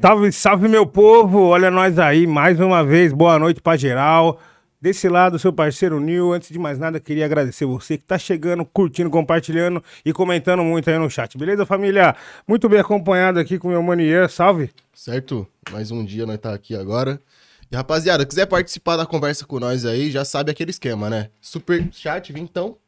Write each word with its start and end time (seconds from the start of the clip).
Salve, 0.00 0.32
salve 0.32 0.66
meu 0.66 0.86
povo, 0.86 1.48
olha 1.48 1.70
nós 1.70 1.98
aí 1.98 2.26
mais 2.26 2.58
uma 2.58 2.82
vez, 2.82 3.12
boa 3.12 3.38
noite 3.38 3.60
pra 3.60 3.76
geral. 3.76 4.40
Desse 4.80 5.06
lado, 5.10 5.38
seu 5.38 5.52
parceiro 5.52 6.00
Nil, 6.00 6.32
antes 6.32 6.48
de 6.48 6.58
mais 6.58 6.78
nada, 6.78 6.98
queria 6.98 7.26
agradecer 7.26 7.66
você 7.66 7.98
que 7.98 8.04
tá 8.04 8.18
chegando, 8.18 8.64
curtindo, 8.64 9.10
compartilhando 9.10 9.84
e 10.02 10.10
comentando 10.10 10.64
muito 10.64 10.88
aí 10.88 10.98
no 10.98 11.10
chat, 11.10 11.36
beleza, 11.36 11.66
família? 11.66 12.16
Muito 12.48 12.66
bem 12.66 12.80
acompanhado 12.80 13.38
aqui 13.38 13.58
com 13.58 13.68
meu 13.68 13.82
manier, 13.82 14.30
salve. 14.30 14.70
Certo? 14.94 15.46
Mais 15.70 15.90
um 15.90 16.02
dia 16.02 16.24
nós 16.24 16.38
tá 16.38 16.54
aqui 16.54 16.74
agora. 16.74 17.20
E 17.70 17.76
rapaziada, 17.76 18.24
quiser 18.24 18.46
participar 18.46 18.96
da 18.96 19.04
conversa 19.04 19.44
com 19.44 19.60
nós 19.60 19.84
aí, 19.84 20.10
já 20.10 20.24
sabe 20.24 20.50
aquele 20.50 20.70
esquema, 20.70 21.10
né? 21.10 21.28
Super 21.42 21.86
chat, 21.92 22.32
então, 22.34 22.78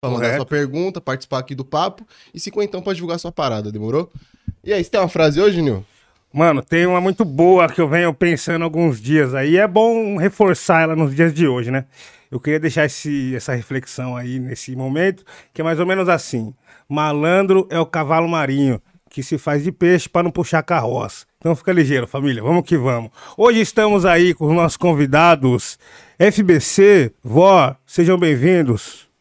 pra 0.00 0.08
mandar 0.08 0.22
Correto. 0.22 0.36
sua 0.38 0.46
pergunta, 0.46 1.02
participar 1.02 1.40
aqui 1.40 1.54
do 1.54 1.66
papo 1.66 2.06
e 2.32 2.40
se 2.40 2.50
então 2.56 2.80
pra 2.80 2.94
divulgar 2.94 3.18
sua 3.18 3.30
parada, 3.30 3.70
demorou? 3.70 4.10
E 4.64 4.72
aí, 4.72 4.82
você 4.82 4.88
tem 4.88 4.98
uma 4.98 5.08
frase 5.08 5.38
hoje, 5.38 5.60
Nil? 5.60 5.84
Mano, 6.32 6.62
tem 6.62 6.86
uma 6.86 7.00
muito 7.00 7.24
boa 7.24 7.68
que 7.68 7.80
eu 7.80 7.86
venho 7.86 8.14
pensando 8.14 8.62
alguns 8.62 9.00
dias 9.00 9.34
aí. 9.34 9.58
É 9.58 9.68
bom 9.68 10.16
reforçar 10.16 10.82
ela 10.82 10.96
nos 10.96 11.14
dias 11.14 11.34
de 11.34 11.46
hoje, 11.46 11.70
né? 11.70 11.84
Eu 12.30 12.40
queria 12.40 12.58
deixar 12.58 12.86
esse, 12.86 13.36
essa 13.36 13.54
reflexão 13.54 14.16
aí 14.16 14.38
nesse 14.38 14.74
momento, 14.74 15.22
que 15.52 15.60
é 15.60 15.64
mais 15.64 15.78
ou 15.78 15.84
menos 15.84 16.08
assim: 16.08 16.54
malandro 16.88 17.68
é 17.70 17.78
o 17.78 17.84
cavalo 17.84 18.26
marinho 18.26 18.80
que 19.10 19.22
se 19.22 19.36
faz 19.36 19.62
de 19.62 19.70
peixe 19.70 20.08
para 20.08 20.22
não 20.22 20.30
puxar 20.30 20.62
carroça. 20.62 21.26
Então 21.36 21.54
fica 21.54 21.70
ligeiro, 21.70 22.06
família. 22.06 22.42
Vamos 22.42 22.64
que 22.64 22.78
vamos. 22.78 23.10
Hoje 23.36 23.60
estamos 23.60 24.06
aí 24.06 24.32
com 24.32 24.46
os 24.46 24.54
nossos 24.54 24.78
convidados 24.78 25.78
FBC, 26.18 27.12
Vó, 27.22 27.76
sejam 27.84 28.16
bem-vindos. 28.16 29.11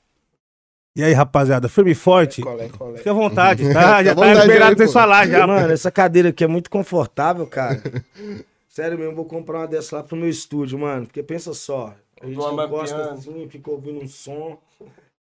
E 0.95 1.03
aí, 1.03 1.13
rapaziada, 1.13 1.69
firme 1.69 1.91
e 1.91 1.95
forte. 1.95 2.41
Colé, 2.41 2.67
colé. 2.69 2.97
Fique 2.97 3.09
à 3.09 3.13
vontade, 3.13 3.73
tá? 3.73 4.03
Já 4.03 4.13
tá 4.13 4.21
vontade 4.21 4.41
liberado 4.41 4.75
pra 4.75 4.85
vocês 4.85 4.93
falar 4.93 5.27
já. 5.27 5.47
Mano, 5.47 5.71
essa 5.71 5.89
cadeira 5.89 6.29
aqui 6.29 6.43
é 6.43 6.47
muito 6.47 6.69
confortável, 6.69 7.47
cara. 7.47 7.81
Sério 8.67 8.97
mesmo, 8.97 9.15
vou 9.15 9.25
comprar 9.25 9.59
uma 9.59 9.67
dessa 9.67 9.97
lá 9.97 10.03
pro 10.03 10.17
meu 10.17 10.29
estúdio, 10.29 10.79
mano. 10.79 11.05
Porque 11.05 11.23
pensa 11.23 11.53
só, 11.53 11.95
a 12.21 12.25
gente 12.25 12.37
Uma 12.37 12.65
gosta 12.65 13.11
assim, 13.11 13.47
fica 13.49 13.71
ouvindo 13.71 14.01
um 14.01 14.07
som. 14.07 14.57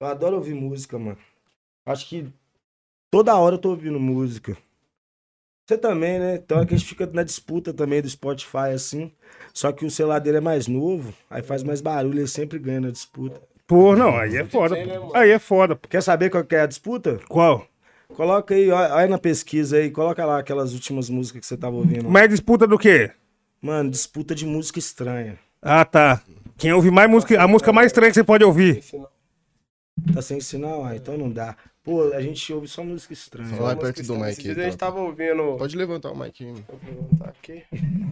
Eu 0.01 0.07
adoro 0.07 0.37
ouvir 0.37 0.55
música, 0.55 0.99
mano. 0.99 1.19
Acho 1.87 2.09
que 2.09 2.29
toda 3.11 3.37
hora 3.37 3.55
eu 3.55 3.59
tô 3.59 3.71
ouvindo 3.71 3.99
música. 3.99 4.57
Você 5.67 5.79
também, 5.79 6.19
né? 6.19 6.35
Então 6.37 6.61
é 6.61 6.67
que 6.67 6.75
a 6.75 6.77
gente 6.77 6.89
fica 6.89 7.07
na 7.13 7.23
disputa 7.23 7.73
também 7.73 8.03
do 8.03 8.09
Spotify, 8.09 8.73
assim. 8.75 9.13
Só 9.55 9.71
que 9.71 9.85
o 9.85 9.91
celular 9.91 10.19
dele 10.19 10.39
é 10.39 10.41
mais 10.41 10.67
novo, 10.67 11.15
aí 11.29 11.43
faz 11.43 11.63
mais 11.63 11.81
barulho, 11.81 12.19
ele 12.19 12.27
sempre 12.27 12.59
ganha 12.59 12.81
na 12.81 12.91
disputa. 12.91 13.41
Pô, 13.71 13.95
não, 13.95 14.17
aí 14.17 14.37
é 14.37 14.45
foda. 14.45 14.75
né? 14.75 14.99
Aí 15.15 15.31
é 15.31 15.39
foda. 15.39 15.77
pô. 15.77 15.87
Quer 15.89 16.03
saber 16.03 16.29
qual 16.29 16.43
que 16.43 16.57
é 16.57 16.63
a 16.63 16.67
disputa? 16.67 17.21
Qual? 17.29 17.65
Coloca 18.17 18.53
aí, 18.53 18.69
olha 18.69 18.93
olha 18.93 19.07
na 19.07 19.17
pesquisa 19.17 19.77
aí, 19.77 19.93
coloca 19.93 20.25
lá 20.25 20.41
aquelas 20.41 20.73
últimas 20.73 21.09
músicas 21.09 21.43
que 21.43 21.47
você 21.47 21.57
tava 21.57 21.77
ouvindo. 21.77 22.11
Mas 22.11 22.25
é 22.25 22.27
disputa 22.27 22.67
do 22.67 22.77
quê? 22.77 23.13
Mano, 23.63 23.89
disputa 23.89 24.35
de 24.35 24.45
música 24.45 24.81
estranha. 24.81 25.39
Ah, 25.63 25.85
tá. 25.85 26.21
Quem 26.59 26.73
ouve 26.73 26.91
mais 26.91 27.09
música, 27.09 27.41
a 27.41 27.47
música 27.47 27.73
mais 27.73 27.87
estranha 27.87 28.11
que 28.11 28.17
você 28.17 28.25
pode 28.25 28.43
ouvir. 28.43 28.83
Tá 30.13 30.21
sem 30.21 30.41
sinal? 30.41 30.85
Ah, 30.85 30.97
então 30.97 31.17
não 31.17 31.31
dá. 31.31 31.55
Pô, 31.83 32.13
a 32.13 32.21
gente 32.21 32.53
ouve 32.53 32.69
só 32.69 32.85
música 32.85 33.15
estranha. 33.15 33.49
Fala 33.49 33.75
mais 33.75 33.79
perto 33.79 34.03
do 34.07 34.15
mic 34.19 34.43
dias 34.43 34.59
aí. 34.59 34.65
a 34.65 34.67
gente 34.69 34.77
tava 34.79 35.01
ouvindo. 35.01 35.57
Pode 35.57 35.75
levantar 35.77 36.11
o 36.13 36.19
mic 36.19 36.45
aí. 36.45 36.53
Vou 36.53 36.79
levantar 36.85 37.31
aqui. 37.31 37.65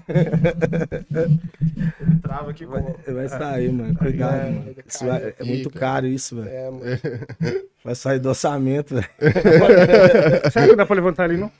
Trava 2.22 2.50
aqui 2.50 2.64
Vai, 2.64 2.82
com. 2.82 3.14
vai 3.14 3.28
sair, 3.28 3.70
mano. 3.70 3.94
Cuidado, 3.94 4.36
É, 4.36 4.50
mano. 4.50 4.74
Isso 4.86 5.04
vai- 5.06 5.34
é 5.38 5.44
muito 5.44 5.68
caro 5.70 6.06
isso, 6.06 6.36
velho. 6.36 6.48
É, 6.48 6.70
mano. 6.70 6.84
Vai 7.84 7.94
sair 7.94 8.18
do 8.18 8.28
orçamento, 8.28 8.94
velho. 8.96 9.08
Será 10.52 10.68
que 10.68 10.76
dá 10.76 10.84
pra 10.84 10.96
levantar 10.96 11.24
ali, 11.24 11.36
não? 11.38 11.50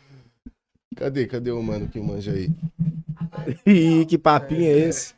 Cadê? 0.96 1.26
Cadê 1.26 1.50
o 1.52 1.62
mano 1.62 1.88
que 1.88 1.98
manja 2.00 2.32
aí? 2.32 2.50
Ih, 3.64 4.04
que 4.04 4.18
papinho 4.18 4.64
é 4.66 4.78
esse? 4.78 5.14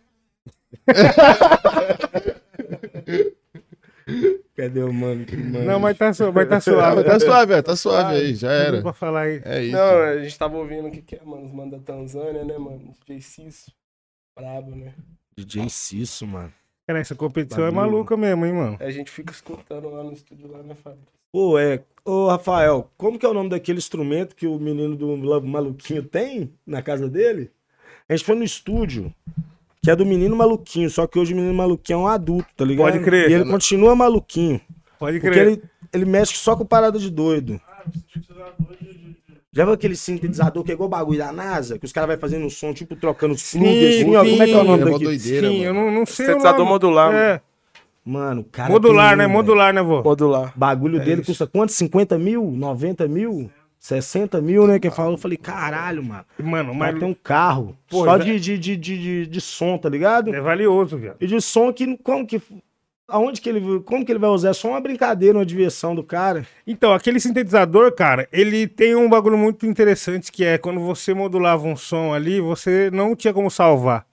Cadê 4.56 4.82
o 4.82 4.92
mano 4.92 5.24
que 5.24 5.36
mano? 5.36 5.64
Não, 5.64 5.80
mas 5.80 5.96
tá, 5.96 6.12
su- 6.12 6.32
mas 6.32 6.48
tá 6.48 6.60
suave. 6.60 6.96
mas 6.96 7.06
tá 7.06 7.20
suave, 7.20 7.46
velho. 7.46 7.62
Tá 7.62 7.76
suave 7.76 8.14
aí. 8.16 8.34
Já 8.34 8.52
era. 8.52 8.82
Pra 8.82 8.92
falar 8.92 9.22
aí. 9.22 9.40
É 9.44 9.62
isso. 9.62 9.72
Não, 9.76 10.00
a 10.02 10.22
gente 10.22 10.38
tava 10.38 10.56
ouvindo 10.58 10.88
o 10.88 10.90
que, 10.90 11.00
que 11.02 11.16
é, 11.16 11.20
mano? 11.24 11.46
Os 11.46 11.52
mano 11.52 11.70
da 11.70 11.78
Tanzânia, 11.78 12.44
né, 12.44 12.58
mano? 12.58 12.94
DJ 13.06 13.20
Cisso. 13.22 13.72
Brabo, 14.36 14.74
né? 14.74 14.92
DJ 15.36 15.68
Cisso, 15.70 16.26
mano. 16.26 16.52
Cara, 16.86 16.98
essa 16.98 17.14
competição 17.14 17.64
é 17.64 17.70
maluca 17.70 18.16
mesmo, 18.16 18.44
hein, 18.44 18.52
mano? 18.52 18.76
A 18.80 18.90
gente 18.90 19.10
fica 19.10 19.32
escutando 19.32 19.88
lá 19.88 20.02
no 20.02 20.12
estúdio, 20.12 20.50
lá, 20.50 20.62
né, 20.62 20.74
Fábio? 20.74 21.00
Pô, 21.32 21.58
é. 21.58 21.82
Ô, 22.04 22.26
Rafael, 22.28 22.90
como 22.96 23.18
que 23.18 23.24
é 23.24 23.28
o 23.28 23.34
nome 23.34 23.48
daquele 23.50 23.78
instrumento 23.78 24.34
que 24.34 24.46
o 24.46 24.58
menino 24.58 24.96
do 24.96 25.16
maluquinho 25.46 26.02
tem 26.02 26.52
na 26.66 26.82
casa 26.82 27.08
dele? 27.08 27.50
A 28.08 28.16
gente 28.16 28.26
foi 28.26 28.34
no 28.34 28.42
estúdio, 28.42 29.14
que 29.82 29.90
é 29.90 29.96
do 29.96 30.04
menino 30.04 30.36
maluquinho, 30.36 30.90
só 30.90 31.06
que 31.06 31.18
hoje 31.18 31.32
o 31.32 31.36
menino 31.36 31.54
maluquinho 31.54 31.98
é 31.98 32.02
um 32.02 32.06
adulto, 32.06 32.46
tá 32.56 32.64
ligado? 32.64 32.92
Pode 32.92 33.04
crer. 33.04 33.30
E 33.30 33.34
ele 33.34 33.44
continua 33.46 33.94
maluquinho. 33.96 34.60
Pode 34.98 35.18
Porque 35.18 35.30
crer. 35.34 35.46
ele, 35.46 35.62
ele 35.92 36.04
mexe 36.04 36.34
só 36.36 36.54
com 36.54 36.66
parada 36.66 36.98
de 36.98 37.10
doido. 37.10 37.58
Já 39.52 39.64
viu 39.64 39.74
aquele 39.74 39.96
sintetizador 39.96 40.62
que 40.62 40.70
é 40.70 40.74
igual 40.74 40.86
o 40.86 40.90
bagulho 40.90 41.18
da 41.18 41.32
NASA? 41.32 41.78
Que 41.78 41.84
os 41.84 41.92
caras 41.92 42.10
vão 42.10 42.18
fazendo 42.18 42.46
um 42.46 42.50
som, 42.50 42.72
tipo, 42.72 42.94
trocando 42.94 43.34
os 43.34 43.42
Sim, 43.42 43.58
plugs 43.58 43.84
assim, 43.96 44.16
ó. 44.16 44.20
Como 44.24 44.42
é 44.42 44.46
que 44.46 44.52
é 44.52 44.56
o 44.58 44.64
nome 44.64 44.82
É 44.82 44.84
daqui? 44.92 45.04
doideira, 45.04 45.48
Sim, 45.48 45.64
eu 45.64 45.74
mano. 45.74 45.86
não, 45.86 45.94
não 46.00 46.06
sei 46.06 46.26
o 46.26 46.28
Sintetizador 46.28 46.58
nome. 46.60 46.70
modular, 46.70 47.14
É, 47.14 47.40
Mano, 48.04 48.40
o 48.42 48.44
cara. 48.44 48.70
modular, 48.70 49.08
tem 49.10 49.18
né? 49.18 49.26
Modular, 49.26 49.74
né, 49.74 49.82
vô? 49.82 50.02
Modular. 50.02 50.52
bagulho 50.56 51.00
É 51.00 51.04
dele 51.04 51.20
isso. 51.22 51.30
custa 51.32 51.46
quanto? 51.46 51.72
50 51.72 52.18
mil? 52.18 52.50
90 52.50 53.08
mil? 53.08 53.50
60 53.80 54.40
mil, 54.42 54.66
né? 54.66 54.78
Quem 54.78 54.90
falou, 54.90 55.12
eu 55.12 55.18
falei, 55.18 55.38
caralho, 55.38 56.04
mano. 56.04 56.24
Mano, 56.38 56.74
Mas 56.74 56.98
tem 56.98 57.08
um 57.08 57.14
carro. 57.14 57.74
Pô, 57.88 58.04
só 58.04 58.18
já- 58.18 58.24
de, 58.24 58.38
de, 58.38 58.58
de, 58.58 58.76
de, 58.76 59.26
de, 59.26 59.40
som, 59.40 59.78
tá 59.78 59.88
ligado? 59.88 60.32
é 60.34 60.40
valioso, 60.40 60.98
viado. 60.98 61.16
E 61.18 61.26
de 61.26 61.40
som 61.40 61.72
que. 61.72 61.96
Como 61.98 62.26
que. 62.26 62.40
Aonde 63.08 63.40
que 63.40 63.48
ele. 63.48 63.80
Como 63.80 64.04
que 64.04 64.12
ele 64.12 64.18
vai 64.18 64.28
usar? 64.30 64.50
É 64.50 64.52
só 64.52 64.68
uma 64.68 64.80
brincadeira, 64.80 65.38
uma 65.38 65.46
diversão 65.46 65.94
do 65.94 66.04
cara. 66.04 66.46
Então, 66.66 66.92
aquele 66.92 67.18
sintetizador, 67.18 67.90
cara, 67.94 68.28
ele 68.30 68.68
tem 68.68 68.94
um 68.94 69.08
bagulho 69.08 69.38
muito 69.38 69.66
interessante 69.66 70.30
que 70.30 70.44
é 70.44 70.58
quando 70.58 70.78
você 70.80 71.14
modulava 71.14 71.66
um 71.66 71.74
som 71.74 72.12
ali, 72.12 72.38
você 72.38 72.90
não 72.92 73.16
tinha 73.16 73.32
como 73.32 73.50
salvar. 73.50 74.06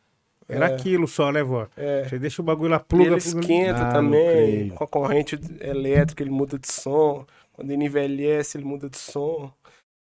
Era 0.50 0.70
É. 0.70 0.74
aquilo 0.76 1.10
só, 1.10 1.30
né, 1.30 1.44
vó? 1.44 1.68
É. 1.76 2.06
Você 2.08 2.18
deixa 2.18 2.42
o 2.42 2.46
bagulho 2.46 2.72
lá, 2.72 2.80
pluga, 2.80 3.04
ele 3.04 3.22
pluga. 3.22 3.40
esquenta 3.42 3.82
Ah, 3.82 3.92
também, 3.92 4.70
com 4.70 4.82
a 4.86 4.88
corrente 4.88 5.38
elétrica 5.60 6.24
ele 6.24 6.30
muda 6.32 6.58
de 6.58 6.72
som, 6.72 7.26
quando 7.58 7.72
ele 7.72 7.86
envelhece 7.86 8.58
ele 8.58 8.66
muda 8.66 8.90
de 8.90 8.98
som. 9.00 9.52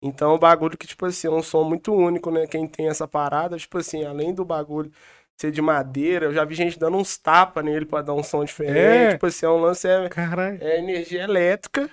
Então 0.04 0.32
é 0.32 0.36
um 0.36 0.40
bagulho 0.40 0.78
que, 0.78 0.86
tipo 0.88 1.06
assim, 1.08 1.28
é 1.28 1.32
um 1.32 1.42
som 1.42 1.64
muito 1.64 1.94
único, 1.94 2.30
né? 2.32 2.46
Quem 2.48 2.68
tem 2.68 2.90
essa 2.90 3.08
parada, 3.08 3.58
tipo 3.58 3.80
assim, 3.80 4.04
além 4.06 4.34
do 4.34 4.46
bagulho 4.46 4.92
ser 5.40 5.52
de 5.52 5.62
madeira, 5.62 6.28
eu 6.28 6.34
já 6.34 6.46
vi 6.46 6.56
gente 6.56 6.80
dando 6.80 6.98
uns 6.98 7.18
tapas 7.18 7.64
nele 7.66 7.86
pra 7.86 8.02
dar 8.04 8.14
um 8.14 8.24
som 8.24 8.44
diferente. 8.46 8.78
É. 8.78 9.12
Tipo 9.14 9.28
assim, 9.28 9.46
é 9.46 9.50
um 9.50 9.60
lance, 9.62 9.88
é, 9.88 10.10
Caralho. 10.10 10.60
é 10.62 10.80
energia 10.80 11.24
elétrica 11.24 11.90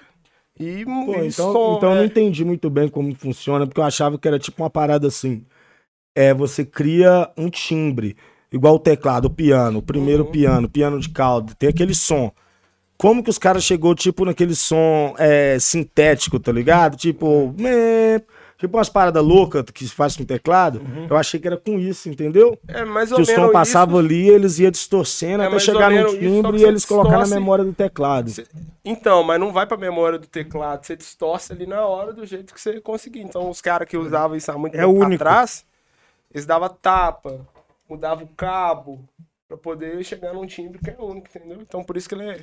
e, 0.59 0.85
Pô, 0.85 1.23
e 1.23 1.29
então, 1.29 1.53
som. 1.53 1.77
então 1.79 1.91
eu 1.91 1.97
não 1.97 2.03
é. 2.03 2.07
entendi 2.07 2.45
muito 2.45 2.71
bem 2.71 2.89
como 2.89 3.15
funciona, 3.15 3.67
porque 3.67 3.81
eu 3.81 3.85
achava 3.85 4.19
que 4.19 4.29
era 4.29 4.39
tipo 4.39 4.63
uma 4.63 4.71
parada 4.71 5.07
assim. 5.09 5.45
É, 6.17 6.33
você 6.35 6.65
cria 6.65 7.31
um 7.37 7.51
timbre, 7.51 8.17
igual 8.53 8.77
o 8.77 8.79
teclado, 8.79 9.27
o 9.27 9.31
piano, 9.31 9.81
o 9.81 9.83
primeiro 9.83 10.25
Uhum. 10.25 10.31
piano, 10.31 10.69
piano 10.71 11.01
de 11.01 11.09
caldo, 11.11 11.55
tem 11.57 11.69
aquele 11.71 11.95
som. 11.95 12.33
Como 12.97 13.23
que 13.23 13.31
os 13.31 13.39
caras 13.39 13.65
chegou, 13.65 13.95
tipo, 13.95 14.25
naquele 14.25 14.55
som 14.55 15.15
é, 15.19 15.59
sintético, 15.59 16.39
tá 16.39 16.53
ligado? 16.53 16.97
Tipo, 16.97 17.53
meh, 17.59 18.21
tipo 18.57 18.77
umas 18.79 18.89
paradas 18.89 19.23
loucas 19.23 19.65
que 19.75 19.85
se 19.87 19.93
faz 19.93 20.17
com 20.17 20.25
teclado. 20.25 20.81
Eu 21.11 21.17
achei 21.17 21.41
que 21.41 21.47
era 21.47 21.57
com 21.57 21.79
isso, 21.79 22.09
entendeu? 22.09 22.57
É 22.69 22.85
mais 22.85 23.11
ou 23.11 23.17
Que 23.19 23.25
o 23.25 23.27
menos 23.27 23.47
som 23.47 23.53
passava 23.53 23.91
isso. 23.93 23.99
ali, 23.99 24.29
eles 24.29 24.59
iam 24.61 24.71
distorcendo 24.71 25.43
É 25.43 25.47
até 25.47 25.55
ou 25.55 25.61
chegar 25.61 25.91
no 25.91 26.09
timbre 26.19 26.59
e 26.61 26.65
eles 26.65 26.85
colocar 26.85 27.19
na 27.19 27.27
memória 27.27 27.65
do 27.65 27.73
teclado. 27.73 28.31
Cê- 28.31 28.47
Então, 28.85 29.25
mas 29.25 29.41
não 29.41 29.53
vai 29.53 29.67
pra 29.67 29.77
memória 29.77 30.19
do 30.19 30.27
teclado, 30.29 30.85
você 30.87 30.97
distorce 30.97 31.53
ali 31.53 31.67
na 31.67 31.85
hora 31.85 32.13
do 32.13 32.25
jeito 32.25 32.55
que 32.55 32.61
você 32.61 32.81
conseguir. 32.81 33.21
Então, 33.23 33.51
os 33.51 33.61
caras 33.61 33.89
que 33.89 33.97
usavam 33.97 34.37
isso 34.37 34.51
há 34.53 34.57
muito 34.57 34.77
É 34.77 34.79
tempo 34.81 34.93
único. 34.93 35.15
atrás, 35.23 35.65
eles 36.33 36.47
davam 36.47 36.69
tapa, 36.69 37.41
mudavam 37.91 38.25
o 38.25 38.29
cabo, 38.29 39.01
pra 39.49 39.57
poder 39.59 40.03
chegar 40.05 40.33
num 40.33 40.47
timbre 40.47 40.79
que 40.79 40.91
é 40.91 40.97
único, 40.99 41.27
entendeu? 41.29 41.59
Então, 41.61 41.83
por 41.85 41.97
isso 41.97 42.09
que 42.09 42.15
ele, 42.15 42.25
é, 42.31 42.41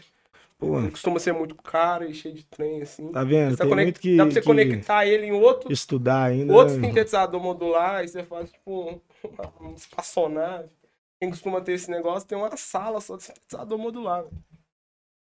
Pô, 0.62 0.78
ele 0.80 0.92
costuma 0.92 1.20
ser 1.20 1.34
muito 1.34 1.56
caro 1.56 2.06
e 2.06 2.14
cheio 2.14 2.36
de 2.36 2.44
trem, 2.46 2.84
assim. 2.84 3.12
tá 3.12 3.24
vendo? 3.24 3.52
Você 3.52 3.58
Tem 3.58 3.70
conec- 3.70 3.86
muito 3.86 4.00
que, 4.00 4.16
Dá 4.16 4.24
pra 4.26 4.32
você 4.34 4.42
que 4.42 4.46
conectar 4.46 5.06
ele 5.08 5.26
em 5.26 5.32
outro, 5.32 5.74
estudar 5.74 6.26
ainda. 6.26 6.54
outro 6.54 6.76
né? 6.78 6.88
sintetizador 6.88 7.42
modular, 7.42 8.04
e 8.04 8.08
você 8.08 8.22
faz, 8.24 8.52
tipo, 8.52 8.92
um, 8.92 9.00
um 9.70 9.74
espaçonave. 9.74 10.70
Quem 11.20 11.32
costuma 11.32 11.62
ter 11.62 11.74
esse 11.74 11.90
negócio 11.90 12.28
tem 12.28 12.38
uma 12.38 12.56
sala 12.56 13.02
só 13.02 13.18
de 13.18 13.24
sintetizador 13.24 13.78
modular. 13.80 14.22
velho. 14.22 14.34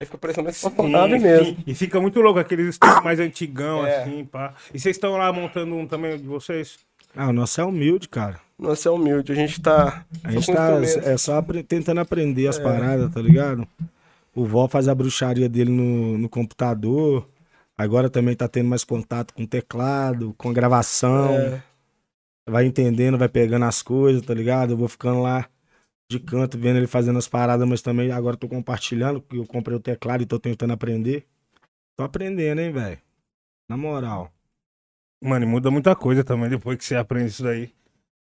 Aí 0.03 0.07
fica 0.07 0.19
parecendo 0.19 0.47
uma 0.47 0.51
espaçonave 0.51 1.17
Sim, 1.19 1.23
mesmo. 1.25 1.57
E 1.67 1.75
fica 1.75 2.01
muito 2.01 2.21
louco, 2.21 2.39
aqueles 2.39 2.69
estúdios 2.69 3.03
mais 3.03 3.19
antigão, 3.19 3.87
É. 3.87 4.03
assim, 4.03 4.25
pá. 4.27 4.55
E 4.75 4.79
vocês 4.79 4.97
estão 4.97 5.17
lá 5.17 5.33
montando 5.33 5.75
um 5.75 5.87
também 5.87 6.19
de 6.19 6.27
vocês? 6.27 6.79
Ah, 7.17 7.29
o 7.29 7.33
nosso 7.33 7.61
é 7.61 7.65
humilde, 7.65 8.09
cara. 8.09 8.39
Nossa, 8.59 8.89
é 8.91 8.93
humilde. 8.93 9.33
A 9.33 9.35
gente 9.35 9.61
tá. 9.61 10.05
A 10.23 10.29
só 10.33 10.39
gente 10.39 10.53
tá 10.53 10.81
é 11.11 11.17
só 11.17 11.39
apre- 11.39 11.63
tentando 11.63 11.99
aprender 12.01 12.47
as 12.47 12.59
paradas, 12.59 13.11
tá 13.13 13.21
ligado? 13.23 13.67
O 14.35 14.45
vó 14.45 14.69
faz 14.69 14.89
a 14.89 14.95
bruxaria 14.95 15.49
dele 15.49 15.71
no, 15.71 16.19
no 16.19 16.29
computador. 16.29 17.29
Agora 17.77 18.11
também 18.11 18.37
tá 18.37 18.47
tendo 18.47 18.69
mais 18.69 18.85
contato 18.85 19.35
com 19.35 19.47
teclado, 19.47 20.35
com 20.35 20.53
gravação. 20.53 21.35
É. 21.35 21.63
vai 22.49 22.67
entendendo, 22.67 23.19
vai 23.19 23.29
pegando 23.29 23.65
as 23.65 23.83
coisas, 23.83 24.23
tá 24.23 24.35
ligado? 24.35 24.73
Eu 24.73 24.77
vou 24.77 24.89
ficando 24.89 25.23
lá 25.23 25.49
de 26.11 26.19
canto, 26.19 26.59
vendo 26.59 26.77
ele 26.79 26.87
fazendo 26.87 27.19
as 27.19 27.29
paradas, 27.29 27.67
mas 27.69 27.81
também 27.81 28.11
agora 28.11 28.37
tô 28.37 28.49
compartilhando, 28.49 29.21
porque 29.21 29.39
eu 29.39 29.47
comprei 29.47 29.77
o 29.77 29.81
teclado 29.81 30.23
e 30.23 30.27
tô 30.27 30.39
tentando 30.39 30.73
aprender. 30.73 31.25
Tô 31.97 32.05
aprendendo, 32.05 32.61
hein, 32.61 32.73
velho? 32.73 32.99
Na 33.69 33.77
moral. 33.77 34.33
Mano, 35.23 35.45
e 35.45 35.49
muda 35.49 35.71
muita 35.71 35.95
coisa 35.95 36.25
também 36.25 36.49
depois 36.49 36.77
que 36.79 36.85
você 36.85 36.97
aprende 36.97 37.31
isso 37.31 37.43
daí. 37.45 37.73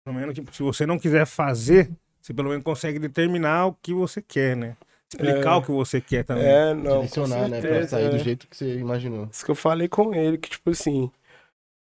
Pelo 0.04 0.16
menos, 0.16 0.34
tipo, 0.34 0.54
se 0.54 0.62
você 0.62 0.86
não 0.86 0.98
quiser 0.98 1.26
fazer, 1.26 1.90
você 2.20 2.34
pelo 2.34 2.48
menos 2.48 2.64
consegue 2.64 2.98
determinar 2.98 3.66
o 3.66 3.74
que 3.74 3.94
você 3.94 4.20
quer, 4.20 4.56
né? 4.56 4.76
Explicar 5.12 5.54
É. 5.54 5.56
o 5.56 5.62
que 5.62 5.70
você 5.70 6.00
quer 6.00 6.24
também. 6.24 6.44
É, 6.44 6.74
não. 6.74 7.00
Direcionar, 7.00 7.48
né? 7.48 7.60
Pra 7.62 7.86
sair 7.86 8.10
do 8.10 8.16
é. 8.16 8.18
jeito 8.18 8.46
que 8.48 8.56
você 8.56 8.78
imaginou. 8.78 9.26
Isso 9.32 9.44
que 9.44 9.50
eu 9.50 9.54
falei 9.54 9.88
com 9.88 10.14
ele, 10.14 10.38
que 10.38 10.50
tipo 10.50 10.70
assim, 10.70 11.10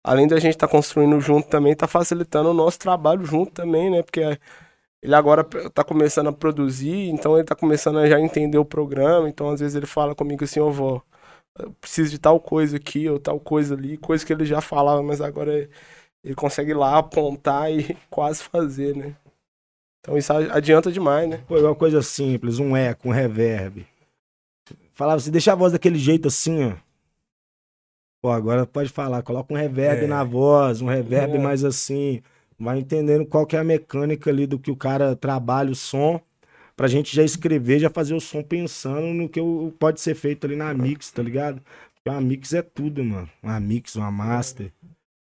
além 0.03 0.27
da 0.27 0.39
gente 0.39 0.53
estar 0.55 0.67
construindo 0.67 1.19
junto 1.21 1.47
também, 1.49 1.75
tá 1.75 1.87
facilitando 1.87 2.49
o 2.51 2.53
nosso 2.53 2.79
trabalho 2.79 3.25
junto 3.25 3.51
também, 3.53 3.89
né? 3.91 4.03
Porque 4.03 4.21
ele 5.01 5.15
agora 5.15 5.43
tá 5.73 5.83
começando 5.83 6.27
a 6.29 6.33
produzir, 6.33 7.09
então 7.09 7.35
ele 7.37 7.45
tá 7.45 7.55
começando 7.55 7.99
a 7.99 8.07
já 8.07 8.19
entender 8.19 8.57
o 8.57 8.65
programa, 8.65 9.29
então 9.29 9.49
às 9.51 9.59
vezes 9.59 9.75
ele 9.75 9.85
fala 9.85 10.15
comigo 10.15 10.43
assim, 10.45 10.59
ô 10.61 10.71
vó, 10.71 11.01
eu 11.59 11.71
preciso 11.81 12.11
de 12.11 12.19
tal 12.19 12.39
coisa 12.39 12.77
aqui 12.77 13.09
ou 13.09 13.19
tal 13.19 13.39
coisa 13.39 13.75
ali, 13.75 13.97
coisa 13.97 14.25
que 14.25 14.33
ele 14.33 14.45
já 14.45 14.61
falava, 14.61 15.03
mas 15.03 15.21
agora 15.21 15.69
ele 16.23 16.35
consegue 16.35 16.71
ir 16.71 16.75
lá 16.75 16.97
apontar 16.99 17.71
e 17.71 17.95
quase 18.09 18.43
fazer, 18.43 18.95
né? 18.95 19.15
Então 20.03 20.17
isso 20.17 20.33
adianta 20.33 20.91
demais, 20.91 21.29
né? 21.29 21.37
Pô, 21.47 21.57
igual 21.57 21.73
coisa 21.77 22.01
simples, 22.01 22.59
um 22.59 22.75
eco, 22.75 23.07
um 23.07 23.11
reverb. 23.11 23.87
Falava 24.93 25.17
assim, 25.17 25.31
deixa 25.31 25.53
a 25.53 25.55
voz 25.55 25.71
daquele 25.71 25.97
jeito 25.97 26.27
assim, 26.27 26.65
ó. 26.65 26.73
Pô, 28.21 28.29
agora 28.29 28.65
pode 28.65 28.89
falar, 28.89 29.23
coloca 29.23 29.53
um 29.53 29.57
reverb 29.57 30.03
É. 30.03 30.07
na 30.07 30.23
voz, 30.23 30.81
um 30.81 30.87
reverb 30.87 31.35
É. 31.35 31.39
mais 31.39 31.63
assim. 31.63 32.21
Vai 32.59 32.79
entendendo 32.79 33.25
qual 33.25 33.45
que 33.45 33.55
é 33.55 33.59
a 33.59 33.63
mecânica 33.63 34.29
ali 34.29 34.45
do 34.45 34.59
que 34.59 34.69
o 34.69 34.75
cara 34.75 35.15
trabalha 35.15 35.71
o 35.71 35.75
som, 35.75 36.19
pra 36.75 36.87
gente 36.87 37.15
já 37.15 37.23
escrever, 37.23 37.79
já 37.79 37.89
fazer 37.89 38.13
o 38.13 38.19
som 38.21 38.43
pensando 38.43 39.07
no 39.07 39.27
que 39.29 39.39
pode 39.79 40.01
ser 40.01 40.15
feito 40.15 40.45
ali 40.45 40.55
na 40.55 40.73
mix, 40.73 41.11
tá 41.11 41.23
ligado? 41.23 41.61
Porque 41.95 42.09
uma 42.09 42.21
mix 42.21 42.53
é 42.53 42.61
tudo, 42.61 43.03
mano. 43.03 43.29
Uma 43.41 43.59
mix, 43.59 43.95
uma 43.95 44.11
master, 44.11 44.71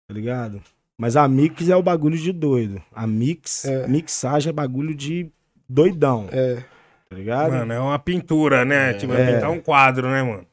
tá 0.06 0.14
ligado? 0.14 0.62
Mas 0.98 1.16
a 1.16 1.28
mix 1.28 1.68
é 1.68 1.76
o 1.76 1.82
bagulho 1.82 2.18
de 2.18 2.32
doido. 2.32 2.82
A 2.92 3.06
mix, 3.06 3.64
É. 3.64 3.86
mixagem 3.86 4.50
é 4.50 4.52
bagulho 4.52 4.94
de 4.94 5.30
doidão, 5.68 6.28
É. 6.32 6.64
tá 7.08 7.14
ligado? 7.16 7.52
Mano, 7.52 7.72
é 7.72 7.78
uma 7.78 7.98
pintura, 7.98 8.64
né? 8.64 8.94
Tipo, 8.94 9.12
é 9.14 9.22
É. 9.30 9.34
pintar 9.34 9.50
um 9.50 9.60
quadro, 9.60 10.10
né, 10.10 10.22
mano? 10.22 10.44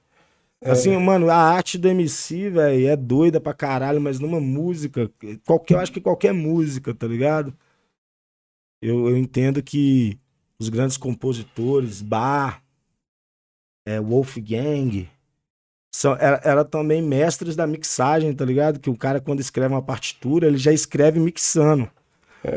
Assim, 0.63 0.95
mano, 0.97 1.29
a 1.29 1.35
arte 1.35 1.77
do 1.77 1.87
MC, 1.87 2.49
velho, 2.49 2.87
é 2.87 2.95
doida 2.95 3.39
pra 3.39 3.53
caralho, 3.53 3.99
mas 4.01 4.19
numa 4.19 4.39
música, 4.39 5.11
qualquer, 5.45 5.75
eu 5.75 5.79
acho 5.79 5.91
que 5.91 6.01
qualquer 6.01 6.33
música, 6.33 6.93
tá 6.93 7.05
ligado? 7.07 7.53
Eu, 8.81 9.09
eu 9.09 9.17
entendo 9.17 9.61
que 9.61 10.17
os 10.59 10.69
grandes 10.69 10.97
compositores, 10.97 12.01
Bar, 12.01 12.63
é, 13.85 13.99
Wolfgang, 13.99 15.07
são, 15.95 16.13
era, 16.19 16.41
era 16.43 16.65
também 16.65 17.01
mestres 17.01 17.55
da 17.55 17.65
mixagem, 17.65 18.33
tá 18.33 18.43
ligado? 18.43 18.79
Que 18.79 18.89
o 18.89 18.97
cara, 18.97 19.19
quando 19.21 19.39
escreve 19.39 19.73
uma 19.73 19.81
partitura, 19.81 20.47
ele 20.47 20.57
já 20.57 20.71
escreve 20.73 21.19
mixando. 21.19 21.89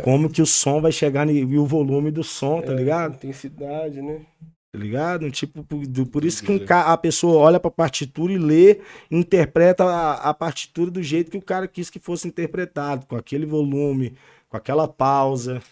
Como 0.03 0.29
que 0.29 0.43
o 0.43 0.47
som 0.47 0.81
vai 0.83 0.93
chegar 0.93 1.27
e 1.31 1.57
o 1.59 1.65
volume 1.65 2.11
do 2.11 2.23
som, 2.25 2.61
tá 2.61 2.75
ligado? 2.75 3.15
Intensidade, 3.15 4.03
né? 4.03 4.21
Tá 4.71 4.79
ligado? 4.79 5.31
Tipo, 5.31 5.65
por, 5.65 5.87
do- 5.87 6.05
por 6.05 6.25
isso 6.25 6.43
que 6.45 6.53
um 6.53 6.59
ca- 6.67 6.93
a 6.93 6.97
pessoa 6.97 7.39
olha 7.39 7.59
pra 7.59 7.71
partitura 7.71 8.33
e 8.33 8.39
lê, 8.39 8.81
interpreta 9.11 9.85
a, 9.85 10.29
a 10.31 10.35
partitura 10.35 10.91
do 10.91 11.03
jeito 11.03 11.31
que 11.31 11.39
o 11.39 11.43
cara 11.43 11.67
quis 11.67 11.89
que 11.89 11.99
fosse 11.99 12.29
interpretado, 12.29 13.07
com 13.07 13.17
aquele 13.17 13.47
volume, 13.47 14.15
com 14.49 14.57
aquela 14.59 14.87
pausa. 14.87 15.63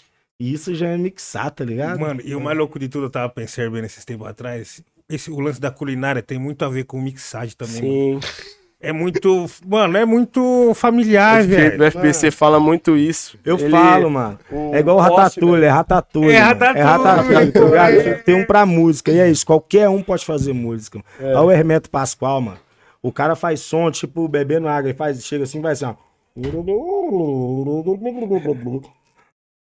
E 0.40 0.50
isso 0.52 0.74
já 0.74 0.88
é 0.88 0.96
mixar, 0.96 1.50
tá 1.50 1.64
ligado? 1.64 2.00
Mano, 2.00 2.20
e 2.24 2.34
o 2.34 2.40
mais 2.40 2.56
louco 2.56 2.78
de 2.78 2.88
tudo, 2.88 3.06
eu 3.06 3.10
tava 3.10 3.28
percebendo 3.28 3.84
esses 3.84 4.04
tempos 4.04 4.26
atrás. 4.26 4.82
Esse, 5.08 5.30
o 5.30 5.38
lance 5.40 5.60
da 5.60 5.70
culinária 5.70 6.20
tem 6.22 6.38
muito 6.38 6.64
a 6.64 6.68
ver 6.68 6.84
com 6.84 7.00
mixagem 7.00 7.54
também. 7.56 7.82
mano. 8.10 8.22
Sim. 8.22 8.56
É 8.78 8.92
muito. 8.92 9.46
Mano, 9.66 9.96
é 9.96 10.04
muito 10.04 10.72
familiar, 10.74 11.42
O 11.42 11.46
velho. 11.48 11.82
FBC 11.90 12.30
fala 12.30 12.60
muito 12.60 12.94
isso. 12.96 13.38
Eu 13.44 13.58
Ele- 13.58 13.70
falo, 13.70 14.10
mano. 14.10 14.38
o 14.50 14.74
É 14.74 14.80
igual 14.80 14.96
o 14.98 15.00
Ratatouille, 15.00 15.64
é 15.64 15.68
Ratatouille. 15.68 16.32
É 16.34 16.40
mano. 16.40 16.48
Ratatouille. 16.60 16.78
É 16.78 16.84
Ratatouille, 16.84 17.52
tá 17.52 17.60
ligado? 17.64 18.22
Tem 18.24 18.34
um 18.34 18.44
pra 18.44 18.66
música, 18.66 19.10
e 19.10 19.18
é 19.18 19.30
isso. 19.30 19.46
Qualquer 19.46 19.88
um 19.88 20.02
pode 20.02 20.26
fazer 20.26 20.52
música. 20.52 21.02
É. 21.18 21.34
Olha 21.34 21.40
o 21.46 21.50
Hermeto 21.50 21.88
Pascoal, 21.88 22.40
mano. 22.40 22.58
O 23.02 23.10
cara 23.10 23.34
faz 23.34 23.60
som, 23.60 23.90
tipo, 23.90 24.28
bebendo 24.28 24.68
água, 24.68 24.90
ele 24.90 24.98
faz, 24.98 25.24
chega 25.24 25.44
assim, 25.44 25.60
vai 25.60 25.72
assim, 25.72 25.86
ó. 25.86 25.94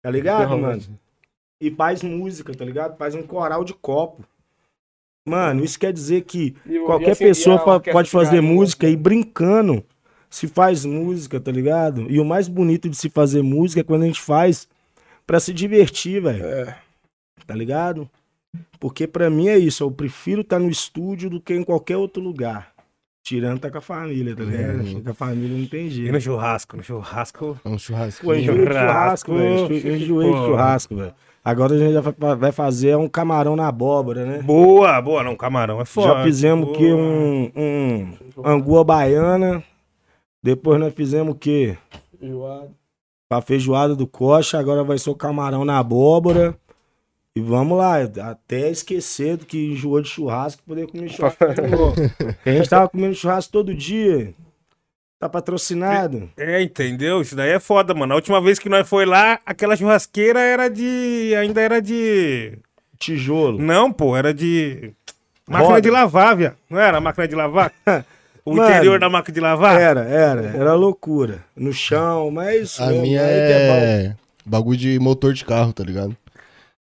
Tá 0.03 0.11
ligado, 0.11 0.57
mano? 0.59 0.83
E 1.61 1.71
faz 1.71 2.03
música, 2.03 2.55
tá 2.55 2.65
ligado? 2.65 2.97
Faz 2.97 3.15
um 3.15 3.23
coral 3.23 3.63
de 3.63 3.75
copo. 3.75 4.25
Mano, 5.27 5.65
isso 5.65 5.79
quer 5.79 5.93
dizer 5.93 6.23
que 6.23 6.55
E 6.67 6.79
qualquer 6.81 7.09
e 7.09 7.11
assim, 7.13 7.25
e 7.25 7.29
pessoa 7.29 7.57
a 7.57 7.81
pode 7.81 8.11
fazer 8.11 8.31
filarmônica? 8.31 8.55
música 8.61 8.89
e 8.89 8.97
brincando 8.97 9.85
se 10.29 10.49
faz 10.49 10.85
música, 10.85 11.39
tá 11.39 11.53
ligado? 11.53 12.07
E 12.11 12.19
o 12.19 12.25
mais 12.25 12.49
bonito 12.49 12.89
de 12.89 12.97
se 12.97 13.09
fazer 13.09 13.43
música 13.43 13.81
é 13.81 13.85
quando 13.85 14.03
a 14.03 14.07
gente 14.07 14.21
faz 14.21 14.67
pra 15.27 15.39
se 15.39 15.53
divertir, 15.53 16.21
velho. 16.23 16.45
É. 16.45 16.77
Tá 17.47 17.55
ligado? 17.55 18.09
Porque 18.81 19.07
pra 19.07 19.31
mim 19.31 19.49
é 19.49 19.57
isso, 19.59 19.85
eu 19.85 19.91
prefiro 19.91 20.41
estar 20.41 20.59
no 20.59 20.69
estúdio 20.69 21.31
do 21.31 21.41
que 21.41 21.55
em 21.55 21.63
qualquer 21.63 21.97
outro 21.97 22.23
lugar. 22.23 22.73
Tirando 23.25 23.61
tá 23.61 23.71
com 23.71 23.79
a 23.79 23.81
família, 23.81 24.35
tá 24.35 24.43
ligado? 24.43 25.03
Com 25.05 25.11
a 25.11 25.15
família 25.15 25.57
não 25.57 25.67
tem 25.67 25.87
E 25.87 25.91
jeito. 25.91 26.13
no 26.13 26.21
churrasco, 26.21 26.77
no 26.77 26.83
churrasco. 26.83 27.61
É 27.65 27.69
um 27.69 27.79
churrasco. 27.79 28.25
Pô, 28.25 28.35
enjoei 28.35 28.59
de 28.67 28.73
Churrasco. 28.73 29.35
velho. 29.37 29.73
Eu 29.87 29.97
enjoei 29.97 30.33
churrasco, 30.33 30.97
velho. 30.97 31.15
Agora 31.45 31.75
a 31.75 31.79
gente 31.79 31.93
já 31.93 32.01
vai- 32.37 32.53
fazer 32.53 32.97
um 32.97 33.09
camarão 33.09 33.57
na 33.57 33.67
abóbora, 33.67 34.25
né? 34.25 34.43
Boa, 34.43 35.01
boa, 35.03 35.25
não, 35.25 35.35
camarão 35.35 35.81
é 35.81 35.85
foda. 35.85 36.15
Já 36.19 36.23
fizemos 36.23 36.67
boa. 36.67 36.79
quê? 36.79 36.93
Um, 36.93 37.51
um 37.57 38.13
angua 38.45 38.85
baiana. 38.85 39.63
Depois 40.43 40.79
nós 40.79 40.95
fizemos 40.95 41.35
o 41.35 41.39
quê? 41.39 41.77
Enjoado. 42.21 42.71
A 43.31 43.41
feijoada 43.41 43.97
do 43.97 44.07
coxa. 44.07 44.59
Agora 44.59 44.85
vai 44.85 44.99
ser 44.99 45.11
o 45.11 45.17
camarão 45.17 45.65
na 45.65 45.79
abóbora. 45.79 46.57
E 47.35 47.41
vamos 47.41 47.79
lá, 47.79 47.95
até 48.03 48.69
esquecer 48.69 49.39
do 49.39 49.47
que 49.47 49.73
enjoou 49.73 50.03
de 50.03 50.09
churrasco, 50.09 50.63
poder 50.65 50.87
comer 50.87 51.09
churrasco 51.09 51.43
A 52.45 52.51
gente 52.53 52.69
tava 52.69 52.89
comendo 52.91 53.15
churrasco 53.15 53.51
todo 53.51 53.75
dia. 53.75 54.35
Tá 55.23 55.29
patrocinado. 55.29 56.29
É, 56.37 56.61
entendeu? 56.61 57.23
Isso 57.23 57.37
daí 57.37 57.51
é 57.51 57.61
foda, 57.61 57.95
mano. 57.95 58.13
A 58.13 58.17
última 58.17 58.41
vez 58.41 58.59
que 58.59 58.69
nós 58.69 58.89
foi 58.89 59.07
lá, 59.07 59.39
aquela 59.47 59.77
churrasqueira 59.77 60.41
era 60.41 60.69
de. 60.69 61.33
Ainda 61.39 61.61
era 61.61 61.81
de. 61.81 62.59
Tijolo. 62.99 63.57
Não, 63.63 63.93
pô, 63.93 64.17
era 64.17 64.35
de. 64.35 64.93
Máquina 65.49 65.69
Roda. 65.69 65.81
de 65.81 65.91
lavar, 65.91 66.35
viado. 66.37 66.57
Não 66.69 66.77
era 66.81 67.01
máquina 67.01 67.29
de 67.29 67.37
lavar? 67.37 67.73
O 68.45 68.57
Mano, 68.57 68.69
interior 68.69 68.99
da 68.99 69.09
máquina 69.09 69.33
de 69.35 69.41
lavar? 69.41 69.81
Era, 69.81 70.01
era. 70.01 70.43
Era 70.57 70.75
loucura. 70.75 71.45
No 71.57 71.73
chão, 71.73 72.29
mas 72.33 72.49
é 72.49 72.57
isso 72.59 72.83
A 72.83 72.89
minha 72.89 73.23
aí 73.23 73.37
que 73.37 73.53
é 73.53 74.05
é 74.07 74.17
bagulho 74.45 74.77
de 74.77 74.99
motor 74.99 75.33
de 75.33 75.45
carro, 75.45 75.73
tá 75.73 75.85
ligado? 75.85 76.17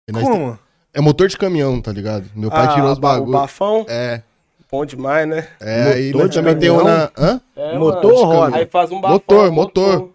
E 0.08 0.12
Como? 0.12 0.58
É 0.92 1.00
motor 1.00 1.28
de 1.28 1.38
caminhão, 1.38 1.80
tá 1.80 1.92
ligado? 1.92 2.24
Meu 2.34 2.50
pai 2.50 2.64
Ah, 2.66 2.74
tirou 2.74 2.90
os 2.90 2.98
ba- 2.98 3.10
O 3.10 3.18
bagulho. 3.20 3.32
bafão, 3.38 3.86
É, 3.88 4.20
bom 4.74 4.84
demais, 4.84 5.28
né? 5.28 5.46
é, 5.60 5.82
aí 5.92 6.06
Motor 6.06 6.20
nós 6.22 6.30
de 6.30 6.36
também 6.36 6.56
tem 6.58 6.70
um 6.70 6.82
na... 6.82 7.10
Hã? 7.16 7.40
É, 7.54 7.78
Motor 7.78 8.12
mano. 8.12 8.24
roda? 8.26 8.56
Aí 8.56 8.66
faz 8.66 8.90
um 8.90 9.00
bafão. 9.00 9.14
Motor, 9.14 9.52
motor. 9.52 10.10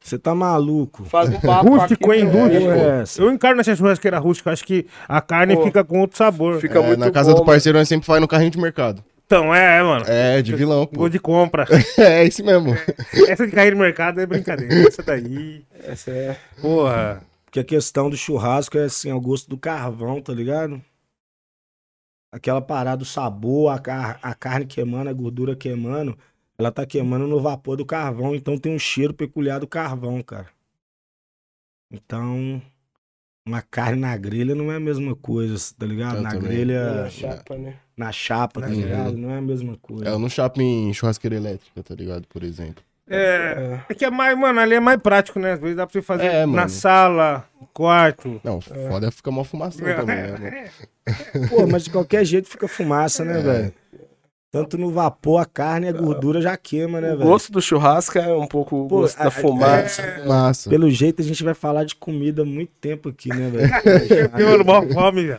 Você 0.00 0.18
tá 0.18 0.34
maluco. 0.34 1.04
Faz 1.04 1.28
um 1.28 1.38
bafão. 1.38 1.76
Rústico, 1.76 2.14
hein? 2.14 2.24
também, 2.26 2.42
Rústico. 2.42 2.70
É 2.72 3.00
essa? 3.02 3.20
Eu 3.20 3.30
encarno 3.30 3.58
nessa 3.58 3.76
churrasqueira 3.76 4.18
rústica. 4.18 4.50
Acho 4.50 4.64
que 4.64 4.86
a 5.06 5.20
carne 5.20 5.54
Pô. 5.54 5.64
fica 5.64 5.84
com 5.84 6.00
outro 6.00 6.16
sabor. 6.16 6.58
Fica 6.58 6.78
É, 6.78 6.86
muito 6.86 7.00
na 7.00 7.10
casa 7.10 7.32
bom, 7.32 7.40
do 7.40 7.44
parceiro 7.44 7.76
nós 7.76 7.86
sempre 7.86 8.06
faz 8.06 8.18
no 8.18 8.26
carrinho 8.26 8.50
de 8.50 8.58
mercado. 8.58 9.04
Então, 9.26 9.54
é, 9.54 9.82
mano. 9.82 10.06
É, 10.08 10.40
de 10.40 10.56
vilão, 10.56 10.86
pô. 10.86 11.00
Gol 11.00 11.08
de 11.10 11.18
compra. 11.18 11.66
É, 11.98 12.24
esse 12.24 12.42
mesmo. 12.42 12.74
Essa 13.28 13.46
de 13.46 13.52
cair 13.52 13.72
no 13.74 13.80
mercado 13.80 14.18
é 14.22 14.24
brincadeira. 14.24 14.88
Essa 14.88 15.02
daí. 15.02 15.28
mano. 15.28 15.64
Essa 15.86 16.10
é. 16.10 16.36
Porra. 16.62 17.20
Porque 17.44 17.60
a 17.60 17.64
questão 17.64 18.08
do 18.08 18.16
churrasco 18.16 18.78
é 18.78 18.84
assim, 18.84 19.10
ao 19.10 19.20
gosto 19.20 19.50
do 19.50 19.58
carvão, 19.58 20.22
tá 20.22 20.32
ligado? 20.32 20.80
Aquela 22.30 22.60
parada, 22.60 23.02
o 23.02 23.06
sabor, 23.06 23.70
a, 23.72 23.78
car 23.78 24.18
a 24.22 24.34
carne 24.34 24.66
queimando, 24.66 25.08
a 25.08 25.12
gordura 25.12 25.56
queimando, 25.56 26.16
ela 26.58 26.70
tá 26.70 26.84
queimando 26.84 27.26
no 27.26 27.40
vapor 27.40 27.76
do 27.76 27.86
carvão, 27.86 28.34
então 28.34 28.58
tem 28.58 28.74
um 28.74 28.78
cheiro 28.78 29.14
peculiar 29.14 29.60
do 29.60 29.66
carvão, 29.66 30.22
cara. 30.22 30.48
Então, 31.90 32.60
uma 33.46 33.62
carne 33.62 34.00
na 34.00 34.16
grelha 34.16 34.54
não 34.54 34.70
é 34.70 34.76
a 34.76 34.80
mesma 34.80 35.16
coisa, 35.16 35.56
tá 35.78 35.86
ligado? 35.86 36.16
Eu 36.18 36.22
na 36.22 36.30
também. 36.30 36.50
grelha, 36.50 37.02
Na 37.04 37.10
chapa, 37.10 37.56
né? 37.56 37.80
na 37.96 38.12
chapa, 38.12 38.60
tá 38.60 38.68
Uhum. 38.68 38.74
ligado? 38.74 39.16
Não 39.16 39.30
é 39.30 39.38
a 39.38 39.42
mesma 39.42 39.76
coisa. 39.78 40.04
É, 40.06 40.12
eu 40.12 40.18
não 40.18 40.28
chapo 40.28 40.60
em 40.60 40.92
churrasqueira 40.92 41.34
elétrica, 41.36 41.82
tá 41.82 41.94
ligado? 41.94 42.26
Por 42.28 42.42
exemplo. 42.44 42.84
É. 43.10 43.80
É 43.88 43.94
que 43.94 44.04
é 44.04 44.10
mais, 44.10 44.36
mano, 44.38 44.60
ali 44.60 44.74
é 44.74 44.80
mais 44.80 45.00
prático, 45.00 45.38
né? 45.38 45.52
Às 45.52 45.60
vezes 45.60 45.76
dá 45.76 45.86
pra 45.86 45.92
você 45.92 46.02
fazer 46.02 46.26
É, 46.26 46.46
na 46.46 46.68
sala, 46.68 47.44
quarto. 47.72 48.40
Não, 48.44 48.60
foda 48.60 49.08
é 49.08 49.10
ficar 49.10 49.30
uma 49.30 49.44
fumação 49.44 49.84
também, 49.84 50.16
né? 50.16 50.68
Pô, 51.48 51.66
mas 51.66 51.84
de 51.84 51.90
qualquer 51.90 52.24
jeito 52.24 52.48
fica 52.48 52.68
fumaça, 52.68 53.24
né, 53.24 53.38
É. 53.38 53.42
velho? 53.42 53.74
Tanto 54.50 54.78
no 54.78 54.90
vapor, 54.90 55.42
a 55.42 55.44
carne 55.44 55.86
e 55.86 55.90
a 55.90 55.92
gordura 55.92 56.40
já 56.40 56.56
queima, 56.56 57.02
né, 57.02 57.12
O 57.12 57.18
velho? 57.18 57.28
gosto 57.30 57.52
do 57.52 57.60
churrasco 57.60 58.18
é 58.18 58.34
um 58.34 58.46
pouco 58.46 58.76
o 58.76 58.88
gosto 58.88 59.20
a- 59.20 59.24
da 59.24 59.30
fumaça. 59.30 60.02
Massa. 60.26 60.70
Pelo 60.70 60.90
jeito, 60.90 61.20
a 61.20 61.24
gente 61.24 61.44
vai 61.44 61.52
falar 61.52 61.84
de 61.84 61.94
comida 61.94 62.42
há 62.42 62.44
muito 62.46 62.72
tempo 62.80 63.10
aqui, 63.10 63.28
né, 63.28 63.50
velho? 63.50 63.70
Mano, 64.32 64.64
mó 64.64 64.82
fome, 64.90 65.26
velho. 65.26 65.38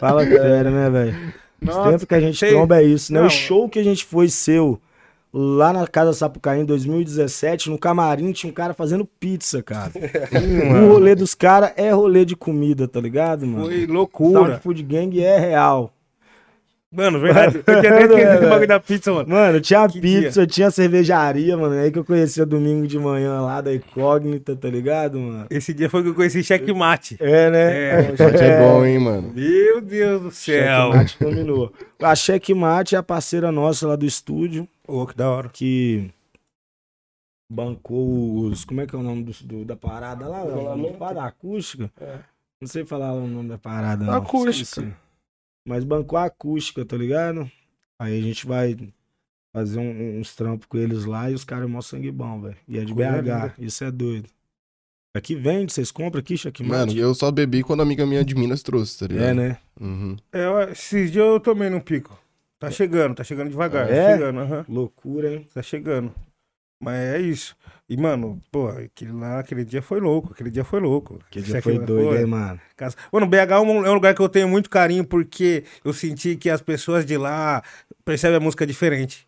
Fala 0.00 0.24
sério, 0.24 0.70
né, 0.70 0.88
velho? 0.90 1.32
Os 1.60 1.68
Nossa, 1.68 1.90
tempos 1.90 2.04
que 2.06 2.14
a 2.14 2.20
gente 2.20 2.38
sei. 2.38 2.50
tromba 2.50 2.80
é 2.80 2.84
isso, 2.84 3.12
né? 3.12 3.20
Não. 3.20 3.26
O 3.26 3.30
show 3.30 3.68
que 3.68 3.78
a 3.78 3.84
gente 3.84 4.04
foi 4.06 4.28
seu 4.28 4.80
lá 5.38 5.70
na 5.70 5.86
Casa 5.86 6.14
Sapucaí 6.14 6.62
em 6.62 6.64
2017, 6.64 7.68
no 7.68 7.76
camarim 7.76 8.32
tinha 8.32 8.50
um 8.50 8.54
cara 8.54 8.72
fazendo 8.72 9.04
pizza, 9.04 9.62
cara. 9.62 9.92
o 10.82 10.92
rolê 10.92 11.14
dos 11.14 11.34
caras 11.34 11.72
é 11.76 11.90
rolê 11.90 12.24
de 12.24 12.34
comida, 12.34 12.88
tá 12.88 12.98
ligado, 12.98 13.46
mano? 13.46 13.66
Foi 13.66 13.80
Sound 13.80 13.92
loucura. 13.92 14.60
Food 14.60 14.82
Gang 14.82 15.22
é 15.22 15.38
real. 15.38 15.92
Mano, 16.90 17.20
verdade. 17.20 17.56
Eu 17.66 17.80
tinha 17.80 17.92
até 17.92 18.04
esquecido 18.04 18.18
É, 18.18 18.34
esse 18.36 18.46
bagulho 18.46 18.68
da 18.68 18.80
pizza, 18.80 19.12
mano. 19.12 19.28
Mano, 19.28 19.60
tinha 19.60 19.86
Que 19.86 20.00
pizza, 20.00 20.46
tinha 20.46 20.70
cervejaria, 20.70 21.54
mano. 21.54 21.74
É 21.74 21.80
aí 21.82 21.90
que 21.90 21.98
eu 21.98 22.04
conhecia 22.04 22.46
domingo 22.46 22.86
de 22.86 22.98
manhã 22.98 23.42
lá 23.42 23.60
da 23.60 23.74
Incógnita, 23.74 24.56
tá 24.56 24.68
ligado, 24.70 25.18
mano? 25.18 25.46
Esse 25.50 25.74
dia 25.74 25.90
foi 25.90 26.02
que 26.02 26.08
eu 26.08 26.14
conheci 26.14 26.42
Checkmate. 26.42 27.18
É, 27.20 27.50
né? 27.50 27.90
É, 27.90 28.02
Mate 28.12 28.42
é 28.42 28.60
bom, 28.60 28.86
hein, 28.86 28.98
mano. 28.98 29.32
Meu 29.34 29.82
Deus 29.82 30.22
do 30.22 30.30
céu. 30.30 30.92
Checkmate 30.92 31.16
dominou. 31.20 31.72
A 32.00 32.14
Checkmate 32.14 32.94
é 32.94 32.98
a 32.98 33.02
parceira 33.02 33.52
nossa 33.52 33.86
lá 33.88 33.96
do 33.96 34.06
estúdio. 34.06 34.66
Ô, 34.88 35.06
que 35.06 35.14
da 35.16 35.30
hora. 35.30 35.48
que 35.48 36.10
bancou 37.50 38.46
os. 38.46 38.64
Como 38.64 38.80
é 38.80 38.86
que 38.86 38.94
é 38.94 38.98
o 38.98 39.02
nome 39.02 39.24
do, 39.24 39.32
do- 39.46 39.64
da 39.64 39.76
parada 39.76 40.26
lá? 40.28 40.44
Isolamento. 40.46 40.98
Fala 40.98 41.14
da 41.14 41.26
acústica? 41.26 41.90
É. 42.00 42.18
Não 42.60 42.68
sei 42.68 42.84
falar 42.84 43.12
o 43.12 43.26
nome 43.26 43.48
da 43.48 43.58
parada. 43.58 44.04
Não. 44.04 44.14
Acústica. 44.14 44.80
Esqueci. 44.80 44.94
Mas 45.66 45.84
bancou 45.84 46.18
a 46.18 46.24
acústica, 46.26 46.84
tá 46.84 46.96
ligado? 46.96 47.50
Aí 48.00 48.18
a 48.18 48.22
gente 48.22 48.46
vai 48.46 48.76
fazer 49.54 49.78
um- 49.78 50.20
uns 50.20 50.34
trampos 50.34 50.66
com 50.66 50.76
eles 50.78 51.04
lá 51.04 51.30
e 51.30 51.34
os 51.34 51.44
caras 51.44 51.68
mó 51.68 51.80
sangue 51.80 52.10
bom, 52.10 52.40
velho. 52.42 52.56
E 52.68 52.78
é 52.78 52.84
de 52.84 52.94
Coisa 52.94 53.10
BH. 53.10 53.18
linda. 53.22 53.54
Isso 53.58 53.84
é 53.84 53.90
doido. 53.90 54.28
Aqui 55.16 55.34
vende, 55.34 55.72
vocês 55.72 55.90
compram 55.90 56.20
aqui, 56.20 56.36
Checkmate? 56.36 56.70
Mano, 56.88 56.92
eu 57.00 57.14
só 57.14 57.30
bebi 57.30 57.62
quando 57.62 57.80
a 57.80 57.82
amiga 57.84 58.04
minha 58.04 58.22
de 58.22 58.34
Minas 58.34 58.62
trouxe, 58.62 58.98
tá 58.98 59.06
ligado? 59.06 59.24
É, 59.24 59.32
né? 59.34 59.58
Uhum. 59.80 60.14
É, 60.30 60.72
esses 60.72 61.10
dias 61.10 61.24
eu 61.24 61.40
tomei 61.40 61.70
num 61.70 61.80
pico. 61.80 62.18
Tá 62.58 62.70
chegando, 62.70 63.14
tá 63.14 63.24
chegando 63.24 63.50
devagar. 63.50 63.90
É? 63.90 64.04
Tá 64.04 64.12
chegando, 64.12 64.40
aham. 64.40 64.64
Loucura, 64.68 65.32
hein? 65.34 65.46
Tá 65.52 65.62
chegando. 65.62 66.14
Mas 66.80 66.96
é 66.96 67.20
isso. 67.20 67.56
E, 67.88 67.96
mano, 67.96 68.40
pô, 68.50 68.68
aquele 68.68 69.12
lá, 69.12 69.38
aquele 69.40 69.64
dia 69.64 69.80
foi 69.80 70.00
louco. 70.00 70.32
Aquele 70.32 70.50
dia 70.50 70.64
foi 70.64 70.80
louco. 70.80 71.18
Que 71.30 71.38
Isso 71.38 71.50
dia 71.52 71.62
foi 71.62 71.78
doido, 71.78 72.16
hein, 72.16 72.26
mano? 72.26 72.60
Casa- 72.76 72.96
Mano, 73.12 73.26
BH 73.26 73.52
é 73.54 73.60
um, 73.60 73.86
é 73.86 73.90
um 73.90 73.94
lugar 73.94 74.14
que 74.14 74.20
eu 74.20 74.28
tenho 74.28 74.48
muito 74.48 74.68
carinho 74.68 75.04
porque 75.04 75.64
eu 75.84 75.92
senti 75.92 76.36
que 76.36 76.50
as 76.50 76.60
pessoas 76.60 77.06
de 77.06 77.16
lá 77.16 77.62
percebem 78.04 78.36
a 78.36 78.40
música 78.40 78.66
diferente, 78.66 79.26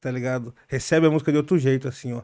tá 0.00 0.10
ligado? 0.10 0.54
Recebem 0.68 1.08
a 1.08 1.12
música 1.12 1.30
de 1.30 1.38
outro 1.38 1.58
jeito, 1.58 1.86
assim, 1.88 2.12
ó. 2.14 2.22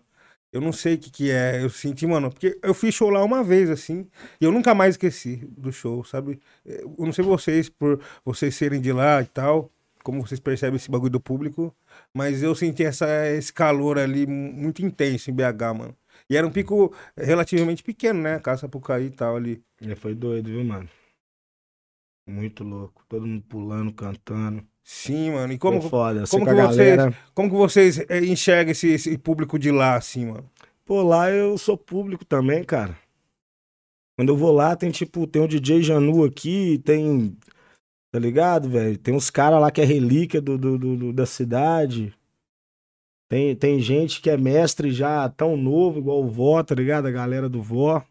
Eu 0.52 0.60
não 0.60 0.72
sei 0.72 0.94
o 0.94 0.98
que 0.98 1.10
que 1.10 1.30
é, 1.30 1.62
eu 1.64 1.70
senti, 1.70 2.06
mano, 2.06 2.30
porque 2.30 2.58
eu 2.62 2.74
fiz 2.74 2.94
show 2.94 3.08
lá 3.08 3.24
uma 3.24 3.42
vez, 3.42 3.70
assim, 3.70 4.06
e 4.38 4.44
eu 4.44 4.52
nunca 4.52 4.74
mais 4.74 4.94
esqueci 4.94 5.36
do 5.56 5.72
show, 5.72 6.04
sabe? 6.04 6.38
Eu 6.64 6.94
não 6.98 7.12
sei 7.12 7.24
vocês, 7.24 7.70
por 7.70 7.98
vocês 8.22 8.54
serem 8.54 8.78
de 8.80 8.92
lá 8.92 9.22
e 9.22 9.26
tal, 9.26 9.70
como 10.02 10.20
vocês 10.26 10.40
percebem 10.40 10.76
esse 10.76 10.90
bagulho 10.90 11.10
do 11.12 11.20
público, 11.20 11.74
mas 12.14 12.42
eu 12.42 12.54
senti 12.54 12.84
essa, 12.84 13.06
esse 13.30 13.52
calor 13.52 13.98
ali 13.98 14.26
mu- 14.26 14.52
muito 14.52 14.84
intenso 14.84 15.30
em 15.30 15.34
BH, 15.34 15.74
mano. 15.76 15.96
E 16.28 16.36
era 16.36 16.46
um 16.46 16.50
pico 16.52 16.94
relativamente 17.16 17.82
pequeno, 17.82 18.20
né? 18.22 18.38
Caça 18.38 18.68
Pucaí 18.68 19.06
e 19.06 19.10
tal 19.10 19.36
ali. 19.36 19.62
É, 19.80 19.94
foi 19.94 20.14
doido, 20.14 20.48
viu, 20.50 20.64
mano? 20.64 20.88
Muito 22.28 22.62
louco. 22.64 23.04
Todo 23.08 23.26
mundo 23.26 23.42
pulando, 23.48 23.92
cantando. 23.92 24.62
Sim, 24.84 25.32
mano. 25.32 25.52
E 25.52 25.58
como, 25.58 25.80
Foi 25.80 25.90
foda. 25.90 26.24
como 26.28 26.44
Como 26.44 26.46
com 26.46 26.68
que 26.68 26.74
vocês- 26.74 27.14
como 27.34 27.50
que 27.50 27.56
vocês 27.56 27.98
enxergam 28.28 28.72
esse, 28.72 28.88
esse 28.88 29.18
público 29.18 29.58
de 29.58 29.70
lá, 29.70 29.96
assim, 29.96 30.26
mano? 30.26 30.48
Pô, 30.84 31.02
lá 31.02 31.30
eu 31.30 31.56
sou 31.58 31.76
público 31.76 32.24
também, 32.24 32.64
cara. 32.64 32.96
Quando 34.16 34.28
eu 34.28 34.36
vou 34.36 34.52
lá, 34.52 34.76
tem 34.76 34.90
tipo, 34.90 35.26
tem 35.26 35.42
o 35.42 35.48
DJ 35.48 35.82
Janu 35.82 36.24
aqui, 36.24 36.78
tem. 36.84 37.36
Tá 38.12 38.18
ligado, 38.18 38.68
velho? 38.68 38.98
Tem 38.98 39.14
uns 39.14 39.30
caras 39.30 39.58
lá 39.60 39.70
que 39.70 39.80
é 39.80 39.84
relíquia 39.84 40.40
do, 40.40 40.58
do, 40.58 40.76
do- 40.78 41.12
da 41.14 41.24
cidade. 41.24 42.14
Tem, 43.30 43.56
tem 43.56 43.80
gente 43.80 44.20
que 44.20 44.28
é 44.28 44.36
mestre 44.36 44.90
já 44.92 45.26
tão 45.30 45.56
novo, 45.56 45.98
igual 45.98 46.22
o 46.22 46.28
Vó, 46.28 46.62
tá 46.62 46.74
ligado? 46.74 47.06
A 47.06 47.10
galera 47.10 47.48
do 47.48 47.62
Vó. 47.62 48.04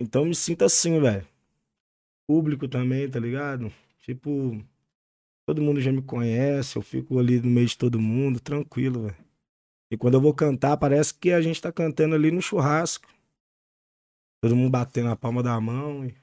Então 0.00 0.24
me 0.24 0.34
sinto 0.34 0.64
assim, 0.64 0.98
velho. 0.98 1.26
Público 2.26 2.66
também, 2.66 3.10
tá 3.10 3.20
ligado? 3.20 3.70
Tipo, 3.98 4.58
todo 5.46 5.60
mundo 5.60 5.80
já 5.80 5.92
me 5.92 6.00
conhece, 6.02 6.76
eu 6.76 6.82
fico 6.82 7.18
ali 7.18 7.38
no 7.40 7.50
meio 7.50 7.66
de 7.66 7.76
todo 7.76 8.00
mundo, 8.00 8.40
tranquilo, 8.40 9.02
velho. 9.02 9.16
E 9.90 9.96
quando 9.98 10.14
eu 10.14 10.20
vou 10.22 10.32
cantar, 10.32 10.78
parece 10.78 11.12
que 11.12 11.32
a 11.32 11.42
gente 11.42 11.60
tá 11.60 11.70
cantando 11.70 12.14
ali 12.14 12.30
no 12.30 12.40
churrasco. 12.40 13.06
Todo 14.42 14.56
mundo 14.56 14.70
batendo 14.70 15.10
a 15.10 15.16
palma 15.16 15.42
da 15.42 15.60
mão. 15.60 16.06
e- 16.06 16.21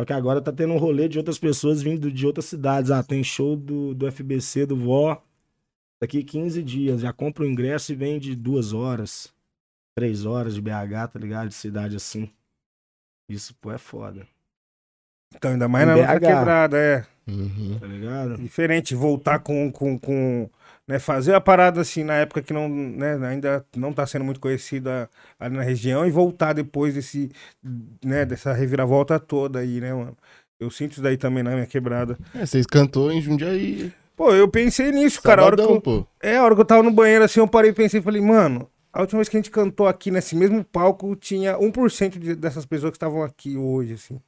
Só 0.00 0.04
que 0.06 0.14
agora 0.14 0.40
tá 0.40 0.50
tendo 0.50 0.72
um 0.72 0.78
rolê 0.78 1.06
de 1.10 1.18
outras 1.18 1.38
pessoas 1.38 1.82
vindo 1.82 2.10
de 2.10 2.26
outras 2.26 2.46
cidades. 2.46 2.90
Ah, 2.90 3.02
tem 3.02 3.22
show 3.22 3.54
do, 3.54 3.94
do 3.94 4.10
FBC, 4.10 4.64
do 4.64 4.74
Vó. 4.74 5.22
Daqui 6.00 6.24
15 6.24 6.62
dias. 6.62 7.02
Já 7.02 7.12
compra 7.12 7.44
o 7.44 7.46
ingresso 7.46 7.92
e 7.92 7.94
vem 7.94 8.18
de 8.18 8.34
duas 8.34 8.72
horas. 8.72 9.30
Três 9.94 10.24
horas 10.24 10.54
de 10.54 10.62
BH, 10.62 11.08
tá 11.12 11.18
ligado? 11.18 11.48
De 11.48 11.54
cidade 11.54 11.96
assim. 11.96 12.30
Isso, 13.28 13.54
pô, 13.60 13.70
é 13.72 13.76
foda. 13.76 14.26
Então, 15.36 15.50
ainda 15.50 15.68
mais 15.68 15.84
Em 15.86 15.88
na 15.88 16.14
BH. 16.14 16.20
quebrada, 16.20 16.78
é. 16.78 17.06
Uhum. 17.30 17.78
Tá 17.78 17.86
ligado? 17.86 18.36
Diferente 18.36 18.94
voltar 18.94 19.38
com, 19.38 19.70
com, 19.70 19.98
com 19.98 20.48
né, 20.86 20.98
fazer 20.98 21.34
a 21.34 21.40
parada 21.40 21.80
assim 21.80 22.02
na 22.02 22.14
época 22.14 22.42
que 22.42 22.52
não, 22.52 22.68
né, 22.68 23.18
ainda 23.26 23.64
não 23.76 23.92
tá 23.92 24.06
sendo 24.06 24.24
muito 24.24 24.40
conhecida 24.40 25.08
ali 25.38 25.56
na 25.56 25.62
região 25.62 26.06
e 26.06 26.10
voltar 26.10 26.52
depois 26.52 26.94
desse, 26.94 27.30
né, 28.04 28.24
dessa 28.24 28.52
reviravolta 28.52 29.18
toda 29.18 29.60
aí, 29.60 29.80
né, 29.80 29.94
mano? 29.94 30.16
Eu 30.58 30.70
sinto 30.70 30.92
isso 30.92 31.02
daí 31.02 31.16
também 31.16 31.42
na 31.42 31.52
minha 31.52 31.66
quebrada. 31.66 32.18
É, 32.34 32.44
vocês 32.44 32.66
cantou 32.66 33.10
em 33.10 33.20
Jundiaí. 33.20 33.90
Pô, 34.14 34.34
eu 34.34 34.46
pensei 34.46 34.92
nisso, 34.92 35.22
cara. 35.22 35.40
A 35.40 35.46
hora 35.46 35.56
que 35.56 35.62
Sabadão, 35.62 35.76
eu, 35.76 35.80
pô. 35.80 36.06
É, 36.20 36.36
a 36.36 36.44
hora 36.44 36.54
que 36.54 36.60
eu 36.60 36.66
tava 36.66 36.82
no 36.82 36.90
banheiro, 36.90 37.24
assim, 37.24 37.40
eu 37.40 37.48
parei 37.48 37.70
e 37.70 37.74
pensei, 37.74 38.02
falei, 38.02 38.20
mano, 38.20 38.68
a 38.92 39.00
última 39.00 39.18
vez 39.18 39.28
que 39.30 39.36
a 39.36 39.40
gente 39.40 39.50
cantou 39.50 39.86
aqui 39.86 40.10
nesse 40.10 40.36
mesmo 40.36 40.62
palco, 40.62 41.16
tinha 41.16 41.56
1% 41.56 42.18
de, 42.18 42.34
dessas 42.34 42.66
pessoas 42.66 42.90
que 42.90 42.96
estavam 42.96 43.22
aqui 43.22 43.56
hoje, 43.56 43.94
assim, 43.94 44.20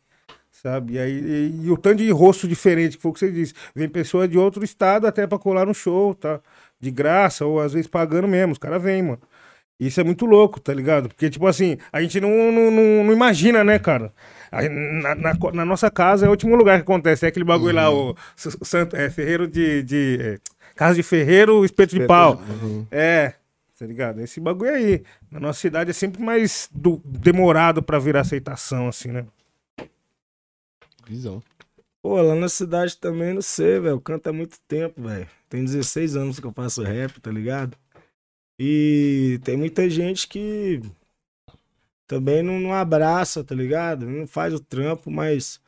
sabe? 0.62 0.94
E, 0.94 0.98
aí, 0.98 1.12
e, 1.12 1.66
e 1.66 1.70
o 1.70 1.76
tanto 1.76 1.98
de 1.98 2.10
rosto 2.10 2.46
diferente, 2.46 2.96
que 2.96 3.02
foi 3.02 3.10
o 3.10 3.14
que 3.14 3.20
você 3.20 3.30
disse. 3.30 3.54
Vem 3.74 3.88
pessoa 3.88 4.28
de 4.28 4.38
outro 4.38 4.62
estado 4.64 5.06
até 5.06 5.26
pra 5.26 5.38
colar 5.38 5.66
no 5.66 5.74
show, 5.74 6.14
tá? 6.14 6.40
De 6.80 6.90
graça, 6.90 7.44
ou 7.44 7.60
às 7.60 7.72
vezes 7.72 7.86
pagando 7.86 8.26
mesmo, 8.28 8.52
os 8.52 8.58
caras 8.58 8.82
vêm, 8.82 9.02
mano. 9.02 9.20
Isso 9.80 10.00
é 10.00 10.04
muito 10.04 10.24
louco, 10.26 10.60
tá 10.60 10.72
ligado? 10.72 11.08
Porque, 11.08 11.28
tipo 11.28 11.44
assim, 11.46 11.76
a 11.92 12.00
gente 12.00 12.20
não, 12.20 12.30
não, 12.52 12.70
não, 12.70 13.04
não 13.04 13.12
imagina, 13.12 13.64
né, 13.64 13.78
cara? 13.80 14.12
Na, 14.52 15.14
na, 15.14 15.34
na 15.52 15.64
nossa 15.64 15.90
casa 15.90 16.26
é 16.26 16.28
o 16.28 16.30
último 16.30 16.54
lugar 16.54 16.76
que 16.76 16.82
acontece. 16.82 17.24
É 17.24 17.28
aquele 17.28 17.44
bagulho 17.44 17.74
lá, 17.74 17.90
o 17.90 18.14
s- 18.36 18.56
santo, 18.62 18.94
é, 18.94 19.10
ferreiro 19.10 19.48
de. 19.48 19.82
de 19.82 20.18
é, 20.20 20.38
casa 20.76 20.94
de 20.94 21.02
ferreiro, 21.02 21.64
espeto 21.64 21.94
de 21.98 22.06
pau. 22.06 22.40
Uhum. 22.62 22.86
É, 22.90 23.34
tá 23.78 23.86
ligado? 23.86 24.20
Esse 24.20 24.38
bagulho 24.40 24.70
aí. 24.72 25.02
Na 25.30 25.40
nossa 25.40 25.58
cidade 25.58 25.90
é 25.90 25.92
sempre 25.94 26.22
mais 26.22 26.68
do- 26.72 27.00
demorado 27.04 27.82
pra 27.82 27.98
virar 27.98 28.20
aceitação, 28.20 28.86
assim, 28.88 29.08
né? 29.10 29.24
Visão. 31.06 31.42
Pô, 32.02 32.20
lá 32.20 32.34
na 32.34 32.48
cidade 32.48 32.96
também, 32.96 33.32
não 33.32 33.42
sei, 33.42 33.78
velho. 33.78 33.94
Eu 33.94 34.00
canto 34.00 34.26
há 34.28 34.32
muito 34.32 34.58
tempo, 34.66 35.02
velho. 35.02 35.28
Tem 35.48 35.64
16 35.64 36.16
anos 36.16 36.40
que 36.40 36.46
eu 36.46 36.52
faço 36.52 36.82
rap, 36.82 37.20
tá 37.20 37.30
ligado? 37.30 37.76
E 38.58 39.40
tem 39.44 39.56
muita 39.56 39.88
gente 39.88 40.26
que 40.28 40.80
também 42.06 42.42
não, 42.42 42.58
não 42.60 42.72
abraça, 42.74 43.42
tá 43.44 43.54
ligado? 43.54 44.06
Não 44.06 44.26
faz 44.26 44.52
o 44.52 44.60
trampo, 44.60 45.10
mas 45.10 45.60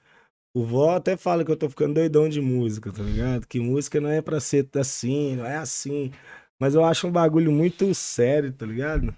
o 0.55 0.65
vó 0.65 0.97
até 0.97 1.17
fala 1.17 1.45
que 1.45 1.51
eu 1.51 1.57
tô 1.57 1.69
ficando 1.69 1.95
doidão 1.95 2.29
de 2.29 2.41
música, 2.41 2.93
tá 2.93 3.03
ligado? 3.03 3.47
Que 3.47 3.59
música 3.61 4.01
não 4.01 4.11
é 4.11 4.21
pra 4.21 4.41
ser 4.41 4.69
assim, 4.77 5.37
não 5.37 5.47
é 5.47 5.57
assim. 5.57 6.13
Mas 6.61 6.75
eu 6.75 6.85
acho 6.85 7.07
um 7.07 7.13
bagulho 7.13 7.51
muito 7.51 7.93
sério, 7.95 8.53
tá 8.53 8.67
ligado? 8.67 9.15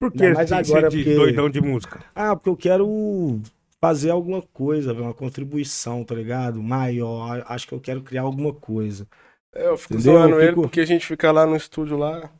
Por 0.00 0.12
que 0.12 0.34
você 0.34 0.54
agora, 0.54 0.88
diz 0.88 1.04
porque- 1.04 1.14
doidão 1.14 1.48
de 1.48 1.60
música? 1.60 2.04
Ah, 2.14 2.36
porque 2.36 2.48
eu 2.50 2.56
quero 2.56 3.40
fazer 3.80 4.10
alguma 4.10 4.42
coisa, 4.42 4.92
uma 4.92 5.14
contribuição, 5.14 6.04
tá 6.04 6.14
ligado? 6.14 6.62
Maior. 6.62 7.44
Acho 7.48 7.68
que 7.68 7.74
eu 7.74 7.80
quero 7.80 8.02
criar 8.02 8.22
alguma 8.22 8.52
coisa. 8.52 9.06
É, 9.54 9.68
eu 9.68 9.76
fico 9.78 9.94
Entendeu? 9.94 10.14
zoando 10.14 10.34
Eu 10.36 10.40
ele 10.40 10.48
fico- 10.50 10.62
porque 10.62 10.80
a 10.80 10.84
gente 10.86 11.06
fica 11.06 11.32
lá 11.32 11.46
no 11.46 11.56
estúdio 11.56 11.96
lá, 11.96 12.30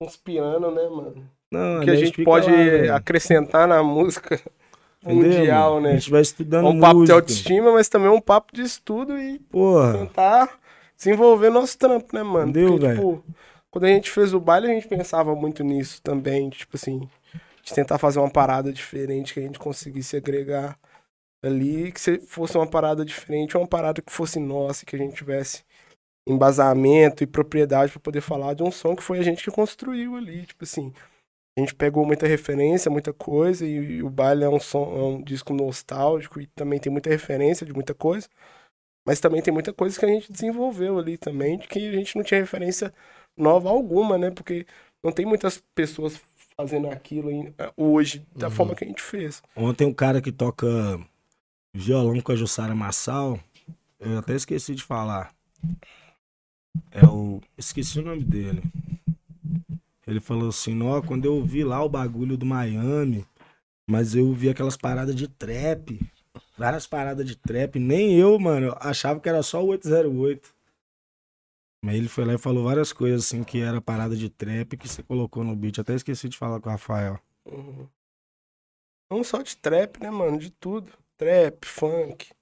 conspirando, 0.00 0.70
né, 0.70 0.88
mano? 0.88 1.30
Não, 1.50 1.80
que 1.84 1.90
a 1.90 1.94
gente 1.96 2.24
pode 2.24 2.50
lá, 2.50 2.96
acrescentar 2.96 3.68
na 3.68 3.82
música 3.82 4.40
entendeu, 5.02 5.28
mundial, 5.38 5.74
mano? 5.74 5.86
né? 5.86 5.92
A 5.92 5.96
gente 5.96 6.10
vai 6.10 6.22
estudando 6.22 6.66
É 6.66 6.70
um 6.70 6.80
papo 6.80 7.04
de 7.04 7.12
autoestima, 7.12 7.72
mas 7.72 7.88
também 7.88 8.08
é 8.08 8.10
um 8.10 8.20
papo 8.20 8.52
de 8.54 8.62
estudo 8.62 9.16
e 9.18 9.38
Porra, 9.38 9.92
tentar 9.98 10.58
desenvolver 10.96 11.50
nosso 11.50 11.78
trampo, 11.78 12.14
né, 12.14 12.22
mano? 12.22 12.50
Entendeu, 12.50 12.70
Porque, 12.72 12.86
velho? 12.86 12.96
tipo, 12.96 13.24
quando 13.70 13.84
a 13.84 13.88
gente 13.88 14.10
fez 14.10 14.34
o 14.34 14.40
baile, 14.40 14.66
a 14.70 14.74
gente 14.74 14.88
pensava 14.88 15.34
muito 15.34 15.62
nisso 15.62 16.02
também, 16.02 16.50
tipo 16.50 16.76
assim, 16.76 17.08
de 17.64 17.74
tentar 17.74 17.98
fazer 17.98 18.18
uma 18.18 18.30
parada 18.30 18.72
diferente, 18.72 19.32
que 19.32 19.40
a 19.40 19.42
gente 19.42 19.58
conseguisse 19.58 20.16
agregar 20.16 20.78
ali, 21.42 21.90
que 21.92 22.00
se 22.00 22.18
fosse 22.20 22.56
uma 22.56 22.66
parada 22.66 23.04
diferente, 23.04 23.56
uma 23.56 23.66
parada 23.66 24.02
que 24.02 24.12
fosse 24.12 24.38
nossa, 24.38 24.84
que 24.84 24.94
a 24.94 24.98
gente 24.98 25.16
tivesse 25.16 25.64
embasamento 26.26 27.22
e 27.22 27.26
propriedade 27.26 27.92
para 27.92 28.00
poder 28.00 28.20
falar 28.20 28.54
de 28.54 28.62
um 28.62 28.70
som 28.70 28.96
que 28.96 29.02
foi 29.02 29.18
a 29.18 29.22
gente 29.22 29.42
que 29.42 29.50
construiu 29.50 30.16
ali, 30.16 30.46
tipo 30.46 30.64
assim. 30.64 30.92
A 31.56 31.60
gente 31.60 31.74
pegou 31.74 32.04
muita 32.04 32.26
referência, 32.26 32.90
muita 32.90 33.12
coisa, 33.12 33.64
e, 33.64 33.98
e 33.98 34.02
o 34.02 34.10
baile 34.10 34.44
é 34.44 34.48
um 34.48 34.58
som, 34.58 34.84
é 34.84 35.02
um 35.02 35.22
disco 35.22 35.54
nostálgico 35.54 36.40
e 36.40 36.46
também 36.48 36.80
tem 36.80 36.90
muita 36.90 37.08
referência 37.10 37.64
de 37.64 37.72
muita 37.72 37.94
coisa. 37.94 38.28
Mas 39.06 39.20
também 39.20 39.42
tem 39.42 39.52
muita 39.52 39.72
coisa 39.72 39.98
que 39.98 40.04
a 40.04 40.08
gente 40.08 40.32
desenvolveu 40.32 40.98
ali 40.98 41.16
também, 41.18 41.58
de 41.58 41.68
que 41.68 41.78
a 41.88 41.92
gente 41.92 42.16
não 42.16 42.24
tinha 42.24 42.40
referência 42.40 42.92
nova 43.36 43.68
alguma, 43.68 44.18
né? 44.18 44.30
Porque 44.30 44.66
não 45.04 45.12
tem 45.12 45.26
muitas 45.26 45.62
pessoas 45.74 46.16
fazendo 46.56 46.88
aquilo 46.88 47.30
em- 47.30 47.52
hoje 47.76 48.26
da 48.34 48.48
Uhum. 48.48 48.52
forma 48.54 48.74
que 48.74 48.84
a 48.84 48.86
gente 48.86 49.02
fez. 49.02 49.42
Ontem 49.56 49.86
um 49.86 49.92
cara 49.92 50.20
que 50.20 50.30
toca 50.32 50.66
violão 51.74 52.20
com 52.20 52.32
a 52.32 52.36
Jussara 52.36 52.74
Massal, 52.74 53.38
eu 53.98 54.18
até 54.18 54.34
esqueci 54.34 54.74
de 54.74 54.82
falar. 54.82 55.32
É 56.90 57.04
o. 57.06 57.40
Esqueci 57.58 57.98
o 57.98 58.02
nome 58.04 58.24
dele. 58.24 58.62
Ele 60.06 60.20
falou 60.20 60.48
assim, 60.50 60.80
ó, 60.82 61.00
quando 61.00 61.24
eu 61.24 61.42
vi 61.44 61.64
lá 61.64 61.82
o 61.82 61.88
bagulho 61.88 62.36
do 62.36 62.44
Miami, 62.44 63.24
mas 63.88 64.14
eu 64.14 64.32
vi 64.32 64.48
aquelas 64.50 64.76
paradas 64.76 65.14
de 65.14 65.26
trap. 65.26 65.98
Várias 66.58 66.86
paradas 66.86 67.26
de 67.26 67.36
trap. 67.36 67.78
Nem 67.78 68.14
eu, 68.14 68.38
mano, 68.38 68.76
achava 68.80 69.18
que 69.18 69.28
era 69.28 69.42
só 69.42 69.64
o 69.64 69.68
808. 69.68 70.53
Mas 71.84 71.96
ele 71.96 72.08
foi 72.08 72.24
lá 72.24 72.32
e 72.32 72.38
falou 72.38 72.64
várias 72.64 72.94
coisas 72.94 73.26
assim 73.26 73.44
que 73.44 73.60
era 73.60 73.78
parada 73.78 74.16
de 74.16 74.30
trap 74.30 74.74
que 74.74 74.88
você 74.88 75.02
colocou 75.02 75.44
no 75.44 75.54
beat. 75.54 75.78
Até 75.78 75.92
esqueci 75.94 76.30
de 76.30 76.38
falar 76.38 76.58
com 76.58 76.70
o 76.70 76.72
Rafael. 76.72 77.20
Uhum. 77.44 77.86
Não 79.10 79.22
só 79.22 79.42
de 79.42 79.54
trap, 79.54 80.00
né, 80.00 80.10
mano? 80.10 80.38
De 80.38 80.50
tudo. 80.50 80.90
Trap, 81.18 81.66
funk. 81.66 82.32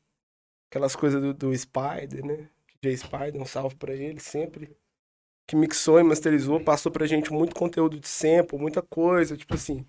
Aquelas 0.70 0.94
coisas 0.94 1.20
do, 1.20 1.34
do 1.34 1.58
Spider, 1.58 2.24
né? 2.24 2.48
DJ 2.80 2.96
Spider, 2.98 3.42
um 3.42 3.44
salve 3.44 3.74
pra 3.74 3.92
ele 3.92 4.20
sempre. 4.20 4.76
Que 5.44 5.56
mixou 5.56 5.98
e 5.98 6.04
masterizou, 6.04 6.60
passou 6.60 6.92
pra 6.92 7.04
gente 7.04 7.32
muito 7.32 7.52
conteúdo 7.52 7.98
de 7.98 8.06
sample, 8.06 8.56
muita 8.56 8.80
coisa, 8.80 9.36
tipo 9.36 9.54
assim. 9.54 9.84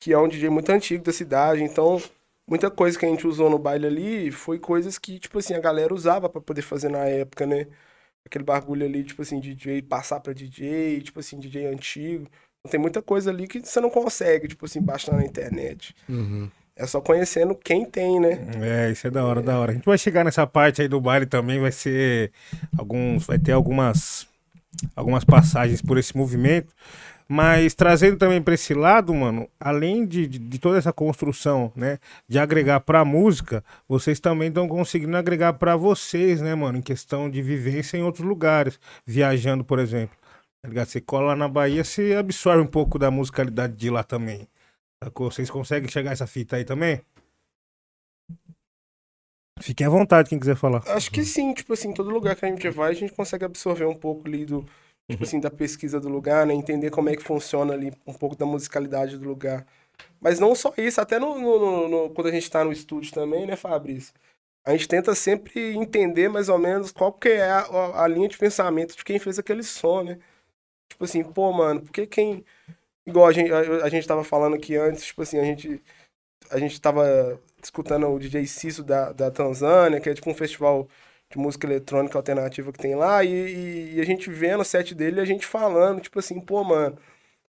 Que 0.00 0.12
é 0.12 0.18
um 0.18 0.26
DJ 0.26 0.50
muito 0.50 0.70
antigo 0.72 1.04
da 1.04 1.12
cidade, 1.12 1.62
então 1.62 2.02
muita 2.44 2.68
coisa 2.68 2.98
que 2.98 3.06
a 3.06 3.08
gente 3.08 3.28
usou 3.28 3.48
no 3.48 3.60
baile 3.60 3.86
ali 3.86 4.30
foi 4.32 4.58
coisas 4.58 4.98
que, 4.98 5.20
tipo 5.20 5.38
assim, 5.38 5.54
a 5.54 5.60
galera 5.60 5.94
usava 5.94 6.28
pra 6.28 6.40
poder 6.40 6.62
fazer 6.62 6.88
na 6.88 7.04
época, 7.04 7.46
né? 7.46 7.68
Aquele 8.26 8.44
bagulho 8.44 8.84
ali, 8.84 9.04
tipo 9.04 9.22
assim, 9.22 9.38
DJ 9.40 9.82
passar 9.82 10.18
pra 10.20 10.32
DJ, 10.32 11.00
tipo 11.00 11.20
assim, 11.20 11.38
DJ 11.38 11.66
antigo. 11.66 12.28
Tem 12.68 12.80
muita 12.80 13.00
coisa 13.00 13.30
ali 13.30 13.46
que 13.46 13.60
você 13.60 13.80
não 13.80 13.88
consegue, 13.88 14.48
tipo 14.48 14.66
assim, 14.66 14.82
baixar 14.82 15.14
na 15.16 15.24
internet. 15.24 15.94
Uhum. 16.08 16.50
É 16.74 16.86
só 16.86 17.00
conhecendo 17.00 17.54
quem 17.54 17.86
tem, 17.86 18.20
né? 18.20 18.38
É, 18.60 18.90
isso 18.90 19.06
é 19.06 19.10
da 19.10 19.24
hora, 19.24 19.40
da 19.40 19.58
hora. 19.58 19.70
A 19.70 19.74
gente 19.74 19.86
vai 19.86 19.96
chegar 19.96 20.24
nessa 20.24 20.46
parte 20.46 20.82
aí 20.82 20.88
do 20.88 21.00
baile 21.00 21.24
também, 21.24 21.60
vai 21.60 21.70
ser 21.70 22.32
alguns, 22.76 23.24
vai 23.24 23.38
ter 23.38 23.52
algumas 23.52 24.26
algumas 24.94 25.24
passagens 25.24 25.80
por 25.80 25.96
esse 25.96 26.14
movimento, 26.14 26.74
mas 27.28 27.74
trazendo 27.74 28.16
também 28.16 28.40
para 28.40 28.54
esse 28.54 28.72
lado, 28.72 29.12
mano, 29.12 29.48
além 29.58 30.06
de, 30.06 30.26
de, 30.26 30.38
de 30.38 30.58
toda 30.58 30.78
essa 30.78 30.92
construção, 30.92 31.72
né, 31.74 31.98
de 32.28 32.38
agregar 32.38 32.80
pra 32.80 33.04
música, 33.04 33.64
vocês 33.88 34.20
também 34.20 34.48
estão 34.48 34.68
conseguindo 34.68 35.16
agregar 35.16 35.54
pra 35.54 35.76
vocês, 35.76 36.40
né, 36.40 36.54
mano, 36.54 36.78
em 36.78 36.82
questão 36.82 37.28
de 37.28 37.42
vivência 37.42 37.96
em 37.96 38.02
outros 38.02 38.24
lugares, 38.24 38.78
viajando, 39.04 39.64
por 39.64 39.78
exemplo. 39.78 40.16
Tá 40.62 40.68
ligado? 40.68 40.88
Você 40.88 41.00
cola 41.00 41.34
na 41.34 41.48
Bahia, 41.48 41.84
você 41.84 42.14
absorve 42.14 42.62
um 42.62 42.66
pouco 42.66 42.98
da 42.98 43.10
musicalidade 43.10 43.74
de 43.74 43.90
lá 43.90 44.02
também. 44.04 44.48
Vocês 45.14 45.50
conseguem 45.50 45.88
chegar 45.90 46.10
a 46.10 46.12
essa 46.12 46.26
fita 46.26 46.56
aí 46.56 46.64
também? 46.64 47.00
Fiquem 49.60 49.86
à 49.86 49.90
vontade, 49.90 50.28
quem 50.28 50.38
quiser 50.38 50.56
falar. 50.56 50.82
Acho 50.86 51.10
que 51.10 51.24
sim, 51.24 51.54
tipo 51.54 51.72
assim, 51.72 51.92
todo 51.92 52.10
lugar 52.10 52.36
que 52.36 52.44
a 52.44 52.48
gente 52.48 52.68
vai, 52.70 52.90
a 52.90 52.94
gente 52.94 53.12
consegue 53.12 53.44
absorver 53.44 53.86
um 53.86 53.94
pouco 53.94 54.26
ali 54.26 54.44
do, 54.44 54.66
tipo 55.08 55.24
assim, 55.24 55.40
da 55.40 55.50
pesquisa 55.50 56.00
do 56.00 56.08
lugar, 56.08 56.46
né? 56.46 56.54
Entender 56.54 56.90
como 56.90 57.08
é 57.08 57.16
que 57.16 57.22
funciona 57.22 57.74
ali, 57.74 57.92
um 58.06 58.12
pouco 58.14 58.36
da 58.36 58.46
musicalidade 58.46 59.18
do 59.18 59.26
lugar. 59.28 59.66
Mas 60.20 60.40
não 60.40 60.54
só 60.54 60.72
isso, 60.78 61.00
até 61.00 61.18
no, 61.18 61.38
no- 61.40 61.88
no- 61.88 62.10
quando 62.10 62.28
a 62.28 62.32
gente 62.32 62.50
tá 62.50 62.64
no 62.64 62.72
estúdio 62.72 63.12
também, 63.12 63.46
né, 63.46 63.56
Fabrício? 63.56 64.14
A 64.64 64.72
gente 64.72 64.88
tenta 64.88 65.14
sempre 65.14 65.74
entender 65.76 66.28
mais 66.28 66.48
ou 66.48 66.58
menos 66.58 66.92
qual 66.92 67.12
que 67.12 67.28
é 67.30 67.50
a, 67.50 68.02
a- 68.04 68.08
linha 68.08 68.28
de 68.28 68.38
pensamento 68.38 68.96
de 68.96 69.04
quem 69.04 69.18
fez 69.18 69.38
aquele 69.38 69.62
som, 69.62 70.02
né? 70.04 70.18
Tipo 70.90 71.04
assim, 71.04 71.22
pô, 71.24 71.52
mano, 71.52 71.82
por 71.82 71.92
que 71.92 72.06
quem. 72.06 72.44
Igual 73.06 73.26
a 73.28 73.32
gente, 73.32 73.52
a, 73.52 73.60
a 73.86 73.88
gente 73.90 74.06
tava 74.08 74.24
falando 74.24 74.56
aqui 74.56 74.76
antes, 74.76 75.04
tipo 75.06 75.22
assim, 75.22 75.38
a 75.38 75.44
gente. 75.44 75.82
A 76.50 76.58
gente 76.58 76.80
tava 76.80 77.40
escutando 77.62 78.08
o 78.08 78.18
DJ 78.18 78.46
Cisso 78.46 78.84
da, 78.84 79.12
da 79.12 79.30
Tanzânia, 79.30 80.00
que 80.00 80.08
é 80.10 80.14
tipo 80.14 80.30
um 80.30 80.34
festival 80.34 80.88
de 81.30 81.38
música 81.38 81.66
eletrônica 81.66 82.16
alternativa 82.18 82.72
que 82.72 82.78
tem 82.78 82.94
lá, 82.94 83.24
e, 83.24 83.28
e- 83.30 83.94
e 83.96 84.00
a 84.00 84.04
gente 84.04 84.30
vendo 84.30 84.60
o 84.60 84.64
set 84.64 84.94
dele 84.94 85.20
a 85.20 85.24
gente 85.24 85.46
falando, 85.46 86.00
tipo 86.00 86.18
assim, 86.18 86.40
pô, 86.40 86.62
mano, 86.64 86.96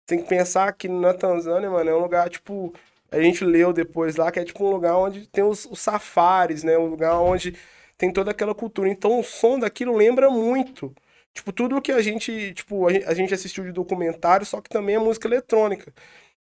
tem 0.06 0.22
que 0.22 0.28
pensar 0.28 0.72
que 0.72 0.88
na 0.88 1.12
Tanzânia, 1.14 1.70
mano, 1.70 1.90
é 1.90 1.94
um 1.94 2.00
lugar, 2.00 2.28
tipo, 2.30 2.72
a 3.10 3.20
gente 3.20 3.44
leu 3.44 3.72
depois 3.72 4.16
lá, 4.16 4.30
que 4.32 4.38
é 4.40 4.44
tipo 4.44 4.64
um 4.64 4.70
lugar 4.70 4.96
onde 4.96 5.26
tem 5.28 5.44
os, 5.44 5.64
os 5.66 5.80
safaris, 5.80 6.62
né? 6.64 6.78
Um 6.78 6.86
lugar 6.86 7.18
onde 7.20 7.56
tem 7.98 8.12
toda 8.12 8.30
aquela 8.30 8.54
cultura. 8.54 8.88
Então 8.88 9.18
o 9.20 9.24
som 9.24 9.58
daquilo 9.58 9.96
lembra 9.96 10.30
muito. 10.30 10.94
Tipo, 11.34 11.52
tudo 11.52 11.80
que 11.82 11.92
a 11.92 12.00
gente, 12.02 12.52
tipo, 12.54 12.86
a 12.88 12.92
gen- 12.92 13.04
a 13.06 13.14
gente 13.14 13.34
assistiu 13.34 13.64
de 13.64 13.72
documentário, 13.72 14.46
só 14.46 14.60
que 14.60 14.68
também 14.70 14.94
é 14.96 14.98
música 14.98 15.28
eletrônica. 15.28 15.92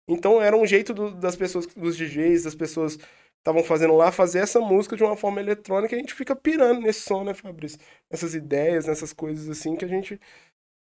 Então 0.06 0.40
era 0.42 0.56
um 0.56 0.66
jeito 0.66 0.92
do- 0.94 1.12
das 1.14 1.36
pessoas, 1.36 1.66
dos 1.66 1.96
DJs, 1.96 2.44
das 2.44 2.54
pessoas 2.54 2.98
estavam 3.44 3.62
fazendo 3.62 3.94
lá, 3.94 4.10
fazer 4.10 4.38
essa 4.38 4.58
música 4.58 4.96
de 4.96 5.04
uma 5.04 5.16
forma 5.16 5.38
eletrônica 5.38 5.94
e 5.94 5.98
a 5.98 6.00
gente 6.00 6.14
fica 6.14 6.34
pirando 6.34 6.80
nesse 6.80 7.00
som, 7.00 7.22
né, 7.22 7.34
Fabrício? 7.34 7.78
Nessas 8.10 8.34
ideias, 8.34 8.86
nessas 8.86 9.12
coisas 9.12 9.46
assim 9.50 9.76
que 9.76 9.84
a 9.84 9.88
gente 9.88 10.18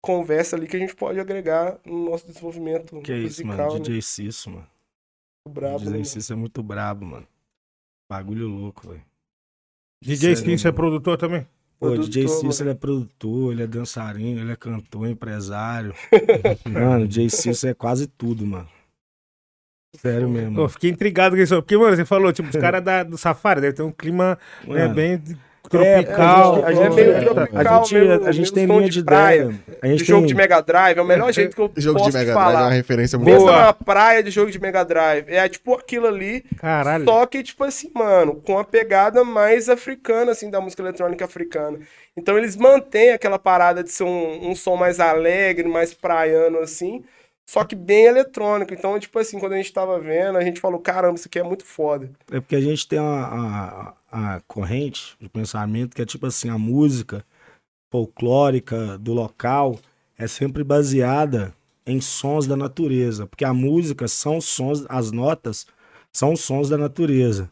conversa 0.04 0.56
ali, 0.56 0.68
que 0.68 0.76
a 0.76 0.80
gente 0.80 0.96
pode 0.96 1.20
agregar 1.20 1.80
no 1.86 2.10
nosso 2.10 2.26
desenvolvimento 2.26 3.00
Que 3.02 3.12
é 3.12 3.18
isso, 3.20 3.46
musical, 3.46 3.68
mano. 3.68 3.74
né? 3.74 3.80
DJ 3.86 4.02
Cisso, 4.02 4.50
mano. 4.50 4.68
Brabo, 5.48 5.86
né, 5.86 5.92
DJ? 5.98 6.06
Cisso 6.06 6.34
é 6.34 6.36
muito 6.36 6.64
brabo, 6.64 7.06
mano. 7.06 7.28
Bagulho 8.12 8.48
louco, 8.48 8.90
velho. 8.90 9.04
DJ 10.04 10.36
Cisso 10.36 10.68
é 10.68 10.72
produtor 10.72 11.18
também? 11.18 11.44
Pô, 11.80 11.90
Produtor, 11.90 12.06
DJ 12.06 12.28
Cisso, 12.28 12.44
mano. 12.44 12.62
ele 12.62 12.70
é 12.72 12.74
produtor, 12.74 13.52
ele 13.54 13.64
é 13.64 13.68
dançarino, 13.68 14.42
ele 14.42 14.52
é 14.52 14.56
cantor, 14.56 15.08
empresário. 15.08 15.94
mano, 16.66 17.08
DJ 17.08 17.30
Cisso 17.30 17.68
é 17.68 17.74
quase 17.76 18.08
tudo, 18.08 18.44
mano. 18.48 18.68
Sério 20.02 20.30
mesmo. 20.30 20.60
Eu 20.62 20.70
fiquei 20.70 20.90
intrigado 20.92 21.36
com 21.36 21.42
isso. 21.42 21.56
Porque, 21.56 21.78
mano, 21.78 21.96
você 21.96 22.06
falou, 22.06 22.32
tipo, 22.32 22.50
os 22.50 22.56
caras 22.62 22.84
da- 22.84 23.04
do 23.04 23.18
Safari 23.18 23.62
deve 23.62 23.74
ter 23.74 23.84
um 23.84 23.92
clima 23.92 24.38
né, 24.66 24.88
bem 24.88 25.18
de- 25.18 25.38
tropical. 25.70 26.64
a 26.66 26.72
é 26.72 26.76
gente, 26.76 26.94
meio 26.96 27.18
a 27.18 27.20
tropical, 27.20 27.84
gente, 27.86 27.94
meio- 27.96 28.26
a 28.26 28.32
gente 28.32 28.54
tem 28.54 28.66
linha 28.66 28.82
de 28.84 28.90
de 28.90 29.04
praia, 29.04 29.36
ideia. 29.44 29.60
A 29.82 29.86
De 29.86 29.92
gente 29.98 30.06
jogo 30.06 30.20
tem... 30.22 30.28
de 30.28 30.36
Mega 30.36 30.62
Drive, 30.62 30.98
é 30.98 31.02
o 31.02 31.06
melhor 31.06 31.32
jeito 31.34 31.56
que 31.56 31.62
eu 31.62 31.72
Jogo 31.76 32.00
posso 32.00 32.12
de 32.12 32.18
Mega 32.18 32.32
te 32.32 32.34
Drive 32.36 32.48
é 32.48 32.52
falar. 32.54 32.64
uma 32.68 32.72
referência 32.74 33.18
muito 33.20 33.32
Pensa 33.34 33.46
Boa. 33.46 33.60
numa 33.62 33.74
praia 33.74 34.24
de 34.24 34.32
jogo 34.32 34.50
de 34.50 34.60
Mega 34.62 34.84
Drive. 34.86 35.26
É 35.28 35.48
tipo 35.50 35.74
aquilo 35.76 36.08
ali, 36.08 36.46
Caralho. 36.58 37.04
só 37.04 37.26
que, 37.26 37.44
tipo 37.44 37.64
assim, 37.66 37.92
mano, 37.94 38.36
com 38.36 38.58
a 38.58 38.64
pegada 38.64 39.24
mais 39.26 39.68
africana, 39.68 40.32
assim, 40.32 40.50
da 40.50 40.62
música 40.62 40.82
eletrônica 40.82 41.26
africana. 41.26 41.80
Então 42.16 42.38
eles 42.38 42.56
mantêm 42.56 43.12
aquela 43.12 43.38
parada 43.38 43.84
de 43.84 43.92
ser 43.92 44.04
um, 44.06 44.50
um 44.50 44.56
som 44.56 44.76
mais 44.78 45.00
alegre, 45.02 45.68
mais 45.68 45.94
praiano, 45.94 46.60
assim, 46.60 47.04
só 47.48 47.64
que 47.64 47.76
bem 47.76 48.06
eletrônico. 48.06 48.74
Então, 48.74 49.00
tipo 49.00 49.18
assim, 49.18 49.40
quando 49.40 49.54
a 49.54 49.58
gente 49.58 49.72
tava 49.72 49.98
vendo, 50.00 50.38
a 50.38 50.44
gente 50.44 50.60
falou, 50.60 50.80
caramba, 50.80 51.16
isso 51.16 51.28
aqui 51.28 51.40
é 51.40 51.44
muito 51.44 51.64
foda. 51.66 52.12
É 52.30 52.42
porque 52.42 52.58
a 52.58 52.62
gente 52.62 52.86
tem 52.86 53.00
uma, 53.00 53.94
a, 54.12 54.36
a 54.36 54.42
corrente 54.42 55.16
de 55.20 55.30
pensamento 55.30 55.96
que 55.96 56.02
é 56.02 56.06
tipo 56.06 56.26
assim, 56.26 56.50
a 56.50 56.58
música 56.58 57.24
folclórica 57.90 58.98
do 58.98 59.14
local 59.14 59.80
é 60.18 60.28
sempre 60.28 60.62
baseada 60.64 61.54
em 61.86 62.02
sons 62.02 62.46
da 62.46 62.58
natureza. 62.58 63.26
Porque 63.26 63.46
a 63.46 63.54
música 63.54 64.10
são 64.10 64.42
sons, 64.42 64.86
as 64.90 65.12
notas 65.14 65.66
são 66.12 66.36
sons 66.36 66.68
da 66.68 66.78
natureza. 66.78 67.50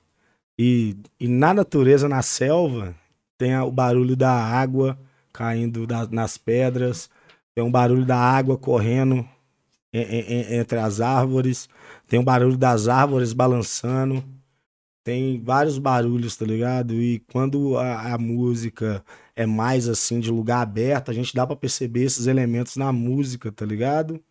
E, 0.59 0.97
e 1.17 1.27
na 1.27 1.53
natureza, 1.53 2.09
na 2.09 2.21
selva, 2.21 2.93
tem 3.37 3.57
o 3.59 3.71
barulho 3.71 4.15
da 4.15 4.31
água 4.31 4.97
caindo 5.31 5.87
da- 5.87 6.07
nas 6.07 6.37
pedras, 6.37 7.09
tem 7.53 7.63
um 7.63 7.71
barulho 7.71 8.05
da 8.05 8.17
água 8.17 8.57
correndo 8.57 9.25
entre 9.95 10.79
as 10.79 11.01
árvores, 11.01 11.69
tem 12.07 12.19
o 12.19 12.23
barulho 12.23 12.57
das 12.57 12.87
árvores 12.87 13.33
balançando, 13.33 14.23
tem 15.03 15.41
vários 15.41 15.77
barulhos, 15.77 16.35
tá 16.35 16.45
ligado? 16.45 16.93
E 16.95 17.19
quando 17.31 17.77
a, 17.77 18.13
a 18.15 18.17
música 18.17 19.03
é 19.35 19.45
mais 19.45 19.87
assim, 19.87 20.19
de 20.19 20.31
lugar 20.31 20.61
aberto, 20.61 21.11
a 21.11 21.13
gente 21.13 21.35
dá 21.35 21.45
pra 21.45 21.55
perceber 21.55 22.03
esses 22.03 22.27
elementos 22.27 22.75
na 22.77 22.91
música, 22.91 23.51
tá 23.51 23.65
ligado? 23.65 24.23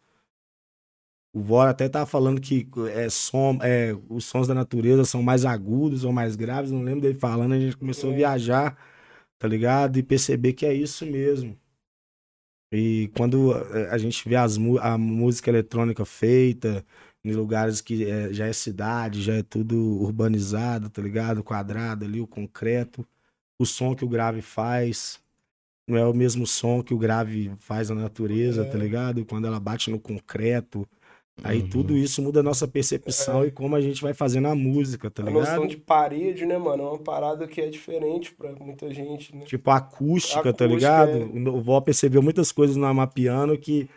O 1.33 1.41
Vora 1.43 1.71
até 1.71 1.89
tava 1.89 2.07
falando 2.07 2.41
que 2.41 2.69
é 2.93 3.09
som, 3.11 3.59
é, 3.63 3.93
os 4.09 4.25
sons 4.25 4.47
da 4.47 4.55
natureza 4.55 5.05
são 5.05 5.23
mais 5.23 5.45
agudos 5.45 6.05
ou 6.05 6.13
mais 6.13 6.37
graves, 6.37 6.71
não 6.71 6.83
lembro 6.83 7.01
dele 7.01 7.19
falando, 7.19 7.53
a 7.55 7.59
gente 7.59 7.77
começou 7.77 8.13
a 8.13 8.15
viajar, 8.15 8.79
tá 9.39 9.49
ligado? 9.49 9.99
E 9.99 10.03
perceber 10.03 10.53
que 10.55 10.65
é 10.67 10.73
isso 10.73 11.05
mesmo. 11.07 11.59
E 12.75 13.09
quando 13.17 13.53
eh, 13.75 13.89
a 13.91 13.99
gente 13.99 14.29
vê 14.29 14.37
as, 14.37 14.57
a 14.81 14.99
música 14.99 15.51
eletrônica 15.51 16.05
feita 16.05 16.85
em 17.25 17.33
lugares 17.33 17.81
que 17.81 18.05
eh, 18.05 18.33
já 18.33 18.47
é 18.47 18.53
cidade, 18.53 19.23
já 19.23 19.35
é 19.35 19.43
tudo 19.43 19.77
urbanizado, 20.03 20.91
tá 20.91 21.01
ligado? 21.03 21.43
Quadrado 21.45 22.05
ali, 22.05 22.21
o 22.21 22.27
concreto, 22.27 23.07
o 23.59 23.65
som 23.67 23.95
que 23.95 24.05
o 24.05 24.09
grave 24.09 24.43
faz. 24.43 25.21
não 25.89 25.99
é 25.99 26.07
o 26.07 26.15
mesmo 26.15 26.47
som 26.47 26.83
que 26.83 26.95
o 26.95 26.99
grave 26.99 27.53
faz 27.59 27.91
na 27.91 27.97
natureza, 27.97 28.63
É. 28.63 28.71
tá 28.71 28.79
ligado? 28.79 29.25
Quando 29.27 29.47
ela 29.47 29.61
bate 29.61 29.91
no 29.91 30.01
concreto. 30.01 30.87
Aí 31.43 31.61
Uhum. 31.61 31.69
tudo 31.69 31.97
isso 31.97 32.23
muda 32.23 32.41
a 32.41 32.43
nossa 32.43 32.67
percepção 32.67 33.45
e 33.45 33.51
como 33.51 33.75
a 33.77 33.81
gente 33.81 34.01
vai 34.01 34.15
fazendo 34.15 34.49
a 34.49 34.55
música, 34.55 35.11
tá 35.11 35.23
a 35.23 35.31
noção 35.31 35.65
ligado? 35.65 35.69
de 35.69 35.77
parede, 35.77 36.47
né, 36.47 36.57
mano? 36.57 36.83
É 36.85 36.87
uma 36.91 36.99
parada 36.99 37.47
que 37.47 37.61
é 37.61 37.69
diferente 37.69 38.33
pra 38.33 38.53
muita 38.53 38.93
gente, 38.93 39.35
né? 39.35 39.45
Tipo, 39.45 39.71
a 39.71 39.77
acústica, 39.77 40.53
tá 40.53 40.65
Acústica, 40.65 40.67
ligado? 40.67 41.19
é. 41.19 41.51
O 41.51 41.61
Vó 41.61 41.81
percebeu 41.81 42.23
muitas 42.23 42.51
coisas 42.53 42.77
no 42.77 42.87
Amapiano 42.87 43.59
que 43.59 43.89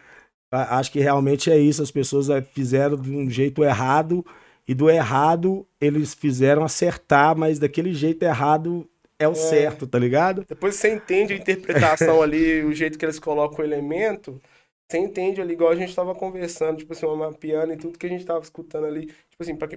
a- 0.52 0.80
acho 0.80 0.92
que 0.92 1.00
realmente 1.00 1.52
é 1.52 1.58
isso. 1.58 1.82
As 1.84 1.92
pessoas 1.92 2.30
eh, 2.30 2.42
fizeram 2.42 2.98
de 2.98 3.12
um 3.12 3.30
jeito 3.30 3.64
errado 3.64 4.26
e 4.68 4.74
do 4.74 4.90
errado 4.90 5.66
eles 5.80 6.14
fizeram 6.14 6.64
acertar, 6.64 7.38
mas 7.38 7.60
daquele 7.60 7.94
jeito 7.94 8.24
errado 8.24 8.88
é 9.20 9.28
o 9.28 9.34
certo, 9.36 9.88
tá 9.88 9.98
ligado? 9.98 10.46
Depois 10.48 10.76
você 10.76 10.94
entende 10.94 11.34
a 11.34 11.38
interpretação 11.38 12.22
ali, 12.24 12.64
o 12.64 12.74
jeito 12.74 12.98
que 13.00 13.06
eles 13.06 13.20
colocam 13.20 13.60
o 13.60 13.68
elemento, 13.68 14.40
você 14.88 14.98
entende 15.00 15.42
ali, 15.42 15.54
igual 15.54 15.72
a 15.72 15.76
gente 15.76 15.94
tava 15.96 16.16
conversando, 16.16 16.78
tipo 16.78 16.94
assim, 16.94 17.06
o 17.06 17.12
Amapiano 17.12 17.74
e 17.74 17.78
tudo 17.78 17.98
que 18.00 18.06
a 18.06 18.10
gente 18.10 18.26
tava 18.26 18.40
escutando 18.42 18.86
ali, 18.88 19.08
tipo 19.08 19.42
assim, 19.42 19.56
pra- 19.56 19.68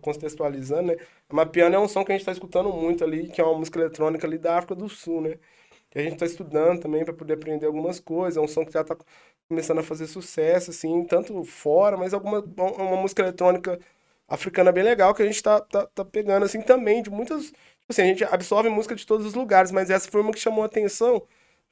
contextualizando, 0.00 0.88
né? 0.92 0.96
Amapiano 1.28 1.74
é 1.76 1.78
um 1.78 1.88
som 1.88 2.04
que 2.04 2.12
a 2.12 2.16
gente 2.16 2.24
tá 2.24 2.32
escutando 2.32 2.70
muito 2.72 3.04
ali, 3.04 3.28
que 3.28 3.40
é 3.40 3.44
uma 3.44 3.58
música 3.58 3.78
eletrônica 3.78 4.26
ali 4.26 4.38
da 4.38 4.56
África 4.58 4.74
do 4.74 4.88
Sul, 4.88 5.20
né? 5.22 5.38
Que 5.90 5.98
a 5.98 6.02
gente 6.02 6.16
tá 6.18 6.26
estudando 6.26 6.80
também 6.80 7.04
pra 7.04 7.14
poder 7.14 7.34
aprender 7.34 7.66
algumas 7.66 8.00
coisas, 8.00 8.36
é 8.36 8.40
um 8.40 8.48
som 8.48 8.64
que 8.64 8.72
já 8.72 8.84
tá 8.84 8.96
começando 9.48 9.78
a 9.80 9.82
fazer 9.82 10.06
sucesso, 10.06 10.70
assim, 10.70 11.04
tanto 11.04 11.42
fora, 11.44 11.96
mas 11.96 12.14
alguma 12.14 12.40
uma 12.40 12.96
música 12.96 13.22
eletrônica 13.22 13.78
africana 14.28 14.70
bem 14.72 14.84
legal 14.84 15.12
que 15.14 15.22
a 15.22 15.26
gente 15.26 15.42
tá, 15.42 15.60
tá, 15.60 15.86
tá 15.86 16.04
pegando, 16.04 16.44
assim, 16.44 16.60
também, 16.62 17.02
de 17.02 17.10
muitas 17.10 17.46
Tipo 17.46 17.92
assim, 17.92 18.02
a 18.02 18.06
gente 18.06 18.24
absorve 18.24 18.68
música 18.68 18.94
de 18.94 19.04
todos 19.06 19.26
os 19.26 19.34
lugares, 19.34 19.72
mas 19.72 19.90
essa 19.90 20.08
foi 20.10 20.20
uma 20.20 20.32
que 20.32 20.38
chamou 20.38 20.62
a 20.62 20.66
atenção 20.66 21.22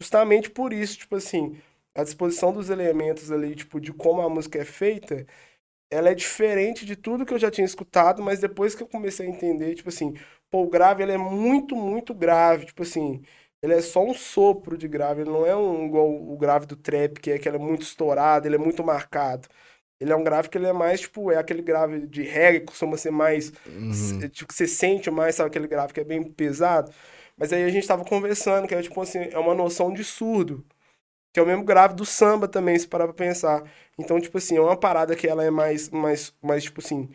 justamente 0.01 0.51
por 0.51 0.73
isso, 0.73 0.99
tipo 0.99 1.15
assim, 1.17 1.57
a 1.99 2.05
disposição 2.05 2.53
dos 2.53 2.71
elementos 2.71 3.33
ali, 3.33 3.55
tipo, 3.57 3.81
de 3.81 3.93
como 3.93 4.23
a 4.23 4.31
música 4.31 4.59
é 4.61 4.65
feita, 4.65 5.27
ela 5.91 6.11
é 6.11 6.15
diferente 6.15 6.85
de 6.87 6.97
tudo 6.97 7.25
que 7.27 7.33
eu 7.35 7.39
já 7.39 7.51
tinha 7.51 7.65
escutado, 7.65 8.23
mas 8.23 8.41
depois 8.41 8.75
que 8.75 8.83
eu 8.83 8.89
comecei 8.89 9.27
a 9.27 9.31
entender, 9.31 9.75
tipo 9.75 9.89
assim, 9.89 10.15
pô, 10.51 10.63
o 10.65 10.69
grave, 10.71 11.03
ele 11.03 11.13
é 11.13 11.19
muito, 11.19 11.75
muito 11.77 12.15
grave, 12.15 12.67
tipo 12.67 12.83
assim, 12.83 13.23
ele 13.63 13.75
é 13.75 13.81
só 13.83 14.05
um 14.05 14.15
sopro 14.15 14.77
de 14.77 14.87
grave, 14.89 15.23
ele 15.23 15.31
não 15.31 15.47
é 15.47 15.57
um 15.57 15.87
igual 15.87 16.09
o 16.11 16.37
grave 16.37 16.67
do 16.67 16.77
trap, 16.77 17.21
que 17.21 17.31
é 17.31 17.39
que 17.39 17.49
ele 17.49 17.57
é 17.57 17.61
muito 17.61 17.83
estourado, 17.83 18.47
ele 18.47 18.57
é 18.57 18.59
muito 18.59 18.85
marcado. 18.85 19.49
Ele 20.01 20.13
é 20.13 20.17
um 20.17 20.23
grave 20.23 20.49
que 20.49 20.57
ele 20.59 20.67
é 20.67 20.73
mais, 20.73 21.01
tipo, 21.01 21.31
é 21.33 21.37
aquele 21.39 21.63
grave 21.63 22.07
de 22.07 22.23
reggae, 22.23 22.61
que 22.61 22.67
costuma 22.67 22.97
ser 22.97 23.11
mais 23.11 23.53
Uhum. 23.67 23.91
S- 23.91 24.29
Tipo, 24.31 24.53
você 24.53 24.67
sente 24.67 25.11
mais, 25.11 25.35
sabe, 25.35 25.49
aquele 25.49 25.67
gráfico 25.67 25.95
que 25.95 26.01
é 26.01 26.05
bem 26.05 26.23
pesado. 26.33 26.93
Mas 27.37 27.53
aí 27.53 27.65
a 27.65 27.69
gente 27.71 27.87
tava 27.87 28.05
conversando, 28.05 28.69
que 28.69 28.75
é 28.75 28.83
tipo 28.83 29.01
assim, 29.01 29.19
é 29.33 29.39
uma 29.39 29.55
noção 29.55 29.93
de 29.93 30.05
surdo. 30.05 30.65
Que 31.39 31.41
é 31.41 31.45
o 31.45 31.47
mesmo 31.47 31.63
grave 31.63 31.95
do 31.95 32.05
samba 32.05 32.49
também, 32.49 32.77
se 32.77 32.89
parar 32.89 33.05
pra 33.05 33.15
pensar. 33.15 33.63
Então, 33.97 34.21
tipo 34.21 34.39
assim, 34.39 34.57
é 34.57 34.61
uma 34.61 34.77
parada 34.77 35.15
que 35.15 35.29
ela 35.29 35.45
é 35.45 35.51
mais, 35.53 35.89
mais, 35.89 36.35
mais 36.43 36.65
tipo 36.65 36.81
assim, 36.81 37.09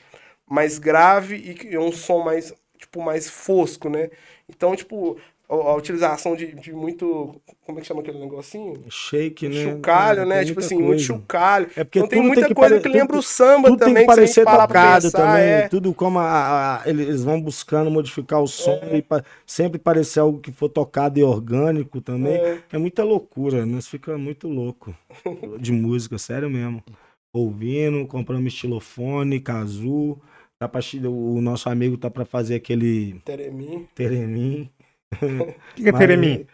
mais 0.49 0.79
grave 0.79 1.35
e 1.35 1.75
é 1.75 1.77
um 1.77 1.91
som 1.91 2.23
mais, 2.23 2.53
tipo, 2.77 3.01
mais 3.01 3.29
fosco, 3.29 3.89
né? 3.89 4.09
Então, 4.47 4.73
tipo, 4.77 5.17
a, 5.61 5.71
a 5.71 5.75
utilização 5.75 6.35
de, 6.35 6.53
de 6.55 6.73
muito, 6.73 7.35
como 7.65 7.77
é 7.77 7.81
que 7.81 7.87
chama 7.87 8.01
aquele 8.01 8.19
negocinho? 8.19 8.83
Shake, 8.89 9.47
né? 9.49 9.63
Chocalho, 9.63 10.25
né? 10.25 10.37
tem 10.37 10.45
Tipo 10.47 10.59
assim, 10.59 10.75
muito 10.75 10.87
coisa. 10.87 11.03
chocalho. 11.05 11.67
É 11.75 11.83
porque 11.83 11.99
Então 11.99 12.09
tem 12.09 12.19
tudo 12.19 12.27
muita 12.27 12.47
que 12.47 12.53
coisa 12.53 12.69
pare- 12.75 12.81
que 12.81 12.89
tudo- 12.89 12.97
lembra 12.99 13.17
o 13.17 13.21
samba 13.23 13.69
Tudo 13.69 13.79
também, 13.79 13.93
tem 13.95 14.05
que 14.05 14.11
gente 14.11 14.15
parecer 14.15 14.45
tocado 14.45 15.03
pensar, 15.03 15.17
também. 15.17 15.43
é. 15.43 15.67
Tudo 15.67 15.93
como 15.93 16.19
a- 16.19 16.81
a- 16.83 16.89
eles 16.89 17.23
vão 17.23 17.41
buscando 17.41 17.89
modificar 17.91 18.41
o 18.41 18.47
som 18.47 18.79
É. 18.83 18.97
e 18.97 19.01
pa- 19.01 19.23
sempre 19.45 19.79
parecer 19.79 20.19
algo 20.19 20.39
que 20.39 20.51
for 20.51 20.69
tocado 20.69 21.19
e 21.19 21.23
orgânico 21.23 22.01
também. 22.01 22.33
É. 22.35 22.59
É, 22.71 22.77
muita 22.77 23.03
loucura, 23.03 23.65
nós 23.65 23.87
fica 23.87 24.17
muito 24.17 24.47
louco 24.47 24.93
de 25.59 25.71
música, 25.73 26.17
sério 26.17 26.49
mesmo. 26.49 26.83
Ouvindo, 27.33 28.05
comprando 28.05 28.45
estilofone, 28.47 29.39
casu. 29.39 30.19
Tá 30.59 30.67
pra, 30.69 30.79
o 31.09 31.41
nosso 31.41 31.67
amigo 31.67 31.97
tá 31.97 32.09
pra 32.09 32.23
fazer 32.25 32.55
aquele 32.55 33.19
Teremim. 33.25 33.87
teremim. 33.95 34.69
O 35.21 35.53
que, 35.75 35.83
que 35.83 35.89
é 35.89 35.93
Teremim? 35.93 36.45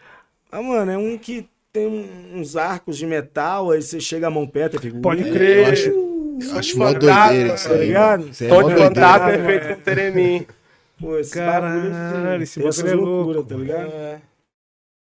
Ah, 0.50 0.62
mano, 0.62 0.90
é 0.90 0.98
um 0.98 1.16
que 1.16 1.48
tem 1.72 1.86
uns 2.34 2.56
arcos 2.56 2.98
de 2.98 3.06
metal, 3.06 3.70
aí 3.70 3.80
você 3.82 4.00
chega 4.00 4.26
a 4.26 4.30
mão 4.30 4.46
perto 4.46 4.76
e 4.76 4.80
fica. 4.80 4.98
Pode 5.00 5.22
crer. 5.30 5.66
Eu 5.66 5.72
acho, 5.72 5.90
eu 5.90 6.58
acho 6.58 6.78
mó 6.78 6.92
doideira 6.92 7.54
isso 7.54 7.68
tá 7.68 7.74
aí. 7.74 7.86
ligado? 7.86 8.20
mano. 8.20 8.30
Isso 8.32 8.44
aí 8.44 8.50
é 8.50 8.54
de 8.54 8.60
doideira. 8.62 8.88
contato 8.88 9.28
é 9.30 9.44
feito 9.46 9.68
com 9.76 9.82
Teremim. 9.82 10.46
Pô, 10.98 11.16
esse 11.16 11.32
Caralho, 11.34 11.90
bagulho, 11.90 12.42
esse 12.42 12.60
bagulho 12.60 12.88
é 12.88 12.94
louco. 12.94 13.10
loucuras, 13.10 13.46
tá 13.46 13.56
ligado? 13.56 13.90
É. 13.92 14.20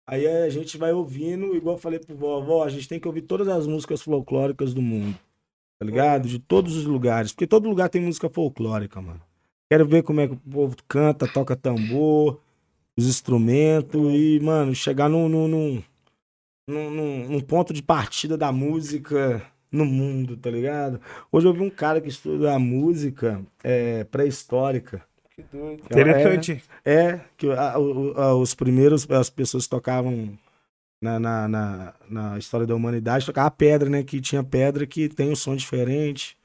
Aí 0.07 0.27
a 0.27 0.49
gente 0.49 0.77
vai 0.77 0.91
ouvindo, 0.93 1.55
igual 1.55 1.75
eu 1.75 1.79
falei 1.81 1.99
pro 1.99 2.15
vó, 2.15 2.39
vó, 2.41 2.63
a 2.63 2.69
gente 2.69 2.87
tem 2.87 2.99
que 2.99 3.07
ouvir 3.07 3.21
todas 3.23 3.47
as 3.47 3.65
músicas 3.67 4.01
folclóricas 4.01 4.73
do 4.73 4.81
mundo, 4.81 5.17
tá 5.79 5.85
ligado? 5.85 6.27
De 6.27 6.39
todos 6.39 6.75
os 6.75 6.85
lugares, 6.85 7.31
porque 7.31 7.47
todo 7.47 7.69
lugar 7.69 7.89
tem 7.89 8.01
música 8.01 8.29
folclórica, 8.29 9.01
mano. 9.01 9.21
Quero 9.71 9.85
ver 9.87 10.03
como 10.03 10.19
é 10.21 10.27
que 10.27 10.33
o 10.33 10.37
povo 10.37 10.75
canta, 10.87 11.27
toca 11.27 11.55
tambor, 11.55 12.39
os 12.97 13.07
instrumentos 13.07 14.01
e, 14.13 14.39
mano, 14.41 14.73
chegar 14.75 15.09
num, 15.09 15.27
num, 15.27 15.47
num, 15.47 15.83
num, 16.67 17.29
num- 17.29 17.39
ponto 17.41 17.73
de 17.73 17.81
partida 17.81 18.37
da 18.37 18.51
música 18.51 19.41
no 19.71 19.85
mundo, 19.85 20.37
tá 20.37 20.49
ligado? 20.51 21.01
Hoje 21.31 21.47
eu 21.47 21.53
vi 21.53 21.61
um 21.61 21.69
cara 21.69 21.99
que 21.99 22.07
estuda 22.09 22.53
a 22.53 22.59
música 22.59 23.41
é, 23.63 24.03
pré-histórica. 24.05 25.01
Que 25.35 25.41
doido. 25.51 25.83
Interessante. 25.85 26.63
É, 26.85 27.19
que 27.35 27.49
a- 27.49 27.73
a- 27.73 28.35
os 28.35 28.53
primeiros, 28.53 29.09
as 29.09 29.29
pessoas 29.31 29.65
tocavam 29.67 30.37
na, 31.01 31.19
na, 31.19 31.47
na, 31.47 31.93
na 32.07 32.37
história 32.37 32.67
da 32.67 32.75
humanidade, 32.75 33.25
tocava 33.25 33.49
pedra, 33.49 33.89
né? 33.89 34.03
Que 34.03 34.21
tinha 34.21 34.43
pedra 34.43 34.85
que 34.85 35.09
tem 35.09 35.31
um 35.31 35.35
som 35.35 35.55
diferente. 35.55 36.37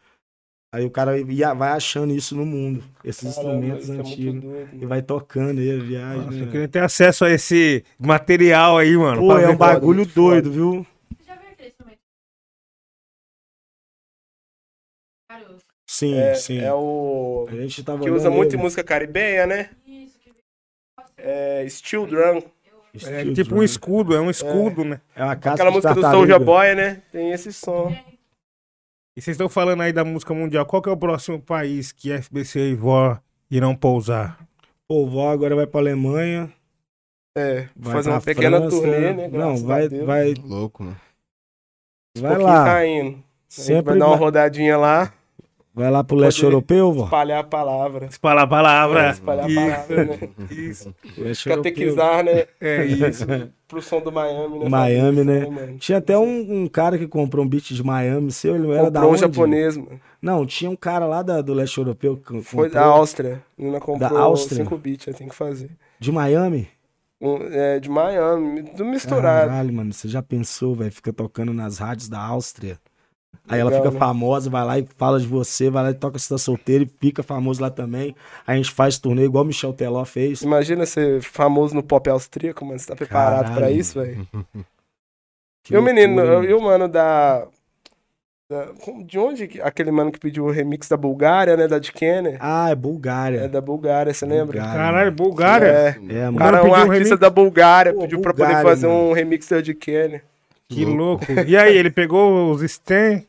Aí 0.70 0.84
o 0.84 0.90
cara 0.90 1.18
ia, 1.18 1.54
vai 1.54 1.70
achando 1.70 2.12
isso 2.14 2.36
no 2.36 2.44
mundo, 2.44 2.84
esses 3.02 3.34
Caramba, 3.36 3.54
instrumentos 3.66 3.88
é 3.88 3.92
antigos. 3.94 4.42
doido, 4.42 4.68
e 4.82 4.84
vai 4.86 5.00
tocando 5.00 5.60
aí 5.60 5.70
a 5.70 5.82
viagem. 5.82 6.24
Nossa, 6.26 6.36
né? 6.36 6.42
eu 6.42 6.50
queria 6.50 6.68
ter 6.68 6.80
acesso 6.80 7.24
a 7.24 7.30
esse 7.30 7.82
material 7.98 8.76
aí, 8.76 8.94
mano. 8.96 9.22
Pô, 9.22 9.38
é 9.38 9.48
um 9.48 9.56
bagulho 9.56 9.96
muito 10.00 10.12
foda. 10.12 10.42
doido, 10.42 10.52
viu? 10.52 10.86
Já 11.26 11.34
viu 11.36 11.48
aquele 11.52 11.68
instrumento? 11.68 11.98
Caroço. 15.28 15.64
Sim, 15.88 16.14
É, 16.18 16.34
sim. 16.34 16.58
é 16.58 16.72
o. 16.72 17.46
A 17.48 17.54
gente 17.54 17.82
tava 17.82 18.02
Que 18.02 18.10
usa 18.10 18.30
muito 18.30 18.50
em 18.52 18.54
ele. 18.56 18.62
música 18.62 18.84
caribenha, 18.84 19.46
né? 19.46 19.70
Isso, 19.86 20.18
que 20.20 20.30
É 21.16 21.66
Steel 21.68 22.06
Drum. 22.06 22.42
É 22.94 22.98
Steel 22.98 23.34
tipo 23.34 23.50
drum. 23.50 23.60
um 23.60 23.62
escudo, 23.62 24.14
é 24.14 24.20
um 24.20 24.30
escudo, 24.30 24.84
né? 24.84 25.00
É 25.16 25.24
uma 25.24 25.34
casca 25.36 25.54
Aquela 25.54 25.70
de 25.70 25.76
música 25.76 25.94
do. 25.94 26.00
Soulja 26.02 26.38
Boy, 26.38 26.74
né? 26.74 27.02
Tem 27.10 27.32
esse 27.32 27.52
som. 27.52 27.90
E 29.18 29.20
vocês 29.20 29.34
estão 29.34 29.48
falando 29.48 29.82
aí 29.82 29.92
da 29.92 30.04
música 30.04 30.32
mundial. 30.32 30.64
Qual 30.64 30.80
que 30.80 30.88
é 30.88 30.92
o 30.92 30.96
próximo 30.96 31.40
país 31.40 31.90
que 31.90 32.16
FBC 32.16 32.70
e 32.70 32.74
Vó 32.76 33.18
irão 33.50 33.74
pousar? 33.74 34.38
Pô, 34.86 35.02
o 35.02 35.10
vó 35.10 35.32
agora 35.32 35.56
vai 35.56 35.66
pra 35.66 35.80
Alemanha. 35.80 36.48
É, 37.36 37.68
Vai 37.74 37.94
fazer 37.94 38.10
uma 38.10 38.20
pequena 38.20 38.58
França. 38.58 38.76
turnê, 38.76 39.12
né? 39.12 39.26
Não, 39.26 39.56
vai, 39.56 39.88
vai, 39.88 40.34
Louco, 40.34 40.84
mano. 40.84 40.96
vai 42.16 42.38
lá. 42.38 42.64
tá 42.64 42.86
indo. 42.86 43.08
A 43.08 43.10
gente 43.10 43.24
Sempre 43.48 43.90
vai 43.90 43.98
dar 43.98 44.06
uma 44.06 44.14
rodadinha 44.16 44.76
lá, 44.78 45.12
vai 45.78 45.90
lá 45.90 46.02
pro 46.04 46.16
leste 46.16 46.42
europeu, 46.44 46.92
vó. 46.92 47.04
espalhar 47.04 47.40
a 47.40 47.44
palavra. 47.44 48.06
Espalhar 48.06 48.44
a 48.44 48.46
palavra. 48.46 49.10
Espalhar 49.10 49.44
a 49.44 49.48
Isso. 49.48 49.60
palavra, 49.60 50.04
né? 50.04 50.18
Isso. 50.50 50.94
Leste 51.16 51.48
europeu. 51.48 51.72
Catequizar, 51.72 52.24
né? 52.24 52.44
É 52.60 52.84
isso. 52.84 53.26
Pro 53.66 53.82
som 53.82 54.00
do 54.00 54.10
Miami, 54.10 54.58
né? 54.60 54.68
Miami, 54.68 55.24
né? 55.24 55.46
mano? 55.46 55.78
Tinha 55.78 55.98
até 55.98 56.16
um, 56.18 56.62
um 56.62 56.66
cara 56.68 56.96
que 56.96 57.06
comprou 57.06 57.44
um 57.44 57.48
beat 57.48 57.72
de 57.74 57.82
Miami, 57.84 58.32
seu, 58.32 58.54
ele 58.56 58.70
era 58.72 58.90
da 58.90 59.00
Comprou 59.00 59.10
um 59.10 59.12
onde? 59.12 59.20
japonês, 59.20 59.76
mano. 59.76 60.00
Não, 60.22 60.46
tinha 60.46 60.70
um 60.70 60.76
cara 60.76 61.04
lá 61.06 61.22
da- 61.22 61.42
do 61.42 61.52
leste 61.54 61.76
europeu 61.78 62.16
que 62.16 62.40
Foi 62.42 62.68
da 62.70 62.80
comprou- 62.80 62.98
Áustria. 62.98 63.42
Nina 63.58 63.78
comprou 63.78 64.10
Da 64.10 64.18
Áustria? 64.20 64.64
5 64.64 64.76
bits, 64.78 65.08
aí 65.08 65.14
tem 65.14 65.28
que 65.28 65.34
fazer. 65.34 65.70
de 66.00 66.10
Miami. 66.10 66.66
Um, 67.20 67.36
é, 67.50 67.78
de 67.80 67.90
Miami, 67.90 68.62
do 68.62 68.84
misturado. 68.84 69.48
Caralho, 69.48 69.72
mano, 69.74 69.92
você 69.92 70.06
já 70.08 70.22
pensou, 70.22 70.74
velho? 70.76 70.92
Fica 70.92 71.12
tocando 71.12 71.52
nas 71.52 71.78
rádios 71.78 72.08
da 72.08 72.20
Áustria. 72.20 72.78
Aí 73.48 73.60
ela 73.60 73.70
fica 73.72 73.90
né? 73.90 73.98
famosa, 73.98 74.50
vai 74.50 74.64
lá 74.64 74.78
e 74.78 74.86
fala 74.96 75.18
de 75.18 75.26
você, 75.26 75.70
vai 75.70 75.82
lá 75.82 75.90
e 75.90 75.94
toca 75.94 76.18
se 76.18 76.28
tá 76.28 76.36
solteiro 76.38 76.84
e 76.84 76.90
fica 77.00 77.22
famoso 77.22 77.60
lá 77.62 77.70
também. 77.70 78.14
Aí 78.46 78.54
a 78.54 78.56
gente 78.56 78.70
faz 78.70 78.98
turnê 78.98 79.24
igual 79.24 79.44
o 79.44 79.46
Michel 79.46 79.72
Teló 79.72 80.04
fez. 80.04 80.42
Imagina 80.42 80.84
ser 80.86 81.22
famoso 81.22 81.74
no 81.74 81.82
pop 81.82 82.08
austríaco, 82.10 82.64
mano. 82.64 82.78
Você 82.78 82.86
tá 82.86 82.96
preparado 82.96 83.42
Caralho, 83.44 83.54
pra 83.56 83.70
isso, 83.70 84.00
velho? 84.00 84.26
E 85.70 85.76
o 85.76 85.82
menino, 85.82 86.42
e 86.44 86.54
o 86.54 86.62
mano 86.62 86.88
da, 86.88 87.46
da- 88.50 88.68
De 89.04 89.18
onde 89.18 89.46
que- 89.46 89.60
aquele 89.60 89.90
mano 89.90 90.10
que 90.10 90.18
pediu 90.18 90.46
o 90.46 90.50
remix 90.50 90.88
da 90.88 90.96
Bulgária, 90.96 91.58
né? 91.58 91.68
Da 91.68 91.78
de 91.78 91.92
Kenner? 91.92 92.38
Ah, 92.40 92.70
é 92.70 92.74
Bulgária. 92.74 93.40
É 93.40 93.48
da 93.48 93.60
Bulgária, 93.60 94.14
você 94.14 94.24
lembra? 94.24 94.60
Bulgária. 94.60 94.72
Caralho, 94.82 95.12
Bulgária. 95.12 95.66
É. 95.66 95.88
É, 95.88 96.28
O 96.28 96.32
mano. 96.32 96.38
cara 96.38 96.58
é 96.58 96.62
um 96.62 96.74
artista 96.74 96.92
remix? 96.94 97.18
da 97.20 97.28
Bulgária, 97.28 97.92
Pô, 97.92 98.00
pediu 98.00 98.18
pra 98.22 98.32
poder 98.32 98.44
Bulgária, 98.46 98.66
fazer 98.70 98.86
mano. 98.86 99.10
um 99.10 99.12
remix 99.12 99.46
da 99.48 99.60
de 99.60 99.74
Kenner. 99.74 100.22
Que 100.70 100.84
louco. 100.86 101.24
E 101.46 101.54
aí, 101.54 101.76
ele 101.76 101.90
pegou 101.90 102.50
os 102.50 102.62
Stan? 102.62 103.22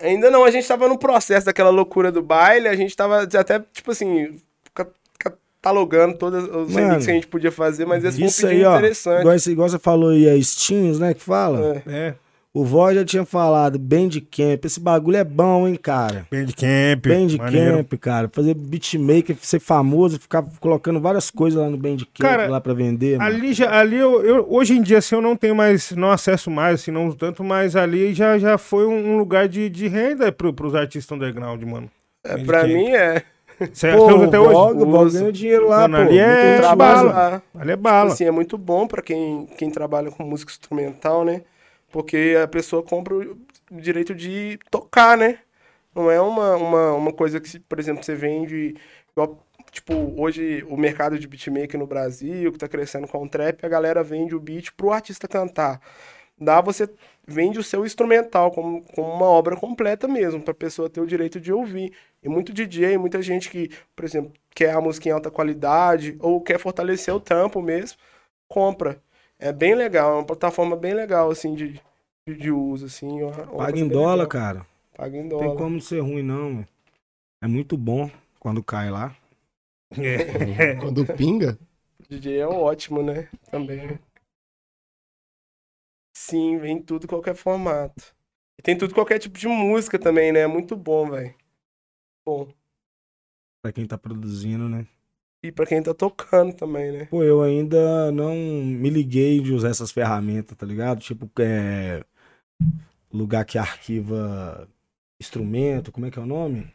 Ainda 0.00 0.30
não, 0.30 0.44
a 0.44 0.50
gente 0.50 0.66
tava 0.66 0.88
no 0.88 0.98
processo 0.98 1.46
daquela 1.46 1.70
loucura 1.70 2.10
do 2.10 2.20
baile, 2.22 2.66
a 2.68 2.74
gente 2.74 2.96
tava 2.96 3.22
até, 3.22 3.60
tipo 3.72 3.90
assim, 3.92 4.36
ca- 4.74 4.86
ca- 5.18 5.32
catalogando 5.60 6.16
todos 6.18 6.44
os 6.44 6.72
Mano, 6.72 6.88
remixes 6.88 7.04
que 7.06 7.10
a 7.10 7.14
gente 7.14 7.26
podia 7.28 7.52
fazer, 7.52 7.86
mas 7.86 8.02
esse 8.04 8.16
foi 8.16 8.24
um 8.24 8.28
Isso 8.28 8.42
pedido 8.42 8.58
aí, 8.60 8.64
ó. 8.64 8.76
interessante. 8.76 9.20
Igual, 9.20 9.36
igual 9.36 9.68
você 9.68 9.78
falou 9.78 10.10
aí, 10.10 10.26
é 10.28 10.40
Steams, 10.42 10.98
né? 10.98 11.14
Que 11.14 11.22
fala. 11.22 11.82
É. 11.86 11.92
É. 11.92 12.14
O 12.56 12.64
Vó 12.64 12.90
já 12.90 13.04
tinha 13.04 13.22
falado, 13.26 13.78
Bandcamp. 13.78 14.64
Esse 14.64 14.80
bagulho 14.80 15.18
é 15.18 15.24
bom, 15.24 15.68
hein, 15.68 15.76
cara. 15.76 16.26
Bandcamp. 16.30 17.04
maneiro. 17.38 17.76
Bandcamp, 17.76 17.92
cara. 18.00 18.30
Fazer 18.32 18.54
beatmaker, 18.54 19.36
ser 19.42 19.60
famoso, 19.60 20.18
ficar 20.18 20.42
colocando 20.58 20.98
várias 20.98 21.30
coisas 21.30 21.60
lá 21.60 21.68
no 21.68 21.76
Bandcamp 21.76 22.16
Cara, 22.18 22.46
lá 22.48 22.58
pra 22.58 22.72
vender. 22.72 23.20
Ali, 23.20 23.52
já, 23.52 23.78
ali 23.78 23.96
eu, 23.96 24.24
eu- 24.24 24.46
hoje 24.48 24.72
em 24.72 24.80
dia, 24.80 24.96
assim, 24.98 25.16
eu 25.16 25.20
não 25.20 25.36
tenho 25.36 25.54
mais, 25.54 25.90
não 25.90 26.10
acesso 26.10 26.50
mais, 26.50 26.80
assim, 26.80 26.90
não 26.90 27.08
uso 27.08 27.18
tanto, 27.18 27.44
mas 27.44 27.76
ali 27.76 28.14
já, 28.14 28.38
já 28.38 28.56
foi 28.56 28.86
um, 28.86 29.18
lugar 29.18 29.48
de, 29.48 29.68
de 29.68 29.86
renda 29.86 30.32
pro, 30.32 30.50
pros 30.50 30.74
artistas 30.74 31.14
underground, 31.14 31.62
mano. 31.62 31.90
É, 32.24 32.38
pra 32.38 32.66
mim 32.66 32.88
é. 32.88 33.22
Você 33.70 33.92
Pô, 33.92 34.06
o 34.16 34.22
até 34.24 34.40
hoje? 34.40 34.52
Vog, 34.52 34.82
o 34.82 35.00
Uso. 35.00 35.18
ganha 35.18 35.32
dinheiro 35.32 35.68
lá, 35.68 35.86
Mano, 35.86 35.96
pô. 36.06 36.10
ali 36.10 36.18
é 36.18 36.46
Muito 36.48 36.60
trabalho 36.62 37.08
lá. 37.08 37.42
Ali 37.58 37.72
é 37.72 37.76
bala. 37.76 38.12
Assim, 38.12 38.24
é 38.24 38.30
muito 38.30 38.56
bom 38.56 38.86
pra 38.86 39.02
quem, 39.02 39.46
quem 39.58 39.70
trabalha 39.70 40.10
com 40.10 40.22
música 40.24 40.50
instrumental, 40.52 41.22
né? 41.22 41.42
Porque 41.90 42.36
a 42.42 42.48
pessoa 42.48 42.82
compra 42.82 43.14
o 43.16 43.36
direito 43.70 44.14
de 44.14 44.58
tocar, 44.70 45.16
né? 45.16 45.38
Não 45.94 46.10
é 46.10 46.20
uma, 46.20 46.56
uma, 46.56 46.92
uma 46.94 47.12
coisa 47.12 47.40
que, 47.40 47.58
por 47.60 47.78
exemplo, 47.78 48.04
você 48.04 48.14
vende. 48.14 48.74
tipo, 49.70 49.94
hoje 50.20 50.64
o 50.68 50.76
mercado 50.76 51.18
de 51.18 51.26
beatmaker 51.26 51.78
no 51.78 51.86
Brasil, 51.86 52.52
que 52.52 52.58
tá 52.58 52.68
crescendo 52.68 53.08
com 53.08 53.22
o 53.24 53.28
trap, 53.28 53.64
a 53.64 53.68
galera 53.68 54.02
vende 54.02 54.34
o 54.34 54.40
beat 54.40 54.72
pro 54.76 54.92
artista 54.92 55.28
cantar. 55.28 55.80
Dá 56.38 56.60
você 56.60 56.88
vende 57.26 57.58
o 57.58 57.62
seu 57.62 57.84
instrumental 57.86 58.50
como, 58.52 58.82
como 58.94 59.10
uma 59.10 59.26
obra 59.26 59.56
completa 59.56 60.06
mesmo, 60.06 60.42
pra 60.42 60.52
pessoa 60.54 60.90
ter 60.90 61.00
o 61.00 61.06
direito 61.06 61.40
de 61.40 61.52
ouvir. 61.52 61.92
E 62.22 62.28
muito 62.28 62.52
DJ, 62.52 62.98
muita 62.98 63.22
gente 63.22 63.50
que, 63.50 63.70
por 63.94 64.04
exemplo, 64.04 64.32
quer 64.54 64.72
a 64.74 64.80
música 64.80 65.08
em 65.08 65.12
alta 65.12 65.30
qualidade 65.30 66.16
ou 66.20 66.40
quer 66.42 66.58
fortalecer 66.58 67.14
o 67.14 67.20
trampo 67.20 67.62
mesmo, 67.62 67.98
compra. 68.48 69.00
É 69.38 69.52
bem 69.52 69.74
legal, 69.74 70.12
é 70.12 70.14
uma 70.14 70.26
plataforma 70.26 70.76
bem 70.76 70.94
legal, 70.94 71.30
assim, 71.30 71.54
de, 71.54 71.80
de, 72.26 72.34
de 72.36 72.50
uso, 72.50 72.86
assim. 72.86 73.18
Paga 73.56 73.78
em 73.78 73.88
dólar, 73.88 74.12
legal. 74.24 74.28
cara. 74.28 74.66
Paga 74.96 75.16
em 75.16 75.22
Não 75.22 75.28
dólar. 75.28 75.48
tem 75.48 75.56
como 75.56 75.80
ser 75.80 76.00
ruim, 76.00 76.22
não. 76.22 76.52
mano. 76.52 76.68
É 77.42 77.46
muito 77.46 77.76
bom 77.76 78.10
quando 78.40 78.62
cai 78.64 78.90
lá. 78.90 79.14
É. 79.92 80.74
Quando 80.80 81.06
pinga, 81.16 81.58
DJ 82.08 82.38
é 82.40 82.46
ótimo, 82.46 83.02
né? 83.02 83.28
Também. 83.50 83.98
Sim, 86.16 86.58
vem 86.58 86.82
tudo 86.82 87.06
qualquer 87.06 87.36
formato. 87.36 88.14
E 88.58 88.62
tem 88.62 88.76
tudo 88.76 88.94
qualquer 88.94 89.18
tipo 89.18 89.38
de 89.38 89.46
música 89.46 89.98
também, 89.98 90.32
né? 90.32 90.40
É 90.40 90.46
muito 90.46 90.76
bom, 90.76 91.10
velho. 91.10 91.34
Bom. 92.26 92.48
Pra 93.62 93.72
quem 93.72 93.86
tá 93.86 93.98
produzindo, 93.98 94.68
né? 94.68 94.86
E 95.46 95.52
pra 95.52 95.64
quem 95.64 95.80
tá 95.80 95.94
tocando 95.94 96.52
também, 96.52 96.90
né? 96.90 97.04
Pô, 97.06 97.22
eu 97.22 97.40
ainda 97.40 98.10
não 98.10 98.34
me 98.34 98.90
liguei 98.90 99.40
de 99.40 99.52
usar 99.52 99.68
essas 99.68 99.92
ferramentas, 99.92 100.56
tá 100.56 100.66
ligado? 100.66 100.98
Tipo, 101.00 101.30
é. 101.40 102.02
Lugar 103.12 103.44
que 103.44 103.56
arquiva 103.56 104.68
instrumento, 105.20 105.92
como 105.92 106.06
é 106.06 106.10
que 106.10 106.18
é 106.18 106.22
o 106.22 106.26
nome? 106.26 106.66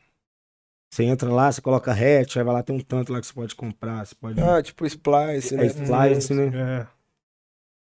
Você 0.94 1.04
entra 1.04 1.32
lá, 1.32 1.52
você 1.52 1.62
coloca 1.62 1.92
hatch, 1.92 2.38
aí 2.38 2.44
vai 2.44 2.54
lá, 2.54 2.64
tem 2.64 2.76
um 2.76 2.80
tanto 2.80 3.12
lá 3.12 3.20
que 3.20 3.28
você 3.28 3.34
pode 3.34 3.56
comprar, 3.56 4.06
você 4.06 4.16
pode. 4.16 4.42
Ah, 4.42 4.62
tipo 4.64 4.86
Splice, 4.86 5.56
né? 5.56 5.64
é 5.64 5.68
splice, 5.68 6.34
né? 6.34 6.88
É. 6.88 6.88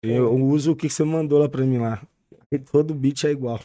Eu 0.02 0.34
uso 0.34 0.72
o 0.72 0.76
que 0.76 0.90
você 0.90 1.04
mandou 1.04 1.38
lá 1.38 1.48
pra 1.48 1.64
mim 1.64 1.78
lá. 1.78 2.02
E 2.52 2.58
todo 2.72 2.92
beat 2.94 3.24
é 3.24 3.30
igual. 3.30 3.60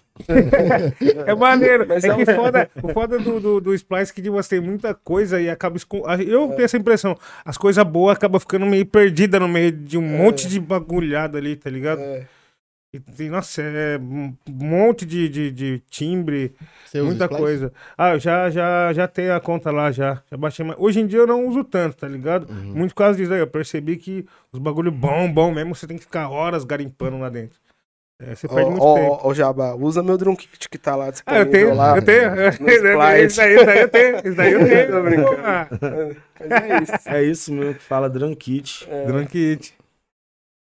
É 1.25 1.33
maneiro. 1.35 1.85
Mas 1.87 2.03
é 2.03 2.09
é 2.09 2.15
que 2.15 2.21
um- 2.31 2.35
foda, 2.35 2.69
o 2.83 2.87
foda 2.93 3.19
do, 3.19 3.39
do, 3.39 3.61
do 3.61 3.73
Splice 3.73 4.11
é 4.11 4.15
que 4.15 4.21
tipo, 4.21 4.35
você 4.35 4.49
tem 4.59 4.59
muita 4.59 4.93
coisa 4.93 5.41
e 5.41 5.49
acaba. 5.49 5.75
escon- 5.77 6.03
Eu 6.21 6.49
tenho 6.49 6.63
essa 6.65 6.77
impressão. 6.77 7.17
As 7.43 7.57
coisas 7.57 7.83
boas 7.83 8.15
acabam 8.17 8.39
ficando 8.39 8.65
meio 8.65 8.85
perdidas 8.85 9.39
no 9.41 9.47
meio 9.47 9.71
de 9.71 9.97
um 9.97 10.01
monte 10.01 10.47
de 10.47 10.59
bagulhada 10.59 11.37
ali, 11.37 11.55
tá 11.55 11.69
ligado? 11.69 11.99
É. 11.99 12.27
E 12.93 12.99
tem, 12.99 13.29
nossa, 13.29 13.61
é 13.61 13.97
um 13.99 14.33
monte 14.47 15.05
de, 15.05 15.27
de, 15.27 15.51
de 15.51 15.79
timbre, 15.89 16.53
você 16.85 17.01
muita 17.01 17.27
coisa. 17.27 17.73
Ah, 17.97 18.13
eu 18.13 18.19
já, 18.21 18.49
já, 18.49 18.93
já 18.93 19.05
tenho 19.05 19.35
a 19.35 19.39
conta 19.41 19.69
lá, 19.69 19.91
já. 19.91 20.21
Já 20.31 20.37
baixei 20.37 20.63
mais. 20.65 20.79
Hoje 20.79 21.01
em 21.01 21.07
dia 21.07 21.19
eu 21.19 21.27
não 21.27 21.45
uso 21.45 21.61
tanto, 21.65 21.97
tá 21.97 22.07
ligado? 22.07 22.49
Uhum. 22.49 22.73
Muito 22.73 22.91
por 22.91 22.99
causa 22.99 23.17
disso 23.17 23.33
aí. 23.33 23.39
Eu 23.41 23.47
percebi 23.47 23.97
que 23.97 24.25
os 24.49 24.59
bagulho 24.59 24.93
bom, 24.93 25.29
bom 25.29 25.51
mesmo, 25.51 25.75
você 25.75 25.85
tem 25.85 25.97
que 25.97 26.03
ficar 26.03 26.29
horas 26.29 26.63
garimpando 26.63 27.17
lá 27.19 27.27
dentro. 27.27 27.59
É, 28.21 28.33
você 28.33 28.47
perde 28.47 28.69
muito 28.69 28.81
Ó, 28.83 28.95
tempo. 28.95 29.11
ó, 29.11 29.19
ó, 29.29 29.33
Jabá, 29.33 29.73
usa 29.75 30.01
meu 30.01 30.17
drum 30.17 30.35
kit 30.37 30.69
que 30.69 30.77
tá 30.77 30.95
lá 30.95 31.11
Ah, 31.25 31.39
eu 31.39 31.49
tenho, 31.49 31.75
lá. 31.75 31.97
eu 31.97 32.01
tenho. 32.01 32.31
Isso 32.49 32.99
aí, 33.01 33.25
isso 33.25 33.41
aí 33.41 33.81
eu 33.81 33.89
tenho. 33.89 34.15
Isso 34.31 34.41
aí 34.41 34.51
eu 34.53 34.65
tenho. 34.67 34.91
Tô 34.91 35.03
brincando. 35.03 36.17
Mas 36.39 36.51
é 36.51 36.81
isso. 36.81 37.09
É 37.09 37.23
isso 37.23 37.53
mesmo 37.53 37.73
que 37.75 37.81
fala 37.83 38.09
Drunkit. 38.09 38.87
É. 38.89 39.05
Drunk 39.05 39.27
Kit. 39.31 39.73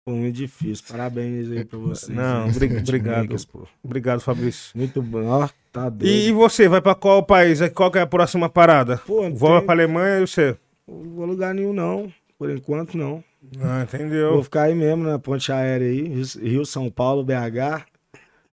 Foi 0.09 0.17
muito 0.19 0.35
difícil. 0.35 0.85
Parabéns 0.91 1.51
aí 1.51 1.65
pra 1.65 1.79
vocês. 1.79 2.09
Não, 2.17 2.47
né? 2.47 2.53
obri- 2.57 2.77
obrigado. 2.79 3.37
Obrigado, 3.85 4.21
Fabrício. 4.21 4.77
Muito 4.77 5.01
bom. 5.03 5.25
Ó, 5.29 5.49
tá 5.71 5.88
doido. 5.91 6.07
E, 6.11 6.29
e 6.29 6.33
você, 6.33 6.69
vai 6.69 6.81
pra 6.81 6.95
qual 6.95 7.23
país? 7.23 7.61
Qual 7.71 7.91
que 7.91 7.99
é 7.99 8.03
a 8.03 8.07
próxima 8.07 8.49
parada? 8.49 8.97
Pô, 9.07 9.31
Vou 9.31 9.59
tem- 9.59 9.67
pra 9.67 9.75
Alemanha 9.75 10.19
e 10.19 10.27
você? 10.27 10.57
não 10.88 11.03
vou 11.15 11.27
lugar 11.27 11.55
nenhum, 11.55 11.73
não. 11.73 12.12
Por 12.38 12.51
enquanto, 12.51 12.97
não. 12.99 13.23
Ah, 13.61 13.75
Vou 13.75 13.83
entendeu. 13.83 14.43
ficar 14.45 14.63
aí 14.63 14.75
mesmo 14.75 15.05
na 15.05 15.19
ponte 15.19 15.51
aérea 15.53 15.87
aí. 15.89 16.03
Rio- 16.43 16.65
São 16.65 16.91
Paulo, 16.91 17.25
BH. 17.25 17.85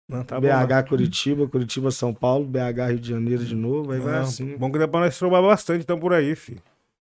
Não, 0.08 0.24
tá 0.24 0.40
bom. 0.40 0.46
BH, 0.48 0.82
Curitiba. 0.88 1.46
Curitiba, 1.48 1.90
São 1.90 2.12
Paulo. 2.12 2.44
BH, 2.44 2.88
Rio 2.88 2.98
de 3.00 3.08
Janeiro 3.10 3.44
de 3.44 3.54
novo. 3.54 3.92
Aí 3.92 4.00
vai 4.00 4.14
Não, 4.14 4.22
assim. 4.22 4.56
Bom 4.56 4.70
que 4.70 4.78
dá 4.78 4.88
pra 4.88 5.00
nós 5.00 5.16
trombar 5.18 5.42
bastante, 5.42 5.82
então 5.82 5.98
por 5.98 6.12
aí, 6.12 6.34
fi. 6.34 6.56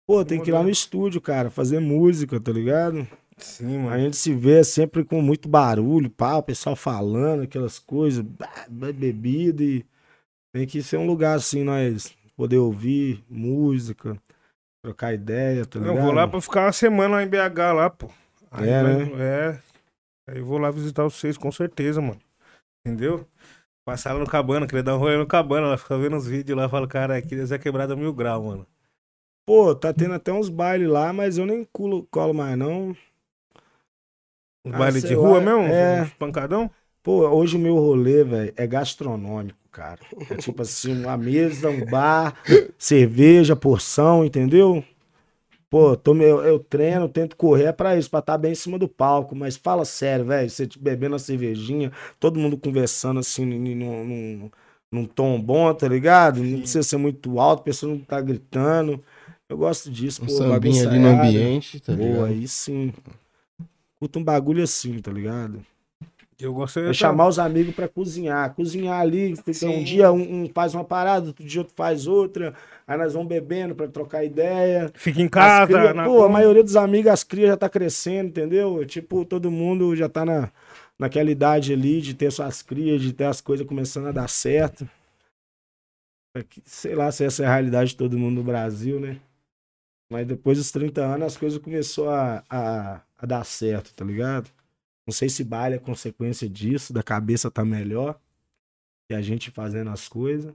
Pô, 0.06 0.24
tem 0.26 0.41
que 0.41 0.50
ir 0.50 0.54
lá 0.54 0.62
no 0.62 0.70
estúdio, 0.70 1.20
cara. 1.22 1.50
Fazer 1.50 1.80
música, 1.80 2.39
tá 2.39 2.52
ligado? 2.52 3.08
Sim, 3.38 3.78
A 3.78 3.80
mano. 3.82 4.00
gente 4.04 4.17
se 4.17 4.34
vê 4.34 4.63
sempre 4.63 5.04
com 5.04 5.20
muito 5.22 5.50
barulho, 5.50 6.10
pá, 6.12 6.36
o 6.36 6.44
pessoal 6.44 6.76
falando 6.76 7.41
aquelas 7.44 7.80
coisas, 7.80 8.24
bebida 8.70 9.63
e 9.63 9.84
tem 10.54 10.67
que 10.67 10.84
ser 10.84 10.98
um 10.98 11.08
lugar 11.08 11.38
assim, 11.38 11.63
nós 11.63 12.13
poder 12.38 12.58
ouvir 12.58 13.24
música, 13.28 14.15
trocar 14.82 15.13
ideia, 15.13 15.65
tá 15.65 15.80
ligado? 15.80 15.96
Eu 15.96 15.98
vou 15.98 16.12
lá 16.12 16.28
pra 16.28 16.41
ficar 16.41 16.65
uma 16.65 16.74
semana 16.74 17.15
lá 17.15 17.24
em 17.24 17.28
BH 17.28 17.74
lá, 17.74 17.89
pô. 17.89 18.10
Aí 18.52 18.70
É, 18.70 18.84
né? 18.84 19.12
É. 19.20 19.62
Aí 20.28 20.39
eu 20.39 20.46
vou 20.46 20.58
lá 20.58 20.72
visitar 20.72 21.04
vocês, 21.04 21.38
com 21.38 21.52
certeza, 21.52 22.02
mano. 22.02 22.22
Entendeu? 22.86 23.28
Passar 23.86 24.13
lá 24.13 24.20
no 24.20 24.28
Cabana, 24.28 24.67
queria 24.67 24.84
dar 24.84 24.96
um 24.96 25.00
rolê 25.00 25.17
no 25.17 25.28
Cabana, 25.28 25.67
lá 25.67 25.78
ficar 25.78 25.98
vendo 25.98 26.17
os 26.17 26.28
vídeos 26.28 26.58
lá, 26.58 26.70
falo, 26.70 26.88
cara, 26.88 27.17
aqui 27.17 27.36
é 27.36 27.60
quebrada 27.60 27.96
mil 27.96 28.13
grau, 28.13 28.44
mano. 28.44 28.67
Pô, 29.46 29.76
tá 29.76 29.94
tendo 29.94 30.13
até 30.15 30.32
uns 30.34 30.50
bailes 30.50 30.88
lá, 30.89 31.12
mas 31.13 31.38
eu 31.38 31.46
nem 31.46 31.63
culo, 31.65 32.08
colo 32.08 32.34
mais 32.34 32.58
não. 32.58 32.96
Os 34.63 34.72
Ah, 34.74 34.78
bailes 34.78 35.04
de 35.04 35.13
rua 35.13 35.39
lá, 35.39 35.41
mesmo? 35.41 35.62
é. 35.74 36.04
Uns 36.04 36.13
pancadão? 36.13 36.70
Pô, 37.04 37.28
hoje 37.30 37.58
o 37.58 37.60
meu 37.60 37.76
rolê, 37.76 38.24
velho, 38.24 38.54
é 38.58 38.67
gastronômico, 38.67 39.58
cara. 39.71 39.99
É 40.29 40.36
tipo 40.38 40.62
assim, 40.62 40.93
uma 40.93 41.17
mesa, 41.17 41.69
um 41.71 41.81
bar, 41.84 42.36
cerveja, 42.77 43.55
porção, 43.55 44.23
entendeu? 44.25 44.84
Pô, 45.69 45.95
tô, 45.95 46.15
eu, 46.17 46.41
eu 46.43 46.60
treino, 46.60 47.07
tento 47.10 47.36
correr 47.38 47.73
pra 47.73 47.97
isso, 47.97 48.10
pra 48.10 48.19
estar 48.19 48.38
bem 48.38 48.51
em 48.51 48.55
cima 48.55 48.77
do 48.77 48.89
palco. 48.89 49.36
Mas 49.36 49.55
fala 49.55 49.86
sério, 49.86 50.25
velho, 50.25 50.49
você 50.49 50.67
bebendo 50.79 51.15
a 51.15 51.19
cervejinha, 51.19 51.91
todo 52.19 52.39
mundo 52.39 52.57
conversando 52.57 53.19
assim, 53.21 53.45
num, 53.45 54.05
num, 54.05 54.51
num- 54.91 55.05
tom 55.05 55.41
bom, 55.41 55.73
tá 55.73 55.88
ligado? 55.88 56.43
Não 56.43 56.60
precisa 56.60 56.84
ser 56.84 56.97
muito 56.97 57.39
alto, 57.39 57.62
a 57.62 57.63
pessoa 57.63 57.93
não 57.93 58.01
tá 58.01 58.19
gritando. 58.21 59.03
Eu 59.49 59.57
gosto 59.57 59.89
disso, 59.91 60.21
Um 60.21 60.25
pô. 60.25 60.43
sambinha 60.45 60.84
ali 60.84 60.97
no 60.99 61.10
bagunçaiada. 61.10 61.10
ambiente, 61.10 61.81
tá 61.81 61.93
Pô, 61.93 62.21
ligado? 62.21 62.23
aí 62.23 62.47
sim. 62.47 62.93
Curta 63.99 64.19
um 64.19 64.23
bagulho 64.23 64.62
assim, 64.63 64.99
tá 65.01 65.12
ligado? 65.12 65.65
Eu 66.86 66.91
É 66.91 66.93
chamar 66.93 67.27
os 67.27 67.38
amigos 67.39 67.75
pra 67.75 67.88
cozinhar. 67.88 68.54
Cozinhar 68.54 68.99
ali, 68.99 69.36
fica 69.36 69.65
um 69.67 69.84
dia 69.84 70.12
um, 70.12 70.43
um 70.43 70.49
faz 70.54 70.73
uma 70.73 70.84
parada, 70.84 71.27
outro 71.27 71.43
dia 71.45 71.62
outro 71.62 71.73
faz 71.75 72.08
outra. 72.08 72.54
Aí 72.88 72.97
nós 72.97 73.13
vamos 73.13 73.27
bebendo 73.27 73.75
pra 73.75 73.88
trocar 73.88 74.23
ideia. 74.23 74.91
Fica 74.95 75.21
em 75.21 75.25
As 75.25 75.32
casa. 75.32 75.67
cria- 75.67 75.93
na- 75.93 76.04
Pô, 76.06 76.23
a 76.23 76.30
maioria 76.30 76.63
dos 76.63 76.75
amigos, 76.75 77.12
as 77.12 77.23
crias 77.23 77.49
já 77.49 77.58
tá 77.58 77.69
crescendo, 77.69 78.30
entendeu? 78.30 78.86
Tipo, 78.86 79.23
todo 79.25 79.51
mundo 79.51 79.95
já 79.95 80.10
tá 80.10 80.25
na, 80.25 80.51
naquela 80.97 81.30
idade 81.32 81.73
ali 81.73 82.01
de 82.01 82.13
ter 82.13 82.32
suas 82.32 82.62
crias, 82.62 83.01
de 83.01 83.13
ter 83.13 83.25
as 83.25 83.39
coisas 83.41 83.65
começando 83.65 84.08
a 84.08 84.12
dar 84.12 84.27
certo. 84.30 84.88
É 86.36 86.43
Sei 86.65 86.95
lá 86.95 87.12
se 87.12 87.25
essa 87.25 87.43
é 87.43 87.45
a 87.45 87.51
realidade 87.54 87.91
de 87.91 87.97
todo 87.97 88.17
mundo 88.17 88.36
no 88.38 88.43
Brasil, 88.43 88.99
né? 88.99 89.19
Mas 90.12 90.27
depois 90.27 90.58
dos 90.58 90.71
30 90.71 91.01
anos 91.06 91.27
as 91.27 91.38
coisas 91.38 91.60
começou 91.60 92.10
a, 92.10 92.43
a, 92.49 93.01
a 93.17 93.25
dar 93.25 93.45
certo, 93.45 93.93
tá 93.93 94.04
ligado? 94.04 94.49
Não 95.12 95.13
sei 95.13 95.28
se 95.28 95.43
baile 95.43 95.76
é 95.76 95.78
consequência 95.78 96.47
disso, 96.47 96.93
da 96.93 97.04
cabeça 97.04 97.52
tá 97.52 97.65
melhor. 97.65 98.17
E 99.12 99.13
a 99.13 99.21
gente 99.21 99.52
fazendo 99.52 99.89
as 99.89 100.08
coisas. 100.08 100.54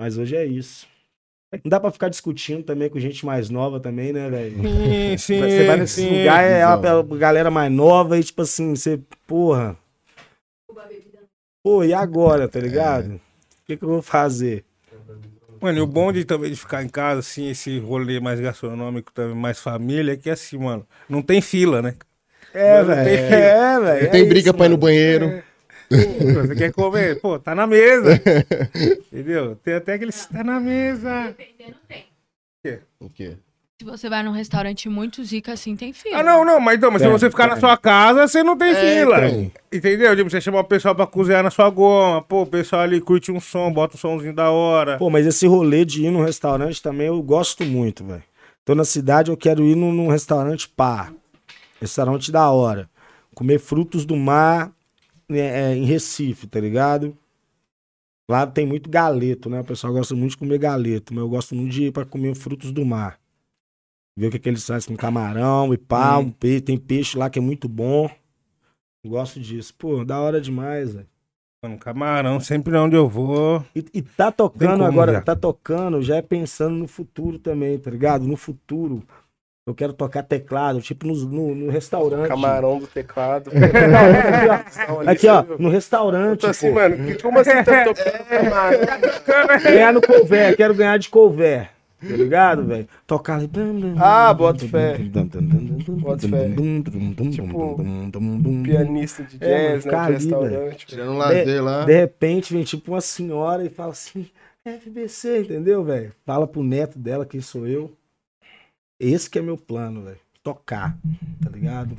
Mas 0.00 0.16
hoje 0.16 0.36
é 0.36 0.46
isso. 0.46 0.86
Não 1.52 1.68
dá 1.68 1.80
pra 1.80 1.90
ficar 1.90 2.08
discutindo 2.08 2.62
também 2.62 2.88
com 2.88 3.00
gente 3.00 3.26
mais 3.26 3.50
nova 3.50 3.80
também, 3.80 4.12
né, 4.12 4.30
velho? 4.30 4.62
Sim, 4.62 5.18
sim. 5.18 5.40
Você 5.40 5.66
vai 5.66 5.76
nesse 5.78 6.00
sim. 6.00 6.18
lugar, 6.18 6.44
é 6.44 6.58
visão. 6.58 7.00
a 7.00 7.16
galera 7.18 7.50
mais 7.50 7.72
nova 7.72 8.16
e, 8.16 8.22
tipo 8.22 8.42
assim, 8.42 8.76
você, 8.76 9.00
porra, 9.26 9.76
pô, 11.64 11.82
e 11.82 11.92
agora, 11.92 12.46
tá 12.46 12.60
ligado? 12.60 13.14
O 13.14 13.20
que, 13.66 13.76
que 13.76 13.84
eu 13.84 13.88
vou 13.88 14.00
fazer? 14.00 14.64
Mano, 15.60 15.76
e 15.76 15.80
o 15.80 15.88
bom 15.88 16.12
de 16.12 16.24
também 16.24 16.52
de 16.52 16.56
ficar 16.56 16.84
em 16.84 16.88
casa, 16.88 17.18
assim, 17.18 17.50
esse 17.50 17.80
rolê 17.80 18.20
mais 18.20 18.38
gastronômico, 18.38 19.12
também 19.12 19.34
mais 19.34 19.58
família, 19.58 20.12
é 20.12 20.16
que 20.16 20.30
assim, 20.30 20.56
mano, 20.56 20.86
não 21.08 21.20
tem 21.20 21.40
fila, 21.42 21.82
né? 21.82 21.96
É, 22.54 22.82
velho. 22.82 23.08
É, 23.10 23.80
velho. 23.80 24.04
Não 24.04 24.10
tem 24.10 24.22
é 24.22 24.24
briga 24.24 24.48
isso, 24.50 24.56
pra 24.56 24.66
ir 24.66 24.70
no 24.70 24.76
banheiro. 24.76 25.42
Pô, 25.88 26.46
Você 26.46 26.54
quer 26.54 26.72
comer? 26.72 27.20
Pô, 27.20 27.38
tá 27.38 27.54
na 27.54 27.66
mesa. 27.66 28.14
Entendeu? 29.12 29.56
Tem 29.56 29.74
até 29.74 29.94
aquele. 29.94 30.12
Tá 30.12 30.44
na 30.44 30.60
mesa. 30.60 31.34
Dependendo, 31.36 31.76
tem. 31.88 32.06
O 33.00 33.08
quê? 33.08 33.36
Se 33.80 33.84
você 33.86 34.10
vai 34.10 34.22
num 34.22 34.30
restaurante 34.30 34.90
muito 34.90 35.24
zica 35.24 35.54
assim, 35.54 35.74
tem 35.74 35.90
fila. 35.94 36.18
Ah, 36.18 36.22
não, 36.22 36.44
não, 36.44 36.60
mas 36.60 36.76
então, 36.76 36.90
mas 36.90 37.00
se 37.00 37.08
Tem, 37.08 37.16
você 37.18 37.30
ficar 37.30 37.46
na 37.46 37.54
tem. 37.54 37.60
sua 37.60 37.78
casa, 37.78 38.28
você 38.28 38.42
não 38.42 38.54
tem 38.54 38.72
É, 38.72 38.74
fila. 39.00 39.20
tem. 39.22 39.50
Entendeu? 39.72 40.14
Tipo, 40.14 40.28
você 40.28 40.38
chama 40.38 40.60
o 40.60 40.64
pessoal 40.64 40.94
pra 40.94 41.06
cozinhar 41.06 41.42
na 41.42 41.50
sua 41.50 41.70
goma. 41.70 42.20
Pô, 42.20 42.42
o 42.42 42.46
pessoal 42.46 42.82
ali 42.82 43.00
curte 43.00 43.32
um 43.32 43.40
som, 43.40 43.72
bota 43.72 43.96
um 43.96 43.98
somzinho 43.98 44.34
da 44.34 44.50
hora. 44.50 44.98
Pô, 44.98 45.08
mas 45.08 45.26
esse 45.26 45.46
rolê 45.46 45.86
de 45.86 46.04
ir 46.04 46.10
num 46.10 46.22
restaurante 46.22 46.82
também 46.82 47.06
eu 47.06 47.22
gosto 47.22 47.64
muito, 47.64 48.04
velho. 48.04 48.22
Tô 48.66 48.74
na 48.74 48.84
cidade, 48.84 49.30
eu 49.30 49.36
quero 49.36 49.64
ir 49.64 49.74
num, 49.74 49.90
num 49.92 50.08
restaurante 50.08 50.68
pá. 50.68 51.10
Restaurante 51.80 52.30
da 52.30 52.50
hora. 52.50 52.88
Comer 53.34 53.58
frutos 53.58 54.04
do 54.04 54.16
mar 54.16 54.72
né, 55.28 55.72
é, 55.72 55.76
em 55.76 55.84
Recife, 55.84 56.46
tá 56.46 56.60
ligado? 56.60 57.16
Lá 58.30 58.46
tem 58.46 58.64
muito 58.66 58.88
galeto, 58.88 59.48
né? 59.50 59.60
O 59.60 59.64
pessoal 59.64 59.92
gosta 59.92 60.14
muito 60.14 60.32
de 60.32 60.36
comer 60.36 60.58
galeto, 60.58 61.12
mas 61.12 61.22
eu 61.22 61.28
gosto 61.28 61.54
muito 61.54 61.72
de 61.72 61.84
ir 61.84 61.92
pra 61.92 62.04
comer 62.04 62.34
frutos 62.34 62.70
do 62.70 62.84
mar. 62.84 63.18
Ver 64.16 64.28
o 64.28 64.30
que, 64.30 64.38
que 64.38 64.48
eles 64.48 64.66
fazem 64.66 64.88
com 64.94 65.00
camarão 65.00 65.72
e 65.72 65.78
pá, 65.78 66.18
Hum. 66.18 66.22
um 66.22 66.30
pe- 66.30 66.60
tem 66.60 66.76
peixe 66.78 67.16
lá 67.18 67.28
que 67.30 67.38
é 67.38 67.42
muito 67.42 67.68
bom. 67.68 68.08
Gosto 69.04 69.40
disso. 69.40 69.74
Pô, 69.76 70.04
da 70.04 70.20
hora 70.20 70.40
demais, 70.40 70.92
velho. 70.94 71.08
Mano, 71.62 71.78
camarão, 71.78 72.40
sempre 72.40 72.76
onde 72.76 72.96
eu 72.96 73.08
vou. 73.08 73.64
E, 73.74 73.84
e 73.94 74.02
tá 74.02 74.30
tocando 74.32 74.84
agora, 74.84 75.12
já. 75.12 75.20
tá 75.22 75.36
tocando, 75.36 76.00
já 76.00 76.16
é 76.16 76.22
pensando 76.22 76.74
no 76.76 76.88
futuro 76.88 77.38
também, 77.38 77.78
tá 77.78 77.90
ligado? 77.90 78.26
No 78.26 78.36
futuro. 78.36 79.02
Eu 79.70 79.74
quero 79.74 79.92
tocar 79.92 80.22
teclado, 80.24 80.80
tipo 80.82 81.06
no, 81.06 81.14
no, 81.14 81.54
no 81.54 81.70
restaurante. 81.70 82.26
Camarão 82.28 82.80
do 82.80 82.86
teclado. 82.88 83.50
Aqui, 85.06 85.28
ó, 85.28 85.44
no 85.58 85.68
restaurante. 85.70 86.42
Eu 86.44 86.50
assim, 86.50 86.68
pô. 86.70 86.74
mano, 86.74 86.96
que- 87.06 87.22
como 87.22 87.38
assim 87.38 87.62
tá 87.62 87.84
tocando 87.84 88.24
camarão? 88.28 88.80
Ganhar 89.62 89.92
no 89.92 90.00
couvert, 90.02 90.56
quero 90.56 90.74
ganhar 90.74 90.98
de 90.98 91.08
couvert. 91.08 91.68
Tá 92.00 92.16
ligado, 92.16 92.64
velho? 92.64 92.88
Tocar 93.06 93.36
ali. 93.36 93.48
Ah, 93.98 94.32
boto 94.34 94.66
fé. 94.66 94.96
Boto 94.98 96.28
fé. 96.28 96.48
Tipo, 96.48 97.84
Pianista 98.64 99.22
de 99.22 99.36
É, 99.40 99.72
jazz, 99.74 99.82
ficar 99.84 99.96
né? 99.98 100.04
ali, 100.06 100.14
restaurante. 100.14 100.86
Tirando 100.86 101.12
um 101.12 101.18
lazer 101.18 101.62
lá. 101.62 101.84
De 101.84 101.92
repente 101.92 102.54
vem 102.54 102.64
tipo 102.64 102.92
uma 102.92 103.00
senhora 103.00 103.64
e 103.64 103.68
fala 103.68 103.92
assim: 103.92 104.26
FBC, 104.64 105.40
entendeu, 105.42 105.84
velho? 105.84 106.12
Fala 106.24 106.46
pro 106.46 106.62
neto 106.62 106.98
dela 106.98 107.26
quem 107.26 107.40
sou 107.40 107.66
eu. 107.66 107.90
Esse 109.00 109.30
que 109.30 109.38
é 109.38 109.42
meu 109.42 109.56
plano, 109.56 110.02
velho. 110.04 110.20
Tocar, 110.42 110.96
tá 111.42 111.50
ligado? 111.50 111.96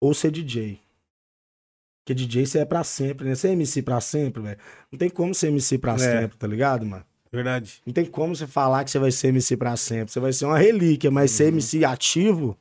Ou 0.00 0.14
ser 0.14 0.30
DJ. 0.30 0.80
Porque 2.02 2.14
DJ 2.14 2.46
você 2.46 2.60
é 2.60 2.64
pra 2.64 2.82
sempre, 2.82 3.28
né? 3.28 3.34
Você 3.34 3.48
é 3.48 3.52
MC 3.52 3.82
pra 3.82 4.00
sempre, 4.00 4.42
velho. 4.42 4.58
Não 4.90 4.98
tem 4.98 5.10
como 5.10 5.34
ser 5.34 5.48
MC 5.48 5.76
pra 5.76 5.94
É. 5.94 5.98
sempre, 5.98 6.38
tá 6.38 6.46
ligado, 6.46 6.86
mano? 6.86 7.04
Verdade. 7.32 7.82
Não 7.84 7.92
tem 7.92 8.06
como 8.06 8.34
você 8.34 8.46
falar 8.46 8.84
que 8.84 8.90
você 8.90 8.98
vai 8.98 9.10
ser 9.10 9.28
MC 9.28 9.56
pra 9.56 9.76
sempre. 9.76 10.12
Você 10.12 10.20
vai 10.20 10.32
ser 10.32 10.46
uma 10.46 10.58
relíquia, 10.58 11.10
mas 11.10 11.32
ser 11.32 11.48
MC 11.48 11.84
ativo. 11.84 12.56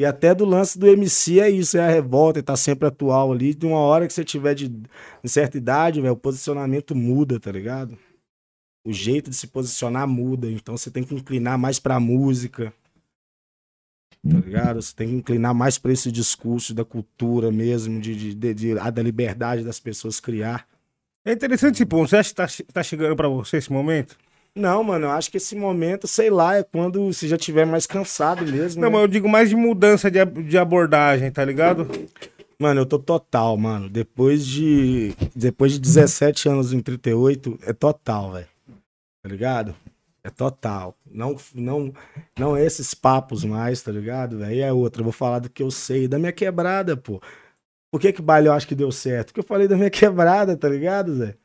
E 0.00 0.04
até 0.04 0.34
do 0.34 0.44
lance 0.44 0.78
do 0.78 0.86
MC 0.86 1.40
é 1.40 1.50
isso, 1.50 1.76
é 1.76 1.80
a 1.80 1.90
revolta, 1.90 2.38
e 2.38 2.42
tá 2.42 2.56
sempre 2.56 2.88
atual 2.88 3.32
ali. 3.32 3.52
De 3.52 3.66
uma 3.66 3.78
hora 3.78 4.06
que 4.06 4.12
você 4.12 4.24
tiver 4.24 4.54
de 4.54 4.66
em 5.22 5.28
certa 5.28 5.58
idade, 5.58 6.00
velho, 6.00 6.14
o 6.14 6.16
posicionamento 6.16 6.94
muda, 6.94 7.38
tá 7.38 7.52
ligado? 7.52 7.98
O 8.84 8.92
jeito 8.92 9.30
de 9.30 9.36
se 9.36 9.46
posicionar 9.46 10.06
muda. 10.08 10.50
Então 10.50 10.76
você 10.76 10.90
tem 10.90 11.02
que 11.04 11.14
inclinar 11.14 11.58
mais 11.58 11.78
pra 11.78 12.00
música. 12.00 12.72
Tá 14.28 14.38
ligado? 14.38 14.82
Você 14.82 14.94
tem 14.94 15.08
que 15.08 15.14
inclinar 15.14 15.54
mais 15.54 15.78
pra 15.78 15.92
esse 15.92 16.10
discurso 16.10 16.74
da 16.74 16.84
cultura 16.84 17.50
mesmo, 17.52 18.00
de, 18.00 18.34
de, 18.34 18.54
de- 18.54 18.78
a 18.78 18.90
da 18.90 19.02
liberdade 19.02 19.62
das 19.62 19.78
pessoas 19.78 20.18
criar. 20.20 20.66
É 21.24 21.32
interessante 21.32 21.74
esse 21.76 21.86
ponto. 21.86 22.08
Você 22.08 22.16
acha 22.16 22.30
que 22.30 22.34
tá, 22.34 22.46
tá 22.72 22.82
chegando 22.82 23.14
pra 23.14 23.28
você 23.28 23.58
esse 23.58 23.72
momento? 23.72 24.16
Não, 24.54 24.82
mano, 24.82 25.06
eu 25.06 25.10
acho 25.10 25.30
que 25.30 25.36
esse 25.36 25.54
momento, 25.54 26.08
sei 26.08 26.30
lá, 26.30 26.56
é 26.56 26.62
quando 26.64 27.12
você 27.12 27.28
já 27.28 27.36
tiver 27.38 27.64
mais 27.64 27.86
cansado 27.86 28.44
mesmo. 28.44 28.80
Não, 28.82 28.88
né? 28.88 28.94
mas 28.94 29.02
eu 29.02 29.08
digo 29.08 29.28
mais 29.28 29.48
de 29.50 29.54
mudança 29.54 30.10
de, 30.10 30.24
de 30.24 30.58
abordagem, 30.58 31.30
tá 31.30 31.44
ligado? 31.44 31.88
Mano, 32.58 32.80
eu 32.80 32.86
tô 32.86 32.98
total, 32.98 33.56
mano. 33.56 33.88
Depois 33.88 34.44
de 34.44 35.14
depois 35.34 35.72
de 35.72 35.78
17 35.78 36.48
anos 36.48 36.72
em 36.72 36.80
38, 36.80 37.56
é 37.62 37.72
total, 37.72 38.32
velho. 38.32 38.48
Tá 39.22 39.28
ligado? 39.28 39.74
É 40.22 40.30
total. 40.30 40.96
Não 41.06 41.36
não 41.54 41.92
não 42.38 42.56
é 42.56 42.64
esses 42.64 42.94
papos 42.94 43.44
mais, 43.44 43.82
tá 43.82 43.92
ligado? 43.92 44.44
E 44.44 44.60
é 44.60 44.72
outra, 44.72 45.00
eu 45.00 45.04
vou 45.04 45.12
falar 45.12 45.38
do 45.38 45.50
que 45.50 45.62
eu 45.62 45.70
sei, 45.70 46.08
da 46.08 46.18
minha 46.18 46.32
quebrada, 46.32 46.96
pô. 46.96 47.20
Por 47.90 48.00
que 48.00 48.12
que 48.12 48.22
baile 48.22 48.48
eu 48.48 48.52
acho 48.52 48.68
que 48.68 48.74
deu 48.74 48.92
certo? 48.92 49.28
Porque 49.28 49.40
eu 49.40 49.44
falei 49.44 49.66
da 49.68 49.76
minha 49.76 49.90
quebrada, 49.90 50.56
tá 50.56 50.68
ligado, 50.68 51.14
Zé? 51.16 51.36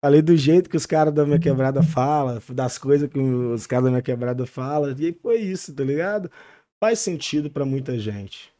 Falei 0.00 0.22
do 0.22 0.36
jeito 0.36 0.70
que 0.70 0.76
os 0.76 0.86
caras 0.86 1.12
da 1.12 1.24
minha 1.26 1.38
quebrada 1.40 1.82
falam, 1.82 2.40
das 2.50 2.78
coisas 2.78 3.08
que 3.10 3.18
os 3.18 3.66
caras 3.66 3.86
da 3.86 3.90
minha 3.90 4.02
quebrada 4.02 4.46
falam. 4.46 4.94
E 4.98 5.06
aí 5.06 5.12
foi 5.12 5.38
isso, 5.38 5.74
tá 5.74 5.84
ligado? 5.84 6.30
Faz 6.80 7.00
sentido 7.00 7.50
pra 7.50 7.64
muita 7.64 7.98
gente. 7.98 8.52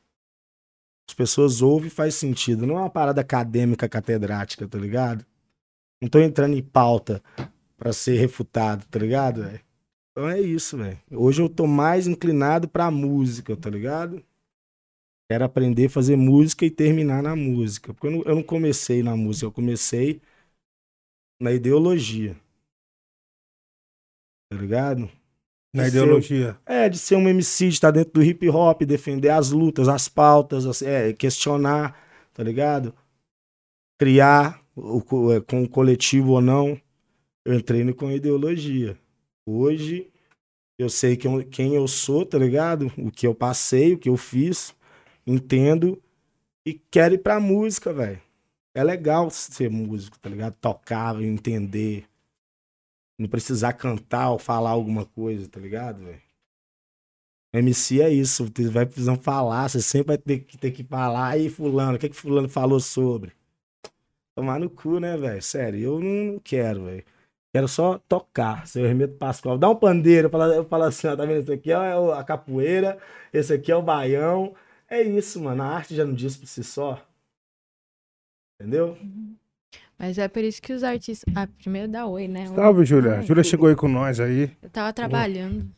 As 1.09 1.15
pessoas 1.15 1.63
ouvem 1.63 1.89
e 1.89 1.91
faz 1.91 2.15
sentido. 2.15 2.67
Não 2.67 2.77
é 2.77 2.81
uma 2.81 2.91
parada 2.91 3.21
acadêmica, 3.21 3.89
catedrática, 3.89 4.67
tá 4.69 4.79
ligado? 4.79 5.25
Não 6.03 6.09
tô 6.09 6.19
entrando 6.21 6.55
em 6.57 6.63
pauta 6.63 7.23
pra 7.79 7.93
ser 7.93 8.19
refutado, 8.19 8.85
tá 8.87 8.99
ligado, 8.99 9.43
velho? 9.45 9.61
Então 10.13 10.29
é 10.29 10.41
isso, 10.41 10.77
velho. 10.77 10.99
Hoje 11.13 11.41
eu 11.41 11.49
tô 11.49 11.67
mais 11.67 12.07
inclinado 12.07 12.69
pra 12.69 12.91
música, 12.91 13.57
tá 13.57 13.71
ligado? 13.71 14.23
Quero 15.31 15.45
aprender 15.45 15.87
a 15.87 15.91
fazer 15.91 16.17
música 16.17 16.65
e 16.67 16.71
terminar 16.71 17.23
na 17.23 17.37
música. 17.37 17.95
Porque 17.95 18.09
eu 18.09 18.11
não, 18.11 18.23
eu 18.25 18.35
não 18.35 18.43
comecei 18.43 19.03
na 19.03 19.17
música, 19.17 19.47
eu 19.47 19.53
comecei 19.53 20.21
na 21.41 21.53
ideologia. 21.53 22.37
Tá 24.51 24.59
ligado? 24.59 25.09
Na 25.75 25.85
De 25.85 25.91
ser- 25.91 25.99
ideologia. 25.99 26.59
É, 26.67 26.89
de 26.89 26.99
ser 26.99 27.17
um 27.17 27.29
MC, 27.29 27.69
de 27.69 27.75
estar 27.75 27.91
dentro 27.91 28.15
do 28.15 28.23
hip 28.23 28.49
hop, 28.49 28.83
defender 28.83 29.29
as 29.29 29.51
lutas, 29.51 29.87
as 29.87 30.09
pautas, 30.09 30.67
as- 30.67 30.83
é, 30.83 31.13
questionar, 31.13 31.97
tá 32.33 32.43
ligado? 32.43 32.95
Criar 34.01 34.65
o, 34.75 35.33
é, 35.33 35.41
com 35.41 35.63
o 35.63 35.69
coletivo 35.69 36.33
ou 36.33 36.41
não. 36.41 36.81
Eu 37.49 37.55
entrei 37.55 37.95
com 37.95 38.11
ideologia. 38.11 38.99
Hoje, 39.47 40.13
eu 40.79 40.91
sei 40.91 41.17
quem 41.17 41.33
eu, 41.33 41.49
quem 41.49 41.75
eu 41.75 41.89
sou, 41.89 42.27
tá 42.27 42.37
ligado? 42.37 42.93
O 42.99 43.11
que 43.11 43.27
eu 43.27 43.35
passei, 43.35 43.95
o 43.95 43.99
que 43.99 44.11
eu 44.11 44.19
fiz, 44.19 44.77
entendo 45.27 45.99
e 46.63 46.75
quero 46.75 47.15
ir 47.15 47.23
pra 47.23 47.41
música, 47.41 47.91
velho. 47.91 48.21
É 48.75 48.85
legal 48.85 49.31
ser 49.31 49.71
músico, 49.71 50.19
tá 50.19 50.29
ligado? 50.29 50.57
Tocar, 50.61 51.23
entender. 51.23 52.05
Não 53.19 53.27
precisar 53.27 53.73
cantar 53.73 54.31
ou 54.33 54.39
falar 54.39 54.73
alguma 54.73 55.07
coisa, 55.07 55.49
tá 55.49 55.59
ligado, 55.59 56.05
velho? 56.05 56.21
MC 57.55 58.03
é 58.03 58.11
isso, 58.11 58.45
você 58.45 58.69
vai 58.69 58.85
precisando 58.85 59.23
falar, 59.23 59.71
você 59.71 59.81
sempre 59.81 60.09
vai 60.09 60.19
ter 60.19 60.41
que, 60.41 60.59
ter 60.59 60.71
que 60.71 60.85
falar. 60.85 61.29
Aí, 61.31 61.49
fulano, 61.49 61.97
o 61.97 61.99
que 61.99 62.11
que 62.11 62.17
fulano 62.17 62.47
falou 62.47 62.79
sobre? 62.79 63.33
Tomar 64.35 64.61
no 64.61 64.69
cu, 64.69 65.01
né, 65.01 65.17
velho? 65.17 65.41
Sério, 65.41 65.81
eu 65.81 65.99
não 65.99 66.39
quero, 66.41 66.85
velho. 66.85 67.05
Quero 67.53 67.67
só 67.67 67.99
tocar, 67.99 68.67
seu 68.67 68.85
Hermeto 68.85 69.15
Pascoal. 69.15 69.57
Dá 69.57 69.71
um 69.71 69.77
pandeiro, 69.77 70.27
eu 70.27 70.31
falo, 70.31 70.53
eu 70.53 70.65
falo 70.65 70.83
assim, 70.85 71.07
ó, 71.07 71.17
tá 71.17 71.25
vendo? 71.25 71.41
Esse 71.41 71.53
aqui 71.53 71.73
é 71.73 71.77
a 71.77 72.23
capoeira, 72.23 72.99
esse 73.33 73.53
aqui 73.55 73.73
é 73.73 73.77
o 73.77 73.83
baião. 73.83 74.55
É 74.89 75.03
isso, 75.03 75.43
mano. 75.43 75.63
A 75.63 75.67
arte 75.67 75.95
já 75.95 76.05
não 76.05 76.15
diz 76.15 76.37
por 76.37 76.47
si 76.47 76.63
só. 76.63 77.03
Entendeu? 78.61 78.99
Mas 79.99 80.19
é 80.19 80.29
por 80.29 80.45
isso 80.45 80.61
que 80.61 80.73
os 80.73 80.85
artistas. 80.85 81.33
Ah, 81.35 81.47
primeiro 81.47 81.89
dá 81.89 82.07
oi, 82.07 82.29
né? 82.29 82.47
Salve, 82.47 82.85
Júlia. 82.85 83.23
Júlia 83.23 83.43
chegou 83.43 83.69
aí 83.69 83.75
com 83.75 83.89
nós 83.89 84.21
aí. 84.21 84.51
Eu 84.63 84.71
tava 84.71 84.93
trabalhando. 84.93 85.71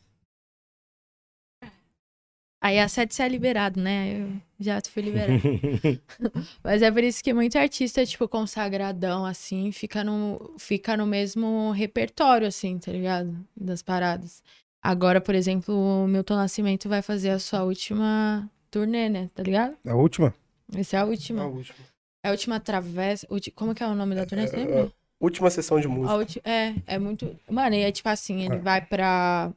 Aí 2.60 2.86
sete 2.88 3.14
você 3.14 3.22
é 3.22 3.28
liberado, 3.28 3.80
né? 3.80 4.20
Eu 4.20 4.32
já 4.60 4.80
fui 4.90 5.02
liberado. 5.02 5.40
Mas 6.62 6.82
é 6.82 6.90
por 6.90 7.02
isso 7.02 7.24
que 7.24 7.32
muito 7.32 7.56
artista, 7.56 8.04
tipo, 8.04 8.28
consagradão, 8.28 9.24
assim, 9.24 9.72
fica 9.72 10.04
no, 10.04 10.54
fica 10.58 10.96
no 10.96 11.06
mesmo 11.06 11.70
repertório, 11.72 12.46
assim, 12.46 12.78
tá 12.78 12.92
ligado? 12.92 13.34
Das 13.56 13.82
paradas. 13.82 14.42
Agora, 14.82 15.20
por 15.20 15.34
exemplo, 15.34 15.74
o 15.74 16.06
Milton 16.06 16.36
Nascimento 16.36 16.88
vai 16.88 17.00
fazer 17.02 17.30
a 17.30 17.38
sua 17.38 17.62
última 17.64 18.48
turnê, 18.70 19.08
né? 19.08 19.30
Tá 19.34 19.42
ligado? 19.42 19.76
A 19.86 19.94
última? 19.94 20.34
Essa 20.74 20.96
é 20.98 21.00
a 21.00 21.04
última. 21.04 21.42
A 21.42 21.46
última. 21.46 21.78
É 22.24 22.28
a 22.28 22.32
última 22.32 22.60
travessa. 22.60 23.26
ulti- 23.30 23.50
Como 23.50 23.74
que 23.74 23.82
é 23.82 23.86
o 23.86 23.94
nome 23.94 24.14
da 24.14 24.26
turnê? 24.26 24.46
Você 24.46 24.56
lembra? 24.56 24.92
Última 25.18 25.50
sessão 25.50 25.78
de 25.80 25.86
A 25.86 25.90
música. 25.90 26.16
ulti- 26.16 26.40
É, 26.44 26.74
é 26.86 26.98
muito. 26.98 27.34
Mano, 27.50 27.74
e 27.74 27.80
é 27.80 27.90
tipo 27.92 28.08
assim, 28.08 28.42
ele 28.42 28.58
vai 28.58 28.80
pra. 28.84 29.50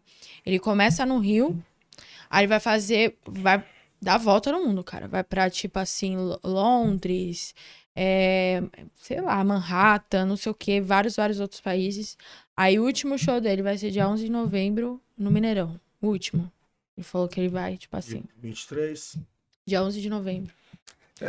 Ele 0.46 0.60
começa 0.60 1.06
no 1.06 1.20
Rio, 1.20 1.58
aí 2.30 2.42
ele 2.42 2.48
vai 2.48 2.60
fazer. 2.60 3.18
Vai 3.28 3.64
dar 4.02 4.16
a 4.16 4.18
volta 4.18 4.52
no 4.52 4.66
mundo, 4.66 4.84
cara. 4.84 5.08
Vai 5.08 5.24
pra, 5.24 5.50
tipo 5.50 5.80
assim, 5.80 6.18
Lo- 6.18 6.40
Londres, 6.44 7.56
é, 7.96 8.62
sei 8.96 9.22
lá, 9.22 9.44
Manhattan, 9.44 10.26
não 10.26 10.36
sei 10.38 10.52
o 10.52 10.56
que, 10.56 10.82
vários, 10.82 11.16
vários 11.16 11.40
outros 11.40 11.62
países. 11.62 12.18
Aí 12.56 12.78
o 12.80 12.84
último 12.84 13.18
show 13.18 13.40
dele 13.40 13.62
vai 13.62 13.78
ser 13.78 13.92
dia 13.92 14.08
11 14.08 14.26
de 14.26 14.32
novembro 14.32 15.02
no 15.18 15.32
Mineirão. 15.32 15.80
O 16.02 16.08
último. 16.08 16.52
Ele 16.98 17.04
falou 17.04 17.28
que 17.28 17.40
ele 17.40 17.50
vai, 17.50 17.78
tipo 17.78 17.96
assim, 17.98 18.24
23 18.40 19.18
dia 19.66 19.82
11 19.82 20.00
de 20.02 20.10
novembro 20.10 20.54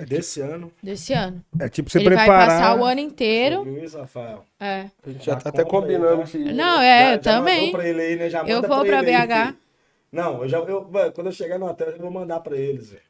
desse 0.09 0.41
ano. 0.41 0.73
desse 0.83 1.13
ano. 1.13 1.43
É 1.59 1.69
tipo 1.69 1.89
você 1.89 1.99
ele 1.99 2.11
vai 2.11 2.17
preparar. 2.27 2.49
passar 2.49 2.81
o 2.81 2.85
ano 2.85 3.01
inteiro. 3.01 3.63
Luiz 3.63 3.95
Rafael. 3.95 4.45
É. 4.59 4.91
A 5.07 5.11
gente 5.11 5.25
já 5.25 5.33
Já 5.35 5.41
tá 5.41 5.49
até 5.51 5.63
compra 5.65 5.89
aí, 5.91 5.97
combinando 5.97 6.31
tá? 6.31 6.53
Não, 6.53 6.81
é, 6.83 7.03
eu 7.03 7.09
Já- 7.09 7.13
já 7.15 7.21
também. 7.39 7.73
ele 7.87 8.01
aí, 8.03 8.17
né? 8.17 8.29
Já 8.29 8.41
Eu 8.45 8.61
vou 8.61 8.69
pra 8.85 8.85
pra 8.85 8.99
ele 9.03 9.15
aí, 9.15 9.27
BH. 9.27 9.57
Não, 10.15 10.43
eu 10.43 10.49
já, 10.49 10.59
eu, 10.59 10.89
quando 11.13 11.27
eu 11.27 11.33
chegar 11.33 11.59
no 11.59 11.67
hotel, 11.67 11.89
eu 11.89 11.97
já 11.97 12.03
vou 12.03 12.11
mandar 12.11 12.39
pra 12.39 12.57
eles, 12.57 12.91
velho. 12.91 13.03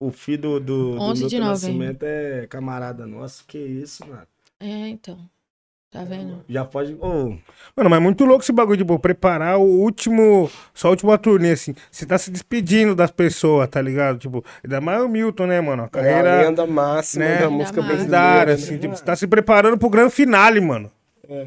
O 0.00 0.10
filho 0.10 0.38
do, 0.40 0.60
do, 0.60 0.94
do 0.94 1.00
11 1.02 1.26
de. 1.26 1.38
Nascimento 1.38 2.02
é 2.04 2.46
camarada 2.46 3.06
nosso. 3.06 3.44
Que 3.46 3.58
isso, 3.58 4.06
mano. 4.08 4.26
É, 4.58 4.88
então. 4.88 5.18
Tá 5.90 6.04
vendo? 6.04 6.44
Já 6.48 6.64
pode. 6.64 6.94
Ô, 7.00 7.36
Mano, 7.74 7.90
mas 7.90 7.94
é 7.94 8.00
muito 8.00 8.24
louco 8.24 8.42
esse 8.42 8.52
bagulho 8.52 8.76
de 8.76 8.84
pô, 8.84 8.98
preparar 8.98 9.58
o 9.58 9.62
último. 9.62 10.50
Só 10.72 10.88
a 10.88 10.90
última 10.90 11.18
turnê, 11.18 11.52
assim. 11.52 11.74
Você 11.90 12.06
tá 12.06 12.16
se 12.16 12.30
despedindo 12.30 12.94
das 12.94 13.10
pessoas, 13.10 13.68
tá 13.68 13.80
ligado? 13.80 14.18
Tipo, 14.18 14.44
ainda 14.62 14.80
mais 14.80 15.02
o 15.02 15.08
Milton, 15.08 15.46
né, 15.46 15.60
mano? 15.60 15.82
A 15.82 15.84
É 15.84 15.86
a 15.86 15.90
carreira 15.90 16.42
lenda 16.42 16.66
máxima 16.66 17.24
né, 17.24 17.38
da 17.40 17.50
música 17.50 17.80
lendária, 17.80 17.96
brasileira. 17.96 18.26
lendária, 18.26 18.56
né? 18.56 18.62
assim. 18.62 18.78
Tipo, 18.78 18.96
você 18.96 19.04
tá 19.04 19.16
se 19.16 19.26
preparando 19.26 19.78
pro 19.78 19.88
grande 19.90 20.12
finale, 20.12 20.60
mano. 20.60 20.90
É. 21.28 21.46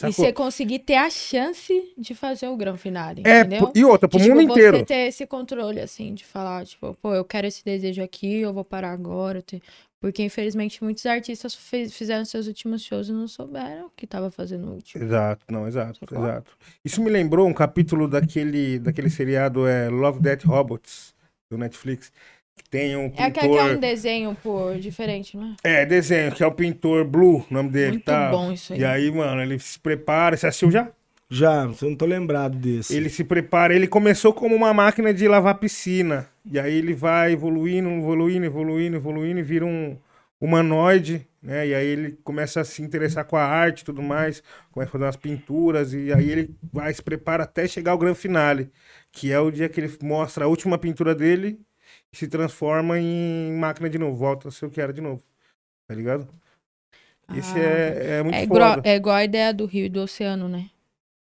E 0.00 0.02
Sacou? 0.02 0.24
você 0.24 0.32
conseguir 0.32 0.80
ter 0.80 0.96
a 0.96 1.08
chance 1.10 1.94
de 1.96 2.14
fazer 2.14 2.48
o 2.48 2.56
grande 2.56 2.78
finale, 2.78 3.20
É, 3.24 3.40
entendeu? 3.40 3.72
e 3.74 3.84
outra, 3.84 4.08
pro 4.08 4.18
De, 4.18 4.28
mundo 4.28 4.40
tipo, 4.40 4.52
inteiro. 4.52 4.78
Você 4.78 4.84
ter 4.84 5.08
esse 5.08 5.26
controle, 5.26 5.80
assim, 5.80 6.14
de 6.14 6.24
falar, 6.24 6.66
tipo, 6.66 6.94
pô, 6.94 7.14
eu 7.14 7.24
quero 7.24 7.46
esse 7.46 7.64
desejo 7.64 8.02
aqui, 8.02 8.38
eu 8.38 8.52
vou 8.52 8.64
parar 8.64 8.92
agora. 8.92 9.44
Porque, 10.00 10.22
infelizmente, 10.24 10.82
muitos 10.82 11.06
artistas 11.06 11.54
fez- 11.54 11.94
fizeram 11.94 12.24
seus 12.24 12.48
últimos 12.48 12.82
shows 12.82 13.08
e 13.08 13.12
não 13.12 13.28
souberam 13.28 13.86
o 13.86 13.90
que 13.90 14.04
tava 14.06 14.30
fazendo 14.32 14.66
o 14.68 14.74
último. 14.74 15.04
Exato, 15.04 15.46
não, 15.50 15.66
exato, 15.66 16.00
Sacou? 16.00 16.18
exato. 16.18 16.56
Isso 16.84 17.00
me 17.02 17.08
lembrou 17.10 17.46
um 17.46 17.54
capítulo 17.54 18.08
daquele, 18.08 18.78
daquele 18.78 19.08
seriado 19.08 19.66
é, 19.66 19.88
Love, 19.88 20.20
Death, 20.20 20.44
Robots, 20.44 21.14
do 21.50 21.56
Netflix. 21.56 22.12
Tem 22.70 22.96
um 22.96 23.04
É 23.04 23.08
pintor... 23.10 23.26
aquele 23.26 23.52
que 23.52 23.58
é 23.58 23.64
um 23.64 23.80
desenho 23.80 24.36
por 24.42 24.78
diferente, 24.78 25.36
não 25.36 25.54
é? 25.62 25.82
É, 25.82 25.86
desenho, 25.86 26.32
que 26.32 26.42
é 26.42 26.46
o 26.46 26.52
pintor 26.52 27.04
Blue, 27.04 27.44
o 27.50 27.54
nome 27.54 27.68
dele, 27.68 27.92
Muito 27.92 28.04
tá? 28.04 28.30
bom 28.30 28.50
isso 28.50 28.72
aí. 28.72 28.80
E 28.80 28.84
aí, 28.84 29.10
mano, 29.10 29.42
ele 29.42 29.58
se 29.58 29.78
prepara. 29.78 30.36
Você 30.36 30.46
assistiu 30.46 30.70
já? 30.70 30.90
já, 31.28 31.64
eu 31.64 31.88
não 31.88 31.96
tô 31.96 32.04
lembrado 32.04 32.56
desse. 32.56 32.94
Ele 32.94 33.08
se 33.08 33.24
prepara. 33.24 33.74
Ele 33.74 33.86
começou 33.86 34.32
como 34.34 34.54
uma 34.54 34.72
máquina 34.72 35.12
de 35.12 35.26
lavar 35.26 35.58
piscina. 35.58 36.28
E 36.50 36.58
aí 36.58 36.74
ele 36.74 36.94
vai 36.94 37.32
evoluindo, 37.32 37.88
evoluindo, 37.88 38.44
evoluindo, 38.44 38.96
evoluindo 38.96 39.40
e 39.40 39.42
vira 39.42 39.64
um 39.64 39.96
humanoide, 40.40 41.26
né? 41.42 41.66
E 41.68 41.74
aí 41.74 41.86
ele 41.86 42.18
começa 42.24 42.60
a 42.60 42.64
se 42.64 42.82
interessar 42.82 43.24
com 43.24 43.36
a 43.36 43.44
arte 43.44 43.80
e 43.80 43.84
tudo 43.84 44.02
mais. 44.02 44.42
Começa 44.70 44.90
a 44.90 44.92
fazer 44.92 45.04
umas 45.04 45.16
pinturas. 45.16 45.92
E 45.94 46.12
aí 46.12 46.30
ele 46.30 46.54
vai 46.72 46.92
se 46.92 47.02
prepara 47.02 47.44
até 47.44 47.66
chegar 47.66 47.92
ao 47.92 47.98
grande 47.98 48.18
finale. 48.18 48.70
Que 49.10 49.32
é 49.32 49.38
o 49.38 49.50
dia 49.50 49.68
que 49.68 49.80
ele 49.80 49.92
mostra 50.02 50.44
a 50.44 50.48
última 50.48 50.76
pintura 50.78 51.14
dele 51.14 51.58
se 52.14 52.28
transforma 52.28 52.98
em 52.98 53.52
máquina 53.58 53.88
de 53.88 53.98
novo. 53.98 54.16
Volta 54.16 54.48
a 54.48 54.50
ser 54.50 54.66
o 54.66 54.70
que 54.70 54.80
era 54.80 54.92
de 54.92 55.00
novo. 55.00 55.22
Tá 55.88 55.94
ligado? 55.94 56.28
Esse 57.36 57.58
Ah, 57.58 57.58
é, 57.60 58.18
é 58.18 58.22
muito 58.22 58.34
É 58.36 58.42
igual, 58.42 58.74
foda. 58.74 58.88
é 58.88 58.94
igual 58.96 59.16
a 59.16 59.24
ideia 59.24 59.54
do 59.54 59.64
rio 59.66 59.86
e 59.86 59.88
do 59.88 60.00
oceano, 60.02 60.48
né? 60.48 60.70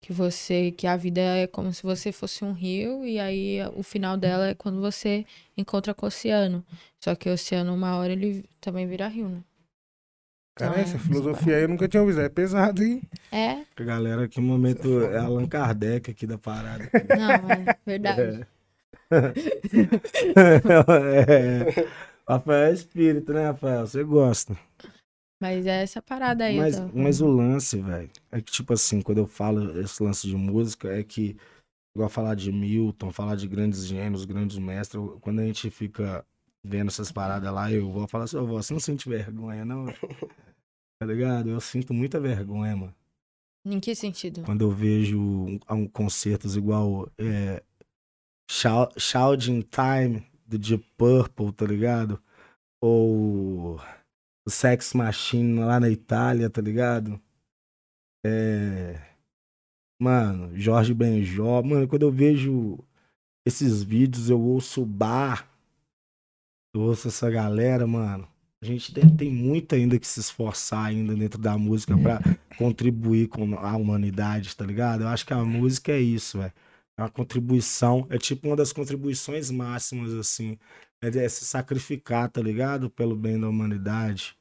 Que 0.03 0.13
você, 0.13 0.71
que 0.71 0.87
a 0.87 0.97
vida 0.97 1.21
é 1.21 1.47
como 1.47 1.73
se 1.73 1.83
você 1.83 2.13
fosse 2.13 2.45
um 2.45 2.53
rio 2.53 3.07
e 3.07 3.19
aí 3.19 3.59
o 3.75 3.83
final 3.83 4.19
dela 4.19 4.49
é 4.49 4.55
quando 4.55 4.81
você 4.81 5.25
encontra 5.57 5.95
com 5.95 6.05
o 6.05 6.09
oceano. 6.09 6.63
Só 7.03 7.15
que 7.15 7.29
o 7.29 7.33
oceano, 7.33 7.75
uma 7.75 7.97
hora, 7.97 8.13
ele 8.13 8.45
também 8.61 8.87
vira 8.87 9.09
rio, 9.09 9.29
né? 9.31 9.43
Cara, 10.57 10.73
Então, 10.73 10.83
essa 10.83 10.97
é- 10.97 11.01
filosofia 11.01 11.57
aí 11.57 11.63
eu 11.63 11.69
nunca 11.69 11.89
tinha 11.89 12.03
ouvido. 12.03 12.21
É 12.21 12.29
pesado, 12.29 12.83
hein? 12.83 13.03
É, 13.33 13.65
A 13.77 13.83
galera, 13.83 14.29
que 14.29 14.41
momento 14.41 15.03
é 15.07 15.17
Allan 15.19 15.47
Kardec 15.49 16.11
aqui 16.11 16.27
da 16.27 16.37
parada. 16.39 16.89
não, 17.17 17.51
é 17.51 17.77
verdade. 17.87 18.47
é. 21.07 21.89
Rafael 22.27 22.65
é 22.65 22.73
espírito, 22.73 23.33
né, 23.33 23.47
Rafael? 23.49 23.87
Você 23.87 24.03
gosta. 24.03 24.57
Mas 25.41 25.67
é 25.67 25.83
essa 25.83 26.01
parada 26.01 26.45
aí. 26.45 26.57
Mas, 26.57 26.77
tô- 26.77 26.89
mas 26.95 27.21
o 27.21 27.27
lance, 27.27 27.79
velho, 27.81 28.11
é 28.31 28.41
que, 28.41 28.51
tipo 28.51 28.73
assim, 28.73 29.03
quando 29.03 29.19
eu 29.19 29.27
falo 29.27 29.79
esse 29.81 30.03
lance 30.03 30.27
de 30.27 30.37
música, 30.37 30.89
é 30.89 31.03
que, 31.03 31.37
igual 31.95 32.09
falar 32.09 32.35
de 32.35 32.51
Milton, 32.51 33.13
falar 33.13 33.37
de 33.37 33.47
grandes 33.47 33.85
gênios, 33.87 34.25
grandes 34.25 34.59
mestres, 34.59 35.03
quando 35.21 35.41
a 35.41 35.45
gente 35.45 35.71
fica 35.71 36.25
vendo 36.65 36.89
essas 36.89 37.13
paradas 37.13 37.53
lá, 37.53 37.71
eu 37.71 37.91
vou 37.91 38.09
falar 38.09 38.25
assim, 38.25 38.39
ô, 38.39 38.47
você 38.47 38.73
não 38.73 38.81
sente 38.81 39.09
vergonha, 39.09 39.65
não? 39.65 39.85
tá 40.99 41.07
ligado? 41.07 41.51
Eu 41.51 41.61
sinto 41.61 41.93
muita 41.93 42.19
vergonha, 42.19 42.75
mano. 42.75 42.95
Em 43.67 43.81
que 43.81 43.95
sentido? 43.95 44.43
Quando 44.43 44.63
eu 44.63 44.71
vejo 44.71 45.21
um, 45.21 45.59
um 45.71 45.87
concertos 45.87 46.57
igual 46.57 47.11
é, 47.19 47.63
Shou- 48.51 48.91
Shouting 48.99 49.63
Time, 49.63 50.27
do 50.47 50.59
Deep 50.59 50.85
Purple, 50.97 51.53
tá 51.53 51.67
ligado? 51.67 52.23
Ou 52.83 53.77
o 54.47 54.51
Sex 54.51 54.93
Machine 54.93 55.61
lá 55.61 55.81
na 55.81 55.89
Itália, 55.89 56.51
tá 56.51 56.61
ligado? 56.61 57.21
É... 58.25 59.01
Mano, 60.01 60.57
Jorge 60.59 60.93
Benjó. 60.93 61.63
Mano, 61.63 61.89
quando 61.89 62.03
eu 62.03 62.11
vejo 62.13 62.79
esses 63.47 63.83
vídeos, 63.83 64.29
eu 64.29 64.41
ouço 64.41 64.83
o 64.83 64.87
bar, 64.87 65.49
eu 66.75 66.83
ouço 66.83 67.09
essa 67.09 67.31
galera, 67.31 67.87
mano. 67.87 68.29
A 68.63 68.67
gente 68.67 68.95
tem, 68.95 69.15
tem 69.15 69.31
muito 69.31 69.75
ainda 69.75 69.99
que 69.99 70.07
se 70.07 70.21
esforçar 70.21 70.87
ainda 70.87 71.15
dentro 71.15 71.39
da 71.39 71.57
música 71.59 71.97
pra 71.97 72.19
contribuir 72.57 73.29
com 73.29 73.55
a 73.59 73.77
humanidade, 73.77 74.57
tá 74.57 74.65
ligado? 74.65 75.03
Eu 75.03 75.09
acho 75.09 75.27
que 75.27 75.35
a 75.35 75.45
música 75.45 75.93
é 75.93 76.01
isso, 76.01 76.39
velho. 76.39 76.53
É 76.97 77.03
uma 77.03 77.11
contribuição, 77.11 78.07
é 78.09 78.19
tipo 78.19 78.47
uma 78.49 78.57
das 78.57 78.73
contribuições 78.73 79.51
máximas, 79.51 80.13
assim. 80.15 80.59
É, 81.03 81.09
é 81.09 81.29
se 81.29 81.45
sacrificar, 81.45 82.31
tá 82.31 82.41
ligado? 82.41 82.89
Pelo 82.89 83.17
bem 83.17 83.39
da 83.39 83.49
humanidade. 83.49 84.37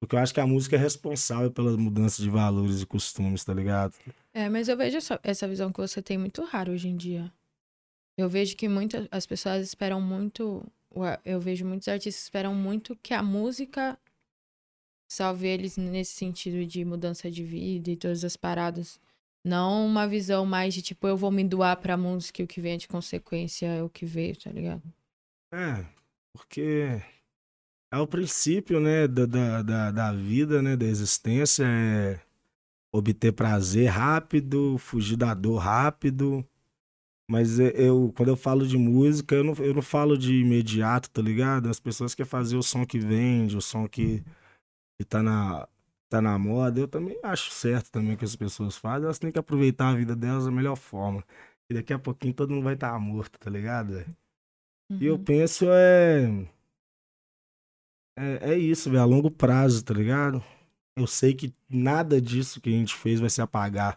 Porque 0.00 0.14
eu 0.16 0.20
acho 0.20 0.32
que 0.32 0.40
a 0.40 0.46
música 0.46 0.76
é 0.76 0.78
responsável 0.78 1.50
pela 1.50 1.76
mudança 1.76 2.22
de 2.22 2.30
valores 2.30 2.80
e 2.80 2.86
costumes, 2.86 3.44
tá 3.44 3.52
ligado? 3.52 3.94
É, 4.32 4.48
mas 4.48 4.68
eu 4.68 4.76
vejo 4.76 4.96
essa, 4.96 5.20
essa 5.22 5.46
visão 5.46 5.70
que 5.70 5.80
você 5.80 6.00
tem 6.00 6.16
muito 6.16 6.42
raro 6.44 6.72
hoje 6.72 6.88
em 6.88 6.96
dia. 6.96 7.30
Eu 8.16 8.28
vejo 8.28 8.56
que 8.56 8.68
muitas 8.68 9.06
as 9.10 9.26
pessoas 9.26 9.66
esperam 9.66 10.00
muito. 10.00 10.64
Eu 11.24 11.40
vejo 11.40 11.66
muitos 11.66 11.86
artistas 11.86 12.24
esperam 12.24 12.54
muito 12.54 12.96
que 12.96 13.12
a 13.12 13.22
música 13.22 13.98
salve 15.10 15.48
eles 15.48 15.76
nesse 15.76 16.12
sentido 16.12 16.64
de 16.64 16.84
mudança 16.84 17.30
de 17.30 17.44
vida 17.44 17.90
e 17.90 17.96
todas 17.96 18.24
as 18.24 18.36
paradas. 18.36 18.98
Não 19.44 19.86
uma 19.86 20.06
visão 20.06 20.44
mais 20.44 20.74
de 20.74 20.82
tipo, 20.82 21.06
eu 21.06 21.16
vou 21.16 21.30
me 21.30 21.42
doar 21.42 21.76
pra 21.76 21.96
música 21.96 22.42
e 22.42 22.44
o 22.44 22.48
que 22.48 22.60
vem 22.60 22.76
de 22.76 22.86
consequência 22.86 23.66
é 23.66 23.82
o 23.82 23.88
que 23.88 24.04
veio, 24.04 24.36
tá 24.36 24.50
ligado? 24.50 24.82
É, 25.52 25.84
porque 26.34 27.00
é 27.92 27.98
o 27.98 28.06
princípio, 28.06 28.78
né, 28.80 29.08
da, 29.08 29.26
da, 29.26 29.62
da, 29.62 29.90
da 29.90 30.12
vida, 30.12 30.62
né, 30.62 30.76
da 30.76 30.84
existência, 30.84 31.64
é 31.66 32.20
obter 32.94 33.32
prazer 33.32 33.88
rápido, 33.88 34.76
fugir 34.78 35.16
da 35.16 35.32
dor 35.32 35.58
rápido. 35.58 36.46
Mas 37.30 37.60
é- 37.60 37.72
eu, 37.76 38.12
quando 38.16 38.30
eu 38.30 38.36
falo 38.36 38.66
de 38.66 38.76
música, 38.76 39.36
eu 39.36 39.44
não, 39.44 39.54
eu 39.54 39.72
não 39.72 39.82
falo 39.82 40.18
de 40.18 40.34
imediato, 40.34 41.08
tá 41.10 41.22
ligado? 41.22 41.68
As 41.68 41.78
pessoas 41.78 42.14
querem 42.14 42.28
fazer 42.28 42.56
o 42.56 42.62
som 42.62 42.84
que 42.84 42.98
vende, 42.98 43.56
o 43.56 43.60
som 43.60 43.88
que, 43.88 44.22
que 44.98 45.04
tá, 45.04 45.22
na, 45.22 45.68
tá 46.10 46.22
na 46.22 46.38
moda. 46.38 46.80
Eu 46.80 46.88
também 46.88 47.18
acho 47.22 47.50
certo 47.52 47.90
também 47.92 48.16
que 48.16 48.24
as 48.26 48.36
pessoas 48.36 48.76
fazem. 48.76 49.04
Elas 49.06 49.18
têm 49.20 49.32
que 49.32 49.38
aproveitar 49.40 49.90
a 49.90 49.96
vida 49.96 50.16
delas 50.16 50.46
da 50.46 50.52
melhor 50.52 50.76
forma. 50.76 51.24
E 51.70 51.74
daqui 51.74 51.92
a 51.94 52.00
pouquinho 52.00 52.34
todo 52.34 52.52
mundo 52.52 52.64
vai 52.64 52.74
estar 52.74 52.98
morto, 53.00 53.38
tá 53.40 53.50
ligado, 53.50 53.94
velho? 53.94 54.16
E 55.00 55.06
eu 55.06 55.14
Uhum. 55.16 55.24
penso 55.24 55.66
é. 55.70 56.28
É, 58.18 58.52
é 58.52 58.58
isso, 58.58 58.90
velho, 58.90 59.02
a 59.02 59.06
longo 59.06 59.30
prazo, 59.30 59.84
tá 59.84 59.94
ligado? 59.94 60.42
Eu 60.96 61.06
sei 61.06 61.34
que 61.34 61.54
nada 61.68 62.20
disso 62.20 62.60
que 62.60 62.68
a 62.68 62.72
gente 62.72 62.94
fez 62.94 63.20
vai 63.20 63.30
se 63.30 63.40
apagar 63.40 63.96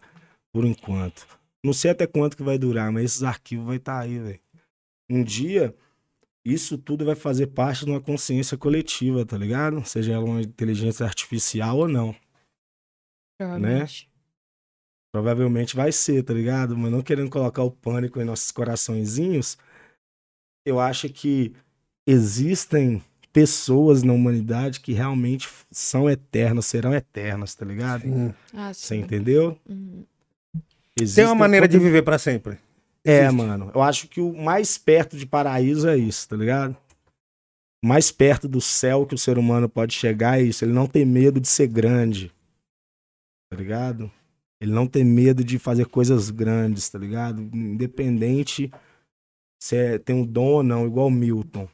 por 0.52 0.64
enquanto. 0.64 1.26
Não 1.64 1.72
sei 1.72 1.90
até 1.90 2.06
quanto 2.06 2.36
que 2.36 2.42
vai 2.42 2.58
durar, 2.58 2.92
mas 2.92 3.04
esses 3.04 3.22
arquivos 3.22 3.66
vai 3.66 3.76
estar 3.76 3.98
aí, 4.00 4.18
velho. 4.18 4.40
Um 5.10 5.22
dia, 5.24 5.74
isso 6.44 6.76
tudo 6.76 7.04
vai 7.04 7.14
fazer 7.14 7.48
parte 7.48 7.84
de 7.84 7.90
uma 7.90 8.00
consciência 8.00 8.58
coletiva, 8.58 9.24
tá 9.24 9.36
ligado? 9.38 9.84
Seja 9.84 10.12
ela 10.12 10.24
uma 10.24 10.42
inteligência 10.42 11.06
artificial 11.06 11.78
ou 11.78 11.88
não. 11.88 12.14
Provavelmente. 13.38 14.10
Provavelmente 15.12 15.76
vai 15.76 15.92
ser, 15.92 16.22
tá 16.22 16.34
ligado? 16.34 16.76
Mas 16.76 16.90
não 16.90 17.00
querendo 17.00 17.30
colocar 17.30 17.62
o 17.62 17.70
pânico 17.70 18.20
em 18.20 18.24
nossos 18.24 18.50
coraçõezinhos, 18.50 19.56
eu 20.66 20.78
acho 20.80 21.08
que 21.08 21.54
existem 22.06 23.02
pessoas 23.32 24.02
na 24.02 24.12
humanidade 24.12 24.80
que 24.80 24.92
realmente 24.92 25.48
são 25.70 26.08
eternas, 26.08 26.66
serão 26.66 26.94
eternas, 26.94 27.54
tá 27.54 27.64
ligado? 27.64 28.02
Sim. 28.02 28.34
Ah, 28.52 28.72
Você 28.72 28.96
sim. 28.96 29.00
entendeu? 29.00 29.58
Uhum. 29.68 30.04
Tem 31.14 31.24
uma 31.24 31.34
maneira 31.34 31.66
de 31.66 31.78
viver 31.78 32.02
pra 32.02 32.18
sempre. 32.18 32.58
É, 33.06 33.24
Existe. 33.26 33.36
mano. 33.36 33.70
Eu 33.74 33.82
acho 33.82 34.08
que 34.08 34.20
o 34.20 34.32
mais 34.32 34.78
perto 34.78 35.16
de 35.16 35.26
paraíso 35.26 35.88
é 35.88 35.96
isso, 35.96 36.28
tá 36.28 36.36
ligado? 36.36 36.76
mais 37.84 38.10
perto 38.10 38.48
do 38.48 38.62
céu 38.62 39.04
que 39.06 39.14
o 39.14 39.18
ser 39.18 39.36
humano 39.36 39.68
pode 39.68 39.92
chegar 39.92 40.40
é 40.40 40.42
isso. 40.42 40.64
Ele 40.64 40.72
não 40.72 40.86
tem 40.86 41.04
medo 41.04 41.38
de 41.38 41.46
ser 41.46 41.66
grande. 41.66 42.32
Tá 43.50 43.58
ligado? 43.58 44.10
Ele 44.58 44.72
não 44.72 44.86
tem 44.86 45.04
medo 45.04 45.44
de 45.44 45.58
fazer 45.58 45.86
coisas 45.86 46.30
grandes, 46.30 46.88
tá 46.88 46.98
ligado? 46.98 47.42
Independente 47.42 48.72
se 49.62 49.76
é- 49.76 49.98
tem 49.98 50.16
um 50.16 50.24
dom 50.24 50.46
ou 50.46 50.62
não, 50.62 50.86
igual 50.86 51.08
o 51.08 51.10
Milton. 51.10 51.68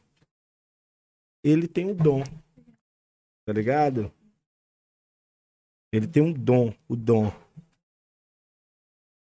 Ele 1.45 1.69
tem 1.69 1.87
um 1.87 1.95
dom. 1.95 2.25
Tá 3.47 3.53
ligado? 3.53 4.13
Ele 5.93 6.09
tem 6.09 6.23
um 6.23 6.33
dom, 6.33 6.75
o 6.89 6.97
dom. 6.97 7.33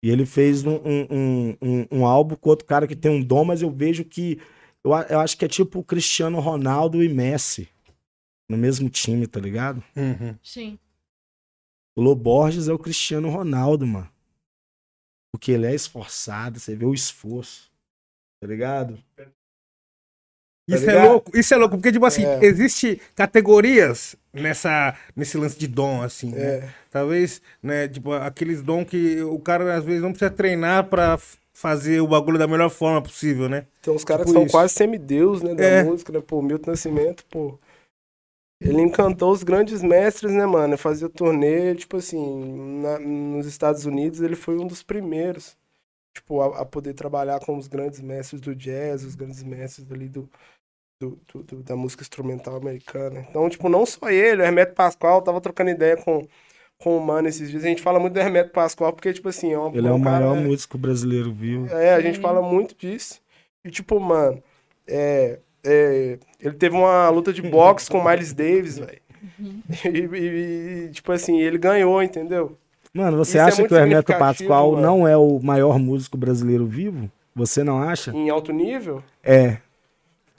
E 0.06 0.08
ele 0.08 0.24
fez 0.24 0.64
um, 0.64 0.76
um, 0.76 1.06
um, 1.10 1.56
um, 1.60 1.86
um 1.90 2.06
álbum 2.06 2.36
com 2.36 2.48
outro 2.48 2.64
cara 2.64 2.86
que 2.86 2.94
tem 2.94 3.10
um 3.10 3.20
dom, 3.20 3.44
mas 3.44 3.60
eu 3.60 3.68
vejo 3.68 4.04
que. 4.04 4.40
Eu, 4.84 4.92
eu 4.92 5.18
acho 5.18 5.36
que 5.36 5.44
é 5.44 5.48
tipo 5.48 5.80
o 5.80 5.84
Cristiano 5.84 6.38
Ronaldo 6.38 7.02
e 7.02 7.08
Messi. 7.08 7.68
No 8.48 8.56
mesmo 8.56 8.88
time, 8.88 9.26
tá 9.26 9.40
ligado? 9.40 9.82
Uhum. 9.96 10.38
Sim. 10.44 10.78
O 11.96 12.00
Loborges 12.00 12.68
é 12.68 12.72
o 12.72 12.78
Cristiano 12.78 13.28
Ronaldo, 13.28 13.84
mano. 13.84 14.08
Porque 15.32 15.50
ele 15.50 15.66
é 15.66 15.74
esforçado, 15.74 16.60
você 16.60 16.76
vê 16.76 16.84
o 16.84 16.94
esforço. 16.94 17.68
Tá 18.40 18.46
ligado? 18.46 19.02
Isso 20.68 20.84
é 20.84 20.86
ligado? 20.94 21.08
louco, 21.08 21.38
isso 21.38 21.54
é 21.54 21.56
louco, 21.56 21.76
porque, 21.76 21.92
tipo 21.92 22.04
assim, 22.06 22.24
É. 22.24 22.44
existe 22.44 23.00
categorias 23.14 24.16
nessa, 24.32 24.96
nesse 25.14 25.38
lance 25.38 25.56
de 25.58 25.68
dom, 25.68 26.02
assim, 26.02 26.30
né? 26.32 26.42
É. 26.42 26.68
Talvez, 26.90 27.40
né, 27.62 27.86
tipo, 27.88 28.12
aqueles 28.12 28.62
dom 28.62 28.84
que 28.84 29.22
o 29.22 29.38
cara 29.38 29.76
às 29.76 29.84
vezes 29.84 30.02
não 30.02 30.10
precisa 30.10 30.30
treinar 30.30 30.84
pra 30.88 31.18
fazer 31.52 32.00
o 32.00 32.08
bagulho 32.08 32.38
da 32.38 32.46
melhor 32.48 32.68
forma 32.68 33.00
possível, 33.00 33.48
né? 33.48 33.66
Tem 33.80 33.94
uns 33.94 34.04
caras 34.04 34.22
Tipo 34.26 34.32
que 34.32 34.38
são 34.38 34.46
isso. 34.46 34.52
quase 34.52 34.74
semideus, 34.74 35.40
né, 35.42 35.54
da 35.54 35.64
É. 35.64 35.82
música, 35.84 36.12
né? 36.12 36.20
Pô, 36.20 36.42
Milton 36.42 36.70
Nascimento, 36.72 37.24
pô. 37.30 37.58
Ele 38.60 38.80
encantou 38.80 39.32
os 39.32 39.42
grandes 39.42 39.82
mestres, 39.82 40.32
né, 40.32 40.46
mano? 40.46 40.72
Ele 40.72 40.76
Fazia 40.78 41.08
turnê, 41.08 41.74
tipo 41.74 41.98
assim, 41.98 42.80
na- 42.82 42.98
nos 42.98 43.46
Estados 43.46 43.84
Unidos 43.84 44.20
ele 44.20 44.34
foi 44.34 44.56
um 44.58 44.66
dos 44.66 44.82
primeiros, 44.82 45.56
tipo, 46.14 46.40
a, 46.40 46.62
a 46.62 46.64
poder 46.64 46.94
trabalhar 46.94 47.38
com 47.40 47.56
os 47.56 47.68
grandes 47.68 48.00
mestres 48.00 48.40
do 48.40 48.54
jazz, 48.54 49.04
os 49.04 49.14
grandes 49.14 49.42
mestres 49.42 49.90
ali 49.92 50.08
do, 50.08 50.28
do, 51.00 51.18
do- 51.32 51.42
do- 51.42 51.62
da 51.62 51.76
música 51.76 52.02
instrumental 52.02 52.56
americana. 52.56 53.26
Então, 53.28 53.48
tipo, 53.48 53.68
não 53.68 53.84
só 53.84 54.08
ele, 54.08 54.42
o 54.42 54.44
Hermeto 54.44 54.74
Pascoal, 54.74 55.20
tava 55.22 55.40
trocando 55.40 55.70
ideia 55.70 55.96
com, 55.96 56.26
com 56.78 56.96
o 56.96 57.00
Mano 57.00 57.28
esses 57.28 57.50
dias. 57.50 57.64
A 57.64 57.68
gente 57.68 57.82
fala 57.82 57.98
muito 58.00 58.14
do 58.14 58.20
Hermeto 58.20 58.50
Pascoal 58.50 58.92
porque, 58.92 59.12
tipo 59.12 59.28
assim, 59.28 59.52
é, 59.52 59.58
uma, 59.58 59.76
Ele 59.76 59.86
é 59.86 59.90
o 59.90 59.96
um 59.96 60.02
cara- 60.02 60.26
maior 60.26 60.36
músico 60.36 60.78
brasileiro 60.78 61.32
vivo. 61.32 61.66
é, 61.74 61.94
a 61.94 62.00
gente 62.00 62.18
fala 62.18 62.40
muito 62.40 62.74
disso. 62.78 63.20
E 63.64 63.70
tipo, 63.70 63.98
mano, 64.00 64.42
é, 64.86 65.38
é, 65.64 66.18
ele 66.40 66.54
teve 66.54 66.76
uma 66.76 67.08
luta 67.10 67.32
de 67.32 67.42
boxe 67.42 67.90
com 67.90 67.98
o 67.98 68.08
Miles 68.08 68.32
Davis, 68.32 68.78
velho. 68.78 69.00
E, 69.84 69.88
e- 70.16 70.84
e, 70.86 70.90
tipo 70.92 71.10
assim, 71.12 71.40
ele 71.40 71.58
ganhou, 71.58 72.02
entendeu? 72.02 72.56
Mano, 72.94 73.18
você 73.18 73.32
Isso 73.32 73.38
é 73.38 73.40
acha 73.42 73.68
que 73.68 73.74
o 73.74 73.76
Hermeto 73.76 74.16
Pascoal 74.16 74.72
mano. 74.72 74.82
não 74.82 75.06
é 75.08 75.16
o 75.16 75.38
maior 75.40 75.78
músico 75.78 76.16
brasileiro 76.16 76.64
vivo? 76.66 77.10
Você 77.34 77.62
não 77.62 77.82
acha? 77.82 78.12
Em 78.12 78.30
alto 78.30 78.50
nível, 78.52 79.02
É. 79.22 79.58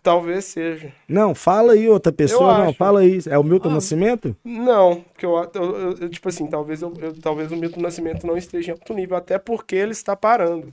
talvez 0.07 0.45
seja. 0.45 0.91
Não, 1.07 1.35
fala 1.35 1.73
aí 1.73 1.89
outra 1.89 2.11
pessoa, 2.13 2.53
Eu 2.53 2.57
não, 2.59 2.69
acho. 2.69 2.77
fala 2.77 3.01
aí. 3.01 3.19
É 3.29 3.37
o 3.37 3.43
Milton 3.43 3.69
Ah. 3.69 3.73
Nascimento? 3.73 4.35
Não, 4.43 5.01
porque 5.01 5.25
eu, 5.25 5.31
eu- 5.53 5.75
eu- 5.77 5.97
eu, 5.99 6.09
tipo 6.09 6.29
assim, 6.29 6.47
talvez, 6.47 6.81
eu, 6.81 6.93
eu- 7.01 7.13
talvez 7.21 7.51
o 7.51 7.55
Milton 7.57 7.81
Nascimento 7.81 8.25
não 8.25 8.37
esteja 8.37 8.69
em 8.69 8.73
alto 8.73 8.93
nível, 8.93 9.17
até 9.17 9.37
porque 9.37 9.75
ele 9.75 9.91
está 9.91 10.15
parando. 10.15 10.71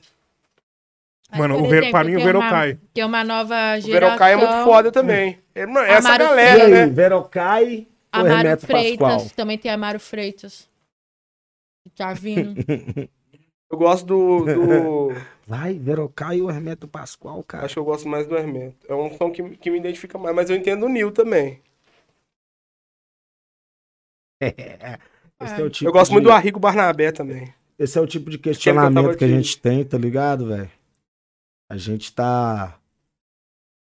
Mano, 1.36 1.56
por 1.56 1.64
o 1.64 1.68
Ver- 1.68 1.76
exemplo, 1.78 1.90
pra 1.90 2.04
mim 2.04 2.16
o 2.16 2.20
Verocai. 2.22 2.78
Tem 2.92 3.04
uma 3.04 3.24
nova 3.24 3.54
O 3.54 3.80
geração. 3.80 3.90
Verocai 3.90 4.32
é 4.34 4.36
muito 4.36 4.64
foda 4.64 4.92
também. 4.92 5.38
É, 5.54 5.62
essa 5.62 6.08
Amaro 6.10 6.22
E 6.22 6.26
galera, 6.28 6.64
aí, 6.64 6.70
né? 6.70 6.86
Verocai 6.86 7.86
ou 8.14 8.20
Amaro 8.20 8.34
Hermeto 8.36 8.66
Freitas. 8.66 8.98
Pascoal? 8.98 9.30
Também 9.34 9.58
tem 9.58 9.70
Amaro 9.72 9.98
Freitas. 9.98 10.68
Tá 11.96 12.12
vindo. 12.12 12.54
Eu 13.70 13.76
gosto 13.78 14.06
do. 14.06 14.44
do- 14.44 15.08
Vai, 15.46 15.78
Verocai 15.78 16.40
ou 16.40 16.50
Hermeto 16.50 16.88
Pascoal, 16.88 17.42
cara. 17.44 17.64
acho 17.66 17.74
que 17.74 17.78
eu 17.78 17.84
gosto 17.84 18.08
mais 18.08 18.26
do 18.26 18.36
Hermeto. 18.36 18.76
É 18.88 18.94
um 18.94 19.14
som 19.16 19.30
que, 19.30 19.42
que 19.56 19.70
me 19.70 19.78
identifica 19.78 20.18
mais, 20.18 20.34
mas 20.34 20.50
eu 20.50 20.56
entendo 20.56 20.86
o 20.86 20.88
Nil 20.88 21.12
também. 21.12 21.60
Esse 25.40 25.60
é 25.60 25.64
o 25.64 25.70
tipo 25.70 25.88
eu 25.88 25.92
gosto 25.92 26.08
de- 26.08 26.14
muito 26.14 26.24
do 26.24 26.32
Arrigo 26.32 26.60
Barnabé 26.60 27.12
também. 27.12 27.52
Esse 27.78 27.98
é 27.98 28.00
o 28.00 28.06
tipo 28.06 28.30
de 28.30 28.38
questionamento 28.38 29.16
que 29.18 29.24
a 29.24 29.28
de- 29.28 29.34
gente 29.34 29.60
tem, 29.60 29.84
tá 29.84 29.98
ligado, 29.98 30.46
velho? 30.46 30.70
A 31.68 31.76
gente 31.76 32.12
tá 32.14 32.78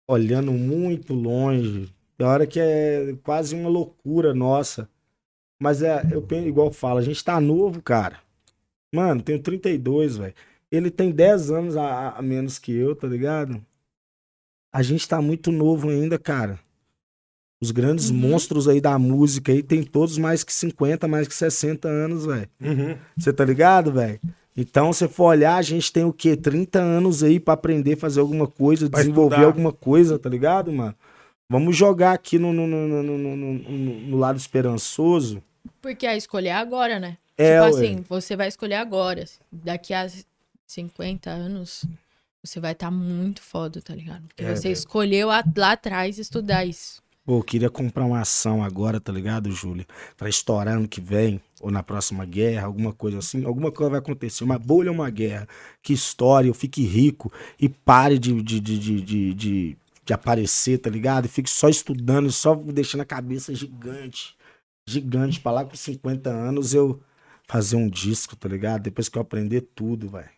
olhando 0.09 0.53
muito 0.53 1.13
longe. 1.15 1.93
Tem 2.17 2.27
hora 2.27 2.47
que 2.47 2.61
é 2.61 3.15
quase 3.23 3.55
uma 3.55 3.69
loucura 3.69 4.35
nossa. 4.35 4.89
Mas 5.61 5.83
é, 5.83 6.07
eu 6.13 6.23
penso, 6.23 6.49
igual 6.49 6.69
eu 6.69 6.73
falo, 6.73 6.99
a 6.99 7.03
gente 7.03 7.23
tá 7.25 7.41
novo, 7.41 7.83
cara. 7.83 8.21
Mano, 8.95 9.23
tenho 9.23 9.41
32, 9.43 10.17
velho. 10.17 10.35
Ele 10.73 10.91
tem 10.91 11.11
10 11.13 11.51
anos 11.51 11.77
a, 11.77 12.13
a 12.13 12.23
menos 12.23 12.59
que 12.59 12.73
eu, 12.75 12.97
tá 12.97 13.07
ligado? 13.07 13.63
A 14.73 14.83
gente 14.83 15.07
tá 15.07 15.21
muito 15.21 15.53
novo 15.53 15.91
ainda, 15.91 16.19
cara. 16.19 16.59
Os 17.61 17.71
grandes 17.71 18.09
Uhum. 18.11 18.17
monstros 18.17 18.67
aí 18.67 18.81
da 18.81 18.99
música 18.99 19.53
aí 19.53 19.63
tem 19.63 19.83
todos 19.83 20.17
mais 20.19 20.43
que 20.43 20.53
50, 20.53 21.07
mais 21.07 21.29
que 21.29 21.35
60 21.35 21.87
anos, 21.89 22.25
velho. 22.27 22.49
Uhum. 22.61 22.97
Você 23.17 23.33
tá 23.33 23.45
ligado, 23.45 23.93
velho? 23.93 24.19
Então, 24.57 24.93
se 24.93 25.07
for 25.09 25.25
olhar, 25.27 25.57
a 25.57 25.63
gente 25.63 25.93
tem 25.93 26.05
o 26.05 26.13
quê? 26.13 26.37
30 26.37 26.79
anos 26.81 27.23
aí 27.23 27.39
pra 27.39 27.55
aprender 27.55 27.93
a 27.95 27.97
fazer 27.97 28.21
alguma 28.21 28.47
coisa, 28.47 28.89
Pra 28.91 29.01
desenvolver 29.01 29.37
estudar. 29.37 29.47
alguma 29.49 29.73
coisa, 29.73 30.19
tá 30.19 30.29
ligado, 30.29 30.73
mano? 30.73 30.95
Vamos 31.49 31.77
jogar 31.77 32.13
aqui 32.13 32.39
no, 32.39 32.53
no, 32.53 32.67
no, 32.67 32.89
no, 32.89 33.03
no, 33.03 33.19
no- 33.19 33.37
no- 33.59 34.01
no 34.09 34.17
lado 34.19 34.39
esperançoso. 34.39 35.43
Porque 35.83 36.07
a 36.07 36.17
escolher 36.17 36.49
é 36.49 36.53
agora, 36.55 36.99
né? 36.99 37.19
É, 37.37 37.61
tipo 37.63 37.77
ué. 37.77 37.87
assim, 37.87 38.05
você 38.09 38.37
vai 38.37 38.49
escolher 38.49 38.75
agora. 38.75 39.25
Daqui 39.51 39.95
a 39.95 40.07
50 40.73 41.31
anos, 41.31 41.85
você 42.43 42.59
vai 42.59 42.73
estar 42.73 42.91
muito 42.91 43.43
foda, 43.43 43.81
tá 43.83 43.95
ligado? 43.95 44.27
Porque 44.27 44.43
É, 44.43 44.55
você 44.57 44.63
velho. 44.63 44.73
escolheu 44.73 45.31
a- 45.31 45.45
lá 45.57 45.73
atrás 45.73 46.19
estudar 46.19 46.65
isso. 46.65 47.03
Pô, 47.25 47.39
eu 47.39 47.43
queria 47.45 47.71
comprar 47.71 48.05
uma 48.05 48.21
ação 48.21 48.65
agora, 48.65 49.01
tá 49.01 49.13
ligado, 49.13 49.53
Júlia? 49.53 49.87
Pra 50.17 50.29
estourar 50.29 50.75
ano 50.77 50.89
que 50.89 51.01
vem, 51.01 51.41
ou 51.61 51.71
na 51.71 51.81
próxima 51.83 52.25
guerra, 52.25 52.67
alguma 52.67 52.93
coisa 52.93 53.19
assim. 53.19 53.45
Alguma 53.45 53.71
coisa 53.71 53.91
vai 53.91 53.99
acontecer. 54.01 54.43
Uma 54.43 54.59
bolha 54.59 54.91
uma 54.91 55.09
guerra. 55.09 55.47
Que 55.81 55.93
estoure, 55.93 56.49
eu 56.49 56.55
fique 56.55 56.83
rico 56.83 57.33
e 57.61 57.69
pare 57.69 58.19
de, 58.19 58.43
de, 58.43 58.59
de, 58.59 58.77
de, 58.79 59.01
de, 59.03 59.35
de, 59.35 59.77
de 60.05 60.13
aparecer, 60.13 60.79
tá 60.79 60.91
ligado? 60.91 61.27
E 61.27 61.29
fique 61.29 61.49
só 61.49 61.69
estudando, 61.69 62.29
só 62.33 62.57
deixando 62.57 63.03
a 63.03 63.05
cabeça 63.05 63.55
gigante. 63.55 64.35
Gigante. 64.89 65.39
Pra 65.39 65.53
lá 65.53 65.65
com 65.65 65.77
50 65.77 66.29
anos 66.29 66.75
eu 66.75 67.01
fazer 67.47 67.77
um 67.77 67.89
disco, 67.89 68.35
tá 68.35 68.49
ligado? 68.49 68.83
Depois 68.83 69.09
que 69.09 69.17
eu 69.17 69.23
aprender 69.23 69.61
tudo, 69.77 70.09
velho. 70.09 70.29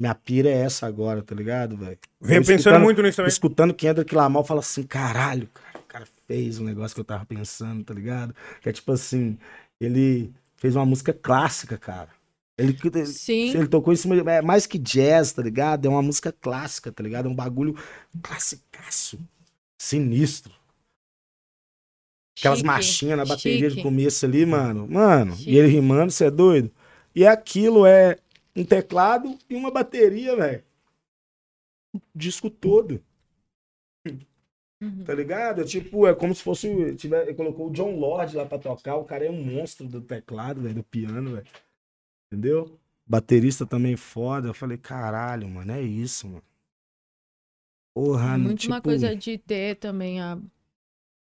Minha 0.00 0.14
pira 0.14 0.48
é 0.48 0.52
essa 0.52 0.86
agora, 0.86 1.22
tá 1.22 1.34
ligado, 1.34 1.76
velho? 1.76 1.98
Venho 2.20 2.40
Eu 2.40 2.44
pensando 2.46 2.78
muito 2.78 3.02
nisso 3.02 3.16
também. 3.16 3.28
escutando 3.28 3.74
Kendrick 3.74 4.14
Lamar, 4.14 4.42
eu 4.42 4.46
falo 4.46 4.60
assim, 4.60 4.84
caralho, 4.84 5.48
cara, 5.48 5.78
o 5.78 5.82
cara 5.88 6.06
fez 6.26 6.60
um 6.60 6.64
negócio 6.64 6.94
que 6.94 7.00
eu 7.00 7.04
tava 7.04 7.26
pensando, 7.26 7.82
tá 7.84 7.92
ligado? 7.94 8.34
Que 8.60 8.68
é 8.68 8.72
tipo 8.72 8.92
assim, 8.92 9.36
ele 9.80 10.32
fez 10.56 10.76
uma 10.76 10.86
música 10.86 11.12
clássica, 11.12 11.76
cara. 11.76 12.10
Ele, 12.56 12.76
Sim. 13.06 13.50
ele 13.56 13.68
tocou 13.68 13.92
em 13.92 13.96
cima 13.96 14.16
de, 14.20 14.28
é 14.28 14.42
mais 14.42 14.66
que 14.66 14.78
jazz, 14.78 15.32
tá 15.32 15.42
ligado? 15.42 15.86
É 15.86 15.88
uma 15.88 16.02
música 16.02 16.32
clássica, 16.32 16.90
tá 16.92 17.02
ligado? 17.02 17.26
É 17.26 17.28
um 17.28 17.34
bagulho 17.34 17.76
classicaço, 18.22 19.18
sinistro. 19.80 20.52
Aquelas 22.38 22.58
Chique, 22.58 22.66
marchinhas 22.68 23.18
na 23.18 23.24
bateria 23.24 23.68
de 23.68 23.74
chique. 23.76 23.82
começo 23.82 24.24
ali, 24.24 24.46
mano. 24.46 24.86
Mano, 24.88 25.36
Chique. 25.36 25.50
e 25.50 25.58
ele 25.58 25.68
rimando, 25.68 26.12
você 26.12 26.26
é 26.26 26.30
doido? 26.30 26.70
E 27.14 27.26
aquilo 27.26 27.84
é 27.84 28.16
um 28.56 28.64
teclado 28.64 29.38
e 29.48 29.54
uma 29.54 29.70
bateria, 29.70 30.36
velho. 30.36 30.64
O 31.94 32.00
disco 32.14 32.50
todo. 32.50 33.02
Uhum. 34.80 35.04
Tá 35.04 35.14
ligado? 35.14 35.62
É 35.62 35.64
tipo, 35.64 36.06
é 36.06 36.14
como 36.14 36.34
se 36.34 36.42
fosse. 36.42 36.94
Tiver, 36.96 37.34
colocou 37.34 37.68
o 37.68 37.72
John 37.72 37.98
Lord 37.98 38.36
lá 38.36 38.46
pra 38.46 38.58
tocar. 38.58 38.96
O 38.96 39.04
cara 39.04 39.26
é 39.26 39.30
um 39.30 39.42
monstro 39.42 39.88
do 39.88 40.00
teclado, 40.00 40.60
velho, 40.60 40.76
do 40.76 40.84
piano, 40.84 41.34
velho. 41.34 41.46
Entendeu? 42.30 42.78
Baterista 43.06 43.66
também 43.66 43.96
foda. 43.96 44.48
Eu 44.48 44.54
falei, 44.54 44.78
caralho, 44.78 45.48
mano, 45.48 45.72
é 45.72 45.82
isso, 45.82 46.28
mano. 46.28 46.44
Porra, 47.94 48.34
É 48.34 48.38
não, 48.38 48.44
muito 48.44 48.66
uma 48.66 48.76
tipo, 48.76 48.82
coisa 48.82 49.16
de 49.16 49.38
ter 49.38 49.76
também 49.76 50.20
a 50.20 50.38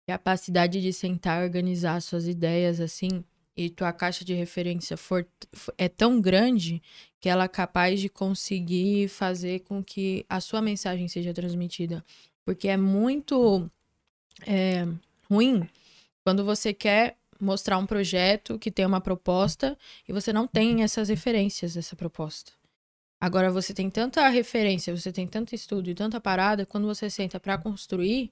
capacidade 0.07 0.81
de 0.81 0.91
sentar 0.91 1.41
e 1.41 1.45
organizar 1.45 2.01
suas 2.01 2.27
ideias 2.27 2.81
assim, 2.81 3.23
e 3.59 3.69
tua 3.69 3.91
caixa 3.91 4.23
de 4.23 4.33
referência 4.33 4.95
for, 4.95 5.27
é 5.77 5.89
tão 5.89 6.21
grande 6.21 6.81
que 7.19 7.27
ela 7.27 7.43
é 7.43 7.47
capaz 7.49 7.99
de 7.99 8.07
conseguir 8.07 9.09
fazer 9.09 9.59
com 9.61 9.83
que 9.83 10.25
a 10.29 10.39
sua 10.39 10.61
mensagem 10.61 11.09
seja 11.09 11.33
transmitida. 11.33 12.01
Porque 12.45 12.69
é 12.69 12.77
muito 12.77 13.69
é, 14.47 14.87
ruim 15.29 15.67
quando 16.23 16.45
você 16.45 16.73
quer 16.73 17.17
mostrar 17.37 17.77
um 17.77 17.85
projeto 17.85 18.57
que 18.57 18.71
tem 18.71 18.85
uma 18.85 19.01
proposta 19.01 19.77
e 20.07 20.13
você 20.13 20.31
não 20.31 20.47
tem 20.47 20.81
essas 20.81 21.09
referências 21.09 21.73
dessa 21.73 21.97
proposta. 21.97 22.53
Agora 23.19 23.51
você 23.51 23.73
tem 23.73 23.89
tanta 23.89 24.25
referência, 24.29 24.95
você 24.95 25.11
tem 25.11 25.27
tanto 25.27 25.53
estudo 25.53 25.89
e 25.89 25.93
tanta 25.93 26.21
parada, 26.21 26.65
quando 26.65 26.87
você 26.87 27.09
senta 27.09 27.41
pra 27.41 27.57
construir, 27.57 28.31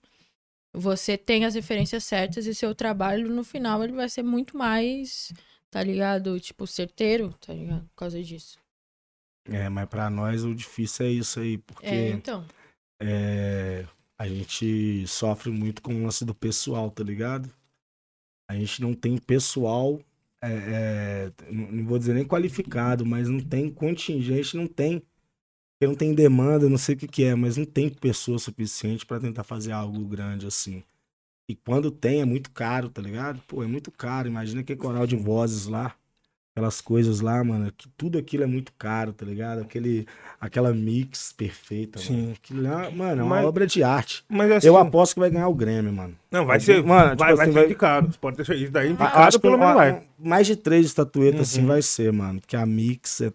você 0.78 1.18
tem 1.18 1.46
as 1.46 1.56
referências 1.56 2.04
certas 2.04 2.46
e 2.46 2.54
seu 2.54 2.74
trabalho 2.76 3.30
no 3.30 3.44
final 3.44 3.84
ele 3.84 3.94
vai 3.94 4.08
ser 4.08 4.24
muito 4.24 4.58
mais, 4.58 5.34
tá 5.70 5.84
ligado? 5.84 6.40
Tipo, 6.40 6.68
certeiro, 6.68 7.34
tá 7.40 7.54
ligado? 7.54 7.84
Por 7.90 7.96
causa 7.96 8.22
disso. 8.22 8.60
É, 9.50 9.70
mas 9.70 9.88
pra 9.88 10.10
nós 10.10 10.44
o 10.44 10.54
difícil 10.54 11.06
é 11.06 11.10
isso 11.10 11.40
aí, 11.40 11.58
porque 11.58 11.86
É, 11.86 12.10
então. 12.10 12.46
é, 13.02 13.86
a 14.18 14.28
gente 14.28 15.06
sofre 15.08 15.50
muito 15.50 15.82
com 15.82 15.96
o 15.96 16.04
lance 16.04 16.26
do 16.26 16.36
pessoal, 16.36 16.92
tá 16.92 17.04
ligado? 17.04 17.50
A 18.50 18.56
gente 18.56 18.82
não 18.82 18.94
tem 18.94 19.18
pessoal, 19.18 20.00
é, 20.42 20.50
é, 20.50 21.52
não 21.52 21.86
vou 21.86 21.98
dizer 21.98 22.14
nem 22.14 22.26
qualificado, 22.26 23.06
mas 23.06 23.28
não 23.30 23.40
tem 23.40 23.70
contingente, 23.70 24.56
não 24.56 24.68
tem. 24.68 25.02
Porque 25.80 25.88
não 25.88 25.96
tem 25.96 26.14
demanda, 26.14 26.68
não 26.68 26.78
sei 26.78 26.96
o 26.96 26.98
que, 26.98 27.08
que 27.08 27.24
é, 27.24 27.36
mas 27.36 27.56
não 27.56 27.66
tem 27.66 27.88
pessoa 27.88 28.40
suficiente 28.40 29.06
pra 29.06 29.20
tentar 29.20 29.44
fazer 29.44 29.72
algo 29.72 30.04
grande 30.06 30.48
assim. 30.48 30.82
E 31.48 31.56
quando 31.56 31.92
tem, 31.92 32.20
é 32.20 32.26
muito 32.26 32.50
caro, 32.52 32.90
tá 32.90 33.02
ligado? 33.02 33.40
Pô, 33.48 33.64
é 33.64 33.68
muito 33.68 33.92
caro. 33.92 34.28
Imagina 34.28 34.62
aquele 34.62 34.80
coral 34.80 35.06
de 35.06 35.16
vozes 35.16 35.68
lá. 35.68 35.94
Aquelas 36.54 36.82
coisas 36.82 37.22
lá, 37.22 37.42
mano. 37.44 37.72
Que 37.78 37.88
tudo 37.90 38.18
aquilo 38.18 38.42
é 38.44 38.48
muito 38.48 38.74
caro, 38.74 39.14
tá 39.14 39.24
ligado? 39.24 39.62
Aquele, 39.62 40.08
aquela 40.42 40.74
mix 40.74 41.32
perfeita, 41.32 42.00
mano. 42.00 42.08
Sim. 42.12 42.32
Aquilo 42.34 42.64
lá, 42.64 42.90
mano, 42.90 43.22
é 43.22 43.24
uma 43.24 43.36
Mas- 43.38 43.46
obra 43.46 43.68
de 43.68 43.84
arte. 43.84 44.26
Mas 44.28 44.52
assim, 44.52 44.68
Eu 44.68 44.76
aposto 44.78 45.14
que 45.14 45.20
vai 45.20 45.30
ganhar 45.30 45.48
o 45.48 45.54
Grêmio, 45.54 45.94
mano. 45.94 46.16
não, 46.32 46.44
vai 46.46 46.60
ser, 46.60 46.84
Mano, 46.84 47.12
tipo 47.12 47.20
vai, 47.20 47.36
vai 47.36 47.44
assim, 47.46 47.54
ser 47.54 47.60
vai- 47.60 47.66
indicado. 47.66 48.12
Você 48.12 48.18
pode 48.20 48.38
ter. 48.38 48.56
Isso 48.56 48.72
daí 48.72 48.88
Ah, 48.88 48.90
indicado 48.90 49.18
acho 49.20 49.40
pelo 49.40 49.58
menos 49.60 49.76
vai. 49.76 50.04
mais 50.18 50.48
de 50.48 50.56
três 50.56 50.88
estatuetas 50.88 51.42
assim 51.42 51.62
Uhum. 51.62 51.68
vai 51.68 51.82
ser, 51.84 52.12
mano. 52.12 52.42
Porque 52.42 52.56
a 52.58 52.66
mix 52.66 53.22
é 53.22 53.32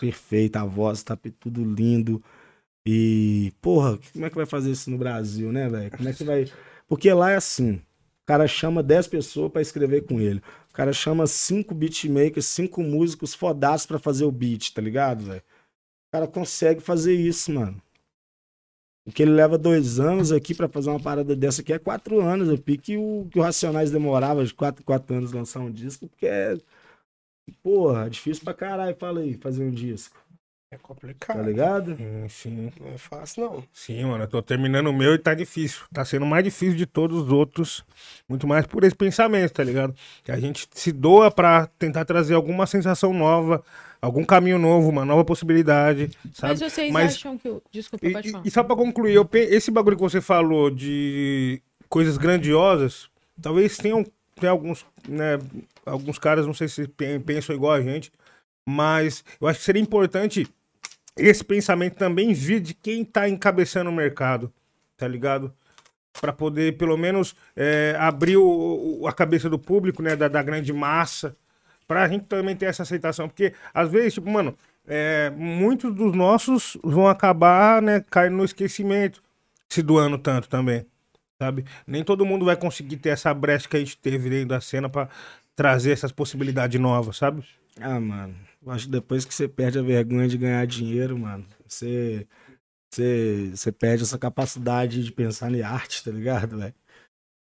perfeita, 0.00 0.60
a 0.60 0.64
voz 0.64 1.02
tá 1.02 1.16
tudo 1.38 1.64
lindo. 1.64 2.22
E, 2.86 3.52
porra, 3.62 3.98
como 4.12 4.26
é 4.26 4.30
que 4.30 4.36
vai 4.36 4.46
fazer 4.46 4.70
isso 4.70 4.90
no 4.90 4.98
Brasil, 4.98 5.50
né, 5.50 5.68
velho? 5.68 5.90
Como 5.90 6.08
é 6.08 6.12
que 6.12 6.24
vai. 6.24 6.44
Porque 6.86 7.12
lá 7.12 7.30
é 7.30 7.36
assim: 7.36 7.74
o 8.24 8.26
cara 8.26 8.46
chama 8.46 8.82
10 8.82 9.08
pessoas 9.08 9.50
pra 9.52 9.62
escrever 9.62 10.06
com 10.06 10.20
ele. 10.20 10.42
O 10.70 10.74
cara 10.74 10.92
chama 10.92 11.26
cinco 11.26 11.74
beatmakers, 11.74 12.46
cinco 12.46 12.82
músicos 12.82 13.34
fodaços 13.34 13.86
pra 13.86 13.98
fazer 13.98 14.24
o 14.24 14.32
beat, 14.32 14.72
tá 14.72 14.82
ligado, 14.82 15.24
velho? 15.24 15.42
O 16.08 16.12
cara 16.12 16.26
consegue 16.26 16.80
fazer 16.80 17.14
isso, 17.14 17.52
mano. 17.52 17.80
O 19.06 19.12
que 19.12 19.22
ele 19.22 19.32
leva 19.32 19.58
dois 19.58 20.00
anos 20.00 20.32
aqui 20.32 20.54
pra 20.54 20.68
fazer 20.68 20.88
uma 20.88 21.00
parada 21.00 21.36
dessa 21.36 21.60
aqui 21.60 21.72
é 21.72 21.78
quatro 21.78 22.20
anos. 22.20 22.48
Eu 22.48 22.56
pique 22.56 22.96
o 22.96 23.28
que 23.30 23.38
o 23.38 23.42
Racionais 23.42 23.90
demorava 23.90 24.44
de 24.44 24.54
quatro, 24.54 24.82
quatro 24.82 25.14
anos 25.14 25.32
lançar 25.32 25.60
um 25.60 25.70
disco, 25.70 26.08
porque 26.08 26.26
é. 26.26 26.56
Porra, 27.62 28.08
difícil 28.08 28.44
pra 28.44 28.54
caralho, 28.54 28.96
fala 28.98 29.20
aí, 29.20 29.34
fazer 29.34 29.64
um 29.64 29.70
disco. 29.70 30.16
É 30.70 30.76
Tá 30.76 30.82
complicado. 30.82 31.42
ligado? 31.44 31.96
Sim, 31.96 32.28
sim. 32.28 32.72
Não 32.80 32.88
é 32.88 32.98
fácil, 32.98 33.44
não. 33.44 33.64
Sim, 33.72 34.04
mano, 34.06 34.24
eu 34.24 34.28
tô 34.28 34.42
terminando 34.42 34.88
o 34.88 34.92
meu 34.92 35.14
e 35.14 35.18
tá 35.18 35.32
difícil. 35.32 35.82
Tá 35.92 36.04
sendo 36.04 36.26
mais 36.26 36.42
difícil 36.42 36.74
de 36.76 36.84
todos 36.84 37.22
os 37.22 37.30
outros. 37.30 37.84
Muito 38.28 38.46
mais 38.48 38.66
por 38.66 38.82
esse 38.82 38.96
pensamento, 38.96 39.52
tá 39.52 39.62
ligado? 39.62 39.94
Que 40.24 40.32
a 40.32 40.40
gente 40.40 40.66
se 40.72 40.90
doa 40.90 41.30
pra 41.30 41.68
tentar 41.78 42.04
trazer 42.04 42.34
alguma 42.34 42.66
sensação 42.66 43.12
nova, 43.12 43.62
algum 44.02 44.24
caminho 44.24 44.58
novo, 44.58 44.88
uma 44.88 45.04
nova 45.04 45.24
possibilidade, 45.24 46.10
sabe? 46.32 46.54
Mas 46.54 46.60
vocês 46.72 46.92
Mas- 46.92 47.14
acham 47.14 47.38
que. 47.38 47.48
o- 47.48 47.62
Desculpa, 47.70 48.06
E, 48.08 48.12
pode 48.12 48.28
e- 48.28 48.32
falar. 48.32 48.46
e 48.46 48.50
só 48.50 48.64
pra 48.64 48.74
concluir, 48.74 49.14
eu 49.14 49.24
pe- 49.24 49.38
esse 49.54 49.70
bagulho 49.70 49.96
que 49.96 50.02
você 50.02 50.20
falou 50.20 50.70
de 50.70 51.62
coisas 51.88 52.16
grandiosas, 52.18 53.08
talvez 53.40 53.76
tenham, 53.76 54.04
tenha 54.34 54.50
alguns, 54.50 54.84
né, 55.08 55.38
alguns 55.86 56.18
caras, 56.18 56.46
não 56.46 56.54
sei 56.54 56.68
se 56.68 56.86
pe- 56.88 57.18
pensam 57.20 57.54
igual 57.54 57.72
a 57.72 57.80
gente, 57.82 58.10
mas 58.66 59.24
eu 59.40 59.46
acho 59.48 59.58
que 59.58 59.64
seria 59.64 59.82
importante 59.82 60.46
esse 61.16 61.44
pensamento 61.44 61.94
também 61.96 62.32
vir 62.32 62.60
de 62.60 62.74
quem 62.74 63.04
tá 63.04 63.28
encabeçando 63.28 63.90
o 63.90 63.92
mercado, 63.92 64.52
tá 64.96 65.06
ligado? 65.06 65.52
Pra 66.20 66.32
poder, 66.32 66.76
pelo 66.76 66.96
menos, 66.96 67.34
é, 67.56 67.96
abrir 67.98 68.36
o- 68.36 69.00
o- 69.02 69.06
a 69.08 69.12
cabeça 69.12 69.48
do 69.50 69.58
público, 69.58 70.02
né, 70.02 70.16
da, 70.16 70.28
da 70.28 70.42
grande 70.42 70.72
massa, 70.72 71.36
pra 71.86 72.08
gente 72.08 72.24
também 72.26 72.56
ter 72.56 72.66
essa 72.66 72.82
aceitação. 72.82 73.28
Porque, 73.28 73.52
às 73.72 73.90
vezes, 73.90 74.14
tipo, 74.14 74.30
mano, 74.30 74.56
é, 74.86 75.30
muitos 75.30 75.94
dos 75.94 76.14
nossos 76.14 76.76
vão 76.82 77.06
acabar, 77.08 77.82
né, 77.82 78.04
caindo 78.10 78.36
no 78.36 78.44
esquecimento, 78.44 79.22
se 79.68 79.82
doando 79.82 80.16
tanto 80.18 80.48
também, 80.48 80.86
sabe? 81.40 81.64
Nem 81.86 82.04
todo 82.04 82.24
mundo 82.24 82.44
vai 82.44 82.56
conseguir 82.56 82.96
ter 82.98 83.10
essa 83.10 83.32
brecha 83.34 83.68
que 83.68 83.76
a 83.76 83.80
gente 83.80 83.96
teve 83.96 84.30
dentro 84.30 84.48
da 84.48 84.60
cena 84.60 84.88
pra 84.88 85.08
trazer 85.54 85.92
essas 85.92 86.12
possibilidades 86.12 86.80
novas, 86.80 87.16
sabe? 87.16 87.44
Ah, 87.80 88.00
mano. 88.00 88.34
Eu 88.64 88.72
acho 88.72 88.86
que 88.86 88.92
depois 88.92 89.24
que 89.24 89.34
você 89.34 89.46
perde 89.46 89.78
a 89.78 89.82
vergonha 89.82 90.28
de 90.28 90.38
ganhar 90.38 90.66
dinheiro, 90.66 91.18
mano, 91.18 91.44
você. 91.66 92.26
Você, 92.92 93.50
você 93.52 93.72
perde 93.72 94.04
essa 94.04 94.16
capacidade 94.16 95.02
de 95.02 95.10
pensar 95.10 95.52
em 95.52 95.62
arte, 95.62 96.04
tá 96.04 96.12
ligado, 96.12 96.58
velho? 96.58 96.74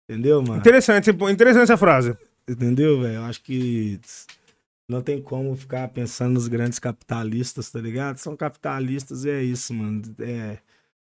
Entendeu, 0.09 0.41
mano? 0.41 0.57
Interessante, 0.57 1.09
interessante 1.09 1.63
essa 1.63 1.77
frase. 1.77 2.17
Entendeu, 2.47 3.01
velho? 3.01 3.15
Eu 3.15 3.23
acho 3.23 3.41
que 3.43 3.99
não 4.89 5.01
tem 5.01 5.21
como 5.21 5.55
ficar 5.55 5.87
pensando 5.89 6.33
nos 6.33 6.47
grandes 6.47 6.79
capitalistas, 6.79 7.69
tá 7.69 7.79
ligado? 7.79 8.17
São 8.17 8.35
capitalistas 8.35 9.25
e 9.25 9.29
é 9.29 9.41
isso, 9.41 9.73
mano. 9.73 10.01
É, 10.19 10.57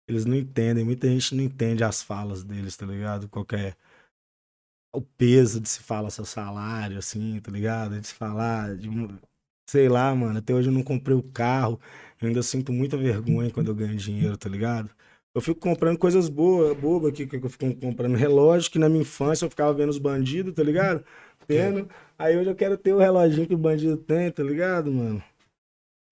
eles 0.08 0.24
não 0.24 0.36
entendem, 0.36 0.84
muita 0.84 1.08
gente 1.08 1.34
não 1.34 1.42
entende 1.42 1.82
as 1.82 2.02
falas 2.02 2.44
deles, 2.44 2.76
tá 2.76 2.86
ligado? 2.86 3.28
Qualquer. 3.28 3.76
O 4.94 5.02
peso 5.02 5.60
de 5.60 5.68
se 5.68 5.80
falar 5.80 6.10
seu 6.10 6.24
salário, 6.24 6.98
assim, 6.98 7.40
tá 7.40 7.50
ligado? 7.50 8.00
De 8.00 8.06
se 8.06 8.14
falar. 8.14 8.76
De, 8.76 8.88
sei 9.68 9.88
lá, 9.88 10.14
mano. 10.14 10.38
Até 10.38 10.54
hoje 10.54 10.68
eu 10.68 10.72
não 10.72 10.82
comprei 10.82 11.16
o 11.16 11.22
carro. 11.22 11.80
Eu 12.20 12.28
ainda 12.28 12.42
sinto 12.42 12.72
muita 12.72 12.96
vergonha 12.96 13.50
quando 13.50 13.68
eu 13.68 13.74
ganho 13.74 13.96
dinheiro, 13.96 14.36
tá 14.36 14.48
ligado? 14.48 14.90
Eu 15.34 15.40
fico 15.40 15.58
comprando 15.58 15.98
coisas 15.98 16.28
boas, 16.28 16.76
bobas 16.78 17.10
aqui, 17.10 17.26
que 17.26 17.36
eu 17.36 17.50
fico 17.50 17.74
comprando 17.74 18.14
relógio, 18.14 18.70
que 18.70 18.78
na 18.78 18.88
minha 18.88 19.02
infância 19.02 19.44
eu 19.44 19.50
ficava 19.50 19.74
vendo 19.74 19.90
os 19.90 19.98
bandidos, 19.98 20.54
tá 20.54 20.62
ligado? 20.62 21.04
Tendo. 21.46 21.88
Aí 22.16 22.36
hoje 22.36 22.50
eu 22.50 22.54
quero 22.54 22.78
ter 22.78 22.92
o 22.92 22.98
reloginho 22.98 23.48
que 23.48 23.54
o 23.54 23.58
bandido 23.58 23.96
tem, 23.96 24.30
tá 24.30 24.44
ligado, 24.44 24.92
mano? 24.92 25.22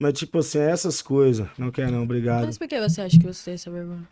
Mas 0.03 0.15
tipo 0.15 0.39
assim, 0.39 0.59
é 0.59 0.71
essas 0.71 1.01
coisas. 1.01 1.49
Não 1.57 1.71
quero 1.71 1.93
não, 1.93 2.03
obrigado. 2.03 2.47
Mas 2.47 2.59
por 2.59 2.67
que 2.67 2.81
você 2.81 3.01
acha 3.01 3.17
que 3.17 3.25
você 3.25 3.45
tem 3.45 3.55
essa 3.55 3.71
vergonha? 3.71 4.09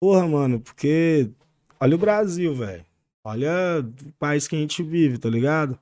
Porra, 0.00 0.26
mano, 0.26 0.58
porque 0.58 1.30
olha 1.78 1.94
o 1.94 1.98
Brasil, 1.98 2.54
velho. 2.54 2.84
Olha 3.26 3.80
o 3.80 4.12
país 4.18 4.46
que 4.46 4.54
a 4.54 4.58
gente 4.58 4.82
vive, 4.82 5.18
tá 5.18 5.30
ligado? 5.30 5.78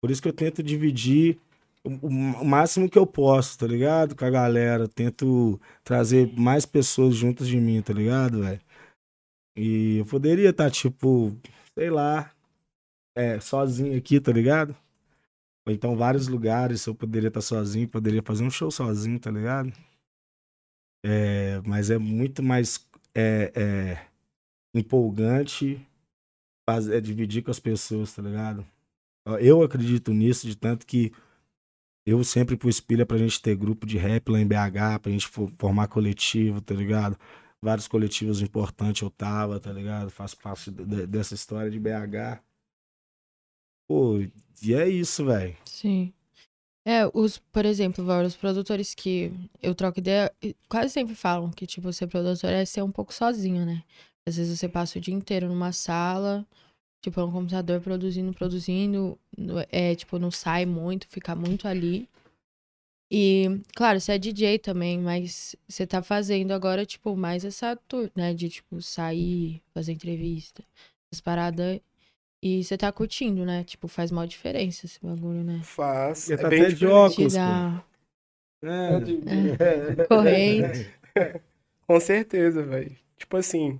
Por 0.00 0.10
isso 0.10 0.22
que 0.22 0.28
eu 0.28 0.32
tento 0.32 0.62
dividir 0.62 1.38
o, 1.84 2.44
máximo 2.44 2.88
que 2.90 2.98
eu 2.98 3.06
posso, 3.06 3.58
tá 3.58 3.66
ligado? 3.66 4.16
Com 4.16 4.24
a 4.24 4.30
galera. 4.30 4.88
Tento 4.88 5.60
trazer 5.84 6.32
mais 6.38 6.66
pessoas 6.66 7.14
juntas 7.14 7.46
de 7.48 7.58
mim, 7.58 7.82
tá 7.82 7.92
ligado, 7.92 8.42
velho? 8.42 8.60
E 9.56 9.98
eu 9.98 10.06
poderia 10.06 10.50
estar, 10.50 10.70
tipo, 10.70 11.36
sei 11.78 11.90
lá, 11.90 12.32
é, 13.16 13.40
sozinho 13.40 13.96
aqui, 13.96 14.20
tá 14.20 14.32
ligado? 14.32 14.76
Ou 15.66 15.72
então 15.72 15.96
vários 15.96 16.28
lugares 16.28 16.86
eu 16.86 16.94
poderia 16.94 17.28
estar 17.28 17.40
sozinho, 17.40 17.88
poderia 17.88 18.22
fazer 18.22 18.44
um 18.44 18.50
show 18.50 18.70
sozinho, 18.70 19.18
tá 19.18 19.30
ligado? 19.30 19.72
É, 21.04 21.60
mas 21.66 21.90
é 21.90 21.98
muito 21.98 22.42
mais 22.42 22.88
é, 23.14 23.52
é, 23.54 24.06
empolgante 24.74 25.84
faz- 26.68 26.88
é 26.88 27.00
dividir 27.00 27.42
com 27.42 27.50
as 27.50 27.60
pessoas, 27.60 28.12
tá 28.14 28.20
ligado? 28.22 28.66
Eu 29.40 29.62
acredito 29.62 30.12
nisso, 30.12 30.46
de 30.46 30.56
tanto 30.56 30.86
que 30.86 31.12
eu 32.06 32.22
sempre 32.22 32.56
pus 32.56 32.78
pilha 32.80 33.04
pra 33.04 33.18
gente 33.18 33.40
ter 33.42 33.56
grupo 33.56 33.86
de 33.86 33.96
rap 33.98 34.28
lá 34.30 34.38
em 34.40 34.46
BH, 34.46 34.98
pra 35.00 35.10
gente 35.10 35.26
fo- 35.26 35.50
formar 35.58 35.88
coletivo, 35.88 36.60
tá 36.60 36.74
ligado? 36.74 37.18
Vários 37.60 37.88
coletivos 37.88 38.40
importantes 38.40 39.02
eu 39.02 39.10
tava, 39.10 39.58
tá 39.58 39.72
ligado? 39.72 40.10
Faço 40.10 40.36
parte 40.38 40.70
de- 40.70 40.84
de- 40.84 41.06
dessa 41.06 41.34
história 41.34 41.70
de 41.70 41.80
BH. 41.80 42.40
Pô, 43.88 44.18
e 44.62 44.74
é 44.74 44.88
isso, 44.88 45.24
velho. 45.24 45.56
Sim. 45.64 46.12
É, 46.84 47.04
os, 47.12 47.38
por 47.38 47.64
exemplo, 47.64 48.04
vários 48.04 48.36
produtores 48.36 48.94
que 48.94 49.32
eu 49.60 49.74
troco 49.74 49.98
ideia, 49.98 50.32
quase 50.68 50.90
sempre 50.92 51.16
falam 51.16 51.50
que, 51.50 51.66
tipo, 51.66 51.92
ser 51.92 52.06
produtor 52.06 52.50
é 52.50 52.64
ser 52.64 52.82
um 52.82 52.92
pouco 52.92 53.12
sozinho, 53.12 53.66
né? 53.66 53.82
Às 54.28 54.36
vezes 54.36 54.58
você 54.58 54.68
passa 54.68 54.98
o 54.98 55.00
dia 55.00 55.14
inteiro 55.14 55.48
numa 55.48 55.72
sala, 55.72 56.44
tipo, 57.00 57.20
no 57.20 57.30
computador 57.30 57.80
produzindo, 57.80 58.32
produzindo, 58.32 59.18
é, 59.70 59.94
tipo, 59.94 60.18
não 60.18 60.30
sai 60.30 60.66
muito, 60.66 61.06
fica 61.08 61.34
muito 61.34 61.68
ali. 61.68 62.08
E, 63.10 63.60
claro, 63.76 64.00
você 64.00 64.12
é 64.12 64.18
DJ 64.18 64.58
também, 64.58 64.98
mas 64.98 65.54
você 65.68 65.86
tá 65.86 66.02
fazendo 66.02 66.52
agora, 66.52 66.84
tipo, 66.84 67.16
mais 67.16 67.44
essa 67.44 67.76
tour, 67.76 68.10
né? 68.16 68.34
De, 68.34 68.48
tipo, 68.48 68.82
sair, 68.82 69.62
fazer 69.72 69.92
entrevista, 69.92 70.64
essas 71.10 71.20
paradas. 71.20 71.80
E 72.42 72.64
você 72.64 72.76
tá 72.76 72.90
curtindo, 72.90 73.44
né? 73.44 73.62
Tipo, 73.62 73.86
faz 73.86 74.10
mal 74.10 74.26
diferença 74.26 74.86
esse 74.86 74.98
bagulho, 75.00 75.44
né? 75.44 75.60
Faz. 75.62 76.30
É 76.30 76.36
tá 76.36 76.48
bem 76.48 76.62
até 76.62 76.74
de 76.74 76.86
óculos, 76.86 77.32
pô. 77.32 77.40
Tirar 77.40 77.86
É. 78.62 80.04
corrente. 80.08 80.92
Com 81.86 82.00
certeza, 82.00 82.62
velho. 82.64 82.96
Tipo 83.16 83.36
assim, 83.36 83.78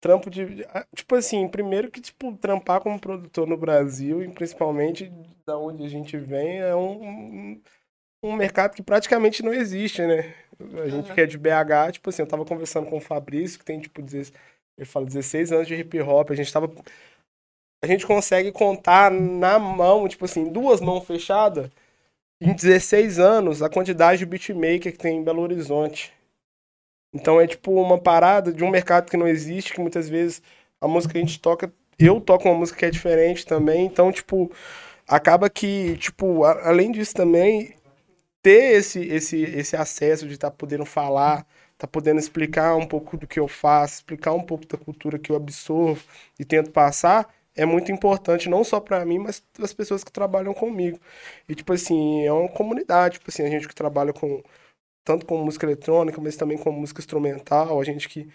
trampo 0.00 0.30
de. 0.30 0.64
ah, 0.70 0.86
Tipo 0.94 1.16
assim, 1.16 1.48
primeiro 1.48 1.90
que, 1.90 2.00
tipo, 2.00 2.36
trampar 2.36 2.80
como 2.80 3.00
produtor 3.00 3.46
no 3.46 3.56
Brasil, 3.56 4.22
e 4.22 4.28
principalmente 4.28 5.12
da 5.46 5.58
onde 5.58 5.84
a 5.84 5.88
gente 5.88 6.16
vem, 6.16 6.58
é 6.60 6.74
um, 6.76 7.60
um 8.22 8.34
mercado 8.34 8.74
que 8.74 8.82
praticamente 8.82 9.42
não 9.42 9.54
existe, 9.54 10.02
né? 10.02 10.34
A 10.84 10.88
gente 10.88 11.12
que 11.14 11.20
é 11.20 11.26
de 11.26 11.38
BH, 11.38 11.92
tipo 11.92 12.10
assim, 12.10 12.22
eu 12.22 12.28
tava 12.28 12.44
conversando 12.44 12.88
com 12.90 12.98
o 12.98 13.00
Fabrício, 13.00 13.58
que 13.58 13.64
tem, 13.64 13.80
tipo, 13.80 14.02
16 14.02 14.32
Ele 14.78 14.86
fala 14.86 15.06
16 15.06 15.52
anos 15.52 15.68
de 15.68 15.74
hip 15.76 16.00
hop, 16.02 16.30
a 16.30 16.34
gente 16.34 16.52
tava. 16.52 16.70
A 17.82 17.86
gente 17.86 18.06
consegue 18.06 18.50
contar 18.52 19.10
na 19.10 19.58
mão, 19.58 20.08
tipo 20.08 20.24
assim, 20.24 20.50
duas 20.52 20.80
mãos 20.80 21.04
fechadas, 21.06 21.70
em 22.40 22.54
16 22.54 23.18
anos, 23.20 23.62
a 23.62 23.70
quantidade 23.70 24.20
de 24.20 24.26
beatmaker 24.26 24.92
que 24.92 24.98
tem 24.98 25.18
em 25.18 25.24
Belo 25.24 25.42
Horizonte. 25.42 26.14
Então 27.12 27.40
é 27.40 27.46
tipo 27.46 27.72
uma 27.72 27.98
parada 27.98 28.52
de 28.52 28.62
um 28.64 28.70
mercado 28.70 29.10
que 29.10 29.16
não 29.16 29.26
existe, 29.28 29.72
que 29.72 29.80
muitas 29.80 30.08
vezes 30.08 30.42
a 30.80 30.86
música 30.88 31.12
que 31.12 31.18
a 31.18 31.22
gente 31.22 31.40
toca, 31.40 31.72
eu 31.98 32.20
toco 32.20 32.48
uma 32.48 32.54
música 32.58 32.78
que 32.78 32.84
é 32.84 32.90
diferente 32.90 33.44
também, 33.46 33.84
então, 33.86 34.12
tipo, 34.12 34.50
acaba 35.06 35.50
que, 35.50 35.96
tipo, 35.98 36.44
a- 36.44 36.68
além 36.68 36.92
disso 36.92 37.14
também, 37.14 37.74
ter 38.42 38.74
esse, 38.76 39.00
esse, 39.00 39.42
esse 39.42 39.76
acesso 39.76 40.26
de 40.26 40.34
estar 40.34 40.50
podendo 40.50 40.84
falar, 40.84 41.46
tá 41.76 41.86
podendo 41.86 42.18
explicar 42.20 42.76
um 42.76 42.86
pouco 42.86 43.16
do 43.16 43.26
que 43.26 43.38
eu 43.40 43.48
faço, 43.48 43.96
explicar 43.96 44.32
um 44.32 44.42
pouco 44.42 44.66
da 44.66 44.78
cultura 44.78 45.18
que 45.18 45.30
eu 45.32 45.36
absorvo 45.36 46.02
e 46.38 46.44
tento 46.44 46.70
passar, 46.70 47.28
é 47.56 47.64
muito 47.66 47.90
importante, 47.90 48.48
não 48.48 48.62
só 48.64 48.78
para 48.80 49.04
mim, 49.04 49.18
mas 49.18 49.42
das 49.58 49.72
pessoas 49.72 50.04
que 50.04 50.12
trabalham 50.12 50.54
comigo. 50.54 50.98
E, 51.48 51.54
tipo 51.54 51.72
assim, 51.72 52.24
é 52.24 52.32
uma 52.32 52.48
comunidade, 52.48 53.14
tipo 53.18 53.30
assim, 53.30 53.42
a 53.44 53.50
gente 53.50 53.66
que 53.66 53.74
trabalha 53.74 54.12
com, 54.12 54.42
tanto 55.08 55.24
com 55.24 55.42
música 55.42 55.64
eletrônica, 55.64 56.20
mas 56.20 56.36
também 56.36 56.58
com 56.58 56.70
música 56.70 57.00
instrumental, 57.00 57.80
a 57.80 57.84
gente 57.84 58.06
que, 58.10 58.28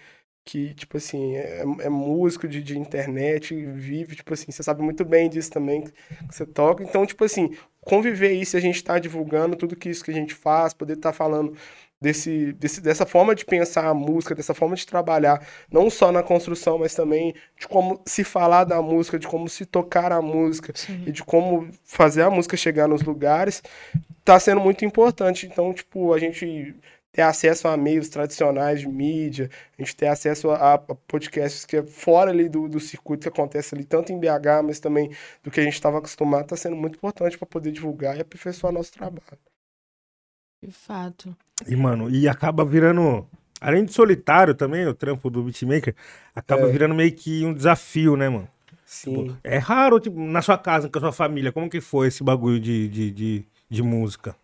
que 0.44 0.74
tipo 0.74 0.98
assim, 0.98 1.36
é, 1.36 1.62
é 1.82 1.90
músico 1.90 2.48
de, 2.48 2.64
de 2.64 2.80
internet, 2.80 3.54
vive, 3.56 4.16
tipo 4.16 4.34
assim, 4.34 4.52
você 4.52 4.64
sabe 4.64 4.82
muito 4.82 5.06
bem 5.06 5.30
disso 5.30 5.52
também, 5.52 5.84
que 5.84 5.94
você 6.32 6.48
toca. 6.48 6.84
Então, 6.84 7.06
tipo 7.06 7.24
assim, 7.24 7.56
conviver 7.80 8.32
isso, 8.34 8.58
a 8.58 8.60
gente 8.60 8.78
está 8.78 8.98
divulgando 8.98 9.56
tudo 9.56 9.76
que 9.76 9.88
isso 9.88 10.04
que 10.04 10.10
a 10.10 10.16
gente 10.16 10.34
faz, 10.34 10.74
poder 10.74 10.94
estar 10.94 11.14
falando 11.14 11.56
desse, 12.04 12.52
desse, 12.54 12.82
dessa 12.82 13.06
forma 13.06 13.34
de 13.34 13.46
pensar 13.46 13.86
a 13.86 13.94
música, 13.94 14.36
dessa 14.36 14.54
forma 14.54 14.76
de 14.76 14.86
trabalhar, 14.86 15.42
não 15.72 15.90
só 15.90 16.12
na 16.12 16.22
construção, 16.22 16.78
mas 16.78 16.94
também 16.94 17.34
de 17.58 17.66
como 17.66 18.02
se 18.06 18.26
falar 18.26 18.66
da 18.66 18.82
música, 18.82 19.18
de 19.18 19.26
como 19.26 19.48
se 19.48 19.66
tocar 19.66 20.12
a 20.12 20.22
música 20.22 20.74
e 21.08 21.12
de 21.14 21.24
como 21.24 21.70
fazer 21.86 22.24
a 22.24 22.30
música 22.30 22.58
chegar 22.58 22.90
nos 22.90 23.04
lugares, 23.04 23.64
tá 24.26 24.38
sendo 24.38 24.60
muito 24.60 24.84
importante. 24.84 25.46
Então, 25.48 25.74
tipo, 25.74 26.14
a 26.14 26.20
gente 26.20 26.76
ter 27.14 27.22
acesso 27.22 27.70
a 27.70 27.78
meios 27.78 28.10
tradicionais 28.10 28.82
de 28.82 28.88
mídia, 28.90 29.50
a 29.80 29.82
gente 29.82 29.96
ter 29.96 30.08
acesso 30.08 30.52
a, 30.52 30.74
a 30.74 30.78
podcasts 30.78 31.64
que 31.64 31.78
é 31.78 31.84
fora 31.84 32.32
ali 32.32 32.50
do, 32.50 32.68
do 32.68 32.82
circuito 32.82 33.22
que 33.24 33.30
acontece 33.30 33.74
ali, 33.74 33.86
tanto 33.86 34.12
em 34.12 34.20
BH, 34.20 34.62
mas 34.66 34.80
também 34.82 35.10
do 35.42 35.50
que 35.50 35.60
a 35.62 35.64
gente 35.64 35.76
estava 35.76 36.00
acostumado, 36.00 36.44
está 36.44 36.58
sendo 36.58 36.76
muito 36.76 36.96
importante 36.98 37.38
para 37.38 37.48
poder 37.48 37.72
divulgar 37.72 38.18
e 38.18 38.22
aperfeiçoar 38.22 38.74
nosso 38.74 38.92
trabalho. 38.92 39.53
De 40.66 40.72
fato. 40.72 41.36
E, 41.68 41.76
mano, 41.76 42.10
e 42.10 42.28
acaba 42.28 42.64
virando. 42.64 43.28
Além 43.60 43.86
de 43.86 43.94
solitário 43.94 44.54
também, 44.54 44.86
o 44.88 44.94
trampo 44.94 45.30
do 45.30 45.44
beatmaker, 45.44 45.96
acaba 46.36 46.64
É. 46.68 46.72
virando 46.72 46.96
meio 46.96 47.12
que 47.14 47.46
um 47.46 47.54
desafio, 47.54 48.16
né, 48.18 48.28
mano? 48.30 48.48
Sim. 48.86 49.36
É 49.44 49.58
raro, 49.58 50.00
tipo, 50.00 50.20
na 50.20 50.42
sua 50.42 50.58
casa, 50.58 50.90
com 50.90 50.98
a 51.00 51.02
sua 51.02 51.12
família, 51.12 51.52
como 51.52 51.70
que 51.70 51.82
foi 51.82 52.08
esse 52.08 52.24
bagulho 52.24 52.60
de, 52.60 52.88
de, 52.90 53.12
de, 53.12 53.46
de 53.70 53.84
música? 53.84 54.36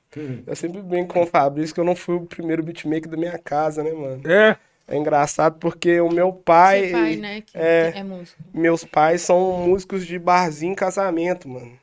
Eu 0.47 0.55
sempre 0.55 0.81
brinco 0.81 1.13
com 1.13 1.21
o 1.21 1.27
Fabrício 1.27 1.73
que 1.75 1.79
eu 1.79 1.85
não 1.85 1.95
fui 1.95 2.15
o 2.15 2.25
primeiro 2.25 2.63
beatmaker 2.63 3.09
da 3.09 3.17
minha 3.17 3.37
casa, 3.37 3.83
né, 3.83 3.91
mano? 3.91 4.21
É, 4.25 4.57
É 4.87 4.97
engraçado 4.97 5.59
porque 5.59 6.01
o 6.01 6.09
meu 6.11 6.33
pai, 6.33 6.89
Seu 6.89 6.91
pai, 6.99 7.15
né? 7.17 7.41
Que 7.41 7.55
é. 7.57 7.93
é 7.97 8.03
músico. 8.03 8.41
meus 8.53 8.83
pais 8.83 9.21
são 9.21 9.67
músicos 9.67 10.05
de 10.07 10.17
barzinho 10.17 10.73
e 10.73 10.75
casamento, 10.75 11.47
mano. 11.47 11.73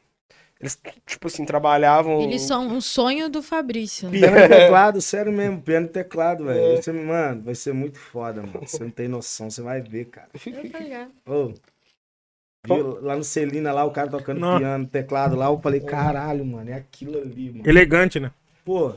Eles, 0.59 0.81
tipo 1.05 1.27
assim, 1.27 1.45
trabalhavam. 1.45 2.21
Eles 2.23 2.41
são 2.43 2.67
um 2.67 2.81
sonho 2.81 3.29
do 3.29 3.43
Fabrício. 3.43 4.09
né? 4.09 4.19
Piano 4.19 4.39
e 4.39 4.49
teclado, 4.49 5.01
sério 5.03 5.31
mesmo, 5.31 5.61
piano 5.61 5.87
e 5.87 5.91
teclado, 5.91 6.49
É. 6.51 6.55
velho. 6.55 6.83
Você, 6.83 6.93
mano, 6.93 7.43
vai 7.43 7.55
ser 7.55 7.75
muito 7.75 7.99
foda, 7.99 8.41
mano. 8.43 8.61
Você 8.67 8.83
não 8.83 8.91
tem 8.91 9.07
noção, 9.07 9.51
você 9.51 9.61
vai 9.61 9.83
ver, 9.83 10.07
cara. 10.07 10.29
Eu 11.27 11.55
viu, 12.67 13.01
lá 13.03 13.17
no 13.17 13.23
Celina, 13.25 13.73
lá, 13.73 13.85
o 13.85 13.91
cara 13.91 14.09
tocando 14.09 14.41
Não. 14.41 14.59
piano, 14.59 14.87
teclado 14.87 15.37
lá, 15.37 15.47
eu 15.47 15.59
falei, 15.61 15.81
caralho, 15.81 16.45
mano, 16.45 16.71
é 16.71 16.75
aquilo 16.75 17.19
ali, 17.21 17.51
mano. 17.53 17.69
elegante, 17.69 18.19
né? 18.19 18.31
Pô, 18.65 18.95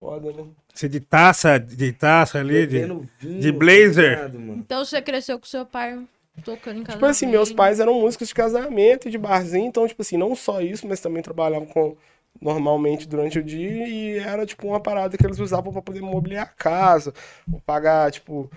Foda, 0.00 0.32
né? 0.32 0.44
Você 0.74 0.88
de 0.88 0.98
taça, 0.98 1.58
de 1.60 1.92
taça 1.92 2.40
ali, 2.40 2.66
de... 2.66 2.80
vinho, 2.80 3.08
de 3.20 3.52
blazer. 3.52 4.18
tá 4.18 4.26
ligado? 4.26 4.52
Então 4.58 4.84
você 4.84 5.00
cresceu 5.00 5.38
com 5.38 5.46
seu 5.46 5.64
pai 5.64 5.96
tocando 6.44 6.80
em. 6.80 6.84
Tipo 6.84 7.04
assim, 7.06 7.26
meus 7.26 7.52
pais 7.52 7.80
eram 7.80 8.00
músicos 8.00 8.28
de 8.28 8.34
casamento 8.34 9.08
e 9.08 9.10
de 9.10 9.18
barzinho, 9.18 9.66
então, 9.66 9.86
tipo 9.86 10.02
assim, 10.02 10.16
não 10.16 10.34
só 10.34 10.60
isso, 10.60 10.86
mas 10.86 11.00
também 11.00 11.22
trabalhavam 11.22 11.66
com 11.66 11.96
normalmente 12.40 13.06
durante 13.06 13.38
o 13.38 13.42
dia 13.42 13.86
e 13.86 14.18
era 14.18 14.46
tipo 14.46 14.66
uma 14.66 14.80
parada 14.80 15.16
que 15.16 15.24
eles 15.24 15.38
usavam 15.38 15.72
pra 15.72 15.82
poder 15.82 16.00
mobiliar 16.00 16.44
a 16.44 16.46
casa, 16.46 17.12
ou 17.52 17.60
pagar, 17.60 18.10
tipo, 18.10 18.50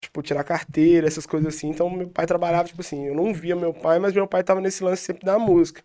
tipo, 0.00 0.22
tirar 0.22 0.42
carteira, 0.44 1.06
essas 1.06 1.26
coisas 1.26 1.54
assim. 1.54 1.68
Então, 1.68 1.88
meu 1.90 2.08
pai 2.08 2.26
trabalhava, 2.26 2.68
tipo 2.68 2.80
assim, 2.80 3.06
eu 3.06 3.14
não 3.14 3.32
via 3.32 3.54
meu 3.54 3.72
pai, 3.72 3.98
mas 3.98 4.12
meu 4.12 4.26
pai 4.26 4.42
tava 4.42 4.60
nesse 4.60 4.82
lance 4.82 5.02
sempre 5.02 5.24
da 5.24 5.38
música. 5.38 5.82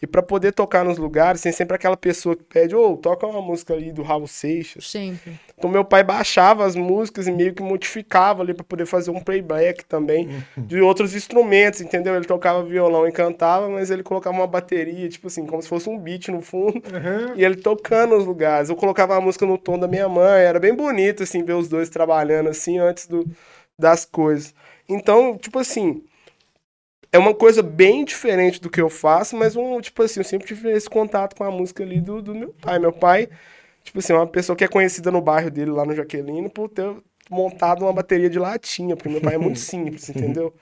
E 0.00 0.06
pra 0.06 0.22
poder 0.22 0.52
tocar 0.52 0.84
nos 0.84 0.98
lugares, 0.98 1.40
tem 1.40 1.50
sempre 1.50 1.74
aquela 1.74 1.96
pessoa 1.96 2.36
que 2.36 2.44
pede, 2.44 2.76
ô, 2.76 2.98
toca 2.98 3.26
uma 3.26 3.40
música 3.40 3.72
ali 3.72 3.90
do 3.90 4.02
Raul 4.02 4.26
Seixas. 4.26 4.90
Sempre. 4.90 5.40
Então 5.56 5.70
meu 5.70 5.86
pai 5.86 6.04
baixava 6.04 6.66
as 6.66 6.76
músicas 6.76 7.26
e 7.26 7.32
meio 7.32 7.54
que 7.54 7.62
modificava 7.62 8.42
ali 8.42 8.52
pra 8.52 8.62
poder 8.62 8.84
fazer 8.84 9.10
um 9.10 9.20
playback 9.20 9.86
também 9.86 10.44
de 10.54 10.82
outros 10.82 11.14
instrumentos, 11.14 11.80
entendeu? 11.80 12.14
Ele 12.14 12.26
tocava 12.26 12.62
violão 12.62 13.08
e 13.08 13.12
cantava, 13.12 13.70
mas 13.70 13.90
ele 13.90 14.02
colocava 14.02 14.36
uma 14.36 14.46
bateria, 14.46 15.08
tipo 15.08 15.28
assim, 15.28 15.46
como 15.46 15.62
se 15.62 15.68
fosse 15.68 15.88
um 15.88 15.98
beat 15.98 16.28
no 16.28 16.42
fundo, 16.42 16.82
e 17.34 17.42
ele 17.42 17.56
tocando 17.56 18.16
nos 18.16 18.26
lugares. 18.26 18.68
Eu 18.68 18.76
colocava 18.76 19.16
a 19.16 19.20
música 19.20 19.46
no 19.46 19.56
tom 19.56 19.78
da 19.78 19.88
minha 19.88 20.10
mãe, 20.10 20.42
era 20.42 20.60
bem 20.60 20.74
bonito 20.74 21.22
assim 21.22 21.42
ver 21.42 21.54
os 21.54 21.68
dois 21.68 21.88
trabalhando 21.88 22.50
assim 22.50 22.78
antes 22.78 23.06
do, 23.06 23.26
das 23.78 24.04
coisas. 24.04 24.54
Então, 24.86 25.38
tipo 25.38 25.58
assim, 25.58 26.02
é 27.16 27.18
uma 27.18 27.34
coisa 27.34 27.62
bem 27.62 28.04
diferente 28.04 28.60
do 28.60 28.70
que 28.70 28.80
eu 28.80 28.88
faço, 28.88 29.36
mas 29.36 29.56
um, 29.56 29.80
tipo 29.80 30.02
assim, 30.02 30.20
eu 30.20 30.24
sempre 30.24 30.46
tive 30.46 30.70
esse 30.70 30.88
contato 30.88 31.34
com 31.34 31.44
a 31.44 31.50
música 31.50 31.82
ali 31.82 32.00
do, 32.00 32.22
do 32.22 32.34
meu 32.34 32.54
pai. 32.60 32.78
Meu 32.78 32.92
pai 32.92 33.28
Tipo 33.86 34.00
assim, 34.00 34.12
uma 34.12 34.26
pessoa 34.26 34.56
que 34.56 34.64
é 34.64 34.68
conhecida 34.68 35.12
no 35.12 35.22
bairro 35.22 35.48
dele, 35.48 35.70
lá 35.70 35.84
no 35.84 35.94
Jaqueline, 35.94 36.48
por 36.48 36.68
ter 36.68 36.92
montado 37.30 37.82
uma 37.82 37.92
bateria 37.92 38.28
de 38.28 38.36
latinha, 38.36 38.96
porque 38.96 39.08
meu 39.08 39.20
pai 39.20 39.36
é 39.36 39.38
muito 39.38 39.60
simples, 39.60 40.08
entendeu? 40.08 40.52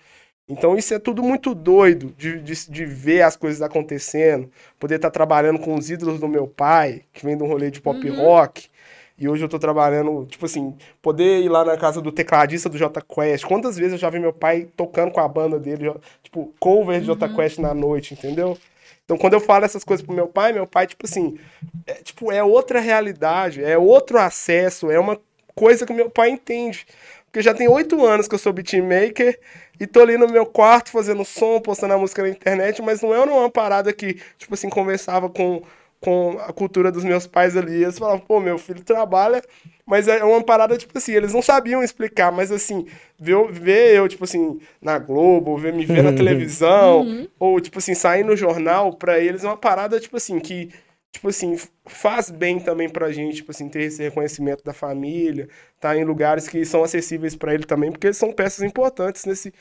Então 0.46 0.76
isso 0.76 0.92
é 0.92 0.98
tudo 0.98 1.22
muito 1.22 1.54
doido 1.54 2.14
de, 2.18 2.38
de, 2.42 2.70
de 2.70 2.84
ver 2.84 3.22
as 3.22 3.34
coisas 3.34 3.62
acontecendo, 3.62 4.50
poder 4.78 4.96
estar 4.96 5.10
trabalhando 5.10 5.58
com 5.58 5.74
os 5.74 5.88
ídolos 5.88 6.20
do 6.20 6.28
meu 6.28 6.46
pai, 6.46 7.04
que 7.14 7.24
vem 7.24 7.34
de 7.34 7.42
um 7.42 7.46
rolê 7.46 7.70
de 7.70 7.80
pop 7.80 8.06
rock, 8.10 8.68
e 9.16 9.28
hoje 9.28 9.44
eu 9.44 9.48
tô 9.48 9.58
trabalhando, 9.58 10.26
tipo 10.26 10.44
assim, 10.44 10.74
poder 11.00 11.42
ir 11.42 11.48
lá 11.48 11.64
na 11.64 11.76
casa 11.76 12.00
do 12.00 12.10
tecladista 12.10 12.68
do 12.68 12.76
J 12.76 13.00
Quest. 13.02 13.44
Quantas 13.44 13.76
vezes 13.76 13.92
eu 13.92 13.98
já 13.98 14.10
vi 14.10 14.18
meu 14.18 14.32
pai 14.32 14.68
tocando 14.76 15.12
com 15.12 15.20
a 15.20 15.28
banda 15.28 15.58
dele, 15.58 15.94
tipo, 16.22 16.52
cover 16.58 17.00
de 17.00 17.06
J 17.06 17.28
Quest 17.28 17.58
na 17.58 17.72
noite, 17.72 18.14
entendeu? 18.14 18.58
Então, 19.04 19.18
quando 19.18 19.34
eu 19.34 19.40
falo 19.40 19.64
essas 19.64 19.84
coisas 19.84 20.04
pro 20.04 20.14
meu 20.14 20.26
pai, 20.26 20.52
meu 20.52 20.66
pai, 20.66 20.86
tipo 20.86 21.06
assim, 21.06 21.38
é, 21.86 21.94
tipo, 21.94 22.32
é 22.32 22.42
outra 22.42 22.80
realidade, 22.80 23.62
é 23.62 23.76
outro 23.76 24.18
acesso, 24.18 24.90
é 24.90 24.98
uma 24.98 25.20
coisa 25.54 25.86
que 25.86 25.92
meu 25.92 26.10
pai 26.10 26.30
entende. 26.30 26.86
Porque 27.26 27.42
já 27.42 27.52
tem 27.52 27.68
oito 27.68 28.04
anos 28.04 28.26
que 28.26 28.34
eu 28.34 28.38
sou 28.38 28.52
beatmaker 28.52 29.38
e 29.78 29.86
tô 29.86 30.00
ali 30.00 30.16
no 30.16 30.28
meu 30.28 30.46
quarto 30.46 30.90
fazendo 30.90 31.24
som, 31.24 31.60
postando 31.60 31.94
a 31.94 31.98
música 31.98 32.22
na 32.22 32.28
internet, 32.30 32.80
mas 32.80 33.02
não 33.02 33.14
é 33.14 33.20
uma 33.20 33.50
parada 33.50 33.92
que, 33.92 34.14
tipo 34.38 34.54
assim, 34.54 34.70
conversava 34.70 35.28
com, 35.28 35.62
com 36.04 36.36
a 36.38 36.52
cultura 36.52 36.92
dos 36.92 37.02
meus 37.02 37.26
pais 37.26 37.56
ali. 37.56 37.82
Eles 37.82 37.98
falavam, 37.98 38.20
pô, 38.20 38.38
meu 38.38 38.58
filho 38.58 38.84
trabalha, 38.84 39.42
mas 39.86 40.06
é 40.06 40.22
uma 40.22 40.42
parada, 40.42 40.76
tipo 40.76 40.96
assim, 40.98 41.12
eles 41.12 41.32
não 41.32 41.40
sabiam 41.40 41.82
explicar, 41.82 42.30
mas 42.30 42.52
assim, 42.52 42.86
ver, 43.18 43.50
ver 43.50 43.96
eu, 43.96 44.06
tipo 44.06 44.24
assim, 44.24 44.60
na 44.82 44.98
Globo, 44.98 45.56
ver, 45.56 45.72
me 45.72 45.86
ver 45.86 46.02
na 46.02 46.12
televisão, 46.12 47.26
ou, 47.38 47.58
tipo 47.58 47.78
assim, 47.78 47.94
sair 47.94 48.22
no 48.22 48.36
jornal, 48.36 48.92
pra 48.92 49.18
eles 49.18 49.44
é 49.44 49.46
uma 49.46 49.56
parada, 49.56 49.98
tipo 49.98 50.18
assim, 50.18 50.38
que, 50.38 50.70
tipo 51.10 51.28
assim, 51.28 51.58
faz 51.86 52.28
bem 52.28 52.60
também 52.60 52.88
pra 52.88 53.10
gente, 53.10 53.36
tipo 53.36 53.50
assim, 53.50 53.66
ter 53.70 53.84
esse 53.84 54.02
reconhecimento 54.02 54.62
da 54.62 54.74
família, 54.74 55.48
tá 55.80 55.96
em 55.96 56.04
lugares 56.04 56.46
que 56.46 56.62
são 56.66 56.84
acessíveis 56.84 57.34
pra 57.34 57.54
ele 57.54 57.64
também, 57.64 57.90
porque 57.90 58.08
eles 58.08 58.18
são 58.18 58.30
peças 58.30 58.62
importantes 58.62 59.24
nesse 59.24 59.54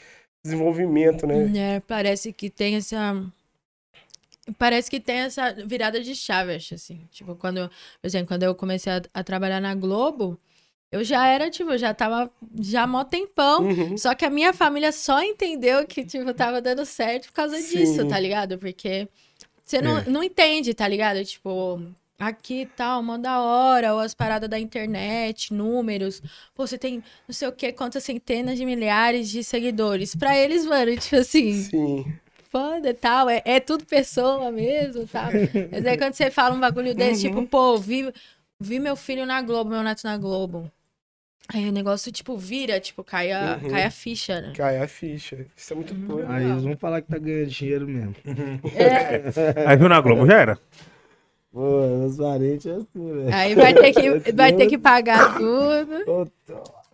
desenvolvimento, 0.44 1.26
né? 1.26 1.52
É, 1.56 1.80
parece 1.80 2.34
que 2.34 2.50
tem 2.50 2.76
essa. 2.76 3.16
Parece 4.58 4.90
que 4.92 5.00
tem 5.00 5.20
essa 5.20 5.54
virada 5.54 6.02
de 6.02 6.14
chave, 6.16 6.54
assim. 6.74 7.08
Tipo, 7.12 7.36
quando, 7.36 7.60
eu- 7.60 7.70
por 7.70 8.08
exemplo, 8.08 8.28
quando 8.28 8.44
eu 8.44 8.54
comecei 8.54 8.92
a, 8.92 9.02
a 9.14 9.24
trabalhar 9.24 9.62
na 9.62 9.74
Globo, 9.74 10.38
eu 10.92 11.04
já 11.04 11.26
era, 11.28 11.50
tipo, 11.50 11.72
eu 11.72 11.78
já 11.78 11.94
tava 11.94 12.30
já 12.60 12.86
mó 12.86 13.04
tempão. 13.06 13.64
Uhum. 13.64 13.98
Só 13.98 14.14
que 14.14 14.26
a 14.26 14.30
minha 14.30 14.52
família 14.54 14.92
só 14.92 15.24
entendeu 15.24 15.88
que, 15.88 16.04
tipo, 16.06 16.34
tava 16.34 16.62
dando 16.62 16.86
certo 16.86 17.28
por 17.28 17.34
causa 17.34 17.58
Sim. 17.58 17.78
disso, 17.78 18.08
tá 18.08 18.20
ligado? 18.20 18.58
Porque 18.58 19.08
você 19.64 19.82
não, 19.82 19.98
É. 20.00 20.06
não 20.10 20.22
entende, 20.24 20.74
tá 20.74 20.88
ligado? 20.88 21.24
Tipo, 21.24 21.82
aqui 22.20 22.68
tal, 22.76 23.02
mó 23.02 23.18
da 23.18 23.40
hora, 23.42 23.94
ou 23.94 24.00
as 24.02 24.14
paradas 24.14 24.50
da 24.50 24.60
internet, 24.60 25.54
números. 25.54 26.22
Pô, 26.54 26.68
você 26.68 26.78
tem 26.78 27.02
não 27.28 27.34
sei 27.34 27.48
o 27.48 27.52
que, 27.54 27.72
quantas 27.72 28.04
centenas 28.04 28.58
de 28.58 28.66
milhares 28.66 29.30
de 29.30 29.42
seguidores. 29.44 30.14
Pra 30.16 30.38
eles, 30.38 30.66
mano, 30.66 30.96
tipo 30.98 31.16
assim, 31.16 31.64
Sim. 31.64 32.14
Foda 32.54 32.90
e 32.92 32.94
tal, 32.94 33.28
é, 33.30 33.42
é 33.44 33.60
tudo 33.60 33.84
pessoa 33.84 34.52
mesmo, 34.52 35.08
tal. 35.08 35.32
Mas 35.72 35.84
aí 35.86 35.98
quando 35.98 36.14
você 36.14 36.30
fala 36.30 36.54
um 36.56 36.60
bagulho 36.60 36.94
desse, 36.96 37.26
Uhum. 37.28 37.34
tipo, 37.34 37.48
pô, 37.50 37.78
vi, 37.80 38.14
vi 38.60 38.80
meu 38.80 38.96
filho 38.96 39.26
na 39.26 39.42
Globo, 39.42 39.72
meu 39.72 39.82
neto 39.82 40.04
na 40.04 40.16
Globo. 40.18 40.72
Aí 41.50 41.68
o 41.68 41.72
negócio, 41.74 42.12
tipo, 42.12 42.38
vira, 42.38 42.80
tipo, 42.80 43.04
cai 43.04 43.32
a, 43.32 43.60
Uhum. 43.62 43.70
cai 43.72 43.84
a 43.86 43.92
ficha, 43.92 44.40
né? 44.40 44.54
Cai 44.56 44.78
a 44.78 44.88
ficha. 44.88 45.46
Isso 45.58 45.74
é 45.74 45.76
muito 45.76 45.94
doido. 45.96 46.32
Aí 46.32 46.48
eles 46.48 46.64
vão 46.64 46.78
falar 46.78 47.02
que 47.02 47.10
tá 47.10 47.18
ganhando 47.18 47.50
dinheiro 47.50 47.88
mesmo. 47.88 48.16
É, 48.78 49.66
Aí 49.68 49.76
viu 49.76 49.90
na 49.90 50.00
Globo, 50.00 50.26
já 50.28 50.40
era. 50.40 50.60
Pô, 51.52 51.82
meus 52.00 52.18
parentes 52.18 52.66
é 52.66 52.72
assim, 52.76 53.14
velho. 53.14 53.34
aí 53.36 53.56
vai 53.56 53.74
ter 53.74 53.94
que, 53.94 54.10
vai 54.34 54.54
ter 54.54 54.68
que 54.68 54.78
pagar 54.78 55.38
tudo. 55.38 56.04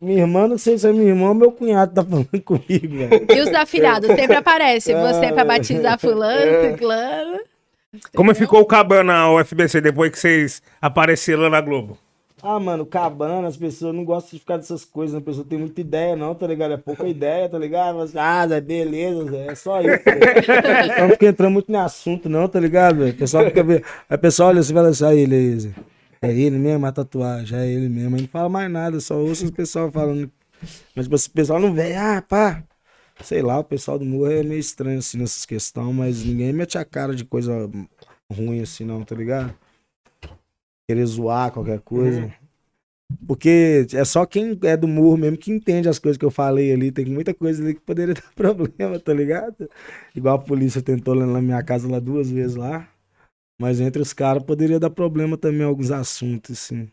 Minha 0.02 0.22
irmã, 0.22 0.48
não 0.48 0.58
sei 0.58 0.78
se 0.78 0.88
é 0.88 0.94
minha 0.94 1.10
irmã 1.10 1.30
ou 1.30 1.34
meu 1.34 1.52
cunhado 1.52 1.94
tá 1.94 2.04
falando 2.04 2.28
comigo, 2.44 2.98
velho. 2.98 3.26
E 3.30 3.42
os 3.42 3.54
afilhados 3.54 4.08
sempre 4.08 4.36
aparecem. 4.36 4.96
Você 4.96 5.32
pra 5.34 5.44
batizar 5.44 6.00
fulano, 6.00 6.72
ciclano. 6.72 7.40
Como 8.16 8.34
ficou 8.36 8.62
o 8.62 8.66
Cabana, 8.66 9.30
o 9.30 9.44
FBC, 9.44 9.82
depois 9.82 10.12
que 10.12 10.20
vocês 10.20 10.62
apareceram 10.82 11.44
lá 11.44 11.50
na 11.50 11.62
Globo? 11.62 11.98
Ah, 12.42 12.58
mano, 12.58 12.86
cabana, 12.86 13.50
as 13.50 13.58
pessoas 13.58 13.94
não 13.94 14.06
gostam 14.06 14.32
de 14.32 14.40
ficar 14.40 14.56
dessas 14.56 14.86
coisas, 14.86 15.14
a 15.14 15.20
pessoa 15.20 15.46
tem 15.48 15.60
muita 15.60 15.82
ideia, 15.82 16.16
não, 16.16 16.34
tá 16.34 16.48
ligado? 16.48 16.74
É 16.74 16.78
pouca 16.78 17.06
ideia, 17.06 17.50
tá 17.50 17.60
ligado? 17.60 17.98
Mas, 17.98 18.16
ah, 18.16 18.48
Zé, 18.48 18.62
beleza, 18.62 19.26
Zé, 19.26 19.48
é 19.48 19.56
só 19.56 19.82
isso. 19.82 19.90
velho. 20.06 21.02
Não 21.04 21.10
fica 21.10 21.26
entrando 21.26 21.52
muito 21.52 21.70
no 21.70 21.80
assunto, 21.80 22.30
não, 22.30 22.48
tá 22.48 22.58
ligado? 22.60 23.06
O 23.06 23.14
pessoal 23.14 23.44
fica 23.46 23.62
vendo. 23.62 23.84
Aí 24.10 24.16
o 24.16 24.20
pessoal 24.20 24.50
olha 24.50 24.62
assim 24.62 24.72
e 24.72 24.76
fala 24.76 24.88
assim, 24.88 25.20
ele 25.20 25.36
aí, 25.36 25.60
Zé. 25.60 25.70
É 26.22 26.32
ele 26.34 26.58
mesmo, 26.58 26.86
a 26.86 26.92
tatuagem, 26.92 27.58
é 27.58 27.68
ele 27.68 27.88
mesmo. 27.90 28.16
Aí 28.16 28.22
não 28.24 28.28
fala 28.30 28.50
mais 28.50 28.72
nada, 28.72 29.00
só 29.00 29.18
ouço 29.18 29.46
os 29.46 29.52
pessoal 29.52 29.92
falando. 29.92 30.32
Mas 30.96 31.06
tipo, 31.06 31.16
o 31.16 31.32
pessoal 31.32 31.60
não 31.60 31.74
vê, 31.74 31.96
ah, 31.96 32.22
pá. 32.22 32.64
Sei 33.24 33.42
lá, 33.42 33.60
o 33.60 33.64
pessoal 33.64 34.00
do 34.00 34.06
morro 34.06 34.32
é 34.32 34.44
meio 34.44 34.60
estranho 34.60 35.00
assim 35.00 35.18
nessas 35.18 35.46
questões, 35.46 35.94
mas 35.96 36.24
ninguém 36.24 36.54
mete 36.54 36.78
a 36.78 36.86
cara 36.86 37.16
de 37.16 37.26
coisa 37.26 37.70
ruim 38.32 38.62
assim, 38.62 38.86
não, 38.86 39.04
tá 39.04 39.16
ligado? 39.16 39.54
Querer 40.88 41.06
zoar 41.06 41.52
qualquer 41.52 41.80
coisa. 41.82 42.34
Porque 43.28 43.88
é 43.94 44.06
só 44.06 44.26
quem 44.26 44.58
é 44.64 44.78
do 44.78 44.88
morro 44.88 45.18
mesmo 45.18 45.38
que 45.38 45.52
entende 45.52 45.90
as 45.90 46.00
coisas 46.00 46.18
que 46.18 46.26
eu 46.26 46.32
falei 46.32 46.72
ali. 46.74 46.92
Tem 46.92 47.06
muita 47.06 47.34
coisa 47.34 47.64
ali 47.64 47.74
que 47.74 47.82
poderia 47.82 48.14
dar 48.16 48.34
problema, 48.36 49.00
tá 49.00 49.14
ligado? 49.14 49.70
Igual 50.16 50.36
a 50.36 50.40
polícia 50.40 50.82
tentou 50.82 51.14
lá 51.14 51.26
na 51.26 51.42
minha 51.42 51.64
casa 51.64 51.90
lá 51.90 52.00
duas 52.00 52.30
vezes 52.30 52.56
lá. 52.56 52.88
Mas 53.60 53.80
entre 53.82 54.02
os 54.02 54.14
caras 54.14 54.42
poderia 54.44 54.80
dar 54.80 54.90
problema 54.90 55.38
também 55.38 55.64
alguns 55.64 55.92
assuntos, 55.92 56.52
assim. 56.52 56.90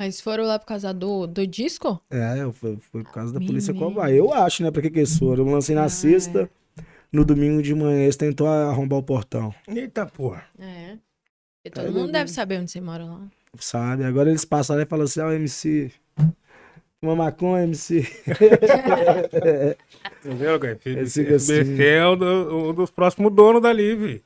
Mas 0.00 0.20
foram 0.20 0.44
lá 0.44 0.58
por 0.58 0.66
causa 0.66 0.94
do, 0.94 1.26
do 1.26 1.44
disco? 1.44 2.00
É, 2.08 2.36
foi, 2.52 2.76
foi 2.76 3.02
por 3.02 3.12
causa 3.12 3.32
da 3.32 3.40
polícia 3.44 3.74
covarde. 3.74 4.16
Eu 4.16 4.32
acho, 4.32 4.62
né? 4.62 4.70
Pra 4.70 4.80
que 4.80 4.90
que 4.90 5.00
eles 5.00 5.18
foram? 5.18 5.44
Eu 5.44 5.52
lancei 5.52 5.74
na 5.74 5.84
Ah, 5.84 5.88
sexta. 5.88 6.48
No 7.12 7.24
domingo 7.24 7.60
de 7.62 7.74
manhã 7.74 8.02
eles 8.04 8.16
tentou 8.16 8.46
arrombar 8.46 8.98
o 8.98 9.02
portão. 9.02 9.52
Eita 9.66 10.06
porra. 10.06 10.44
É. 10.58 10.96
Porque 11.64 11.70
todo 11.74 11.86
Aí 11.86 11.92
mundo 11.92 12.12
deve 12.12 12.30
saber 12.30 12.60
onde 12.60 12.70
você 12.70 12.80
mora 12.80 13.04
lá. 13.04 13.26
Sabe? 13.58 14.04
Agora 14.04 14.28
eles 14.28 14.44
passaram 14.44 14.82
e 14.82 14.86
falaram 14.86 15.06
assim: 15.06 15.20
ah, 15.20 15.26
o 15.26 15.32
MC. 15.32 15.90
Uma 17.02 17.16
maconha, 17.16 17.64
MC. 17.64 18.06
Entendeu, 20.24 20.58
cara? 20.60 20.78
Esse- 20.84 21.22
FBC 21.24 21.60
esse- 21.60 21.82
é 21.84 22.06
um, 22.08 22.16
do- 22.16 22.68
um 22.70 22.74
dos 22.74 22.90
próximos 22.90 23.32
donos 23.34 23.62
dali, 23.62 23.94
vi. 23.96 24.22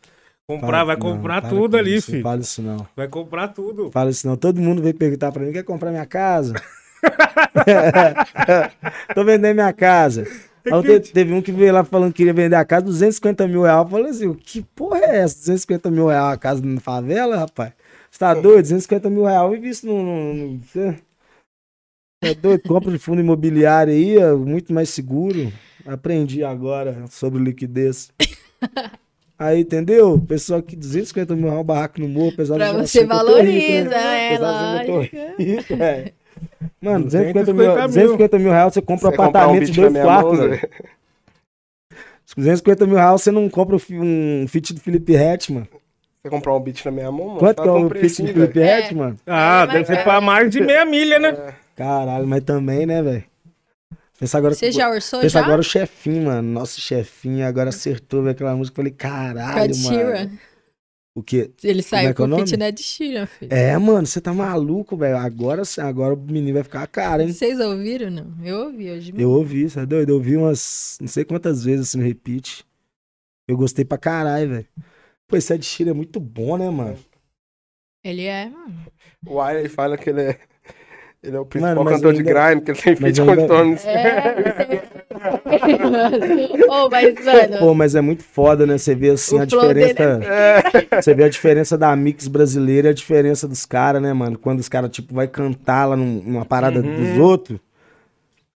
Comprar, 0.48 0.84
vai 0.84 0.96
Não, 0.96 1.00
comprar 1.00 1.40
para 1.40 1.50
tudo 1.50 1.76
ali, 1.76 1.96
isso, 1.96 2.06
filho. 2.06 2.18
Não 2.18 2.22
fala 2.30 2.40
isso 2.40 2.62
não. 2.62 2.86
Vai 2.96 3.08
comprar 3.08 3.48
tudo. 3.48 3.90
Fala 3.90 4.10
isso 4.10 4.26
não. 4.26 4.36
Todo 4.36 4.60
mundo 4.60 4.82
veio 4.82 4.94
perguntar 4.94 5.32
pra 5.32 5.42
mim: 5.42 5.52
quer 5.52 5.62
comprar 5.62 5.90
minha 5.90 6.06
casa? 6.06 6.54
Tô 9.14 9.24
vendendo 9.24 9.54
minha 9.54 9.72
casa. 9.72 10.26
Aí 10.64 11.00
te- 11.00 11.12
teve 11.12 11.32
um 11.32 11.42
que 11.42 11.50
veio 11.52 11.72
lá 11.72 11.84
falando 11.84 12.12
que 12.12 12.18
queria 12.18 12.32
vender 12.32 12.56
a 12.56 12.64
casa, 12.64 12.84
250 12.84 13.46
mil 13.48 13.62
reais. 13.62 13.82
Eu 13.84 13.88
falei 13.88 14.10
assim: 14.10 14.32
que 14.34 14.62
porra 14.62 14.98
é 14.98 15.16
essa? 15.18 15.36
250 15.38 15.90
mil 15.90 16.06
reais 16.08 16.34
a 16.34 16.36
casa 16.36 16.62
na 16.64 16.80
favela, 16.80 17.36
rapaz? 17.36 17.72
Você 18.10 18.18
tá 18.18 18.34
doido? 18.34 18.62
250 18.62 19.10
mil 19.10 19.24
reais. 19.24 19.52
Eu 19.52 19.60
vi 19.60 19.68
isso 19.68 19.86
no. 19.86 20.02
no, 20.02 20.34
no 20.34 20.58
você 20.62 20.96
é 22.22 22.34
doido? 22.34 22.62
Compra 22.68 22.90
de 22.92 22.98
fundo 22.98 23.20
imobiliário 23.20 23.92
aí, 23.92 24.16
é 24.16 24.32
muito 24.32 24.72
mais 24.72 24.90
seguro. 24.90 25.52
Aprendi 25.86 26.44
agora 26.44 27.04
sobre 27.10 27.42
liquidez. 27.42 28.12
Aí, 29.42 29.60
entendeu? 29.60 30.18
Pessoal 30.28 30.62
que 30.62 30.76
250 30.76 31.34
mil 31.34 31.50
reais, 31.50 31.66
barraco 31.66 32.00
no 32.00 32.08
morro, 32.08 32.36
pessoal 32.36 32.58
Pra 32.58 32.72
você 32.72 33.00
rico, 33.00 33.10
né? 33.12 33.16
valoriza, 33.16 33.94
é, 33.96 34.38
lógico. 34.38 35.08
rico, 35.42 35.74
é. 35.82 36.12
Mano, 36.80 37.04
250 37.06 37.52
mil, 37.52 37.64
250 37.64 37.76
mil. 37.76 37.86
250 37.88 38.38
mil 38.38 38.50
reais 38.50 38.74
você 38.74 38.82
compra 38.82 39.08
um 39.08 39.10
Você 39.10 39.14
apartamento 39.14 39.70
de 39.70 39.80
na 39.80 39.88
dois 39.88 40.04
quartos, 40.04 40.38
mão, 40.38 40.48
velho. 40.48 40.60
Zé? 40.60 40.68
250 42.36 42.86
mil 42.86 42.96
reais 42.96 43.20
você 43.22 43.30
não 43.30 43.48
compra 43.48 43.76
um 43.76 43.78
fi- 43.78 43.98
um 43.98 44.46
fit 44.48 44.72
do 44.72 44.80
Felipe 44.80 45.12
Hetman. 45.14 45.66
Você 46.22 46.30
comprar 46.30 46.54
um 46.54 46.60
beat 46.60 46.84
na 46.84 46.90
minha 46.92 47.10
mão, 47.10 47.26
mano? 47.28 47.38
Quanto 47.40 47.56
tá 47.56 47.62
que 47.64 47.68
é 47.68 47.72
o 47.72 47.90
fit 47.90 48.22
do 48.22 48.28
Felipe. 48.32 48.60
É. 48.60 48.78
Hetman? 48.78 49.16
Ah, 49.26 49.66
É, 49.68 49.72
deve 49.72 49.84
ser 49.86 50.02
pra 50.04 50.20
mais 50.20 50.48
de 50.50 50.60
meia 50.60 50.84
milha, 50.84 51.18
né? 51.18 51.52
Caralho, 51.74 52.26
mas 52.28 52.44
também, 52.44 52.86
né, 52.86 53.02
velho? 53.02 53.24
Pensa 54.22 54.38
agora, 54.38 54.54
Você 54.54 54.70
já 54.70 54.88
orçou 54.88 55.20
pensa 55.20 55.40
já? 55.40 55.44
agora 55.44 55.60
o 55.60 55.64
chefinho, 55.64 56.26
mano. 56.26 56.48
Nosso 56.48 56.80
chefinho 56.80 57.44
agora 57.44 57.70
acertou 57.70 58.22
velho, 58.22 58.30
aquela 58.30 58.54
música. 58.54 58.76
Falei, 58.76 58.92
caralho, 58.92 59.76
mano. 59.78 60.38
O 61.12 61.24
quê? 61.24 61.50
Ele 61.60 61.82
saiu 61.82 62.06
é 62.06 62.10
é 62.12 62.14
com 62.14 62.22
o 62.22 62.26
nome? 62.28 62.46
fit 62.46 62.56
Ned 62.56 62.80
Sheeran, 62.80 63.26
filho. 63.26 63.52
É, 63.52 63.76
mano, 63.76 64.06
você 64.06 64.20
tá 64.20 64.32
maluco, 64.32 64.96
velho. 64.96 65.16
Agora, 65.16 65.64
sim, 65.64 65.80
agora 65.80 66.14
o 66.14 66.16
menino 66.16 66.54
vai 66.54 66.62
ficar 66.62 66.86
cara, 66.86 67.24
hein? 67.24 67.32
Vocês 67.32 67.58
ouviram, 67.58 68.12
não? 68.12 68.32
Eu 68.44 68.66
ouvi 68.66 68.92
hoje. 68.92 69.12
Eu 69.18 69.28
ouvi, 69.28 69.68
você 69.68 69.80
é 69.80 69.86
doido? 69.86 70.10
Eu 70.10 70.14
ouvi 70.14 70.36
umas, 70.36 70.98
não 71.00 71.08
sei 71.08 71.24
quantas 71.24 71.64
vezes 71.64 71.88
assim 71.88 71.98
no 71.98 72.04
repeat. 72.04 72.64
Eu 73.48 73.56
gostei 73.56 73.84
pra 73.84 73.98
caralho, 73.98 74.48
velho. 74.50 74.68
Pô, 75.26 75.36
esse 75.36 75.52
Ed 75.52 75.64
Sheeran 75.66 75.90
é 75.90 75.94
muito 75.94 76.20
bom, 76.20 76.56
né, 76.56 76.70
mano? 76.70 76.96
Ele 78.04 78.26
é, 78.26 78.48
mano. 78.48 78.86
O 79.26 79.40
Wiley 79.40 79.68
fala 79.68 79.98
que 79.98 80.10
ele 80.10 80.22
é. 80.22 80.40
Ele 81.22 81.36
é 81.36 81.40
o 81.40 81.46
principal 81.46 81.74
Mano, 81.76 81.84
mas 81.84 81.94
cantor 81.96 82.12
de 82.14 82.18
ainda- 82.20 82.48
grime, 82.48 82.60
que 82.62 82.70
ele 82.72 82.80
tem 82.80 82.96
mas 83.00 83.16
feat 83.16 83.22
com 83.24 83.30
ainda- 83.30 83.44
o 83.44 83.46
Tony. 83.48 83.76
É. 83.84 84.82
Ô, 86.68 86.88
mas, 86.90 87.24
mano. 87.24 87.58
Pô, 87.58 87.74
mas 87.74 87.94
é 87.94 88.00
muito 88.00 88.24
foda, 88.24 88.66
né? 88.66 88.76
Você 88.78 88.94
vê 88.94 89.10
assim 89.10 89.36
O 89.36 89.42
a 89.42 89.44
dele 89.44 89.86
diferença. 89.86 90.02
É. 90.24 91.00
Você 91.00 91.14
vê 91.14 91.24
a 91.24 91.28
diferença 91.28 91.78
da 91.78 91.94
mix 91.94 92.26
brasileira 92.26 92.88
e 92.88 92.90
a 92.90 92.94
diferença 92.94 93.46
dos 93.46 93.64
caras, 93.64 94.02
né, 94.02 94.12
mano? 94.12 94.36
Quando 94.38 94.58
os 94.60 94.68
caras, 94.68 94.90
tipo, 94.90 95.14
vai 95.14 95.28
cantar 95.28 95.86
lá 95.86 95.96
num- 95.96 96.22
numa 96.24 96.44
parada 96.44 96.80
Uhum. 96.80 96.96
dos 96.96 97.18
outros. 97.18 97.60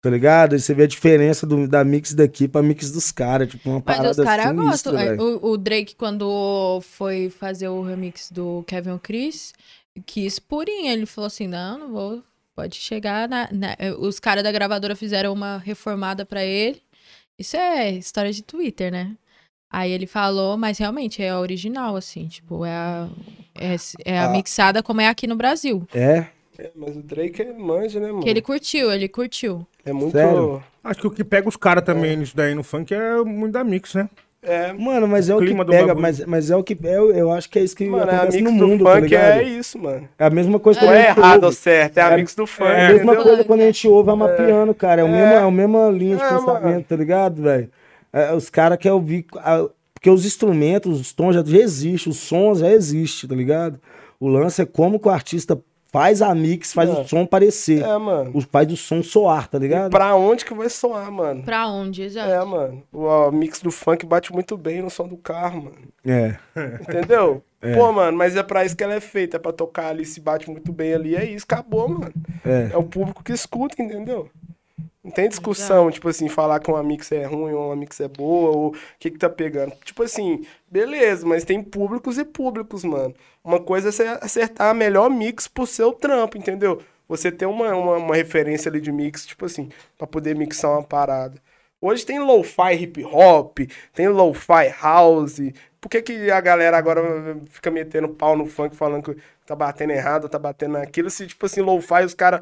Tá 0.01 0.09
ligado? 0.09 0.53
Aí 0.53 0.59
você 0.59 0.73
vê 0.73 0.83
a 0.83 0.87
diferença 0.87 1.45
do- 1.45 1.67
da 1.67 1.83
mix 1.83 2.13
daqui 2.13 2.47
pra 2.47 2.61
mix 2.61 2.91
dos 2.91 3.11
caras. 3.11 3.47
Tipo, 3.49 3.69
uma 3.69 3.81
Mas 3.85 3.97
parada 3.97 4.11
os 4.11 4.17
caras 4.17 4.55
gostam. 4.55 4.97
É. 4.99 5.15
O, 5.15 5.51
o 5.51 5.57
Drake, 5.57 5.95
quando 5.95 6.81
foi 6.81 7.29
fazer 7.29 7.67
o 7.69 7.81
remix 7.81 8.29
do 8.31 8.63
Kevin 8.67 8.97
Chris, 9.01 9.53
quis 10.05 10.39
purinho. 10.39 10.91
Ele 10.91 11.05
falou 11.05 11.27
assim: 11.27 11.47
não, 11.47 11.77
não 11.79 11.91
vou. 11.91 12.21
Pode 12.55 12.75
chegar. 12.75 13.27
Na, 13.27 13.49
na-" 13.51 13.75
Os 13.99 14.19
caras 14.19 14.43
da 14.43 14.51
gravadora 14.51 14.95
fizeram 14.95 15.33
uma 15.33 15.57
reformada 15.57 16.25
pra 16.25 16.43
ele. 16.43 16.81
Isso 17.37 17.57
é 17.57 17.91
história 17.91 18.31
de 18.31 18.43
Twitter, 18.43 18.91
né? 18.91 19.15
Aí 19.71 19.91
ele 19.91 20.05
falou, 20.05 20.55
mas 20.55 20.77
realmente 20.77 21.21
é 21.23 21.29
a 21.31 21.39
original, 21.39 21.95
assim, 21.95 22.27
tipo, 22.27 22.63
é 22.63 22.71
a, 22.71 23.09
é, 23.55 23.75
é 24.05 24.19
a 24.19 24.25
Ah. 24.25 24.29
mixada 24.29 24.83
como 24.83 25.01
é 25.01 25.07
aqui 25.07 25.25
no 25.25 25.35
Brasil. 25.35 25.87
É? 25.93 26.27
É, 26.59 26.69
Mas 26.75 26.95
o 26.95 27.01
Drake 27.01 27.41
ele 27.41 27.53
manja, 27.53 27.99
né, 27.99 28.07
mano? 28.09 28.21
Que 28.21 28.29
ele 28.29 28.39
curtiu, 28.41 28.91
ele 28.91 29.07
curtiu. 29.09 29.65
É 29.83 29.91
muito. 29.91 30.11
Sério? 30.11 30.63
Acho 30.83 30.99
que 31.01 31.07
o 31.07 31.11
que 31.11 31.23
pega 31.23 31.49
os 31.49 31.55
caras 31.57 31.83
também 31.83 32.15
nisso 32.15 32.35
daí 32.37 32.53
no 32.53 32.61
funk 32.63 32.93
é 32.93 33.15
muito 33.23 33.53
da 33.53 33.63
mix, 33.63 33.95
né? 33.95 34.07
É, 34.45 34.73
Mano, 34.73 35.07
mas 35.07 35.29
é 35.29 35.35
o 35.35 35.39
que 35.39 35.45
clima 35.45 35.63
do 35.63 35.71
pega, 35.71 35.95
mas, 35.95 36.25
mas 36.25 36.51
é 36.51 36.55
o 36.55 36.63
que. 36.63 36.77
Eu, 36.83 37.11
eu 37.13 37.31
acho 37.31 37.49
que 37.49 37.57
é 37.59 37.63
isso 37.63 37.75
que 37.75 37.85
mano, 37.87 38.11
é 38.11 38.15
acontece 38.15 38.41
mix 38.41 38.51
no 38.51 38.59
do 38.59 38.67
mundo, 38.67 38.83
tá 38.83 38.91
funk 38.91 39.01
ligado? 39.03 39.37
é 39.39 39.43
isso, 39.43 39.79
mano. 39.79 40.09
É 40.19 40.25
a 40.25 40.29
mesma 40.29 40.59
coisa 40.59 40.79
Não 40.81 40.87
quando 40.87 40.97
a 40.97 40.99
é 40.99 41.07
errado 41.07 41.43
ou 41.45 41.51
certo, 41.53 41.97
é 41.97 42.01
É- 42.01 42.15
mix 42.17 42.35
do 42.35 42.45
funk. 42.45 42.69
É 42.69 42.85
a 42.85 42.89
mesma 42.89 43.03
entendeu? 43.13 43.23
coisa 43.23 43.43
quando 43.45 43.61
a 43.61 43.65
gente 43.65 43.87
ouve 43.87 44.09
amapiano, 44.09 44.73
cara. 44.75 45.01
É, 45.01 45.03
o 45.03 45.07
mesmo, 45.09 45.33
é 45.33 45.37
a 45.37 45.51
mesma 45.51 45.89
linha 45.89 46.17
de 46.17 46.23
É, 46.23 46.27
pensamento, 46.29 46.61
mano. 46.63 46.83
tá 46.83 46.95
ligado, 46.95 47.41
velho? 47.41 47.69
É, 48.11 48.33
os 48.33 48.49
caras 48.49 48.77
querem 48.77 48.93
ouvir. 48.95 49.25
a- 49.37 49.67
porque 49.93 50.09
os 50.09 50.25
instrumentos, 50.25 50.99
os 50.99 51.13
tons 51.13 51.33
já, 51.33 51.41
já 51.45 51.57
existem, 51.59 52.11
os 52.11 52.17
sons 52.19 52.59
já 52.59 52.69
existem, 52.69 53.29
tá 53.29 53.35
ligado? 53.35 53.79
O 54.19 54.27
lance 54.27 54.61
é 54.61 54.65
como 54.65 54.99
que 54.99 55.07
o 55.07 55.11
artista 55.11 55.57
faz 55.93 56.21
a 56.21 56.33
mix, 56.35 56.73
faz 56.73 56.89
É. 56.89 56.93
o 56.93 57.07
som 57.07 57.25
parecer. 57.25 57.83
É, 57.83 57.97
mano. 57.97 58.31
O- 58.33 58.41
Faz 58.41 58.69
o 58.73 58.75
som 58.75 59.01
soar, 59.01 59.47
tá 59.47 59.57
ligado? 59.59 59.91
Pra 59.91 60.15
onde 60.15 60.43
que 60.43 60.53
vai 60.53 60.67
soar, 60.69 61.09
mano? 61.11 61.43
Pra 61.43 61.67
onde, 61.67 62.01
exato. 62.01 62.29
É, 62.29 62.43
mano. 62.43 62.83
O 62.91 63.03
ó, 63.03 63.31
mix 63.31 63.61
do 63.61 63.71
funk 63.71 64.05
bate 64.05 64.33
muito 64.33 64.57
bem 64.57 64.81
no 64.81 64.89
som 64.89 65.07
do 65.07 65.15
carro, 65.15 65.63
mano. 65.65 65.77
É. 66.05 66.35
Entendeu? 66.81 67.41
É. 67.65 67.77
Pô, 67.77 67.89
mano, 67.93 68.17
mas 68.17 68.35
é 68.35 68.43
pra 68.43 68.65
isso 68.65 68.75
que 68.75 68.83
ela 68.83 68.93
é 68.95 68.99
feita. 68.99 69.37
É 69.37 69.39
pra 69.39 69.53
tocar 69.53 69.87
ali, 69.87 70.03
se 70.03 70.19
bate 70.19 70.51
muito 70.51 70.69
bem 70.73 70.93
ali. 70.93 71.15
É 71.15 71.23
isso, 71.23 71.45
acabou, 71.47 71.87
mano. 71.87 72.11
É. 72.45 72.71
É 72.73 72.77
o 72.77 72.83
público 72.83 73.23
que 73.23 73.31
escuta, 73.31 73.81
entendeu? 73.81 74.29
Não 75.01 75.09
tem 75.11 75.29
discussão, 75.29 75.89
tipo 75.89 76.09
assim, 76.09 76.27
falar 76.27 76.59
que 76.59 76.69
uma 76.69 76.83
mix 76.83 77.09
é 77.13 77.23
ruim 77.23 77.53
ou 77.53 77.67
uma 77.67 77.75
mix 77.77 78.01
é 78.01 78.07
boa, 78.09 78.49
ou 78.49 78.67
o 78.71 78.75
que 78.99 79.11
que 79.11 79.17
tá 79.17 79.29
pegando. 79.29 79.71
Tipo 79.85 80.03
assim, 80.03 80.41
beleza, 80.69 81.25
mas 81.25 81.45
tem 81.45 81.63
públicos 81.63 82.17
e 82.17 82.25
públicos, 82.25 82.83
mano. 82.83 83.13
Uma 83.43 83.59
coisa 83.59 83.89
é 83.89 83.91
você 83.91 84.03
acertar 84.21 84.69
a 84.69 84.73
melhor 84.73 85.09
mix 85.09 85.47
pro 85.47 85.67
seu 85.67 85.91
trampo, 85.91 86.37
entendeu? 86.37 86.81
Você 87.07 87.31
ter 87.31 87.45
uma, 87.45 87.75
uma, 87.75 87.97
uma 87.97 88.15
referência 88.15 88.69
ali 88.69 88.79
de 88.79 88.91
mix, 88.91 89.25
tipo 89.25 89.45
assim, 89.45 89.69
pra 89.97 90.07
poder 90.07 90.35
mixar 90.35 90.71
uma 90.71 90.83
parada. 90.83 91.37
Hoje 91.81 92.05
tem 92.05 92.17
lo-fi 92.19 92.73
hip 92.79 93.03
hop, 93.03 93.59
tem 93.93 94.07
lo-fi 94.07 94.69
house. 94.81 95.39
Por 95.81 95.89
que, 95.89 96.01
que 96.01 96.31
a 96.31 96.39
galera 96.39 96.77
agora 96.77 97.01
fica 97.49 97.69
metendo 97.69 98.07
pau 98.07 98.37
no 98.37 98.45
funk 98.45 98.73
falando 98.73 99.03
que 99.13 99.21
tá 99.45 99.53
batendo 99.53 99.91
errado, 99.91 100.29
tá 100.29 100.39
batendo 100.39 100.73
naquilo? 100.73 101.09
Se, 101.09 101.27
tipo 101.27 101.45
assim, 101.45 101.59
lo-fi, 101.59 102.05
os 102.05 102.13
caras 102.13 102.39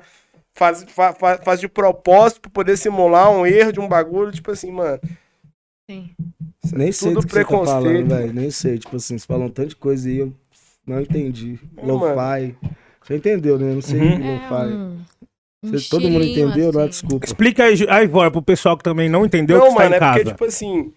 faz, 0.53 0.83
fa- 0.83 1.13
fa- 1.13 1.39
faz 1.39 1.59
de 1.59 1.67
propósito 1.67 2.41
pra 2.41 2.51
poder 2.51 2.77
simular 2.77 3.31
um 3.31 3.47
erro 3.47 3.73
de 3.73 3.79
um 3.79 3.87
bagulho, 3.87 4.31
tipo 4.31 4.51
assim, 4.51 4.71
mano. 4.71 4.99
Sim. 5.89 6.11
Nem 6.71 6.91
sei 6.91 7.09
tudo 7.09 7.21
do 7.21 7.27
que 7.27 7.33
você 7.33 7.43
tá 7.43 7.49
falando, 7.49 7.81
preconceito. 7.83 8.07
velho. 8.07 8.33
Nem 8.33 8.51
sei. 8.51 8.77
Tipo 8.77 8.95
assim, 8.97 9.17
você 9.17 9.25
falou 9.25 9.47
um 9.47 9.49
tanto 9.49 9.69
de 9.69 9.75
coisa 9.75 10.07
aí, 10.07 10.19
eu 10.19 10.31
não 10.85 11.01
entendi. 11.01 11.59
É, 11.77 11.85
Lo-fi. 11.85 12.55
Você 13.03 13.15
entendeu, 13.15 13.57
né? 13.57 13.73
Não 13.73 13.81
sei 13.81 13.99
o 13.99 14.01
que 14.01 14.07
é 14.07 14.31
lo-fi. 14.31 14.73
um, 14.73 15.05
um 15.63 15.81
todo 15.89 16.09
mundo 16.09 16.25
entendeu? 16.25 16.71
Não, 16.71 16.81
assim. 16.81 16.89
desculpa. 16.89 17.25
Explica 17.25 17.63
aí, 17.63 17.75
aí 17.89 18.05
Ivor, 18.05 18.31
pro 18.31 18.41
pessoal 18.41 18.77
que 18.77 18.83
também 18.83 19.09
não 19.09 19.25
entendeu 19.25 19.57
não, 19.57 19.65
que 19.65 19.71
está 19.71 19.83
mano, 19.83 19.95
em 19.95 19.97
é 19.97 19.99
casa. 19.99 20.13
porque, 20.13 20.31
tipo 20.31 20.45
assim, 20.45 20.93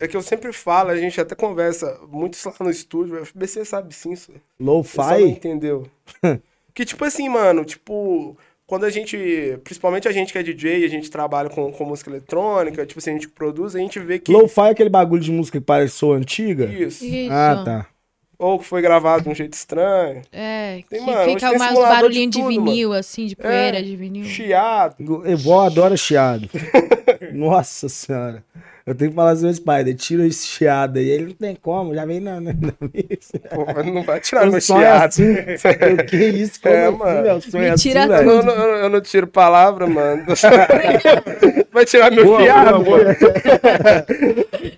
é 0.00 0.06
que 0.06 0.16
eu 0.16 0.22
sempre 0.22 0.52
falo, 0.52 0.90
a 0.90 0.96
gente 0.96 1.20
até 1.20 1.34
conversa 1.34 1.98
muito 2.08 2.38
lá 2.44 2.54
no 2.60 2.70
estúdio, 2.70 3.20
o 3.20 3.26
FBC 3.26 3.64
sabe 3.64 3.94
sim, 3.94 4.12
isso. 4.12 4.32
Não 4.58 4.74
Lo-fi? 4.74 5.22
entendeu. 5.24 5.86
que, 6.74 6.84
tipo 6.84 7.04
assim, 7.04 7.28
mano, 7.28 7.64
tipo, 7.64 8.36
quando 8.66 8.84
a 8.84 8.90
gente, 8.90 9.58
principalmente 9.64 10.06
a 10.06 10.12
gente 10.12 10.32
que 10.32 10.38
é 10.38 10.42
DJ, 10.42 10.84
a 10.84 10.88
gente 10.88 11.10
trabalha 11.10 11.48
com, 11.48 11.72
com 11.72 11.84
música 11.84 12.10
eletrônica, 12.10 12.86
tipo 12.86 13.00
assim, 13.00 13.10
a 13.10 13.12
gente 13.14 13.28
que 13.28 13.34
produz, 13.34 13.74
a 13.74 13.78
gente 13.78 13.98
vê 13.98 14.18
que. 14.18 14.30
Lo-fi 14.30 14.68
é 14.68 14.70
aquele 14.70 14.90
bagulho 14.90 15.22
de 15.22 15.32
música 15.32 15.58
que 15.58 15.64
pareceu 15.64 16.12
antiga? 16.12 16.66
Isso. 16.66 17.04
Isso. 17.04 17.32
Ah, 17.32 17.62
tá. 17.64 17.86
Ou 18.38 18.56
que 18.58 18.64
foi 18.64 18.80
gravado 18.80 19.24
de 19.24 19.28
um 19.30 19.34
jeito 19.34 19.54
estranho. 19.54 20.22
É, 20.32 20.80
Tem, 20.88 21.00
que 21.00 21.06
mano, 21.06 21.24
fica 21.34 21.48
tem 21.48 21.56
umas 21.58 21.68
simulador 21.68 22.08
de 22.10 22.30
tudo, 22.30 22.46
vinil, 22.48 22.92
assim, 22.92 23.26
de 23.26 23.34
poeira 23.34 23.78
É, 23.80 23.82
de 23.82 23.96
vinil. 23.96 24.24
Chiado. 24.26 24.94
Evó 25.26 25.62
adora 25.66 25.96
chiado. 25.96 26.48
Nossa 27.34 27.88
senhora. 27.88 28.44
Eu 28.86 28.94
tenho 28.94 29.10
que 29.10 29.16
falar 29.16 29.32
assim, 29.32 29.52
Spider, 29.52 29.94
tira 29.96 30.26
esse 30.26 30.46
chiado 30.46 30.98
aí. 30.98 31.08
Ele 31.10 31.24
não 31.26 31.32
tem 31.32 31.54
como, 31.60 31.94
já 31.94 32.06
vem 32.06 32.20
na, 32.20 32.40
na. 32.40 32.52
Pô, 32.54 33.82
não 33.84 34.02
vai 34.02 34.18
tirar 34.20 34.46
meu 34.46 34.60
chiado. 34.60 35.08
assim. 35.08 35.32
O 35.32 36.06
que 36.06 36.16
isso? 36.16 36.58
Como 36.62 36.74
É, 36.74 36.86
assim, 36.86 36.96
mano. 36.96 37.22
meu? 37.22 37.34
Me 37.60 37.68
assim, 37.68 37.88
tira 37.88 38.02
Eu 38.04 38.08
velho. 38.08 38.24
não, 38.24 38.34
eu 38.34 38.42
não- 38.44 38.76
eu 38.76 38.88
não 38.88 39.00
tiro 39.02 39.26
palavra, 39.26 39.86
mano. 39.86 40.24
Vai 41.70 41.84
tirar 41.84 42.10
meu 42.10 42.24
Boa, 42.24 42.40
chiado, 42.40 42.82
boa, 42.82 42.98
mano. 42.98 43.14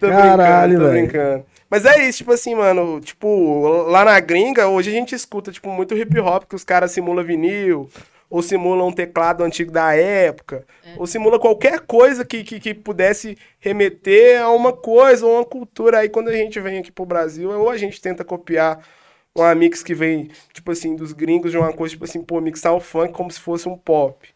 Caralho, 0.01 0.79
brincando, 0.79 0.85
tô 0.87 0.91
velho. 0.93 1.07
brincando. 1.09 1.45
Mas 1.71 1.85
é 1.85 2.09
isso, 2.09 2.19
tipo 2.19 2.33
assim, 2.33 2.55
mano, 2.55 3.01
tipo, 3.01 3.67
lá 3.89 4.05
na 4.05 4.19
gringa, 4.19 4.67
hoje 4.69 4.91
a 4.91 4.93
gente 4.93 5.15
escuta, 5.15 5.53
tipo, 5.53 5.71
muito 5.71 5.97
hip 5.97 6.19
hop, 6.19 6.45
que 6.45 6.57
os 6.57 6.65
caras 6.65 6.91
simulam 6.91 7.25
vinil, 7.25 7.89
ou 8.29 8.43
simulam 8.43 8.89
um 8.89 8.93
teclado 8.93 9.45
antigo 9.45 9.71
da 9.71 9.95
época, 9.95 10.67
ou 10.97 11.07
simula 11.07 11.39
qualquer 11.39 11.81
coisa 11.81 12.25
que, 12.25 12.43
que, 12.45 12.59
que 12.59 12.75
pudesse 12.75 13.39
remeter 13.61 14.41
a 14.43 14.51
uma 14.51 14.73
coisa, 14.73 15.25
ou 15.25 15.35
uma 15.37 15.45
cultura. 15.45 15.99
Aí 15.99 16.09
quando 16.09 16.29
a 16.29 16.33
gente 16.33 16.59
vem 16.61 16.79
aqui 16.79 16.91
pro 16.91 17.07
Brasil, 17.07 17.51
ou 17.51 17.71
a 17.71 17.77
gente 17.77 18.01
tenta 18.01 18.25
copiar 18.25 18.85
uma 19.35 19.55
mix 19.55 19.83
que 19.83 19.95
vem, 19.95 20.29
tipo 20.53 20.71
assim, 20.73 20.97
dos 20.97 21.13
gringos 21.13 21.53
de 21.53 21.59
uma 21.59 21.73
coisa, 21.73 21.93
tipo 21.93 22.05
assim, 22.05 22.23
pô, 22.23 22.41
mixar 22.41 22.75
o 22.75 22.81
funk 22.81 23.13
como 23.13 23.31
se 23.31 23.41
fosse 23.41 23.69
um 23.69 23.77
pop. 23.77 24.29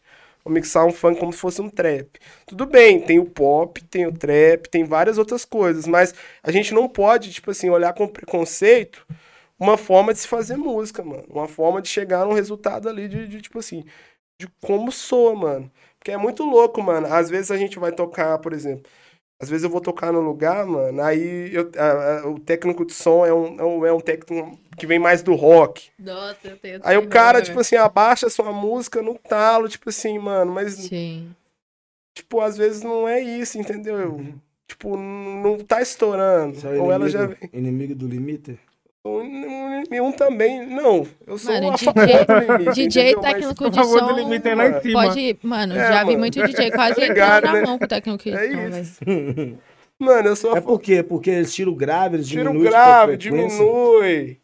Ou 0.44 0.52
mixar 0.52 0.84
um 0.86 0.92
funk 0.92 1.18
como 1.18 1.32
se 1.32 1.38
fosse 1.38 1.60
um 1.62 1.70
trap. 1.70 2.18
Tudo 2.46 2.66
bem, 2.66 3.00
tem 3.00 3.18
o 3.18 3.24
pop, 3.24 3.82
tem 3.84 4.06
o 4.06 4.12
trap, 4.12 4.68
tem 4.68 4.84
várias 4.84 5.16
outras 5.18 5.44
coisas, 5.44 5.86
mas 5.86 6.14
a 6.42 6.52
gente 6.52 6.74
não 6.74 6.88
pode, 6.88 7.32
tipo 7.32 7.50
assim, 7.50 7.70
olhar 7.70 7.94
com 7.94 8.06
preconceito 8.06 9.06
uma 9.58 9.76
forma 9.76 10.12
de 10.12 10.20
se 10.20 10.28
fazer 10.28 10.56
música, 10.56 11.02
mano. 11.02 11.24
Uma 11.28 11.48
forma 11.48 11.80
de 11.80 11.88
chegar 11.88 12.24
num 12.24 12.32
resultado 12.34 12.88
ali 12.88 13.08
de, 13.08 13.26
de, 13.28 13.40
tipo 13.40 13.58
assim, 13.58 13.84
de 14.38 14.48
como 14.60 14.92
soa, 14.92 15.34
mano. 15.34 15.70
Porque 15.98 16.12
é 16.12 16.16
muito 16.16 16.44
louco, 16.44 16.82
mano. 16.82 17.06
Às 17.12 17.30
vezes 17.30 17.50
a 17.50 17.56
gente 17.56 17.78
vai 17.78 17.92
tocar, 17.92 18.38
por 18.38 18.52
exemplo, 18.52 18.90
às 19.40 19.48
vezes 19.50 19.64
eu 19.64 19.70
vou 19.70 19.80
tocar 19.80 20.12
no 20.12 20.20
lugar, 20.20 20.64
mano, 20.66 21.02
aí 21.02 21.54
eu- 21.54 21.70
a- 21.76 22.20
a- 22.20 22.28
o 22.28 22.38
técnico 22.38 22.84
de 22.84 22.92
som 22.92 23.26
é 23.26 23.32
um, 23.34 23.58
é 23.60 23.64
um, 23.64 23.86
é 23.86 23.92
um 23.92 24.00
técnico 24.00 24.58
que 24.76 24.86
vem 24.86 24.98
mais 24.98 25.22
do 25.22 25.34
rock. 25.34 25.90
Nossa, 25.98 26.38
eu 26.48 26.56
tenho 26.56 26.80
Aí 26.82 26.96
o 26.96 27.08
cara, 27.08 27.42
tipo 27.42 27.58
assim, 27.60 27.76
abaixa 27.76 28.26
a 28.26 28.30
sua 28.30 28.52
música 28.52 29.02
no 29.02 29.14
talo, 29.18 29.68
tipo 29.68 29.88
assim, 29.88 30.18
mano, 30.18 30.52
mas, 30.52 30.74
Sim. 30.74 31.34
tipo, 32.14 32.40
às 32.40 32.56
vezes 32.56 32.82
não 32.82 33.06
é 33.08 33.20
isso, 33.20 33.58
entendeu? 33.58 34.34
Tipo, 34.66 34.96
n- 34.96 35.42
não 35.42 35.58
tá 35.58 35.82
estourando. 35.82 36.56
Você 36.58 36.66
é 36.66 36.70
o 36.70 36.84
Ou 36.84 36.92
ela 36.92 37.08
já 37.08 37.24
inimigo, 37.24 37.40
vem. 37.40 37.50
inimigo 37.60 37.94
do 37.94 38.06
limite? 38.06 38.58
Um, 39.06 39.18
um- 39.20 40.04
um 40.06 40.12
também. 40.12 40.66
Não, 40.66 41.06
eu 41.26 41.36
sou 41.36 41.52
Mano, 41.52 41.72
a 41.72 41.74
DJ 41.76 41.92
limite, 42.48 42.72
DJ 42.74 43.16
técnico 43.16 43.64
a 43.66 43.68
de 43.68 43.84
som. 43.84 44.10
limite 44.12 44.48
é 44.48 44.54
lá 44.54 44.66
em 44.68 44.80
cima. 44.80 45.02
Pode, 45.04 45.36
mano, 45.42 45.74
É, 45.76 45.88
já 45.88 45.98
vi 46.00 46.06
mano. 46.06 46.18
muito 46.20 46.42
DJ 46.42 46.70
quase 46.72 46.94
Tá 46.94 47.00
ligado, 47.02 47.36
entrando 47.46 47.52
na 47.54 47.60
né? 47.60 47.66
mão 47.66 47.78
com 47.78 47.84
o 47.84 47.88
técnico 47.88 48.24
de 48.24 48.30
É 48.30 48.84
som. 48.84 49.58
Mano, 50.00 50.28
eu 50.28 50.34
sou 50.36 50.50
a 50.54 50.58
É 50.58 50.60
favor. 50.60 50.72
por 50.78 50.80
quê? 50.82 51.02
Porque 51.04 51.30
eles 51.30 51.54
tiram 51.54 51.70
o 51.72 51.76
grave, 51.76 52.16
eles 52.16 52.26
diminuem 52.26 52.62
grave, 52.62 53.12
a 53.14 53.18
frequência. 53.18 53.58
diminui, 53.58 54.38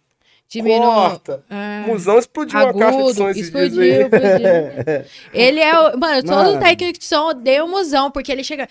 Diminui. 0.49 0.81
corta. 0.87 1.43
É. 1.51 1.87
Musão 1.89 2.19
explodiu 2.19 2.61
uma 2.61 2.73
caixa 2.75 2.99
de 3.03 3.15
som 3.15 3.25
Agudo, 3.25 3.31
esses 3.31 3.35
dias 3.35 3.47
explodiu, 3.47 3.83
aí. 3.83 4.03
explodiu. 4.03 5.05
Ele 5.35 5.61
é 5.61 5.79
o. 5.81 5.99
Mano, 5.99 6.23
todo 6.23 6.35
Mano. 6.37 6.61
técnico 6.61 6.99
de 6.99 7.05
som 7.05 7.29
odeia 7.31 7.65
o 7.65 7.69
musão, 7.69 8.11
porque 8.13 8.31
ele 8.31 8.45
chega. 8.45 8.69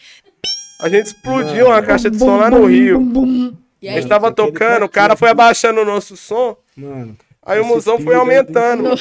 A 0.81 0.87
gente 0.87 1.07
explodiu 1.07 1.65
uma 1.67 1.81
caixa 1.81 2.09
de 2.09 2.17
som 2.17 2.37
lá 2.37 2.49
no 2.49 2.65
Rio. 2.65 3.01
E 3.01 3.03
A 3.03 3.68
aí, 3.87 3.95
gente 3.95 4.09
tava 4.09 4.31
tocando, 4.31 4.83
o 4.85 4.89
cara 4.89 5.15
foi 5.15 5.29
abaixando 5.29 5.81
o 5.81 5.85
nosso 5.85 6.17
som. 6.17 6.57
Mano, 6.75 7.17
Aí 7.45 7.59
o 7.59 7.65
musão 7.65 7.95
foi 7.97 8.05
filho 8.07 8.19
aumentando. 8.19 8.95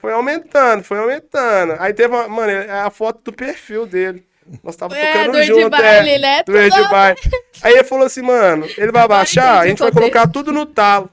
Foi 0.00 0.12
aumentando, 0.12 0.84
foi 0.84 0.98
aumentando. 0.98 1.74
Aí 1.78 1.92
teve, 1.92 2.14
uma, 2.14 2.28
mano, 2.28 2.50
é 2.52 2.70
a 2.70 2.88
foto 2.90 3.20
do 3.24 3.32
perfil 3.32 3.84
dele. 3.84 4.24
Nós 4.62 4.76
tava 4.76 4.96
É, 4.96 5.12
tocando 5.12 5.32
do 5.38 5.42
junto, 5.44 5.70
Baile, 5.70 6.10
é, 6.10 6.18
né? 6.18 6.42
do 6.44 6.52
Tudo- 6.52 6.88
Baile. 6.88 7.18
Aí 7.62 7.72
ele 7.74 7.84
falou 7.84 8.06
assim, 8.06 8.22
mano, 8.22 8.66
ele 8.78 8.92
vai 8.92 9.02
abaixar, 9.02 9.60
a 9.60 9.66
gente 9.66 9.78
vai 9.80 9.90
colocar 9.92 10.28
tudo 10.28 10.52
no 10.52 10.64
talo. 10.66 11.10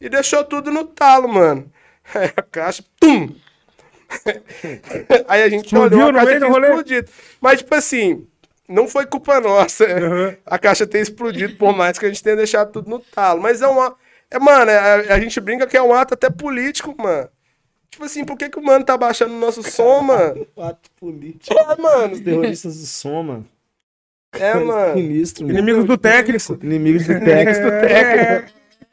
E 0.00 0.08
deixou 0.08 0.44
tudo 0.44 0.70
no 0.70 0.84
talo, 0.84 1.28
mano. 1.28 1.70
Aí 2.14 2.30
a 2.36 2.42
caixa, 2.42 2.84
tum! 3.00 3.34
Aí 5.28 5.42
a 5.42 5.48
gente 5.48 5.66
Explodiu 5.66 5.98
olhou, 5.98 6.10
a 6.10 6.24
caixa 6.24 6.38
tinha 6.38 6.50
explodido. 6.50 7.10
Mas, 7.40 7.58
tipo 7.58 7.74
assim, 7.74 8.26
não 8.68 8.86
foi 8.86 9.06
culpa 9.06 9.40
nossa 9.40 9.86
a 10.44 10.58
caixa 10.58 10.86
ter 10.86 11.00
explodido, 11.00 11.56
por 11.56 11.74
mais 11.74 11.98
que 11.98 12.04
a 12.04 12.08
gente 12.08 12.22
tenha 12.22 12.36
deixado 12.36 12.70
tudo 12.72 12.90
no 12.90 12.98
talo. 13.00 13.40
Mas 13.40 13.62
é 13.62 13.66
uma. 13.66 13.96
É, 14.30 14.38
mano, 14.38 14.70
a, 14.70 15.14
a 15.14 15.20
gente 15.20 15.40
brinca 15.40 15.66
que 15.66 15.76
é 15.76 15.82
um 15.82 15.94
ato 15.94 16.14
até 16.14 16.28
político, 16.28 16.94
mano. 16.98 17.28
Tipo 17.90 18.04
assim, 18.04 18.24
por 18.24 18.36
que, 18.36 18.50
que 18.50 18.58
o 18.58 18.62
mano 18.62 18.84
tá 18.84 18.96
baixando 18.98 19.34
o 19.34 19.38
nosso 19.38 19.62
som, 19.62 20.02
mano? 20.02 20.46
ato 20.58 20.90
político. 21.00 21.54
É, 21.58 21.76
mano. 21.80 22.14
Os 22.14 22.20
terroristas 22.20 22.78
do 22.78 22.86
som, 22.86 23.22
mano. 23.22 23.46
É, 24.32 24.54
mano. 24.54 24.94
Sinistro, 24.94 25.46
mano. 25.46 25.58
Inimigos 25.58 25.84
do 25.86 25.96
técnico. 25.96 26.58
Inimigos 26.62 27.06
do 27.06 27.14
técnico. 27.20 28.52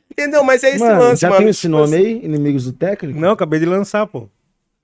Entendeu? 0.10 0.44
Mas 0.46 0.64
é 0.64 0.70
esse 0.70 0.80
Mano, 0.80 1.02
lance, 1.02 1.22
já 1.22 1.30
mano. 1.30 1.42
tem 1.42 1.50
esse 1.50 1.62
Tipo 1.62 1.72
nome 1.74 1.96
assim, 1.98 2.06
aí? 2.06 2.24
Inimigos 2.24 2.64
do 2.64 2.72
técnico? 2.72 3.20
Não, 3.20 3.32
acabei 3.32 3.60
de 3.60 3.66
lançar, 3.66 4.08
pô. 4.08 4.30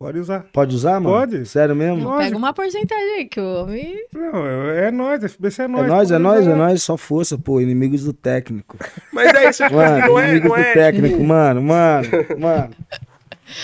Pode 0.02 0.18
usar. 0.18 0.46
Pode 0.52 0.76
usar, 0.76 1.00
mano? 1.00 1.16
Pode. 1.16 1.46
Sério 1.46 1.76
mesmo? 1.76 2.04
Lógico. 2.04 2.24
Pega 2.24 2.36
uma 2.38 2.54
porcentagem 2.54 3.16
aí 3.18 3.26
que 3.26 3.40
o 3.40 3.62
homem. 3.62 4.04
Não, 4.12 4.48
é 4.72 4.88
é 4.88 4.92
nóis, 4.92 5.24
FBC 5.24 5.62
é 5.62 5.66
É 5.66 5.68
nóis. 5.68 5.88
nós, 5.88 6.12
é 6.12 6.18
nós, 6.18 6.38
é 6.38 6.42
usar. 6.50 6.56
nós, 6.56 6.82
só 6.82 6.98
força, 6.98 7.38
pô. 7.38 7.62
Inimigos 7.62 8.04
do 8.06 8.12
técnico. 8.12 8.78
Mas 9.14 9.32
é 9.32 9.50
isso, 9.50 9.62
Mano, 9.72 10.00
não 10.10 10.20
é, 10.20 10.24
inimigos 10.24 10.50
não 10.50 10.56
do 10.58 10.62
é. 10.64 10.74
técnico, 10.74 11.08
tipo, 11.10 11.24
mano, 11.24 11.62
mano, 11.62 12.08
mano. 12.40 12.70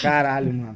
Caralho, 0.01 0.53
mano. 0.53 0.75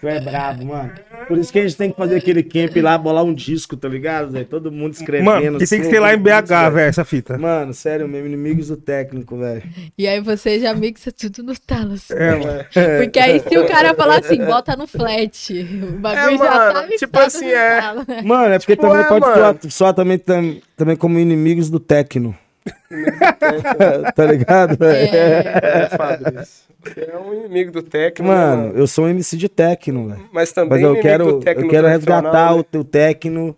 Tu 0.00 0.08
é 0.08 0.20
brabo, 0.20 0.64
mano. 0.66 0.90
Por 1.28 1.38
isso 1.38 1.52
que 1.52 1.58
a 1.58 1.62
gente 1.62 1.76
tem 1.76 1.90
que 1.90 1.96
fazer 1.96 2.16
aquele 2.16 2.42
camp 2.42 2.76
lá, 2.76 2.98
bolar 2.98 3.24
um 3.24 3.32
disco, 3.34 3.76
tá 3.76 3.88
ligado, 3.88 4.30
velho? 4.30 4.44
Todo 4.44 4.70
mundo 4.72 4.92
escrevendo. 4.94 5.26
Mano, 5.26 5.40
que 5.58 5.66
tem 5.66 5.80
que 5.80 5.86
assim, 5.86 5.90
ser 5.90 6.00
lá 6.00 6.12
em 6.14 6.18
BH, 6.18 6.70
velho, 6.72 6.88
essa 6.88 7.04
fita. 7.04 7.38
Mano, 7.38 7.72
sério 7.72 8.08
mesmo, 8.08 8.26
inimigos 8.26 8.68
do 8.68 8.76
técnico, 8.76 9.36
velho. 9.38 9.62
E 9.96 10.06
aí 10.06 10.20
você 10.20 10.58
já 10.60 10.74
mixa 10.74 11.12
tudo 11.12 11.42
no 11.42 11.58
talo. 11.58 11.92
assim. 11.94 12.14
É, 12.14 12.34
mano. 12.36 12.64
Porque 13.02 13.18
aí 13.18 13.40
se 13.40 13.56
o 13.58 13.66
cara 13.66 13.94
falar 13.94 14.18
assim, 14.18 14.44
bota 14.44 14.76
no 14.76 14.86
flat, 14.86 15.52
o 15.52 15.98
bagulho 15.98 16.34
É, 16.34 16.38
já 16.38 16.50
tá 16.50 16.58
mano, 16.74 16.88
mixado 16.88 16.98
tipo 16.98 17.18
assim, 17.20 17.46
no 17.46 17.52
é. 17.52 17.80
talo, 17.80 18.04
né? 18.08 18.22
Mano, 18.22 18.54
é 18.54 18.58
porque 18.58 18.72
Tipo, 18.76 18.88
também 18.88 19.02
é, 19.02 19.08
pode 19.08 19.70
soar, 19.72 19.94
também, 19.94 20.18
tam- 20.18 20.56
também 20.76 20.96
como 20.96 21.18
inimigos 21.18 21.70
do 21.70 21.78
tecno. 21.78 22.36
tá 24.14 24.24
ligado? 24.24 24.76
É, 24.84 25.88
É. 25.88 27.12
É 27.12 27.16
um 27.16 27.32
inimigo 27.32 27.70
do 27.70 27.82
técnico, 27.82 28.32
Mano, 28.32 28.56
né, 28.56 28.68
mano? 28.68 28.78
eu 28.78 28.86
sou 28.88 29.04
um 29.04 29.08
MC 29.08 29.36
de 29.36 29.48
tecno, 29.48 30.08
velho. 30.08 30.28
Mas 30.32 30.50
também 30.52 30.82
Mas 30.82 30.82
eu 30.82 31.00
quero, 31.00 31.24
do 31.24 31.30
eu 31.30 31.38
técnico 31.40 31.70
quero 31.70 31.86
resgatar 31.86 32.52
né? 32.54 32.60
o 32.60 32.64
teu 32.64 32.82
tecno 32.82 33.56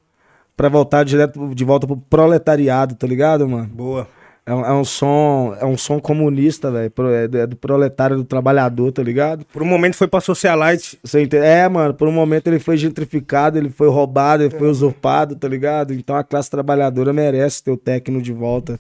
pra 0.55 0.69
voltar 0.69 1.05
direto 1.05 1.55
de 1.55 1.65
volta 1.65 1.87
pro 1.87 1.97
proletariado, 1.97 2.95
tá 2.95 3.07
ligado, 3.07 3.49
mano? 3.49 3.67
Boa. 3.67 4.07
É 4.47 4.53
um, 4.55 4.65
é 4.67 4.73
um 4.75 4.85
som, 4.85 5.57
é 5.59 5.65
um 5.65 5.77
som 5.77 5.99
comunista, 5.99 6.71
velho. 6.71 6.93
É, 7.15 7.27
do- 7.29 7.39
é 7.39 7.47
do 7.47 7.57
proletário 7.57 8.17
do 8.17 8.25
trabalhador, 8.25 8.93
tá 8.93 9.03
ligado? 9.03 9.45
Por 9.47 9.63
um 9.63 9.67
momento 9.67 9.95
foi 9.97 10.07
pra 10.07 10.21
Socialite. 10.21 10.99
Você 11.03 11.23
entende? 11.23 11.45
É, 11.47 11.67
mano, 11.69 11.95
por 11.95 12.07
um 12.09 12.13
momento 12.13 12.47
ele 12.49 12.59
foi 12.59 12.77
gentrificado, 12.77 13.57
ele 13.57 13.71
foi 13.71 13.89
roubado, 13.89 14.43
ele 14.43 14.51
foi 14.57 14.69
usurpado, 14.69 15.35
tá 15.35 15.49
ligado? 15.49 15.95
Então 15.95 16.15
a 16.15 16.23
classe 16.23 16.51
trabalhadora 16.51 17.11
merece 17.13 17.63
ter 17.65 17.71
o 17.71 17.77
tecno 17.77 18.21
de 18.21 18.35
volta, 18.35 18.79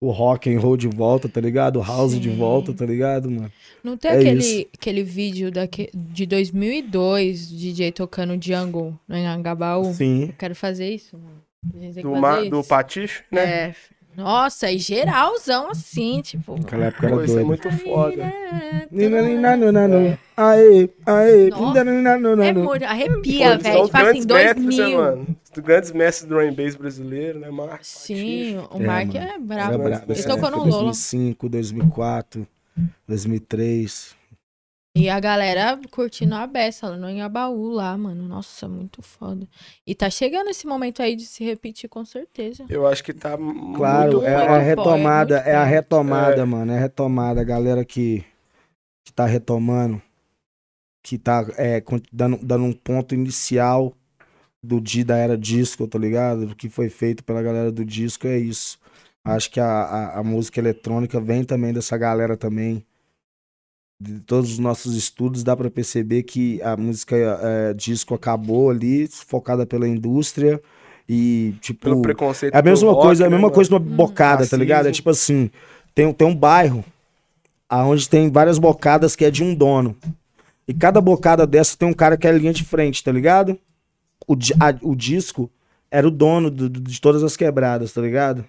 o 0.00 0.10
rock 0.12 0.48
and 0.54 0.60
roll 0.60 0.76
de 0.76 0.86
volta, 0.86 1.28
tá 1.28 1.40
ligado? 1.40 1.80
O 1.80 1.82
house 1.82 2.18
de 2.18 2.30
Sim. 2.30 2.36
volta, 2.36 2.72
tá 2.72 2.86
ligado, 2.86 3.28
mano? 3.28 3.50
Não 3.82 3.96
tem 3.96 4.12
É 4.12 4.14
aquele, 4.18 4.38
isso. 4.38 4.66
aquele 4.78 5.02
vídeo 5.02 5.50
daqui, 5.50 5.90
de 5.92 6.24
2002, 6.24 7.48
DJ 7.50 7.90
tocando 7.92 8.38
Jungle 8.40 8.94
no 9.08 9.16
Anhangabaú? 9.16 9.92
Sim. 9.92 10.26
Eu 10.28 10.34
quero 10.38 10.54
fazer 10.54 10.88
isso, 10.88 11.18
mano. 11.18 11.40
Do, 11.62 11.80
fazer 11.80 12.20
ma- 12.20 12.40
isso. 12.42 12.50
do 12.50 12.64
Patife, 12.64 13.22
né? 13.30 13.40
É, 13.42 13.74
Nossa, 14.20 14.70
e 14.70 14.78
geralzão 14.78 15.70
assim, 15.70 16.20
tipo. 16.22 16.56
Naquela 16.56 16.86
época 16.86 17.06
era 17.06 17.14
é 17.22 17.26
doido. 17.26 17.46
muito 17.46 17.70
foda. 17.70 18.32
Nina, 18.90 19.22
nina, 19.22 19.56
nina, 19.56 19.88
nina. 19.88 20.18
Aê, 20.36 20.88
aê. 21.06 21.48
É 21.48 22.52
muito, 22.52 22.84
arrepia, 22.84 23.58
velho. 23.58 23.74
são 23.76 23.84
Tipo 23.86 23.96
assim, 23.98 24.26
grandes 24.26 24.26
mestres, 24.26 24.64
né, 24.66 24.84
2000. 24.84 24.98
mano? 24.98 25.36
Os 25.52 25.58
grandes 25.62 25.92
mestres 25.92 26.28
do 26.28 26.36
rain 26.36 26.52
bass 26.54 26.76
brasileiro, 26.76 27.38
né, 27.40 27.50
Marcos? 27.50 27.86
Sim, 27.88 28.58
o 28.70 28.82
É, 28.82 28.86
Mark 28.86 29.06
mano. 29.08 29.18
é 29.18 29.22
Era 29.30 29.38
brabo. 29.38 29.82
Ele 30.12 30.22
tocou 30.22 30.50
no 30.50 30.58
Lolo. 30.58 30.70
2005, 30.70 31.48
2004, 31.48 32.46
2003. 33.08 34.19
E 34.96 35.08
a 35.08 35.20
galera 35.20 35.78
curtindo 35.90 36.34
a 36.34 36.46
beça, 36.46 36.96
no 36.96 37.08
Inhabaú 37.08 37.68
lá, 37.70 37.96
mano. 37.96 38.26
Nossa, 38.26 38.68
muito 38.68 39.00
foda. 39.02 39.48
E 39.86 39.94
tá 39.94 40.10
chegando 40.10 40.50
esse 40.50 40.66
momento 40.66 41.00
aí 41.00 41.14
de 41.14 41.26
se 41.26 41.44
repetir, 41.44 41.88
com 41.88 42.04
certeza. 42.04 42.64
Eu 42.68 42.86
acho 42.86 43.04
que 43.04 43.14
tá 43.14 43.36
Claro, 43.76 44.14
muito 44.14 44.26
é, 44.26 44.36
muito 44.36 44.50
a 44.50 44.56
é 44.56 44.62
retomada, 44.62 45.34
muito 45.36 45.48
é 45.48 45.54
a 45.54 45.64
bom. 45.64 45.70
retomada, 45.70 46.42
É. 46.42 46.44
mano. 46.44 46.72
É 46.72 46.76
a 46.76 46.80
retomada. 46.80 47.40
A 47.40 47.44
galera 47.44 47.84
que, 47.84 48.24
que 49.04 49.12
tá 49.12 49.26
retomando, 49.26 50.02
que 51.02 51.18
tá 51.18 51.46
é, 51.56 51.82
dando, 52.12 52.38
dando 52.44 52.64
um 52.64 52.72
ponto 52.72 53.14
inicial 53.14 53.94
do 54.62 54.80
dia 54.80 55.04
da 55.04 55.16
era 55.16 55.38
disco, 55.38 55.86
tá 55.88 55.98
ligado? 55.98 56.46
Do 56.48 56.56
que 56.56 56.68
foi 56.68 56.88
feito 56.90 57.24
pela 57.24 57.42
galera 57.42 57.72
do 57.72 57.84
disco 57.84 58.26
é 58.26 58.38
isso. 58.38 58.78
Acho 59.24 59.50
que 59.50 59.60
a, 59.60 59.66
a, 59.66 60.18
a 60.20 60.24
música 60.24 60.60
eletrônica 60.60 61.20
vem 61.20 61.44
também 61.44 61.72
dessa 61.72 61.96
galera 61.96 62.36
também. 62.36 62.84
De 64.00 64.18
todos 64.20 64.52
os 64.52 64.58
nossos 64.58 64.94
estudos, 64.96 65.44
dá 65.44 65.54
pra 65.54 65.70
perceber 65.70 66.22
que 66.22 66.60
a 66.62 66.74
música 66.76 67.14
é, 67.16 67.74
disco 67.74 68.14
acabou 68.14 68.70
ali, 68.70 69.06
focada 69.08 69.66
pela 69.66 69.86
indústria. 69.86 70.60
E, 71.08 71.54
tipo. 71.60 71.82
pelo 71.84 72.00
preconceito 72.00 72.54
É 72.54 72.58
a 72.58 72.62
mesma 72.62 72.92
rock, 72.92 73.02
coisa, 73.02 73.24
é 73.24 73.26
a 73.26 73.30
né, 73.30 73.36
mesma 73.36 73.48
mano? 73.48 73.54
coisa 73.54 73.70
uma 73.72 73.78
bocada, 73.78 74.36
tá 74.36 74.40
Racismo. 74.40 74.58
ligado? 74.58 74.86
É 74.88 74.92
tipo 74.92 75.10
assim, 75.10 75.50
tem, 75.94 76.10
tem 76.14 76.26
um 76.26 76.34
bairro 76.34 76.82
aonde 77.68 78.08
tem 78.08 78.30
várias 78.30 78.58
bocadas 78.58 79.14
que 79.14 79.24
é 79.24 79.30
de 79.30 79.44
um 79.44 79.54
dono. 79.54 79.94
E 80.66 80.72
cada 80.72 81.00
bocada 81.00 81.46
dessa 81.46 81.76
tem 81.76 81.86
um 81.88 81.92
cara 81.92 82.16
que 82.16 82.26
é 82.26 82.30
a 82.30 82.32
linha 82.32 82.52
de 82.54 82.64
frente, 82.64 83.04
tá 83.04 83.12
ligado? 83.12 83.58
O, 84.26 84.34
a- 84.60 84.78
o 84.82 84.94
disco 84.96 85.50
era 85.90 86.06
o 86.08 86.10
dono 86.10 86.50
do- 86.50 86.68
do- 86.70 86.80
de 86.80 87.00
todas 87.00 87.22
as 87.22 87.36
quebradas, 87.36 87.92
tá 87.92 88.00
ligado? 88.00 88.44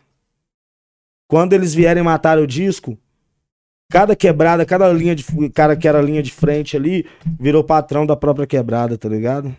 Quando 1.27 1.53
eles 1.53 1.73
vierem 1.73 2.03
matar 2.03 2.37
o 2.39 2.47
disco, 2.47 2.97
cada 3.91 4.15
quebrada, 4.15 4.65
cada 4.65 4.91
linha 4.91 5.13
de 5.15 5.23
cara 5.53 5.75
que 5.75 5.87
era 5.87 5.99
a 5.99 6.01
linha 6.01 6.23
de 6.23 6.31
frente 6.31 6.75
ali, 6.77 7.05
virou 7.39 7.63
patrão 7.63 8.05
da 8.05 8.15
própria 8.15 8.47
quebrada, 8.47 8.97
tá 8.97 9.07
ligado? 9.09 9.55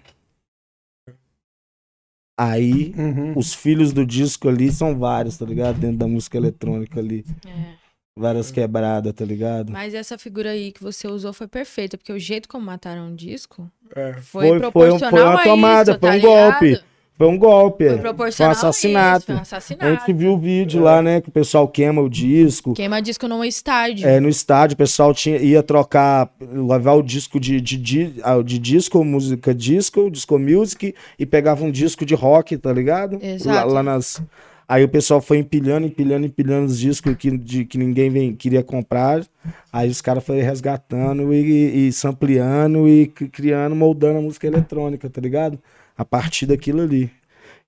Aí 2.38 2.94
Uhum. 2.96 3.34
os 3.36 3.52
filhos 3.54 3.92
do 3.92 4.06
disco 4.06 4.48
ali 4.48 4.72
são 4.72 4.98
vários, 4.98 5.36
tá 5.36 5.44
ligado? 5.44 5.78
Dentro 5.78 5.98
da 5.98 6.08
música 6.08 6.36
eletrônica 6.38 6.98
ali. 6.98 7.24
É. 7.46 7.82
Várias 8.18 8.50
quebradas, 8.50 9.12
tá 9.12 9.24
ligado? 9.24 9.72
Mas 9.72 9.94
essa 9.94 10.18
figura 10.18 10.50
aí 10.50 10.72
que 10.72 10.82
você 10.82 11.06
usou 11.06 11.32
foi 11.32 11.46
perfeita, 11.48 11.96
porque 11.96 12.12
o 12.12 12.18
jeito 12.18 12.48
como 12.48 12.64
mataram 12.66 13.10
o 13.12 13.16
disco 13.16 13.70
É. 13.94 14.14
foi, 14.14 14.20
Foi- 14.22 14.48
foi 14.48 14.56
um- 14.56 14.60
proporcional 14.60 15.10
foi 15.10 15.22
uma 15.22 15.40
a 15.40 15.44
tomada, 15.44 15.90
isso, 15.92 16.00
foi 16.00 16.08
tá 16.10 16.14
um 16.16 16.18
ligado? 16.18 16.84
Foi 17.16 17.28
um 17.28 17.38
golpe. 17.38 17.88
Foi 17.88 17.98
proporcional 17.98 18.54
Foi 18.54 18.66
um 18.66 18.68
assassinato. 18.70 19.14
a 19.14 19.18
isso, 19.18 19.32
um 19.32 19.36
A 19.36 19.40
assassinato. 19.42 20.00
gente 20.06 20.12
viu 20.12 20.32
o 20.32 20.38
vídeo 20.38 20.82
lá, 20.82 21.00
né? 21.02 21.20
Que 21.20 21.28
o 21.28 21.32
pessoal 21.32 21.68
queima 21.68 22.00
o 22.02 22.08
disco. 22.08 22.72
Queima 22.74 23.00
disco 23.00 23.28
num 23.28 23.44
estádio. 23.44 24.08
É, 24.08 24.18
no 24.18 24.28
estádio, 24.28 24.74
o 24.74 24.78
pessoal 24.78 25.14
tinha, 25.14 25.36
ia 25.38 25.62
trocar, 25.62 26.30
levar 26.40 26.94
o 26.94 27.02
disco 27.02 27.38
de, 27.38 27.60
de, 27.60 27.76
de, 27.76 28.14
ah, 28.24 28.42
de 28.42 28.58
disco, 28.58 29.04
música 29.04 29.54
disco, 29.54 30.10
disco 30.10 30.38
music, 30.38 30.94
e 31.18 31.24
pegava 31.26 31.64
um 31.64 31.70
disco 31.70 32.04
de 32.04 32.14
rock, 32.14 32.56
tá 32.56 32.72
ligado? 32.72 33.18
Exato. 33.22 33.68
Lá, 33.68 33.74
lá 33.74 33.82
nas. 33.82 34.20
Aí 34.66 34.82
o 34.82 34.88
pessoal 34.88 35.20
foi 35.20 35.36
empilhando, 35.38 35.86
empilhando, 35.86 36.24
empilhando 36.24 36.64
os 36.66 36.78
discos 36.78 37.14
que, 37.16 37.36
de, 37.36 37.64
que 37.66 37.76
ninguém 37.76 38.08
vem, 38.08 38.34
queria 38.34 38.62
comprar. 38.62 39.22
Aí 39.70 39.88
os 39.90 40.00
caras 40.00 40.24
foram 40.24 40.40
resgatando 40.40 41.32
e, 41.34 41.88
e 41.88 41.92
sampleando 41.92 42.88
e 42.88 43.06
cri- 43.08 43.28
criando, 43.28 43.76
moldando 43.76 44.18
a 44.18 44.22
música 44.22 44.46
eletrônica, 44.46 45.10
tá 45.10 45.20
ligado? 45.20 45.58
A 45.96 46.04
partir 46.04 46.46
daquilo 46.46 46.82
ali. 46.82 47.10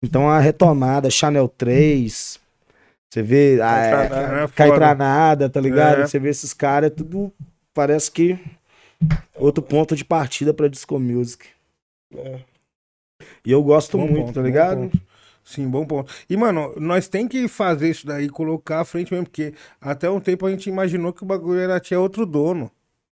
Então 0.02 0.28
a 0.28 0.38
retomada, 0.38 1.10
Chanel 1.10 1.48
3, 1.48 2.38
você 3.10 3.22
vê. 3.22 3.60
a- 3.60 3.66
Cai 3.66 3.88
pra 3.88 4.04
é, 4.04 4.08
nada. 4.08 4.42
É 4.56 4.72
pra 4.72 4.94
nada, 4.94 5.48
tá 5.50 5.60
ligado? 5.60 6.02
É. 6.02 6.06
Você 6.06 6.18
vê 6.18 6.28
esses 6.30 6.52
caras, 6.52 6.90
é 6.90 6.94
tudo. 6.94 7.32
Parece 7.72 8.10
que. 8.10 8.38
Outro 9.36 9.62
ponto 9.62 9.94
de 9.94 10.04
partida 10.04 10.54
pra 10.54 10.68
disco 10.68 10.98
music. 10.98 11.46
É. 12.16 12.40
E 13.44 13.52
eu 13.52 13.62
gosto 13.62 13.96
Bom 13.98 14.06
muito, 14.06 14.26
ponto, 14.26 14.34
tá 14.34 14.42
ligado? 14.42 14.90
Sim, 15.44 15.68
bom 15.68 15.84
ponto. 15.84 16.12
E, 16.28 16.36
mano, 16.36 16.72
nós 16.76 17.06
tem 17.06 17.28
que 17.28 17.46
fazer 17.48 17.90
isso 17.90 18.06
daí, 18.06 18.28
colocar 18.30 18.80
à 18.80 18.84
frente 18.84 19.12
mesmo, 19.12 19.26
porque 19.26 19.52
até 19.80 20.08
um 20.08 20.18
tempo 20.18 20.46
a 20.46 20.50
gente 20.50 20.68
imaginou 20.70 21.12
que 21.12 21.22
o 21.22 21.26
bagulho 21.26 21.60
era, 21.60 21.78
tinha 21.78 22.00
outro 22.00 22.24
dono. 22.24 22.70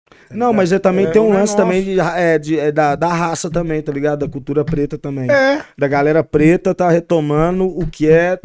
Tá 0.09 0.35
Não, 0.35 0.51
mas 0.53 0.71
é, 0.71 0.79
também 0.79 1.05
É, 1.05 1.11
tem 1.11 1.21
um 1.21 1.33
é 1.33 1.37
lance 1.37 1.53
nosso. 1.53 1.57
também 1.57 1.83
de, 1.83 1.99
é, 1.99 2.37
de- 2.39 2.59
é 2.59 2.71
da, 2.71 2.95
da 2.95 3.07
raça 3.13 3.49
também, 3.49 3.81
tá 3.81 3.91
ligado? 3.91 4.19
Da 4.19 4.27
cultura 4.31 4.63
preta 4.65 4.97
também. 4.97 5.29
É, 5.31 5.63
Da 5.77 5.87
galera 5.87 6.23
preta 6.23 6.73
tá 6.75 6.89
retomando 6.89 7.65
o 7.65 7.85
que 7.87 8.09
é. 8.09 8.39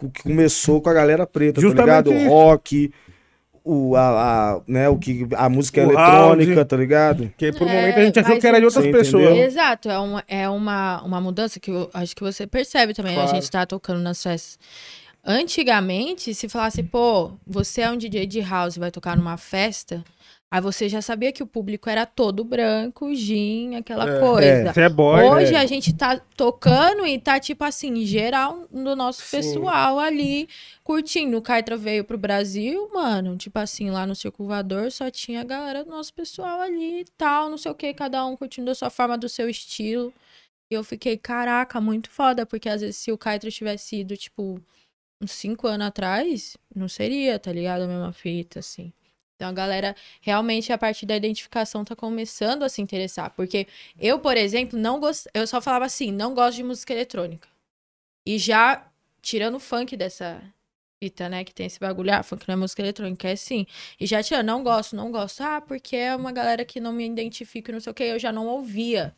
O 0.00 0.10
que 0.10 0.22
começou 0.22 0.80
com 0.80 0.90
a 0.90 0.92
galera 0.94 1.26
preta, 1.26 1.60
Justamente 1.60 2.04
tá 2.04 2.10
ligado? 2.10 2.26
O 2.26 2.28
rock, 2.28 2.92
o, 3.64 3.96
a, 3.96 4.52
a, 4.56 4.60
né, 4.68 4.88
o 4.90 4.98
que, 4.98 5.26
a 5.36 5.48
música 5.48 5.80
O 5.80 5.84
eletrônica, 5.84 6.64
tá 6.66 6.76
ligado? 6.76 7.28
porque 7.28 7.50
por 7.52 7.66
um 7.66 7.70
É, 7.70 7.80
momento 7.80 7.98
a 7.98 8.04
gente 8.04 8.18
achou 8.20 8.38
que 8.38 8.46
era 8.46 8.58
de 8.58 8.66
outras 8.66 8.86
pessoas. 8.86 9.24
entendeu? 9.24 9.44
Exato, 9.44 9.88
é 9.88 9.98
uma, 9.98 10.24
é 10.28 10.48
uma, 10.48 11.02
uma 11.02 11.20
mudança 11.20 11.58
que 11.58 11.70
eu 11.70 11.88
acho 11.94 12.14
que 12.14 12.22
você 12.22 12.46
percebe 12.46 12.92
também. 12.92 13.12
A 13.12 13.22
Claro. 13.22 13.34
gente 13.36 13.50
tá 13.50 13.64
tocando 13.64 14.00
nas 14.00 14.22
festas. 14.22 14.58
Antigamente, 15.24 16.34
se 16.34 16.48
falasse, 16.48 16.82
pô, 16.82 17.32
você 17.46 17.80
é 17.80 17.90
um 17.90 17.96
DJ 17.96 18.26
de 18.26 18.40
house 18.42 18.76
e 18.76 18.80
vai 18.80 18.90
tocar 18.90 19.16
numa 19.16 19.38
festa, 19.38 20.04
aí 20.54 20.60
você 20.60 20.88
já 20.88 21.02
sabia 21.02 21.32
que 21.32 21.42
o 21.42 21.46
público 21.48 21.90
era 21.90 22.06
todo 22.06 22.44
branco, 22.44 23.12
gin, 23.12 23.74
aquela 23.74 24.08
É. 24.08 24.20
coisa. 24.20 24.72
Você 24.72 24.82
é 24.82 24.88
boy, 24.88 25.20
Hoje 25.24 25.52
né? 25.52 25.58
a 25.58 25.66
gente 25.66 25.92
tá 25.92 26.16
tocando 26.36 27.04
e 27.04 27.18
tá, 27.18 27.40
tipo 27.40 27.64
assim, 27.64 28.06
geral 28.06 28.64
do 28.70 28.94
nosso 28.94 29.22
Sim. 29.22 29.36
pessoal 29.38 29.98
ali 29.98 30.48
curtindo. 30.84 31.36
O 31.36 31.42
Caitra 31.42 31.76
veio 31.76 32.04
pro 32.04 32.16
Brasil, 32.16 32.88
mano, 32.94 33.36
tipo 33.36 33.58
assim, 33.58 33.90
lá 33.90 34.06
no 34.06 34.14
Circulador 34.14 34.92
só 34.92 35.10
tinha 35.10 35.40
a 35.40 35.44
galera 35.44 35.82
do 35.84 35.90
nosso 35.90 36.14
pessoal 36.14 36.60
ali 36.60 37.00
e 37.00 37.04
tal, 37.18 37.50
não 37.50 37.58
sei 37.58 37.72
o 37.72 37.74
que, 37.74 37.92
cada 37.92 38.24
um 38.24 38.36
curtindo 38.36 38.66
da 38.66 38.76
sua 38.76 38.90
forma, 38.90 39.18
do 39.18 39.28
seu 39.28 39.48
estilo. 39.50 40.14
E 40.70 40.74
eu 40.74 40.84
fiquei, 40.84 41.16
caraca, 41.16 41.80
muito 41.80 42.08
foda, 42.10 42.46
porque 42.46 42.68
às 42.68 42.80
vezes 42.80 42.96
se 42.96 43.10
o 43.10 43.18
Caitra 43.18 43.50
tivesse 43.50 43.96
ido, 43.96 44.16
tipo, 44.16 44.60
uns 45.20 45.32
cinco 45.32 45.66
anos 45.66 45.88
atrás, 45.88 46.56
não 46.74 46.88
seria, 46.88 47.40
tá 47.40 47.52
ligado? 47.52 47.82
A 47.82 47.86
mesma 47.88 48.12
fita, 48.12 48.60
assim. 48.60 48.92
Então 49.36 49.48
a 49.48 49.52
galera 49.52 49.96
realmente, 50.20 50.72
a 50.72 50.78
partir 50.78 51.06
da 51.06 51.16
identificação, 51.16 51.84
tá 51.84 51.96
começando 51.96 52.62
a 52.62 52.68
se 52.68 52.80
interessar. 52.80 53.30
Porque 53.30 53.66
eu, 53.98 54.18
por 54.18 54.36
exemplo, 54.36 54.78
não 54.78 55.00
gosto. 55.00 55.28
Eu 55.34 55.46
só 55.46 55.60
falava 55.60 55.84
assim, 55.84 56.12
não 56.12 56.34
gosto 56.34 56.56
de 56.56 56.62
música 56.62 56.92
eletrônica. 56.92 57.48
E 58.26 58.38
já, 58.38 58.86
tirando 59.20 59.56
o 59.56 59.60
funk 59.60 59.96
dessa 59.96 60.42
fita, 61.02 61.28
né? 61.28 61.44
Que 61.44 61.52
tem 61.54 61.66
esse 61.66 61.80
bagulho, 61.80 62.12
ah, 62.14 62.22
funk 62.22 62.46
não 62.48 62.54
é 62.54 62.56
música 62.56 62.82
eletrônica, 62.82 63.28
é 63.28 63.36
sim. 63.36 63.66
E 64.00 64.06
já 64.06 64.22
tirando, 64.22 64.46
não 64.46 64.62
gosto, 64.62 64.96
não 64.96 65.10
gosto. 65.10 65.42
Ah, 65.42 65.60
porque 65.60 65.96
é 65.96 66.14
uma 66.16 66.32
galera 66.32 66.64
que 66.64 66.80
não 66.80 66.92
me 66.92 67.06
identifica, 67.06 67.72
não 67.72 67.80
sei 67.80 67.90
o 67.90 67.94
que, 67.94 68.04
eu 68.04 68.18
já 68.18 68.32
não 68.32 68.46
ouvia. 68.46 69.14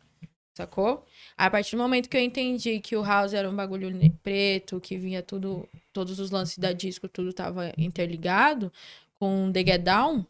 Sacou? 0.55 1.05
A 1.37 1.51
partir 1.51 1.75
do 1.75 1.81
momento 1.83 2.09
que 2.09 2.17
eu 2.17 2.21
entendi 2.21 2.79
que 2.79 2.95
o 2.95 3.03
house 3.03 3.33
era 3.33 3.47
um 3.47 3.55
bagulho 3.55 3.91
preto, 4.23 4.81
que 4.81 4.97
vinha 4.97 5.21
tudo, 5.21 5.69
todos 5.93 6.19
os 6.19 6.31
lances 6.31 6.57
da 6.57 6.73
disco, 6.73 7.07
tudo 7.07 7.31
tava 7.31 7.71
interligado 7.77 8.71
com 9.19 9.51
The 9.51 9.59
Get 9.65 9.81
Down, 9.81 10.23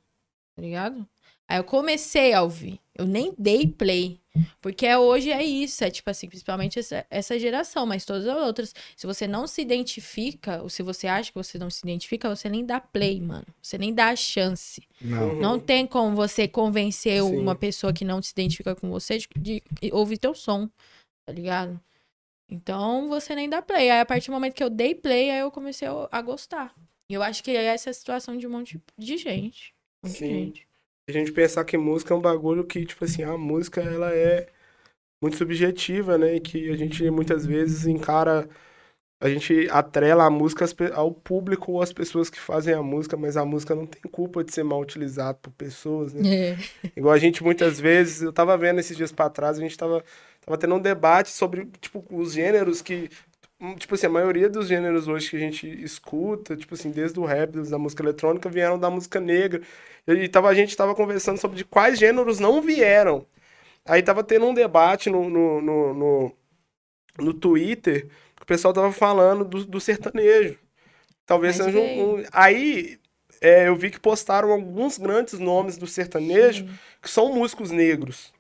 tá 0.56 0.62
ligado? 0.62 1.08
Aí 1.48 1.58
eu 1.58 1.64
comecei 1.64 2.34
a 2.34 2.42
ouvir. 2.42 2.80
Eu 2.94 3.06
nem 3.06 3.34
dei 3.38 3.66
play. 3.68 4.20
Porque 4.62 4.86
é- 4.86 4.98
hoje 4.98 5.32
é 5.32 5.44
isso. 5.44 5.84
É 5.84 5.90
tipo 5.90 6.10
assim, 6.10 6.28
principalmente 6.28 6.78
essa, 6.78 7.06
essa 7.10 7.40
geração, 7.40 7.86
mas 7.86 8.04
todas 8.04 8.28
as 8.28 8.38
outras. 8.38 8.76
Se 8.96 9.08
você 9.08 9.26
não 9.28 9.48
se 9.48 9.62
identifica, 9.62 10.62
ou 10.62 10.70
se 10.70 10.84
você 10.84 11.08
acha 11.08 11.32
que 11.32 11.38
você 11.38 11.58
não 11.58 11.70
se 11.70 11.82
identifica, 11.84 12.28
você 12.28 12.50
nem 12.50 12.66
dá 12.66 12.82
play, 12.82 13.22
mano. 13.22 13.46
Você 13.62 13.78
nem 13.78 13.94
dá 13.94 14.10
a 14.10 14.16
chance. 14.16 14.84
Não. 15.00 15.36
Não 15.36 15.60
tem 15.60 15.88
como 15.88 16.16
você 16.16 16.48
convencer 16.48 17.24
Sim. 17.24 17.38
uma 17.38 17.56
pessoa 17.56 17.94
que 17.94 18.04
não 18.04 18.22
se 18.22 18.32
identifica 18.32 18.76
com 18.76 18.90
você 18.90 19.18
de, 19.18 19.64
de 19.82 19.94
ouvir 19.94 20.18
teu 20.18 20.36
som, 20.36 20.70
tá 21.26 21.32
ligado? 21.32 21.80
Então 22.50 23.08
você 23.08 23.36
nem 23.36 23.50
dá 23.50 23.62
play. 23.62 23.90
Aí 23.90 24.02
a 24.02 24.06
partir 24.06 24.28
do 24.28 24.34
momento 24.34 24.54
que 24.54 24.64
eu 24.64 24.70
dei 24.70 24.94
play, 24.96 25.30
aí 25.30 25.40
eu 25.40 25.52
comecei 25.52 25.88
a, 25.88 26.10
a 26.12 26.22
gostar. 26.22 26.74
E 27.10 27.14
eu 27.14 27.24
acho 27.24 27.44
que 27.44 27.52
é 27.52 27.64
essa 27.66 27.90
a 27.90 27.94
situação 27.94 28.38
de 28.38 28.46
um 28.46 28.50
monte 28.50 28.82
de 28.98 29.18
gente. 29.18 29.74
Um 30.04 30.08
monte 30.08 30.14
de 30.14 30.20
Sim. 30.20 30.28
gente. 30.28 30.68
A 31.10 31.12
gente 31.14 31.32
pensar 31.32 31.64
que 31.64 31.78
música 31.78 32.14
é 32.14 32.18
um 32.18 32.22
bagulho 32.22 32.66
que, 32.66 32.86
tipo 32.86 33.06
assim, 33.06 33.24
a 33.24 33.38
música 33.38 33.82
ela 33.82 34.14
é 34.14 34.48
muito 35.24 35.38
subjetiva, 35.38 36.18
né? 36.18 36.36
E 36.36 36.42
que 36.42 36.70
a 36.70 36.76
gente 36.76 37.10
muitas 37.10 37.46
vezes 37.46 37.86
encara. 37.88 38.48
A 39.20 39.30
gente 39.30 39.68
atrela 39.72 40.26
a 40.26 40.30
música 40.30 40.66
ao 40.94 41.12
público 41.12 41.72
ou 41.72 41.82
às 41.82 41.92
pessoas 41.92 42.30
que 42.30 42.40
fazem 42.40 42.76
a 42.76 42.84
música, 42.84 43.18
mas 43.18 43.36
a 43.36 43.44
música 43.44 43.74
não 43.74 43.88
tem 43.88 44.02
culpa 44.12 44.44
de 44.44 44.54
ser 44.54 44.64
mal 44.64 44.80
utilizada 44.80 45.34
por 45.42 45.50
pessoas, 45.54 46.14
né? 46.14 46.52
É. 46.52 46.58
Igual 46.96 47.16
a 47.16 47.18
gente 47.18 47.42
muitas 47.42 47.80
vezes, 47.80 48.22
eu 48.22 48.32
tava 48.32 48.56
vendo 48.56 48.80
esses 48.80 48.96
dias 48.96 49.12
pra 49.12 49.28
trás, 49.28 49.58
a 49.58 49.62
gente 49.62 49.76
tava, 49.76 50.04
tava 50.42 50.56
tendo 50.56 50.76
um 50.76 50.80
debate 50.80 51.32
sobre, 51.32 51.66
tipo, 51.82 52.06
os 52.12 52.34
gêneros 52.34 52.80
que 52.80 53.10
tipo 53.78 53.96
assim, 53.96 54.06
a 54.06 54.10
maioria 54.10 54.50
dos 54.50 54.68
gêneros 54.68 55.08
hoje 55.08 55.30
que 55.30 55.36
a 55.36 55.40
gente 55.40 55.68
escuta, 55.84 56.56
tipo 56.56 56.76
assim, 56.76 56.92
desde 56.92 57.20
o 57.20 57.26
rap, 57.26 57.52
desde 57.52 57.74
a 57.74 57.78
música 57.80 58.04
eletrônica, 58.04 58.50
vieram 58.50 58.78
da 58.80 58.90
música 58.90 59.20
negra. 59.20 59.62
E 60.08 60.28
tava, 60.30 60.50
a 60.50 60.54
gente 60.54 60.76
tava 60.78 60.94
conversando 60.96 61.40
sobre 61.40 61.58
de 61.58 61.66
quais 61.66 61.98
gêneros 62.00 62.40
não 62.40 62.62
vieram. 62.62 63.26
Aí 63.86 64.04
tava 64.04 64.24
tendo 64.24 64.48
um 64.48 64.54
debate 64.56 65.10
no, 65.10 65.30
no, 65.30 65.62
no, 65.62 65.94
no, 65.94 66.34
no 67.20 67.34
Twitter, 67.34 68.08
que 68.36 68.44
o 68.44 68.46
pessoal 68.46 68.74
tava 68.74 68.92
falando 68.92 69.46
do, 69.46 69.66
do 69.66 69.80
sertanejo. 69.82 70.58
Talvez 71.26 71.58
Mas 71.58 71.66
seja 71.68 71.80
um, 71.80 72.20
um- 72.22 72.26
Aí 72.34 73.00
é, 73.42 73.68
eu 73.68 73.76
vi 73.76 73.92
que 73.92 74.00
postaram 74.00 74.52
alguns 74.52 74.98
grandes 74.98 75.40
nomes 75.40 75.78
do 75.78 75.88
sertanejo 75.88 76.68
que 77.02 77.10
são 77.10 77.34
músicos 77.34 77.72
negros, 77.72 78.34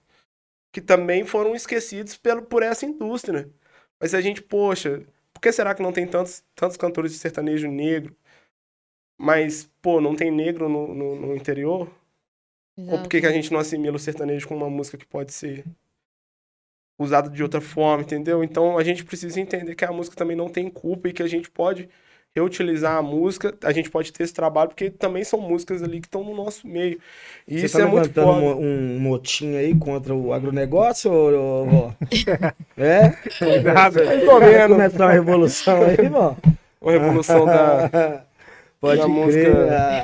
que 0.72 0.81
também 0.81 1.26
foram 1.26 1.56
esquecidos 1.56 2.18
pelo, 2.18 2.44
por 2.44 2.64
essa 2.64 2.85
indústria. 2.85 3.49
Mas 3.99 4.14
a 4.14 4.22
gente, 4.22 4.41
poxa, 4.41 5.03
por 5.34 5.41
que 5.41 5.52
será 5.52 5.74
que 5.74 5.82
não 5.82 5.91
tem 5.91 6.07
tantos, 6.07 6.44
tantos 6.56 6.78
cantores 6.78 7.11
de 7.11 7.18
sertanejo 7.18 7.68
negro? 7.68 8.15
Mas, 9.18 9.69
pô, 9.82 9.99
não 9.99 10.15
tem 10.15 10.32
negro 10.32 10.69
no, 10.69 10.94
no, 10.94 11.15
no 11.15 11.36
interior? 11.36 11.90
Ou 12.78 12.99
por 12.99 13.10
que, 13.10 13.19
que 13.19 13.26
a 13.26 13.32
gente 13.32 13.52
não 13.52 13.60
assimila 13.60 13.95
o 13.95 13.99
sertanejo 13.99 14.48
com 14.48 14.56
uma 14.56 14.69
música 14.69 14.98
que 14.98 15.06
pode 15.06 15.34
ser 15.34 15.65
usada 16.99 17.30
de 17.30 17.41
outra 17.41 17.60
forma, 17.60 18.03
entendeu? 18.03 18.44
Então 18.44 18.78
a 18.78 18.84
gente 18.84 19.03
precisa 19.03 19.40
entender 19.40 19.76
que 19.76 19.86
a 19.86 19.91
música 19.91 20.15
também 20.15 20.36
não 20.36 20.49
tem 20.49 20.69
culpa 20.69 21.10
e 21.10 21.14
que 21.14 21.24
a 21.24 21.28
gente 21.28 21.49
pode 21.49 21.90
reutilizar 22.39 22.97
a 22.97 23.01
música, 23.01 23.53
a 23.64 23.72
gente 23.72 23.89
pode 23.89 24.11
ter 24.14 24.23
esse 24.23 24.34
trabalho, 24.34 24.69
porque 24.69 24.89
também 24.89 25.23
são 25.23 25.39
músicas 25.39 25.81
ali 25.81 25.99
que 25.99 26.07
estão 26.07 26.23
no 26.23 26.35
nosso 26.35 26.68
meio. 26.68 26.99
E 27.47 27.59
Você 27.59 27.65
isso 27.65 27.77
tá 27.77 27.84
é 27.84 27.85
muito 27.85 28.14
foda. 28.14 28.55
um, 28.55 28.95
um 28.95 28.99
motim 28.99 29.55
aí 29.55 29.73
contra 29.76 30.14
o 30.14 30.31
agronegócio, 30.34 31.11
ô, 31.11 31.65
vó? 31.65 31.93
É? 32.77 33.09
Cuidado. 33.39 33.99
Tô 34.26 34.39
Vai 34.39 34.53
vendo. 34.53 34.69
começar 34.73 35.05
uma 35.05 35.11
revolução 35.11 35.81
aí, 35.84 36.09
vó? 36.09 36.35
Uma 36.81 36.91
revolução 36.91 37.45
da. 37.45 38.22
Pode 38.80 39.01
da 39.01 39.09
crer, 39.09 39.15
música 39.15 39.49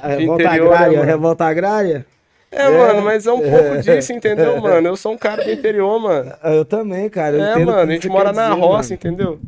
a, 0.04 0.08
a 0.08 0.16
revolta 0.16 0.44
interior, 0.44 0.70
né, 0.70 0.76
agrária, 0.76 0.98
a 0.98 1.02
mano? 1.02 1.12
revolta 1.12 1.46
agrária. 1.46 2.06
É, 2.52 2.70
mano, 2.70 3.02
mas 3.04 3.26
é 3.28 3.32
um 3.32 3.42
pouco 3.42 3.78
disso, 3.82 4.14
entendeu, 4.14 4.58
mano? 4.62 4.88
Eu 4.88 4.96
sou 4.98 5.14
um 5.14 5.18
cara 5.18 5.44
do 5.44 5.52
interior, 5.52 6.00
mano. 6.00 6.32
Eu 6.44 6.66
também, 6.66 7.10
cara. 7.10 7.36
eu 7.38 7.44
É, 7.44 7.58
mano, 7.60 7.92
a 7.92 7.94
gente 7.94 8.08
mora 8.10 8.30
quer 8.30 8.36
na 8.36 8.50
dizer, 8.50 8.60
roça, 8.62 8.90
mano. 8.90 8.96
entendeu? 8.96 9.40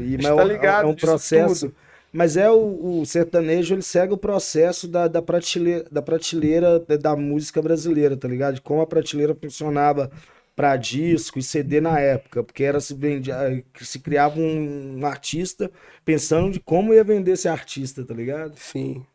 E, 0.00 0.10
gente 0.12 0.22
mas 0.22 0.36
tá 0.36 0.42
é 0.42 0.44
ligado 0.44 0.84
é 0.84 0.86
um 0.86 0.94
disso 0.94 1.06
processo. 1.06 1.66
tudo. 1.68 1.74
Mas 2.12 2.36
é 2.36 2.50
o, 2.50 3.00
o 3.00 3.06
sertanejo, 3.06 3.74
ele 3.74 3.82
segue 3.82 4.12
o 4.12 4.18
processo 4.18 4.88
da, 4.88 5.06
da, 5.06 5.22
prateleira, 5.22 5.84
da 5.90 6.02
prateleira 6.02 6.80
da, 6.80 7.14
música 7.14 7.62
brasileira, 7.62 8.16
tá 8.16 8.26
ligado? 8.26 8.54
De 8.56 8.60
como 8.60 8.80
a 8.80 8.86
prateleira 8.86 9.34
funcionava 9.34 10.10
para 10.56 10.76
disco 10.76 11.38
e 11.38 11.42
CD 11.42 11.80
na 11.80 11.98
época, 12.00 12.42
porque 12.42 12.64
era 12.64 12.80
se 12.80 12.94
vendia, 12.94 13.64
se 13.80 13.98
criava 14.00 14.38
um, 14.40 15.06
artista 15.06 15.70
pensando 16.04 16.50
de 16.50 16.60
como 16.60 16.92
ia 16.92 17.04
vender 17.04 17.32
esse 17.32 17.48
artista, 17.48 18.04
tá 18.04 18.12
ligado? 18.12 18.58
Sim. 18.58 19.06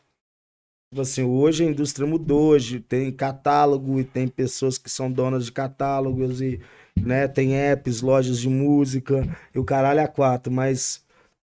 Tipo 0.90 1.02
assim, 1.02 1.24
hoje 1.24 1.66
a 1.66 1.68
indústria 1.68 2.08
mudou, 2.08 2.52
hoje 2.52 2.80
tem 2.80 3.12
catálogo 3.12 4.00
e 4.00 4.06
tem 4.06 4.28
pessoas 4.28 4.78
que 4.78 4.90
são 4.90 5.12
donas 5.12 5.46
de 5.46 5.52
catálogos 5.52 6.42
e, 6.42 6.62
né, 6.96 7.28
tem 7.28 7.56
apps, 7.56 8.02
lojas 8.02 8.40
de 8.40 8.48
música 8.48 9.28
e 9.54 9.60
o 9.60 9.66
caralho 9.66 10.00
é 10.00 10.08
quatro, 10.08 10.52
mas 10.52 11.05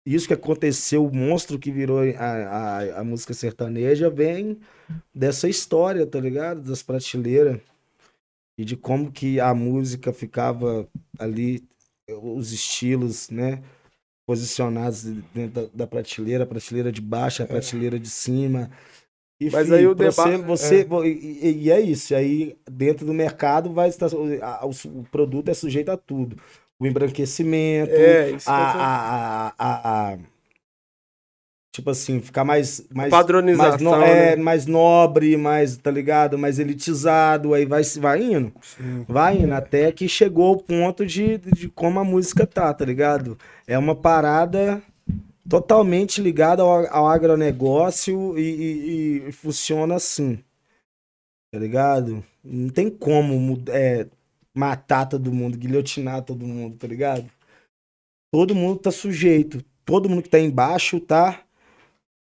isso 0.06 0.26
que 0.28 0.34
aconteceu, 0.34 1.06
o 1.06 1.14
monstro 1.14 1.58
que 1.58 1.70
virou 1.72 2.00
a, 2.18 2.24
a, 2.24 3.00
a 3.00 3.04
música 3.04 3.32
sertaneja 3.32 4.10
vem 4.10 4.58
dessa 5.14 5.48
história, 5.48 6.06
tá 6.06 6.20
ligado? 6.20 6.60
Das 6.60 6.82
prateleiras 6.82 7.60
e 8.58 8.64
de 8.64 8.76
como 8.76 9.10
que 9.10 9.40
a 9.40 9.54
música 9.54 10.12
ficava 10.12 10.86
ali, 11.18 11.64
os 12.22 12.52
estilos, 12.52 13.30
né? 13.30 13.62
Posicionados 14.26 15.02
dentro 15.34 15.62
da, 15.62 15.68
da 15.74 15.86
prateleira, 15.86 16.44
a 16.44 16.46
prateleira 16.46 16.90
de 16.92 17.00
baixo, 17.00 17.42
a 17.42 17.46
prateleira 17.46 17.98
de 17.98 18.08
cima. 18.08 18.70
E, 19.40 19.50
Mas 19.50 19.66
fi, 19.66 19.74
aí 19.74 19.86
o 19.86 19.94
pra 19.94 20.08
deba- 20.10 20.38
Você, 20.46 20.84
você, 20.84 20.86
e, 21.04 21.48
e- 21.48 21.62
e 21.64 21.70
é 21.70 21.80
isso. 21.80 22.14
Aí 22.14 22.56
dentro 22.70 23.04
do 23.04 23.12
mercado 23.12 23.72
vai 23.72 23.88
estar. 23.88 24.08
o 24.14 25.04
produto 25.10 25.48
é 25.50 25.54
sujeito 25.54 25.90
a 25.90 25.96
tudo. 25.96 26.36
O 26.80 26.86
embranquecimento, 26.86 27.92
É, 27.92 28.36
a, 28.46 28.74
a, 28.84 29.54
a, 29.58 30.12
a- 30.12 30.18
Tipo 31.74 31.90
assim, 31.90 32.20
ficar 32.20 32.44
mais. 32.44 32.86
mais 32.94 33.10
Padronização, 33.10 33.90
mais, 33.98 34.00
no- 34.00 34.06
é, 34.06 34.36
né? 34.36 34.42
mais 34.42 34.64
nobre, 34.66 35.36
mais, 35.36 35.76
tá 35.76 35.90
ligado? 35.90 36.38
Mais 36.38 36.60
elitizado, 36.60 37.52
aí 37.52 37.64
vai, 37.64 37.82
vai 37.98 38.22
indo. 38.22 38.52
Vai 39.08 39.38
indo, 39.38 39.52
até 39.52 39.90
que 39.90 40.08
chegou 40.08 40.46
ao 40.50 40.56
ponto 40.56 41.04
de, 41.04 41.36
de 41.38 41.68
como 41.68 41.98
a 41.98 42.04
música 42.04 42.46
tá, 42.46 42.72
tá 42.72 42.84
ligado? 42.84 43.36
É 43.66 43.76
uma 43.76 43.96
parada 43.96 44.80
totalmente 45.48 46.20
ligada 46.22 46.62
ao, 46.62 46.86
ao 46.94 47.08
agronegócio 47.08 48.38
e, 48.38 48.42
e- 48.42 49.28
e 49.28 49.32
funciona 49.32 49.96
assim, 49.96 50.38
tá 51.52 51.58
ligado? 51.58 52.24
Não 52.42 52.68
tem 52.68 52.88
como 52.88 53.60
é, 53.68 54.06
matar 54.54 55.06
todo 55.06 55.32
mundo, 55.32 55.58
guilhotinar 55.58 56.22
todo 56.22 56.46
mundo, 56.46 56.76
tá 56.76 56.86
ligado? 56.86 57.24
Todo 58.32 58.54
mundo 58.54 58.78
tá 58.78 58.90
sujeito, 58.90 59.64
todo 59.84 60.08
mundo 60.08 60.22
que 60.22 60.28
tá 60.28 60.38
embaixo 60.38 61.00
tá 61.00 61.40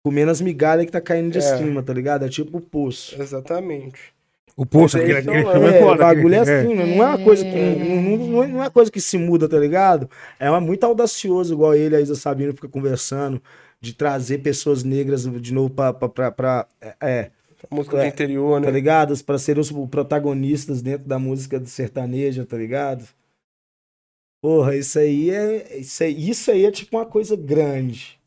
comendo 0.06 0.32
as 0.32 0.42
migalhas 0.42 0.86
que 0.86 0.92
tá 0.92 1.02
caindo 1.02 1.32
de 1.32 1.40
É. 1.40 1.58
cima, 1.58 1.82
tá 1.82 1.94
ligado? 1.94 2.26
É 2.26 2.30
tipo 2.30 2.58
o 2.58 2.62
poço. 2.62 3.20
Exatamente. 3.22 4.14
O 4.58 4.66
poço, 4.66 4.98
aquele, 4.98 5.18
aquele 5.18 5.44
filme 5.44 5.68
é 5.68 5.78
É, 5.78 5.82
foda. 5.82 5.94
o 5.96 5.98
bagulho 5.98 6.36
é 6.36 6.40
aquele- 6.40 6.58
assim, 6.60 6.74
não 6.76 7.04
é 7.04 7.10
uma 7.10 7.18
coisa 7.24 7.44
que 7.44 7.52
não, 7.52 8.02
não- 8.02 8.28
não- 8.28 8.44
é 8.44 8.48
uma 8.48 8.70
coisa 8.72 8.90
que 8.90 9.02
se 9.02 9.18
muda, 9.18 9.50
tá 9.50 9.60
ligado? 9.60 10.10
É 10.40 10.50
uma, 10.50 10.62
muito 10.62 10.84
audacioso, 10.86 11.54
igual 11.54 11.76
ele, 11.76 11.96
a 11.96 12.00
Isa 12.00 12.16
Sabino 12.16 12.54
fica 12.54 12.70
conversando, 12.70 13.42
de 13.82 13.94
trazer 13.94 14.38
pessoas 14.40 14.84
negras 14.84 15.24
de 15.42 15.54
novo 15.54 15.70
pra, 15.74 15.92
pra, 15.94 16.08
pra, 16.10 16.32
pra- 16.32 16.68
é, 16.80 16.96
é, 17.02 17.32
Música 17.72 17.98
É, 17.98 18.02
de 18.04 18.08
interior, 18.10 18.60
tá 18.62 18.68
né? 18.68 18.72
ligado? 18.72 19.24
Pra 19.24 19.38
serem 19.38 19.62
os 19.62 19.72
protagonistas 19.90 20.82
dentro 20.82 21.08
da 21.08 21.18
música 21.20 21.60
do 21.60 21.68
sertanejo, 21.68 22.46
tá 22.46 22.58
ligado? 22.58 23.06
Porra, 24.42 24.76
isso 24.76 25.00
aí 25.00 25.30
é. 25.32 25.78
Isso 25.80 26.04
aí, 26.04 26.30
isso 26.30 26.52
aí 26.52 26.66
é 26.66 26.72
tipo 26.72 26.96
uma 26.98 27.06
coisa 27.06 27.36
grande. 27.36 28.20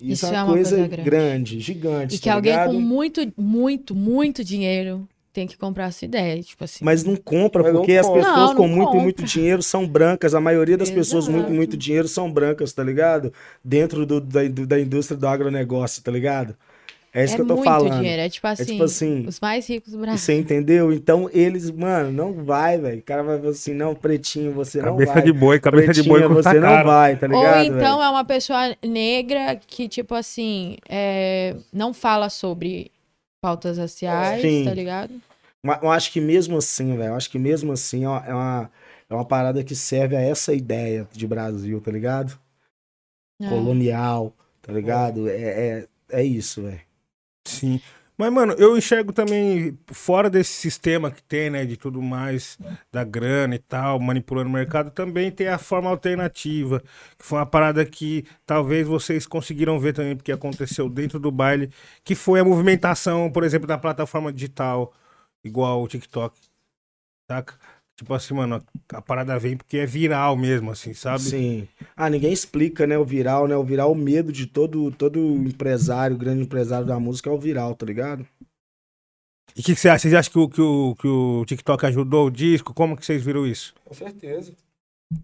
Isso, 0.00 0.26
é 0.26 0.42
uma 0.42 0.52
coisa, 0.52 0.86
grande. 0.88 1.58
gigante. 1.60 2.16
E 2.16 2.18
que 2.18 2.24
tá 2.28 2.34
alguém 2.34 2.52
ligado? 2.52 2.72
com 2.74 2.80
muito, 2.80 3.32
muito, 3.36 3.94
muito 3.94 4.44
dinheiro 4.44 5.08
tem 5.32 5.46
que 5.46 5.56
comprar 5.56 5.88
essa 5.88 6.04
ideia. 6.04 6.42
Tipo 6.42 6.64
assim. 6.64 6.84
Mas 6.84 7.02
não 7.04 7.16
compra, 7.16 7.62
Mas 7.62 7.72
não 7.72 7.80
porque 7.80 7.92
as 7.96 8.06
compra. 8.06 8.22
pessoas 8.22 8.50
Não, 8.50 8.56
com 8.56 8.68
não 8.68 8.74
muito, 8.76 8.86
compra. 8.88 9.02
muito 9.02 9.22
dinheiro 9.24 9.62
são 9.62 9.86
brancas. 9.88 10.34
A 10.34 10.40
maioria 10.40 10.76
das 10.76 10.90
pessoas 10.90 11.28
muito, 11.28 11.44
Exato. 11.44 11.54
muito 11.54 11.76
dinheiro 11.76 12.08
são 12.08 12.30
brancas, 12.30 12.72
tá 12.74 12.82
ligado? 12.82 13.32
Dentro 13.64 14.04
do- 14.06 14.20
da, 14.20 14.46
do- 14.48 14.66
da 14.66 14.78
indústria 14.80 15.16
do 15.18 15.26
agronegócio, 15.26 16.02
tá 16.02 16.10
ligado? 16.10 16.54
É 17.16 17.24
isso 17.24 17.32
é 17.32 17.36
que 17.36 17.42
eu 17.42 17.46
tô 17.46 17.54
muito 17.54 17.64
falando. 17.64 17.96
dinheiro. 17.96 18.20
É 18.20 18.28
tipo 18.28 18.46
assim, 18.46 18.64
tipo 18.66 18.84
assim, 18.84 19.24
os 19.26 19.40
mais 19.40 19.66
ricos 19.66 19.90
do 19.92 19.98
Brasil. 19.98 20.18
Você 20.18 20.38
entendeu? 20.38 20.92
Então 20.92 21.30
eles, 21.32 21.70
mano, 21.70 22.12
não 22.12 22.44
vai, 22.44 22.76
velho. 22.76 22.98
O 22.98 23.02
cara 23.02 23.22
vai 23.22 23.38
falar 23.38 23.52
assim, 23.52 23.72
não, 23.72 23.94
pretinho, 23.94 24.52
você 24.52 24.82
não 24.82 24.90
Cabeça 24.90 25.14
vai. 25.14 25.22
de 25.22 25.32
boi, 25.32 25.58
cabeça 25.58 25.92
de 25.94 26.02
boi 26.02 26.28
custa 26.28 26.50
você 26.50 26.60
não 26.60 26.84
vai, 26.84 27.16
tá 27.16 27.26
Ou 27.26 27.32
ligado? 27.32 27.64
então 27.64 27.98
velho? 27.98 28.02
é 28.02 28.10
uma 28.10 28.22
pessoa 28.22 28.76
negra 28.84 29.58
que, 29.66 29.88
tipo 29.88 30.14
assim, 30.14 30.76
é, 30.86 31.56
não 31.72 31.94
fala 31.94 32.28
sobre 32.28 32.92
pautas 33.40 33.78
raciais, 33.78 34.42
Sim. 34.42 34.64
tá 34.66 34.74
ligado? 34.74 35.14
Mas 35.64 35.82
Eu 35.82 35.90
acho 35.90 36.12
que 36.12 36.20
mesmo 36.20 36.58
assim, 36.58 36.98
velho, 36.98 37.12
eu 37.12 37.14
acho 37.14 37.30
que 37.30 37.38
mesmo 37.38 37.72
assim 37.72 38.04
ó, 38.04 38.20
é 38.26 38.34
uma, 38.34 38.70
é 39.08 39.14
uma 39.14 39.24
parada 39.24 39.64
que 39.64 39.74
serve 39.74 40.14
a 40.16 40.20
essa 40.20 40.52
ideia 40.52 41.08
de 41.12 41.26
Brasil, 41.26 41.80
tá 41.80 41.90
ligado? 41.90 42.38
É. 43.40 43.48
Colonial, 43.48 44.34
tá 44.60 44.70
ligado? 44.70 45.30
É, 45.30 45.32
é, 45.32 45.86
é 46.10 46.22
isso, 46.22 46.60
velho. 46.62 46.84
Sim. 47.48 47.80
Mas, 48.18 48.32
mano, 48.32 48.54
eu 48.54 48.78
enxergo 48.78 49.12
também, 49.12 49.78
fora 49.92 50.30
desse 50.30 50.52
sistema 50.52 51.10
que 51.10 51.22
tem, 51.22 51.50
né, 51.50 51.66
de 51.66 51.76
tudo 51.76 52.00
mais, 52.00 52.58
da 52.90 53.04
grana 53.04 53.54
e 53.54 53.58
tal, 53.58 54.00
manipulando 54.00 54.48
o 54.48 54.52
mercado, 54.52 54.90
também 54.90 55.30
tem 55.30 55.48
a 55.48 55.58
forma 55.58 55.90
alternativa, 55.90 56.80
que 57.18 57.26
foi 57.26 57.38
uma 57.38 57.44
parada 57.46 57.84
que 57.84 58.24
talvez 58.46 58.86
vocês 58.88 59.26
conseguiram 59.26 59.78
ver 59.78 59.92
também, 59.92 60.16
porque 60.16 60.32
aconteceu 60.32 60.88
dentro 60.88 61.18
do 61.20 61.30
baile, 61.30 61.70
que 62.02 62.14
foi 62.14 62.40
a 62.40 62.44
movimentação, 62.44 63.30
por 63.30 63.44
exemplo, 63.44 63.66
da 63.66 63.76
plataforma 63.76 64.32
digital, 64.32 64.94
igual 65.44 65.82
o 65.82 65.88
TikTok, 65.88 66.40
saca? 67.30 67.54
Tipo 67.96 68.12
assim, 68.12 68.34
mano, 68.34 68.62
a 68.92 69.00
parada 69.00 69.38
vem 69.38 69.56
porque 69.56 69.78
é 69.78 69.86
viral 69.86 70.36
mesmo, 70.36 70.70
assim, 70.70 70.92
sabe? 70.92 71.22
Sim. 71.22 71.68
Ah, 71.96 72.10
ninguém 72.10 72.30
explica, 72.30 72.86
né, 72.86 72.98
o 72.98 73.04
viral, 73.04 73.48
né? 73.48 73.56
O 73.56 73.64
viral, 73.64 73.90
o 73.90 73.94
medo 73.94 74.30
de 74.30 74.46
todo, 74.46 74.90
todo 74.92 75.18
empresário, 75.18 76.16
grande 76.16 76.42
empresário 76.42 76.86
da 76.86 77.00
música 77.00 77.30
é 77.30 77.32
o 77.32 77.38
viral, 77.38 77.74
tá 77.74 77.86
ligado? 77.86 78.26
E 79.56 79.60
o 79.60 79.64
que, 79.64 79.74
que 79.74 79.80
você 79.80 79.88
acha? 79.88 80.02
Vocês 80.02 80.12
acham 80.12 80.30
que 80.30 80.38
o, 80.38 80.48
que, 80.48 80.60
o, 80.60 80.94
que 80.96 81.08
o 81.08 81.44
TikTok 81.46 81.86
ajudou 81.86 82.26
o 82.26 82.30
disco? 82.30 82.74
Como 82.74 82.94
que 82.94 83.06
vocês 83.06 83.24
viram 83.24 83.46
isso? 83.46 83.74
Com 83.82 83.94
certeza. 83.94 84.52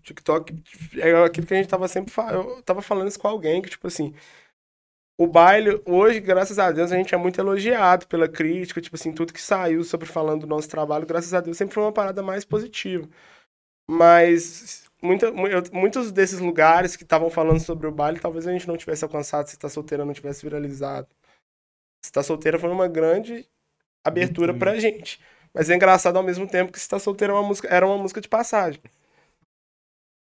TikTok 0.03 0.55
é 0.97 1.24
aquilo 1.24 1.47
que 1.47 1.53
a 1.53 1.57
gente 1.59 1.69
tava 1.69 1.86
sempre 1.89 2.11
fa... 2.11 2.32
Eu 2.32 2.62
tava 2.62 2.81
falando 2.81 3.09
isso 3.09 3.19
com 3.19 3.28
alguém, 3.28 3.61
que, 3.61 3.69
tipo 3.69 3.86
assim, 3.86 4.15
o 5.19 5.27
baile, 5.27 5.81
hoje, 5.87 6.21
graças 6.21 6.59
a 6.59 6.71
Deus, 6.73 6.91
a 6.91 6.97
gente 6.97 7.15
é 7.15 7.19
muito 7.19 7.41
elogiado 7.41 8.07
pela 8.07 8.29
crítica, 8.29 8.81
tipo 8.81 8.97
assim, 8.97 9.13
tudo 9.13 9.33
que 9.33 9.43
saiu 9.43 9.85
sobre 9.85 10.07
falando 10.07 10.43
do 10.43 10.47
nosso 10.47 10.69
trabalho, 10.69 11.07
graças 11.07 11.33
a 11.35 11.41
Deus, 11.41 11.57
sempre 11.57 11.75
foi 11.75 11.83
uma 11.83 11.93
parada 11.93 12.23
mais 12.23 12.45
positiva. 12.45 13.09
Mas 13.91 14.85
muita, 15.03 15.33
muitos 15.73 16.13
desses 16.13 16.41
lugares 16.41 16.97
que 16.97 17.03
estavam 17.03 17.31
falando 17.31 17.61
sobre 17.61 17.87
o 17.87 17.93
baile, 17.93 18.21
talvez 18.21 18.47
a 18.47 18.53
gente 18.53 18.69
não 18.69 18.77
tivesse 18.77 19.05
alcançado 19.05 19.49
se 19.49 19.59
tá 19.59 19.69
solteira 19.69 20.05
não 20.05 20.15
tivesse 20.15 20.43
viralizado. 20.43 21.09
Se 22.05 22.11
tá 22.13 22.23
solteira 22.23 22.59
foi 22.59 22.71
uma 22.71 22.89
grande 22.89 23.47
abertura 24.05 24.55
pra 24.55 24.79
gente. 24.79 25.21
Mas 25.55 25.69
é 25.69 25.75
engraçado 25.75 26.17
ao 26.17 26.23
mesmo 26.23 26.47
tempo 26.47 26.73
que 26.73 26.81
se 26.81 26.89
tá 26.89 26.99
solteira 26.99 27.33
é 27.33 27.37
uma 27.37 27.47
música, 27.47 27.69
era 27.69 27.87
uma 27.87 27.99
música 27.99 28.21
de 28.21 28.29
passagem. 28.29 28.81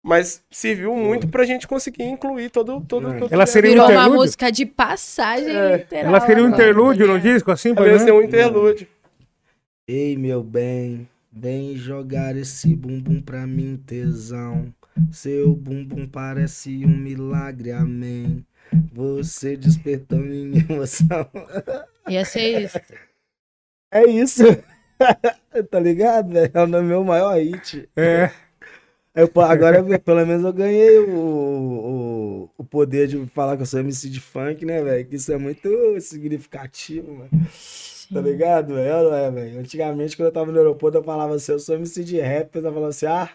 Mas 0.02 0.42
serviu 0.50 0.96
muito 0.96 1.28
pra 1.28 1.44
gente 1.44 1.68
conseguir 1.68 2.04
incluir 2.04 2.48
todo 2.50 2.80
todo, 2.80 3.18
todo 3.18 3.32
Ela 3.34 3.44
seria 3.44 3.70
um 3.70 3.74
Virou 3.74 3.86
uma 3.86 3.92
interlúdio? 3.92 4.20
música 4.20 4.50
de 4.50 4.64
passagem, 4.64 5.54
É. 5.54 5.76
literal. 5.76 6.04
Ela 6.06 6.20
seria 6.20 6.42
um 6.42 6.46
agora, 6.46 6.62
interlúdio 6.62 7.06
no 7.06 7.20
disco, 7.20 7.50
assim, 7.50 7.74
Ela 7.76 7.86
ia 7.86 7.92
por 7.92 8.00
ser 8.00 8.12
um 8.12 8.22
interlúdio. 8.22 8.86
Ei, 9.86 10.16
meu 10.16 10.42
bem, 10.42 11.06
vem 11.30 11.76
jogar 11.76 12.34
esse 12.36 12.74
bumbum 12.74 13.20
pra 13.20 13.46
mim, 13.46 13.76
tesão. 13.86 14.72
Seu 15.12 15.54
bumbum 15.54 16.06
parece 16.08 16.84
um 16.86 16.96
milagre, 16.96 17.70
amém. 17.72 18.44
Você 18.92 19.56
despertou 19.56 20.18
minha 20.18 20.64
emoção. 20.68 21.28
Ia 22.08 22.24
ser 22.24 22.62
isso. 22.64 22.80
É 23.92 24.04
isso. 24.08 24.44
tá 25.70 25.80
ligado, 25.80 26.32
velho? 26.32 26.50
É 26.54 26.62
o 26.64 26.82
meu 26.82 27.04
maior 27.04 27.36
hit. 27.36 27.88
É. 27.96 28.30
Eu, 29.12 29.28
agora, 29.42 29.82
pelo 29.98 30.24
menos, 30.24 30.44
eu 30.44 30.52
ganhei 30.52 31.00
o, 31.00 32.44
o, 32.46 32.50
o 32.58 32.64
poder 32.64 33.08
de 33.08 33.26
falar 33.26 33.56
que 33.56 33.62
eu 33.62 33.66
sou 33.66 33.80
MC 33.80 34.08
de 34.08 34.20
funk, 34.20 34.64
né, 34.64 34.80
velho? 34.82 35.04
Que 35.04 35.16
isso 35.16 35.32
é 35.32 35.36
muito 35.36 35.68
significativo, 36.00 37.12
mano. 37.14 37.30
Tá 38.12 38.20
ligado, 38.20 38.74
velho? 38.74 38.96
Ou 38.96 39.10
Não 39.10 39.16
é, 39.16 39.30
velho? 39.30 39.60
Antigamente, 39.60 40.16
quando 40.16 40.26
eu 40.26 40.32
tava 40.32 40.52
no 40.52 40.58
aeroporto, 40.58 40.98
eu 40.98 41.02
falava 41.02 41.34
assim, 41.34 41.52
eu 41.52 41.58
sou 41.58 41.74
MC 41.74 42.04
de 42.04 42.20
rap, 42.20 42.46
a 42.46 42.50
pessoa 42.50 42.72
falava 42.72 42.90
assim, 42.90 43.06
ah, 43.06 43.28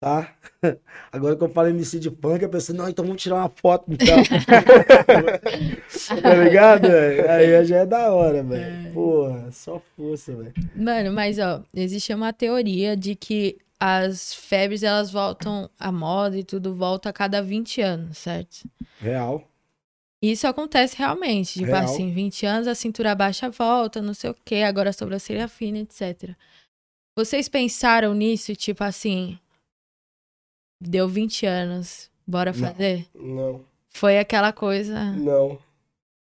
tá. 0.00 0.34
Agora 1.12 1.36
que 1.36 1.44
eu 1.44 1.48
falo 1.50 1.68
MC 1.68 1.98
de 1.98 2.10
funk, 2.10 2.44
a 2.44 2.48
pessoa, 2.48 2.78
não, 2.78 2.88
então 2.88 3.04
vamos 3.04 3.22
tirar 3.22 3.36
uma 3.36 3.50
foto, 3.50 3.84
então. 3.90 4.16
tá 6.22 6.34
ligado, 6.34 6.88
velho? 6.88 7.30
Aí 7.30 7.64
já 7.66 7.76
é 7.78 7.86
da 7.86 8.10
hora, 8.10 8.42
velho. 8.42 8.92
Porra, 8.94 9.52
só 9.52 9.82
força, 9.94 10.34
velho. 10.34 10.54
Mano, 10.74 11.12
mas 11.12 11.38
ó, 11.38 11.62
existe 11.74 12.14
uma 12.14 12.32
teoria 12.32 12.96
de 12.96 13.14
que 13.14 13.58
as 13.80 14.34
febres 14.34 14.82
elas 14.82 15.10
voltam, 15.10 15.70
a 15.78 15.92
moda 15.92 16.36
e 16.36 16.44
tudo 16.44 16.74
volta 16.74 17.08
a 17.08 17.12
cada 17.12 17.40
20 17.42 17.80
anos, 17.80 18.18
certo? 18.18 18.68
Real. 18.98 19.46
Isso 20.20 20.46
acontece 20.48 20.96
realmente. 20.96 21.54
Tipo 21.60 21.66
Real. 21.66 21.84
assim, 21.84 22.12
20 22.12 22.44
anos, 22.44 22.66
a 22.66 22.74
cintura 22.74 23.14
baixa 23.14 23.48
volta, 23.50 24.02
não 24.02 24.14
sei 24.14 24.30
o 24.30 24.36
quê, 24.44 24.56
agora 24.56 24.90
a 24.90 24.92
sobrancelha 24.92 25.46
fina, 25.46 25.78
etc. 25.78 26.30
Vocês 27.16 27.48
pensaram 27.48 28.14
nisso, 28.14 28.54
tipo 28.56 28.82
assim, 28.82 29.38
deu 30.80 31.08
20 31.08 31.46
anos, 31.46 32.10
bora 32.26 32.52
Não. 32.52 32.58
fazer? 32.58 33.06
Não, 33.14 33.64
Foi 33.90 34.18
aquela 34.18 34.52
coisa. 34.52 35.12
não. 35.12 35.58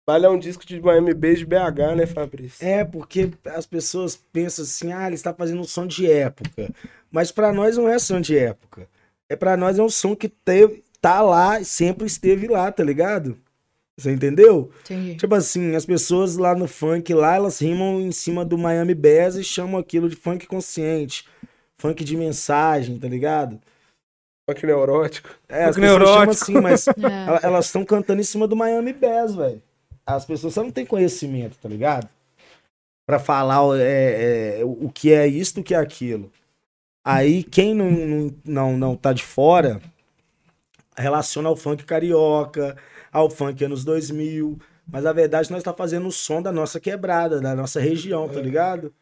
Baile 0.08 0.26
é 0.26 0.30
um 0.30 0.40
disco 0.40 0.66
de 0.66 0.82
Miami 0.82 1.14
Bass 1.14 1.40
de 1.40 1.46
BH, 1.46 1.96
né, 1.96 2.06
Fabrício? 2.08 2.66
É, 2.66 2.84
porque 2.84 3.32
as 3.46 3.68
pessoas 3.68 4.16
pensam 4.16 4.64
assim, 4.66 4.92
ah, 4.92 5.06
ele 5.06 5.16
está 5.16 5.32
fazendo 5.34 5.62
um 5.62 5.64
som 5.64 5.86
de 5.86 6.10
época. 6.12 6.74
Mas 7.12 7.32
pra 7.32 7.52
nós 7.52 7.78
não 7.78 7.90
é 7.90 8.00
som 8.00 8.22
de 8.22 8.38
época. 8.38 8.88
É 9.30 9.36
para 9.36 9.56
nós 9.58 9.78
é 9.78 9.84
um 9.84 9.90
som 9.90 10.16
que 10.16 10.30
teve, 10.30 10.84
tá 11.02 11.22
lá, 11.22 11.64
sempre 11.64 12.06
esteve 12.08 12.48
lá, 12.48 12.72
tá 12.72 12.84
ligado? 12.84 13.38
Você 13.98 14.12
entendeu? 14.12 14.72
Entendi. 14.84 15.16
Tipo 15.16 15.36
assim, 15.36 15.76
as 15.76 15.86
pessoas 15.86 16.38
lá 16.38 16.56
no 16.56 16.68
funk 16.68 17.14
lá, 17.14 17.36
elas 17.36 17.60
rimam 17.60 18.00
em 18.02 18.12
cima 18.12 18.44
do 18.46 18.58
Miami 18.58 18.96
Bass 18.96 19.36
e 19.36 19.44
chamam 19.44 19.80
aquilo 19.80 20.10
de 20.10 20.16
funk 20.16 20.48
consciente, 20.48 21.26
funk 21.78 22.04
de 22.04 22.16
mensagem, 22.18 22.98
tá 22.98 23.08
ligado? 23.08 23.60
Funk 24.50 24.66
neurótico. 24.66 25.30
É, 25.48 25.66
as 25.66 25.76
Funk 25.76 25.82
neurótico. 25.86 26.32
assim, 26.32 26.54
mas 26.60 26.88
É. 26.98 27.28
ela- 27.28 27.40
elas 27.44 27.66
estão 27.66 27.86
cantando 27.86 28.22
em 28.22 28.26
cima 28.26 28.48
do 28.48 28.56
Miami 28.56 28.92
Bass, 28.94 29.36
velho. 29.36 29.62
As 30.06 30.26
pessoas 30.26 30.54
só 30.54 30.64
não 30.64 30.72
têm 30.72 30.86
conhecimento, 30.86 31.58
tá 31.62 31.70
ligado? 31.70 32.10
Pra 33.06 33.20
falar 33.20 33.64
o- 33.66 33.76
é, 33.76 34.60
é, 34.62 34.66
o 34.66 34.86
o 34.86 34.92
que 34.92 35.12
é 35.14 35.28
isto, 35.28 35.60
o 35.60 35.64
que 35.64 35.76
é 35.76 35.78
aquilo. 35.78 36.32
Aí 37.04 37.44
quem 37.44 37.74
não, 37.74 37.92
não, 37.92 38.36
não, 38.46 38.78
não 38.78 38.96
tá 38.96 39.12
de 39.14 39.24
fora 39.24 39.82
relaciona 40.96 41.50
ao 41.50 41.56
funk 41.56 41.84
carioca, 41.84 42.78
ao 43.12 43.30
funk 43.30 43.64
anos 43.64 43.84
2000. 43.84 44.60
Mas 44.88 45.06
a 45.06 45.14
verdade 45.14 45.52
nós 45.52 45.64
tá 45.64 45.74
fazendo 45.74 46.08
o 46.08 46.12
som 46.12 46.42
da 46.42 46.52
nossa 46.52 46.80
quebrada, 46.80 47.40
da 47.40 47.56
nossa 47.56 47.80
região, 47.80 48.28
tá 48.28 48.42
ligado? 48.42 48.94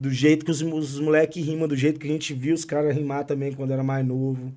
Do 0.00 0.10
jeito 0.10 0.44
que 0.44 0.50
os, 0.50 0.62
os 0.62 1.00
moleques 1.00 1.44
rimam, 1.44 1.68
do 1.68 1.76
jeito 1.76 2.00
que 2.00 2.06
a 2.06 2.10
gente 2.10 2.34
viu 2.34 2.54
os 2.54 2.64
caras 2.64 2.94
rimar 2.94 3.24
também 3.24 3.52
quando 3.52 3.72
era 3.72 3.82
mais 3.82 4.06
novo. 4.06 4.56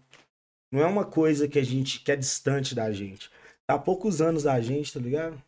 Não 0.71 0.81
é 0.81 0.85
uma 0.85 1.05
coisa 1.05 1.47
que 1.47 1.57
a 1.57 1.63
gente 1.63 2.01
que 2.03 2.11
é 2.11 2.15
distante 2.15 2.75
da 2.75 2.91
gente. 2.91 3.29
Tá 3.65 3.75
há 3.75 3.79
poucos 3.79 4.21
anos 4.21 4.43
da 4.43 4.59
gente, 4.61 4.93
tá 4.93 4.99
ligado? 4.99 5.41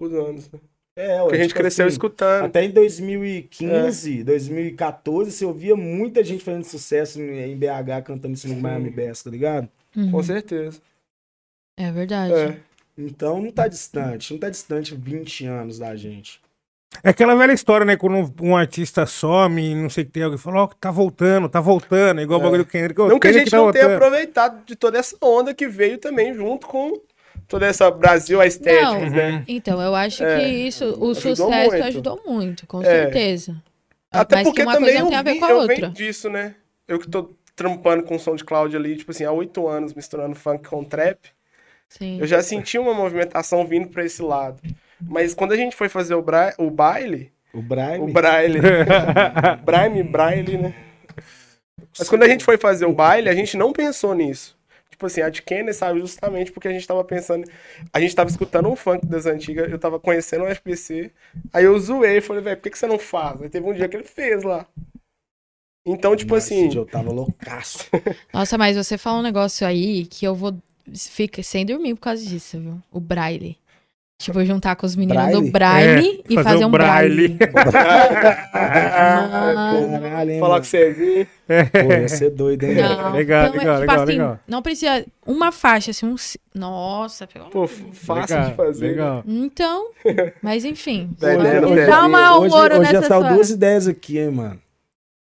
Os 0.00 0.12
anos. 0.12 0.50
né? 0.50 0.60
É, 0.96 1.18
Porque 1.18 1.34
a 1.34 1.38
gente 1.38 1.48
tipo 1.48 1.60
cresceu 1.60 1.86
assim, 1.86 1.92
escutando. 1.94 2.44
Até 2.44 2.64
em 2.64 2.70
2015, 2.70 4.22
2014, 4.22 5.32
você 5.32 5.44
ouvia 5.44 5.74
muita 5.74 6.22
gente 6.22 6.44
fazendo 6.44 6.64
sucesso 6.64 7.20
em 7.20 7.52
em 7.52 7.56
BH 7.56 8.04
cantando 8.04 8.34
isso 8.34 8.46
no 8.48 8.54
Sim. 8.54 8.60
Miami 8.60 8.90
Bass, 8.90 9.22
tá 9.22 9.30
ligado? 9.30 9.68
Uhum. 9.96 10.10
Com 10.12 10.22
certeza. 10.22 10.80
É 11.76 11.90
verdade. 11.90 12.32
É. 12.34 12.56
Então 12.96 13.42
não 13.42 13.50
tá 13.50 13.66
distante, 13.66 14.32
não 14.32 14.38
tá 14.38 14.48
distante 14.48 14.94
20 14.94 15.46
anos 15.46 15.78
da 15.80 15.96
gente. 15.96 16.40
É 17.02 17.08
aquela 17.10 17.34
velha 17.34 17.52
história, 17.52 17.84
né? 17.84 17.96
Quando 17.96 18.16
um, 18.40 18.50
um 18.50 18.56
artista 18.56 19.04
some, 19.04 19.74
não 19.74 19.90
sei 19.90 20.04
o 20.04 20.06
que 20.06 20.12
tem, 20.12 20.22
alguém 20.22 20.38
fala, 20.38 20.62
ó, 20.62 20.66
tá 20.68 20.92
voltando, 20.92 21.48
tá 21.48 21.60
voltando, 21.60 22.20
igual 22.20 22.38
o 22.38 22.42
É. 22.42 22.44
bagulho 22.44 22.64
do 22.64 22.70
Kendrick. 22.70 23.00
Não 23.00 23.18
que 23.18 23.26
a 23.26 23.32
gente 23.32 23.50
tá 23.50 23.56
não 23.56 23.72
tenha 23.72 23.88
voltando. 23.88 23.96
aproveitado 24.04 24.64
de 24.64 24.76
toda 24.76 24.96
essa 24.96 25.16
onda 25.20 25.52
que 25.52 25.66
veio 25.66 25.98
também 25.98 26.32
junto 26.32 26.68
com 26.68 27.00
toda 27.48 27.66
essa 27.66 27.90
Brasil 27.90 28.42
estética, 28.42 28.90
Não. 28.98 29.10
né? 29.10 29.44
Então, 29.48 29.80
eu 29.80 29.94
acho 29.94 30.22
É, 30.24 30.38
que 30.40 30.46
isso, 30.46 30.84
o 30.84 31.10
ajudou 31.10 31.36
sucesso 31.36 31.70
muito. 31.70 31.84
ajudou 31.84 32.22
muito, 32.26 32.66
com 32.66 32.82
É. 32.82 32.84
certeza. 32.84 33.56
Até 34.10 34.36
Mas 34.36 34.48
porque 34.48 34.64
também 34.64 34.80
coisa 34.80 34.98
não 34.98 35.06
eu, 35.06 35.08
tem 35.10 35.18
a 35.18 35.22
ver 35.22 35.32
vim- 35.34 35.38
com 35.40 35.44
a 35.46 35.50
eu 35.50 35.56
outra. 35.58 35.74
venho 35.76 35.90
disso, 35.90 36.30
né? 36.30 36.54
Eu 36.86 36.98
que 36.98 37.08
tô 37.08 37.34
trampando 37.56 38.02
com 38.04 38.14
o 38.16 38.18
som 38.18 38.34
de 38.36 38.44
Cláudio 38.44 38.78
ali, 38.78 38.96
tipo 38.96 39.10
assim, 39.10 39.24
há 39.24 39.32
oito 39.32 39.66
anos 39.68 39.92
misturando 39.94 40.34
funk 40.36 40.68
com 40.68 40.84
trap, 40.84 41.18
Sim. 41.88 42.18
eu 42.20 42.26
já 42.26 42.42
senti 42.42 42.78
uma 42.78 42.94
movimentação 42.94 43.66
vindo 43.66 43.88
pra 43.88 44.04
esse 44.04 44.22
lado. 44.22 44.60
Mas 45.00 45.34
quando 45.34 45.52
a 45.52 45.56
gente 45.56 45.74
foi 45.76 45.88
fazer 45.88 46.14
o, 46.14 46.22
bra... 46.22 46.54
o 46.58 46.70
baile, 46.70 47.32
O 47.52 47.60
Brian. 47.62 48.00
o 48.00 48.06
braille, 48.12 48.58
Braime, 49.64 50.02
braille, 50.02 50.56
né? 50.58 50.74
Mas 51.98 52.08
quando 52.08 52.22
a 52.24 52.28
gente 52.28 52.44
foi 52.44 52.56
fazer 52.56 52.86
o 52.86 52.92
baile, 52.92 53.28
a 53.28 53.34
gente 53.34 53.56
não 53.56 53.72
pensou 53.72 54.14
nisso. 54.14 54.56
Tipo 55.04 55.06
assim, 55.06 55.20
a 55.20 55.28
de 55.28 55.42
Kenner 55.42 55.74
saiu 55.74 55.98
justamente 55.98 56.50
porque 56.50 56.66
a 56.68 56.72
gente 56.72 56.86
tava 56.86 57.04
pensando. 57.04 57.46
A 57.92 58.00
gente 58.00 58.14
tava 58.14 58.30
escutando 58.30 58.68
um 58.68 58.76
funk 58.76 59.04
das 59.06 59.26
antigas, 59.26 59.70
eu 59.70 59.78
tava 59.78 60.00
conhecendo 60.00 60.44
o 60.44 60.48
FPC. 60.48 61.12
Aí 61.52 61.64
eu 61.64 61.78
zoei, 61.78 62.20
falei, 62.20 62.42
velho, 62.42 62.56
por 62.56 62.62
que, 62.62 62.70
que 62.70 62.78
você 62.78 62.86
não 62.86 62.98
faz? 62.98 63.42
Aí 63.42 63.50
teve 63.50 63.66
um 63.68 63.74
dia 63.74 63.88
que 63.88 63.96
ele 63.96 64.04
fez 64.04 64.42
lá. 64.42 64.66
Então, 65.86 66.16
tipo 66.16 66.34
Nossa, 66.34 66.46
assim. 66.46 66.74
eu 66.74 66.86
tava 66.86 67.12
loucaço. 67.12 67.86
Nossa, 68.32 68.56
mas 68.56 68.76
você 68.76 68.96
fala 68.96 69.18
um 69.18 69.22
negócio 69.22 69.66
aí 69.66 70.06
que 70.06 70.24
eu 70.24 70.34
vou 70.34 70.56
ficar 70.94 71.42
sem 71.42 71.66
dormir 71.66 71.94
por 71.94 72.00
causa 72.00 72.24
disso, 72.24 72.58
viu? 72.58 72.82
O 72.90 72.98
braille. 72.98 73.58
Tipo, 74.24 74.42
juntar 74.42 74.74
com 74.74 74.86
os 74.86 74.96
meninos 74.96 75.32
do 75.32 75.50
Braille? 75.50 75.50
braille 75.50 76.24
e 76.30 76.34
fazer 76.34 76.48
fazer 76.48 76.64
o 76.64 76.68
um 76.68 76.70
braille. 76.70 77.28
braille. 77.28 77.52
Caralho, 78.54 80.30
hein, 80.30 80.40
Falar 80.40 80.60
que 80.62 80.66
você 80.66 80.92
viu. 80.92 81.26
Pô, 81.46 81.92
ia 81.92 82.08
ser 82.08 82.30
doido, 82.30 82.64
hein? 82.64 82.76
Não, 82.76 83.12
Legal, 83.12 83.48
então, 83.48 83.54
é, 83.54 83.58
legal, 83.58 83.74
tipo 83.74 83.80
legal, 83.80 83.96
assim, 83.96 84.12
legal. 84.12 84.38
Não 84.48 84.62
precisa. 84.62 85.04
Uma 85.26 85.52
faixa, 85.52 85.90
assim, 85.90 86.06
um. 86.06 86.14
Nossa, 86.54 87.26
pelo 87.26 87.50
Pô, 87.50 87.66
fácil 87.66 88.44
de 88.44 88.54
fazer. 88.54 88.84
né? 88.86 88.90
Legal. 88.92 89.24
Então, 89.26 89.90
mas 90.40 90.64
enfim. 90.64 91.10
Dá 91.20 92.06
uma 92.06 92.38
hoje, 92.38 92.54
ouro 92.54 92.80
hoje 92.80 92.92
já 92.92 93.00
nessa 93.02 93.08
saiu 93.20 93.34
duas 93.34 93.50
ideias 93.50 93.86
aqui, 93.86 94.18
hein, 94.18 94.30
mano. 94.30 94.58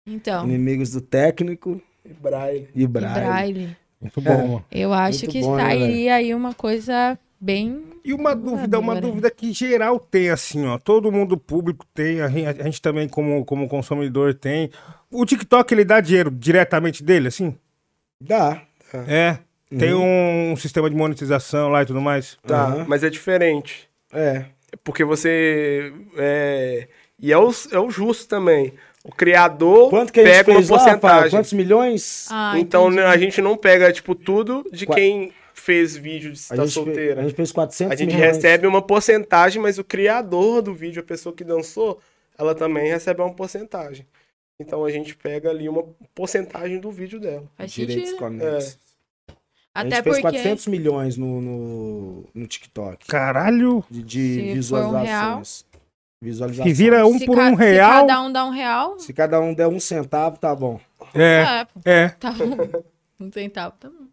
Então, 0.06 0.44
Inimigos 0.46 0.92
do 0.92 1.02
técnico 1.02 1.78
Braille. 2.22 2.68
e 2.74 2.84
e 2.84 2.86
Brian. 2.86 3.12
braille. 3.12 3.76
Muito 4.00 4.18
bom, 4.22 4.46
mano. 4.46 4.64
Eu 4.72 4.94
acho 4.94 5.26
Muito 5.26 5.32
que 5.32 5.40
bom, 5.42 5.56
né, 5.56 5.64
sairia 5.64 6.14
aí 6.14 6.34
uma 6.34 6.54
coisa 6.54 7.18
bem. 7.40 7.84
E 8.04 8.12
uma 8.14 8.34
dúvida, 8.34 8.78
uma 8.78 8.92
Agora. 8.92 9.06
dúvida 9.06 9.30
que 9.30 9.52
geral 9.52 9.98
tem, 9.98 10.30
assim, 10.30 10.66
ó. 10.66 10.78
Todo 10.78 11.12
mundo 11.12 11.36
público 11.36 11.84
tem, 11.94 12.20
a 12.20 12.28
gente, 12.28 12.46
a 12.60 12.64
gente 12.64 12.80
também, 12.82 13.08
como, 13.08 13.44
como 13.44 13.68
consumidor, 13.68 14.34
tem. 14.34 14.70
O 15.10 15.24
TikTok, 15.24 15.72
ele 15.74 15.84
dá 15.84 16.00
dinheiro 16.00 16.30
diretamente 16.30 17.02
dele, 17.02 17.28
assim? 17.28 17.54
Dá. 18.20 18.62
É. 19.06 19.38
Tem 19.78 19.92
Uhum. 19.92 20.52
um 20.52 20.56
sistema 20.56 20.88
de 20.88 20.96
monetização 20.96 21.68
lá 21.68 21.82
e 21.82 21.86
tudo 21.86 22.00
mais. 22.00 22.38
Tá, 22.46 22.64
Aham. 22.64 22.84
mas 22.88 23.04
é 23.04 23.10
diferente. 23.10 23.88
É. 24.12 24.46
Porque 24.82 25.04
você. 25.04 25.92
É... 26.16 26.88
E 27.20 27.32
é 27.32 27.38
o, 27.38 27.50
é 27.72 27.78
o 27.78 27.90
justo 27.90 28.26
também. 28.28 28.72
O 29.04 29.12
criador 29.12 29.90
Quanto 29.90 30.12
que 30.12 30.20
a 30.20 30.24
gente 30.24 30.32
pega 30.36 30.50
uma 30.50 30.56
fez 30.58 30.68
lá, 30.70 30.78
porcentagem. 30.78 31.30
Quantos 31.30 31.52
milhões? 31.52 32.28
Ah, 32.30 32.54
então 32.58 32.84
entendi. 32.86 32.96
né, 33.02 33.06
a 33.06 33.16
gente 33.16 33.40
não 33.42 33.56
pega, 33.56 33.92
tipo, 33.92 34.14
tudo 34.14 34.64
de 34.72 34.86
Qua- 34.86 34.94
quem 34.96 35.32
fez 35.58 35.96
vídeo 35.96 36.32
de 36.32 36.38
a, 36.38 36.54
estar 36.54 36.66
solteira. 36.68 37.20
a 37.20 37.24
gente 37.24 37.34
fez 37.36 37.52
400 37.52 37.92
A 37.92 37.96
gente 37.96 38.14
recebe 38.14 38.66
uma 38.66 38.80
porcentagem, 38.82 39.60
mas 39.60 39.78
o 39.78 39.84
criador 39.84 40.62
do 40.62 40.74
vídeo, 40.74 41.00
a 41.00 41.04
pessoa 41.04 41.34
que 41.34 41.44
dançou, 41.44 42.00
ela 42.36 42.54
também 42.54 42.88
recebe 42.90 43.20
uma 43.20 43.32
porcentagem. 43.34 44.06
Então 44.60 44.84
a 44.84 44.90
gente 44.90 45.14
pega 45.16 45.50
ali 45.50 45.68
uma 45.68 45.84
porcentagem 46.14 46.78
do 46.80 46.90
vídeo 46.90 47.20
dela. 47.20 47.44
Faz 47.56 47.72
Direitos 47.72 48.12
conexos. 48.14 48.78
A 49.74 49.82
Até 49.82 49.96
gente 49.96 50.02
fez 50.04 50.16
porque 50.16 50.22
400 50.38 50.66
milhões 50.66 51.16
no, 51.16 51.40
no, 51.40 52.24
no 52.34 52.46
TikTok 52.48 53.06
Caralho. 53.06 53.84
de, 53.88 54.02
de 54.02 54.18
Se 54.18 54.34
for 54.40 54.46
um 54.48 54.54
visualizações. 54.54 55.64
Visualizações. 56.20 56.66
Que 56.66 56.72
vira 56.82 57.06
um 57.06 57.16
se, 57.16 57.26
por 57.26 57.36
ca- 57.36 57.50
um 57.50 57.56
se 57.56 57.62
real. 57.62 58.06
cada 58.06 58.22
um 58.22 58.32
dá 58.32 58.44
um 58.44 58.50
real, 58.50 58.98
Se 58.98 59.12
cada 59.12 59.40
um 59.40 59.54
der 59.54 59.68
um 59.68 59.78
centavo, 59.78 60.36
tá 60.38 60.52
bom, 60.56 60.80
É, 61.14 61.64
é, 61.84 61.92
é. 62.02 62.08
tá 62.08 62.32
bom. 62.32 62.56
Um 63.20 63.30
centavo, 63.30 63.76
tá 63.78 63.88
bom. 63.88 64.06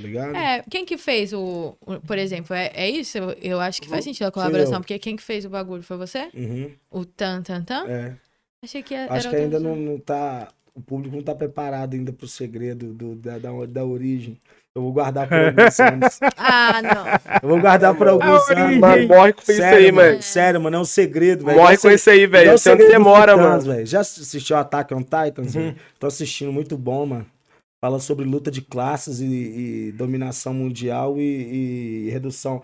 Tá 0.00 0.06
ligado? 0.06 0.36
É, 0.36 0.62
quem 0.70 0.84
que 0.84 0.96
fez 0.96 1.32
o, 1.32 1.76
o- 1.80 2.00
por 2.00 2.16
exemplo, 2.18 2.54
é, 2.54 2.70
é 2.74 2.88
isso? 2.90 3.18
Eu, 3.18 3.30
eu 3.42 3.60
acho 3.60 3.80
que 3.82 3.88
faz 3.88 4.04
sentido 4.04 4.26
a 4.26 4.32
colaboração, 4.32 4.80
porque 4.80 4.98
quem 4.98 5.16
que 5.16 5.22
fez 5.22 5.44
o 5.44 5.50
bagulho 5.50 5.82
foi 5.82 5.96
você? 5.96 6.28
Uhum, 6.34 6.70
O 6.90 7.04
tan 7.04 7.42
tan 7.42 7.62
tan? 7.62 7.86
é. 7.88 8.12
Achei 8.64 8.82
que 8.82 8.92
era 8.94 9.12
Acho 9.14 9.30
que 9.30 9.36
ainda 9.36 9.60
não, 9.60 9.76
não 9.76 9.98
tá. 10.00 10.48
O 10.74 10.80
público 10.80 11.14
não 11.16 11.22
tá 11.22 11.34
preparado 11.34 11.94
ainda 11.94 12.12
pro 12.12 12.26
segredo 12.28 12.92
do, 12.92 13.14
da, 13.16 13.38
da, 13.38 13.50
da 13.66 13.84
origem. 13.84 14.36
Eu 14.74 14.82
vou 14.82 14.92
guardar 14.92 15.28
por 15.28 15.36
alguns 15.38 15.78
anos. 15.80 16.18
Ah, 16.36 16.80
não. 16.82 17.06
Eu 17.42 17.48
vou 17.48 17.60
guardar 17.60 17.94
por 17.96 18.06
alguns 18.08 18.48
anos. 18.50 18.78
Mano, 18.78 19.08
morre 19.08 19.32
com 19.32 19.42
isso 19.50 19.62
aí, 19.62 19.90
mano. 19.92 20.22
Sério, 20.22 20.60
mano, 20.60 20.76
é 20.76 20.80
um 20.80 20.84
segredo, 20.84 21.44
velho. 21.44 21.58
Morre 21.58 21.76
com 21.78 21.90
isso 21.90 22.08
aí, 22.10 22.26
velho. 22.26 22.42
igual 22.44 22.54
o 22.54 22.58
Você 22.58 22.68
não 22.70 22.76
segredo 22.76 22.96
dos 22.98 23.04
demora, 23.04 23.36
mano. 23.36 23.60
velho. 23.62 23.86
Já 23.86 24.00
assistiu 24.00 24.56
Attack 24.56 24.94
on 24.94 25.02
Titans? 25.02 25.54
velho? 25.54 25.76
Tô 25.98 26.06
assistindo, 26.06 26.52
muito 26.52 26.76
bom, 26.78 27.06
mano. 27.06 27.26
Fala 27.80 28.00
sobre 28.00 28.24
luta 28.24 28.50
de 28.50 28.60
classes 28.60 29.20
e, 29.20 29.24
e 29.88 29.92
dominação 29.92 30.52
mundial 30.52 31.16
e, 31.18 32.06
e 32.06 32.10
redução 32.10 32.60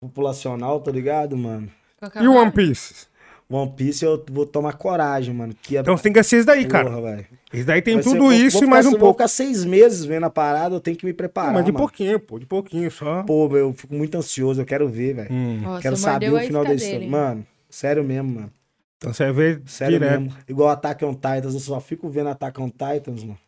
populacional, 0.00 0.80
tá 0.80 0.90
ligado, 0.90 1.36
mano? 1.36 1.68
É 2.14 2.22
E? 2.22 2.28
One 2.28 2.52
Piece? 2.52 3.06
One 3.48 3.72
Piece 3.76 4.04
eu 4.04 4.24
vou 4.30 4.44
tomar 4.46 4.74
coragem, 4.74 5.32
mano. 5.34 5.54
Que 5.62 5.76
é 5.76 5.80
Então 5.80 5.96
você 5.96 6.02
tem 6.04 6.12
que 6.12 6.18
assistir 6.18 6.36
isso 6.38 6.46
daí, 6.46 6.64
cara. 6.66 6.90
porra, 6.90 7.02
velho. 7.02 7.26
Isso 7.52 7.64
daí 7.66 7.80
tem 7.80 7.94
Vai 7.94 8.02
ser- 8.02 8.10
tudo 8.10 8.20
vou- 8.22 8.32
isso 8.32 8.58
vou 8.58 8.66
e 8.66 8.70
mais 8.70 8.86
um 8.86 8.90
Vou 8.90 8.98
pouco. 9.00 9.14
ficar 9.18 9.28
seis 9.28 9.64
meses 9.64 10.04
vendo 10.04 10.24
a 10.26 10.30
parada, 10.30 10.74
eu 10.74 10.80
tenho 10.80 10.96
que 10.96 11.06
me 11.06 11.12
preparar, 11.12 11.52
Mas 11.54 11.64
de 11.64 11.72
mano. 11.72 11.84
pouquinho, 11.84 12.18
pô. 12.20 12.38
De 12.38 12.46
pouquinho 12.46 12.90
só. 12.90 13.22
Pô, 13.22 13.48
eu 13.56 13.72
fico 13.72 13.94
muito 13.94 14.16
ansioso, 14.18 14.60
eu 14.60 14.66
quero 14.66 14.88
ver, 14.88 15.14
velho. 15.14 15.32
Hum. 15.32 15.62
Quero 15.80 15.96
saber 15.96 16.32
o 16.32 16.38
final 16.40 16.64
da 16.64 16.74
história. 16.74 16.98
dele. 16.98 17.10
Mano, 17.10 17.46
sério 17.70 18.04
mesmo, 18.04 18.32
mano. 18.34 18.52
Então 18.98 19.12
você 19.12 19.24
vai 19.24 19.32
ver 19.32 19.62
Sério 19.66 19.98
direto. 19.98 20.20
mesmo. 20.20 20.36
Igual 20.48 20.68
Attack 20.70 21.04
on 21.04 21.14
Titans, 21.14 21.54
eu 21.54 21.60
só 21.60 21.80
fico 21.80 22.08
vendo 22.08 22.28
Attack 22.30 22.60
on 22.60 22.68
Titans, 22.68 23.22
mano. 23.22 23.38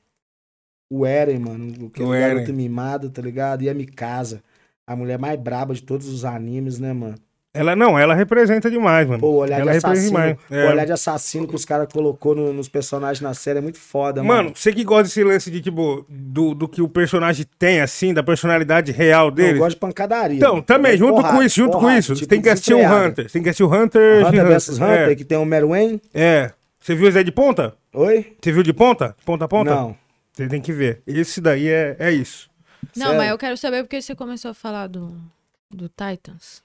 O 0.91 1.05
Eren, 1.05 1.39
mano, 1.39 1.73
o 1.87 1.91
que 1.91 2.03
O 2.03 2.09
o 2.09 2.15
Eren. 2.15 2.35
garoto 2.37 2.53
mimado, 2.53 3.11
tá 3.11 3.21
ligado? 3.21 3.63
E 3.63 3.69
a 3.69 3.75
Mikasa, 3.75 4.43
a 4.87 4.97
mulher 4.97 5.19
mais 5.19 5.39
braba 5.39 5.75
de 5.75 5.83
todos 5.83 6.09
os 6.09 6.25
animes, 6.25 6.79
né, 6.79 6.93
mano? 6.93 7.15
Ela 7.55 7.75
não, 7.75 7.99
ela 7.99 8.15
representa 8.15 8.71
demais, 8.71 9.07
mano. 9.09 9.21
Pô, 9.21 9.29
o 9.31 9.37
olhar 9.39 9.59
ela 9.61 9.73
de 9.73 9.79
assassino. 9.79 10.19
É. 10.51 10.67
o 10.67 10.71
olhar 10.71 10.85
de 10.85 10.93
assassino 10.93 11.49
que 11.49 11.57
os 11.57 11.65
caras 11.65 11.89
colocou 11.93 12.35
no- 12.35 12.53
nos 12.53 12.69
personagens 12.69 13.21
na 13.21 13.35
série 13.35 13.59
é 13.59 13.63
muito 13.63 13.79
foda, 13.79 14.23
Mano, 14.23 14.45
mano. 14.45 14.53
você 14.57 14.73
que 14.73 14.85
gosta 14.85 15.05
desse 15.05 15.25
lance 15.25 15.51
de, 15.51 15.61
tipo, 15.61 16.07
do, 16.09 16.55
do 16.55 16.69
que 16.69 16.81
o 16.81 16.89
personagem 16.89 17.45
tem, 17.59 17.81
assim, 17.81 18.15
da 18.15 18.23
personalidade 18.23 18.93
real 18.93 19.27
Eu 19.27 19.31
dele. 19.33 19.59
gosto 19.59 19.71
de 19.71 19.81
pancadaria. 19.81 20.37
Então, 20.37 20.53
mano. 20.53 20.63
também, 20.63 20.93
Eu 20.93 20.99
junto 20.99 21.15
porrada, 21.17 21.37
com 21.37 21.43
isso, 21.43 21.57
junto 21.57 21.73
com 21.73 21.81
porrada, 21.81 21.99
isso, 21.99 22.15
você 22.15 22.21
tipo 22.21 22.31
tem 22.31 22.43
que 22.43 22.49
assistir 22.49 22.75
o 22.75 22.77
desenfreada. 22.77 23.07
Hunter. 23.09 23.31
Tem 23.31 23.43
que 23.43 23.49
assistir 23.49 23.63
o 23.65 23.75
Hunter. 23.75 24.27
Hunter 24.27 24.47
vs 24.47 24.69
Hunter, 24.79 25.17
que 25.17 25.25
tem 25.25 25.39
o 25.39 25.69
Wayne. 25.69 26.01
É, 26.15 26.23
é. 26.25 26.51
Você 26.79 26.95
viu 26.95 27.09
esse 27.09 27.19
aí 27.19 27.25
de 27.25 27.33
ponta? 27.33 27.75
Oi? 27.93 28.37
Você 28.41 28.53
viu 28.53 28.63
de 28.63 28.73
ponta? 28.73 29.17
Ponta 29.25 29.47
a 29.47 29.49
ponta? 29.49 29.75
Não. 29.75 29.97
Você 30.39 30.47
tem 30.47 30.63
que 30.63 30.73
ver. 30.73 31.03
Esse 31.05 31.41
daí 31.41 31.67
é, 31.67 31.97
é 31.99 32.13
isso. 32.13 32.49
Não, 32.95 33.07
Sério? 33.07 33.19
mas 33.19 33.31
eu 33.31 33.37
quero 33.37 33.57
saber 33.57 33.83
porque 33.83 34.01
você 34.01 34.15
começou 34.15 34.53
a 34.53 34.55
falar 34.55 34.87
do, 34.87 35.21
do 35.69 35.89
Titans. 35.89 36.63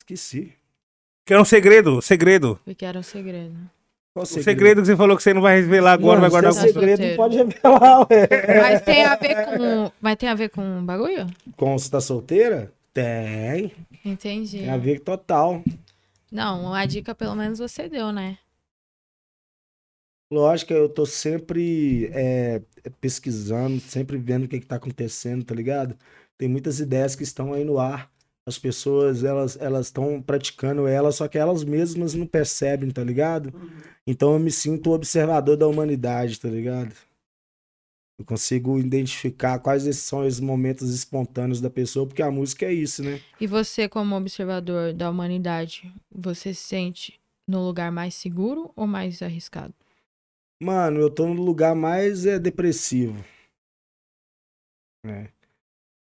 Esqueci. 0.00 0.52
Que 1.24 1.34
é 1.34 1.40
um 1.40 1.44
segredo, 1.44 2.02
segredo. 2.02 2.58
Porque 2.64 2.84
era 2.84 2.98
um 2.98 3.02
segredo. 3.02 3.54
Qual 4.12 4.24
O 4.24 4.26
segredo 4.26 4.80
que 4.80 4.88
você 4.88 4.96
falou 4.96 5.16
que 5.16 5.22
você 5.22 5.32
não 5.32 5.40
vai 5.40 5.60
revelar 5.60 5.92
agora, 5.92 6.20
Mano, 6.20 6.22
vai 6.22 6.30
guardar 6.30 6.52
com 6.52 6.58
é 6.58 6.62
você. 6.62 6.72
segredo, 6.72 7.16
pode 7.16 7.36
revelar, 7.36 8.06
ué. 8.10 8.60
Mas 8.60 8.82
tem 8.82 9.04
a 9.04 9.14
ver 9.14 9.44
com. 9.44 9.92
Mas 10.00 10.16
tem 10.16 10.28
a 10.28 10.34
ver 10.34 10.48
com 10.48 10.84
bagulho? 10.84 11.28
Com 11.56 11.78
você 11.78 11.88
tá 11.88 12.00
solteira? 12.00 12.72
Tem. 12.92 13.72
Entendi. 14.04 14.58
Tem 14.58 14.70
a 14.70 14.76
ver 14.76 14.98
total. 14.98 15.62
Não, 16.30 16.64
uma 16.64 16.84
dica 16.86 17.14
pelo 17.14 17.36
menos 17.36 17.60
você 17.60 17.88
deu, 17.88 18.10
né? 18.10 18.36
Lógico, 20.34 20.72
eu 20.72 20.88
tô 20.88 21.06
sempre 21.06 22.10
é, 22.12 22.60
pesquisando, 23.00 23.78
sempre 23.78 24.16
vendo 24.16 24.44
o 24.44 24.48
que, 24.48 24.58
que 24.58 24.66
tá 24.66 24.74
acontecendo, 24.74 25.44
tá 25.44 25.54
ligado? 25.54 25.96
Tem 26.36 26.48
muitas 26.48 26.80
ideias 26.80 27.14
que 27.14 27.22
estão 27.22 27.52
aí 27.52 27.64
no 27.64 27.78
ar. 27.78 28.10
As 28.44 28.58
pessoas, 28.58 29.22
elas 29.22 29.56
elas 29.60 29.86
estão 29.86 30.20
praticando 30.20 30.88
elas, 30.88 31.14
só 31.14 31.28
que 31.28 31.38
elas 31.38 31.62
mesmas 31.62 32.14
não 32.14 32.26
percebem, 32.26 32.90
tá 32.90 33.04
ligado? 33.04 33.54
Então 34.04 34.32
eu 34.32 34.40
me 34.40 34.50
sinto 34.50 34.90
observador 34.90 35.56
da 35.56 35.68
humanidade, 35.68 36.40
tá 36.40 36.48
ligado? 36.48 36.92
Eu 38.18 38.24
consigo 38.24 38.76
identificar 38.76 39.60
quais 39.60 39.86
esses 39.86 40.02
são 40.02 40.26
os 40.26 40.40
momentos 40.40 40.92
espontâneos 40.92 41.60
da 41.60 41.70
pessoa, 41.70 42.06
porque 42.06 42.22
a 42.22 42.30
música 42.30 42.66
é 42.66 42.72
isso, 42.72 43.04
né? 43.04 43.20
E 43.40 43.46
você, 43.46 43.88
como 43.88 44.16
observador 44.16 44.92
da 44.92 45.08
humanidade, 45.08 45.92
você 46.12 46.52
se 46.52 46.62
sente 46.62 47.20
no 47.48 47.64
lugar 47.64 47.92
mais 47.92 48.14
seguro 48.14 48.72
ou 48.74 48.86
mais 48.86 49.22
arriscado? 49.22 49.74
Mano, 50.60 51.00
eu 51.00 51.10
tô 51.10 51.26
no 51.32 51.40
lugar 51.42 51.74
mais 51.76 52.26
é, 52.26 52.38
depressivo. 52.38 53.24
É. 55.04 55.24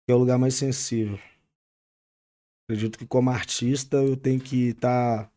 Que 0.06 0.12
é 0.12 0.16
o 0.16 0.18
lugar 0.20 0.38
mais 0.38 0.56
sensível. 0.56 1.20
Acredito 2.68 2.98
que 2.98 3.06
como 3.06 3.30
artista 3.30 3.98
eu 3.98 4.16
tenho 4.16 4.40
que 4.40 4.70
estar 4.70 5.32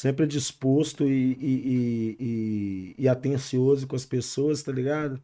sempre 0.00 0.26
disposto 0.26 1.04
e, 1.04 1.32
e, 1.34 2.16
e, 2.18 2.94
e, 2.98 3.02
e 3.04 3.08
atencioso 3.08 3.86
com 3.86 3.96
as 3.96 4.06
pessoas, 4.06 4.62
tá 4.62 4.72
ligado? 4.72 5.22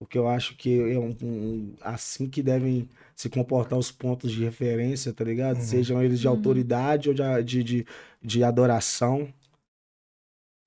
Porque 0.00 0.16
eu 0.16 0.28
acho 0.28 0.56
que 0.56 0.78
é 0.92 0.98
um, 0.98 1.16
um- 1.22 1.76
assim 1.80 2.28
que 2.28 2.42
devem 2.42 2.88
se 3.16 3.28
comportar 3.28 3.78
os 3.78 3.90
pontos 3.90 4.30
de 4.30 4.44
referência, 4.44 5.12
tá 5.12 5.24
ligado? 5.24 5.56
Uhum. 5.56 5.62
Sejam 5.62 6.02
eles 6.02 6.20
de 6.20 6.28
Uhum. 6.28 6.34
autoridade 6.34 7.08
ou 7.08 7.14
de, 7.14 7.22
de, 7.44 7.64
de, 7.64 7.86
de 8.22 8.44
adoração. 8.44 9.32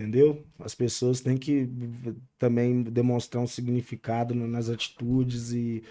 Entendeu? 0.01 0.43
As 0.59 0.73
pessoas 0.73 1.21
têm 1.21 1.37
que 1.37 1.69
também 2.39 2.81
demonstrar 2.81 3.43
um 3.43 3.47
significado 3.47 4.33
nas 4.33 4.67
atitudes 4.67 5.51
e, 5.53 5.83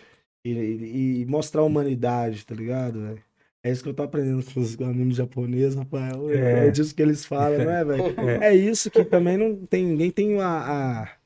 e, 0.44 1.20
e 1.20 1.26
mostrar 1.26 1.60
a 1.60 1.64
humanidade, 1.64 2.44
tá 2.44 2.52
ligado? 2.54 3.16
É 3.62 3.70
isso 3.70 3.84
que 3.84 3.88
eu 3.88 3.94
tô 3.94 4.02
aprendendo 4.02 4.42
com 4.52 4.58
os 4.58 4.80
animes 4.80 5.16
japoneses, 5.16 5.76
rapaz. 5.76 6.12
É, 6.30 6.66
É. 6.66 6.70
disso 6.70 6.92
que 6.94 7.02
eles 7.02 7.24
falam, 7.24 7.58
não 7.64 7.70
é, 7.70 7.84
velho? 7.84 8.20
É 8.42 8.52
isso 8.54 8.90
que 8.90 9.04
também 9.04 9.36
não 9.36 9.64
tem. 9.64 9.84
Ninguém 9.86 10.10
tem 10.10 10.40
a, 10.40 10.48
a, 10.48 11.16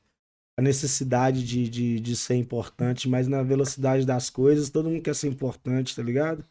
a 0.58 0.62
necessidade 0.62 1.42
de, 1.42 1.66
de, 1.70 2.00
de 2.00 2.16
ser 2.16 2.34
importante, 2.34 3.08
mas 3.08 3.26
na 3.26 3.42
velocidade 3.42 4.04
das 4.04 4.28
coisas, 4.28 4.68
todo 4.68 4.90
mundo 4.90 5.02
quer 5.02 5.14
ser 5.14 5.28
importante, 5.28 5.96
tá 5.96 6.02
ligado? 6.02 6.44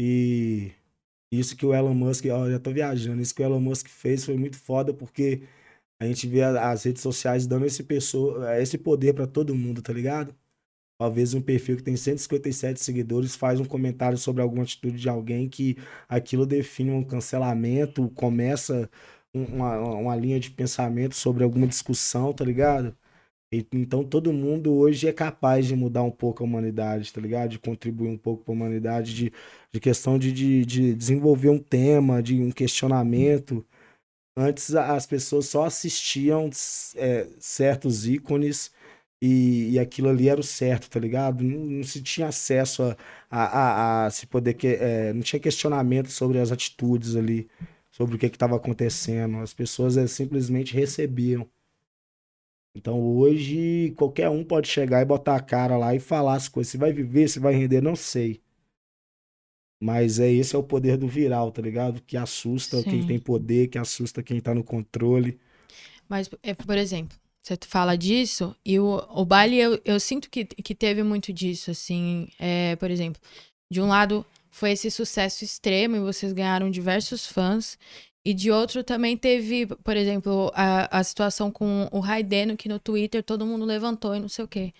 E 0.00 0.72
isso 1.32 1.56
que 1.56 1.66
o 1.66 1.74
Elon 1.74 1.94
Musk, 1.94 2.26
ó, 2.26 2.50
já 2.50 2.58
tô 2.60 2.72
viajando, 2.72 3.22
isso 3.22 3.34
que 3.34 3.42
o 3.42 3.44
Elon 3.46 3.60
Musk 3.60 3.88
fez 3.88 4.24
foi 4.24 4.36
muito 4.36 4.58
foda, 4.58 4.94
porque 4.94 5.42
a 6.00 6.06
gente 6.06 6.26
vê 6.28 6.42
as 6.42 6.84
redes 6.84 7.02
sociais 7.02 7.46
dando 7.46 7.66
esse, 7.66 7.84
pessoa, 7.84 8.58
esse 8.60 8.78
poder 8.78 9.14
pra 9.14 9.26
todo 9.26 9.54
mundo, 9.54 9.82
tá 9.82 9.92
ligado? 9.92 10.34
Talvez 10.98 11.34
um 11.34 11.42
perfil 11.42 11.76
que 11.76 11.82
tem 11.82 11.96
157 11.96 12.80
seguidores 12.80 13.34
faz 13.36 13.58
um 13.60 13.64
comentário 13.64 14.16
sobre 14.18 14.42
alguma 14.42 14.62
atitude 14.62 14.98
de 15.00 15.08
alguém 15.08 15.48
que 15.48 15.76
aquilo 16.08 16.46
define 16.46 16.92
um 16.92 17.04
cancelamento, 17.04 18.08
começa 18.10 18.88
um- 19.34 19.44
uma, 19.44 19.78
uma 19.80 20.16
linha 20.16 20.38
de 20.40 20.50
pensamento 20.50 21.14
sobre 21.16 21.42
alguma 21.44 21.66
discussão, 21.66 22.32
tá 22.32 22.44
ligado? 22.44 22.96
Então 23.52 24.02
todo 24.02 24.32
mundo 24.32 24.72
hoje 24.72 25.06
é 25.06 25.12
capaz 25.12 25.66
de 25.66 25.76
mudar 25.76 26.02
um 26.02 26.10
pouco 26.10 26.42
a 26.42 26.46
humanidade, 26.46 27.12
tá 27.12 27.20
ligado? 27.20 27.50
De 27.50 27.58
contribuir 27.58 28.08
um 28.08 28.16
pouco 28.16 28.44
para 28.44 28.52
a 28.52 28.56
humanidade, 28.56 29.14
de, 29.14 29.32
de 29.70 29.80
questão 29.80 30.18
de, 30.18 30.32
de, 30.32 30.64
de 30.64 30.94
desenvolver 30.94 31.50
um 31.50 31.58
tema, 31.58 32.22
de 32.22 32.40
um 32.40 32.50
questionamento. 32.50 33.64
Antes 34.36 34.74
as 34.74 35.06
pessoas 35.06 35.46
só 35.46 35.64
assistiam 35.66 36.48
é, 36.96 37.28
certos 37.38 38.06
ícones 38.06 38.72
e, 39.22 39.72
e 39.72 39.78
aquilo 39.78 40.08
ali 40.08 40.28
era 40.28 40.40
o 40.40 40.44
certo, 40.44 40.88
tá 40.90 40.98
ligado? 40.98 41.44
Não, 41.44 41.60
não 41.66 41.84
se 41.84 42.02
tinha 42.02 42.28
acesso 42.28 42.82
a, 42.82 42.96
a, 43.30 44.04
a, 44.04 44.06
a 44.06 44.10
se 44.10 44.26
poder 44.26 44.54
que, 44.54 44.68
é, 44.68 45.12
não 45.12 45.22
tinha 45.22 45.38
questionamento 45.40 46.10
sobre 46.10 46.38
as 46.38 46.50
atitudes 46.50 47.16
ali, 47.16 47.48
sobre 47.90 48.16
o 48.16 48.18
que 48.18 48.26
estava 48.26 48.56
acontecendo. 48.56 49.38
As 49.38 49.54
pessoas 49.54 49.96
é, 49.96 50.06
simplesmente 50.06 50.74
recebiam. 50.74 51.48
Então 52.74 53.00
hoje 53.00 53.92
qualquer 53.96 54.28
um 54.28 54.44
pode 54.44 54.68
chegar 54.68 55.02
e 55.02 55.04
botar 55.04 55.36
a 55.36 55.42
cara 55.42 55.76
lá 55.76 55.94
e 55.94 56.00
falar 56.00 56.34
as 56.34 56.48
coisas. 56.48 56.70
Se 56.70 56.78
vai 56.78 56.92
viver, 56.92 57.28
se 57.28 57.38
vai 57.38 57.54
render, 57.54 57.80
não 57.80 57.94
sei. 57.94 58.40
Mas 59.82 60.20
é 60.20 60.30
esse 60.30 60.54
é 60.54 60.58
o 60.58 60.62
poder 60.62 60.96
do 60.96 61.08
viral, 61.08 61.50
tá 61.50 61.60
ligado? 61.60 62.00
Que 62.02 62.16
assusta 62.16 62.82
quem 62.84 63.02
Sim. 63.02 63.06
tem 63.06 63.18
poder, 63.18 63.66
que 63.66 63.78
assusta 63.78 64.22
quem 64.22 64.40
tá 64.40 64.54
no 64.54 64.62
controle. 64.62 65.40
Mas, 66.08 66.30
é, 66.40 66.54
por 66.54 66.78
exemplo, 66.78 67.18
você 67.42 67.58
fala 67.66 67.96
disso, 67.96 68.54
e 68.64 68.78
o, 68.78 69.04
o 69.10 69.24
baile, 69.24 69.58
eu, 69.58 69.80
eu 69.84 69.98
sinto 69.98 70.30
que, 70.30 70.44
que 70.44 70.74
teve 70.74 71.02
muito 71.02 71.32
disso, 71.32 71.72
assim. 71.72 72.28
É, 72.38 72.76
por 72.76 72.92
exemplo, 72.92 73.20
de 73.70 73.80
um 73.80 73.88
lado 73.88 74.24
foi 74.48 74.70
esse 74.70 74.90
sucesso 74.90 75.42
extremo 75.42 75.96
e 75.96 76.00
vocês 76.00 76.32
ganharam 76.32 76.70
diversos 76.70 77.26
fãs. 77.26 77.76
E 78.24 78.32
de 78.32 78.50
outro 78.50 78.84
também 78.84 79.16
teve, 79.16 79.66
por 79.66 79.96
exemplo, 79.96 80.52
a, 80.54 80.98
a 80.98 81.02
situação 81.02 81.50
com 81.50 81.88
o 81.90 81.98
Raideno, 81.98 82.56
que 82.56 82.68
no 82.68 82.78
Twitter 82.78 83.22
todo 83.22 83.46
mundo 83.46 83.64
levantou 83.64 84.14
e 84.14 84.20
não 84.20 84.28
sei 84.28 84.44
o 84.44 84.48
quê. 84.48 84.72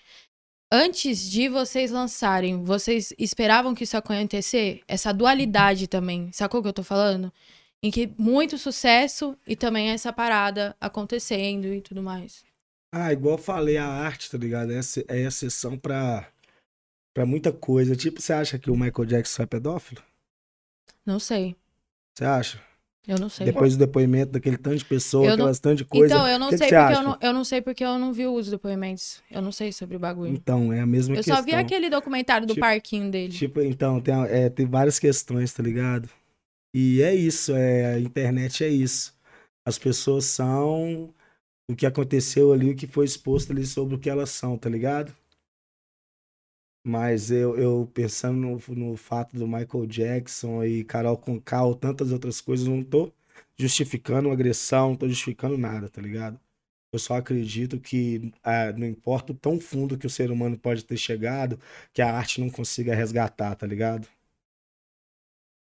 Antes 0.71 1.29
de 1.29 1.49
vocês 1.49 1.91
lançarem, 1.91 2.63
vocês 2.63 3.13
esperavam 3.19 3.75
que 3.75 3.83
isso 3.83 3.97
acontecer? 3.97 4.81
Essa 4.87 5.13
dualidade 5.13 5.87
também, 5.87 6.31
sacou 6.31 6.59
o 6.59 6.63
que 6.63 6.69
eu 6.69 6.73
tô 6.73 6.83
falando? 6.83 7.31
Em 7.83 7.91
que 7.91 8.11
muito 8.17 8.57
sucesso 8.57 9.37
e 9.45 9.55
também 9.55 9.89
essa 9.89 10.11
parada 10.13 10.75
acontecendo 10.79 11.67
e 11.67 11.81
tudo 11.81 12.01
mais. 12.01 12.45
Ah, 12.95 13.11
igual 13.11 13.35
eu 13.35 13.43
falei, 13.43 13.75
a 13.75 13.85
arte, 13.85 14.31
tá 14.31 14.37
ligado? 14.37 14.71
É, 14.71 14.79
é 15.09 15.27
exceção 15.27 15.77
pra, 15.77 16.31
pra 17.13 17.25
muita 17.25 17.51
coisa. 17.51 17.95
Tipo, 17.95 18.21
você 18.21 18.31
acha 18.31 18.57
que 18.57 18.71
o 18.71 18.75
Michael 18.75 19.05
Jackson 19.05 19.43
é 19.43 19.45
pedófilo? 19.45 20.01
Não 21.05 21.19
sei. 21.19 21.55
Você 22.15 22.23
acha? 22.23 22.72
Eu 23.05 23.19
não 23.19 23.27
sei. 23.27 23.45
Depois 23.45 23.75
do 23.75 23.79
depoimento 23.79 24.31
daquele 24.31 24.57
tanto 24.57 24.77
de 24.77 24.85
pessoa, 24.85 25.25
Eu 25.25 25.29
não- 25.31 25.33
aquelas 25.45 25.59
tanto 25.59 25.79
de 25.79 25.85
coisa. 25.85 26.13
então, 26.15 26.25
eu 26.27 26.39
não 26.39 26.47
que 26.49 26.53
que 26.55 26.57
sei 26.59 26.69
você 26.69 26.75
porque 26.77 26.93
eu 26.97 27.03
não, 27.03 27.17
eu 27.21 27.33
não 27.33 27.43
sei 27.43 27.61
porque 27.61 27.83
eu 27.83 27.99
não 27.99 28.13
vi 28.13 28.25
os 28.27 28.49
depoimentos. 28.49 29.21
Eu 29.29 29.41
não 29.41 29.51
sei 29.51 29.73
sobre 29.73 29.97
o 29.97 29.99
bagulho. 29.99 30.31
Então, 30.33 30.71
é 30.71 30.79
a 30.79 30.85
mesma 30.85 31.13
Eu 31.13 31.17
questão. 31.17 31.35
só 31.35 31.41
vi 31.41 31.53
aquele 31.53 31.89
documentário 31.89 32.47
do 32.47 32.53
Tipo- 32.53 32.61
parquinho 32.65 33.11
dele. 33.11 33.33
Tipo, 33.33 33.59
então, 33.61 33.99
tem, 33.99 34.13
é, 34.29 34.49
tem 34.49 34.65
várias 34.65 34.99
questões, 34.99 35.51
tá 35.53 35.61
ligado? 35.61 36.07
E 36.73 37.01
é 37.01 37.13
isso, 37.13 37.53
é, 37.53 37.95
a 37.95 37.99
internet 37.99 38.63
é 38.63 38.69
isso. 38.69 39.13
As 39.67 39.77
pessoas 39.77 40.25
são 40.25 41.13
o 41.69 41.75
que 41.75 41.85
aconteceu 41.85 42.51
ali, 42.53 42.71
o 42.71 42.75
que 42.75 42.87
foi 42.87 43.05
exposto 43.05 43.51
ali 43.51 43.65
sobre 43.65 43.95
o 43.95 43.99
que 43.99 44.09
elas 44.09 44.29
são, 44.29 44.57
tá 44.57 44.69
ligado? 44.69 45.13
Mas 46.85 47.31
eu, 47.31 47.57
eu 47.57 47.89
pensando 47.93 48.37
no, 48.39 48.75
no 48.75 48.97
fato 48.97 49.35
do 49.37 49.47
Michael 49.47 49.85
Jackson 49.87 50.63
e 50.65 50.83
Carol 50.83 51.17
Conká 51.17 51.63
ou 51.63 51.75
tantas 51.75 52.11
outras 52.11 52.41
coisas, 52.41 52.67
não 52.67 52.83
tô 52.83 53.11
justificando 53.57 54.29
agressão, 54.31 54.89
não 54.89 54.95
tô 54.97 55.07
justificando 55.07 55.57
nada, 55.57 55.89
tá 55.89 56.01
ligado? 56.01 56.39
Eu 56.93 56.99
só 56.99 57.15
acredito 57.17 57.79
que 57.79 58.33
ah, 58.43 58.71
não 58.73 58.87
importa 58.87 59.33
o 59.33 59.35
tão 59.35 59.59
fundo 59.59 59.97
que 59.97 60.07
o 60.07 60.09
ser 60.09 60.31
humano 60.31 60.57
pode 60.57 60.85
ter 60.85 60.97
chegado, 60.97 61.59
que 61.93 62.01
a 62.01 62.13
arte 62.15 62.41
não 62.41 62.49
consiga 62.49 62.95
resgatar, 62.95 63.55
tá 63.55 63.67
ligado? 63.67 64.07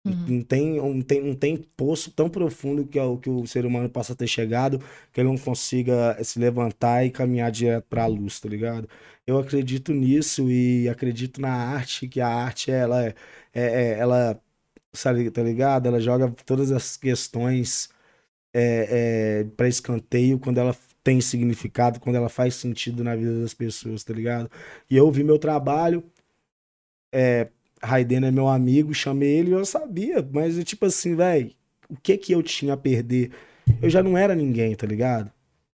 Uhum. 0.04 0.24
Não 0.38 0.42
tem, 0.42 0.76
não 0.76 1.02
tem, 1.02 1.20
não 1.22 1.34
tem 1.34 1.56
poço 1.76 2.10
tão 2.12 2.30
profundo 2.30 2.86
que, 2.86 2.98
o- 2.98 3.18
que 3.18 3.28
o 3.28 3.46
ser 3.46 3.66
humano 3.66 3.88
possa 3.90 4.14
ter 4.16 4.26
chegado 4.26 4.78
que 5.12 5.20
ele 5.20 5.28
não 5.28 5.36
consiga 5.36 6.16
se 6.24 6.38
levantar 6.38 7.04
e 7.04 7.10
caminhar 7.10 7.50
direto 7.50 7.84
pra 7.88 8.06
luz, 8.06 8.40
tá 8.40 8.48
ligado? 8.48 8.88
Eu 9.26 9.38
acredito 9.38 9.92
nisso 9.92 10.50
e 10.50 10.88
acredito 10.88 11.40
na 11.40 11.52
arte, 11.52 12.08
que 12.08 12.20
a 12.20 12.28
arte, 12.28 12.70
ela 12.70 13.04
é, 13.04 13.14
é- 13.52 13.62
é- 13.94 13.98
ela, 13.98 14.40
sabe, 14.92 15.30
tá 15.30 15.42
ligado? 15.42 15.86
Ela 15.86 16.00
joga 16.00 16.30
todas 16.46 16.72
as 16.72 16.96
questões 16.96 17.90
é, 18.54 19.40
é, 19.42 19.44
para 19.56 19.68
escanteio 19.68 20.38
quando 20.38 20.58
ela 20.58 20.76
tem 21.04 21.20
significado, 21.20 22.00
quando 22.00 22.16
ela 22.16 22.28
faz 22.28 22.54
sentido 22.56 23.04
na 23.04 23.16
vida 23.16 23.40
das 23.42 23.54
pessoas, 23.54 24.04
tá 24.04 24.12
ligado? 24.14 24.50
E 24.90 24.96
eu 24.96 25.10
vi 25.10 25.24
meu 25.24 25.38
trabalho, 25.38 26.04
é, 27.12 27.48
Raiden 27.82 28.26
é 28.26 28.30
meu 28.30 28.48
amigo, 28.48 28.94
chamei 28.94 29.38
ele 29.38 29.52
eu 29.52 29.64
sabia, 29.64 30.26
mas 30.32 30.58
eu, 30.58 30.64
tipo 30.64 30.86
assim, 30.86 31.14
velho, 31.16 31.50
o 31.88 31.96
que 31.96 32.16
que 32.16 32.32
eu 32.32 32.42
tinha 32.42 32.74
a 32.74 32.76
perder? 32.76 33.30
Eu 33.82 33.90
já 33.90 34.02
não 34.02 34.16
era 34.16 34.34
ninguém, 34.34 34.74
tá 34.74 34.86
ligado? 34.86 35.32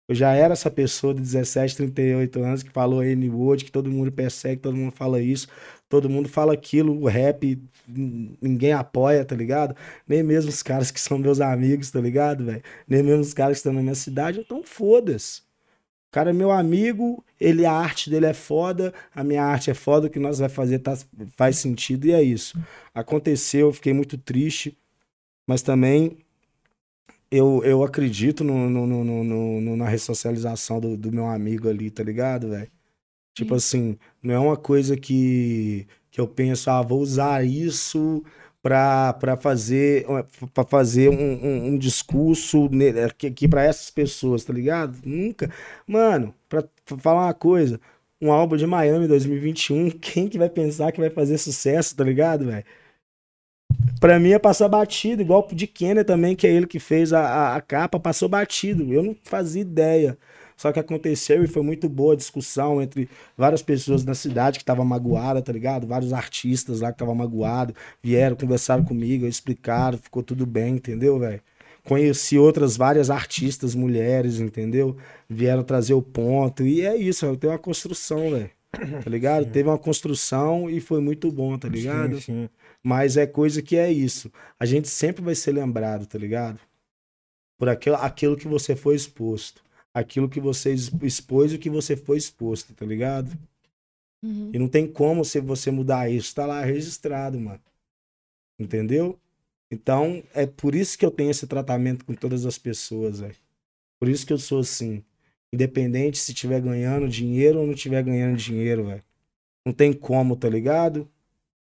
Eu 0.08 0.14
já 0.14 0.32
era 0.32 0.52
essa 0.52 0.70
pessoa 0.70 1.12
de 1.12 1.20
17, 1.20 1.76
38 1.76 2.40
anos 2.40 2.62
que 2.62 2.70
falou 2.70 3.02
N-word, 3.02 3.64
que 3.64 3.72
todo 3.72 3.90
mundo 3.90 4.12
persegue, 4.12 4.60
todo 4.62 4.76
mundo 4.76 4.92
fala 4.92 5.20
isso, 5.20 5.48
todo 5.88 6.08
mundo 6.08 6.28
fala 6.28 6.52
aquilo, 6.52 7.00
o 7.02 7.06
rap, 7.08 7.60
ninguém 7.88 8.72
apoia, 8.72 9.24
tá 9.24 9.34
ligado? 9.34 9.74
Nem 10.06 10.22
mesmo 10.22 10.50
os 10.50 10.62
caras 10.62 10.92
que 10.92 11.00
são 11.00 11.18
meus 11.18 11.40
amigos, 11.40 11.90
tá 11.90 12.00
ligado, 12.00 12.44
velho? 12.44 12.62
Nem 12.86 13.02
mesmo 13.02 13.22
os 13.22 13.34
caras 13.34 13.56
que 13.56 13.58
estão 13.58 13.72
na 13.72 13.82
minha 13.82 13.94
cidade, 13.96 14.40
então 14.40 14.62
foda-se. 14.62 15.42
O 16.08 16.12
cara 16.12 16.30
é 16.30 16.32
meu 16.32 16.50
amigo, 16.50 17.24
ele, 17.38 17.66
a 17.66 17.72
arte 17.72 18.08
dele 18.08 18.26
é 18.26 18.34
foda, 18.34 18.94
a 19.14 19.22
minha 19.22 19.42
arte 19.44 19.70
é 19.70 19.74
foda, 19.74 20.06
o 20.06 20.10
que 20.10 20.18
nós 20.18 20.38
vai 20.38 20.48
fazer 20.48 20.78
tá, 20.78 20.96
faz 21.36 21.58
sentido 21.58 22.06
e 22.06 22.12
é 22.12 22.22
isso. 22.22 22.58
Aconteceu, 22.94 23.66
eu 23.68 23.72
fiquei 23.72 23.92
muito 23.92 24.16
triste, 24.16 24.78
mas 25.46 25.62
também 25.62 26.18
eu, 27.30 27.62
eu 27.64 27.82
acredito 27.84 28.44
no- 28.44 28.68
no- 28.70 28.86
no- 28.86 29.60
no- 29.60 29.76
na 29.76 29.88
ressocialização 29.88 30.80
do, 30.80 30.96
do 30.96 31.12
meu 31.12 31.26
amigo 31.26 31.68
ali, 31.68 31.90
tá 31.90 32.02
ligado, 32.02 32.50
velho? 32.50 32.70
Tipo 33.34 33.54
assim, 33.54 33.98
não 34.22 34.34
é 34.34 34.38
uma 34.40 34.56
coisa 34.56 34.96
que, 34.96 35.86
que 36.10 36.20
eu 36.20 36.28
penso, 36.28 36.70
ah, 36.70 36.82
vou 36.82 37.00
usar 37.00 37.44
isso 37.46 38.24
pra 39.12 39.36
fazer, 39.36 40.06
pra 40.54 40.64
fazer 40.64 41.08
um, 41.10 41.14
um- 41.14 41.66
um 41.68 41.78
discurso 41.78 42.68
aqui, 43.06 43.26
aqui 43.28 43.48
pra 43.48 43.64
essas 43.64 43.90
pessoas, 43.90 44.44
tá 44.44 44.52
ligado? 44.52 44.98
Nunca. 45.04 45.50
Mano, 45.86 46.34
pra 46.48 46.64
falar 46.98 47.26
uma 47.26 47.34
coisa, 47.34 47.80
um 48.20 48.32
álbum 48.32 48.56
de 48.56 48.66
Miami 48.66 49.06
2021, 49.08 49.90
quem 50.00 50.28
que 50.28 50.38
vai 50.38 50.48
pensar 50.50 50.92
que 50.92 51.00
vai 51.00 51.10
fazer 51.10 51.38
sucesso, 51.38 51.96
tá 51.96 52.04
ligado, 52.04 52.46
velho? 52.46 52.64
Pra 54.00 54.18
mim 54.18 54.30
é 54.32 54.38
passar 54.38 54.68
batido, 54.68 55.22
igual 55.22 55.46
o 55.50 55.54
de 55.54 55.66
Kenner 55.66 56.04
também, 56.04 56.36
que 56.36 56.46
é 56.46 56.50
ele 56.52 56.66
que 56.66 56.78
fez 56.78 57.12
a, 57.12 57.20
a, 57.20 57.56
a 57.56 57.60
capa, 57.60 57.98
passou 57.98 58.28
batido. 58.28 58.92
Eu 58.92 59.02
não 59.02 59.16
fazia 59.24 59.62
ideia. 59.62 60.18
Só 60.56 60.72
que 60.72 60.80
aconteceu 60.80 61.44
e 61.44 61.46
foi 61.46 61.62
muito 61.62 61.88
boa 61.88 62.14
a 62.14 62.16
discussão 62.16 62.80
entre 62.80 63.08
várias 63.36 63.62
pessoas 63.62 64.04
na 64.04 64.14
cidade 64.14 64.58
que 64.58 64.62
estavam 64.62 64.84
magoadas, 64.84 65.42
tá 65.42 65.52
ligado? 65.52 65.86
Vários 65.86 66.12
artistas 66.12 66.80
lá 66.80 66.88
que 66.88 66.94
estavam 66.94 67.14
magoados, 67.14 67.74
vieram, 68.02 68.34
conversaram 68.34 68.82
comigo, 68.84 69.26
explicaram, 69.26 69.98
ficou 69.98 70.22
tudo 70.22 70.46
bem, 70.46 70.76
entendeu, 70.76 71.18
velho? 71.18 71.42
Conheci 71.84 72.36
outras 72.36 72.76
várias 72.76 73.10
artistas, 73.10 73.74
mulheres, 73.74 74.40
entendeu? 74.40 74.96
Vieram 75.28 75.62
trazer 75.62 75.94
o 75.94 76.02
ponto. 76.02 76.64
E 76.64 76.80
é 76.80 76.96
isso, 76.96 77.36
tem 77.36 77.50
uma 77.50 77.58
construção, 77.58 78.30
velho. 78.30 78.50
Tá 79.02 79.10
ligado? 79.10 79.46
Teve 79.46 79.68
uma 79.68 79.78
construção 79.78 80.68
e 80.68 80.80
foi 80.80 81.00
muito 81.00 81.30
bom, 81.30 81.56
tá 81.56 81.68
ligado? 81.68 82.16
Sim, 82.16 82.20
sim. 82.20 82.48
Mas 82.82 83.16
é 83.16 83.26
coisa 83.26 83.62
que 83.62 83.76
é 83.76 83.90
isso. 83.90 84.30
A 84.58 84.66
gente 84.66 84.88
sempre 84.88 85.22
vai 85.22 85.34
ser 85.34 85.52
lembrado, 85.52 86.06
tá 86.06 86.18
ligado? 86.18 86.58
Por 87.58 87.68
aquilo, 87.68 87.96
aquilo 87.96 88.36
que 88.36 88.48
você 88.48 88.76
foi 88.76 88.94
exposto. 88.94 89.62
Aquilo 89.96 90.28
que 90.28 90.40
você 90.40 90.70
ex- 90.70 90.92
expôs 91.02 91.52
e 91.52 91.56
o 91.56 91.58
que 91.58 91.70
você 91.70 91.96
foi 91.96 92.18
exposto, 92.18 92.74
tá 92.74 92.84
ligado? 92.84 93.32
Uhum. 94.22 94.50
E 94.52 94.58
não 94.58 94.68
tem 94.68 94.86
como 94.86 95.24
se 95.24 95.40
você 95.40 95.70
mudar 95.70 96.10
isso. 96.10 96.34
Tá 96.34 96.44
lá 96.44 96.62
registrado, 96.62 97.40
mano. 97.40 97.60
Entendeu? 98.58 99.18
Então, 99.70 100.22
é 100.34 100.46
por 100.46 100.74
isso 100.74 100.98
que 100.98 101.04
eu 101.04 101.10
tenho 101.10 101.30
esse 101.30 101.46
tratamento 101.46 102.04
com 102.04 102.14
todas 102.14 102.44
as 102.44 102.58
pessoas, 102.58 103.20
velho. 103.20 103.34
Por 103.98 104.08
isso 104.08 104.26
que 104.26 104.32
eu 104.32 104.38
sou 104.38 104.60
assim. 104.60 105.02
Independente 105.52 106.18
se 106.18 106.32
estiver 106.32 106.60
ganhando 106.60 107.08
dinheiro 107.08 107.60
ou 107.60 107.66
não 107.66 107.72
estiver 107.74 108.02
ganhando 108.02 108.36
dinheiro, 108.36 108.84
velho. 108.86 109.02
Não 109.64 109.72
tem 109.72 109.92
como, 109.92 110.36
tá 110.36 110.48
ligado? 110.48 111.08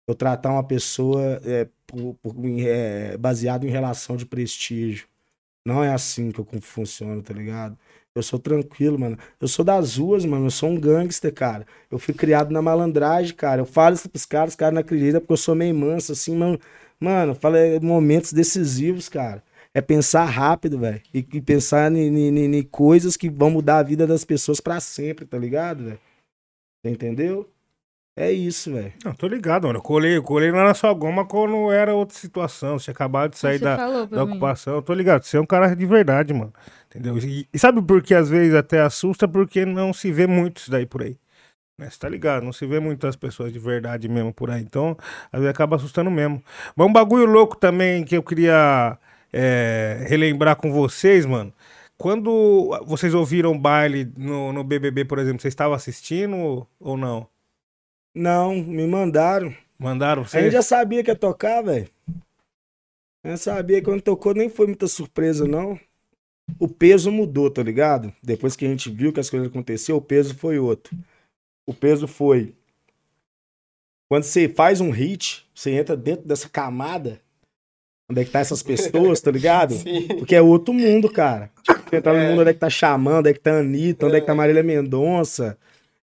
Eu 0.09 0.15
tratar 0.15 0.53
uma 0.53 0.65
pessoa 0.65 1.41
é, 1.45 1.69
por- 1.87 2.15
por- 2.15 2.35
é, 2.61 3.17
baseado 3.19 3.67
em 3.67 3.71
relação 3.71 4.17
de 4.17 4.25
prestígio. 4.27 5.07
Não 5.67 5.83
é 5.83 5.93
assim 5.93 6.31
que 6.31 6.39
eu 6.39 6.47
funciono, 6.61 7.23
tá 7.23 7.35
ligado? 7.35 7.77
Eu 8.19 8.23
sou 8.23 8.39
tranquilo, 8.39 8.99
mano. 8.99 9.19
Eu 9.41 9.49
sou 9.49 9.65
das 9.65 9.97
ruas, 9.97 10.25
mano. 10.25 10.47
Eu 10.47 10.51
sou 10.51 10.71
um 10.71 10.81
gangster, 10.81 11.33
cara. 11.33 11.67
Eu 11.91 11.99
fui 11.99 12.15
criado 12.15 12.51
na 12.51 12.63
malandragem, 12.63 13.35
cara. 13.35 13.61
Eu 13.61 13.67
falo 13.67 13.95
isso 13.95 14.09
pros 14.09 14.27
caras, 14.27 14.51
os 14.51 14.57
caras 14.57 14.75
não 14.75 14.81
acreditam 14.81 15.21
porque 15.21 15.33
eu 15.33 15.37
sou 15.37 15.55
meio 15.55 15.75
manso, 15.75 16.13
assim, 16.13 16.37
mano. 16.37 16.59
Mano, 16.99 17.33
eu 17.33 17.35
falo 17.35 17.57
é 17.57 17.79
momentos 17.79 18.33
decisivos, 18.33 19.09
cara. 19.09 19.43
É 19.75 19.81
pensar 19.83 20.25
rápido, 20.25 20.79
velho. 20.79 21.03
E, 21.13 21.19
e 21.19 21.41
pensar 21.43 21.93
em 21.93 22.63
coisas 22.63 23.17
que 23.17 23.29
vão 23.29 23.51
mudar 23.51 23.79
a 23.79 23.83
vida 23.83 24.07
das 24.07 24.25
pessoas 24.25 24.59
pra 24.61 24.81
sempre, 24.81 25.27
tá 25.27 25.37
ligado, 25.37 25.85
velho? 25.85 26.01
Você 26.83 26.91
entendeu? 26.91 27.51
É 28.19 28.33
isso, 28.33 28.73
velho. 28.73 28.95
Não, 29.05 29.13
tô 29.13 29.29
ligado, 29.29 29.67
mano. 29.67 29.79
Eu 29.79 29.83
colei, 29.83 30.17
eu 30.17 30.23
colei 30.23 30.51
lá 30.51 30.65
na 30.65 30.73
sua 30.73 30.95
goma 30.95 31.27
quando 31.27 31.71
era 31.71 31.95
outra 31.95 32.17
situação. 32.17 32.79
Você 32.79 32.91
acabado 32.91 33.33
de 33.33 33.39
sair 33.39 33.59
Você 33.59 33.65
da, 33.65 34.07
da 34.07 34.25
ocupação. 34.25 34.77
Eu 34.77 34.83
tô 34.83 34.95
ligado. 34.95 35.25
Você 35.25 35.37
é 35.37 35.41
um 35.41 35.45
cara 35.45 35.75
de 35.77 35.85
verdade, 35.85 36.33
mano. 36.33 36.55
Entendeu? 36.89 37.19
E, 37.19 37.49
e 37.53 37.59
sabe 37.59 37.83
por 37.83 38.03
que 38.03 38.15
às 38.15 38.29
vezes 38.29 38.55
até 38.55 38.81
assusta? 38.81 39.27
Porque 39.29 39.65
não 39.65 39.93
se 39.93 40.11
vê 40.13 40.27
muito 40.27 40.59
isso 40.59 40.71
daí 40.71 40.87
por 40.87 41.03
aí. 41.03 41.17
Né? 41.79 41.91
Você 41.91 41.99
tá 41.99 42.09
ligado? 42.09 42.43
Não 42.43 42.53
se 42.53 42.67
vê 42.67 42.81
muitas 42.81 43.17
pessoas 43.17 43.53
de 43.53 43.59
verdade 43.59 44.09
mesmo 44.09 44.33
por 44.33 44.51
aí. 44.51 44.63
Então, 44.63 44.97
às 45.33 45.41
vezes 45.41 45.51
acaba 45.51 45.77
assustando 45.77 46.11
mesmo. 46.11 46.43
Mas 46.75 46.87
um 46.87 46.93
bagulho 46.93 47.27
louco 47.27 47.57
também 47.57 48.05
que 48.05 48.17
eu 48.17 48.23
queria 48.23 48.99
é, 49.33 50.05
relembrar 50.09 50.57
com 50.57 50.73
vocês, 50.73 51.27
mano. 51.27 51.53
Quando 51.99 52.71
vocês 52.87 53.15
ouviram 53.15 53.59
baile 53.59 54.11
no, 54.17 54.53
no 54.53 54.63
BBB, 54.63 55.05
por 55.05 55.19
exemplo, 55.19 55.41
vocês 55.41 55.53
estavam 55.53 55.75
assistindo 55.75 56.67
ou, 56.79 56.97
não? 56.97 57.27
Não, 58.15 58.55
me 58.55 58.87
mandaram. 58.87 59.55
Mandaram 59.79 60.23
A 60.23 60.25
gente 60.25 60.31
vocês? 60.31 60.53
já 60.53 60.63
sabia 60.63 61.03
que 61.03 61.11
ia 61.11 61.17
tocar, 61.17 61.63
velho. 61.63 61.89
Eu 63.25 63.37
sabia 63.37 63.79
que 63.79 63.85
quando 63.87 64.03
tocou 64.03 64.35
nem 64.35 64.49
foi 64.49 64.67
muita 64.67 64.87
surpresa, 64.87 65.47
não. 65.47 65.79
O 66.59 66.69
peso 66.69 67.11
mudou, 67.11 67.51
tá 67.51 67.63
ligado? 67.63 68.13
Depois 68.23 68.55
que 68.57 68.65
a 68.65 68.69
gente 68.69 68.91
viu 68.91 69.13
que 69.13 69.21
as 69.21 69.29
coisas 69.29 69.49
aconteceram, 69.49 69.99
o 69.99 70.03
peso 70.03 70.35
foi 70.35 70.59
outro. 70.59 70.97
O 71.67 71.75
peso 71.75 72.07
foi. 72.07 72.55
Quando 74.09 74.23
você 74.23 74.49
faz 74.49 74.81
um 74.81 74.91
hit, 74.91 75.45
você 75.55 75.73
entra 75.73 75.97
dentro 75.97 76.27
dessa 76.27 76.49
camada 76.49 77.21
onde 78.09 78.21
é 78.21 78.25
que 78.25 78.31
tá 78.31 78.39
essas 78.39 78.63
pessoas, 78.63 79.21
tá 79.21 79.33
ligado? 79.33 79.75
Sim. 79.79 80.07
Porque 80.07 80.37
é 80.37 80.41
outro 80.41 80.73
mundo, 80.73 81.11
cara. 81.11 81.51
Tipo, 81.65 81.91
você 81.91 82.01
no 82.01 82.17
É. 82.17 82.29
mundo 82.31 82.41
onde 82.43 82.51
é 82.51 82.55
que 82.55 82.61
tá 82.61 82.71
Xamã, 82.71 83.19
onde 83.19 83.31
é 83.31 83.33
que 83.35 83.41
tá 83.41 83.59
Anitta, 83.59 84.07
onde 84.07 84.17
é 84.17 84.21
que 84.21 84.27
tá 84.27 84.35
Marília 84.35 84.63
Mendonça. 84.63 85.59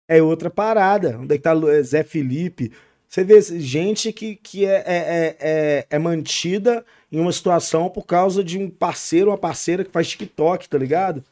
É 0.06 0.22
outra 0.22 0.50
parada. 0.50 1.18
Onde 1.18 1.34
é 1.34 1.38
que 1.38 1.44
tá 1.44 1.54
Zé 1.82 2.04
Felipe. 2.04 2.74
Você 3.14 3.24
vê 3.24 3.40
gente 3.60 4.12
que, 4.12 4.36
que 4.36 4.66
é, 4.66 4.72
é, 4.78 4.84
é, 4.88 5.38
é, 5.40 5.88
é 5.88 6.00
mantida 6.00 6.84
em 7.12 7.20
uma 7.20 7.32
situação 7.32 7.88
por 7.88 8.08
causa 8.08 8.44
de 8.44 8.58
um 8.58 8.68
parceiro 8.72 9.28
ou 9.28 9.34
uma 9.34 9.38
parceira 9.38 9.86
que 9.86 9.92
faz 9.92 10.08
TikTok, 10.10 10.68
tá 10.68 10.80
ligado? 10.80 11.24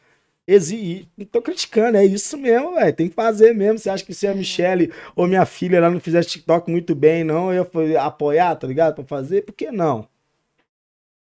Exi... 0.47 1.07
Não 1.17 1.25
tô 1.25 1.41
criticando, 1.41 1.97
é 1.97 2.05
isso 2.05 2.37
mesmo, 2.37 2.75
velho. 2.75 2.95
Tem 2.95 3.09
que 3.09 3.15
fazer 3.15 3.55
mesmo. 3.55 3.79
Você 3.79 3.89
acha 3.89 4.05
que 4.05 4.13
se 4.13 4.27
a 4.27 4.35
Michelle 4.35 4.93
ou 5.15 5.25
minha 5.25 5.43
filha 5.43 5.81
lá 5.81 5.89
não 5.89 5.99
fizesse 5.99 6.29
TikTok 6.29 6.69
muito 6.69 6.93
bem, 6.93 7.23
não, 7.23 7.51
eu 7.51 7.67
ia 7.87 8.03
apoiar, 8.03 8.55
tá 8.57 8.67
ligado? 8.67 8.93
Pra 8.93 9.03
fazer? 9.03 9.41
Por 9.43 9.53
que 9.55 9.71
não? 9.71 10.07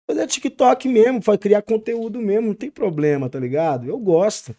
Fazer 0.10 0.26
TikTok 0.26 0.88
mesmo, 0.88 1.22
fa- 1.22 1.38
criar 1.38 1.62
conteúdo 1.62 2.20
mesmo, 2.20 2.48
não 2.48 2.56
tem 2.56 2.72
problema, 2.72 3.30
tá 3.30 3.40
ligado? 3.40 3.88
Eu 3.88 4.00
gosto. 4.00 4.56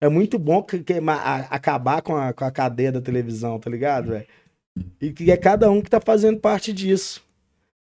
É 0.00 0.08
muito 0.08 0.38
bom 0.38 0.62
que, 0.62 0.78
que- 0.84 0.94
a- 0.94 1.48
acabar 1.50 2.02
com 2.02 2.14
a, 2.16 2.32
com 2.32 2.44
a 2.44 2.52
cadeia 2.52 2.92
da 2.92 3.00
televisão, 3.00 3.58
tá 3.58 3.68
ligado, 3.68 4.10
velho? 4.10 4.26
E 5.00 5.12
que 5.12 5.30
é 5.30 5.36
cada 5.36 5.70
um 5.70 5.80
que 5.80 5.90
tá 5.90 6.00
fazendo 6.00 6.38
parte 6.40 6.72
disso. 6.72 7.22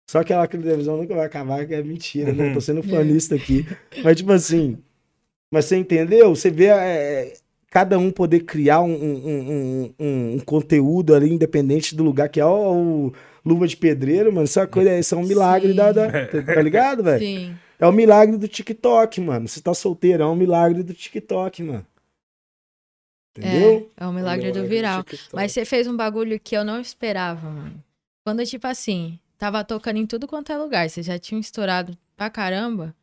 Só 0.10 0.24
que 0.24 0.32
aquela 0.34 0.48
televisão 0.48 0.98
nunca 0.98 1.16
vai 1.16 1.26
acabar, 1.26 1.66
que 1.66 1.74
é 1.74 1.82
mentira, 1.82 2.32
né? 2.32 2.50
Eu 2.50 2.54
tô 2.54 2.62
sendo 2.62 2.84
fanista 2.84 3.34
aqui. 3.36 3.66
Mas, 4.04 4.18
tipo 4.18 4.32
assim. 4.32 4.78
Mas 5.52 5.66
você 5.66 5.78
entendeu? 5.78 6.36
Você 6.36 6.52
vê 6.52 6.66
é, 6.66 7.34
cada 7.72 7.98
um 7.98 8.12
poder 8.12 8.42
criar 8.42 8.82
um, 8.82 8.94
um, 8.94 9.92
um- 10.00 10.34
um- 10.36 10.40
conteúdo 10.40 11.16
ali, 11.16 11.32
independente 11.34 11.96
do 11.96 12.04
lugar 12.04 12.30
que 12.30 12.40
é 12.40 12.46
o, 12.46 13.08
o 13.08 13.14
Luva 13.44 13.68
de 13.68 13.78
Pedreiro, 13.78 14.32
mano. 14.32 14.46
Isso 14.46 14.60
é, 14.60 14.64
uma 14.64 14.68
coisa, 14.68 15.00
isso 15.00 15.16
é 15.16 15.18
um 15.18 15.26
milagre 15.26 15.70
Sim. 15.70 15.76
da, 15.76 15.92
da- 15.92 16.28
Tá 16.56 16.62
ligado, 16.62 17.04
velho? 17.04 17.20
Sim. 17.20 17.56
É 17.80 17.88
o 17.88 17.92
milagre 17.92 18.38
do 18.38 18.48
TikTok, 18.48 19.20
mano. 19.22 19.48
Você 19.48 19.60
tá 19.62 19.74
solteiro, 19.74 20.24
é 20.24 20.26
um 20.28 20.36
milagre 20.36 20.84
do 20.84 20.94
TikTok, 20.94 21.64
mano. 21.64 21.86
Entendeu? 23.38 23.92
É, 23.98 24.04
é 24.04 24.08
o 24.08 24.14
milagre 24.14 24.52
do 24.52 24.66
viral. 24.66 25.04
Mas 25.34 25.52
você 25.52 25.66
fez 25.66 25.88
um 25.88 25.96
bagulho 25.96 26.40
que 26.40 26.56
eu 26.56 26.64
não 26.64 26.80
esperava, 26.80 27.50
mano. 27.50 27.84
Quando, 28.26 28.46
tipo 28.46 28.66
assim, 28.66 29.20
tava 29.38 29.64
tocando 29.64 29.98
em 29.98 30.06
tudo 30.06 30.28
quanto 30.28 30.52
é 30.52 30.58
lugar, 30.58 30.90
você 30.90 31.04
já 31.04 31.20
tinha 31.20 31.40
estourado 31.40 31.98
pra 32.16 32.30
caramba. 32.30 32.96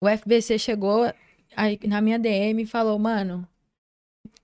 O 0.00 0.08
FBC 0.08 0.58
chegou 0.58 1.12
aí 1.56 1.78
na 1.86 2.00
minha 2.00 2.18
DM 2.18 2.62
e 2.62 2.66
falou, 2.66 2.98
mano, 2.98 3.46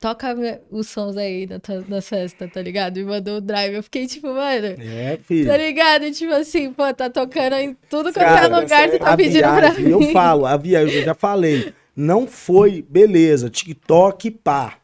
toca 0.01 0.35
os 0.71 0.89
sons 0.89 1.17
aí 1.17 1.47
tua- 1.61 1.83
da 1.83 2.01
festa, 2.03 2.47
tá 2.49 2.61
ligado? 2.63 2.99
E 2.99 3.05
mandou 3.05 3.39
o 3.39 3.41
drive. 3.41 3.75
Eu 3.75 3.83
fiquei 3.83 4.07
tipo, 4.07 4.29
mano, 4.29 4.67
É, 4.79 5.19
filho. 5.23 5.51
tá 5.51 5.57
ligado? 5.57 6.11
Tipo 6.13 6.33
assim, 6.33 6.73
pô, 6.73 6.93
tá 6.95 7.09
tocando 7.11 7.55
em 7.55 7.75
tudo 7.91 8.13
quanto 8.13 8.21
é 8.27 8.47
lugar, 8.49 8.89
você 8.89 8.99
tá 8.99 9.17
pedindo 9.17 9.41
pra 9.41 9.71
viagem, 9.71 9.85
mim. 9.85 9.91
Eu 9.91 10.13
falo, 10.13 10.47
a 10.47 10.57
viagem, 10.57 10.95
eu 10.97 11.05
já 11.05 11.15
falei. 11.15 11.73
Não 11.97 12.27
foi, 12.27 12.83
beleza, 12.83 13.49
TikTok, 13.49 14.31
pá. 14.31 14.79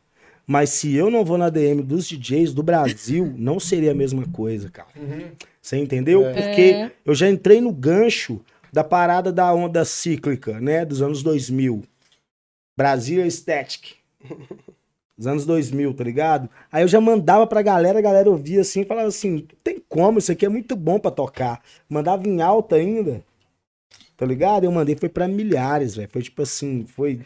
Mas 0.53 0.71
se 0.71 0.97
eu 0.97 1.13
não 1.13 1.25
vou 1.25 1.39
na 1.39 1.49
DM 1.49 1.81
dos 1.81 2.09
DJs 2.09 2.53
do 2.53 2.61
Brasil, 2.61 3.33
não 3.39 3.61
seria 3.61 3.93
a 3.93 3.95
mesma 3.95 4.27
coisa, 4.33 4.69
cara. 4.69 4.89
Você 5.63 5.77
entendeu? 5.77 6.23
Porque 6.25 6.61
É. 6.75 6.91
eu 7.05 7.15
já 7.15 7.31
entrei 7.31 7.61
no 7.61 7.71
gancho 7.71 8.41
da 8.73 8.83
parada 8.83 9.31
da 9.33 9.55
onda 9.55 9.85
cíclica, 9.85 10.59
né? 10.61 10.85
Dos 10.85 11.03
anos 11.03 11.23
2000. 11.23 11.85
Brasil 12.77 13.23
Aesthetic. 13.23 13.93
Dos 15.17 15.27
anos 15.29 15.47
2000, 15.47 15.95
tá 15.95 16.03
ligado? 16.03 16.51
Aí 16.73 16.83
eu 16.83 16.89
já 16.89 17.01
mandava 17.01 17.47
pra 17.47 17.63
galera, 17.63 18.01
a 18.01 18.03
galera 18.03 18.29
ouvia 18.29 18.63
assim 18.63 18.81
e 18.81 18.85
falava 18.87 19.07
assim: 19.07 19.31
não 19.31 19.43
tem 19.63 19.81
como, 19.89 20.19
isso 20.19 20.33
aqui 20.33 20.45
é 20.47 20.49
muito 20.49 20.75
bom 20.75 20.99
pra 20.99 21.13
tocar. 21.13 21.63
Mandava 21.89 22.27
em 22.27 22.41
alta 22.43 22.75
ainda. 22.75 23.23
Tá 24.17 24.27
ligado? 24.27 24.65
Eu 24.65 24.73
mandei, 24.73 24.97
foi 24.97 25.09
pra 25.09 25.29
milhares, 25.29 25.95
velho. 25.95 26.09
Foi 26.11 26.23
tipo 26.23 26.43
assim, 26.43 26.85
foi. 26.87 27.21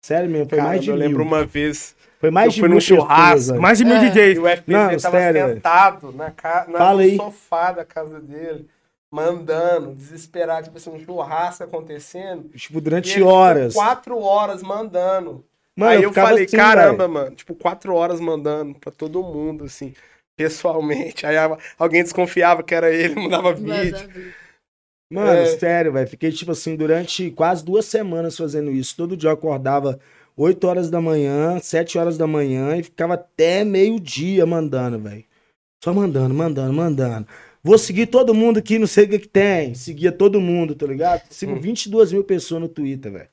Sério 0.00 0.30
mesmo, 0.30 0.48
foi 0.48 0.58
Cara, 0.58 0.68
mais 0.70 0.84
de 0.84 0.90
eu 0.90 0.94
lembro 0.94 1.18
mil. 1.18 1.26
uma 1.26 1.44
vez 1.44 1.96
Foi 2.18 2.30
mais 2.30 2.46
eu 2.48 2.52
de 2.54 2.60
fui 2.60 2.68
mil 2.68 2.74
num 2.76 2.80
churrasco. 2.80 3.60
Mais 3.60 3.78
de 3.78 3.84
mil 3.84 3.94
É. 3.96 4.06
e 4.06 4.10
DJs. 4.10 4.38
o 4.38 4.46
FBC 4.48 4.72
Não, 4.72 4.88
tava 4.96 5.18
sério, 5.18 5.54
sentado 5.54 6.12
na 6.12 6.30
ca... 6.30 6.66
na, 6.68 6.78
Fala 6.78 6.94
no 6.94 7.08
aí. 7.08 7.16
sofá 7.16 7.72
da 7.72 7.84
casa 7.84 8.20
dele, 8.20 8.66
mandando, 9.12 9.94
desesperado, 9.94 10.64
tipo 10.64 10.76
assim, 10.78 10.90
um 10.90 10.98
churrasco 10.98 11.62
acontecendo. 11.64 12.48
Tipo, 12.50 12.78
E 12.78 12.80
durante 12.80 13.22
horas. 13.22 13.74
Quatro 13.74 14.18
horas 14.20 14.62
mandando. 14.62 15.44
Mano, 15.76 15.92
Aí 15.92 16.02
eu 16.02 16.08
ficava 16.10 16.28
falei, 16.30 16.44
assim, 16.44 16.56
caramba, 16.56 16.96
velho. 17.06 17.10
mano, 17.12 17.36
tipo, 17.36 17.54
quatro 17.54 17.94
horas 17.94 18.18
mandando 18.18 18.74
pra 18.80 18.90
todo 18.90 19.22
mundo, 19.22 19.64
assim, 19.64 19.94
pessoalmente. 20.36 21.24
Aí 21.24 21.36
alguém 21.78 22.02
desconfiava 22.02 22.62
que 22.64 22.74
era 22.74 22.90
ele, 22.90 23.14
mandava 23.20 23.52
vídeo. 23.54 24.34
Mano, 25.10 25.30
É. 25.40 25.46
sério, 25.56 25.92
velho. 25.92 26.08
Fiquei, 26.08 26.30
tipo 26.32 26.50
assim, 26.50 26.74
durante 26.76 27.30
quase 27.30 27.64
duas 27.64 27.84
semanas 27.86 28.36
fazendo 28.36 28.70
isso. 28.70 28.96
Todo 28.96 29.16
dia 29.16 29.30
eu 29.30 29.34
acordava 29.34 29.98
8 30.38 30.64
horas 30.68 30.88
da 30.88 31.00
manhã, 31.00 31.58
7 31.58 31.98
horas 31.98 32.16
da 32.16 32.26
manhã 32.26 32.76
e 32.76 32.82
ficava 32.84 33.14
até 33.14 33.64
meio-dia 33.64 34.46
mandando, 34.46 34.98
velho. 34.98 35.24
Só 35.82 35.92
mandando, 35.92 36.32
mandando, 36.32 36.72
mandando. 36.72 37.26
Vou 37.62 37.76
seguir 37.76 38.06
todo 38.06 38.32
mundo 38.32 38.58
aqui, 38.58 38.78
não 38.78 38.86
sei 38.86 39.04
o 39.04 39.08
que, 39.08 39.18
que 39.18 39.28
tem. 39.28 39.74
Seguia 39.74 40.12
todo 40.12 40.40
mundo, 40.40 40.74
tá 40.76 40.86
ligado? 40.86 41.22
Sigo 41.28 41.52
Hum. 41.52 41.60
22 41.60 42.12
mil 42.12 42.22
pessoas 42.22 42.62
no 42.62 42.68
Twitter, 42.68 43.10
velho. 43.12 43.28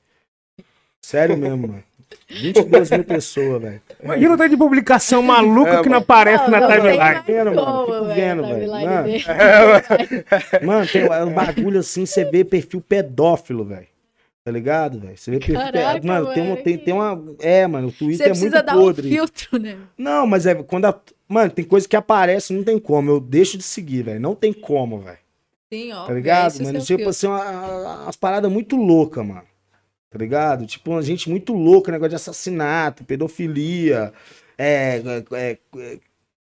Sério 1.00 1.36
mesmo, 1.36 1.68
mano. 1.68 1.84
22 2.28 2.90
mil 2.90 3.04
pessoas, 3.04 3.62
velho. 3.62 3.82
Imagina 4.02 4.34
o 4.34 4.36
tanto 4.36 4.50
de 4.50 4.56
publicação 4.56 5.22
maluca 5.22 5.70
É, 5.70 5.82
que 5.82 5.88
não 5.88 5.94
mano. 6.00 6.02
aparece 6.02 6.50
na 6.50 6.60
Não, 6.60 6.68
não 6.68 6.68
tem 6.68 6.80
timeline. 6.80 7.22
Vendo, 7.26 7.54
mano? 7.54 7.86
Fico 7.86 8.04
vendo, 8.14 8.42
velho. 8.42 8.70
Mano. 8.70 9.08
Mano, 10.66 10.86
tem 10.88 11.04
um 11.04 11.32
bagulho 11.34 11.78
assim, 11.80 12.04
você 12.04 12.24
vê 12.24 12.44
perfil 12.44 12.80
pedófilo, 12.80 13.64
velho. 13.64 13.86
Tá 14.46 14.52
ligado, 14.52 15.00
velho? 15.00 15.16
Você 15.18 15.28
vê 15.28 15.38
perfil 15.40 15.56
Caraca, 15.56 16.00
pedófilo. 16.00 16.06
Mano, 16.12 16.32
tem, 16.32 16.42
um- 16.44 16.48
mano, 16.50 16.62
tem, 16.62 16.78
tem 16.78 16.94
uma. 16.94 17.34
É, 17.40 17.66
mano, 17.66 17.88
o 17.88 17.92
Twitter 17.92 18.26
é 18.26 18.28
precisa 18.30 18.50
muito 18.56 18.64
dar 18.64 18.74
podre. 18.74 19.08
um 19.08 19.10
filtro, 19.10 19.58
né? 19.58 19.76
Não, 19.98 20.24
mas 20.24 20.46
é 20.46 20.54
quando 20.54 20.84
a. 20.84 21.00
Mano, 21.28 21.50
tem 21.50 21.64
coisa 21.64 21.88
que 21.88 21.96
aparece, 21.96 22.52
não 22.52 22.62
tem 22.62 22.78
como. 22.78 23.10
Eu 23.10 23.18
deixo 23.18 23.58
de 23.58 23.64
seguir, 23.64 24.02
velho. 24.04 24.20
Não 24.20 24.36
tem 24.36 24.52
como, 24.52 25.00
velho. 25.00 25.18
Sim, 25.72 25.92
ó. 25.92 26.06
Tá 26.06 26.12
ligado? 26.14 26.46
esse 26.52 26.62
é 26.62 26.64
Mano, 26.64 26.78
tipo 26.78 26.86
filtro. 26.86 27.08
assim, 27.08 27.26
uma- 27.26 28.02
umas 28.04 28.14
paradas 28.14 28.48
muito 28.52 28.76
loucas, 28.76 29.26
mano. 29.26 29.42
Tá 30.08 30.16
ligado? 30.16 30.64
Tipo, 30.64 30.92
uma 30.92 31.02
gente 31.02 31.28
muito 31.28 31.52
louca, 31.52 31.90
negócio 31.90 32.10
de 32.10 32.14
assassinato, 32.14 33.02
pedofilia, 33.02 34.12
é, 34.56 35.02
é, 35.04 35.24
é, 35.32 35.58
é, 35.78 35.98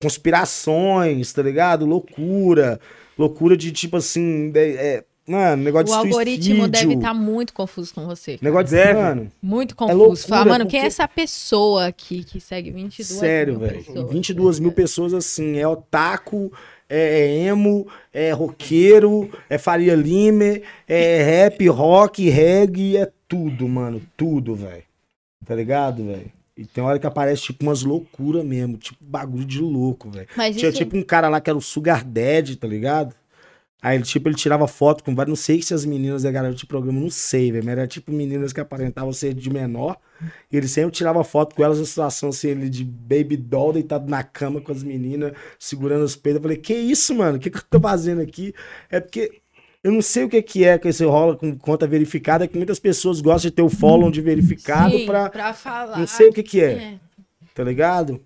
conspirações, 0.03 1.31
tá 1.33 1.43
ligado? 1.43 1.85
Loucura. 1.85 2.81
Loucura 3.19 3.57
de 3.57 3.71
tipo 3.73 3.99
assim. 3.99 4.51
é, 4.55 5.05
mano, 5.27 5.63
negócio 5.63 5.87
de 5.87 5.93
O 5.93 5.95
algoritmo 5.95 6.69
deve 6.69 6.95
estar 6.95 7.15
muito 7.15 7.53
confuso 7.53 7.95
com 7.95 8.07
você. 8.07 8.39
Negócio 8.43 8.67
de. 8.69 8.73
Deve. 8.83 9.01
Mano, 9.01 9.33
Muito 9.43 9.75
loucura, 9.79 9.99
confuso. 9.99 10.29
Fala, 10.29 10.45
mano, 10.47 10.67
quem 10.67 10.81
é 10.81 10.83
porque- 10.83 10.87
essa 10.87 11.09
pessoa 11.09 11.87
aqui 11.87 12.25
que 12.25 12.41
segue 12.41 12.71
22 12.71 13.19
sério, 13.19 13.59
mil 13.59 13.69
velho. 13.69 13.85
pessoas? 13.85 14.11
22 14.13 14.59
mil 14.61 14.73
pessoas 14.73 15.15
assim. 15.15 15.59
É 15.59 15.67
otaku, 15.67 16.53
é, 16.89 17.21
é 17.21 17.39
emo, 17.47 17.87
é 18.13 18.33
roqueiro, 18.33 19.31
é 19.49 19.59
Faria 19.59 19.95
Lime, 19.95 20.63
é 20.89 21.23
rap, 21.23 21.67
rock, 21.69 22.29
reggae, 22.29 22.97
é 22.97 23.11
tudo, 23.29 23.69
mano. 23.69 24.03
Tudo, 24.17 24.55
velho. 24.55 24.83
Tá 25.47 25.55
ligado, 25.55 26.05
velho? 26.05 26.31
E 26.57 26.67
tem 26.67 26.85
hora 26.85 26.99
que 26.99 27.07
aparece, 27.07 27.45
tipo, 27.45 27.65
umas 27.65 27.83
loucuras 27.83 28.45
mesmo. 28.45 28.77
Tipo, 28.77 28.99
bagulho 29.01 29.45
de 29.45 29.59
louco, 29.59 30.11
velho. 30.11 30.29
Tinha, 30.55 30.69
isso... 30.69 30.73
tipo, 30.73 30.97
um 30.97 31.03
cara 31.03 31.29
lá 31.29 31.41
que 31.41 31.49
era 31.49 31.59
o 31.59 31.63
Sugar 31.63 32.05
Daddy, 32.05 32.57
tá 32.57 32.69
ligado? 32.69 33.15
Aí, 33.83 34.01
tipo, 34.01 34.29
ele 34.29 34.37
tirava 34.37 34.69
foto 34.69 35.03
com 35.03 35.13
vários... 35.13 35.31
Não 35.31 35.45
sei 35.45 35.61
se 35.61 35.75
as 35.75 35.85
meninas 35.85 36.23
da 36.23 36.31
galera 36.31 36.55
de 36.55 36.65
programa, 36.65 37.01
não 37.01 37.11
sei, 37.11 37.51
velho. 37.51 37.65
Mas 37.65 37.73
era, 37.73 37.87
tipo, 37.89 38.13
meninas 38.13 38.53
que 38.53 38.61
aparentavam 38.61 39.13
ser 39.13 39.35
de 39.35 39.51
menor. 39.51 39.97
E 40.53 40.57
ele 40.57 40.69
sempre 40.69 40.93
tirava 40.93 41.25
foto 41.25 41.57
com 41.57 41.65
elas 41.65 41.81
na 41.81 41.85
situação, 41.85 42.29
assim, 42.29 42.51
ele 42.51 42.71
de 42.71 42.85
baby 42.85 43.37
doll, 43.37 43.73
deitado 43.73 44.09
na 44.09 44.23
cama 44.23 44.61
com 44.61 44.71
as 44.71 44.85
meninas, 44.85 45.33
segurando 45.59 46.05
os 46.05 46.15
peitos. 46.15 46.37
Eu 46.37 46.43
falei, 46.43 46.59
que 46.59 46.73
isso, 46.73 47.13
mano? 47.13 47.39
O 47.39 47.41
que, 47.41 47.51
que 47.51 47.59
eu 47.59 47.63
tô 47.69 47.81
fazendo 47.81 48.21
aqui? 48.21 48.55
É 48.89 49.01
porque... 49.01 49.43
Eu 49.83 49.91
não 49.91 50.01
sei 50.01 50.23
o 50.23 50.29
que 50.29 50.41
que 50.41 50.65
é 50.65 50.79
que 50.79 50.87
esse 50.87 51.05
rola 51.05 51.37
com 51.37 51.59
conta 51.59 51.89
verificada, 51.89 52.47
que 52.47 52.57
muitas 52.57 52.79
pessoas 52.79 53.21
gostam 53.21 53.51
de 53.51 53.57
ter 53.57 53.63
o 53.63 53.69
follow 53.69 54.13
de 54.13 54.21
verificado 54.21 54.97
Sim, 54.97 55.07
pra... 55.07 55.29
pra 55.29 55.53
falar. 55.53 55.99
Não 55.99 56.07
sei 56.07 56.29
o 56.29 56.33
que 56.33 56.45
que 56.45 56.61
é 56.61 56.73
É. 56.73 56.95
tá 57.53 57.65
ligado? 57.65 58.21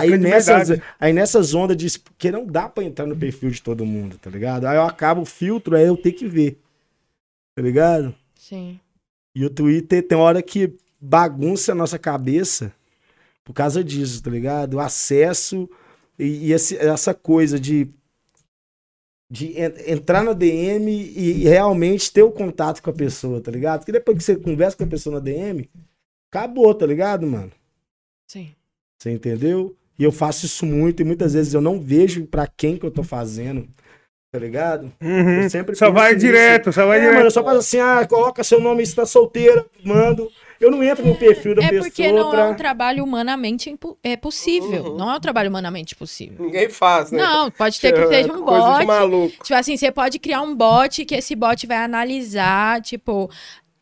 Aí 0.00 0.10
nessas, 0.18 0.68
aí 1.00 1.12
nessas 1.12 1.54
ondas 1.54 1.76
de. 1.76 1.98
Porque 1.98 2.30
não 2.30 2.46
dá 2.46 2.68
pra 2.68 2.84
entrar 2.84 3.06
no 3.06 3.16
perfil 3.16 3.50
de 3.50 3.62
todo 3.62 3.84
mundo, 3.86 4.18
tá 4.18 4.30
ligado? 4.30 4.66
Aí 4.66 4.76
eu 4.76 4.82
acabo 4.82 5.22
o 5.22 5.26
filtro, 5.26 5.76
aí 5.76 5.84
eu 5.86 5.96
tenho 5.96 6.14
que 6.16 6.26
ver. 6.28 6.58
Tá 7.54 7.62
ligado? 7.62 8.14
Sim. 8.36 8.78
E 9.36 9.44
o 9.44 9.50
Twitter 9.50 10.06
tem 10.06 10.16
hora 10.18 10.42
que 10.42 10.74
bagunça 11.00 11.72
a 11.72 11.74
nossa 11.74 11.98
cabeça 11.98 12.72
por 13.44 13.52
causa 13.52 13.82
disso, 13.82 14.22
tá 14.22 14.30
ligado? 14.30 14.74
O 14.74 14.80
acesso 14.80 15.68
e, 16.18 16.48
e 16.48 16.52
esse- 16.52 16.76
essa 16.76 17.12
coisa 17.14 17.58
de. 17.58 17.88
De 19.30 19.46
en- 19.58 19.92
entrar 19.92 20.22
na 20.22 20.34
DM 20.34 20.90
e, 20.92 21.40
e 21.42 21.44
realmente 21.44 22.12
ter 22.12 22.22
o 22.22 22.30
contato 22.30 22.82
com 22.82 22.90
a 22.90 22.92
pessoa, 22.92 23.40
tá 23.40 23.50
ligado? 23.50 23.80
Porque 23.80 23.92
depois 23.92 24.18
que 24.18 24.24
você 24.24 24.36
conversa 24.36 24.76
com 24.76 24.84
a 24.84 24.88
pessoa 24.88 25.14
na 25.14 25.20
DM, 25.20 25.70
acabou, 26.30 26.74
tá 26.74 26.84
ligado, 26.84 27.26
mano? 27.26 27.50
Sim. 28.30 28.54
Você 29.00 29.10
entendeu? 29.10 29.74
E 29.98 30.04
eu 30.04 30.12
faço 30.12 30.46
isso 30.46 30.64
muito 30.66 31.00
e 31.02 31.04
muitas 31.04 31.34
vezes 31.34 31.52
eu 31.54 31.60
não 31.60 31.80
vejo 31.80 32.26
pra 32.26 32.46
quem 32.46 32.76
que 32.76 32.84
eu 32.86 32.90
tô 32.90 33.02
fazendo. 33.02 33.68
Tá 34.32 34.38
ligado? 34.38 34.90
Uhum. 35.00 35.42
Eu 35.42 35.50
sempre 35.50 35.76
Só 35.76 35.90
vai 35.90 36.14
nisso. 36.14 36.24
direto, 36.26 36.72
só 36.72 36.86
vai 36.86 36.96
É, 36.96 37.00
direto. 37.00 37.14
mano, 37.16 37.26
eu 37.26 37.30
só 37.30 37.44
faço 37.44 37.58
assim, 37.58 37.78
ah, 37.80 38.06
coloca 38.08 38.42
seu 38.42 38.58
nome, 38.60 38.84
se 38.86 38.94
tá 38.94 39.04
solteira, 39.04 39.66
mando. 39.84 40.26
Eu 40.58 40.70
não 40.70 40.82
entro 40.82 41.04
no 41.04 41.14
perfil 41.16 41.56
da 41.56 41.62
É 41.62 41.68
pessoa 41.68 41.84
porque 41.90 42.10
não 42.12 42.30
pra... 42.30 42.40
é 42.40 42.44
um 42.48 42.54
trabalho 42.54 43.04
humanamente 43.04 43.68
impo- 43.68 43.98
é 44.02 44.16
possível. 44.16 44.96
Não 44.96 45.10
é 45.10 45.16
um 45.16 45.20
trabalho 45.20 45.50
humanamente 45.50 45.94
possível. 45.96 46.46
Ninguém 46.46 46.70
faz, 46.70 47.10
né? 47.10 47.20
Não, 47.20 47.50
pode 47.50 47.78
ter 47.80 47.92
que 47.92 47.98
É 48.00 48.06
seja 48.06 48.32
um 48.32 48.42
coisa 48.42 48.66
de 48.70 48.74
bot. 48.78 48.86
maluco. 48.86 49.44
Tipo 49.44 49.54
assim, 49.54 49.76
você 49.76 49.90
pode 49.92 50.18
criar 50.20 50.40
um 50.40 50.54
bot 50.54 51.04
que 51.04 51.14
esse 51.16 51.34
bot 51.34 51.66
vai 51.66 51.78
analisar, 51.78 52.80
tipo, 52.80 53.28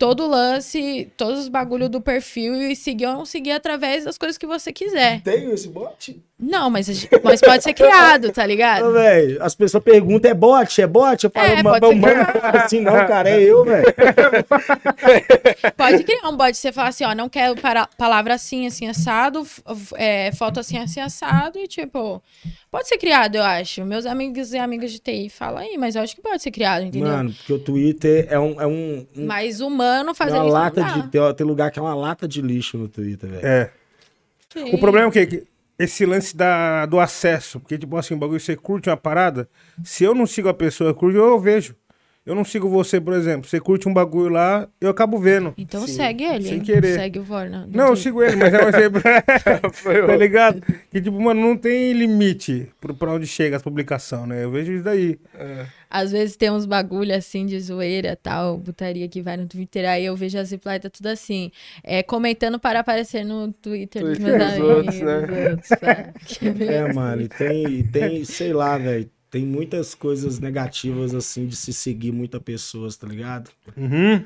todo 0.00 0.26
lance, 0.26 1.12
todos 1.14 1.40
os 1.40 1.48
bagulho 1.48 1.86
do 1.86 2.00
perfil 2.00 2.54
e 2.54 2.74
seguir 2.74 3.04
ou 3.04 3.12
não 3.12 3.26
seguir 3.26 3.50
através 3.50 4.06
das 4.06 4.16
coisas 4.16 4.38
que 4.38 4.46
você 4.46 4.72
quiser. 4.72 5.20
Tem 5.20 5.50
esse 5.50 5.68
bot? 5.68 6.18
Não, 6.42 6.70
mas, 6.70 6.86
gente- 6.86 7.08
mas 7.22 7.38
pode 7.40 7.62
ser 7.62 7.74
criado, 7.74 8.32
tá 8.32 8.46
ligado? 8.46 8.84
Não, 8.86 8.92
velho, 8.92 9.42
as 9.42 9.54
pessoas 9.54 9.84
perguntam, 9.84 10.30
é 10.30 10.34
bot? 10.34 10.80
É 10.80 10.86
bot? 10.86 11.22
Eu 11.24 11.30
falo, 11.30 11.46
É, 11.46 11.62
"Ma- 11.62 11.78
pode 11.78 11.86
ser 11.88 11.94
mano, 11.96 12.16
assim 12.64 12.80
não, 12.80 12.92
cara, 13.06 13.28
é 13.28 13.42
eu, 13.42 13.62
velho. 13.64 13.84
Pode 15.76 16.04
criar 16.04 16.28
um 16.28 16.36
bot, 16.36 16.56
você 16.56 16.72
fala 16.72 16.88
assim, 16.88 17.04
ó, 17.04 17.14
não 17.14 17.28
quero 17.28 17.54
para, 17.60 17.86
palavra 17.86 18.34
assim, 18.34 18.66
assim, 18.66 18.86
assado, 18.88 19.46
é, 19.96 20.32
foto 20.32 20.60
assim, 20.60 20.78
assim, 20.78 21.00
assado, 21.00 21.58
e 21.58 21.66
tipo, 21.66 22.22
pode 22.70 22.88
ser 22.88 22.98
criado, 22.98 23.36
eu 23.36 23.42
acho. 23.42 23.84
Meus 23.84 24.06
amigos 24.06 24.52
e 24.52 24.58
amigas 24.58 24.90
de 24.92 24.98
TI 24.98 25.28
falam 25.28 25.58
aí, 25.58 25.76
mas 25.78 25.94
eu 25.96 26.02
acho 26.02 26.14
que 26.16 26.22
pode 26.22 26.42
ser 26.42 26.50
criado, 26.50 26.84
entendeu? 26.84 27.08
Mano, 27.08 27.32
porque 27.32 27.52
o 27.52 27.58
Twitter 27.58 28.26
é 28.30 28.38
um... 28.38 28.60
É 28.60 28.66
um, 28.66 29.06
um 29.16 29.26
Mas 29.26 29.60
humano 29.60 30.10
é 30.10 30.14
fazer 30.14 30.36
uma 30.36 30.44
lata 30.44 30.82
de... 30.82 31.08
Tem, 31.08 31.34
tem 31.34 31.46
lugar 31.46 31.70
que 31.70 31.78
é 31.78 31.82
uma 31.82 31.94
lata 31.94 32.26
de 32.26 32.40
lixo 32.40 32.78
no 32.78 32.88
Twitter, 32.88 33.28
velho. 33.30 33.46
É. 33.46 33.70
Sim. 34.52 34.74
O 34.74 34.78
problema 34.78 35.06
é 35.06 35.08
o 35.08 35.12
quê? 35.12 35.26
Que 35.26 35.44
esse 35.80 36.04
lance 36.04 36.36
da, 36.36 36.84
do 36.84 37.00
acesso. 37.00 37.58
Porque, 37.58 37.78
tipo 37.78 37.96
assim, 37.96 38.12
o 38.12 38.18
bagulho, 38.18 38.38
você 38.38 38.54
curte 38.54 38.90
uma 38.90 38.98
parada. 38.98 39.48
Se 39.82 40.04
eu 40.04 40.14
não 40.14 40.26
sigo 40.26 40.48
a 40.48 40.54
pessoa 40.54 40.92
que 40.92 41.00
curte, 41.00 41.16
eu 41.16 41.40
vejo. 41.40 41.74
Eu 42.30 42.36
não 42.36 42.44
sigo 42.44 42.68
você, 42.68 43.00
por 43.00 43.12
exemplo. 43.12 43.50
Você 43.50 43.58
curte 43.58 43.88
um 43.88 43.92
bagulho 43.92 44.32
lá, 44.32 44.68
eu 44.80 44.88
acabo 44.88 45.18
vendo. 45.18 45.52
Então 45.58 45.84
segue 45.84 46.22
ele, 46.22 46.48
Sem 46.48 46.60
querer. 46.60 46.94
Segue 46.94 47.18
o 47.18 47.24
Vorna. 47.24 47.68
Não, 47.68 47.88
eu 47.88 47.96
sigo 47.96 48.22
ele, 48.22 48.36
mas 48.36 48.54
é 48.54 48.64
um 48.64 48.68
exemplo. 48.68 49.02
tá 50.06 50.16
ligado? 50.16 50.62
Que, 50.92 51.00
tipo, 51.00 51.20
mano, 51.20 51.40
não 51.40 51.56
tem 51.56 51.92
limite 51.92 52.68
pra 52.80 53.10
onde 53.10 53.26
chega 53.26 53.56
as 53.56 53.62
publicações, 53.64 54.28
né? 54.28 54.44
Eu 54.44 54.50
vejo 54.52 54.72
isso 54.74 54.84
daí. 54.84 55.18
Às 55.90 56.12
vezes 56.12 56.36
tem 56.36 56.52
uns 56.52 56.66
bagulho 56.66 57.12
assim 57.12 57.44
de 57.46 57.58
zoeira 57.58 58.14
tal, 58.14 58.60
putaria 58.60 59.08
que 59.08 59.20
vai 59.20 59.36
no 59.36 59.48
Twitter, 59.48 59.88
aí 59.88 60.04
eu 60.04 60.14
vejo 60.14 60.38
as 60.38 60.52
replies, 60.52 60.82
tá 60.82 60.88
tudo 60.88 61.08
assim, 61.08 61.50
é, 61.82 62.00
comentando 62.00 62.60
para 62.60 62.78
aparecer 62.78 63.24
no 63.24 63.52
Twitter 63.52 64.04
dos 64.04 64.18
Twitter 64.18 64.38
meus 64.38 64.52
dos 64.52 64.54
amigos. 64.54 64.76
outros, 64.76 65.00
né? 65.00 65.50
outros, 65.50 66.68
é. 66.68 66.74
É, 66.76 66.92
mano, 66.92 67.22
e 67.22 67.28
tem, 67.28 67.66
e 67.66 67.82
tem, 67.82 68.24
sei 68.24 68.52
lá, 68.52 68.78
velho, 68.78 69.10
tem 69.30 69.44
muitas 69.46 69.94
coisas 69.94 70.38
negativas, 70.38 71.14
assim, 71.14 71.46
de 71.46 71.56
se 71.56 71.72
seguir 71.72 72.12
muitas 72.12 72.42
pessoas, 72.42 72.96
tá 72.96 73.06
ligado? 73.06 73.50
Uhum. 73.76 74.24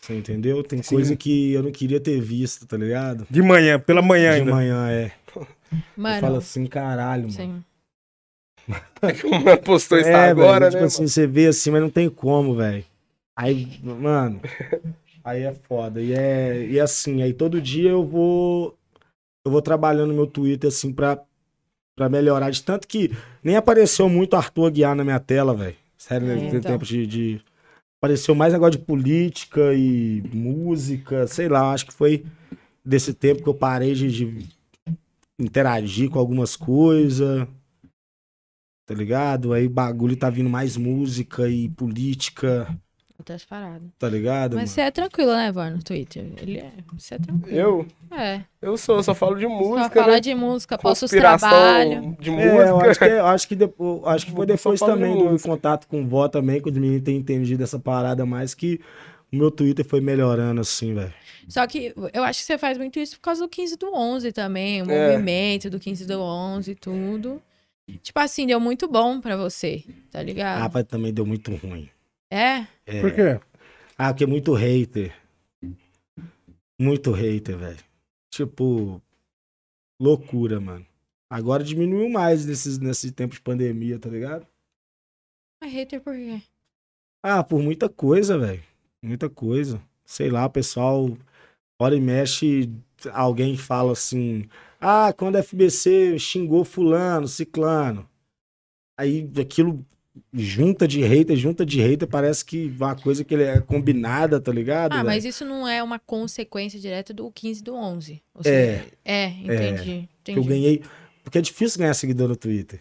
Você 0.00 0.16
entendeu? 0.16 0.62
Tem 0.62 0.82
Sim. 0.82 0.96
coisa 0.96 1.16
que 1.16 1.52
eu 1.52 1.62
não 1.62 1.70
queria 1.72 2.00
ter 2.00 2.20
visto, 2.20 2.66
tá 2.66 2.76
ligado? 2.76 3.26
De 3.30 3.42
manhã, 3.42 3.78
pela 3.78 4.02
manhã 4.02 4.32
De 4.32 4.40
ainda. 4.40 4.52
manhã, 4.52 4.90
é. 4.90 5.12
Mano, 5.96 6.16
Eu 6.16 6.20
falo 6.20 6.36
assim, 6.36 6.66
caralho, 6.66 7.22
mano. 7.24 7.32
sim. 7.32 7.64
Como 9.20 9.58
postou 9.58 9.98
isso 9.98 10.08
É, 10.08 10.30
agora, 10.30 10.66
velho, 10.66 10.70
tipo 10.70 10.80
né? 10.80 10.86
assim, 10.86 11.06
você 11.06 11.26
vê 11.26 11.46
assim, 11.46 11.70
mas 11.70 11.80
não 11.82 11.90
tem 11.90 12.08
como, 12.08 12.54
velho. 12.54 12.84
Aí, 13.36 13.78
mano, 13.82 14.40
aí 15.24 15.42
é 15.42 15.54
foda. 15.54 16.00
E 16.02 16.12
é, 16.12 16.66
e 16.66 16.80
assim, 16.80 17.22
aí 17.22 17.32
todo 17.32 17.60
dia 17.60 17.90
eu 17.90 18.04
vou 18.04 18.76
eu 19.44 19.52
vou 19.52 19.62
trabalhando 19.62 20.08
no 20.08 20.14
meu 20.14 20.26
Twitter 20.26 20.68
assim 20.68 20.92
pra, 20.92 21.20
pra 21.96 22.08
melhorar. 22.08 22.50
De 22.50 22.62
tanto 22.62 22.86
que 22.88 23.10
nem 23.42 23.56
apareceu 23.56 24.08
muito 24.08 24.36
Arthur 24.36 24.66
Aguiar 24.66 24.94
na 24.94 25.04
minha 25.04 25.20
tela, 25.20 25.54
velho. 25.54 25.76
Sério, 25.96 26.26
É, 26.30 26.34
né? 26.34 26.40
tem 26.50 26.58
então. 26.58 26.72
tempo 26.72 26.84
de, 26.84 27.06
de- 27.06 27.40
Apareceu 28.00 28.34
mais 28.34 28.52
negócio 28.52 28.80
de 28.80 28.84
política 28.84 29.72
e 29.74 30.22
música, 30.34 31.24
sei 31.28 31.48
lá, 31.48 31.72
acho 31.72 31.86
que 31.86 31.92
foi 31.92 32.24
desse 32.84 33.14
tempo 33.14 33.44
que 33.44 33.48
eu 33.48 33.54
parei 33.54 33.94
de, 33.94 34.10
de 34.10 34.48
interagir 35.38 36.10
com 36.10 36.18
algumas 36.18 36.56
coisas 36.56 37.46
tá 38.84 38.94
ligado? 38.94 39.52
Aí 39.52 39.68
bagulho 39.68 40.16
tá 40.16 40.28
vindo 40.28 40.50
mais 40.50 40.76
música 40.76 41.48
e 41.48 41.68
política, 41.68 42.66
Outras 43.22 43.44
paradas. 43.44 43.88
tá 43.98 44.08
ligado? 44.08 44.54
Mas 44.54 44.62
mano? 44.62 44.66
você 44.68 44.80
é 44.80 44.90
tranquilo, 44.90 45.32
né, 45.32 45.52
Vorna, 45.52 45.76
no 45.76 45.82
Twitter? 45.82 46.26
Ele 46.42 46.58
é. 46.58 46.72
Você 46.98 47.14
é 47.14 47.18
tranquilo. 47.18 47.56
Eu? 47.56 47.86
É. 48.10 48.40
Eu 48.60 48.76
sou, 48.76 48.96
eu 48.96 49.02
só 49.04 49.14
falo 49.14 49.36
de 49.36 49.44
Só 49.44 49.48
música, 49.48 50.02
falar 50.02 50.14
né? 50.14 50.20
de 50.20 50.34
música, 50.34 50.76
posto 50.76 51.04
os 51.04 51.10
trabalhos. 51.10 52.16
de 52.18 52.30
É, 52.30 52.68
eu 52.68 52.76
música. 52.76 52.90
acho 52.90 52.98
que, 52.98 53.04
eu 53.04 53.26
acho 53.26 53.48
que 53.48 53.54
depois, 53.56 54.00
acho 54.06 54.26
que 54.26 54.32
foi 54.32 54.40
Só 54.46 54.46
depois 54.54 54.80
falo 54.80 54.92
de 54.94 54.98
também 54.98 55.28
do 55.36 55.40
contato 55.40 55.86
com 55.86 56.02
o 56.02 56.06
Vó 56.06 56.26
também, 56.28 56.60
que 56.60 56.68
os 56.68 56.74
meninos 56.76 57.02
têm 57.02 57.16
entendido 57.16 57.62
essa 57.62 57.78
parada 57.78 58.26
mais 58.26 58.54
que 58.54 58.80
o 59.32 59.36
meu 59.36 59.50
Twitter 59.50 59.84
foi 59.84 60.00
melhorando 60.00 60.60
assim, 60.60 60.92
velho. 60.94 61.14
Só 61.48 61.66
que 61.66 61.94
eu 62.12 62.22
acho 62.24 62.40
que 62.40 62.46
você 62.46 62.58
faz 62.58 62.76
muito 62.76 62.98
isso 62.98 63.16
por 63.16 63.22
causa 63.22 63.40
do 63.42 63.48
15 63.48 63.76
do 63.76 63.94
11 63.94 64.32
também, 64.32 64.82
o 64.82 64.90
É. 64.90 65.10
movimento 65.12 65.70
do 65.70 65.78
15 65.80 66.06
do 66.06 66.20
11 66.20 66.72
e 66.72 66.74
tudo. 66.74 67.40
Tipo 68.00 68.20
assim, 68.20 68.46
deu 68.46 68.60
muito 68.60 68.86
bom 68.86 69.20
pra 69.20 69.36
você, 69.36 69.82
tá 70.10 70.20
Ah, 70.20 70.22
ligado? 70.22 70.70
mas 70.72 70.84
também 70.84 71.12
deu 71.12 71.26
muito 71.26 71.52
ruim. 71.56 71.88
É? 72.32 72.66
É. 72.86 73.00
Por 73.02 73.14
quê? 73.14 73.38
Ah, 73.98 74.10
porque 74.10 74.24
é 74.24 74.26
muito 74.26 74.54
hater. 74.54 75.14
Muito 76.80 77.12
hater, 77.12 77.58
velho. 77.58 77.84
Tipo, 78.30 79.02
loucura, 80.00 80.58
mano. 80.58 80.86
Agora 81.28 81.62
diminuiu 81.62 82.08
mais 82.08 82.46
nesses, 82.46 82.78
nesse 82.78 83.12
tempo 83.12 83.34
de 83.34 83.40
pandemia, 83.42 83.98
tá 83.98 84.08
ligado? 84.08 84.46
Mas 85.62 85.74
hater 85.74 86.00
por 86.00 86.14
quê? 86.14 86.40
Ah, 87.22 87.44
por 87.44 87.62
muita 87.62 87.86
coisa, 87.90 88.38
velho. 88.38 88.62
Muita 89.02 89.28
coisa. 89.28 89.82
Sei 90.02 90.30
lá, 90.30 90.46
o 90.46 90.50
pessoal, 90.50 91.06
hora 91.78 91.94
e 91.94 92.00
mexe, 92.00 92.72
alguém 93.12 93.58
fala 93.58 93.92
assim: 93.92 94.48
ah, 94.80 95.12
quando 95.12 95.36
a 95.36 95.42
FBC 95.42 96.18
xingou 96.18 96.64
Fulano, 96.64 97.28
Ciclano. 97.28 98.08
Aí 98.98 99.30
aquilo 99.38 99.84
junta 100.32 100.86
de 100.86 101.00
hater, 101.02 101.36
junta 101.36 101.64
de 101.64 101.80
hater, 101.80 102.06
parece 102.08 102.44
que 102.44 102.66
uma 102.76 102.94
coisa 102.94 103.24
que 103.24 103.32
ele 103.34 103.44
é 103.44 103.60
combinada, 103.60 104.40
tá 104.40 104.52
ligado? 104.52 104.92
Ah, 104.92 105.02
mas 105.04 105.24
isso 105.24 105.44
não 105.44 105.66
é 105.66 105.82
uma 105.82 105.98
consequência 105.98 106.78
direta 106.78 107.12
do 107.14 107.30
15 107.30 107.62
do 107.62 107.74
11. 107.74 108.22
Ou 108.34 108.40
É. 108.40 108.44
seja, 108.44 108.86
é, 109.04 109.26
entendi. 109.28 110.08
Que 110.22 110.32
eu 110.32 110.34
entendi. 110.34 110.48
ganhei. 110.48 110.82
Porque 111.24 111.38
é 111.38 111.40
difícil 111.40 111.78
ganhar 111.78 111.94
seguidor 111.94 112.28
no 112.28 112.36
Twitter. 112.36 112.80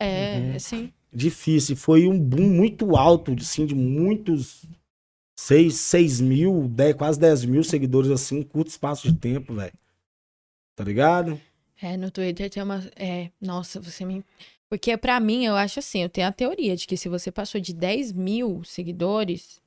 É, 0.00 0.36
Uhum. 0.38 0.58
sim. 0.58 0.92
Difícil. 1.12 1.76
Foi 1.76 2.06
um 2.06 2.18
boom 2.18 2.48
muito 2.48 2.96
alto, 2.96 3.34
assim, 3.38 3.66
de 3.66 3.74
muitos. 3.74 4.64
6, 5.38 5.74
6 5.74 6.20
mil, 6.20 6.68
10, 6.68 6.94
quase 6.94 7.18
10 7.18 7.44
mil 7.44 7.64
seguidores, 7.64 8.10
assim, 8.10 8.38
em 8.38 8.42
curto 8.42 8.68
espaço 8.68 9.10
de 9.10 9.16
tempo, 9.18 9.54
velho. 9.54 9.72
Tá 10.76 10.84
ligado? 10.84 11.40
É, 11.80 11.96
no 11.96 12.10
Twitter 12.10 12.48
tem 12.48 12.62
uma. 12.62 12.82
É, 12.94 13.30
nossa, 13.40 13.80
você 13.80 14.04
me. 14.04 14.24
Porque 14.72 14.96
pra 14.96 15.20
mim, 15.20 15.44
eu 15.44 15.54
acho 15.54 15.80
assim, 15.80 16.02
eu 16.02 16.08
tenho 16.08 16.26
a 16.26 16.32
teoria 16.32 16.74
de 16.74 16.86
que 16.86 16.96
se 16.96 17.06
você 17.06 17.30
passou 17.30 17.60
de 17.60 17.74
10 17.74 18.10
mil 18.10 18.64
seguidores, 18.64 19.60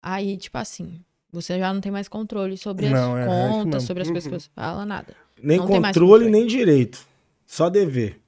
aí, 0.00 0.36
tipo 0.36 0.56
assim, 0.56 1.00
você 1.32 1.58
já 1.58 1.74
não 1.74 1.80
tem 1.80 1.90
mais 1.90 2.06
controle 2.06 2.56
sobre 2.56 2.86
as 2.86 2.92
Não, 2.92 3.18
é, 3.18 3.22
é 3.22 3.24
isso 3.24 3.30
contas, 3.30 3.64
mesmo. 3.64 3.80
sobre 3.88 4.02
as 4.04 4.08
coisas 4.10 4.28
que 4.28 4.32
Uhum. 4.32 4.38
você 4.38 4.48
fala, 4.54 4.86
nada. 4.86 5.16
Nem 5.42 5.58
controle, 5.58 5.82
controle. 5.88 6.30
nem 6.30 6.46
direito. 6.46 7.04
Só 7.44 7.68
dever. 7.68 8.20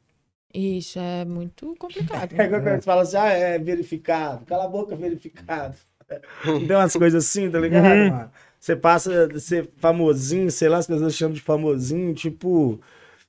Isso 0.52 0.98
é 0.98 1.24
muito 1.24 1.76
complicado. 1.78 2.32
É 2.32 2.48
quando 2.48 2.64
você 2.64 2.82
fala 2.82 3.02
assim, 3.02 3.16
ah, 3.18 3.28
é 3.28 3.58
verificado. 3.60 4.44
Cala 4.46 4.64
a 4.64 4.68
boca, 4.68 4.96
verificado. 4.96 5.76
Tem 6.66 6.76
umas 6.76 6.96
coisas 6.96 7.24
assim, 7.24 7.48
tá 7.48 7.60
ligado, 7.60 8.00
Uhum. 8.00 8.08
mano? 8.10 8.32
Você 8.58 8.74
passa 8.74 9.28
a 9.32 9.38
ser 9.38 9.70
famosinho, 9.76 10.50
sei 10.50 10.68
lá, 10.68 10.78
as 10.78 10.88
pessoas 10.88 11.14
chamam 11.14 11.34
de 11.34 11.40
famosinho, 11.40 12.12
tipo, 12.14 12.80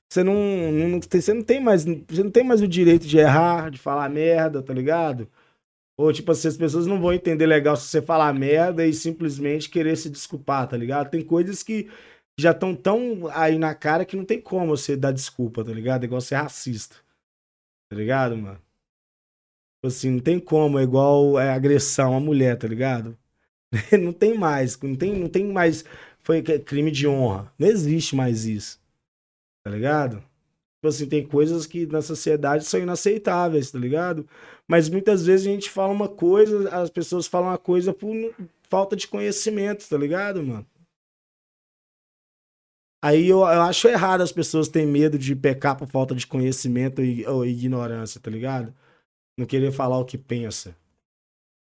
você 0.08 0.24
não, 0.24 0.72
não 0.72 1.00
você 1.00 1.34
não 1.34 1.42
tem 1.42 1.60
mais, 1.60 1.84
você 1.84 2.22
não 2.22 2.30
tem 2.30 2.44
mais 2.44 2.62
o 2.62 2.68
direito 2.68 3.06
de 3.06 3.18
errar, 3.18 3.70
de 3.70 3.78
falar 3.78 4.08
merda, 4.08 4.62
tá 4.62 4.72
ligado? 4.72 5.28
Ou 5.98 6.12
tipo 6.12 6.30
assim, 6.32 6.48
as 6.48 6.56
pessoas 6.56 6.86
não 6.86 7.00
vão 7.00 7.12
entender 7.12 7.46
legal 7.46 7.76
se 7.76 7.88
você 7.88 8.00
falar 8.00 8.32
merda 8.32 8.86
e 8.86 8.92
simplesmente 8.94 9.68
querer 9.68 9.96
se 9.96 10.08
desculpar, 10.08 10.68
tá 10.68 10.76
ligado? 10.76 11.10
Tem 11.10 11.22
coisas 11.24 11.62
que 11.62 11.90
já 12.38 12.52
estão 12.52 12.74
tão 12.74 13.28
aí 13.32 13.58
na 13.58 13.74
cara 13.74 14.04
que 14.04 14.16
não 14.16 14.24
tem 14.24 14.40
como 14.40 14.76
você 14.76 14.96
dar 14.96 15.12
desculpa, 15.12 15.64
tá 15.64 15.72
ligado? 15.72 16.04
É 16.04 16.06
igual 16.06 16.20
ser 16.20 16.36
racista. 16.36 16.96
Tá 17.90 17.96
ligado, 17.96 18.36
mano? 18.36 18.56
Tipo 19.78 19.88
Assim, 19.88 20.10
não 20.10 20.20
tem 20.20 20.38
como, 20.40 20.78
é 20.78 20.82
igual 20.84 21.38
é, 21.38 21.50
agressão 21.50 22.16
à 22.16 22.20
mulher, 22.20 22.56
tá 22.56 22.68
ligado? 22.68 23.18
não 24.00 24.12
tem 24.12 24.36
mais, 24.38 24.78
não 24.80 24.96
tem, 24.96 25.14
não 25.18 25.28
tem 25.28 25.44
mais 25.46 25.84
foi 26.20 26.42
crime 26.42 26.90
de 26.90 27.08
honra. 27.08 27.52
Não 27.58 27.66
existe 27.66 28.14
mais 28.14 28.44
isso. 28.44 28.78
Tá 29.68 29.74
ligado? 29.74 30.16
Tipo 30.16 30.88
assim, 30.88 31.06
tem 31.06 31.26
coisas 31.26 31.66
que 31.66 31.84
na 31.84 32.00
sociedade 32.00 32.64
são 32.64 32.80
inaceitáveis, 32.80 33.70
tá 33.70 33.78
ligado? 33.78 34.26
Mas 34.66 34.88
muitas 34.88 35.26
vezes 35.26 35.46
a 35.46 35.50
gente 35.50 35.68
fala 35.68 35.92
uma 35.92 36.08
coisa, 36.08 36.74
as 36.74 36.88
pessoas 36.88 37.26
falam 37.26 37.50
uma 37.50 37.58
coisa 37.58 37.92
por 37.92 38.14
falta 38.70 38.96
de 38.96 39.06
conhecimento, 39.06 39.86
tá 39.86 39.98
ligado, 39.98 40.42
mano? 40.42 40.66
Aí 43.04 43.28
eu, 43.28 43.40
eu 43.40 43.60
acho 43.60 43.88
errado 43.88 44.22
as 44.22 44.32
pessoas 44.32 44.68
terem 44.68 44.88
medo 44.88 45.18
de 45.18 45.36
pecar 45.36 45.76
por 45.76 45.86
falta 45.86 46.14
de 46.14 46.26
conhecimento 46.26 47.02
e, 47.02 47.26
ou 47.26 47.44
ignorância, 47.44 48.18
tá 48.18 48.30
ligado? 48.30 48.74
não 49.36 49.46
querer 49.46 49.70
falar 49.70 49.98
o 49.98 50.04
que 50.06 50.16
pensa. 50.16 50.74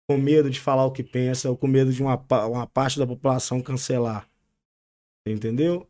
Com 0.08 0.18
medo 0.20 0.52
de 0.52 0.60
falar 0.60 0.86
o 0.86 0.92
que 0.92 1.04
pensa, 1.04 1.50
ou 1.50 1.58
com 1.58 1.68
medo 1.68 1.92
de 1.92 2.04
uma, 2.04 2.16
uma 2.46 2.68
parte 2.68 3.00
da 3.00 3.08
população 3.08 3.60
cancelar. 3.60 4.30
Entendeu? 5.28 5.90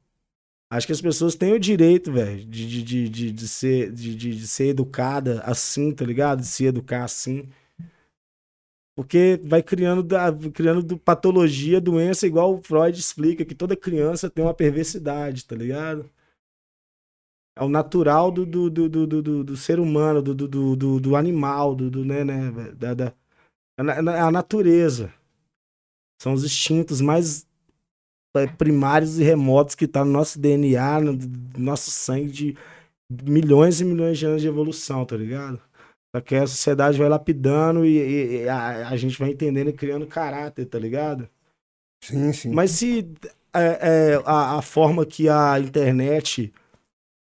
Acho 0.70 0.86
que 0.88 0.94
as 0.94 1.02
pessoas 1.02 1.36
têm 1.36 1.54
o 1.54 1.60
direito, 1.60 2.12
velho, 2.12 2.44
de, 2.46 2.68
de, 2.68 2.84
de, 2.84 3.10
de, 3.10 3.32
de 3.32 3.48
ser, 3.48 3.92
de, 3.92 4.14
de, 4.16 4.36
de 4.36 4.48
ser 4.48 4.68
educada 4.68 5.42
assim, 5.44 5.94
tá 5.94 6.06
ligado? 6.06 6.42
De 6.42 6.48
se 6.48 6.66
educar 6.66 7.06
assim. 7.06 7.48
Porque 8.96 9.40
vai 9.46 9.62
criando, 9.62 10.02
da- 10.04 10.34
criando 10.54 10.82
do- 10.84 10.98
patologia, 10.98 11.80
doença, 11.80 12.26
igual 12.26 12.56
o 12.56 12.62
Freud 12.64 13.00
explica, 13.00 13.46
que 13.46 13.54
toda 13.56 13.76
criança 13.78 14.30
tem 14.30 14.44
uma 14.44 14.54
perversidade, 14.56 15.46
tá 15.46 15.56
ligado? 15.56 16.10
É 17.56 17.64
o 17.64 17.70
natural 17.70 18.32
do, 18.32 18.46
do, 18.46 18.70
do, 18.70 18.88
do, 18.90 19.08
do, 19.08 19.44
do- 19.44 19.58
ser 19.58 19.80
humano, 19.80 20.22
do, 20.22 20.36
do, 20.36 20.76
do, 20.76 21.00
do, 21.00 21.16
animal, 21.16 21.76
do, 21.76 21.90
do 21.90 22.06
né, 22.06 22.24
né, 22.24 22.52
da, 22.74 22.94
da, 22.94 23.14
é 23.78 23.84
na- 23.84 24.16
é 24.18 24.22
a 24.22 24.32
natureza. 24.32 25.14
São 26.22 26.34
os 26.34 26.44
instintos 26.44 27.02
mais 27.02 27.44
é, 27.44 27.47
primários 28.58 29.20
e 29.20 29.24
remotos 29.24 29.76
que 29.76 29.88
tá 29.88 30.04
no 30.06 30.12
nosso 30.12 30.40
DNA, 30.40 31.00
no 31.02 31.14
no 31.14 31.20
nosso 31.58 31.90
sangue 31.92 32.32
de 32.32 32.58
milhões 33.24 33.82
e 33.82 33.86
milhões 33.86 34.18
de 34.18 34.26
anos 34.26 34.42
de 34.42 34.48
evolução, 34.48 35.06
tá 35.06 35.16
ligado? 35.18 35.60
Só 36.16 36.22
que 36.22 36.36
a 36.36 36.48
sociedade 36.48 36.98
vai 36.98 37.10
lapidando 37.10 37.86
e, 37.86 37.98
e- 37.98 38.44
e 38.44 38.50
a, 38.50 38.90
a 38.90 38.98
gente 38.98 39.18
vai 39.20 39.30
entendendo 39.32 39.70
e 39.70 39.74
criando 39.74 40.08
caráter, 40.08 40.66
tá 40.66 40.80
ligado? 40.80 41.28
Sim, 42.04 42.32
sim. 42.34 42.52
Mas 42.52 42.72
se 42.72 43.12
é, 43.54 44.14
é, 44.14 44.22
a, 44.26 44.58
a 44.58 44.62
forma 44.62 45.06
que 45.06 45.28
a 45.30 45.60
internet 45.60 46.54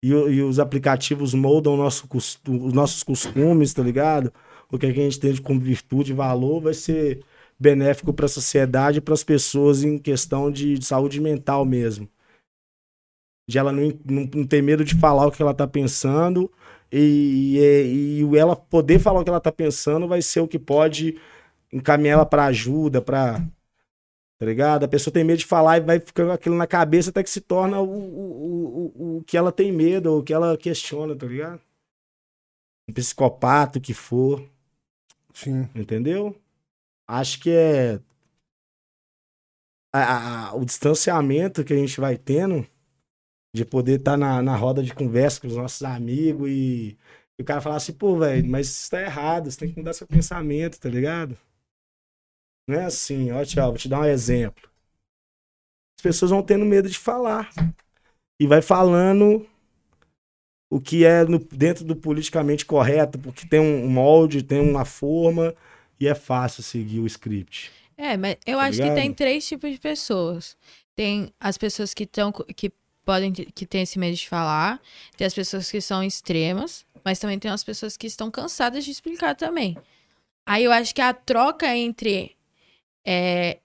e, 0.03 0.09
e 0.09 0.41
os 0.41 0.59
aplicativos 0.59 1.33
moldam 1.33 1.75
nosso 1.77 2.07
os 2.13 2.73
nossos 2.73 3.03
costumes, 3.03 3.73
tá 3.73 3.83
ligado? 3.83 4.33
O 4.71 4.77
que 4.77 4.85
a 4.85 4.91
gente 4.93 5.19
tem 5.19 5.35
como 5.37 5.59
virtude 5.59 6.11
e 6.11 6.15
valor 6.15 6.61
vai 6.61 6.73
ser 6.73 7.23
benéfico 7.59 8.13
para 8.13 8.25
a 8.25 8.29
sociedade 8.29 8.99
e 8.99 9.01
para 9.01 9.13
as 9.13 9.23
pessoas 9.23 9.83
em 9.83 9.97
questão 9.97 10.51
de, 10.51 10.77
de 10.77 10.85
saúde 10.85 11.19
mental 11.19 11.65
mesmo. 11.65 12.09
De 13.47 13.57
ela 13.57 13.71
não, 13.71 13.87
não, 14.05 14.29
não 14.33 14.47
ter 14.47 14.61
medo 14.61 14.83
de 14.85 14.95
falar 14.95 15.27
o 15.27 15.31
que 15.31 15.41
ela 15.41 15.53
tá 15.53 15.67
pensando 15.67 16.51
e, 16.91 17.57
e, 17.57 18.21
e 18.23 18.37
ela 18.37 18.55
poder 18.55 18.99
falar 18.99 19.21
o 19.21 19.23
que 19.23 19.29
ela 19.29 19.41
tá 19.41 19.51
pensando 19.51 20.07
vai 20.07 20.21
ser 20.21 20.39
o 20.41 20.47
que 20.47 20.59
pode 20.59 21.19
encaminhar 21.73 22.13
ela 22.15 22.25
para 22.25 22.45
ajuda, 22.45 23.01
para 23.01 23.41
Tá 24.39 24.45
ligado? 24.45 24.85
A 24.85 24.87
pessoa 24.87 25.13
tem 25.13 25.23
medo 25.23 25.39
de 25.39 25.45
falar 25.45 25.77
e 25.77 25.81
vai 25.81 25.99
ficando 25.99 26.31
aquilo 26.31 26.55
na 26.55 26.65
cabeça 26.65 27.09
até 27.09 27.21
que 27.21 27.29
se 27.29 27.41
torna 27.41 27.81
o, 27.81 27.85
o, 27.89 28.85
o, 28.95 29.15
o- 29.15 29.17
o 29.17 29.23
que 29.23 29.35
ela 29.35 29.51
tem 29.51 29.69
medo, 29.69 30.13
ou 30.13 30.19
o 30.19 30.23
que 30.23 30.33
ela 30.33 30.57
questiona, 30.57 31.13
tá 31.13 31.25
ligado? 31.25 31.59
Um 32.87 32.93
psicopata, 32.93 33.77
o 33.77 33.81
que 33.81 33.93
for, 33.93 34.41
Sim. 35.33 35.67
entendeu? 35.75 36.35
Acho 37.09 37.39
que 37.41 37.49
é. 37.51 37.99
a- 39.93 40.49
a- 40.49 40.55
o 40.55 40.65
distanciamento 40.65 41.63
que 41.63 41.73
a 41.73 41.77
gente 41.77 41.99
vai 41.99 42.17
tendo 42.17 42.65
de 43.55 43.65
poder 43.65 43.99
estar 43.99 44.17
na, 44.17 44.41
na 44.41 44.55
roda 44.55 44.83
de 44.83 44.93
conversa 44.93 45.41
com 45.41 45.47
os 45.47 45.55
nossos 45.57 45.83
amigos 45.83 46.49
e, 46.49 46.97
e 47.39 47.43
o 47.43 47.45
cara 47.45 47.61
falar 47.61 47.77
assim, 47.77 47.93
pô, 47.93 48.17
velho, 48.19 48.47
mas 48.49 48.67
isso 48.69 48.91
tá 48.91 49.01
errado, 49.01 49.51
você 49.51 49.59
tem 49.59 49.71
que 49.73 49.79
mudar 49.79 49.93
seu 49.93 50.07
pensamento, 50.07 50.79
tá 50.79 50.89
ligado? 50.89 51.37
Não 52.69 52.75
é 52.79 52.85
assim, 52.85 53.31
ó, 53.31 53.43
tchau, 53.43 53.71
vou 53.71 53.77
te 53.77 53.89
dar 53.89 53.99
um 53.99 54.05
exemplo. 54.05 54.69
As 55.97 56.03
pessoas 56.03 56.31
vão 56.31 56.41
tendo 56.41 56.65
medo 56.65 56.89
de 56.89 56.97
falar. 56.97 57.49
E 58.39 58.47
vai 58.47 58.61
falando 58.61 59.47
o 60.69 60.79
que 60.79 61.05
é 61.05 61.23
no- 61.25 61.39
dentro 61.39 61.83
do 61.83 61.95
politicamente 61.95 62.65
correto, 62.65 63.17
porque 63.19 63.47
tem 63.47 63.59
um 63.59 63.87
molde, 63.87 64.43
tem 64.43 64.59
uma 64.59 64.85
forma, 64.85 65.53
e 65.99 66.07
é 66.07 66.15
fácil 66.15 66.63
seguir 66.63 66.99
o 66.99 67.05
script. 67.07 67.71
É, 67.97 68.15
mas 68.17 68.37
eu 68.45 68.57
Tá 68.57 68.63
acho 68.63 68.77
que 68.77 68.83
ligado? 68.83 68.95
tem 68.95 69.13
três 69.13 69.47
tipos 69.47 69.71
de 69.71 69.79
pessoas. 69.79 70.55
Tem 70.95 71.33
as 71.39 71.57
pessoas 71.57 71.93
que 71.93 72.03
estão 72.03 72.31
que 72.31 72.71
podem 73.05 73.33
que 73.33 73.65
têm 73.65 73.81
esse 73.81 73.97
medo 73.97 74.15
de 74.15 74.27
falar, 74.29 74.79
tem 75.17 75.25
as 75.25 75.33
pessoas 75.33 75.69
que 75.71 75.81
são 75.81 76.03
extremas, 76.03 76.85
mas 77.03 77.19
também 77.19 77.39
tem 77.39 77.49
as 77.51 77.63
pessoas 77.63 77.97
que 77.97 78.07
estão 78.07 78.29
cansadas 78.31 78.85
de 78.85 78.91
explicar 78.91 79.35
também. 79.35 79.77
Aí 80.45 80.63
eu 80.63 80.71
acho 80.71 80.93
que 80.95 81.01
a 81.01 81.13
troca 81.13 81.75
entre 81.75 82.35
é, 83.05 83.59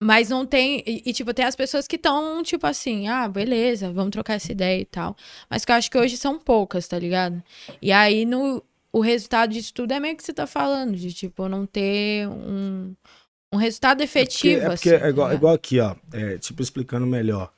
mas 0.00 0.28
não 0.30 0.46
tem 0.46 0.82
e, 0.86 1.02
e, 1.06 1.12
tipo 1.12 1.34
tem 1.34 1.44
as 1.44 1.56
pessoas 1.56 1.88
que 1.88 1.96
estão 1.96 2.42
tipo 2.42 2.66
assim, 2.66 3.08
ah, 3.08 3.28
beleza, 3.28 3.92
vamos 3.92 4.10
trocar 4.12 4.34
essa 4.34 4.52
ideia 4.52 4.80
e 4.80 4.84
tal. 4.84 5.16
Mas 5.50 5.64
que 5.64 5.72
eu 5.72 5.76
acho 5.76 5.90
que 5.90 5.98
hoje 5.98 6.16
são 6.16 6.38
poucas, 6.38 6.86
tá 6.88 6.98
ligado? 6.98 7.42
E 7.82 7.90
aí 7.92 8.24
no 8.24 8.62
o 8.92 9.00
resultado 9.00 9.52
disso 9.52 9.72
tudo 9.74 9.92
é 9.92 10.00
meio 10.00 10.16
que 10.16 10.22
você 10.22 10.32
tá 10.32 10.46
falando, 10.46 10.96
de 10.96 11.12
tipo 11.12 11.48
não 11.48 11.66
ter 11.66 12.28
um 12.28 12.94
um 13.52 13.56
resultado 13.56 14.02
efetivo, 14.02 14.62
É 14.62 14.68
porque 14.70 14.90
assim, 14.90 15.04
é 15.04 15.08
igual, 15.08 15.28
tá 15.28 15.34
igual 15.34 15.54
aqui, 15.54 15.80
ó. 15.80 15.96
É, 16.12 16.38
tipo, 16.38 16.62
explicando 16.62 17.06
melhor. 17.06 17.50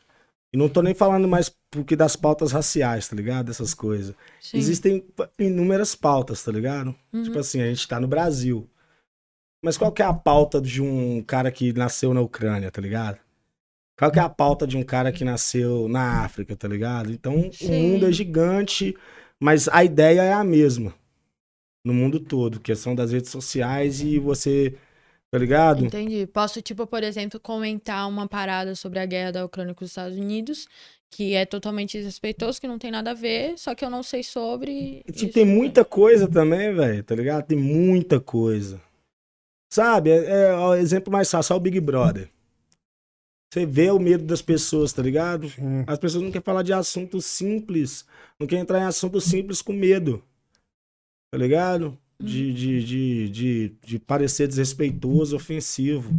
E 0.53 0.57
não 0.57 0.69
tô 0.69 0.83
nem 0.83 0.95
falando 0.95 1.29
mais 1.29 1.53
porque 1.71 1.95
das 1.95 2.17
pautas 2.17 2.53
raciais, 2.53 3.09
tá 3.09 3.15
ligado? 3.15 3.51
Essas 3.51 3.73
coisas. 3.75 4.15
Sim. 4.41 4.59
Existem 4.59 5.05
inúmeras 5.39 5.95
pautas, 5.95 6.43
tá 6.43 6.51
ligado? 6.51 6.95
Uhum. 7.13 7.23
Tipo 7.23 7.39
assim, 7.39 7.61
a 7.61 7.67
gente 7.67 7.87
tá 7.87 8.01
no 8.01 8.09
Brasil. 8.09 8.69
Mas 9.63 9.77
qual 9.77 9.93
que 9.93 10.03
é 10.03 10.05
a 10.05 10.15
pauta 10.15 10.61
de 10.61 10.81
um 10.81 11.23
cara 11.23 11.51
que 11.53 11.73
nasceu 11.73 12.15
na 12.15 12.21
Ucrânia, 12.21 12.71
tá 12.71 12.81
ligado? 12.81 13.19
Qual 13.97 14.11
que 14.11 14.19
é 14.19 14.23
a 14.23 14.29
pauta 14.29 14.67
de 14.67 14.77
um 14.77 14.83
cara 14.83 15.13
que 15.13 15.25
nasceu 15.25 15.87
na 15.87 16.25
África, 16.25 16.57
tá 16.57 16.67
ligado? 16.67 17.13
Então, 17.13 17.49
o 17.49 17.53
Sim. 17.53 17.93
mundo 17.93 18.07
é 18.07 18.13
gigante, 18.13 18.97
mas 19.39 19.69
a 19.69 19.85
ideia 19.85 20.23
é 20.23 20.33
a 20.33 20.43
mesma. 20.43 20.95
No 21.85 21.95
mundo 21.95 22.21
todo, 22.21 22.61
questão 22.61 22.95
das 22.95 23.13
redes 23.13 23.31
sociais 23.31 24.01
e 24.01 24.19
você, 24.19 24.75
tá 25.31 25.39
ligado? 25.39 25.87
Entendi. 25.87 26.27
Posso, 26.27 26.61
tipo, 26.61 26.87
por 26.87 27.03
exemplo, 27.03 27.41
comentar 27.41 28.09
uma 28.09 28.29
parada 28.29 28.75
sobre 28.75 28.99
a 28.99 29.07
guerra 29.07 29.33
da 29.33 29.45
Ucrânia 29.45 29.75
com 29.75 29.85
os 29.85 29.91
Estados 29.91 30.19
Unidos, 30.19 30.69
que 31.11 31.35
é 31.35 31.47
totalmente 31.47 31.97
desrespeitoso, 31.97 32.61
que 32.61 32.69
não 32.69 32.79
tem 32.79 32.91
nada 32.91 33.13
a 33.13 33.15
ver, 33.15 33.59
só 33.59 33.75
que 33.75 33.85
eu 33.85 33.91
não 33.91 34.03
sei 34.03 34.23
sobre. 34.23 35.03
E, 35.07 35.13
tipo, 35.13 35.25
isso. 35.27 35.33
tem 35.33 35.47
muita 35.47 35.85
coisa 35.85 36.29
também, 36.29 36.75
velho, 36.75 37.03
tá 37.03 37.15
ligado? 37.15 37.47
Tem 37.47 37.59
muita 37.59 38.21
coisa. 38.21 38.81
Sabe, 39.73 40.11
é, 40.11 40.51
é 40.51 40.57
o 40.57 40.75
exemplo 40.75 41.13
mais 41.13 41.31
fácil, 41.31 41.55
é 41.55 41.57
o 41.57 41.61
Big 41.61 41.81
Brother. 41.81 42.29
Você 43.53 43.67
vê 43.67 43.91
o 43.91 43.99
medo 43.99 44.25
das 44.25 44.41
pessoas, 44.41 44.93
tá 44.93 45.03
ligado? 45.03 45.49
As 45.87 45.99
pessoas 45.99 46.23
não 46.23 46.31
querem 46.31 46.45
falar 46.45 46.63
de 46.63 46.73
assuntos 46.73 47.27
simples. 47.27 48.07
Não 48.39 48.47
querem 48.47 48.63
entrar 48.63 48.79
em 48.79 48.85
assuntos 48.85 49.25
simples 49.25 49.61
com 49.61 49.73
medo. 49.73 50.23
Tá 51.31 51.39
ligado? 51.39 51.97
De, 52.23 52.53
de, 52.53 52.85
de, 52.85 53.29
de, 53.31 53.75
de 53.83 53.99
parecer 53.99 54.47
desrespeitoso, 54.47 55.37
ofensivo. 55.37 56.13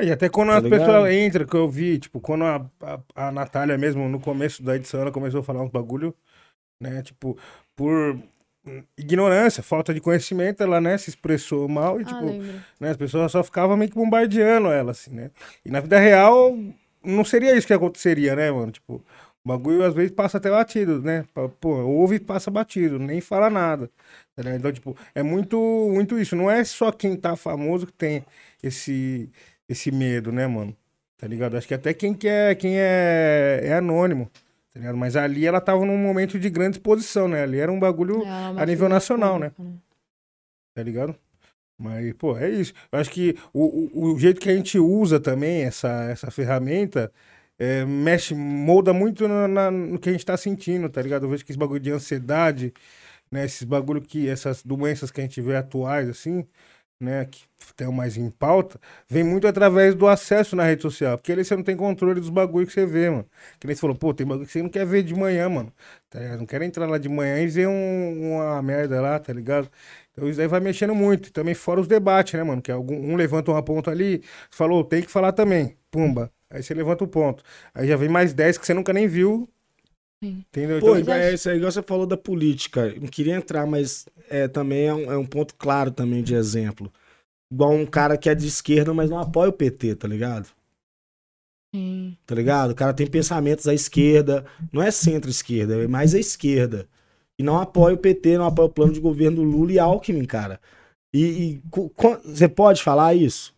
E 0.00 0.10
até 0.10 0.28
quando 0.28 0.48
Tá 0.48 0.56
as 0.58 0.62
pessoas 0.68 1.12
entram, 1.12 1.46
que 1.46 1.54
eu 1.54 1.70
vi, 1.70 1.98
tipo, 1.98 2.20
quando 2.20 2.44
a, 2.44 2.66
a, 2.80 3.00
a 3.28 3.30
Natália 3.30 3.76
mesmo, 3.76 4.08
no 4.08 4.18
começo 4.18 4.62
da 4.62 4.74
edição, 4.76 5.00
ela 5.00 5.12
começou 5.12 5.40
a 5.40 5.44
falar 5.44 5.62
uns 5.62 5.70
bagulho, 5.70 6.14
né? 6.80 7.02
Tipo, 7.02 7.36
por 7.76 8.18
ignorância, 8.96 9.62
falta 9.62 9.92
de 9.94 10.00
conhecimento, 10.00 10.62
ela, 10.62 10.80
né, 10.80 10.96
se 10.98 11.10
expressou 11.10 11.68
mal 11.68 12.00
e, 12.00 12.04
Ah, 12.04 12.06
tipo, 12.06 12.24
lembro. 12.26 12.60
né, 12.78 12.90
as 12.90 12.96
pessoas 12.96 13.32
só 13.32 13.42
ficavam 13.42 13.76
meio 13.76 13.90
que 13.90 13.96
bombardeando 13.96 14.68
ela, 14.68 14.90
assim, 14.92 15.10
né? 15.12 15.30
E 15.64 15.70
na 15.70 15.80
vida 15.80 15.98
real, 15.98 16.56
não 17.04 17.24
seria 17.24 17.56
isso 17.56 17.66
que 17.66 17.72
aconteceria, 17.72 18.34
né, 18.36 18.50
mano? 18.50 18.70
Tipo, 18.72 19.04
o 19.44 19.48
bagulho 19.48 19.84
às 19.84 19.94
vezes 19.94 20.12
passa 20.12 20.36
até 20.38 20.50
batido, 20.50 21.00
né? 21.00 21.24
Pô, 21.60 21.70
ouve 21.82 22.16
e 22.16 22.20
passa 22.20 22.50
batido, 22.50 22.98
nem 22.98 23.20
fala 23.20 23.48
nada. 23.48 23.90
tá? 24.36 24.54
Então, 24.54 24.70
tipo, 24.70 24.96
é 25.14 25.22
muito, 25.22 25.56
muito 25.92 26.18
isso. 26.18 26.36
Não 26.36 26.50
é 26.50 26.62
só 26.62 26.92
quem 26.92 27.16
tá 27.16 27.34
famoso 27.36 27.86
que 27.86 27.92
tem 27.92 28.24
esse, 28.62 29.30
esse 29.68 29.90
medo, 29.90 30.30
né, 30.30 30.46
mano? 30.46 30.76
Tá 31.16 31.26
ligado? 31.26 31.56
Acho 31.56 31.68
que 31.68 31.74
até 31.74 31.94
quem, 31.94 32.12
que 32.14 32.28
é, 32.28 32.54
quem 32.54 32.78
é, 32.78 33.60
é 33.62 33.74
anônimo, 33.74 34.30
tá 34.72 34.80
ligado? 34.80 34.96
Mas 34.96 35.16
ali 35.16 35.46
ela 35.46 35.60
tava 35.60 35.84
num 35.86 35.98
momento 35.98 36.38
de 36.38 36.50
grande 36.50 36.76
exposição, 36.76 37.26
né? 37.26 37.42
Ali 37.42 37.58
era 37.58 37.72
um 37.72 37.80
bagulho, 37.80 38.22
é 38.24 38.62
a 38.62 38.66
nível 38.66 38.88
nacional, 38.88 39.38
né? 39.38 39.50
pública, 39.50 39.78
tá 40.74 40.82
ligado? 40.82 41.14
Mas, 41.78 42.12
pô, 42.14 42.36
é 42.36 42.50
isso. 42.50 42.74
Eu 42.92 42.98
acho 42.98 43.10
que 43.10 43.36
o, 43.54 43.88
o, 43.94 44.12
o 44.12 44.18
jeito 44.18 44.38
que 44.38 44.50
a 44.50 44.54
gente 44.54 44.78
usa 44.78 45.18
também 45.18 45.62
essa, 45.62 46.04
essa 46.10 46.30
ferramenta 46.30 47.10
é, 47.60 47.84
mexe, 47.86 48.34
molda 48.34 48.94
muito 48.94 49.28
na, 49.28 49.48
na- 49.48 49.72
no 49.72 50.00
que 50.00 50.10
a 50.10 50.12
gente 50.12 50.26
tá 50.26 50.36
sentindo, 50.38 50.90
tá 50.90 51.02
ligado? 51.02 51.26
Eu 51.26 51.30
vejo 51.30 51.44
que 51.46 51.52
esse 51.52 51.58
bagulho 51.60 51.80
de 51.80 51.92
ansiedade, 51.92 52.74
né? 53.30 53.44
Esses 53.44 53.64
bagulho 53.64 54.00
que, 54.02 54.28
essas 54.28 54.62
doenças 54.62 55.10
que 55.10 55.20
a 55.20 55.24
gente 55.24 55.40
vê 55.42 55.56
atuais, 55.56 56.08
assim, 56.08 56.46
né? 57.00 57.24
Que 57.26 57.44
estão 57.58 57.92
mais 57.92 58.16
em 58.16 58.30
pauta, 58.30 58.80
vem 59.08 59.24
muito 59.24 59.46
através 59.48 59.94
do 59.94 60.06
acesso 60.08 60.56
na 60.56 60.64
rede 60.64 60.82
social. 60.82 61.16
Porque 61.18 61.32
ali 61.32 61.44
você 61.44 61.56
não 61.56 61.62
tem 61.62 61.76
controle 61.76 62.20
dos 62.20 62.30
bagulho 62.30 62.66
que 62.66 62.72
você 62.72 62.86
vê, 62.86 63.10
mano. 63.10 63.26
Que 63.58 63.66
nem 63.66 63.74
você 63.76 63.80
falou, 63.80 63.96
pô, 63.96 64.12
tem 64.14 64.26
bagulho 64.26 64.46
que 64.46 64.52
você 64.52 64.62
não 64.62 64.68
quer 64.70 64.86
ver 64.86 65.02
de 65.02 65.14
manhã, 65.14 65.48
mano. 65.48 65.72
Tá 66.10 66.20
ligado? 66.20 66.38
Não 66.40 66.46
quero 66.46 66.64
entrar 66.64 66.86
lá 66.88 66.98
de 66.98 67.08
manhã 67.08 67.40
e 67.42 67.46
ver 67.48 67.68
um- 67.68 68.34
uma 68.36 68.62
merda 68.62 69.00
lá, 69.00 69.18
tá 69.18 69.32
ligado? 69.32 69.70
Então 70.12 70.28
isso 70.28 70.40
aí 70.40 70.46
vai 70.48 70.60
mexendo 70.60 70.94
muito. 70.94 71.32
Também 71.32 71.54
fora 71.54 71.80
os 71.80 71.88
debates, 71.88 72.34
né, 72.34 72.42
mano? 72.44 72.60
Que 72.62 72.70
algum, 72.72 72.94
um 73.12 73.16
levanta 73.16 73.50
uma 73.50 73.62
ponta 73.62 73.90
ali, 73.90 74.22
falou, 74.50 74.84
tem 74.84 75.02
que 75.02 75.10
falar 75.10 75.32
também. 75.32 75.76
Pumba. 75.90 76.30
Aí 76.50 76.62
você 76.62 76.74
levanta 76.74 77.04
o 77.04 77.08
ponto. 77.08 77.42
Aí 77.74 77.86
já 77.86 77.96
vem 77.96 78.08
mais 78.08 78.32
10 78.32 78.58
que 78.58 78.66
você 78.66 78.74
nunca 78.74 78.92
nem 78.92 79.06
viu. 79.06 79.48
Entendeu? 80.22 80.80
Pô, 80.80 80.96
Então, 80.96 81.14
é 81.14 81.32
isso 81.32 81.48
aí, 81.48 81.56
igual 81.56 81.72
você 81.72 81.82
falou 81.82 82.06
da 82.06 82.16
política. 82.16 82.92
Não 83.00 83.06
queria 83.08 83.34
entrar, 83.36 83.66
mas 83.66 84.06
é, 84.28 84.48
também 84.48 84.86
é 84.86 84.94
um, 84.94 85.12
é 85.12 85.16
um 85.16 85.24
ponto 85.26 85.54
claro 85.54 85.90
também 85.90 86.22
de 86.22 86.34
exemplo. 86.34 86.92
Igual 87.52 87.72
um 87.72 87.86
cara 87.86 88.18
que 88.18 88.28
é 88.28 88.34
de 88.34 88.46
esquerda, 88.46 88.92
mas 88.92 89.08
não 89.10 89.18
apoia 89.18 89.48
o 89.48 89.52
PT, 89.52 89.94
tá 89.96 90.06
ligado? 90.08 90.48
Sim. 91.74 92.16
Tá 92.26 92.34
ligado? 92.34 92.70
O 92.70 92.74
cara 92.74 92.92
tem 92.92 93.06
pensamentos 93.06 93.66
à 93.68 93.74
esquerda, 93.74 94.44
não 94.72 94.82
é 94.82 94.90
centro-esquerda, 94.90 95.82
é 95.82 95.86
mais 95.86 96.14
à 96.14 96.18
esquerda. 96.18 96.88
E 97.38 97.42
não 97.42 97.58
apoia 97.58 97.94
o 97.94 97.98
PT, 97.98 98.36
não 98.38 98.44
apoia 98.46 98.66
o 98.66 98.72
plano 98.72 98.92
de 98.92 99.00
governo 99.00 99.36
do 99.38 99.42
Lula 99.42 99.72
e 99.72 99.78
Alckmin, 99.78 100.24
cara. 100.24 100.60
E, 101.12 101.24
e 101.24 101.62
co- 101.70 101.88
co- 101.90 102.18
você 102.24 102.48
pode 102.48 102.82
falar 102.82 103.14
isso? 103.14 103.54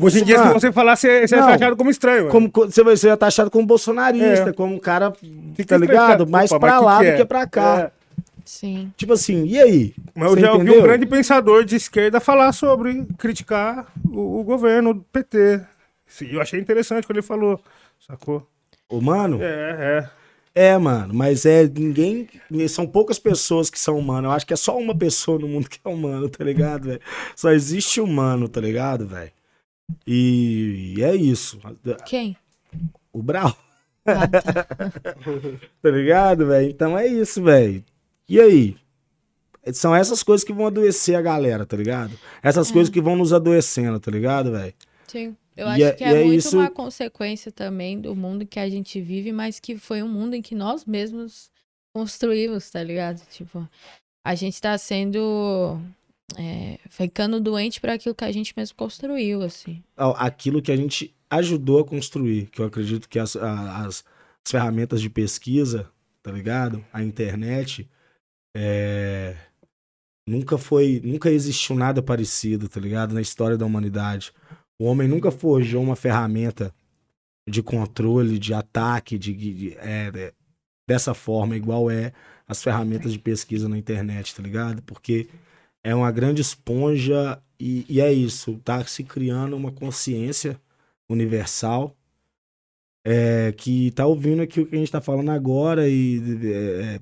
Hoje 0.00 0.20
em 0.20 0.24
dia, 0.24 0.38
se 0.46 0.52
você 0.52 0.72
falar, 0.72 0.96
você, 0.96 1.26
você 1.26 1.34
é 1.34 1.40
Não. 1.40 1.46
taxado 1.48 1.76
como 1.76 1.90
estranho. 1.90 2.28
Como, 2.28 2.50
co- 2.50 2.66
você 2.66 2.82
vai 2.82 2.96
ser 2.96 3.16
taxado 3.16 3.50
como 3.50 3.66
bolsonarista, 3.66 4.50
É. 4.50 4.52
como 4.52 4.74
um 4.74 4.78
cara, 4.78 5.12
Fica 5.54 5.74
tá 5.74 5.76
ligado? 5.78 6.26
Mais 6.26 6.50
Opa, 6.50 6.60
pra 6.66 6.78
que 6.78 6.84
lá 6.84 6.98
que 6.98 7.04
do 7.04 7.08
é? 7.10 7.16
que 7.16 7.24
pra 7.24 7.46
cá. 7.46 7.90
Sim. 8.44 8.92
Tipo 8.96 9.14
assim, 9.14 9.46
e 9.46 9.58
aí? 9.58 9.94
Mas 10.14 10.28
eu 10.28 10.34
Você 10.34 10.40
já 10.42 10.52
ouvi 10.52 10.64
entendeu? 10.64 10.80
um 10.80 10.84
grande 10.84 11.06
pensador 11.06 11.64
de 11.64 11.76
esquerda 11.76 12.20
falar 12.20 12.52
sobre 12.52 13.06
criticar 13.18 13.86
o, 14.10 14.40
o 14.40 14.44
governo 14.44 14.92
do 14.94 15.00
PT. 15.12 15.60
Sim, 16.06 16.28
eu 16.30 16.40
achei 16.42 16.60
interessante 16.60 17.06
quando 17.06 17.16
ele 17.18 17.26
falou, 17.26 17.58
sacou? 18.06 18.46
Ô, 18.88 19.00
mano, 19.00 19.38
É, 19.42 20.06
é. 20.06 20.24
É, 20.56 20.78
mano, 20.78 21.12
mas 21.12 21.44
é 21.46 21.64
ninguém. 21.66 22.28
São 22.68 22.86
poucas 22.86 23.18
pessoas 23.18 23.68
que 23.70 23.80
são 23.80 23.98
humanos. 23.98 24.28
Eu 24.28 24.30
acho 24.36 24.46
que 24.46 24.52
é 24.52 24.56
só 24.56 24.78
uma 24.78 24.96
pessoa 24.96 25.36
no 25.38 25.48
mundo 25.48 25.66
que 25.70 25.80
é 25.84 25.88
humano, 25.88 26.28
tá 26.28 26.44
ligado, 26.44 26.84
velho? 26.88 27.00
Só 27.34 27.50
existe 27.50 28.00
humano, 28.00 28.46
tá 28.46 28.60
ligado, 28.60 29.04
velho? 29.06 29.32
E, 30.06 30.96
é 31.00 31.14
isso. 31.14 31.58
Quem? 32.06 32.36
O 33.12 33.22
Brau, 33.22 33.54
Ah, 34.06 34.26
tá. 34.28 34.64
tá 35.82 35.90
ligado, 35.90 36.46
velho? 36.46 36.68
Então 36.70 36.98
é 36.98 37.06
isso, 37.06 37.42
velho. 37.42 37.84
E 38.28 38.40
aí? 38.40 38.76
São 39.72 39.94
essas 39.94 40.22
coisas 40.22 40.44
que 40.44 40.52
vão 40.52 40.66
adoecer 40.66 41.14
a 41.16 41.22
galera, 41.22 41.64
tá 41.64 41.76
ligado? 41.76 42.18
Essas 42.42 42.70
coisas 42.70 42.92
que 42.92 43.00
vão 43.00 43.16
nos 43.16 43.32
adoecendo, 43.32 43.98
tá 43.98 44.10
ligado, 44.10 44.52
velho? 44.52 44.74
Sim. 45.06 45.34
Eu 45.56 45.68
acho 45.68 45.84
é- 45.84 45.92
que 45.92 46.04
e 46.04 46.06
é, 46.06 46.20
é 46.20 46.24
muito 46.24 46.38
isso- 46.38 46.58
uma 46.58 46.70
consequência 46.70 47.50
também 47.52 47.98
do 48.00 48.14
mundo 48.14 48.44
que 48.44 48.58
a 48.60 48.68
gente 48.68 49.00
vive, 49.00 49.32
mas 49.32 49.58
que 49.60 49.78
foi 49.78 50.02
um 50.02 50.08
mundo 50.08 50.34
em 50.34 50.42
que 50.42 50.54
nós 50.54 50.84
mesmos 50.84 51.50
construímos, 51.94 52.68
tá 52.70 52.82
ligado? 52.82 53.22
Tipo, 53.30 53.66
a 54.26 54.34
gente 54.34 54.60
tá 54.60 54.76
sendo. 54.76 55.78
É, 56.36 56.78
ficando 56.88 57.40
doente 57.40 57.80
para 57.80 57.94
aquilo 57.94 58.14
que 58.14 58.24
a 58.24 58.32
gente 58.32 58.52
mesmo 58.56 58.76
construiu, 58.76 59.42
assim. 59.42 59.82
Aquilo 59.96 60.62
que 60.62 60.72
a 60.72 60.76
gente 60.76 61.14
ajudou 61.30 61.80
a 61.80 61.84
construir, 61.84 62.46
que 62.46 62.60
eu 62.60 62.66
acredito 62.66 63.08
que 63.08 63.18
as, 63.18 63.36
as, 63.36 64.04
as 64.44 64.50
ferramentas 64.50 65.00
de 65.00 65.10
pesquisa, 65.10 65.90
tá 66.22 66.30
ligado? 66.30 66.84
A 66.92 67.02
internet, 67.02 67.88
é, 68.56 69.36
nunca 70.28 70.56
foi, 70.58 71.00
nunca 71.04 71.30
existiu 71.30 71.76
nada 71.76 72.02
parecido, 72.02 72.68
tá 72.68 72.80
ligado? 72.80 73.14
Na 73.14 73.20
história 73.20 73.56
da 73.56 73.66
humanidade. 73.66 74.32
O 74.80 74.86
homem 74.86 75.06
nunca 75.06 75.30
forjou 75.30 75.82
uma 75.82 75.96
ferramenta 75.96 76.74
de 77.48 77.62
controle, 77.62 78.38
de 78.38 78.54
ataque, 78.54 79.18
de, 79.18 79.34
de- 79.34 79.74
é, 79.78 80.10
é, 80.14 80.32
dessa 80.88 81.14
forma, 81.14 81.56
igual 81.56 81.90
é 81.90 82.12
as 82.46 82.62
ferramentas 82.62 83.12
de 83.12 83.18
pesquisa 83.18 83.68
na 83.68 83.78
internet, 83.78 84.34
tá 84.34 84.42
ligado? 84.42 84.82
Porque 84.82 85.28
é 85.84 85.94
uma 85.94 86.10
grande 86.10 86.40
esponja 86.40 87.40
e, 87.60 87.84
e 87.88 88.00
é 88.00 88.12
isso, 88.12 88.58
tá 88.64 88.84
se 88.84 89.04
criando 89.04 89.54
uma 89.54 89.70
consciência 89.70 90.60
universal 91.08 91.94
é, 93.04 93.52
que 93.52 93.90
tá 93.90 94.06
ouvindo 94.06 94.40
aqui 94.42 94.60
o 94.60 94.66
que 94.66 94.74
a 94.74 94.78
gente 94.78 94.90
tá 94.90 95.00
falando 95.00 95.30
agora 95.30 95.86
e 95.88 96.20
é, 96.42 96.94
é, 96.96 97.00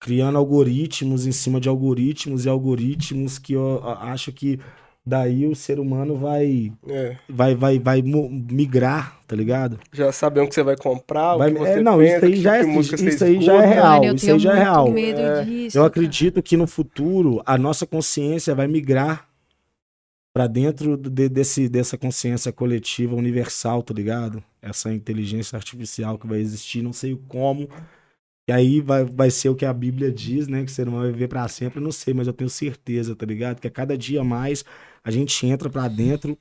criando 0.00 0.36
algoritmos 0.36 1.24
em 1.26 1.32
cima 1.32 1.60
de 1.60 1.68
algoritmos 1.68 2.44
e 2.44 2.48
algoritmos 2.48 3.38
que 3.38 3.52
eu 3.52 3.88
acho 3.88 4.32
que 4.32 4.58
daí 5.06 5.46
o 5.46 5.54
ser 5.56 5.80
humano 5.80 6.16
vai 6.16 6.72
É, 6.86 7.16
vai 7.28 7.54
vai 7.54 7.78
vai 7.78 8.02
migrar, 8.02 9.18
tá 9.26 9.34
ligado? 9.34 9.78
já 9.92 10.12
sabendo 10.12 10.44
o 10.44 10.48
que 10.48 10.54
você 10.54 10.62
vai 10.62 10.76
comprar, 10.76 11.36
Vai- 11.36 11.50
o 11.52 11.56
que 11.56 11.62
é, 11.62 11.74
você 11.74 11.80
não, 11.82 11.98
pensa, 11.98 12.16
isso 12.16 12.24
aí 12.26 12.36
já 12.36 12.58
tipo 12.60 12.70
é- 12.70 12.82
você 12.82 13.08
isso 13.08 13.24
aí 13.24 13.42
já 13.42 13.54
é 13.54 13.66
real, 13.66 13.92
Mano, 13.94 14.04
eu 14.06 14.14
isso 14.14 14.24
tenho 14.26 14.36
aí 14.36 14.40
já 14.40 14.52
é 14.52 14.58
real. 14.62 14.90
medo 14.90 15.20
É. 15.20 15.44
disso. 15.44 15.76
Eu 15.78 15.82
cara. 15.82 15.86
acredito 15.88 16.42
que 16.42 16.56
no 16.56 16.66
futuro 16.66 17.42
a 17.46 17.56
nossa 17.58 17.86
consciência 17.86 18.54
vai 18.54 18.66
migrar 18.68 19.26
pra 20.32 20.46
dentro 20.46 20.96
de- 20.96 21.28
desse, 21.28 21.68
dessa 21.68 21.98
consciência 21.98 22.52
coletiva 22.52 23.16
universal, 23.16 23.82
tá 23.82 23.92
ligado? 23.92 24.42
Essa 24.62 24.92
inteligência 24.92 25.56
artificial 25.56 26.16
que 26.18 26.26
vai 26.26 26.38
existir, 26.38 26.82
não 26.82 26.92
sei 26.92 27.18
como. 27.28 27.68
E 28.48 28.52
aí 28.52 28.80
vai, 28.80 29.04
vai 29.04 29.30
ser 29.30 29.48
o 29.48 29.54
que 29.56 29.64
a 29.64 29.72
Bíblia 29.72 30.10
diz, 30.12 30.46
né? 30.48 30.60
Que 30.64 30.70
o 30.70 30.74
ser 30.74 30.86
humano 30.88 31.04
vai 31.04 31.12
viver 31.12 31.28
pra 31.28 31.46
sempre, 31.48 31.78
eu 31.78 31.82
não 31.82 31.92
sei, 31.92 32.14
mas 32.14 32.26
eu 32.26 32.32
tenho 32.32 32.48
certeza, 32.50 33.14
tá 33.16 33.26
ligado? 33.26 33.60
Que 33.60 33.66
a 33.68 33.70
cada 33.70 33.96
dia 33.98 34.22
mais 34.24 34.64
a 35.02 35.10
gente 35.10 35.46
entra 35.46 35.68
pra 35.68 35.88
dentro 35.88 36.38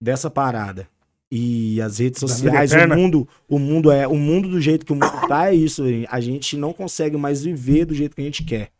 dessa 0.00 0.30
parada. 0.30 0.88
E 1.30 1.80
as 1.80 1.98
redes 1.98 2.20
sociais, 2.20 2.72
o 2.72 2.88
mundo, 2.88 3.28
o 3.48 3.58
mundo 3.58 3.90
é, 3.90 4.06
o 4.06 4.16
mundo 4.16 4.50
do 4.50 4.60
jeito 4.60 4.84
que 4.84 4.92
o 4.92 4.96
mundo 4.96 5.26
tá 5.26 5.48
é 5.48 5.54
isso, 5.54 5.82
a 6.08 6.20
gente 6.20 6.58
não 6.58 6.74
consegue 6.74 7.16
mais 7.16 7.42
viver 7.42 7.86
do 7.86 7.94
jeito 7.94 8.14
que 8.14 8.20
a 8.20 8.24
gente 8.24 8.44
quer. 8.44 8.70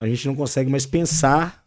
A 0.00 0.06
gente 0.06 0.28
não 0.28 0.36
consegue 0.36 0.70
mais 0.70 0.86
pensar 0.86 1.64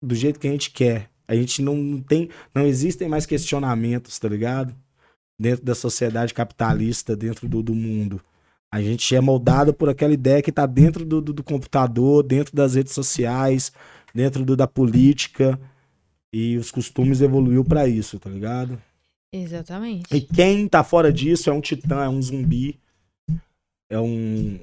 do 0.00 0.14
jeito 0.14 0.38
que 0.38 0.46
a 0.46 0.50
gente 0.52 0.70
quer. 0.70 1.10
A 1.26 1.34
gente 1.34 1.62
não 1.62 1.76
não 1.76 2.00
tem, 2.00 2.28
não 2.54 2.64
existem 2.64 3.08
mais 3.08 3.26
questionamentos, 3.26 4.18
tá 4.20 4.28
ligado? 4.28 4.72
Dentro 5.36 5.64
da 5.64 5.74
sociedade 5.74 6.32
capitalista, 6.32 7.16
dentro 7.16 7.48
do, 7.48 7.62
do 7.62 7.74
mundo. 7.74 8.20
A 8.70 8.80
gente 8.80 9.16
é 9.16 9.20
moldado 9.20 9.74
por 9.74 9.88
aquela 9.88 10.14
ideia 10.14 10.40
que 10.40 10.52
tá 10.52 10.64
dentro 10.64 11.04
do, 11.04 11.20
do, 11.20 11.32
do 11.32 11.42
computador, 11.42 12.22
dentro 12.22 12.54
das 12.54 12.74
redes 12.74 12.92
sociais, 12.94 13.72
dentro 14.14 14.44
do, 14.44 14.56
da 14.56 14.66
política. 14.66 15.58
E 16.32 16.56
os 16.56 16.70
costumes 16.70 17.20
evoluiu 17.20 17.62
pra 17.64 17.86
isso, 17.86 18.18
tá 18.18 18.30
ligado? 18.30 18.80
Exatamente. 19.32 20.04
E 20.14 20.20
quem 20.20 20.66
tá 20.66 20.82
fora 20.82 21.12
disso 21.12 21.48
é 21.50 21.52
um 21.52 21.60
titã, 21.60 22.04
é 22.04 22.08
um 22.08 22.20
zumbi. 22.22 22.78
É 23.90 23.98
um. 23.98 24.58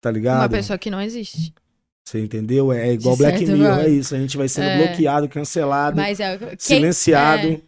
Tá 0.00 0.10
ligado? 0.10 0.40
Uma 0.42 0.48
pessoa 0.48 0.78
que 0.78 0.90
não 0.90 1.00
existe. 1.00 1.52
Você 2.06 2.18
entendeu? 2.20 2.72
É 2.72 2.92
igual 2.92 3.14
De 3.14 3.22
Black 3.22 3.38
certo 3.38 3.52
Mirror, 3.58 3.78
é 3.80 3.88
isso. 3.88 4.14
A 4.14 4.18
gente 4.18 4.36
vai 4.36 4.48
sendo 4.48 4.68
É. 4.68 4.86
bloqueado, 4.86 5.28
cancelado, 5.28 5.96
Mas 5.96 6.18
é. 6.18 6.38
Quem, 6.38 6.56
silenciado. 6.58 7.62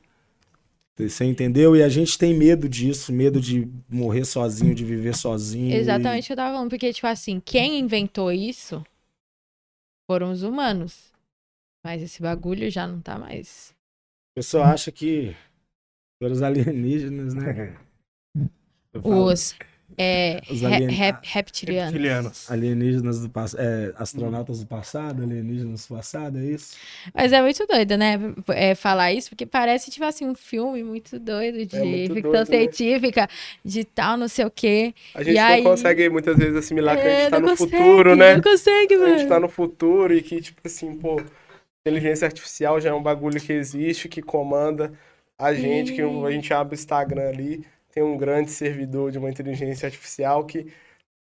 é, 0.98 1.06
Você 1.08 1.24
entendeu? 1.24 1.76
E 1.76 1.82
a 1.82 1.88
gente 1.88 2.16
tem 2.18 2.34
medo 2.34 2.68
disso, 2.68 3.12
medo 3.12 3.40
de 3.40 3.68
morrer 3.88 4.24
sozinho, 4.24 4.74
de 4.74 4.84
viver 4.84 5.14
sozinho. 5.14 5.74
Exatamente 5.74 6.24
o 6.24 6.26
que 6.28 6.32
eu 6.32 6.36
tava 6.36 6.54
falando. 6.54 6.70
Porque, 6.70 6.92
tipo 6.92 7.06
assim, 7.06 7.40
quem 7.44 7.78
inventou 7.78 8.32
isso 8.32 8.82
foram 10.06 10.30
os 10.30 10.42
humanos. 10.42 11.12
Mas 11.84 12.02
esse 12.02 12.22
bagulho 12.22 12.70
já 12.70 12.86
não 12.86 13.00
tá 13.00 13.18
mais. 13.18 13.74
O 14.32 14.34
pessoal 14.36 14.64
acha 14.64 14.92
que 14.92 15.36
foram 16.22 16.34
os 16.34 16.42
alienígenas, 16.42 17.34
né? 17.34 17.76
Os. 19.02 19.56
É, 19.98 20.40
alien- 20.48 20.90
rep- 20.90 21.20
reptilianos. 21.24 21.92
Reptilianos. 21.92 22.50
Alienígenas 22.50 23.20
do 23.20 23.28
passado. 23.30 23.60
É, 23.60 23.92
astronautas 23.96 24.60
do 24.60 24.66
passado, 24.66 25.22
alienígenas 25.22 25.86
do 25.86 25.94
passado, 25.96 26.38
é 26.38 26.44
isso? 26.44 26.76
Mas 27.14 27.32
é 27.32 27.40
muito 27.42 27.66
doido, 27.66 27.96
né? 27.96 28.18
É, 28.48 28.74
falar 28.74 29.12
isso, 29.12 29.28
porque 29.30 29.46
parece, 29.46 29.90
tipo 29.90 30.04
assim, 30.04 30.26
um 30.26 30.34
filme 30.34 30.82
muito 30.82 31.18
doido 31.18 31.64
de 31.66 31.76
É 31.76 31.84
muito 31.84 32.14
ficção 32.14 32.32
doido, 32.32 32.50
né? 32.50 32.56
científica, 32.58 33.28
de 33.64 33.84
tal, 33.84 34.16
não 34.16 34.28
sei 34.28 34.44
o 34.44 34.50
quê. 34.50 34.94
A 35.14 35.22
gente 35.22 35.34
E 35.36 35.40
não 35.40 35.46
aí- 35.46 35.62
consegue 35.62 36.08
muitas 36.08 36.36
vezes 36.36 36.56
assimilar 36.56 36.96
que 36.96 37.02
a 37.02 37.10
É, 37.10 37.20
gente 37.22 37.30
tá 37.30 37.40
não 37.40 37.48
no 37.50 37.56
consegue, 37.56 37.76
futuro, 37.76 38.16
né? 38.16 38.34
Não 38.34 38.42
consegue, 38.42 38.94
A 38.94 38.98
mano. 38.98 39.18
gente 39.18 39.28
tá 39.28 39.40
no 39.40 39.48
futuro 39.48 40.14
e 40.14 40.22
que, 40.22 40.40
tipo 40.40 40.60
assim, 40.64 40.94
pô, 40.96 41.20
inteligência 41.86 42.26
artificial 42.26 42.80
já 42.80 42.90
é 42.90 42.92
um 42.94 43.02
bagulho 43.02 43.40
que 43.40 43.52
existe, 43.52 44.08
que 44.08 44.22
comanda 44.22 44.92
a 45.38 45.52
gente, 45.52 45.92
que 45.92 46.00
a 46.00 46.30
gente 46.30 46.54
abre 46.54 46.74
o 46.74 46.78
Instagram 46.78 47.28
ali, 47.28 47.64
tem 47.92 48.02
um 48.02 48.16
grande 48.18 48.50
servidor 48.50 49.12
de 49.12 49.18
uma 49.18 49.30
inteligência 49.30 49.86
artificial 49.86 50.44
que 50.46 50.66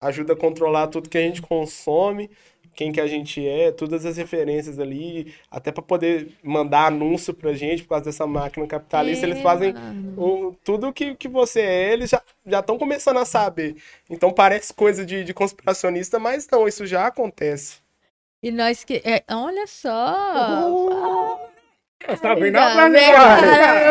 ajuda 0.01 0.35
a 0.35 0.37
controlar 0.37 0.89
tudo 0.89 1.09
que 1.09 1.19
a 1.19 1.23
gente 1.23 1.43
consome, 1.43 2.31
quem 2.75 2.93
que 2.93 3.01
a 3.01 3.07
gente 3.07 3.47
é, 3.47 3.73
todas 3.73 4.05
as 4.05 4.17
referências 4.17 4.79
ali, 4.79 5.35
até 5.51 5.73
pra 5.73 5.83
poder 5.83 6.35
mandar 6.43 6.87
anúncio 6.87 7.33
pra 7.35 7.55
gente 7.55 7.83
por 7.83 7.91
causa 7.91 8.05
dessa 8.07 8.27
máquina 8.27 8.67
capitalista, 8.67 9.27
eles 9.27 9.41
fazem 9.41 9.75
o- 10.17 10.55
tudo 10.65 10.93
que, 10.93 11.15
que 11.15 11.29
você 11.29 11.61
é, 11.61 11.93
eles 11.93 12.11
já 12.47 12.61
estão 12.61 12.79
começando 12.79 13.19
a 13.19 13.25
saber. 13.25 13.77
Então 14.11 14.33
parece 14.33 14.73
coisa 14.75 15.05
de, 15.07 15.25
de 15.25 15.33
conspiracionista, 15.35 16.19
mas 16.19 16.47
não, 16.51 16.69
isso 16.69 16.87
já 16.87 17.07
acontece. 17.07 17.79
E 18.43 18.51
nós 18.51 18.85
que. 18.85 19.03
é, 19.05 19.25
olha 19.31 19.67
só! 19.67 19.91
Tá 20.33 20.45
vendo 20.45 21.56
Tá 21.99 22.33
a 22.33 22.35
vendo, 22.35 22.53
cara, 22.55 22.89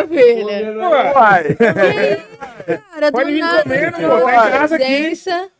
meu 0.06 0.08
filho? 0.08 0.80
Uai! 0.80 1.54
Cara, 1.56 3.12
Pode 3.12 3.32
vir 3.32 3.42
comendo, 3.42 3.92
pô, 3.96 4.24
tá 4.26 4.48
em 4.48 4.50
casa 4.50 4.76
aqui. 4.76 4.84
presença, 4.84 5.50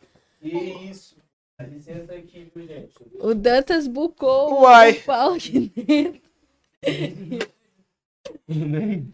Isso. 0.41 1.17
Licença 1.59 2.13
aqui, 2.13 2.51
viu, 2.55 2.67
gente? 2.67 2.93
O 3.19 3.33
Dantas 3.33 3.87
bucou 3.87 4.61
Uai. 4.61 4.91
o 4.91 5.01
pau 5.03 5.33
aqui 5.33 5.71
dentro. 5.75 6.21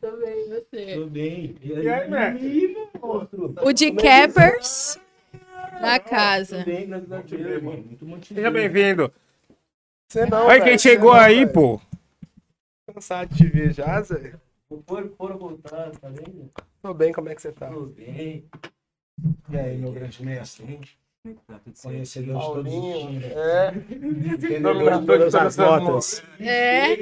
Tô 0.01 0.11
bem, 0.17 0.49
você. 0.49 0.93
Tudo 0.95 1.09
bem. 1.09 1.55
E 1.61 1.67
E 1.69 1.89
aí, 1.89 2.75
monstro? 3.01 3.55
O 3.63 3.73
de 3.73 3.91
Cappers 3.93 4.99
na 5.81 5.99
casa. 5.99 6.57
Tudo 6.57 6.65
bem, 6.65 6.87
graças 6.87 7.11
a 7.11 7.19
Deus, 7.21 7.63
mano. 7.63 7.77
Muito 7.83 8.05
motivo. 8.05 8.35
Seja 8.35 8.51
bem-vindo. 8.51 9.11
Você 10.07 10.25
não, 10.25 10.45
Olha 10.45 10.61
quem 10.61 10.77
chegou 10.77 11.11
aí, 11.13 11.47
pô. 11.47 11.79
Cansado 12.87 13.29
de 13.29 13.37
te 13.37 13.47
ver 13.47 13.73
já, 13.73 14.01
Zé. 14.01 14.33
Pôr 14.85 15.31
a 15.31 15.35
voltar, 15.35 15.91
tá 15.91 16.09
vendo? 16.09 16.49
Tô 16.81 16.93
bem, 16.93 17.13
como 17.13 17.29
é 17.29 17.35
que 17.35 17.41
você 17.41 17.51
tá? 17.51 17.67
Tudo 17.67 17.87
bem. 17.93 18.45
E 19.49 19.57
aí, 19.57 19.77
meu 19.77 19.91
grande 19.91 20.23
mestre? 20.23 20.81
Tá 21.47 21.61
Conhecedor 21.81 22.37
de 22.37 22.45
todos 22.45 22.73
os 22.73 22.81
times. 22.81 23.23
É. 23.23 23.73
Entendedor 23.73 24.99
de 24.99 25.05
todas 25.05 25.35
as 25.35 25.55
notas. 25.55 26.23
É, 26.41 26.93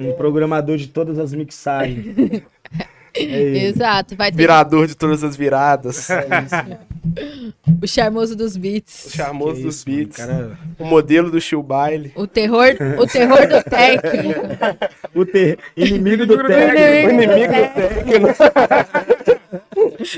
Um 0.00 0.16
programador 0.16 0.78
de 0.78 0.88
todas 0.88 1.18
as 1.18 1.34
mixagens. 1.34 2.06
É 3.18 3.64
exato. 3.66 4.16
Vai 4.16 4.30
ter 4.30 4.36
Virador 4.36 4.86
de 4.86 4.94
todas 4.94 5.24
as 5.24 5.36
viradas. 5.36 6.08
o 7.82 7.86
charmoso 7.86 8.36
dos 8.36 8.56
beats. 8.56 9.06
O 9.06 9.10
charmoso 9.10 9.62
dos 9.62 9.76
isso, 9.76 9.88
mano, 9.88 10.02
beats. 10.04 10.16
cara. 10.16 10.58
O 10.78 10.84
modelo 10.84 11.30
do 11.30 11.40
Chill 11.40 11.62
Baile. 11.62 12.12
O 12.14 12.26
terror, 12.26 12.76
o 12.98 13.06
terror 13.06 13.46
do 13.46 13.62
técnico. 13.62 14.40
O 15.14 15.24
ter... 15.24 15.58
inimigo 15.76 16.26
do 16.26 16.34
O 16.34 16.46
técnico. 16.46 17.12
inimigo 17.12 17.52
do 17.52 17.68
técnico. 17.74 18.28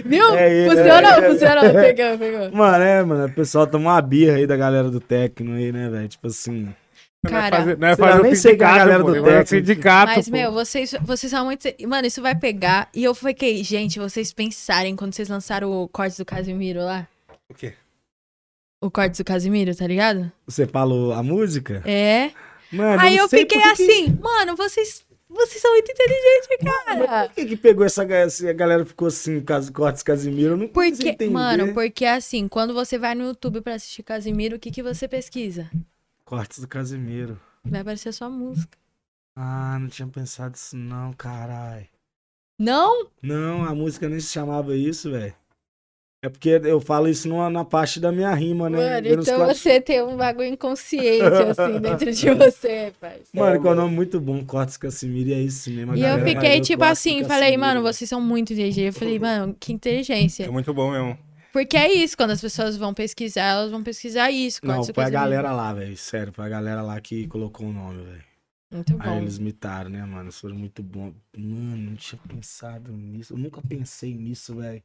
Viu? 0.04 0.34
É 0.34 0.52
ele, 0.52 0.70
funcionou, 0.70 1.22
funcionou. 1.30 1.72
Pegou, 1.72 2.18
pegou. 2.18 2.52
Mano, 2.52 2.84
é, 2.84 3.02
mano. 3.02 3.26
O 3.26 3.32
pessoal 3.32 3.66
toma 3.66 3.92
uma 3.92 4.02
birra 4.02 4.36
aí 4.36 4.46
da 4.46 4.56
galera 4.56 4.90
do 4.90 5.00
técnico 5.00 5.54
aí, 5.54 5.72
né, 5.72 5.88
velho? 5.88 6.08
Tipo 6.08 6.26
assim. 6.26 6.68
Não 7.22 7.30
é 7.36 7.40
Cara, 7.42 7.56
fazer, 7.58 7.76
não 7.78 7.88
é 7.88 7.96
fazer 7.96 8.20
o 8.20 8.22
nem 8.22 8.34
sei 8.34 8.56
quem 8.56 8.66
é 8.66 8.70
a 8.70 8.78
galera 8.78 9.02
do 9.04 9.28
É 9.28 9.44
sindicato, 9.44 10.12
Mas, 10.16 10.26
pô. 10.26 10.32
meu, 10.32 10.52
vocês, 10.52 10.94
vocês 11.02 11.30
são 11.30 11.44
muito. 11.44 11.68
Mano, 11.86 12.06
isso 12.06 12.22
vai 12.22 12.34
pegar. 12.34 12.88
E 12.94 13.04
eu 13.04 13.14
fiquei, 13.14 13.62
gente, 13.62 13.98
vocês 13.98 14.32
pensarem 14.32 14.96
quando 14.96 15.14
vocês 15.14 15.28
lançaram 15.28 15.70
o 15.70 15.86
corte 15.86 16.16
do 16.16 16.24
Casimiro 16.24 16.80
lá? 16.80 17.06
O 17.48 17.54
quê? 17.54 17.74
O 18.82 18.90
corte 18.90 19.18
do 19.18 19.24
Casimiro, 19.24 19.74
tá 19.76 19.86
ligado? 19.86 20.32
Você 20.46 20.66
falou 20.66 21.12
a 21.12 21.22
música? 21.22 21.82
É. 21.84 22.30
Mano, 22.72 23.02
Aí 23.02 23.16
eu 23.18 23.28
sei 23.28 23.40
fiquei 23.40 23.60
por 23.60 23.68
que 23.76 23.84
que- 23.84 23.90
assim, 23.90 24.18
mano, 24.20 24.56
vocês. 24.56 25.04
Vocês 25.28 25.60
são 25.62 25.70
muito 25.72 25.92
inteligentes, 25.92 26.48
cara. 26.64 27.28
Por 27.28 27.34
que, 27.36 27.44
que 27.46 27.56
pegou 27.56 27.84
essa 27.86 28.02
a 28.02 28.52
galera 28.52 28.84
ficou 28.84 29.06
assim, 29.06 29.40
Cas- 29.40 29.70
Cortes 29.70 30.02
Casimiro? 30.02 30.54
Eu 30.54 30.56
não 30.56 30.66
Porque, 30.66 31.10
entender. 31.10 31.30
mano, 31.30 31.72
porque 31.72 32.04
assim, 32.04 32.48
quando 32.48 32.74
você 32.74 32.98
vai 32.98 33.14
no 33.14 33.24
YouTube 33.24 33.60
pra 33.60 33.74
assistir 33.74 34.02
Casimiro, 34.02 34.56
o 34.56 34.58
que, 34.58 34.72
que 34.72 34.82
você 34.82 35.06
pesquisa? 35.06 35.70
Cortes 36.30 36.60
do 36.60 36.68
Casimiro. 36.68 37.40
Vai 37.64 37.80
aparecer 37.80 38.10
a 38.10 38.12
sua 38.12 38.30
música. 38.30 38.78
Ah, 39.36 39.76
não 39.80 39.88
tinha 39.88 40.06
pensado 40.06 40.54
isso 40.54 40.76
não, 40.76 41.12
caralho. 41.12 41.88
Não? 42.56 43.08
Não, 43.20 43.64
a 43.64 43.74
música 43.74 44.08
nem 44.08 44.20
se 44.20 44.28
chamava 44.28 44.76
isso, 44.76 45.10
velho. 45.10 45.34
É 46.22 46.28
porque 46.28 46.50
eu 46.50 46.80
falo 46.80 47.08
isso 47.08 47.26
numa, 47.28 47.50
na 47.50 47.64
parte 47.64 47.98
da 47.98 48.12
minha 48.12 48.32
rima, 48.32 48.70
né? 48.70 48.78
Mano, 48.78 49.08
então 49.08 49.38
cortes- 49.38 49.58
você 49.60 49.80
tem 49.80 50.00
um 50.04 50.16
bagulho 50.16 50.46
inconsciente, 50.46 51.24
assim, 51.24 51.80
dentro 51.82 52.12
de 52.12 52.30
você, 52.34 52.92
parceiro. 53.00 53.28
Mano, 53.34 53.60
que 53.60 53.66
é 53.66 53.70
um 53.70 53.74
nome 53.74 53.94
muito 53.96 54.20
bom, 54.20 54.44
Cortes 54.44 54.76
Casimiro, 54.76 55.30
e 55.30 55.32
é 55.32 55.40
isso 55.40 55.68
mesmo. 55.68 55.96
E 55.96 56.02
eu 56.04 56.18
fiquei 56.24 56.60
tipo 56.60 56.84
assim, 56.84 57.22
do 57.22 57.28
falei, 57.28 57.56
mano, 57.56 57.82
vocês 57.82 58.08
são 58.08 58.20
muito 58.20 58.52
inteligentes. 58.52 58.94
Eu 58.94 59.00
falei, 59.00 59.18
mano, 59.18 59.56
que 59.58 59.72
inteligência. 59.72 60.44
É 60.44 60.50
muito 60.50 60.72
bom 60.72 60.92
mesmo. 60.92 61.18
Porque 61.52 61.76
é 61.76 61.92
isso, 61.92 62.16
quando 62.16 62.30
as 62.30 62.40
pessoas 62.40 62.76
vão 62.76 62.94
pesquisar, 62.94 63.42
elas 63.44 63.70
vão 63.70 63.82
pesquisar 63.82 64.30
isso. 64.30 64.60
Não, 64.62 64.84
foi 64.84 65.04
a 65.04 65.10
galera 65.10 65.52
lá, 65.52 65.72
velho. 65.72 65.96
Sério, 65.96 66.32
foi 66.32 66.44
a 66.44 66.48
galera 66.48 66.82
lá 66.82 67.00
que 67.00 67.26
colocou 67.26 67.66
o 67.66 67.72
nome, 67.72 68.04
velho. 68.04 68.24
Muito 68.72 68.92
Aí 69.00 69.08
bom. 69.08 69.18
eles 69.18 69.38
imitaram, 69.38 69.90
né, 69.90 70.04
mano? 70.04 70.24
Eles 70.26 70.38
foram 70.38 70.54
muito 70.54 70.80
bons. 70.80 71.12
Mano, 71.36 71.76
não 71.90 71.96
tinha 71.96 72.20
pensado 72.28 72.92
nisso. 72.92 73.32
Eu 73.34 73.38
nunca 73.38 73.60
pensei 73.60 74.14
nisso, 74.14 74.54
velho. 74.54 74.80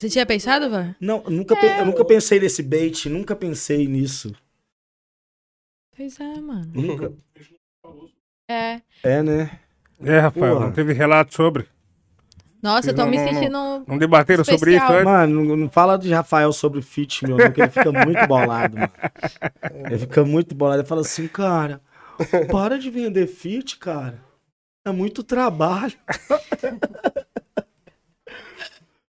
Você 0.00 0.10
tinha 0.10 0.26
pensado, 0.26 0.68
Van? 0.68 0.94
Não, 1.00 1.22
eu 1.24 1.30
nunca, 1.30 1.56
pe- 1.56 1.66
eu 1.80 1.86
nunca 1.86 2.04
pensei 2.04 2.38
nesse 2.38 2.62
bait, 2.62 3.08
nunca 3.08 3.34
pensei 3.34 3.88
nisso. 3.88 4.32
Pois 5.96 6.20
é, 6.20 6.40
mano. 6.40 6.70
Nunca. 6.74 7.12
É. 8.50 8.80
É, 9.02 9.22
né? 9.22 9.60
É, 10.00 10.20
Rafael, 10.20 10.54
Porra. 10.54 10.66
não 10.66 10.72
teve 10.72 10.92
relato 10.92 11.34
sobre? 11.34 11.66
Nossa, 12.62 12.90
eu 12.90 12.94
tô 12.94 13.02
Não, 13.02 13.10
me 13.10 13.16
não, 13.16 13.24
não. 13.24 13.32
sentindo. 13.32 13.84
Não 13.86 13.98
debateram 13.98 14.44
sobre 14.44 14.72
isso 14.72 14.78
Especial. 14.82 14.92
antes? 14.92 15.04
Mano, 15.04 15.44
não, 15.44 15.56
não 15.56 15.68
fala 15.70 15.96
de 15.96 16.12
Rafael 16.12 16.52
sobre 16.52 16.82
fit, 16.82 17.24
meu, 17.24 17.38
não, 17.38 17.52
que 17.52 17.60
ele 17.60 17.70
fica 17.70 17.92
muito 17.92 18.26
bolado, 18.26 18.76
mano. 18.76 18.90
Ele 19.86 19.98
fica 19.98 20.24
muito 20.24 20.54
bolado. 20.54 20.80
Ele 20.80 20.88
fala 20.88 21.02
assim, 21.02 21.28
cara, 21.28 21.80
para 22.50 22.78
de 22.78 22.90
vender 22.90 23.26
fit, 23.28 23.78
cara. 23.78 24.20
É 24.84 24.90
muito 24.90 25.22
trabalho. 25.22 25.94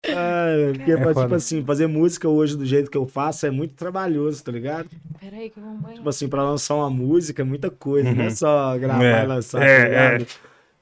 É, 0.04 0.72
porque, 0.72 0.96
foda. 0.98 1.22
tipo 1.22 1.34
assim, 1.36 1.64
fazer 1.64 1.86
música 1.86 2.28
hoje 2.28 2.56
do 2.56 2.66
jeito 2.66 2.90
que 2.90 2.96
eu 2.98 3.06
faço 3.06 3.46
é 3.46 3.50
muito 3.52 3.74
trabalhoso, 3.74 4.42
tá 4.42 4.50
ligado? 4.50 4.90
Peraí, 5.20 5.48
que 5.48 5.58
eu 5.58 5.62
vou. 5.62 5.92
Tipo 5.92 6.08
assim, 6.08 6.28
pra 6.28 6.42
lançar 6.42 6.74
uma 6.74 6.90
música 6.90 7.42
é 7.42 7.44
muita 7.44 7.70
coisa, 7.70 8.12
não 8.12 8.24
é 8.24 8.28
Uhum. 8.28 8.30
só 8.36 8.76
gravar 8.78 9.04
É, 9.04 9.22
e 9.22 9.26
lançar, 9.28 9.62
é, 9.62 9.82
tá 9.82 9.88
ligado? 9.88 10.26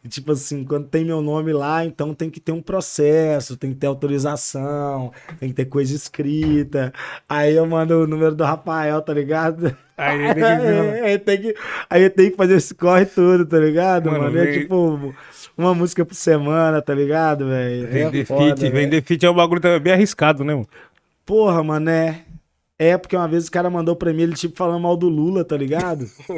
E, 0.02 0.08
tipo 0.08 0.32
assim, 0.32 0.64
quando 0.64 0.86
tem 0.88 1.04
meu 1.04 1.20
nome 1.20 1.52
lá, 1.52 1.84
então 1.84 2.14
tem 2.14 2.30
que 2.30 2.40
ter 2.40 2.52
um 2.52 2.62
processo, 2.62 3.56
tem 3.56 3.70
que 3.70 3.76
ter 3.76 3.86
autorização, 3.86 5.12
tem 5.38 5.50
que 5.50 5.54
ter 5.54 5.66
coisa 5.66 5.94
escrita. 5.94 6.90
Aí 7.28 7.54
eu 7.54 7.66
mando 7.66 7.94
o 8.02 8.06
número 8.06 8.34
do 8.34 8.42
Rafael, 8.42 9.02
tá 9.02 9.12
ligado? 9.12 9.76
Aí 9.98 10.18
tem 10.34 10.34
que 10.34 11.04
aí, 11.04 11.18
tem 11.18 11.40
que, 11.42 11.54
aí 11.90 12.02
eu 12.02 12.10
tenho 12.10 12.30
que 12.30 12.36
fazer 12.36 12.54
esse 12.56 12.74
corre 12.74 13.04
tudo, 13.04 13.44
tá 13.44 13.58
ligado, 13.58 14.10
Mano, 14.10 14.24
mano? 14.24 14.38
É 14.38 14.60
tipo 14.60 15.14
uma 15.56 15.74
música 15.74 16.02
por 16.02 16.14
semana, 16.14 16.80
tá 16.80 16.94
ligado, 16.94 17.48
velho? 17.48 17.86
Vender 17.86 18.24
fit, 18.24 18.70
vender 18.70 19.02
fit 19.02 19.26
é 19.26 19.30
um 19.30 19.34
bagulho 19.34 19.60
também 19.60 19.80
bem 19.80 19.92
arriscado, 19.92 20.42
né, 20.42 20.54
mano? 20.54 20.68
Porra, 21.26 21.62
mano, 21.62 21.90
é. 22.80 22.96
Porque 22.96 23.14
uma 23.14 23.28
vez 23.28 23.46
o 23.46 23.50
cara 23.50 23.68
mandou 23.68 23.94
pra 23.94 24.12
mim, 24.12 24.22
ele 24.22 24.34
tipo 24.34 24.56
falando 24.56 24.80
mal 24.80 24.96
do 24.96 25.08
Lula, 25.08 25.44
tá 25.44 25.56
ligado? 25.56 26.06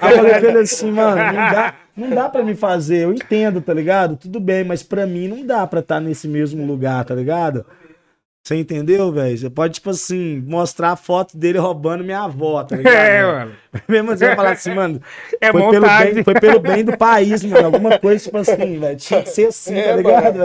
Aí 0.00 0.10
eu 0.10 0.16
falei 0.16 0.34
pra 0.34 0.48
ele 0.48 0.58
assim, 0.60 0.90
mano, 0.90 1.16
não 1.16 1.32
dá, 1.32 1.74
não 1.96 2.10
dá 2.10 2.28
pra 2.28 2.42
me 2.44 2.54
fazer, 2.54 3.04
eu 3.04 3.12
entendo, 3.12 3.60
tá 3.60 3.72
ligado? 3.72 4.16
Tudo 4.16 4.38
bem, 4.38 4.64
mas 4.64 4.82
pra 4.82 5.06
mim 5.06 5.28
não 5.28 5.46
dá 5.46 5.66
pra 5.66 5.80
estar 5.80 6.00
nesse 6.00 6.28
mesmo 6.28 6.66
lugar, 6.66 7.04
tá 7.04 7.14
ligado? 7.14 7.64
Você 8.46 8.54
entendeu, 8.54 9.10
velho? 9.10 9.36
Você 9.36 9.50
pode, 9.50 9.74
tipo 9.74 9.90
assim, 9.90 10.40
mostrar 10.46 10.92
a 10.92 10.96
foto 10.96 11.36
dele 11.36 11.58
roubando 11.58 12.04
minha 12.04 12.20
avó, 12.20 12.62
tá 12.62 12.76
ligado? 12.78 12.94
É, 12.94 13.10
velho? 13.20 13.26
mano. 13.38 13.52
Mesmo 13.88 14.10
assim, 14.12 14.24
eu 14.24 14.36
falar 14.36 14.52
assim, 14.52 14.72
mano, 14.72 15.02
É 15.40 15.50
foi, 15.50 15.62
pelo 15.68 15.86
bem, 15.88 16.22
foi 16.22 16.34
pelo 16.34 16.60
bem 16.60 16.84
do 16.84 16.96
país, 16.96 17.42
mano. 17.42 17.66
Alguma 17.66 17.98
coisa, 17.98 18.22
tipo 18.22 18.38
assim, 18.38 18.78
velho. 18.78 18.96
Tinha 18.96 19.20
que 19.22 19.30
ser 19.30 19.46
assim, 19.48 19.74
tá 19.82 19.96
ligado? 19.96 20.38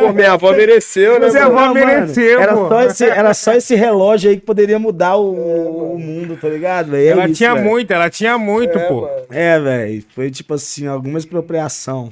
Pô, 0.00 0.12
minha 0.14 0.32
avó 0.32 0.50
mereceu, 0.52 1.20
né? 1.20 1.26
É 1.28 1.30
mano? 1.30 1.44
avó 1.44 1.66
Não, 1.66 1.74
mereceu, 1.74 2.40
era 2.40 2.54
pô. 2.54 2.68
só, 2.70 2.82
esse, 2.84 3.04
era 3.04 3.34
só 3.34 3.52
esse 3.52 3.74
relógio 3.74 4.30
aí 4.30 4.36
que 4.40 4.46
poderia 4.46 4.78
mudar 4.78 5.16
o, 5.16 5.92
o 5.94 5.98
mundo, 5.98 6.38
tá 6.40 6.48
ligado? 6.48 6.90
velho? 6.92 7.06
É 7.06 7.10
Ela 7.10 7.26
isso, 7.26 7.34
tinha 7.34 7.52
velho. 7.54 7.66
muito, 7.66 7.90
ela 7.90 8.08
tinha 8.08 8.38
muito, 8.38 8.78
É, 8.78 8.88
pô. 8.88 9.02
mano. 9.02 9.26
É, 9.30 9.60
velho. 9.60 10.04
Foi 10.14 10.30
tipo 10.30 10.54
assim, 10.54 10.86
alguma 10.86 11.18
expropriação 11.18 12.10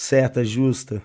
certa, 0.00 0.44
justa. 0.44 1.00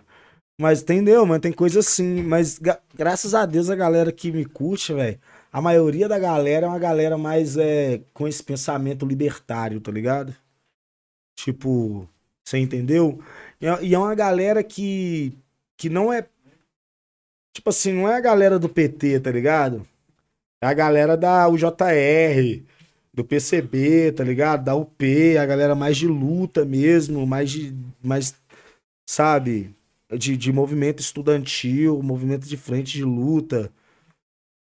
Mas 0.60 0.82
entendeu, 0.82 1.26
mano? 1.26 1.42
Tem 1.42 1.52
coisa 1.52 1.80
assim. 1.80 2.22
Mas 2.24 2.60
ga- 2.60 2.80
graças 2.94 3.34
a 3.34 3.46
Deus 3.46 3.70
a 3.70 3.76
galera 3.76 4.12
que 4.12 4.32
me 4.32 4.46
curte, 4.46 4.94
velho. 4.94 5.20
A 5.52 5.62
maioria 5.62 6.08
da 6.08 6.18
galera 6.20 6.66
é 6.66 6.70
uma 6.70 6.80
galera 6.80 7.18
mais 7.18 7.58
é, 7.58 8.02
com 8.14 8.28
esse 8.28 8.44
pensamento 8.44 9.06
libertário, 9.06 9.80
tá 9.82 9.92
ligado? 9.92 10.36
Tipo, 11.36 12.08
você 12.44 12.58
entendeu? 12.60 13.20
E 13.60 13.66
é- 13.68 13.84
e 13.84 13.94
é 13.96 14.00
uma 14.00 14.16
galera 14.16 14.64
que, 14.64 15.34
que 15.78 15.90
não 15.90 16.12
é. 16.14 16.28
Tipo 17.54 17.70
assim, 17.70 17.94
não 17.94 18.08
é 18.10 18.16
a 18.16 18.22
galera 18.22 18.58
do 18.58 18.68
PT, 18.70 19.20
tá 19.20 19.32
ligado? 19.32 19.88
É 20.62 20.68
a 20.68 20.74
galera 20.74 21.16
da 21.18 21.48
UJR, 21.50 22.64
do 23.14 23.24
PCB, 23.24 24.12
tá 24.14 24.24
ligado? 24.24 24.64
Da 24.66 24.76
UP, 24.76 25.38
a 25.38 25.46
galera 25.46 25.76
mais 25.76 25.98
de 25.98 26.08
luta 26.08 26.66
mesmo, 26.66 27.28
mais 27.28 27.52
de. 27.52 27.76
Mais, 28.02 28.36
sabe? 29.08 29.76
De, 30.18 30.38
de 30.38 30.52
movimento 30.52 31.00
estudantil, 31.00 32.02
movimento 32.04 32.48
de 32.48 32.58
frente 32.58 32.94
de 32.94 33.04
luta, 33.04 33.72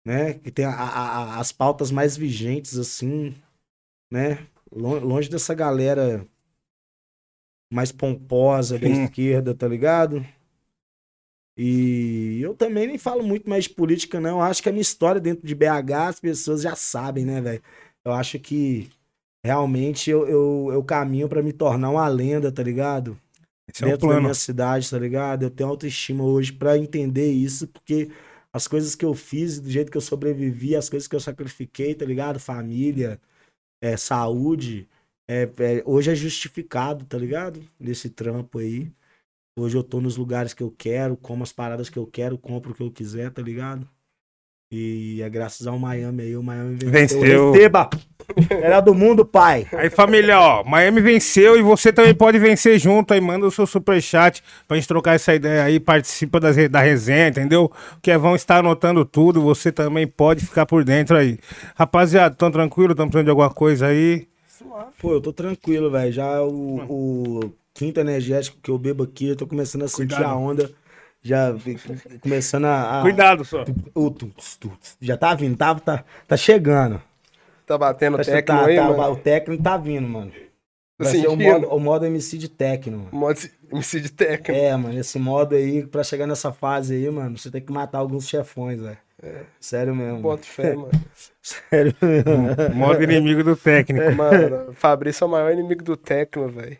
né? 0.06 0.36
Que 0.36 0.52
tem 0.52 0.66
a- 0.66 0.72
a- 0.72 1.40
as 1.40 1.52
pautas 1.52 1.92
mais 1.92 2.16
vigentes, 2.18 2.78
assim, 2.78 3.36
né? 4.12 4.48
Lon- 4.72 5.00
Longe 5.00 5.30
dessa 5.30 5.54
galera 5.54 6.28
mais 7.72 7.92
pomposa 7.92 8.80
da 8.80 8.88
Sim. 8.88 9.06
esquerda, 9.06 9.54
tá 9.54 9.68
ligado? 9.68 10.26
E 11.58 12.40
eu 12.42 12.56
também 12.56 12.86
nem 12.88 12.98
falo 12.98 13.24
muito 13.24 13.50
mais 13.50 13.64
de 13.64 13.72
política, 13.72 14.20
não. 14.20 14.38
Eu 14.38 14.42
acho 14.42 14.62
que 14.62 14.70
a 14.70 14.72
minha 14.72 14.82
história 14.82 15.20
dentro 15.20 15.46
de 15.46 15.56
BH 15.56 16.08
as 16.10 16.20
pessoas 16.20 16.62
já 16.62 16.76
sabem, 16.76 17.26
né, 17.26 17.42
velho? 17.42 17.64
Eu 18.06 18.12
acho 18.14 18.40
que 18.40 18.90
realmente 19.46 20.10
eu, 20.12 20.28
eu, 20.28 20.70
eu 20.74 20.84
caminho 20.84 21.28
pra 21.30 21.42
me 21.44 21.54
tornar 21.54 21.90
uma 21.92 22.08
lenda, 22.08 22.52
tá 22.52 22.62
ligado? 22.64 23.20
Esse 23.68 23.86
é 23.86 23.88
Dentro 23.88 24.08
da 24.08 24.18
plano. 24.18 24.22
minha 24.22 24.34
cidade, 24.34 24.90
tá 24.90 24.98
ligado? 25.00 25.44
Eu 25.44 25.52
tenho 25.52 25.70
autoestima 25.70 26.24
hoje 26.24 26.52
pra 26.54 26.78
entender 26.78 27.32
isso, 27.32 27.68
porque 27.68 28.10
as 28.52 28.68
coisas 28.68 28.96
que 28.96 29.06
eu 29.06 29.14
fiz, 29.14 29.60
do 29.60 29.70
jeito 29.70 29.92
que 29.92 29.98
eu 29.98 30.02
sobrevivi, 30.02 30.76
as 30.76 30.90
coisas 30.90 31.08
que 31.08 31.16
eu 31.16 31.20
sacrifiquei, 31.20 31.94
tá 31.96 32.06
ligado? 32.06 32.40
Família, 32.40 33.22
é, 33.82 33.98
saúde, 33.98 34.88
É, 35.30 35.44
é, 35.44 35.84
hoje 35.86 36.12
é 36.12 36.16
justificado, 36.16 37.06
tá 37.06 37.18
ligado? 37.18 37.62
Nesse 37.80 38.10
trampo 38.10 38.60
aí. 38.60 38.92
Hoje 39.58 39.78
eu 39.78 39.84
tô 39.84 40.02
nos 40.02 40.18
lugares 40.18 40.54
que 40.54 40.64
eu 40.64 40.72
quero, 40.72 41.18
como 41.18 41.44
as 41.44 41.54
paradas 41.54 41.90
que 41.90 42.00
eu 42.00 42.08
quero, 42.08 42.38
compro 42.38 42.72
o 42.74 42.76
que 42.76 42.84
eu 42.84 42.92
quiser, 42.92 43.32
tá 43.32 43.42
ligado? 43.42 43.90
E 44.70 45.22
é 45.22 45.30
graças 45.30 45.66
ao 45.66 45.80
Miami 45.80 46.24
aí, 46.24 46.36
o 46.36 46.44
Miami 46.44 46.76
venceu. 46.76 47.22
Venceu. 47.22 47.52
Receba! 47.54 47.90
Era 48.50 48.82
do 48.82 48.94
mundo, 48.94 49.26
pai. 49.26 49.66
Aí, 49.72 49.90
família, 49.90 50.38
ó, 50.38 50.62
Miami 50.66 51.00
venceu 51.00 51.58
e 51.58 51.62
você 51.62 51.94
também 51.94 52.14
pode 52.14 52.38
vencer 52.38 52.78
junto. 52.78 53.14
Aí 53.14 53.22
manda 53.22 53.46
o 53.46 53.52
seu 53.52 53.66
superchat 53.66 54.44
pra 54.68 54.76
gente 54.76 54.88
trocar 54.88 55.14
essa 55.14 55.34
ideia 55.34 55.64
aí, 55.64 55.80
participa 55.80 56.38
das 56.38 56.58
da 56.70 56.82
resenha, 56.82 57.30
entendeu? 57.30 57.72
O 57.96 58.02
Kevão 58.02 58.36
está 58.36 58.58
anotando 58.58 59.06
tudo, 59.06 59.42
você 59.42 59.72
também 59.72 60.06
pode 60.06 60.46
ficar 60.46 60.66
por 60.66 60.84
dentro 60.84 61.16
aí. 61.16 61.40
Rapaziada, 61.74 62.36
tão 62.36 62.52
tranquilo? 62.52 62.94
Tão 62.94 63.08
precisando 63.08 63.26
de 63.26 63.30
alguma 63.30 63.50
coisa 63.50 63.88
aí? 63.88 64.28
Pô, 65.00 65.14
eu 65.14 65.22
tô 65.22 65.32
tranquilo, 65.32 65.90
velho. 65.90 66.12
Já 66.12 66.42
o, 66.44 66.82
o 66.90 67.54
quinto 67.74 68.02
energético 68.02 68.58
que 68.62 68.70
eu 68.70 68.78
bebo 68.78 69.04
aqui, 69.04 69.30
eu 69.30 69.36
tô 69.38 69.48
começando 69.48 69.84
a 69.84 69.88
sentir 69.88 70.16
Cuidado. 70.16 70.26
a 70.26 70.36
onda. 70.36 70.70
Já 71.28 71.54
começando 72.22 72.66
a. 72.66 73.00
a- 73.00 73.02
Cuidado 73.02 73.44
só. 73.44 73.66
o 73.94 74.10
tuts, 74.10 74.56
tuts. 74.58 74.98
já 75.02 75.18
tá 75.18 75.34
vindo, 75.36 75.58
tá, 75.58 75.76
tá, 75.76 76.04
tá 76.28 76.38
chegando. 76.38 77.02
Tá 77.66 77.78
batendo 77.78 78.18
Tá, 78.18 78.24
técnico 78.24 78.46
tá- 78.62 78.66
aí, 78.66 78.76
tá- 78.78 78.84
mano? 78.88 79.12
o 79.12 79.16
técnico 79.18 79.62
tá 79.64 79.76
vindo, 79.78 80.08
mano. 80.08 80.32
Vai 81.00 81.10
Assim, 81.10 81.22
ser 81.22 81.28
o 81.28 81.36
modo, 81.36 81.68
o 81.68 81.80
modo 81.80 82.06
MC 82.06 82.38
de 82.38 82.50
técnico, 82.50 82.98
mano. 82.98 83.10
Modo 83.12 83.40
MC 83.72 84.00
de 84.00 84.12
técnico. 84.12 84.52
É, 84.60 84.76
mano, 84.76 84.98
esse 84.98 85.20
modo 85.20 85.54
aí, 85.54 85.86
pra 85.86 86.04
chegar 86.04 86.26
nessa 86.26 86.52
fase 86.52 86.96
aí, 86.96 87.10
mano, 87.12 87.38
você 87.38 87.52
tem 87.52 87.62
que 87.62 87.72
matar 87.72 88.00
alguns 88.00 88.28
chefões, 88.28 88.82
velho. 88.82 88.98
Sério 89.60 89.96
mesmo. 89.96 90.22
Bota 90.22 90.44
fé, 90.44 90.74
mano. 90.76 90.90
Sério 91.42 91.94
mesmo. 92.02 92.74
Modo 92.76 93.04
inimigo 93.04 93.44
do 93.44 93.56
técnico. 93.56 94.12
Mano, 94.16 94.74
Fabrício 94.74 95.24
é 95.26 95.28
o 95.28 95.30
maior 95.30 95.52
inimigo 95.52 95.84
do 95.84 95.98
técnico, 95.98 96.48
velho. 96.50 96.78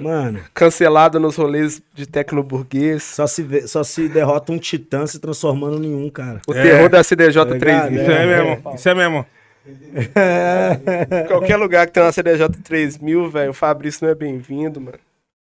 Mano, 0.00 0.40
Cancelado 0.52 1.18
nos 1.18 1.36
rolês 1.36 1.80
de 1.94 2.06
técnico 2.06 2.42
burguês. 2.46 3.02
só 3.02 3.26
se, 3.26 3.42
vê- 3.42 3.66
só 3.66 3.82
se 3.82 4.08
derrota 4.08 4.52
um 4.52 4.58
titã 4.58 5.06
se 5.06 5.18
transformando 5.18 5.82
em 5.84 5.94
um, 5.94 6.10
cara. 6.10 6.40
O 6.46 6.52
É. 6.52 6.62
terror 6.62 6.88
da 6.90 7.02
CDJ 7.02 7.44
Tá 7.46 7.54
ligado? 7.54 7.88
3000. 7.88 8.02
Isso 8.02 8.10
é 8.10 8.26
mesmo, 8.26 8.74
isso 8.74 8.88
é 8.88 8.94
mesmo. 8.94 9.26
Qualquer 11.28 11.56
lugar 11.56 11.86
que 11.86 11.92
tem 11.92 12.02
uma 12.02 12.12
CDJ 12.12 12.48
3000, 12.62 13.30
velho, 13.30 13.50
o 13.50 13.54
Fabrício 13.54 14.04
não 14.04 14.10
é 14.10 14.14
bem-vindo, 14.14 14.80
mano. 14.80 14.98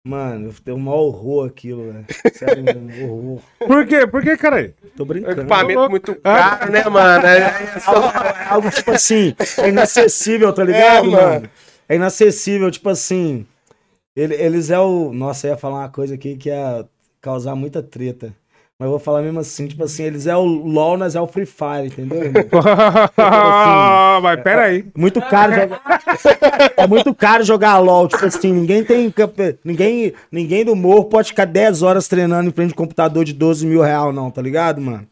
Mano, 0.07 0.49
eu 0.49 0.55
tenho 0.65 0.77
um 0.77 0.81
maior 0.81 1.01
horror 1.01 1.47
aquilo, 1.49 1.93
velho. 1.93 2.07
Sério 2.33 2.65
mesmo, 2.65 3.05
horror. 3.13 3.43
Por 3.59 3.87
quê? 3.87 4.07
Por 4.07 4.23
que, 4.23 4.37
cara? 4.37 4.73
Tô 4.97 5.03
É 5.03 5.05
um 5.05 5.07
brincando. 5.07 5.41
equipamento 5.43 5.91
muito 5.91 6.15
caro, 6.15 6.73
né, 6.73 6.85
mano? 6.89 7.27
É, 7.27 7.39
é 7.77 7.81
só- 7.81 8.09
É 8.09 8.45
algo 8.49 8.71
tipo 8.71 8.91
assim, 8.93 9.35
é 9.59 9.69
inacessível, 9.69 10.53
tá 10.53 10.65
ligado, 10.65 11.07
É, 11.09 11.11
mano? 11.11 11.11
mano. 11.31 11.51
É 11.89 11.97
inacessível, 11.97 12.71
tipo 12.71 12.89
assim. 12.89 13.45
Ele- 14.21 14.35
eles 14.35 14.71
é 14.71 14.79
o. 14.79 15.13
Nossa, 15.13 15.47
eu 15.47 15.53
ia 15.53 15.57
falar 15.57 15.79
uma 15.81 15.89
coisa 15.89 16.15
aqui 16.15 16.37
que 16.37 16.49
ia 16.49 16.85
causar 17.21 17.55
muita 17.55 17.83
treta. 17.83 18.35
Mas 18.79 18.87
eu 18.87 18.91
vou 18.91 19.01
falar 19.01 19.23
mesmo 19.23 19.41
assim, 19.41 19.67
tipo 19.67 19.83
assim, 19.83 20.05
eles 20.05 20.29
é 20.29 20.37
o 20.37 20.45
LOL, 20.45 20.97
nós 20.97 21.17
é 21.17 21.21
o 21.21 21.27
Free 21.27 21.45
Fire, 21.47 21.87
entendeu? 21.89 22.23
irmão? 22.23 22.45
Mas 24.23 24.41
peraí. 24.43 24.85
Muito 24.97 25.21
caro 25.21 25.53
jogar. 25.55 25.81
É 26.77 26.87
muito 26.87 27.13
caro 27.15 27.43
jogar 27.45 27.79
LOL. 27.79 28.07
Tipo 28.09 28.25
assim, 28.27 28.53
ninguém 28.53 28.85
tem. 28.85 29.13
Ninguém, 29.65 30.13
ninguém 30.31 30.65
do 30.65 30.77
morro 30.77 31.07
pode 31.07 31.29
ficar 31.29 31.45
10 31.45 31.83
horas 31.83 32.07
treinando 32.07 32.49
em 32.49 32.53
frente 32.53 32.69
de 32.69 32.75
computador 32.75 33.25
de 33.25 33.33
12 33.33 33.67
mil 33.67 33.83
real, 33.83 34.13
não, 34.13 34.31
tá 34.31 34.41
ligado, 34.41 34.81
mano? 34.81 35.07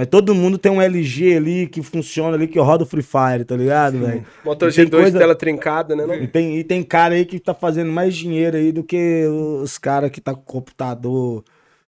Mas 0.00 0.06
todo 0.08 0.34
mundo 0.34 0.56
tem 0.56 0.72
um 0.72 0.80
LG 0.80 1.36
ali 1.36 1.66
que 1.66 1.82
funciona 1.82 2.34
ali, 2.34 2.48
que 2.48 2.58
roda 2.58 2.84
o 2.84 2.86
Free 2.86 3.02
Fire, 3.02 3.44
tá 3.44 3.54
ligado, 3.54 3.98
velho? 3.98 4.24
Motor 4.42 4.70
E 4.70 4.72
tem 4.72 4.86
G2 4.86 4.90
coisa- 5.02 5.18
tela 5.18 5.34
trincada, 5.34 5.94
né? 5.94 6.06
não? 6.06 6.14
E 6.14 6.26
tem, 6.26 6.56
e 6.56 6.64
tem 6.64 6.82
cara 6.82 7.14
aí 7.16 7.26
que 7.26 7.38
tá 7.38 7.52
fazendo 7.52 7.92
mais 7.92 8.16
dinheiro 8.16 8.56
aí 8.56 8.72
do 8.72 8.82
que 8.82 9.26
os 9.62 9.76
caras 9.76 10.10
que 10.10 10.18
tá 10.18 10.34
com 10.34 10.40
computador 10.40 11.44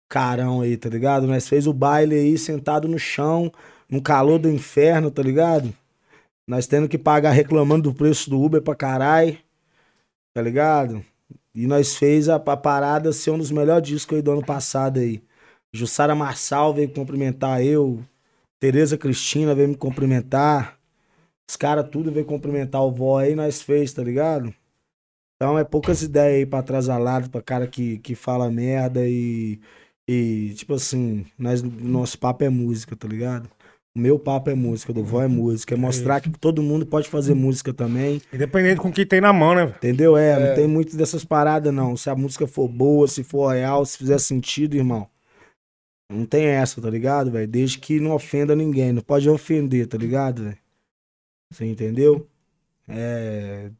carão 0.09 0.63
aí, 0.63 0.77
tá 0.77 0.89
ligado? 0.89 1.29
Nós 1.29 1.49
fez 1.49 1.69
o 1.69 1.73
baile 1.73 2.17
aí 2.17 2.37
sentado 2.37 2.89
no 2.89 2.99
chão, 2.99 3.53
no 3.89 4.03
calor 4.03 4.41
do 4.41 4.51
inferno, 4.51 5.09
tá 5.09 5.23
ligado? 5.23 5.73
Nós 6.45 6.67
tendo 6.67 6.89
que 6.89 6.99
pagar 6.99 7.31
reclamando 7.31 7.85
do 7.89 7.95
preço 7.95 8.29
do 8.29 8.43
Uber 8.43 8.61
pra 8.61 8.75
caralho, 8.75 9.39
tá 10.35 10.43
ligado? 10.43 11.05
E 11.55 11.69
nós 11.69 11.95
fez 11.95 12.29
a, 12.29 12.35
a 12.35 12.57
parada 12.57 13.13
ser 13.13 13.31
um 13.31 13.39
dos 13.39 13.53
melhores 13.53 13.87
discos 13.87 14.17
aí 14.17 14.23
do 14.23 14.33
ano 14.33 14.45
passado 14.45 14.99
aí. 14.99 15.23
Jussara 15.73 16.15
Marçal 16.15 16.75
veio 16.75 16.91
cumprimentar 16.91 17.65
eu, 17.65 18.03
Tereza 18.61 18.97
Cristina 18.99 19.55
veio 19.55 19.71
me 19.71 19.77
cumprimentar. 19.77 20.79
Os 21.49 21.57
caras 21.57 21.89
tudo 21.91 22.13
veio 22.13 22.25
cumprimentar 22.25 22.83
o 22.83 22.93
vó 22.93 23.19
aí, 23.19 23.35
nós 23.35 23.61
fez, 23.61 23.93
tá 23.93 24.03
ligado? 24.03 24.55
Então 25.37 25.59
é 25.59 25.65
poucas 25.65 26.03
ideias 26.03 26.37
aí 26.37 26.47
pra 26.47 26.61
atrasalado, 26.61 27.29
pra 27.29 27.43
cara 27.43 27.67
que, 27.67 27.99
que 27.99 28.15
fala 28.15 28.49
merda 28.51 29.01
e, 29.05 29.59
e 30.09 30.53
tipo 30.55 30.75
assim, 30.75 31.27
nós, 31.37 31.63
nosso 31.63 32.17
papo 32.19 32.45
é 32.45 32.49
música, 32.49 32.95
tá 32.95 33.09
ligado? 33.09 33.51
O 33.95 33.99
meu 33.99 34.19
papo 34.19 34.49
é 34.49 34.55
música, 34.55 34.93
do 34.93 35.03
vó 35.03 35.21
é 35.21 35.27
música. 35.27 35.75
É 35.75 35.77
mostrar 35.77 36.21
que 36.21 36.31
todo 36.31 36.63
mundo 36.63 36.87
pode 36.87 37.09
fazer 37.09 37.35
música 37.35 37.75
também, 37.75 38.23
Independente 38.33 38.81
com 38.81 38.89
o 38.89 38.93
que 38.93 39.05
tem 39.05 39.21
na 39.21 39.33
mão, 39.33 39.55
né? 39.55 39.65
entendeu? 39.65 40.17
É, 40.17 40.49
não 40.49 40.55
tem 40.55 40.67
muito 40.69 40.97
dessas 40.97 41.25
paradas 41.25 41.75
não. 41.75 41.97
Se 41.97 42.09
a 42.09 42.15
música 42.15 42.47
for 42.47 42.69
boa, 42.69 43.09
se 43.09 43.25
for 43.25 43.49
real, 43.49 43.85
se 43.85 43.99
fizer 43.99 44.19
sentido, 44.19 44.77
irmão. 44.77 45.09
Não 46.13 46.27
tem 46.27 46.47
essa, 46.47 46.81
tá 46.81 46.91
ligado, 46.91 47.31
velho? 47.31 47.49
Desde 47.49 47.79
que 47.79 47.99
não 47.99 48.13
ofenda 48.13 48.55
ninguém. 48.55 48.93
Não 48.93 49.03
pode 49.03 49.29
ofender, 49.29 49.87
tá 49.87 49.97
ligado, 49.97 50.45
velho? 50.45 50.59
Você 51.51 51.65
entendeu? 51.65 52.29
É. 52.89 53.71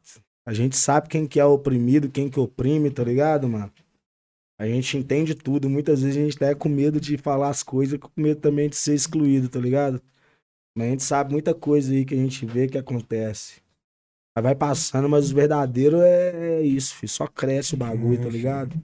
A 0.45 0.53
gente 0.53 0.75
sabe 0.75 1.07
quem 1.07 1.25
que 1.25 1.39
é 1.39 1.45
oprimido, 1.45 2.09
quem 2.09 2.29
que 2.29 2.39
oprime, 2.39 2.91
tá 2.91 3.03
ligado, 3.03 3.47
mano? 3.47 3.71
A 4.59 4.67
gente 4.67 4.97
entende 4.97 5.35
tudo. 5.35 5.69
Muitas 5.69 6.01
vezes 6.01 6.17
a 6.17 6.25
gente 6.25 6.37
tá 6.37 6.53
com 6.53 6.69
medo 6.69 6.99
de 6.99 7.17
falar 7.17 7.49
as 7.49 7.63
coisas, 7.63 7.99
com 7.99 8.09
medo 8.17 8.39
também 8.41 8.69
de 8.69 8.75
ser 8.75 8.93
excluído, 8.93 9.49
tá 9.49 9.59
ligado? 9.59 10.01
Mas 10.75 10.87
a 10.87 10.89
gente 10.91 11.03
sabe 11.03 11.31
muita 11.31 11.53
coisa 11.53 11.91
aí 11.91 12.03
que 12.05 12.13
a 12.13 12.17
gente 12.17 12.45
vê 12.45 12.67
que 12.67 12.77
acontece. 12.77 13.61
Aí 14.35 14.41
vai 14.41 14.55
passando, 14.55 15.07
mas 15.07 15.31
o 15.31 15.35
verdadeiro 15.35 16.01
é 16.01 16.61
isso, 16.61 16.95
filho. 16.95 17.09
Só 17.09 17.27
cresce 17.27 17.75
o 17.75 17.77
bagulho, 17.77 18.21
tá 18.21 18.29
ligado? 18.29 18.75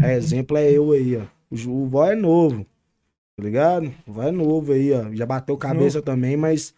É, 0.00 0.14
exemplo 0.14 0.56
é 0.56 0.70
eu 0.70 0.92
aí, 0.92 1.16
ó. 1.16 1.26
O, 1.50 1.82
o 1.82 1.86
vó 1.86 2.06
é 2.06 2.14
novo, 2.14 2.66
tá 3.40 3.44
ligado? 3.46 3.92
É 4.18 4.30
novo 4.30 4.72
aí, 4.72 4.92
ó. 4.92 5.12
Já 5.12 5.24
bateu 5.24 5.56
cabeça 5.56 6.02
também, 6.02 6.36
mas 6.36 6.74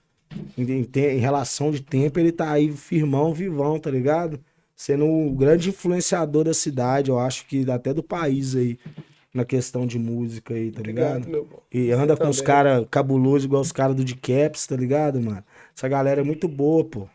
em, 0.56 0.62
em 0.62 0.88
em 0.94 1.18
relação 1.18 1.70
de 1.70 1.82
tempo 1.82 2.18
ele 2.20 2.30
tá 2.30 2.50
aí 2.52 2.70
firmão, 2.70 3.34
vivão, 3.34 3.78
tá 3.78 3.90
ligado? 3.90 4.40
Sendo 4.76 5.04
um 5.04 5.34
grande 5.34 5.68
influenciador 5.70 6.44
da 6.44 6.54
cidade, 6.54 7.10
eu 7.10 7.18
acho 7.18 7.46
que 7.46 7.68
até 7.70 7.92
do 7.92 8.02
país 8.02 8.54
aí, 8.56 8.78
na 9.34 9.44
questão 9.44 9.86
de 9.86 9.98
música 9.98 10.54
aí, 10.54 10.70
tá 10.70 10.82
ligado? 10.82 11.22
Obrigado, 11.22 11.30
meu 11.30 11.44
bom. 11.44 11.62
E 11.72 11.90
anda 11.90 12.16
com 12.16 12.28
os 12.28 12.38
Também. 12.38 12.46
caras 12.46 12.86
cabulosos, 12.90 13.44
igual 13.44 13.62
os 13.62 13.72
caras 13.72 13.96
do 13.96 14.04
Decaps, 14.04 14.66
tá 14.66 14.76
ligado, 14.76 15.20
mano? 15.20 15.44
Essa 15.76 15.88
galera 15.88 16.20
é 16.20 16.24
muito 16.24 16.48
boa, 16.48 16.84
pô. 16.84 17.08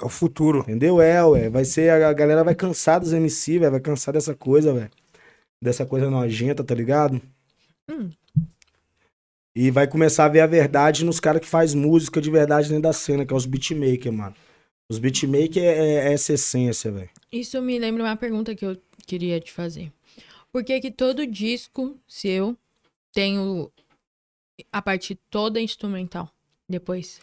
É 0.00 0.04
o 0.04 0.08
futuro. 0.08 0.60
Entendeu? 0.60 1.00
É, 1.00 1.24
ué. 1.24 1.48
Vai 1.50 1.64
ser. 1.64 1.90
A 1.90 2.08
a 2.08 2.12
galera 2.12 2.44
vai 2.44 2.54
cansar 2.54 3.00
dos 3.00 3.12
MC, 3.12 3.58
velho. 3.58 3.72
Vai 3.72 3.80
cansar 3.80 4.14
dessa 4.14 4.34
coisa, 4.34 4.72
velho. 4.72 4.90
Dessa 5.62 5.84
coisa 5.84 6.08
nojenta, 6.08 6.62
tá 6.62 6.74
ligado? 6.74 7.20
Hum. 7.90 8.10
E 9.60 9.72
vai 9.72 9.88
começar 9.88 10.26
a 10.26 10.28
ver 10.28 10.38
a 10.38 10.46
verdade 10.46 11.04
nos 11.04 11.18
caras 11.18 11.40
que 11.40 11.48
faz 11.48 11.74
música 11.74 12.20
de 12.20 12.30
verdade 12.30 12.68
dentro 12.68 12.84
da 12.84 12.92
cena, 12.92 13.26
que 13.26 13.34
é 13.34 13.36
os 13.36 13.44
beatmakers, 13.44 14.14
mano. 14.14 14.32
Os 14.88 15.00
beatmakers 15.00 15.56
é, 15.56 15.78
é, 15.78 15.94
é 15.94 16.12
essa 16.12 16.34
essência, 16.34 16.92
velho. 16.92 17.10
Isso 17.32 17.60
me 17.60 17.76
lembra 17.76 18.04
uma 18.04 18.16
pergunta 18.16 18.54
que 18.54 18.64
eu 18.64 18.80
queria 19.04 19.40
te 19.40 19.50
fazer. 19.50 19.92
Por 20.52 20.62
que 20.62 20.80
que 20.80 20.92
todo 20.92 21.26
disco 21.26 21.98
seu 22.06 22.56
tem 23.12 23.36
o, 23.40 23.68
a 24.72 24.80
parte 24.80 25.18
toda 25.28 25.60
instrumental 25.60 26.30
depois? 26.68 27.20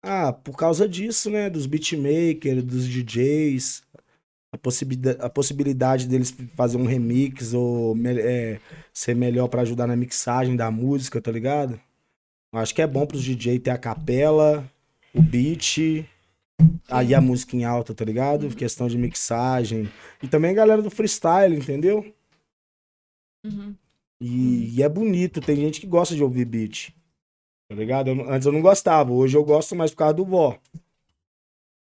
Ah, 0.00 0.32
por 0.32 0.56
causa 0.56 0.88
disso, 0.88 1.28
né? 1.28 1.50
Dos 1.50 1.66
beatmakers, 1.66 2.62
dos 2.62 2.86
DJs. 2.88 3.82
A 4.50 4.56
possibilidade, 4.56 5.18
a 5.20 5.28
possibilidade 5.28 6.08
deles 6.08 6.34
fazer 6.54 6.78
um 6.78 6.86
remix 6.86 7.52
ou 7.52 7.94
é, 8.06 8.58
ser 8.92 9.14
melhor 9.14 9.46
pra 9.48 9.60
ajudar 9.60 9.86
na 9.86 9.94
mixagem 9.94 10.56
da 10.56 10.70
música, 10.70 11.20
tá 11.20 11.30
ligado? 11.30 11.78
Acho 12.52 12.74
que 12.74 12.80
é 12.80 12.86
bom 12.86 13.06
pros 13.06 13.22
DJ 13.22 13.58
ter 13.58 13.70
a 13.70 13.78
capela, 13.78 14.66
o 15.14 15.20
beat, 15.20 16.06
aí 16.90 17.14
a 17.14 17.20
música 17.20 17.56
em 17.56 17.64
alta, 17.66 17.94
tá 17.94 18.06
ligado? 18.06 18.54
Questão 18.56 18.88
de 18.88 18.96
mixagem. 18.96 19.90
E 20.22 20.28
também 20.28 20.52
a 20.52 20.54
galera 20.54 20.80
do 20.80 20.90
freestyle, 20.90 21.54
entendeu? 21.54 22.10
Uhum. 23.44 23.76
E, 24.18 24.76
e 24.76 24.82
é 24.82 24.88
bonito, 24.88 25.42
tem 25.42 25.56
gente 25.56 25.78
que 25.78 25.86
gosta 25.86 26.14
de 26.14 26.22
ouvir 26.22 26.46
beat. 26.46 26.94
Tá 27.68 27.74
ligado? 27.74 28.08
Eu 28.08 28.32
antes 28.32 28.46
eu 28.46 28.52
não 28.52 28.62
gostava, 28.62 29.12
hoje 29.12 29.36
eu 29.36 29.44
gosto 29.44 29.76
mais 29.76 29.90
por 29.90 29.98
causa 29.98 30.14
do 30.14 30.24
vó. 30.24 30.58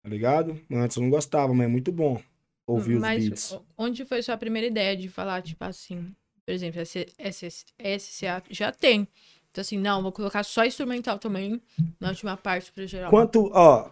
Tá 0.04 0.10
ligado? 0.10 0.62
Antes 0.72 0.96
eu 0.96 1.02
não 1.02 1.10
gostava, 1.10 1.52
mas 1.56 1.66
é 1.66 1.68
muito 1.68 1.92
bom 1.92 2.22
ouvir 2.68 3.00
Mas 3.00 3.24
os 3.24 3.30
beats. 3.30 3.52
o- 3.52 3.66
onde 3.78 4.06
foi 4.06 4.22
sua 4.22 4.38
primeira 4.38 4.68
ideia 4.68 4.96
de 4.98 5.08
falar, 5.10 5.42
tipo 5.42 5.64
assim, 5.64 6.14
por 6.46 6.52
exemplo, 6.54 6.82
SCA 6.82 8.44
já 8.50 8.72
tem. 8.72 9.08
Então 9.52 9.62
assim, 9.62 9.78
não, 9.78 10.02
vou 10.02 10.12
colocar 10.12 10.44
só 10.44 10.64
instrumental 10.66 11.20
também 11.20 11.62
na 12.00 12.10
última 12.10 12.38
parte 12.38 12.72
pro 12.72 12.86
geral. 12.88 13.10
Quanto, 13.10 13.50
ó, 13.54 13.92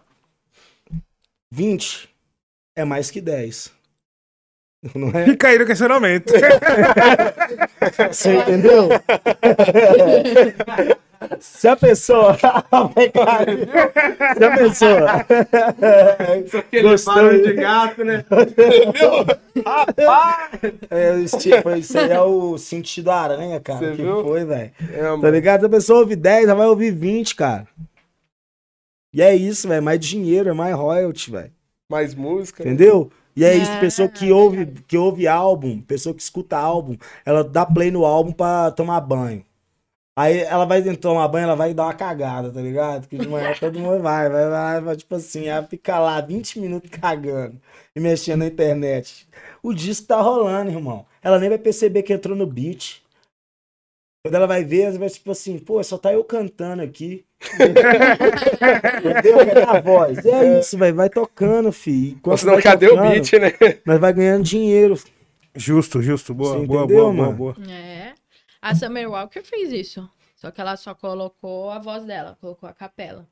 20 1.52 2.08
é 2.76 2.84
mais 2.84 3.10
que 3.10 3.20
10. 3.20 3.72
Não 4.94 5.08
é? 5.10 5.26
Fica 5.26 5.48
aí 5.48 5.58
no 5.58 5.66
questionamento. 5.66 6.32
Você 8.10 8.34
entendeu? 8.38 8.88
Se 11.38 11.68
a 11.68 11.76
pessoa. 11.76 12.36
Se 14.36 14.44
a 14.44 14.56
pessoa. 14.56 15.26
Gostou 16.82 17.30
de 17.42 17.52
gato, 17.54 18.04
né? 18.04 18.24
É, 20.90 21.20
esse 21.20 21.38
tipo, 21.38 21.70
isso 21.70 21.98
aí 21.98 22.10
é 22.10 22.20
o 22.20 22.56
sentido 22.58 23.10
aranha, 23.10 23.60
cara. 23.60 23.78
Você 23.80 23.96
que 23.96 24.02
viu? 24.02 24.22
foi, 24.24 24.44
velho. 24.44 24.70
É, 24.92 25.20
Tá 25.20 25.30
ligado? 25.30 25.60
Se 25.60 25.66
a 25.66 25.70
pessoa 25.70 26.00
ouve 26.00 26.16
10, 26.16 26.44
ela 26.44 26.54
vai 26.54 26.66
ouvir 26.66 26.90
20, 26.90 27.34
cara. 27.36 27.66
E 29.12 29.20
é 29.22 29.34
isso, 29.34 29.68
velho. 29.68 29.82
Mais 29.82 30.00
dinheiro, 30.00 30.48
é 30.50 30.52
mais 30.52 30.74
royalty, 30.74 31.30
velho. 31.30 31.52
Mais 31.90 32.14
música. 32.14 32.64
né? 32.64 32.70
Entendeu? 32.70 33.10
E 33.36 33.44
é 33.44 33.54
isso, 33.54 33.70
Ah, 33.72 33.80
pessoa 33.80 34.08
que 34.08 34.30
ouve, 34.32 34.66
que 34.86 34.96
ouve 34.98 35.26
álbum, 35.26 35.80
pessoa 35.80 36.14
que 36.14 36.20
escuta 36.22 36.56
álbum, 36.56 36.96
ela 37.24 37.42
dá 37.44 37.64
play 37.64 37.90
no 37.90 38.04
álbum 38.04 38.32
pra 38.32 38.70
tomar 38.72 39.00
banho. 39.00 39.44
Aí 40.16 40.40
ela 40.40 40.64
vai 40.64 40.82
tomar 40.96 41.28
banho, 41.28 41.44
ela 41.44 41.56
vai 41.56 41.72
dar 41.72 41.84
uma 41.84 41.94
cagada, 41.94 42.52
tá 42.52 42.60
ligado? 42.60 43.08
Que 43.08 43.16
de 43.16 43.28
manhã 43.28 43.54
todo 43.58 43.78
mundo 43.78 44.02
vai, 44.02 44.28
vai, 44.28 44.50
vai, 44.50 44.80
vai, 44.80 44.96
tipo 44.96 45.14
assim, 45.14 45.46
ela 45.46 45.66
fica 45.66 45.98
lá 45.98 46.20
20 46.20 46.60
minutos 46.60 46.90
cagando 46.90 47.60
e 47.94 48.00
mexendo 48.00 48.40
na 48.40 48.46
internet. 48.46 49.28
O 49.62 49.72
disco 49.72 50.08
tá 50.08 50.20
rolando, 50.20 50.70
irmão. 50.70 51.06
Ela 51.22 51.38
nem 51.38 51.48
vai 51.48 51.58
perceber 51.58 52.02
que 52.02 52.12
entrou 52.12 52.36
no 52.36 52.46
beat. 52.46 53.02
Quando 54.22 54.34
ela 54.34 54.46
vai 54.46 54.62
ver, 54.64 54.82
ela 54.82 54.98
vai 54.98 55.08
tipo 55.08 55.30
assim, 55.30 55.58
pô, 55.58 55.82
só 55.82 55.96
tá 55.96 56.12
eu 56.12 56.22
cantando 56.24 56.82
aqui. 56.82 57.24
Entendeu? 58.98 59.68
A 59.68 59.80
voz? 59.80 60.18
É 60.26 60.58
isso, 60.58 60.76
velho. 60.76 60.96
Vai 60.96 61.08
tocando, 61.08 61.72
filho. 61.72 62.18
Ou 62.22 62.36
senão, 62.36 62.54
vai 62.54 62.62
cadê 62.62 62.86
o 62.88 62.90
tocando, 62.90 63.10
beat, 63.10 63.32
né? 63.34 63.52
Nós 63.86 63.98
vai 63.98 64.12
ganhando 64.12 64.44
dinheiro. 64.44 64.98
Justo, 65.54 66.02
justo. 66.02 66.34
Boa, 66.34 66.58
Você 66.58 66.66
boa, 66.66 66.84
entendeu, 66.84 66.96
boa, 66.98 67.12
boa, 67.12 67.26
mano? 67.26 67.36
boa. 67.36 67.56
É. 67.70 68.19
A 68.62 68.74
Summer 68.74 69.10
Walker 69.10 69.42
fez 69.42 69.72
isso. 69.72 70.08
Só 70.36 70.50
que 70.50 70.60
ela 70.60 70.76
só 70.76 70.94
colocou 70.94 71.70
a 71.70 71.78
voz 71.78 72.04
dela, 72.04 72.36
colocou 72.40 72.68
a 72.68 72.72
capela. 72.72 73.26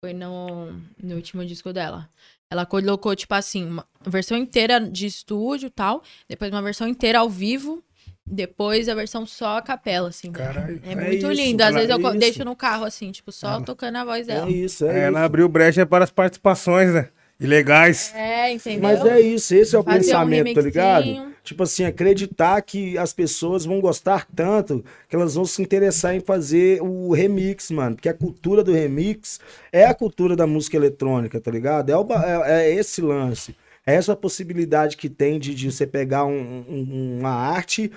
Foi 0.00 0.12
no, 0.12 0.72
no 1.02 1.14
último 1.16 1.44
disco 1.44 1.72
dela. 1.72 2.08
Ela 2.50 2.66
colocou, 2.66 3.16
tipo 3.16 3.34
assim, 3.34 3.64
uma 3.66 3.86
versão 4.06 4.36
inteira 4.36 4.78
de 4.78 5.06
estúdio 5.06 5.68
e 5.68 5.70
tal. 5.70 6.02
Depois 6.28 6.50
uma 6.52 6.60
versão 6.62 6.86
inteira 6.86 7.18
ao 7.20 7.30
vivo. 7.30 7.82
Depois 8.26 8.88
a 8.88 8.94
versão 8.94 9.26
só 9.26 9.58
a 9.58 9.62
capela, 9.62 10.08
assim. 10.08 10.30
Caralho. 10.32 10.80
É 10.84 10.92
É 10.92 10.94
muito 10.94 11.14
isso, 11.16 11.30
lindo. 11.30 11.62
Às 11.62 11.74
vezes 11.74 11.90
eu 11.90 11.96
é 11.96 12.10
isso. 12.10 12.18
deixo 12.18 12.44
no 12.44 12.54
carro, 12.56 12.84
assim, 12.84 13.10
tipo, 13.10 13.32
só 13.32 13.56
Ah, 13.56 13.60
tocando 13.62 13.96
a 13.96 14.04
voz 14.04 14.26
dela. 14.26 14.46
É 14.48 14.50
isso, 14.52 14.84
é, 14.86 15.04
Ela 15.06 15.18
isso. 15.20 15.26
abriu 15.26 15.48
brecha 15.48 15.84
para 15.86 16.04
as 16.04 16.10
participações, 16.10 16.92
né? 16.92 17.08
Ilegais. 17.40 18.14
É, 18.14 18.52
entendeu? 18.52 18.82
Mas 18.82 19.04
é 19.04 19.20
isso, 19.20 19.54
esse 19.54 19.74
é 19.74 19.78
o 19.78 19.82
Fazer 19.82 19.96
um 19.96 20.00
pensamento, 20.00 20.54
tá 20.54 20.60
ligado? 20.60 21.33
Tipo 21.44 21.62
assim, 21.64 21.84
acreditar 21.84 22.60
que 22.62 22.96
as 22.98 23.12
pessoas 23.12 23.66
vão 23.66 23.80
gostar 23.80 24.26
tanto 24.34 24.82
que 25.08 25.14
elas 25.14 25.34
vão 25.34 25.44
se 25.44 25.62
interessar 25.62 26.14
em 26.16 26.20
fazer 26.20 26.80
o 26.82 27.12
remix, 27.12 27.70
mano. 27.70 27.96
Porque 27.96 28.08
a 28.08 28.14
cultura 28.14 28.64
do 28.64 28.72
remix 28.72 29.38
é 29.70 29.84
a 29.84 29.94
cultura 29.94 30.34
da 30.34 30.46
música 30.46 30.76
eletrônica, 30.78 31.38
tá 31.40 31.50
ligado? 31.50 31.90
É, 31.92 31.96
o 31.98 32.06
é- 32.12 32.66
é 32.70 32.74
esse 32.74 33.02
lance. 33.02 33.54
É 33.86 33.94
essa 33.94 34.16
possibilidade 34.16 34.96
que 34.96 35.10
tem 35.10 35.38
de, 35.38 35.54
de 35.54 35.70
você 35.70 35.86
pegar 35.86 36.24
um- 36.24 36.64
um- 36.66 37.18
uma 37.20 37.30
arte, 37.32 37.92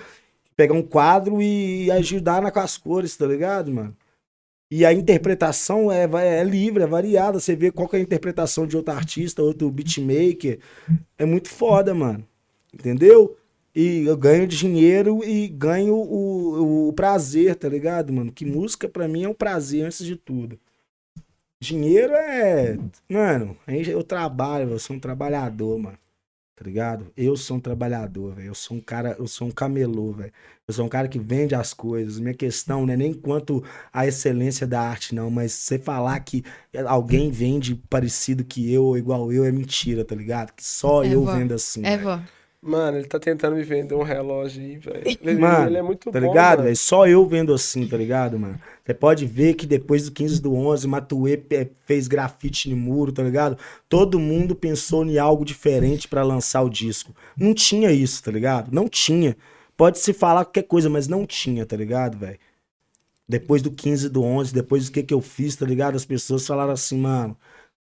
pegar 0.56 0.74
um 0.74 0.82
quadro 0.82 1.40
e 1.40 1.90
ajudar 1.92 2.42
na, 2.42 2.50
com 2.50 2.60
as 2.60 2.76
cores, 2.76 3.16
tá 3.16 3.26
ligado, 3.26 3.72
mano? 3.72 3.96
E 4.70 4.84
a 4.84 4.92
interpretação 4.92 5.90
é, 5.90 6.04
é 6.04 6.44
livre, 6.44 6.82
é 6.82 6.86
variada. 6.86 7.40
Você 7.40 7.56
vê 7.56 7.70
qual 7.72 7.88
é 7.92 7.96
a 7.96 8.00
interpretação 8.00 8.66
de 8.66 8.76
outro 8.76 8.92
artista, 8.94 9.42
outro 9.42 9.70
beatmaker. 9.70 10.58
É 11.18 11.24
muito 11.24 11.48
foda, 11.48 11.94
mano. 11.94 12.24
Entendeu? 12.78 13.36
E 13.74 14.04
eu 14.06 14.16
ganho 14.16 14.46
dinheiro 14.46 15.22
e 15.24 15.48
ganho 15.48 15.94
o, 15.94 16.88
o 16.88 16.92
prazer, 16.92 17.54
tá 17.54 17.68
ligado, 17.68 18.12
mano? 18.12 18.32
Que 18.32 18.44
música 18.44 18.88
pra 18.88 19.06
mim 19.06 19.24
é 19.24 19.28
um 19.28 19.34
prazer 19.34 19.84
antes 19.84 20.04
de 20.04 20.16
tudo. 20.16 20.58
Dinheiro 21.60 22.12
é. 22.14 22.78
Mano, 23.08 23.56
eu 23.66 24.02
trabalho, 24.02 24.70
eu 24.70 24.78
sou 24.78 24.96
um 24.96 25.00
trabalhador, 25.00 25.78
mano. 25.78 25.98
Tá 26.56 26.64
ligado? 26.64 27.06
Eu 27.16 27.36
sou 27.36 27.56
um 27.56 27.60
trabalhador, 27.60 28.34
velho. 28.34 28.48
Eu 28.48 28.54
sou 28.54 28.76
um 28.76 28.80
cara, 28.80 29.14
eu 29.16 29.28
sou 29.28 29.46
um 29.46 29.50
camelô, 29.52 30.12
velho. 30.12 30.32
Eu 30.66 30.74
sou 30.74 30.84
um 30.84 30.88
cara 30.88 31.06
que 31.06 31.18
vende 31.18 31.54
as 31.54 31.72
coisas. 31.72 32.18
Minha 32.18 32.34
questão 32.34 32.84
não 32.84 32.92
é 32.94 32.96
nem 32.96 33.14
quanto 33.14 33.62
a 33.92 34.08
excelência 34.08 34.66
da 34.66 34.80
arte, 34.80 35.14
não, 35.14 35.30
mas 35.30 35.52
você 35.52 35.78
falar 35.78 36.18
que 36.18 36.42
alguém 36.84 37.30
vende 37.30 37.76
parecido 37.88 38.44
que 38.44 38.72
eu 38.72 38.84
ou 38.86 38.98
igual 38.98 39.32
eu 39.32 39.44
é 39.44 39.52
mentira, 39.52 40.04
tá 40.04 40.16
ligado? 40.16 40.52
Que 40.52 40.64
só 40.64 41.04
É, 41.04 41.14
eu 41.14 41.24
vó. 41.24 41.32
vendo 41.36 41.54
assim. 41.54 41.84
É, 41.84 41.90
velho. 41.96 42.02
vó. 42.02 42.20
Mano, 42.60 42.98
ele 42.98 43.06
tá 43.06 43.20
tentando 43.20 43.54
me 43.54 43.62
vender 43.62 43.94
um 43.94 44.02
relógio 44.02 44.60
aí, 44.60 44.76
velho. 44.76 45.40
Mano, 45.40 45.68
ele 45.68 45.76
é 45.76 45.82
muito 45.82 46.10
Tá 46.10 46.20
bom, 46.20 46.26
ligado, 46.26 46.64
velho? 46.64 46.76
Só 46.76 47.06
eu 47.06 47.24
vendo 47.24 47.54
assim, 47.54 47.86
tá 47.86 47.96
ligado, 47.96 48.36
mano? 48.36 48.60
Você 48.84 48.92
pode 48.92 49.26
ver 49.26 49.54
que 49.54 49.64
depois 49.64 50.06
do 50.06 50.12
15 50.12 50.42
do 50.42 50.52
11, 50.52 50.88
Matuê 50.88 51.40
fez 51.86 52.08
grafite 52.08 52.68
no 52.68 52.76
muro, 52.76 53.12
tá 53.12 53.22
ligado? 53.22 53.56
Todo 53.88 54.18
mundo 54.18 54.56
pensou 54.56 55.04
em 55.04 55.18
algo 55.18 55.44
diferente 55.44 56.08
pra 56.08 56.24
lançar 56.24 56.62
o 56.62 56.68
disco. 56.68 57.14
Não 57.36 57.54
tinha 57.54 57.92
isso, 57.92 58.22
tá 58.24 58.32
ligado? 58.32 58.72
Não 58.72 58.88
tinha. 58.88 59.36
Pode 59.76 60.00
se 60.00 60.12
falar 60.12 60.44
qualquer 60.44 60.64
coisa, 60.64 60.90
mas 60.90 61.06
não 61.06 61.24
tinha, 61.24 61.64
tá 61.64 61.76
ligado, 61.76 62.18
velho? 62.18 62.38
Depois 63.28 63.62
do 63.62 63.70
15 63.70 64.08
do 64.08 64.22
11, 64.24 64.52
depois 64.52 64.86
do 64.86 64.92
que 64.92 65.02
que 65.04 65.14
eu 65.14 65.20
fiz, 65.20 65.54
tá 65.54 65.64
ligado? 65.64 65.94
As 65.94 66.04
pessoas 66.04 66.44
falaram 66.44 66.72
assim, 66.72 66.98
mano, 66.98 67.36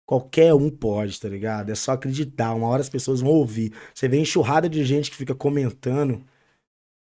qualquer 0.06 0.54
um 0.54 0.70
pode, 0.70 1.20
tá 1.20 1.30
ligado? 1.30 1.72
É 1.72 1.76
só 1.76 1.94
acreditar. 1.94 2.54
Uma 2.54 2.68
hora 2.68 2.82
as 2.82 2.90
pessoas 2.90 3.22
vão 3.22 3.32
ouvir. 3.32 3.74
Você 3.94 4.08
vê 4.08 4.20
enxurrada 4.20 4.70
de 4.70 4.84
gente 4.84 5.10
que 5.12 5.18
fica 5.18 5.36
comentando 5.36 6.24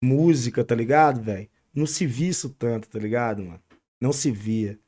música, 0.03 0.65
tá 0.65 0.75
ligado, 0.75 1.23
velho? 1.23 1.49
Não 1.75 1.87
se 1.87 2.07
via 2.07 2.29
isso 2.31 2.51
tanto, 2.51 2.89
tá 2.89 2.99
ligado, 2.99 3.43
mano? 3.43 3.61
Não 4.01 4.13
se 4.13 4.31
via. 4.31 4.79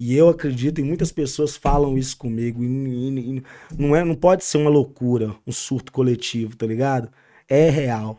E 0.00 0.14
eu 0.14 0.28
acredito, 0.28 0.80
e 0.80 0.84
muitas 0.84 1.12
pessoas 1.12 1.56
falam 1.56 1.96
isso 1.98 2.16
comigo. 2.16 2.64
E, 2.64 2.66
e- 2.66 3.38
e 3.38 3.42
não, 3.78 3.94
é, 3.94 4.04
não 4.04 4.14
pode 4.14 4.44
ser 4.44 4.58
uma 4.58 4.70
loucura, 4.70 5.36
um 5.46 5.52
surto 5.52 5.92
coletivo, 5.92 6.56
tá 6.56 6.66
ligado? 6.66 7.10
É 7.48 7.68
real. 7.68 8.18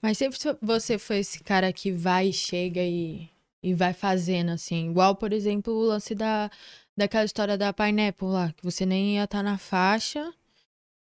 Mas 0.00 0.18
sempre 0.18 0.38
você 0.62 0.98
foi 0.98 1.18
esse 1.18 1.42
cara 1.42 1.72
que 1.72 1.90
vai, 1.92 2.32
chega 2.32 2.80
e, 2.80 3.28
e 3.62 3.74
vai 3.74 3.92
fazendo, 3.92 4.50
assim. 4.50 4.88
Igual, 4.90 5.16
por 5.16 5.32
exemplo, 5.32 5.72
o 5.74 5.82
lance 5.82 6.14
da, 6.14 6.50
daquela 6.96 7.24
história 7.24 7.56
da 7.58 7.72
Pineapple 7.72 8.28
lá, 8.28 8.52
que 8.56 8.64
você 8.64 8.86
nem 8.86 9.16
ia 9.16 9.24
estar 9.24 9.42
na 9.42 9.58
faixa. 9.58 10.32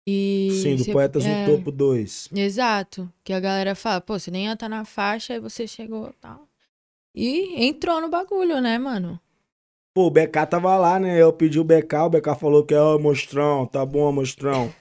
E. 0.06 0.48
Sim, 0.62 0.76
do 0.76 0.84
você- 0.84 0.92
Poetas 0.92 1.24
é, 1.24 1.46
no 1.46 1.56
Topo 1.56 1.70
2. 1.70 2.28
Exato. 2.34 3.12
Que 3.22 3.32
a 3.32 3.40
galera 3.40 3.74
fala, 3.74 4.00
pô, 4.00 4.18
você 4.18 4.30
nem 4.30 4.46
ia 4.46 4.52
estar 4.54 4.68
na 4.68 4.84
faixa, 4.84 5.34
aí 5.34 5.40
você 5.40 5.66
chegou 5.66 6.08
e 6.08 6.12
tal. 6.20 6.48
E 7.14 7.64
entrou 7.66 8.00
no 8.00 8.08
bagulho, 8.08 8.60
né, 8.60 8.78
mano? 8.78 9.20
Pô, 9.92 10.06
o 10.06 10.10
BK 10.10 10.46
tava 10.48 10.76
lá, 10.76 10.98
né? 11.00 11.20
Eu 11.20 11.32
pedi 11.32 11.58
o 11.58 11.64
BK, 11.64 11.94
o 12.06 12.10
BK 12.10 12.34
falou 12.36 12.64
que 12.64 12.72
é 12.74 12.98
mostrão, 12.98 13.66
tá 13.66 13.84
bom, 13.84 14.10
mostrão. 14.12 14.72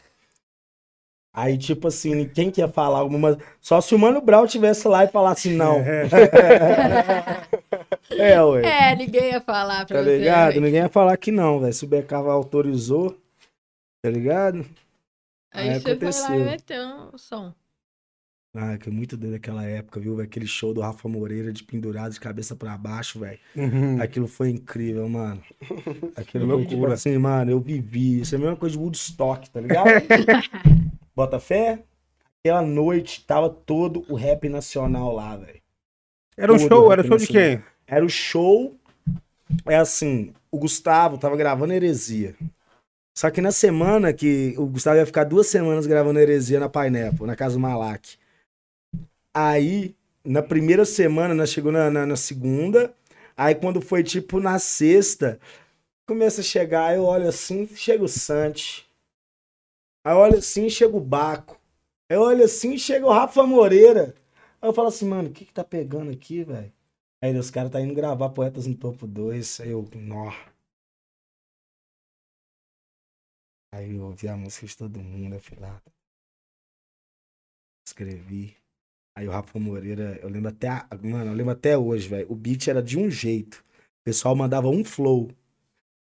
Aí, 1.31 1.57
tipo 1.57 1.87
assim, 1.87 2.27
quem 2.27 2.49
que 2.49 2.59
ia 2.59 2.67
falar 2.67 2.99
alguma. 2.99 3.37
Só 3.61 3.79
se 3.81 3.93
o 3.93 3.99
Mano 3.99 4.19
Brown 4.19 4.47
tivesse 4.47 4.87
lá 4.87 5.05
e 5.05 5.07
falasse 5.07 5.51
não. 5.51 5.77
é, 8.17 8.41
ué. 8.43 8.91
É, 8.91 8.95
ninguém 8.95 9.31
ia 9.31 9.41
falar 9.41 9.85
pra 9.85 9.97
Tá 9.99 10.03
você. 10.03 10.17
ligado? 10.17 10.47
velho. 10.49 10.61
Ninguém 10.61 10.81
ia 10.81 10.89
falar 10.89 11.15
que 11.17 11.31
não, 11.31 11.59
velho. 11.59 11.73
Se 11.73 11.85
o 11.85 11.87
BK 11.87 12.13
autorizou, 12.15 13.15
tá 14.01 14.09
ligado? 14.09 14.65
Aí, 15.53 15.69
Aí 15.69 15.79
você 15.79 15.81
foi 15.81 15.91
lá 15.91 15.95
aconteceu. 15.95 16.35
e 16.35 16.43
meteu 16.45 16.87
o 17.13 17.17
som. 17.17 17.53
Ah, 18.55 18.77
que 18.79 18.89
é 18.89 18.91
muito 18.91 19.15
doido 19.15 19.33
daquela 19.33 19.63
época, 19.63 19.99
viu? 19.99 20.19
Aquele 20.19 20.47
show 20.47 20.73
do 20.73 20.81
Rafa 20.81 21.07
Moreira 21.07 21.53
de 21.53 21.63
pendurado 21.63 22.11
de 22.11 22.19
cabeça 22.19 22.55
pra 22.55 22.75
baixo, 22.75 23.19
velho. 23.19 23.37
Uhum. 23.55 24.01
Aquilo 24.01 24.27
foi 24.27 24.49
incrível, 24.49 25.07
mano. 25.07 25.41
Aquilo 26.17 26.45
tipo 26.61 26.71
loucura. 26.73 26.93
assim, 26.95 27.15
mano, 27.19 27.51
eu 27.51 27.59
vivi. 27.59 28.21
Isso 28.21 28.33
é 28.33 28.37
a 28.37 28.41
mesma 28.41 28.55
coisa 28.55 28.75
de 28.75 28.81
Woodstock, 28.81 29.47
tá 29.51 29.61
ligado? 29.61 29.89
Bota 31.19 31.37
fé? 31.37 31.83
Aquela 32.39 32.61
noite 32.61 33.25
tava 33.25 33.49
todo 33.49 34.05
o 34.07 34.15
rap 34.15 34.47
nacional 34.47 35.13
lá, 35.13 35.35
velho. 35.35 35.61
Era 36.37 36.53
um 36.53 36.57
Tudo, 36.57 36.69
show, 36.69 36.93
era 36.93 37.03
show 37.03 37.17
de 37.17 37.27
quem? 37.27 37.63
Era 37.85 38.05
o 38.05 38.09
show. 38.09 38.73
É 39.65 39.75
assim, 39.75 40.33
o 40.49 40.57
Gustavo 40.57 41.17
tava 41.17 41.35
gravando 41.35 41.73
Heresia. 41.73 42.37
Só 43.13 43.29
que 43.29 43.41
na 43.41 43.51
semana 43.51 44.13
que 44.13 44.55
o 44.57 44.65
Gustavo 44.65 44.95
ia 44.95 45.05
ficar 45.05 45.25
duas 45.25 45.47
semanas 45.47 45.85
gravando 45.85 46.19
Heresia 46.19 46.57
na 46.57 46.69
Pineapple, 46.69 47.27
na 47.27 47.35
casa 47.35 47.55
do 47.55 47.59
Malak. 47.59 48.15
Aí, 49.33 49.93
na 50.23 50.41
primeira 50.41 50.85
semana, 50.85 51.33
nós 51.33 51.49
chegou 51.49 51.73
na, 51.73 51.91
na, 51.91 52.05
na 52.05 52.15
segunda. 52.15 52.93
Aí, 53.35 53.55
quando 53.55 53.81
foi 53.81 54.03
tipo 54.03 54.39
na 54.39 54.57
sexta, 54.57 55.37
começa 56.07 56.39
a 56.39 56.45
chegar. 56.45 56.95
Eu 56.95 57.03
olho 57.03 57.27
assim, 57.27 57.67
chega 57.75 58.05
o 58.05 58.07
Santi. 58.07 58.88
Aí 60.09 60.15
eu 60.15 60.17
olho 60.21 60.39
assim, 60.39 60.67
chega 60.71 60.97
o 60.97 60.99
Baco. 60.99 61.53
Aí 62.09 62.17
eu 62.17 62.21
olho 62.23 62.43
assim, 62.43 62.75
chega 62.79 63.05
o 63.05 63.11
Rafa 63.11 63.45
Moreira. 63.45 64.15
Aí 64.59 64.67
eu 64.67 64.73
falo 64.73 64.87
assim, 64.87 65.05
mano, 65.07 65.29
o 65.29 65.31
que 65.31 65.45
que 65.45 65.53
tá 65.53 65.63
pegando 65.63 66.09
aqui, 66.09 66.43
velho? 66.43 66.73
Aí 67.21 67.37
os 67.37 67.51
caras 67.51 67.71
tá 67.71 67.79
indo 67.79 67.93
gravar 67.93 68.29
Poetas 68.29 68.65
no 68.65 68.73
Topo 68.73 69.05
2. 69.05 69.59
Aí 69.59 69.69
eu, 69.69 69.87
nó. 69.93 70.33
Aí 73.71 73.95
eu 73.95 74.03
ouvi 74.05 74.27
a 74.27 74.37
música 74.37 74.67
de 74.67 74.77
todo 74.77 74.99
mundo, 74.99 75.33
eu 75.33 75.39
fui 75.39 75.57
lá. 75.57 75.81
Escrevi. 77.85 78.55
Aí 79.17 79.27
o 79.27 79.31
Rafa 79.31 79.59
Moreira, 79.59 80.19
eu 80.21 80.29
lembro 80.29 80.49
até. 80.49 80.69
a- 80.69 80.87
Mano, 81.03 81.31
eu 81.31 81.35
lembro 81.35 81.53
até 81.53 81.77
hoje, 81.77 82.07
velho. 82.09 82.27
O 82.31 82.35
beat 82.35 82.67
era 82.69 82.81
de 82.83 82.97
um 82.99 83.09
jeito. 83.11 83.63
O 84.01 84.05
pessoal 84.05 84.35
mandava 84.35 84.69
um 84.69 84.83
flow. 84.83 85.29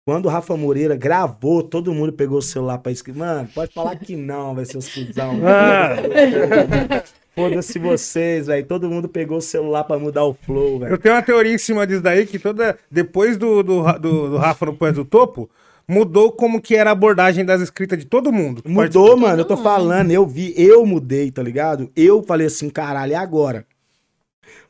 Quando 0.06 0.28
o 0.28 0.30
Rafa 0.30 0.56
Moreira 0.56 0.96
gravou, 0.96 1.64
todo 1.64 1.92
mundo 1.92 2.14
pegou 2.14 2.38
o 2.38 2.42
celular 2.42 2.78
pra 2.78 2.92
escrever. 2.92 3.18
Mano, 3.18 3.50
pode 3.56 3.74
falar 3.74 3.96
que 3.96 4.16
não, 4.16 4.54
vai 4.54 4.64
ser 4.64 4.78
os 4.78 4.88
cuzão. 4.88 5.40
Ah, 5.44 5.96
Foda-se 7.34 7.80
vocês, 7.80 8.46
velho. 8.48 8.66
Todo 8.66 8.88
mundo 8.90 9.10
pegou 9.10 9.40
o 9.40 9.42
celular 9.42 9.84
pra 9.84 9.98
mudar 9.98 10.24
o 10.24 10.34
flow, 10.34 10.80
velho. 10.80 10.94
eu 10.94 10.98
tenho 10.98 11.16
uma 11.16 11.22
teoria 11.24 11.54
em 11.54 11.58
cima 11.58 11.86
disso 11.88 12.02
daí, 12.02 12.26
que 12.28 12.38
toda. 12.38 12.78
Depois 12.90 13.36
do, 13.36 13.64
do, 13.64 13.84
do, 13.94 14.30
do 14.30 14.38
Rafa 14.38 14.68
no 14.68 14.78
Pés 14.78 14.94
do 14.94 15.04
Topo, 15.04 15.50
mudou 15.88 16.32
como 16.32 16.62
que 16.62 16.76
era 16.76 16.92
a 16.92 16.94
abordagem 16.94 17.44
das 17.44 17.60
escritas 17.60 17.98
de 17.98 18.06
todo 18.06 18.32
mundo. 18.32 18.62
Mudou, 18.66 19.18
mano. 19.18 19.42
Eu 19.42 19.46
tô 19.46 19.58
falando, 19.58 20.12
eu 20.12 20.26
vi, 20.26 20.54
eu 20.56 20.86
mudei, 20.86 21.32
tá 21.32 21.42
ligado? 21.42 21.92
Eu 21.96 22.22
falei 22.24 22.48
assim, 22.48 22.70
caralho, 22.70 23.14
é 23.14 23.18
agora. 23.18 23.66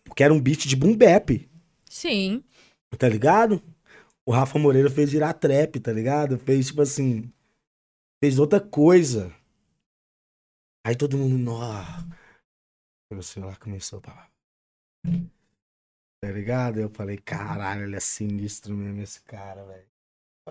Porque 0.03 0.23
era 0.23 0.33
um 0.33 0.39
beat 0.39 0.65
de 0.65 0.75
boom 0.77 0.95
bap, 0.95 1.45
Sim. 1.89 2.41
tá 2.97 3.09
ligado? 3.09 3.61
O 4.27 4.31
Rafa 4.31 4.57
Moreira 4.57 4.89
fez 4.89 5.11
virar 5.11 5.33
trap, 5.33 5.79
tá 5.79 5.93
ligado? 5.93 6.39
Fez, 6.39 6.67
tipo 6.67 6.81
assim, 6.81 7.31
fez 8.19 8.39
outra 8.39 8.59
coisa. 8.59 9.31
Aí 10.85 10.95
todo 10.95 11.17
mundo, 11.17 11.37
nó. 11.37 11.83
O 13.13 13.21
celular 13.21 13.59
começou, 13.59 14.01
pá. 14.01 14.29
Tá 16.21 16.31
ligado? 16.31 16.79
Eu 16.79 16.89
falei, 16.89 17.17
caralho, 17.17 17.83
ele 17.83 17.95
é 17.95 17.99
sinistro 17.99 18.73
mesmo, 18.75 19.01
esse 19.01 19.21
cara, 19.21 19.63
velho. 19.63 19.85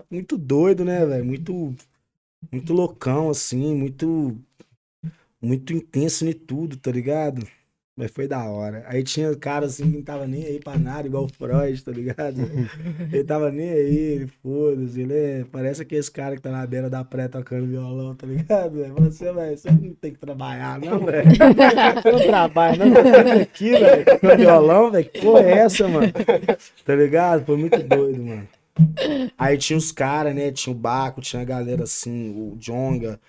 Muito 0.09 0.37
doido, 0.37 0.85
né, 0.85 1.05
velho? 1.05 1.25
Muito, 1.25 1.75
muito 2.49 2.73
loucão, 2.73 3.29
assim, 3.29 3.75
muito, 3.75 4.37
muito 5.41 5.73
intenso 5.73 6.25
em 6.25 6.33
tudo, 6.33 6.77
tá 6.77 6.91
ligado? 6.91 7.45
Mas 7.97 8.11
foi 8.11 8.27
da 8.27 8.43
hora. 8.43 8.83
Aí 8.87 9.03
tinha 9.03 9.33
cara 9.37 9.67
assim 9.67 9.89
que 9.89 9.97
não 9.97 10.03
tava 10.03 10.27
nem 10.27 10.43
aí 10.43 10.59
pra 10.59 10.77
nada, 10.77 11.07
igual 11.07 11.23
o 11.23 11.29
Freud, 11.29 11.81
tá 11.81 11.91
ligado? 11.93 12.41
ele 13.09 13.23
tava 13.23 13.49
nem 13.49 13.69
aí, 13.69 13.97
ele 13.97 14.27
foda-se. 14.43 14.99
Ele 14.99 15.13
é, 15.13 15.45
parece 15.49 15.81
aquele 15.81 16.03
cara 16.11 16.35
que 16.35 16.41
tá 16.41 16.51
na 16.51 16.67
beira 16.67 16.89
da 16.89 17.05
praia 17.05 17.29
tocando 17.29 17.67
violão, 17.67 18.13
tá 18.13 18.27
ligado? 18.27 18.75
velho? 18.75 18.93
Você, 18.95 19.31
velho, 19.31 19.57
você 19.57 19.71
não 19.71 19.93
tem 19.93 20.11
que 20.11 20.19
trabalhar, 20.19 20.77
não, 20.77 21.05
velho. 21.05 21.29
Você 21.29 22.11
não 22.11 22.19
trabalha, 22.27 22.85
não. 22.85 22.93
Tá 22.93 23.33
aqui, 23.41 23.69
velho, 23.71 24.37
violão, 24.37 24.91
velho. 24.91 25.09
Que 25.09 25.21
porra 25.21 25.43
é 25.43 25.51
essa, 25.59 25.87
mano? 25.87 26.11
Tá 26.85 26.95
ligado? 26.95 27.45
Foi 27.45 27.55
muito 27.55 27.81
doido, 27.81 28.21
mano. 28.21 28.47
Aí 29.37 29.57
tinha 29.57 29.77
os 29.77 29.93
caras, 29.93 30.35
né? 30.35 30.51
Tinha 30.51 30.75
o 30.75 30.77
Baco, 30.77 31.21
tinha 31.21 31.41
a 31.41 31.45
galera 31.45 31.83
assim, 31.83 32.31
o 32.31 32.57
Jonga. 32.57 33.19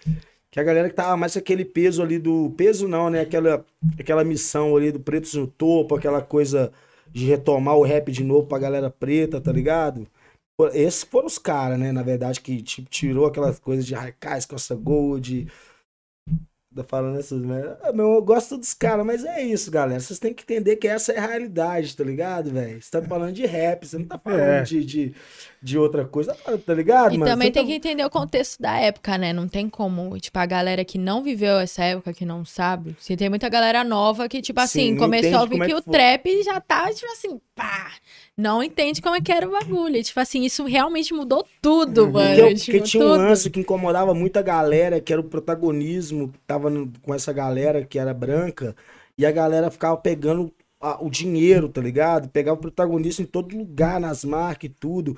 Que 0.57 0.61
a 0.61 0.65
galera 0.65 0.89
que 0.89 0.95
tava 0.95 1.19
mais 1.19 1.37
aquele 1.37 1.67
peso 1.67 2.03
ali 2.03 2.19
do. 2.19 2.49
Peso 2.57 2.89
não, 2.89 3.11
né? 3.11 3.21
Aquela, 3.21 3.63
aquela 4.01 4.25
missão 4.25 4.75
ali 4.75 4.91
do 4.91 4.99
Pretos 4.99 5.35
no 5.35 5.47
Topo, 5.47 5.95
aquela 5.95 6.23
coisa 6.23 6.73
de 7.11 7.27
retomar 7.27 7.77
o 7.77 7.83
rap 7.83 8.11
de 8.11 8.25
novo 8.25 8.47
pra 8.47 8.59
galera 8.59 8.89
preta, 8.89 9.39
tá 9.39 9.53
ligado? 9.53 10.09
Esses 10.73 11.03
foram 11.05 11.27
os 11.27 11.37
caras, 11.37 11.79
né? 11.79 11.93
Na 11.93 12.03
verdade, 12.03 12.41
que 12.41 12.63
tipo, 12.63 12.89
tirou 12.89 13.27
aquelas 13.27 13.59
coisas 13.59 13.85
de 13.85 13.95
Raikais, 13.95 14.47
Costa 14.47 14.75
Gold. 14.75 15.47
Tá 16.75 16.85
falando 16.85 17.19
essas 17.19 17.41
merda. 17.41 17.79
Ah, 17.83 17.93
meu, 17.93 18.15
eu 18.15 18.23
gosto 18.23 18.57
dos 18.59 18.75
caras, 18.75 19.05
mas 19.05 19.25
é 19.25 19.43
isso, 19.43 19.71
galera. 19.71 20.01
Vocês 20.01 20.19
têm 20.19 20.35
que 20.35 20.43
entender 20.43 20.77
que 20.77 20.87
essa 20.89 21.13
é 21.13 21.19
a 21.19 21.27
realidade, 21.27 21.97
tá 21.97 22.05
ligado, 22.05 22.51
velho? 22.51 22.81
Você 22.83 22.91
tá 22.91 23.03
falando 23.03 23.33
de 23.35 23.47
rap, 23.47 23.87
você 23.87 23.97
não 23.99 24.05
tá 24.07 24.19
falando 24.19 24.41
É. 24.41 24.63
de, 24.63 24.85
de, 24.85 25.15
de 25.67 25.79
outra 25.79 26.05
coisa, 26.07 26.35
tá 26.65 26.75
ligado, 26.75 27.13
E 27.13 27.19
mano? 27.19 27.31
também 27.31 27.49
Você 27.49 27.53
tem 27.53 27.63
tá- 27.63 27.69
que 27.69 27.75
entender 27.75 28.05
o 28.05 28.11
contexto 28.11 28.61
da 28.61 28.79
época, 28.79 29.17
né? 29.17 29.33
Não 29.33 29.47
tem 29.49 29.69
como, 29.69 30.19
tipo, 30.19 30.37
a 30.39 30.47
galera 30.47 30.85
que 30.85 30.99
não 30.99 31.23
viveu 31.23 31.59
essa 31.59 31.85
época, 31.85 32.13
que 32.13 32.25
não 32.25 32.45
sabe. 32.45 32.97
Você 32.99 33.17
tem 33.17 33.29
muita 33.29 33.49
galera 33.49 33.85
nova 33.85 34.29
que, 34.29 34.43
tipo 34.43 34.61
Sim, 34.61 34.65
assim, 34.65 34.91
não 34.93 34.99
começou 34.99 35.39
a 35.39 35.43
ouvir 35.43 35.57
é 35.57 35.61
que 35.61 35.67
que 35.67 35.75
o 35.75 35.81
trap 35.83 36.43
já 36.43 36.61
tá, 36.61 36.93
tipo 36.93 37.11
assim, 37.13 37.41
pá, 37.55 37.93
não 38.37 38.63
entende 38.63 39.01
como 39.01 39.15
é 39.17 39.21
que 39.21 39.31
era 39.33 39.47
o 39.49 39.53
bagulho. 39.53 39.97
E, 39.97 40.03
Tipo 40.03 40.21
assim, 40.21 40.43
isso 40.45 40.65
realmente 40.65 41.15
mudou 41.15 41.47
tudo, 41.63 42.11
mano. 42.11 42.37
Porque, 42.37 42.55
tipo, 42.55 42.65
porque 42.65 42.81
tinha 42.81 43.03
um 43.03 43.07
tudo. 43.07 43.19
lance 43.29 43.51
que 43.51 43.61
incomodava 43.61 44.15
muita 44.15 44.43
galera, 44.43 45.01
que 45.01 45.13
era 45.13 45.21
o 45.21 45.25
protagonismo, 45.25 46.33
que 46.33 46.39
tava 46.41 46.71
com 47.03 47.15
essa 47.15 47.33
galera 47.33 47.85
que 47.85 47.99
era 47.99 48.13
branca, 48.15 48.75
e 49.17 49.25
a 49.25 49.31
galera 49.33 49.71
ficava 49.71 49.97
pegando 49.97 50.53
o 51.01 51.11
dinheiro, 51.11 51.69
tá 51.69 51.81
ligado? 51.81 52.29
Pegava 52.29 52.57
o 52.59 52.61
protagonismo 52.61 53.25
em 53.25 53.27
todo 53.27 53.57
lugar, 53.57 53.99
nas 54.01 54.25
marcas 54.25 54.71
e 54.71 54.73
tudo. 54.73 55.17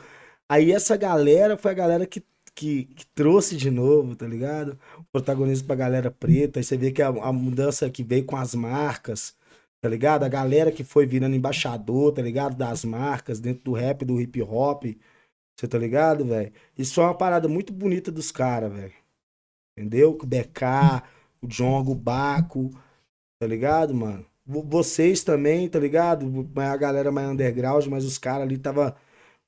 Aí 0.48 0.72
essa 0.72 0.96
galera 0.96 1.56
foi 1.56 1.70
a 1.72 1.74
galera 1.74 2.06
que, 2.06 2.24
que, 2.54 2.84
que 2.86 3.06
trouxe 3.14 3.56
de 3.56 3.70
novo, 3.70 4.16
tá 4.16 4.26
ligado? 4.26 4.78
O 4.98 5.04
protagonismo 5.12 5.66
pra 5.66 5.76
galera 5.76 6.10
preta. 6.10 6.58
Aí 6.60 6.64
você 6.64 6.76
vê 6.76 6.90
que 6.92 7.02
a, 7.02 7.08
a 7.08 7.32
mudança 7.32 7.90
que 7.90 8.02
veio 8.02 8.24
com 8.24 8.36
as 8.36 8.54
marcas, 8.54 9.36
tá 9.80 9.88
ligado? 9.88 10.24
A 10.24 10.28
galera 10.28 10.72
que 10.72 10.84
foi 10.84 11.06
virando 11.06 11.36
embaixador, 11.36 12.12
tá 12.12 12.22
ligado? 12.22 12.56
Das 12.56 12.84
marcas, 12.84 13.40
dentro 13.40 13.64
do 13.64 13.72
rap, 13.72 14.04
do 14.04 14.20
hip 14.20 14.40
hop. 14.42 14.84
Você 15.56 15.68
tá 15.68 15.78
ligado, 15.78 16.24
velho? 16.26 16.52
Isso 16.78 17.00
é 17.00 17.04
uma 17.04 17.14
parada 17.16 17.48
muito 17.48 17.72
bonita 17.72 18.12
dos 18.12 18.30
caras, 18.32 18.72
velho. 18.72 18.94
Entendeu? 19.76 20.18
O 20.20 20.26
BK, 20.26 21.02
o 21.40 21.46
Jongo, 21.46 21.92
o 21.92 21.94
Baco, 21.94 22.70
tá 23.40 23.46
ligado, 23.46 23.94
mano? 23.94 24.26
Vo- 24.46 24.62
Vocês 24.64 25.24
também, 25.24 25.68
tá 25.68 25.78
ligado? 25.78 26.26
A 26.56 26.76
galera 26.76 27.12
mais 27.12 27.28
underground, 27.30 27.86
mas 27.86 28.04
os 28.04 28.18
caras 28.18 28.42
ali 28.44 28.58
tava 28.58 28.96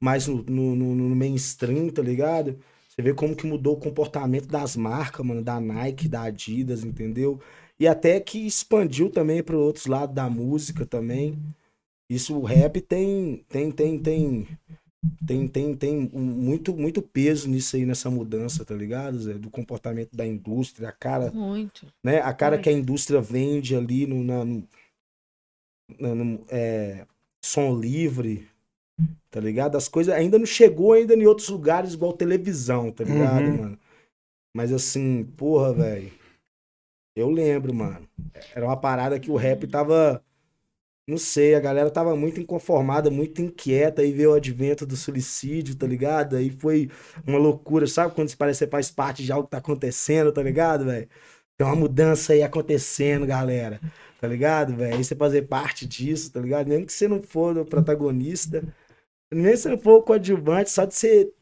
mais 0.00 0.26
no, 0.26 0.42
no, 0.42 0.74
no- 0.76 1.16
mainstream, 1.16 1.90
tá 1.90 2.02
ligado? 2.02 2.58
Você 2.88 3.02
vê 3.02 3.14
como 3.14 3.36
que 3.36 3.46
mudou 3.46 3.74
o 3.76 3.80
comportamento 3.80 4.46
das 4.48 4.76
marcas, 4.76 5.24
mano, 5.24 5.42
da 5.42 5.60
Nike, 5.60 6.08
da 6.08 6.22
Adidas, 6.22 6.84
entendeu? 6.84 7.40
E 7.78 7.86
até 7.86 8.20
que 8.20 8.46
expandiu 8.46 9.10
também 9.10 9.42
para 9.42 9.56
outros 9.56 9.86
lados 9.86 10.14
da 10.14 10.28
música 10.28 10.84
também. 10.86 11.38
Isso, 12.10 12.36
o 12.36 12.44
rap 12.44 12.80
tem, 12.80 13.44
tem, 13.48 13.70
tem, 13.70 13.98
tem, 13.98 14.48
tem, 15.26 15.48
tem, 15.48 15.74
tem 15.76 16.10
muito, 16.12 16.76
muito 16.76 17.02
peso 17.02 17.48
nisso 17.48 17.76
aí, 17.76 17.86
nessa 17.86 18.10
mudança, 18.10 18.64
tá 18.64 18.74
ligado, 18.74 19.18
Zé? 19.20 19.34
Do 19.34 19.50
comportamento 19.50 20.16
da 20.16 20.26
indústria, 20.26 20.88
a 20.88 20.92
cara, 20.92 21.32
Muito. 21.32 21.86
né? 22.04 22.20
A 22.20 22.32
cara 22.34 22.56
Muito. 22.56 22.64
que 22.64 22.70
a 22.70 22.72
indústria 22.72 23.20
vende 23.20 23.76
ali 23.76 24.06
no, 24.06 24.24
na, 24.24 24.44
no, 24.44 24.68
na- 25.98 26.14
no, 26.14 26.44
é, 26.48 27.06
som 27.44 27.78
livre, 27.78 28.48
tá 29.30 29.40
ligado? 29.40 29.76
As 29.76 29.88
coisas 29.88 30.14
ainda 30.14 30.38
não 30.38 30.46
chegou 30.46 30.92
ainda 30.92 31.14
em 31.14 31.26
outros 31.26 31.48
lugares 31.48 31.94
igual 31.94 32.12
televisão, 32.12 32.90
tá 32.90 33.04
ligado, 33.04 33.46
Uhum. 33.46 33.56
mano? 33.58 33.78
Mas 34.54 34.72
assim, 34.72 35.24
porra, 35.36 35.72
velho. 35.72 36.10
Eu 37.16 37.28
lembro, 37.30 37.74
mano. 37.74 38.08
Era 38.54 38.64
uma 38.66 38.76
parada 38.76 39.18
que 39.18 39.30
o 39.30 39.36
rap 39.36 39.66
tava. 39.66 40.22
Não 41.08 41.18
sei, 41.18 41.54
a 41.56 41.60
galera 41.60 41.90
tava 41.90 42.14
muito 42.14 42.40
inconformada, 42.40 43.10
muito 43.10 43.42
inquieta. 43.42 44.02
Aí 44.02 44.12
veio 44.12 44.30
o 44.30 44.34
advento 44.34 44.86
do 44.86 44.96
suicídio, 44.96 45.74
tá 45.74 45.86
ligado? 45.86 46.36
Aí 46.36 46.50
foi 46.50 46.88
uma 47.26 47.38
loucura. 47.38 47.86
Sabe 47.86 48.14
quando 48.14 48.34
parece 48.36 48.60
que 48.60 48.64
você 48.66 48.70
faz 48.70 48.90
parte 48.90 49.24
de 49.24 49.32
algo 49.32 49.44
que 49.46 49.50
tá 49.50 49.58
acontecendo, 49.58 50.32
tá 50.32 50.42
ligado, 50.42 50.84
velho? 50.84 51.08
Tem 51.56 51.66
uma 51.66 51.76
mudança 51.76 52.32
aí 52.32 52.42
acontecendo, 52.42 53.26
galera. 53.26 53.80
Tá 54.20 54.28
ligado, 54.28 54.74
velho? 54.76 54.96
Aí 54.96 55.04
você 55.04 55.16
fazer 55.16 55.42
parte 55.42 55.86
disso, 55.86 56.30
tá 56.32 56.40
ligado? 56.40 56.68
Mesmo 56.68 56.86
que 56.86 56.92
você 56.92 57.08
não 57.08 57.20
for 57.22 57.56
o 57.58 57.64
protagonista, 57.64 58.62
nem 59.30 59.56
se 59.56 59.76
for 59.78 59.98
o 59.98 60.02
coadjuvante, 60.02 60.70
só 60.70 60.84
de 60.84 60.94
ser. 60.94 61.32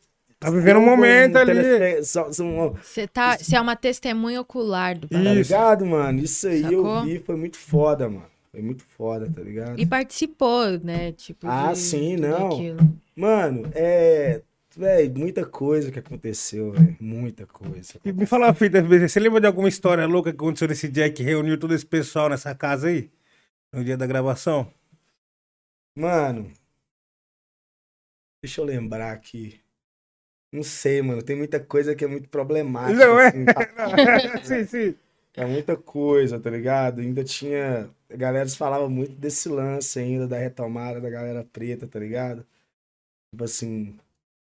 Tá 0.40 0.50
vivendo 0.50 0.78
um 0.78 0.84
momento 0.84 1.36
ali. 1.36 1.52
um- 1.52 2.72
Você 2.74 3.06
tá, 3.08 3.36
é 3.52 3.60
uma 3.60 3.74
testemunha 3.74 4.40
ocular 4.40 4.96
do 4.96 5.08
Tá 5.08 5.18
bagulho. 5.18 5.40
Isso. 5.40 5.52
ligado, 5.52 5.84
mano? 5.86 6.18
Isso 6.20 6.46
aí 6.46 6.62
eu 6.62 6.82
Sacou? 6.84 7.04
vi, 7.04 7.18
foi 7.18 7.36
muito 7.36 7.56
foda, 7.56 8.08
mano. 8.08 8.26
Foi 8.52 8.62
muito 8.62 8.84
foda, 8.84 9.30
tá 9.34 9.42
ligado? 9.42 9.78
E 9.78 9.84
participou, 9.84 10.78
né? 10.82 11.12
Tipo, 11.12 11.46
Ah, 11.48 11.72
de 11.72 11.78
sim, 11.78 12.16
não. 12.16 12.46
aquilo. 12.48 12.78
Mano, 13.16 13.68
é. 13.74 14.42
Véi, 14.76 15.08
muita 15.08 15.44
coisa 15.44 15.90
que 15.90 15.98
aconteceu, 15.98 16.70
velho. 16.70 16.96
Muita 17.00 17.44
coisa. 17.46 17.94
E 18.04 18.12
me 18.12 18.24
fala 18.26 18.46
uma 18.46 18.54
fita, 18.54 18.80
você 18.80 19.18
lembra 19.18 19.40
de 19.40 19.46
alguma 19.48 19.68
história 19.68 20.06
louca 20.06 20.30
que 20.30 20.36
aconteceu 20.36 20.68
nesse 20.68 20.86
dia 20.88 21.10
que 21.10 21.22
reuniu 21.22 21.58
todo 21.58 21.74
esse 21.74 21.84
pessoal 21.84 22.28
nessa 22.28 22.54
casa 22.54 22.86
aí? 22.86 23.10
No 23.72 23.82
dia 23.82 23.96
da 23.96 24.06
gravação? 24.06 24.68
Mano. 25.96 26.50
Deixa 28.42 28.60
eu 28.60 28.64
lembrar 28.64 29.12
aqui. 29.12 29.60
Não 30.52 30.62
sei, 30.62 31.02
mano. 31.02 31.22
Tem 31.22 31.36
muita 31.36 31.60
coisa 31.60 31.94
que 31.94 32.04
é 32.04 32.08
muito 32.08 32.28
problemática. 32.28 33.06
Não 33.06 33.18
é? 33.20 33.28
assim, 33.28 33.44
tá? 33.44 33.68
sim, 34.44 34.64
sim. 34.66 34.94
É 35.36 35.46
muita 35.46 35.76
coisa, 35.76 36.40
tá 36.40 36.50
ligado? 36.50 37.00
Ainda 37.00 37.22
tinha. 37.24 37.90
A 38.10 38.16
galera 38.16 38.48
falava 38.48 38.88
muito 38.88 39.14
desse 39.14 39.48
lance 39.48 39.98
ainda, 39.98 40.26
da 40.26 40.38
retomada 40.38 41.00
da 41.00 41.10
galera 41.10 41.44
preta, 41.44 41.86
tá 41.86 41.98
ligado? 41.98 42.46
Tipo 43.32 43.44
assim, 43.44 43.96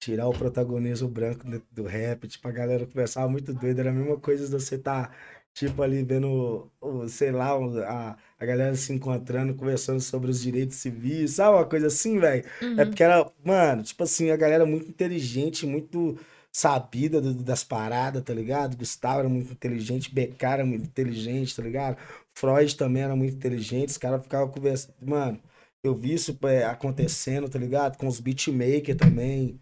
tirar 0.00 0.28
o 0.28 0.32
protagonismo 0.32 1.08
branco 1.08 1.44
do 1.72 1.84
rap. 1.84 2.28
Tipo, 2.28 2.48
a 2.48 2.52
galera 2.52 2.86
conversava 2.86 3.28
muito 3.28 3.54
doido. 3.54 3.80
Era 3.80 3.90
a 3.90 3.92
mesma 3.94 4.18
coisa 4.20 4.46
de 4.46 4.52
você 4.52 4.78
tá, 4.78 5.12
tipo, 5.54 5.82
ali 5.82 6.02
vendo, 6.04 6.70
sei 7.08 7.32
lá, 7.32 7.56
o- 7.58 7.78
a, 7.84 8.16
a 8.40 8.46
galera 8.46 8.74
se 8.76 8.92
encontrando, 8.92 9.54
conversando 9.54 10.00
sobre 10.00 10.30
os 10.30 10.40
direitos 10.42 10.76
civis, 10.78 11.32
sabe? 11.34 11.56
Uma 11.58 11.66
coisa 11.66 11.88
assim, 11.88 12.18
velho. 12.18 12.44
É 12.76 12.84
Uhum. 12.84 12.90
porque 12.90 13.02
era, 13.04 13.30
mano, 13.44 13.82
tipo 13.84 14.02
assim, 14.02 14.30
a 14.30 14.36
galera 14.36 14.66
muito 14.66 14.88
inteligente, 14.88 15.66
muito 15.66 16.18
sabida 16.52 17.20
do- 17.20 17.34
das 17.34 17.62
paradas, 17.64 18.22
tá 18.24 18.34
ligado? 18.34 18.76
Gustavo 18.76 19.20
era 19.20 19.28
muito 19.28 19.52
inteligente, 19.52 20.12
Becar 20.14 20.54
era 20.54 20.64
muito 20.66 20.84
inteligente, 20.86 21.54
tá 21.54 21.62
ligado? 21.62 21.96
Freud 22.34 22.76
também 22.76 23.02
era 23.02 23.14
muito 23.16 23.34
inteligente, 23.36 23.90
os 23.90 23.98
caras 23.98 24.22
ficavam 24.22 24.48
conversando. 24.50 24.94
Mano, 25.02 25.40
eu 25.82 25.94
vi 25.94 26.14
isso 26.14 26.36
é, 26.44 26.64
acontecendo, 26.64 27.48
tá 27.48 27.58
ligado? 27.58 27.96
Com 27.98 28.06
os 28.08 28.20
beatmakers 28.20 28.96
também, 28.98 29.60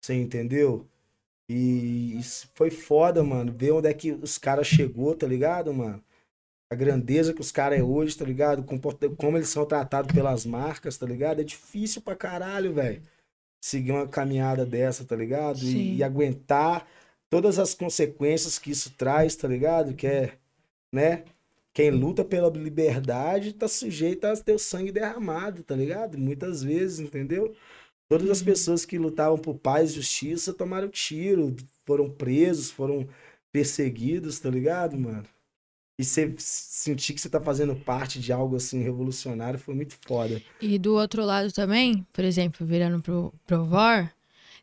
você 0.00 0.14
entendeu? 0.14 0.88
E 1.48 2.18
isso 2.18 2.48
foi 2.54 2.70
foda, 2.70 3.22
mano. 3.24 3.52
Ver 3.52 3.72
onde 3.72 3.88
é 3.88 3.94
que 3.94 4.12
os 4.12 4.38
caras 4.38 4.66
chegou, 4.66 5.14
tá 5.14 5.26
ligado, 5.26 5.72
mano? 5.74 6.02
A 6.72 6.76
grandeza 6.76 7.34
que 7.34 7.40
os 7.40 7.50
caras 7.50 7.80
é 7.80 7.82
hoje, 7.82 8.16
tá 8.16 8.24
ligado? 8.24 8.64
Como 9.16 9.36
eles 9.36 9.48
são 9.48 9.66
tratados 9.66 10.14
pelas 10.14 10.46
marcas, 10.46 10.96
tá 10.96 11.04
ligado? 11.04 11.40
É 11.40 11.44
difícil 11.44 12.00
pra 12.00 12.14
caralho, 12.14 12.72
velho. 12.72 13.02
Seguir 13.60 13.90
uma 13.90 14.06
caminhada 14.06 14.64
dessa, 14.64 15.04
tá 15.04 15.16
ligado? 15.16 15.58
E, 15.58 15.96
e 15.96 16.02
aguentar 16.04 16.86
todas 17.28 17.58
as 17.58 17.74
consequências 17.74 18.56
que 18.58 18.70
isso 18.70 18.92
traz, 18.96 19.34
tá 19.34 19.48
ligado? 19.48 19.94
Que 19.94 20.06
é, 20.06 20.38
né? 20.92 21.24
Quem 21.72 21.90
luta 21.90 22.24
pela 22.24 22.48
liberdade 22.48 23.52
tá 23.52 23.66
sujeito 23.66 24.24
a 24.26 24.36
ter 24.36 24.52
o 24.52 24.58
sangue 24.58 24.92
derramado, 24.92 25.64
tá 25.64 25.74
ligado? 25.74 26.16
Muitas 26.18 26.62
vezes, 26.62 27.00
entendeu? 27.00 27.54
Todas 28.08 28.30
as 28.30 28.42
pessoas 28.42 28.84
que 28.84 28.98
lutavam 28.98 29.38
por 29.38 29.58
paz 29.58 29.90
e 29.90 29.94
justiça 29.94 30.52
tomaram 30.52 30.88
tiro, 30.88 31.54
foram 31.84 32.08
presos, 32.10 32.70
foram 32.70 33.08
perseguidos, 33.52 34.38
tá 34.40 34.50
ligado, 34.50 34.96
mano? 34.98 35.24
E 36.00 36.04
você 36.04 36.34
sentir 36.38 37.12
que 37.12 37.20
você 37.20 37.28
tá 37.28 37.38
fazendo 37.38 37.76
parte 37.76 38.18
de 38.18 38.32
algo 38.32 38.56
assim 38.56 38.82
revolucionário 38.82 39.58
foi 39.58 39.74
muito 39.74 39.94
foda. 40.06 40.40
E 40.58 40.78
do 40.78 40.94
outro 40.94 41.22
lado 41.22 41.52
também, 41.52 42.06
por 42.10 42.24
exemplo, 42.24 42.66
virando 42.66 43.02
pro, 43.02 43.34
pro 43.46 43.66
VOR, 43.66 44.08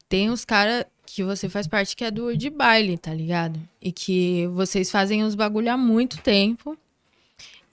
tem 0.10 0.32
uns 0.32 0.44
caras 0.44 0.86
que 1.06 1.24
você 1.24 1.48
faz 1.48 1.68
parte 1.68 1.96
que 1.96 2.04
é 2.04 2.10
do 2.10 2.36
de 2.36 2.50
baile, 2.50 2.98
tá 2.98 3.14
ligado? 3.14 3.60
E 3.80 3.92
que 3.92 4.48
vocês 4.48 4.90
fazem 4.90 5.24
os 5.24 5.36
bagulho 5.36 5.72
há 5.72 5.78
muito 5.78 6.18
tempo. 6.24 6.76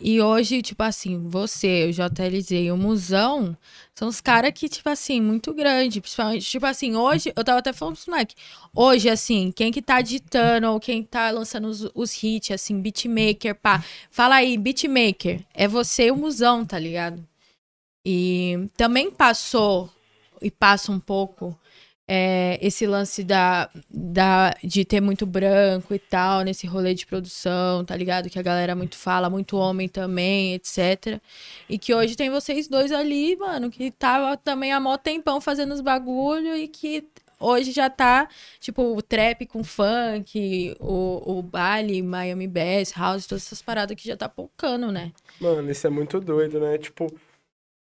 E 0.00 0.20
hoje, 0.20 0.60
tipo 0.60 0.82
assim, 0.82 1.28
você, 1.28 1.86
o 1.86 1.92
JLZ 1.92 2.50
e 2.50 2.70
o 2.70 2.76
Musão 2.76 3.56
são 3.94 4.08
os 4.08 4.20
caras 4.20 4.52
que, 4.52 4.68
tipo 4.68 4.88
assim, 4.88 5.20
muito 5.20 5.54
grande. 5.54 6.00
Principalmente, 6.00 6.44
tipo 6.44 6.66
assim, 6.66 6.96
hoje, 6.96 7.32
eu 7.34 7.44
tava 7.44 7.60
até 7.60 7.72
falando 7.72 7.94
pros 7.94 8.06
moleque. 8.06 8.34
Hoje, 8.74 9.08
assim, 9.08 9.52
quem 9.52 9.70
que 9.72 9.80
tá 9.80 10.00
ditando 10.02 10.68
ou 10.68 10.80
quem 10.80 11.02
tá 11.02 11.30
lançando 11.30 11.68
os, 11.68 11.88
os 11.94 12.22
hits, 12.22 12.50
assim, 12.50 12.80
beatmaker, 12.80 13.54
pá. 13.54 13.84
Fala 14.10 14.36
aí, 14.36 14.58
beatmaker. 14.58 15.44
É 15.54 15.68
você 15.68 16.06
e 16.06 16.10
o 16.10 16.16
Musão, 16.16 16.66
tá 16.66 16.78
ligado? 16.78 17.24
E 18.04 18.68
também 18.76 19.10
passou 19.10 19.90
e 20.42 20.50
passa 20.50 20.92
um 20.92 21.00
pouco 21.00 21.58
é, 22.06 22.58
esse 22.60 22.86
lance 22.86 23.24
da, 23.24 23.70
da, 23.88 24.54
de 24.62 24.84
ter 24.84 25.00
muito 25.00 25.24
branco 25.24 25.94
e 25.94 25.98
tal, 25.98 26.42
nesse 26.42 26.66
rolê 26.66 26.94
de 26.94 27.06
produção, 27.06 27.84
tá 27.84 27.96
ligado? 27.96 28.28
Que 28.28 28.38
a 28.38 28.42
galera 28.42 28.74
muito 28.74 28.96
fala, 28.96 29.30
muito 29.30 29.56
homem 29.56 29.88
também, 29.88 30.54
etc. 30.54 31.20
E 31.68 31.78
que 31.78 31.94
hoje 31.94 32.16
tem 32.16 32.30
vocês 32.30 32.68
dois 32.68 32.92
ali, 32.92 33.36
mano, 33.36 33.70
que 33.70 33.90
tava 33.90 34.36
também 34.36 34.72
há 34.72 34.80
mó 34.80 34.96
tempão 34.98 35.40
fazendo 35.40 35.72
os 35.72 35.80
bagulho 35.80 36.54
e 36.56 36.68
que 36.68 37.04
hoje 37.40 37.72
já 37.72 37.88
tá, 37.88 38.28
tipo, 38.60 38.82
o 38.82 39.02
trap 39.02 39.46
com 39.46 39.64
funk, 39.64 40.76
o, 40.80 41.38
o 41.38 41.42
baile, 41.42 42.02
Miami 42.02 42.46
Bass, 42.46 42.92
house, 42.96 43.26
todas 43.26 43.46
essas 43.46 43.62
paradas 43.62 43.96
que 43.96 44.06
já 44.06 44.16
tá 44.16 44.28
pocando, 44.28 44.92
né? 44.92 45.12
Mano, 45.40 45.70
isso 45.70 45.86
é 45.86 45.90
muito 45.90 46.20
doido, 46.20 46.60
né? 46.60 46.76
Tipo, 46.78 47.12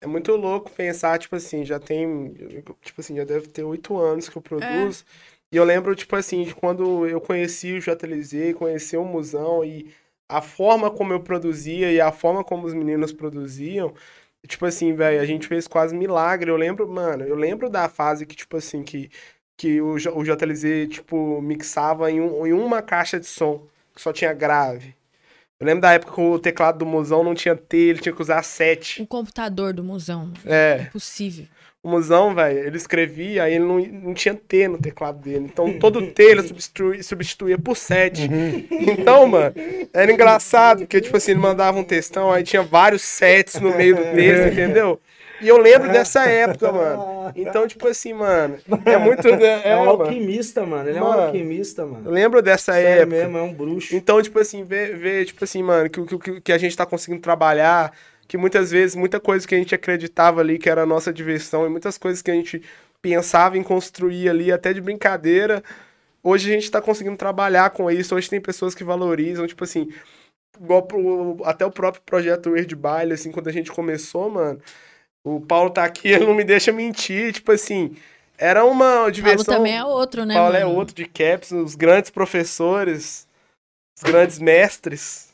é 0.04 0.08
muito 0.08 0.36
louco 0.36 0.72
pensar, 0.72 1.18
tipo 1.20 1.36
assim, 1.36 1.66
já 1.66 1.80
tem, 1.80 2.34
tipo 2.82 3.02
assim, 3.02 3.16
já 3.18 3.24
deve 3.24 3.48
ter 3.48 3.64
oito 3.64 3.98
anos 3.98 4.30
que 4.30 4.38
eu 4.38 4.42
produzo. 4.42 5.06
E 5.52 5.58
eu 5.58 5.64
lembro, 5.64 5.96
tipo 5.96 6.16
assim, 6.16 6.44
de 6.44 6.54
quando 6.56 7.08
eu 7.08 7.22
conheci 7.22 7.74
o 7.74 7.82
JLZ, 7.82 8.54
conheci 8.56 8.98
o 8.98 9.06
Musão 9.06 9.64
e 9.64 9.94
a 10.28 10.42
forma 10.42 10.90
como 10.92 11.14
eu 11.14 11.20
produzia 11.22 11.92
e 11.92 12.02
a 12.02 12.12
forma 12.12 12.44
como 12.44 12.66
os 12.68 12.74
meninos 12.74 13.14
produziam, 13.14 13.94
tipo 14.48 14.66
assim, 14.66 14.94
velho, 14.94 15.22
a 15.22 15.26
gente 15.26 15.48
fez 15.48 15.68
quase 15.68 15.96
milagre. 15.96 16.50
Eu 16.52 16.58
lembro, 16.58 16.88
mano, 16.88 17.24
eu 17.26 17.36
lembro 17.36 17.70
da 17.70 17.88
fase 17.90 18.26
que, 18.26 18.36
tipo 18.36 18.58
assim, 18.58 18.84
que, 18.84 19.10
que 19.58 19.82
o, 19.82 19.94
o 19.96 20.24
JLZ, 20.24 20.88
tipo, 20.88 21.42
mixava 21.42 22.12
em, 22.12 22.20
um- 22.22 22.46
em 22.48 22.54
uma 22.54 22.82
caixa 22.82 23.20
de 23.20 23.26
som, 23.28 23.68
que 23.96 24.02
só 24.02 24.12
tinha 24.14 24.34
grave. 24.34 24.96
Eu 25.64 25.68
lembro 25.68 25.82
da 25.82 25.94
época 25.94 26.12
que 26.12 26.20
o 26.20 26.38
teclado 26.38 26.80
do 26.80 26.86
Musão 26.86 27.24
não 27.24 27.34
tinha 27.34 27.56
T, 27.56 27.78
ele 27.78 28.00
tinha 28.00 28.14
que 28.14 28.22
usar 28.22 28.44
7. 28.44 29.02
O 29.02 29.08
computador 29.08 29.72
do 29.72 29.82
musão. 29.82 30.30
É. 30.46 30.88
Impossível. 30.90 31.46
O 31.82 31.90
Musão, 31.90 32.36
velho, 32.36 32.60
ele 32.60 32.76
escrevia, 32.76 33.44
aí 33.44 33.56
ele 33.56 33.64
não, 33.64 33.80
não 33.80 34.14
tinha 34.14 34.34
T 34.34 34.68
no 34.68 34.78
teclado 34.78 35.20
dele. 35.20 35.50
Então 35.52 35.80
todo 35.80 36.06
T 36.08 36.22
ele 36.22 36.44
substituía, 36.44 37.04
substituía 37.04 37.58
por 37.58 37.78
7. 37.78 38.30
Então, 38.72 39.26
mano, 39.26 39.54
era 39.94 40.12
engraçado, 40.12 40.80
porque, 40.80 41.00
tipo 41.00 41.16
assim, 41.16 41.32
ele 41.32 41.40
mandava 41.40 41.78
um 41.80 41.84
textão, 41.84 42.30
aí 42.30 42.44
tinha 42.44 42.62
vários 42.62 43.02
sets 43.02 43.62
no 43.62 43.74
meio 43.76 43.96
do 43.96 44.04
texto, 44.04 44.52
entendeu? 44.52 45.00
E 45.44 45.48
eu 45.48 45.58
lembro 45.58 45.92
dessa 45.92 46.26
época, 46.26 46.72
mano. 46.72 47.34
Então, 47.36 47.68
tipo 47.68 47.88
assim, 47.88 48.14
mano, 48.14 48.58
é 48.86 48.98
muito. 48.98 49.28
É, 49.28 49.70
É, 49.72 49.76
um 49.78 49.90
alquimista, 49.90 50.66
mano. 50.66 50.90
Ele 50.90 50.98
é 50.98 51.02
Mano, 51.02 51.18
um 51.22 51.26
alquimista, 51.26 51.86
mano. 51.86 52.10
lembro 52.10 52.42
dessa 52.42 52.74
Sério 52.74 53.02
época. 53.02 53.06
mesmo, 53.16 53.38
é 53.38 53.42
um 53.42 53.54
bruxo. 53.54 53.96
Então, 53.96 54.22
tipo 54.22 54.40
assim, 54.40 54.64
ver, 54.64 54.98
ver 54.98 55.26
tipo 55.26 55.44
assim, 55.44 55.62
mano, 55.62 55.90
que, 55.90 56.00
o- 56.00 56.06
que, 56.20 56.42
que 56.42 56.52
a 56.52 56.58
gente 56.58 56.76
tá 56.76 56.86
conseguindo 56.86 57.22
trabalhar, 57.22 57.94
que 58.28 58.38
muitas 58.38 58.72
vezes, 58.72 58.96
muita 58.96 59.20
coisa 59.20 59.48
que 59.48 59.54
a 59.54 59.58
gente 59.58 59.76
acreditava 59.76 60.42
ali 60.42 60.58
que 60.58 60.70
era 60.70 60.84
a 60.84 60.86
nossa 60.86 61.12
diversão, 61.14 61.66
e 61.66 61.70
muitas 61.70 61.98
coisas 61.98 62.22
que 62.22 62.32
a 62.32 62.34
gente 62.34 62.62
pensava 63.02 63.58
em 63.58 63.64
construir 63.64 64.30
ali, 64.30 64.52
até 64.52 64.72
de 64.72 64.80
brincadeira, 64.80 65.62
hoje 66.24 66.50
a 66.50 66.54
gente 66.54 66.72
tá 66.72 66.82
conseguindo 66.82 67.18
trabalhar 67.18 67.70
com 67.72 67.92
isso, 67.92 68.16
hoje 68.16 68.30
tem 68.30 68.40
pessoas 68.40 68.74
que 68.74 68.84
valorizam, 68.84 69.46
tipo 69.46 69.64
assim, 69.66 69.90
igual 70.60 70.84
pro, 70.84 71.38
até 71.44 71.66
o 71.66 71.72
próprio 71.72 72.02
projeto 72.06 72.52
Weird 72.52 72.76
Baile, 72.76 73.14
assim, 73.14 73.32
quando 73.32 73.50
a 73.50 73.52
gente 73.52 73.72
começou, 73.72 74.30
mano, 74.30 74.60
o 75.24 75.40
Paulo 75.42 75.70
tá 75.70 75.84
aqui, 75.84 76.10
ele 76.12 76.26
não 76.26 76.34
me 76.34 76.44
deixa 76.44 76.72
mentir, 76.72 77.34
tipo 77.34 77.52
assim, 77.52 77.96
era 78.38 78.66
uma 78.66 78.96
Paulo 78.96 79.12
diversão... 79.12 79.56
também 79.56 79.78
é 79.78 79.84
outro, 79.86 80.26
né, 80.26 80.34
Paulo 80.36 80.56
é 80.56 80.64
mano? 80.66 80.76
outro 80.78 80.94
de 80.96 81.06
caps, 81.06 81.52
os 81.52 81.76
grandes 81.76 82.10
professores, 82.10 83.28
os 83.96 84.04
grandes 84.04 84.40
mestres, 84.40 85.34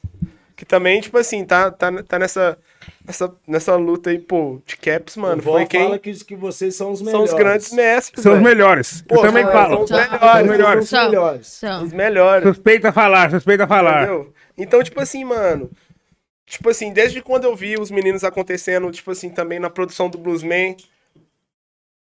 que 0.56 0.66
também, 0.66 1.00
tipo 1.02 1.18
assim, 1.18 1.46
tá, 1.46 1.72
tá, 1.72 2.04
tá 2.04 2.20
nessa, 2.20 2.58
nessa, 3.06 3.34
nessa 3.48 3.76
luta 3.78 4.10
aí, 4.10 4.20
pô, 4.20 4.62
de 4.66 4.76
caps, 4.78 5.16
mano, 5.16 5.40
o 5.40 5.44
foi 5.44 5.66
quem 5.66 5.84
fala 5.86 5.98
que, 5.98 6.14
que 6.26 6.36
vocês 6.36 6.76
são 6.76 6.92
os 6.92 7.00
são 7.00 7.06
melhores. 7.06 7.32
os 7.32 7.38
grandes 7.38 7.72
mestres, 7.72 8.22
São 8.22 8.34
os 8.36 8.42
melhores. 8.42 9.02
Pô, 9.04 9.16
eu 9.16 9.22
também 9.22 9.44
são- 9.44 9.52
falo. 9.54 9.74
são 9.76 9.84
os 9.84 9.90
São- 9.90 9.98
melhores, 9.98 10.44
Os 10.44 10.50
melhores. 10.50 10.84
Os 10.84 10.92
melhores. 10.92 11.48
São. 11.48 11.84
os 11.86 11.94
melhores, 11.94 12.48
Suspeita 12.50 12.92
falar, 12.92 13.32
suspeita 13.32 13.66
falar. 13.66 14.04
entendeu? 14.04 14.34
Então, 14.58 14.84
tipo 14.84 15.00
assim, 15.00 15.24
mano, 15.24 15.72
tipo 16.50 16.70
assim, 16.70 16.92
desde 16.92 17.22
quando 17.22 17.46
eu 17.46 17.56
vi 17.56 17.80
os 17.80 17.92
meninos 17.92 18.24
acontecendo, 18.24 18.92
tipo 18.92 19.12
assim, 19.12 19.30
também 19.30 19.60
na 19.60 19.70
produção 19.70 20.10
do 20.10 20.18
Bluesman, 20.18 20.76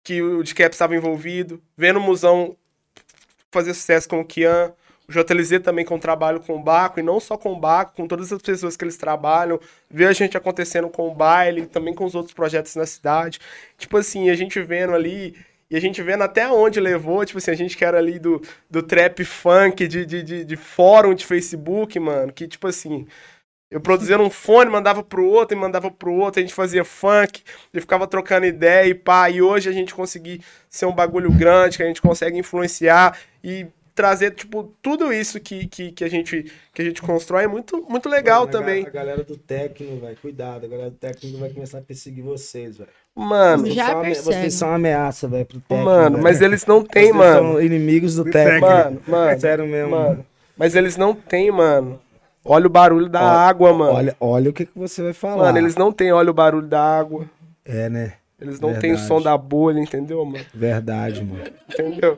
que 0.03 0.21
o 0.21 0.43
de 0.43 0.53
Caps 0.53 0.75
estava 0.75 0.95
envolvido, 0.95 1.61
vendo 1.77 1.99
o 1.99 2.01
Musão 2.01 2.57
fazer 3.51 3.73
sucesso 3.73 4.09
com 4.09 4.19
o 4.19 4.25
Kian, 4.25 4.73
o 5.07 5.11
JLZ 5.11 5.61
também 5.61 5.85
com 5.85 5.95
o 5.95 5.99
trabalho 5.99 6.39
com 6.39 6.55
o 6.55 6.61
Baco, 6.61 6.99
e 6.99 7.03
não 7.03 7.19
só 7.19 7.37
com 7.37 7.53
o 7.53 7.59
Baco, 7.59 7.95
com 7.95 8.07
todas 8.07 8.33
as 8.33 8.41
pessoas 8.41 8.75
que 8.75 8.83
eles 8.83 8.97
trabalham, 8.97 9.59
ver 9.89 10.07
a 10.07 10.13
gente 10.13 10.35
acontecendo 10.35 10.89
com 10.89 11.07
o 11.07 11.13
baile, 11.13 11.67
também 11.67 11.93
com 11.93 12.03
os 12.03 12.15
outros 12.15 12.33
projetos 12.33 12.75
na 12.75 12.85
cidade. 12.85 13.39
Tipo 13.77 13.97
assim, 13.97 14.29
a 14.29 14.35
gente 14.35 14.59
vendo 14.61 14.93
ali, 14.93 15.35
e 15.69 15.75
a 15.75 15.79
gente 15.79 16.01
vendo 16.01 16.23
até 16.23 16.49
onde 16.51 16.79
levou, 16.79 17.23
tipo 17.25 17.37
assim, 17.37 17.51
a 17.51 17.55
gente 17.55 17.77
que 17.77 17.85
era 17.85 17.97
ali 17.97 18.17
do, 18.17 18.41
do 18.69 18.81
trap 18.81 19.23
funk, 19.23 19.87
de, 19.87 20.05
de, 20.05 20.23
de, 20.23 20.45
de 20.45 20.55
fórum 20.55 21.13
de 21.13 21.25
Facebook, 21.25 21.99
mano, 21.99 22.33
que 22.33 22.47
tipo 22.47 22.67
assim, 22.67 23.05
eu 23.73 23.81
produzia 23.81 24.19
um 24.19 24.29
fone, 24.29 24.69
mandava 24.69 25.01
pro 25.03 25.25
outro 25.25 25.57
e 25.57 25.59
mandava 25.59 25.89
pro 25.89 26.13
outro, 26.13 26.39
a 26.39 26.43
gente 26.43 26.53
fazia 26.53 26.85
funk, 26.85 27.41
e 27.73 27.81
ficava 27.81 28.05
trocando 28.07 28.45
ideia 28.45 28.87
e 28.87 28.93
pá. 28.93 29.29
E 29.29 29.41
hoje 29.41 29.67
a 29.67 29.71
gente 29.73 29.93
conseguir 29.95 30.41
ser 30.69 30.85
um 30.85 30.93
bagulho 30.93 31.31
grande, 31.31 31.77
que 31.77 31.83
a 31.83 31.87
gente 31.87 32.01
consegue 32.01 32.37
influenciar 32.37 33.17
e 33.43 33.65
trazer, 33.95 34.31
tipo, 34.31 34.73
tudo 34.81 35.13
isso 35.13 35.39
que, 35.39 35.67
que, 35.67 35.91
que, 35.91 36.03
a, 36.03 36.09
gente, 36.09 36.51
que 36.73 36.81
a 36.81 36.85
gente 36.85 36.99
constrói 37.01 37.43
é 37.43 37.47
muito, 37.47 37.85
muito 37.87 38.09
legal 38.09 38.41
Mano, 38.41 38.51
também. 38.51 38.85
A 38.87 38.89
galera 38.89 39.23
do 39.23 39.37
técnico, 39.37 39.97
velho, 39.97 40.17
cuidado. 40.19 40.65
A 40.65 40.67
galera 40.67 40.89
do 40.89 40.95
técnico 40.97 41.37
vai 41.37 41.49
começar 41.51 41.77
a 41.77 41.81
perseguir 41.81 42.23
vocês, 42.23 42.77
velho. 42.77 42.89
Mano, 43.15 43.63
Vocês 43.63 43.75
Já 43.75 43.87
são 43.91 44.01
persegue. 44.01 44.25
Vocês 44.25 44.53
são 44.55 44.67
uma 44.69 44.75
ameaça, 44.75 45.27
velho, 45.27 45.45
pro 45.45 45.59
técnico. 45.59 45.85
mano, 45.85 46.11
velho. 46.11 46.23
mas 46.23 46.41
eles 46.41 46.65
não 46.65 46.83
têm, 46.83 47.03
Vocês 47.11 47.15
mano. 47.15 47.51
são 47.53 47.61
inimigos 47.61 48.15
do 48.15 48.23
Do 48.23 48.31
técnico. 48.31 48.65
Mano, 48.65 49.01
mano, 49.07 49.39
Sério 49.39 49.67
mesmo. 49.67 49.91
mano. 49.91 50.25
Mas 50.57 50.75
eles 50.75 50.97
não 50.97 51.13
têm, 51.13 51.51
mano. 51.51 51.99
Olha 52.45 52.67
o 52.67 52.69
barulho 52.69 53.07
da 53.09 53.21
Ó, 53.21 53.27
água, 53.27 53.73
mano. 53.73 53.93
Olha, 53.93 54.15
olha 54.19 54.49
o 54.49 54.53
que, 54.53 54.65
que 54.65 54.77
você 54.77 55.01
vai 55.01 55.13
falar. 55.13 55.45
Mano, 55.45 55.57
eles 55.59 55.75
não 55.75 55.91
têm 55.91 56.11
olha 56.11 56.29
o 56.29 56.33
barulho 56.33 56.67
da 56.67 56.81
água. 56.81 57.25
É, 57.65 57.89
né? 57.89 58.13
Eles 58.41 58.59
não 58.59 58.71
têm 58.73 58.91
o 58.91 58.95
Verdade. 58.95 59.07
som 59.07 59.21
da 59.21 59.37
bolha, 59.37 59.79
entendeu, 59.79 60.25
mano? 60.25 60.43
Verdade, 60.53 61.23
mano. 61.23 61.43
Entendeu? 61.71 62.17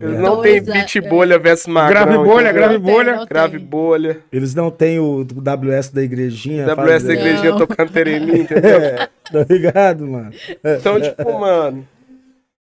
Eles 0.00 0.16
É. 0.16 0.20
não 0.20 0.40
têm 0.40 0.56
Então, 0.58 0.72
beat 0.72 0.96
exa- 0.96 1.08
bolha 1.08 1.38
versus 1.38 1.66
magrão. 1.66 2.04
Grave 2.06 2.16
bolha, 2.24 2.52
grave 2.52 2.78
bolha. 2.78 3.26
Grave 3.26 3.58
bolha. 3.58 4.20
Eles 4.32 4.54
não 4.54 4.70
têm 4.70 4.98
o 5.00 5.24
WS 5.24 5.90
da 5.92 6.02
igrejinha. 6.02 6.64
WS 6.64 7.04
da 7.06 7.12
igrejinha 7.12 7.50
Não. 7.50 7.58
tocando 7.58 7.90
teremim, 7.92 8.40
entendeu? 8.40 8.80
É, 8.80 9.08
tá 9.32 9.46
ligado, 9.50 10.06
mano? 10.06 10.30
Então, 10.64 11.00
tipo, 11.00 11.38
mano. 11.40 11.86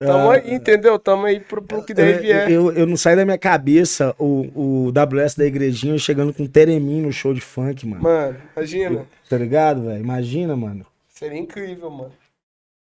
Tamo 0.03 0.31
aí, 0.31 0.55
entendeu? 0.55 0.99
Tamo 0.99 1.27
aí 1.27 1.41
pro, 1.41 1.61
pro 1.61 1.85
que 1.85 1.93
deve 1.93 2.27
eu, 2.27 2.35
é. 2.35 2.51
eu, 2.51 2.73
eu 2.73 2.87
não 2.87 2.97
saio 2.97 3.19
da 3.19 3.25
minha 3.25 3.37
cabeça 3.37 4.15
o, 4.19 4.87
o 4.89 4.93
WS 4.93 5.35
da 5.35 5.45
igrejinha 5.45 5.99
chegando 5.99 6.33
com 6.33 6.47
Teremin 6.47 7.03
no 7.03 7.13
show 7.13 7.35
de 7.35 7.41
funk, 7.43 7.87
mano. 7.87 8.03
Mano, 8.03 8.39
imagina. 8.57 9.07
Tá 9.29 9.37
ligado, 9.37 9.83
velho? 9.85 10.01
Imagina, 10.03 10.57
mano. 10.57 10.87
Seria 11.07 11.39
incrível, 11.39 11.91
mano. 11.91 12.13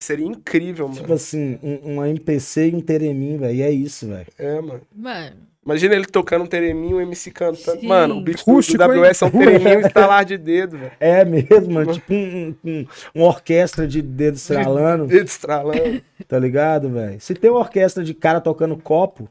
Seria 0.02 0.26
incrível, 0.26 0.86
Tipo 0.90 1.02
mano. 1.02 1.14
assim, 1.14 1.58
um, 1.62 1.94
um 1.94 2.04
MPC 2.04 2.68
e 2.68 2.74
um 2.76 2.80
Teremin, 2.82 3.38
velho. 3.38 3.54
E 3.54 3.62
é 3.62 3.70
isso, 3.70 4.06
velho. 4.06 4.26
É, 4.38 4.60
mano. 4.60 4.82
Mano, 4.94 5.36
Imagina 5.68 5.94
ele 5.94 6.06
tocando 6.06 6.44
um 6.44 6.46
tereminho, 6.46 6.96
o 6.96 7.00
MC 7.02 7.30
cantando. 7.30 7.80
Sim. 7.80 7.86
Mano, 7.86 8.16
o 8.16 8.20
beat 8.22 8.42
do, 8.42 8.52
Rústico, 8.52 8.78
do 8.78 8.84
WS 9.02 9.20
é 9.22 9.26
um 9.26 9.30
tereminho 9.30 9.80
estalar 9.86 10.24
de 10.24 10.38
dedo, 10.38 10.78
velho. 10.78 10.92
É 10.98 11.24
mesmo, 11.26 11.70
mano. 11.74 11.92
Tipo 11.92 12.14
um, 12.14 12.54
um, 12.64 12.86
uma 13.14 13.26
orquestra 13.26 13.86
de 13.86 14.00
dedo 14.00 14.36
estralando, 14.36 15.06
Dedo 15.06 15.26
estralando. 15.26 16.00
tá 16.26 16.38
ligado, 16.38 16.88
velho? 16.88 17.20
Se 17.20 17.34
tem 17.34 17.50
uma 17.50 17.60
orquestra 17.60 18.02
de 18.02 18.14
cara 18.14 18.40
tocando 18.40 18.76
copo, 18.78 19.28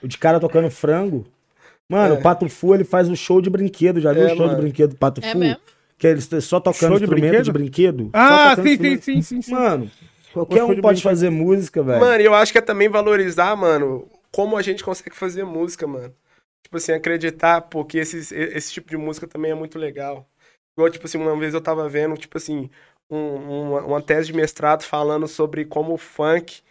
ou 0.00 0.08
de 0.08 0.16
cara 0.18 0.38
tocando 0.38 0.70
frango, 0.70 1.26
mano, 1.88 2.14
É. 2.14 2.18
o 2.18 2.22
Pato 2.22 2.48
Fu, 2.48 2.74
ele 2.76 2.84
faz 2.84 3.08
um 3.08 3.16
show 3.16 3.40
de 3.42 3.50
brinquedo. 3.50 4.00
Já 4.00 4.12
viu 4.12 4.22
É, 4.22 4.26
o 4.26 4.36
show 4.36 4.46
mano. 4.46 4.54
de 4.54 4.60
brinquedo 4.62 4.90
do 4.90 4.96
Pato 4.96 5.20
é 5.24 5.32
Fu? 5.32 5.38
mesmo? 5.38 5.56
Que 5.98 6.06
eles 6.06 6.28
só 6.42 6.60
tocando 6.60 6.90
Show 6.90 6.98
de 6.98 7.04
instrumento 7.06 7.42
de 7.42 7.50
brinquedo? 7.52 8.08
Ah, 8.12 8.54
sim, 8.54 8.76
sim, 8.76 9.00
sim, 9.00 9.22
sim, 9.22 9.42
sim. 9.42 9.52
Mano, 9.52 9.90
qualquer 10.32 10.62
um 10.62 10.74
de 10.74 10.80
pode 10.80 10.94
brinquedo. 10.96 11.02
fazer 11.02 11.30
música, 11.30 11.82
velho. 11.82 12.00
Mano, 12.00 12.20
e 12.22 12.24
eu 12.24 12.34
acho 12.34 12.52
que 12.52 12.58
é 12.58 12.60
também 12.60 12.88
valorizar, 12.88 13.56
mano, 13.56 14.06
como 14.32 14.56
a 14.56 14.62
gente 14.62 14.84
consegue 14.84 15.16
fazer 15.16 15.44
música, 15.44 15.86
mano. 15.86 16.14
Tipo 16.62 16.76
assim, 16.78 16.92
acreditar, 16.92 17.62
porque 17.62 17.98
esse, 17.98 18.18
esse 18.34 18.72
tipo 18.72 18.88
de 18.90 18.96
música 18.96 19.26
também 19.28 19.50
é 19.52 19.54
muito 19.54 19.78
legal. 19.78 20.28
Igual, 20.76 20.90
tipo 20.90 21.06
assim, 21.06 21.18
uma 21.18 21.36
vez 21.38 21.54
eu 21.54 21.60
tava 21.60 21.88
vendo, 21.88 22.16
tipo 22.16 22.36
assim, 22.38 22.70
um- 23.10 23.70
uma, 23.70 23.80
uma 23.82 24.02
tese 24.02 24.28
de 24.28 24.32
mestrado 24.34 24.82
falando 24.84 25.28
sobre 25.28 25.64
como 25.66 25.94
o 25.94 25.98
funk 25.98 26.62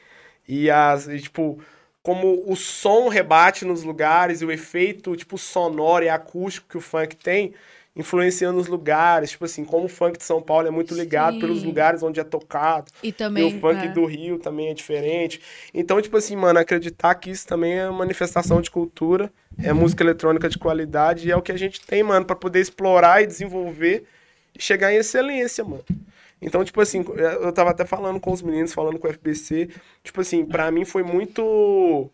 e 0.48 0.70
as, 0.70 1.08
e, 1.08 1.20
tipo, 1.22 1.60
como 2.04 2.44
o 2.52 2.56
som 2.56 3.08
rebate 3.10 3.66
nos 3.66 3.84
lugares 3.84 4.42
e 4.42 4.46
o 4.46 4.52
efeito, 4.52 5.16
tipo, 5.16 5.38
sonoro 5.38 6.04
e 6.06 6.10
acústico 6.10 6.68
que 6.70 6.78
o 6.78 6.82
funk 6.82 7.16
tem, 7.16 7.54
influenciando 7.96 8.60
os 8.60 8.68
lugares. 8.68 9.32
Tipo 9.32 9.46
assim, 9.46 9.66
como 9.66 9.86
o 9.86 9.90
funk 9.90 10.18
de 10.18 10.24
São 10.24 10.42
Paulo 10.42 10.68
é 10.68 10.72
muito 10.72 10.94
ligado 10.94 11.40
pelos 11.40 11.60
Sim. 11.62 11.66
lugares 11.66 12.04
onde 12.04 12.20
é 12.20 12.24
tocado. 12.24 12.92
E 13.04 13.12
também. 13.12 13.50
E 13.50 13.56
o 13.56 13.60
funk 13.60 13.86
é, 13.86 13.90
do 13.90 14.06
Rio 14.06 14.40
também 14.40 14.70
é 14.70 14.74
diferente. 14.74 15.42
Então, 15.74 16.02
tipo 16.02 16.18
assim, 16.18 16.36
mano, 16.36 16.60
acreditar 16.60 17.16
que 17.16 17.30
isso 17.30 17.48
também 17.48 17.80
é 17.80 17.90
manifestação 17.90 18.62
de 18.62 18.72
cultura, 18.72 19.32
é 19.62 19.74
música 19.74 20.04
eletrônica 20.04 20.50
de 20.50 20.58
qualidade 20.58 21.28
e 21.28 21.32
é 21.32 21.36
o 21.36 21.42
que 21.42 21.52
a 21.52 21.58
gente 21.58 21.82
tem, 21.82 22.04
mano, 22.04 22.26
pra 22.26 22.36
poder 22.36 22.60
explorar 22.60 23.22
e 23.22 23.28
desenvolver 23.28 24.06
e 24.58 24.62
chegar 24.62 24.94
em 24.94 24.98
excelência, 24.98 25.64
mano. 25.64 25.84
Então, 26.42 26.64
tipo 26.64 26.82
assim, 26.82 27.06
eu 27.42 27.52
tava 27.52 27.70
até 27.70 27.86
falando 27.86 28.20
com 28.20 28.32
os 28.32 28.42
meninos, 28.42 28.74
falando 28.74 28.98
com 28.98 29.08
o 29.08 29.14
FBC, 29.14 29.70
tipo 30.04 30.22
assim, 30.22 30.44
pra 30.44 30.72
mim 30.72 30.84
foi 30.84 31.04
muito, 31.04 32.10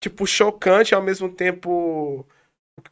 tipo, 0.00 0.24
chocante 0.24 0.94
ao 0.94 1.02
mesmo 1.02 1.28
tempo 1.28 2.24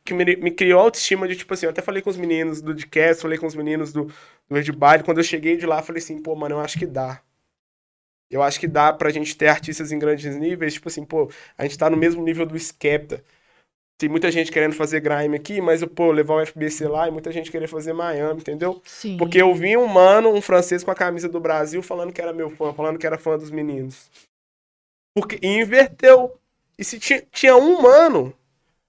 que 0.05 0.15
me, 0.15 0.36
me 0.36 0.51
criou 0.51 0.81
autoestima 0.81 1.28
de, 1.28 1.36
tipo 1.36 1.52
assim, 1.52 1.66
eu 1.66 1.70
até 1.70 1.82
falei 1.82 2.02
com 2.02 2.11
os 2.11 2.16
meninos 2.16 2.61
do 2.62 2.74
Dcast, 2.74 3.23
falei 3.23 3.39
com 3.39 3.47
os 3.47 3.55
meninos 3.55 3.93
do, 3.93 4.11
do 4.48 4.59
Ed 4.59 4.73
Baile, 4.73 5.05
quando 5.05 5.19
eu 5.19 5.24
cheguei 5.24 5.56
de 5.56 5.66
lá, 5.66 5.82
falei 5.82 6.02
assim, 6.02 6.20
pô, 6.23 6.35
mano, 6.35 6.56
eu 6.56 6.61
acho 6.61 6.78
que 6.78 6.86
dá. 6.86 7.20
Eu 8.31 8.43
acho 8.43 8.59
que 8.59 8.66
dá 8.66 8.93
pra 8.93 9.11
gente 9.11 9.36
ter 9.36 9.48
artistas 9.48 9.93
em 9.93 9.98
grandes 9.98 10.35
níveis, 10.36 10.74
tipo 10.74 10.89
assim, 10.89 11.05
pô, 11.05 11.31
a 11.56 11.65
gente 11.65 11.78
tá 11.78 11.89
no 11.90 11.97
mesmo 11.97 12.23
nível 12.24 12.47
do 12.47 12.59
Skepta. 12.59 13.23
Tem 13.97 14.09
muita 14.09 14.31
gente 14.31 14.51
querendo 14.51 14.74
fazer 14.74 15.01
grime 15.01 15.36
aqui, 15.36 15.61
mas, 15.61 15.85
pô, 15.85 16.11
levar 16.11 16.35
o 16.35 16.47
FBC 16.47 16.89
lá 16.89 17.06
e 17.06 17.12
muita 17.12 17.31
gente 17.31 17.51
querer 17.51 17.69
fazer 17.69 17.93
Miami, 17.93 18.40
entendeu? 18.40 18.82
Sim. 18.85 19.16
Porque 19.16 19.40
eu 19.40 19.55
vi 19.55 19.77
um 19.77 19.86
mano, 19.86 20.31
um 20.31 20.43
francês 20.43 20.82
com 20.82 20.90
a 20.90 20.97
camisa 20.97 21.28
do 21.28 21.39
Brasil, 21.39 21.81
falando 21.81 22.12
que 22.12 22.20
era 22.20 22.32
meu 22.32 22.51
fã, 22.51 22.74
falando 22.74 22.98
que 22.98 23.06
era 23.06 23.16
fã 23.16 23.39
dos 23.39 23.52
meninos. 23.52 24.11
Porque, 25.16 25.39
e 25.40 25.61
inverteu. 25.61 26.36
E 26.77 26.82
se 26.82 26.98
tinha, 26.98 27.23
tinha 27.31 27.56
um 27.56 27.81
mano, 27.81 28.35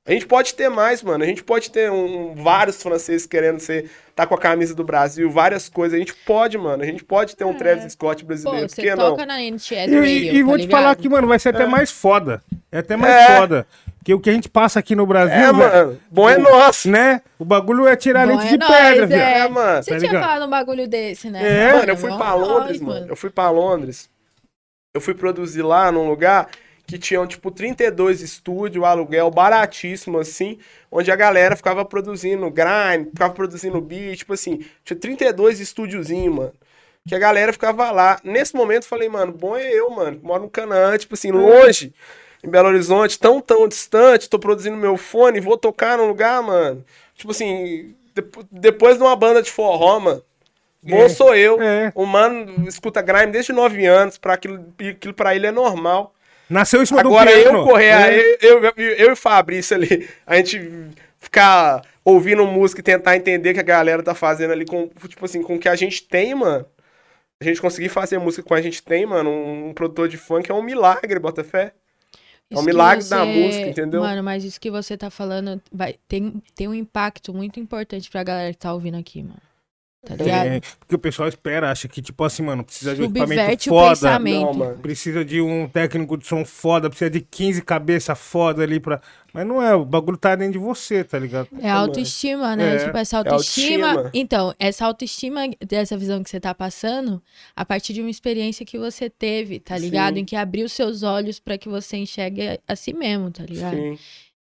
a 0.07 0.11
gente 0.11 0.25
pode 0.27 0.53
ter 0.53 0.69
mais, 0.69 1.01
mano. 1.01 1.23
A 1.23 1.27
gente 1.27 1.43
pode 1.43 1.71
ter 1.71 1.91
um, 1.91 2.35
vários 2.35 2.81
franceses 2.81 3.25
querendo 3.25 3.59
ser, 3.59 3.89
tá 4.15 4.25
com 4.27 4.35
a 4.35 4.37
camisa 4.37 4.75
do 4.75 4.83
Brasil, 4.83 5.29
várias 5.31 5.67
coisas. 5.67 5.95
A 5.95 5.99
gente 5.99 6.13
pode, 6.13 6.57
mano. 6.57 6.83
A 6.83 6.85
gente 6.85 7.03
pode 7.03 7.35
ter 7.35 7.43
um 7.43 7.51
É. 7.51 7.53
Travis 7.55 7.93
Scott 7.93 8.23
Pô, 8.23 8.27
brasileiro. 8.27 8.67
Por 8.67 8.75
você 8.75 8.81
que 8.83 8.95
não? 8.95 9.09
toca 9.11 9.25
na 9.25 9.41
NTS 9.41 9.91
E, 9.91 9.95
Radio, 9.95 10.05
e- 10.05 10.29
e 10.35 10.39
tá 10.41 10.45
vou 10.45 10.57
te 10.57 10.61
ligado? 10.61 10.79
falar 10.81 10.95
que, 10.95 11.09
mano, 11.09 11.27
vai 11.27 11.39
ser 11.39 11.49
até 11.49 11.65
mais 11.65 11.89
foda. 11.91 12.43
É 12.71 12.79
até 12.79 12.95
mais 12.95 13.13
É. 13.15 13.37
foda. 13.37 13.67
Porque 13.97 14.13
o 14.13 14.19
que 14.19 14.29
a 14.29 14.33
gente 14.33 14.47
passa 14.47 14.77
aqui 14.77 14.95
no 14.95 15.07
Brasil, 15.07 15.33
É, 15.35 15.51
velho, 15.51 15.55
mano. 15.57 15.99
Bom 16.11 16.29
é 16.29 16.37
nosso. 16.37 16.87
né? 16.91 17.23
O 17.39 17.43
bagulho 17.45 17.87
é 17.87 17.95
tirar 17.95 18.27
Bom 18.27 18.35
leite 18.37 18.49
é 18.49 18.51
de 18.51 18.57
nóis, 18.59 18.71
pedra, 18.71 19.03
é. 19.03 19.07
velho. 19.07 19.21
É, 19.23 19.49
mano. 19.49 19.83
Você 19.83 19.91
Tá 19.91 19.97
tinha 19.97 20.11
falado 20.11 20.45
um 20.45 20.49
bagulho 20.49 20.87
desse, 20.87 21.31
né? 21.31 21.41
É. 21.69 21.73
Mano, 21.73 21.89
eu 21.91 21.97
fui 21.97 22.09
pra 22.15 22.17
nós, 22.37 22.47
Londres, 22.47 22.79
mano. 22.81 23.07
Eu 23.09 23.15
fui 23.15 23.29
pra 23.31 23.49
Londres. 23.49 24.07
Eu 24.93 25.01
fui 25.01 25.15
produzir 25.15 25.63
lá 25.63 25.91
num 25.91 26.07
lugar 26.07 26.47
que 26.87 26.97
tinham, 26.99 27.25
tipo, 27.25 27.49
32 27.49 28.21
estúdios, 28.21 28.83
aluguel 28.83 29.29
baratíssimo, 29.31 30.19
assim, 30.19 30.59
onde 30.91 31.11
a 31.11 31.15
galera 31.15 31.55
ficava 31.55 31.83
produzindo 31.83 32.49
grind, 32.51 33.07
ficava 33.11 33.33
produzindo 33.33 33.81
beat, 33.81 34.19
tipo 34.19 34.33
assim, 34.33 34.63
tinha 34.83 34.97
32 34.97 35.59
estúdiozinhos, 35.59 36.35
mano. 36.35 36.53
Que 37.07 37.13
a 37.13 37.19
galera 37.19 37.53
ficava 37.53 37.91
lá. 37.91 38.19
Nesse 38.23 38.55
momento 38.55 38.83
eu 38.83 38.89
falei, 38.89 39.07
mano, 39.07 39.31
bom 39.31 39.55
é 39.55 39.71
eu, 39.71 39.89
mano, 39.91 40.17
que 40.19 40.25
moro 40.25 40.43
no 40.43 40.49
Canaã, 40.49 40.97
tipo 40.97 41.13
assim, 41.13 41.31
longe, 41.31 41.93
em 42.43 42.49
Belo 42.49 42.67
Horizonte, 42.69 43.19
tão, 43.19 43.39
tão 43.39 43.67
distante, 43.67 44.29
tô 44.29 44.39
produzindo 44.39 44.75
meu 44.77 44.97
fone, 44.97 45.39
vou 45.39 45.57
tocar 45.57 45.97
num 45.97 46.07
lugar, 46.07 46.41
mano. 46.41 46.83
Tipo 47.15 47.29
assim, 47.31 47.95
depo- 48.13 48.43
depois 48.51 48.97
de 48.97 49.03
uma 49.03 49.15
banda 49.15 49.41
de 49.41 49.51
forró, 49.51 49.99
mano. 49.99 50.23
Bom 50.81 51.03
É, 51.03 51.09
sou 51.09 51.35
eu. 51.35 51.61
é. 51.61 51.91
O 51.95 52.05
mano 52.05 52.67
escuta 52.67 53.01
grime 53.01 53.31
desde 53.31 53.51
9 53.53 53.85
anos, 53.85 54.17
pra 54.17 54.33
aquilo, 54.33 54.73
aquilo 54.79 55.13
pra 55.13 55.35
ele 55.35 55.45
é 55.47 55.51
normal. 55.51 56.14
Nasceu 56.49 56.81
em 56.81 56.85
cima 56.85 56.99
Agora 57.01 57.31
do 57.31 57.37
eu 57.37 57.43
piano. 57.43 57.63
correr, 57.63 57.85
É. 57.85 58.19
eu, 58.41 58.63
eu, 58.63 58.73
eu 58.77 59.09
e 59.09 59.11
o 59.11 59.15
Fabrício 59.15 59.75
ali, 59.75 60.07
a 60.25 60.35
gente 60.37 60.61
ficar 61.19 61.81
ouvindo 62.03 62.45
música 62.45 62.81
e 62.81 62.83
tentar 62.83 63.15
entender 63.17 63.49
o 63.51 63.53
que 63.53 63.59
a 63.59 63.63
galera 63.63 64.03
tá 64.03 64.13
fazendo 64.13 64.51
ali 64.51 64.65
com, 64.65 64.87
tipo 65.07 65.25
assim, 65.25 65.41
com 65.41 65.55
o 65.55 65.59
que 65.59 65.67
a 65.67 65.75
gente 65.75 66.03
tem, 66.03 66.35
mano. 66.35 66.65
A 67.41 67.43
gente 67.43 67.59
conseguir 67.59 67.89
fazer 67.89 68.17
música 68.17 68.43
com 68.43 68.53
a 68.53 68.61
gente 68.61 68.81
tem, 68.81 69.05
mano, 69.05 69.29
um, 69.29 69.69
um 69.69 69.73
produtor 69.73 70.07
de 70.07 70.17
funk 70.17 70.49
é 70.49 70.53
um 70.53 70.61
milagre, 70.61 71.19
bota 71.19 71.43
fé. 71.43 71.73
É 72.49 72.57
um 72.59 72.63
milagre 72.63 73.03
da 73.09 73.25
música, 73.25 73.67
entendeu? 73.67 74.01
Mano, 74.01 74.23
mas 74.23 74.43
isso 74.43 74.61
que 74.61 74.69
você 74.69 74.95
tá 74.95 75.09
falando 75.09 75.59
vai, 75.71 75.95
tem, 76.07 76.41
tem 76.55 76.67
um 76.67 76.73
impacto 76.75 77.33
muito 77.33 77.59
importante 77.59 78.09
pra 78.09 78.23
galera 78.23 78.53
que 78.53 78.59
tá 78.59 78.71
ouvindo 78.71 78.97
aqui, 78.97 79.23
mano. 79.23 79.41
Tá 80.05 80.15
ligado? 80.15 80.47
É, 80.47 80.61
porque 80.79 80.95
o 80.95 80.99
pessoal 80.99 81.27
espera, 81.27 81.71
acha 81.71 81.87
que, 81.87 82.01
tipo 82.01 82.23
assim, 82.23 82.43
mano, 82.43 82.63
precisa 82.63 82.93
de 82.93 83.01
um 83.01 83.05
equipamento 83.05 83.41
Subverte 83.41 83.69
o 83.69 83.73
foda. 83.73 83.89
pensamento. 83.89 84.41
Não, 84.45 84.53
mano. 84.53 84.77
Precisa 84.77 85.25
de 85.25 85.41
um 85.41 85.67
técnico 85.67 86.17
de 86.17 86.27
som 86.27 86.45
foda, 86.45 86.89
precisa 86.89 87.09
de 87.09 87.21
15 87.21 87.61
cabeça 87.63 88.13
foda 88.15 88.61
ali 88.61 88.79
pra. 88.79 89.01
Mas 89.33 89.45
não 89.45 89.61
é, 89.61 89.75
o 89.75 89.83
bagulho 89.83 90.17
tá 90.17 90.33
dentro 90.35 90.53
de 90.53 90.59
você, 90.59 91.03
tá 91.03 91.19
ligado? 91.19 91.49
É 91.59 91.69
autoestima, 91.69 92.55
né? 92.55 92.75
É, 92.75 92.85
tipo, 92.85 92.97
essa 92.97 93.17
autoestima. 93.17 93.87
autoestima. 93.87 94.11
Então, 94.13 94.55
essa 94.57 94.85
autoestima 94.85 95.41
dessa 95.59 95.97
visão 95.97 96.23
que 96.23 96.29
você 96.29 96.39
tá 96.39 96.53
passando, 96.53 97.21
a 97.53 97.65
partir 97.65 97.91
de 97.93 97.99
uma 97.99 98.09
experiência 98.09 98.65
que 98.65 98.77
você 98.77 99.09
teve, 99.09 99.59
tá 99.59 99.77
ligado? 99.77 100.15
Sim. 100.15 100.21
Em 100.21 100.25
que 100.25 100.35
abriu 100.37 100.69
seus 100.69 101.03
olhos 101.03 101.39
pra 101.39 101.57
que 101.57 101.67
você 101.67 101.97
enxergue 101.97 102.47
a, 102.47 102.59
a 102.67 102.75
si 102.77 102.93
mesmo, 102.93 103.29
tá 103.29 103.43
ligado? 103.43 103.75
Sim. 103.75 103.97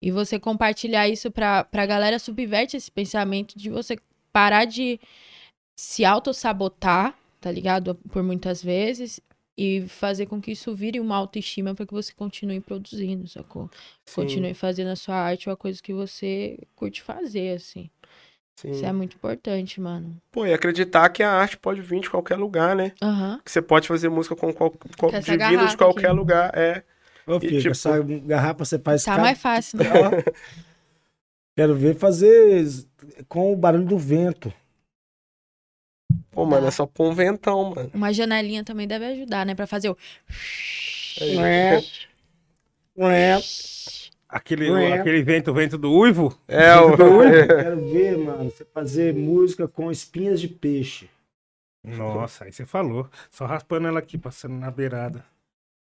E 0.01 0.11
você 0.11 0.39
compartilhar 0.39 1.09
isso 1.09 1.31
pra, 1.31 1.65
pra 1.65 1.85
galera 1.85 2.19
subverte 2.19 2.77
esse 2.77 2.91
pensamento 2.91 3.59
de 3.59 3.69
você 3.69 3.99
parar 4.33 4.65
de 4.65 5.01
se 5.81 6.05
auto-sabotar, 6.05 7.15
tá 7.40 7.52
ligado? 7.52 7.94
Por 8.10 8.20
muitas 8.23 8.60
vezes. 8.62 9.20
E 9.57 9.82
fazer 9.89 10.26
com 10.26 10.40
que 10.40 10.52
isso 10.52 10.73
vire 10.74 11.00
uma 11.00 11.16
autoestima 11.16 11.74
pra 11.74 11.84
que 11.84 11.92
você 11.92 12.12
continue 12.12 12.60
produzindo, 12.60 13.26
sacou? 13.28 13.68
sim, 14.07 14.15
Continue 14.15 14.55
fazendo 14.55 14.89
a 14.89 14.97
sua 14.97 15.16
arte 15.16 15.48
uma 15.48 15.57
coisa 15.57 15.82
que 15.82 15.92
você 15.92 16.58
curte 16.76 17.02
fazer, 17.02 17.57
assim. 17.57 17.90
sim. 18.57 18.70
Isso 18.70 18.86
é 18.86 18.92
muito 18.92 19.16
importante, 19.16 19.81
mano. 19.81 20.16
Pô, 20.31 20.47
e 20.47 20.52
acreditar 20.52 21.08
que 21.10 21.24
a 21.24 21.31
arte 21.32 21.57
pode 21.57 21.81
vir 21.81 22.00
de 22.00 22.08
qualquer 22.10 22.36
lugar, 22.36 22.76
né? 22.76 22.92
Aham. 23.02 23.40
Que 23.44 23.50
você 23.50 23.60
pode 23.62 23.89
fazer 23.89 24.08
música 24.08 24.36
com 24.36 24.52
qual, 24.52 24.73
qual, 24.97 25.10
de 25.12 25.18
vindo 25.18 25.31
de 25.31 25.36
garrafa 25.39 25.76
qualquer 25.76 26.08
aqui. 26.08 26.16
lugar, 26.16 26.57
é. 26.57 26.82
Ô, 27.26 27.39
filho, 27.40 27.58
tipo- 27.60 27.73
essa 27.73 28.00
garrafa 28.00 28.65
você 28.65 28.78
faz 28.78 29.05
Tá 29.05 29.16
mais 29.18 29.39
fácil, 29.40 29.78
né? 29.78 29.90
Ó, 29.92 30.10
Quero 31.57 31.74
ver 31.74 31.97
fazer 31.97 32.65
com 33.28 33.52
o 33.52 33.57
barulho 33.57 33.84
do 33.86 33.98
vento. 33.98 34.52
Pô, 36.31 36.45
mano, 36.45 36.67
é 36.67 36.70
só 36.70 36.87
pôr 36.87 37.11
um 37.11 37.15
ventão, 37.15 37.75
mano. 37.75 37.91
Uma 37.93 38.12
janelinha 38.12 38.62
também 38.62 38.87
deve 38.87 39.05
ajudar, 39.07 39.45
né? 39.45 39.55
Pra 39.55 39.67
fazer 39.67 39.91
o. 39.91 39.97
É. 41.20 41.83
É. 42.97 43.39
Aquele, 44.28 44.70
Ué. 44.70 44.93
aquele 44.93 45.23
vento, 45.23 45.55
vento 45.55 45.78
do 45.78 45.91
uivo. 45.91 46.39
É, 46.47 46.77
o... 46.77 46.95
Quero 46.95 47.91
ver, 47.91 48.19
mano, 48.19 48.51
você 48.51 48.62
fazer 48.62 49.15
música 49.15 49.67
com 49.67 49.91
espinhas 49.91 50.39
de 50.39 50.49
peixe. 50.49 51.09
Nossa, 51.83 52.45
aí 52.45 52.53
você 52.53 52.67
falou. 52.67 53.09
Só 53.31 53.47
raspando 53.47 53.89
ela 53.89 54.01
aqui, 54.01 54.19
passando 54.19 54.55
na 54.55 54.70
beirada. 54.70 55.25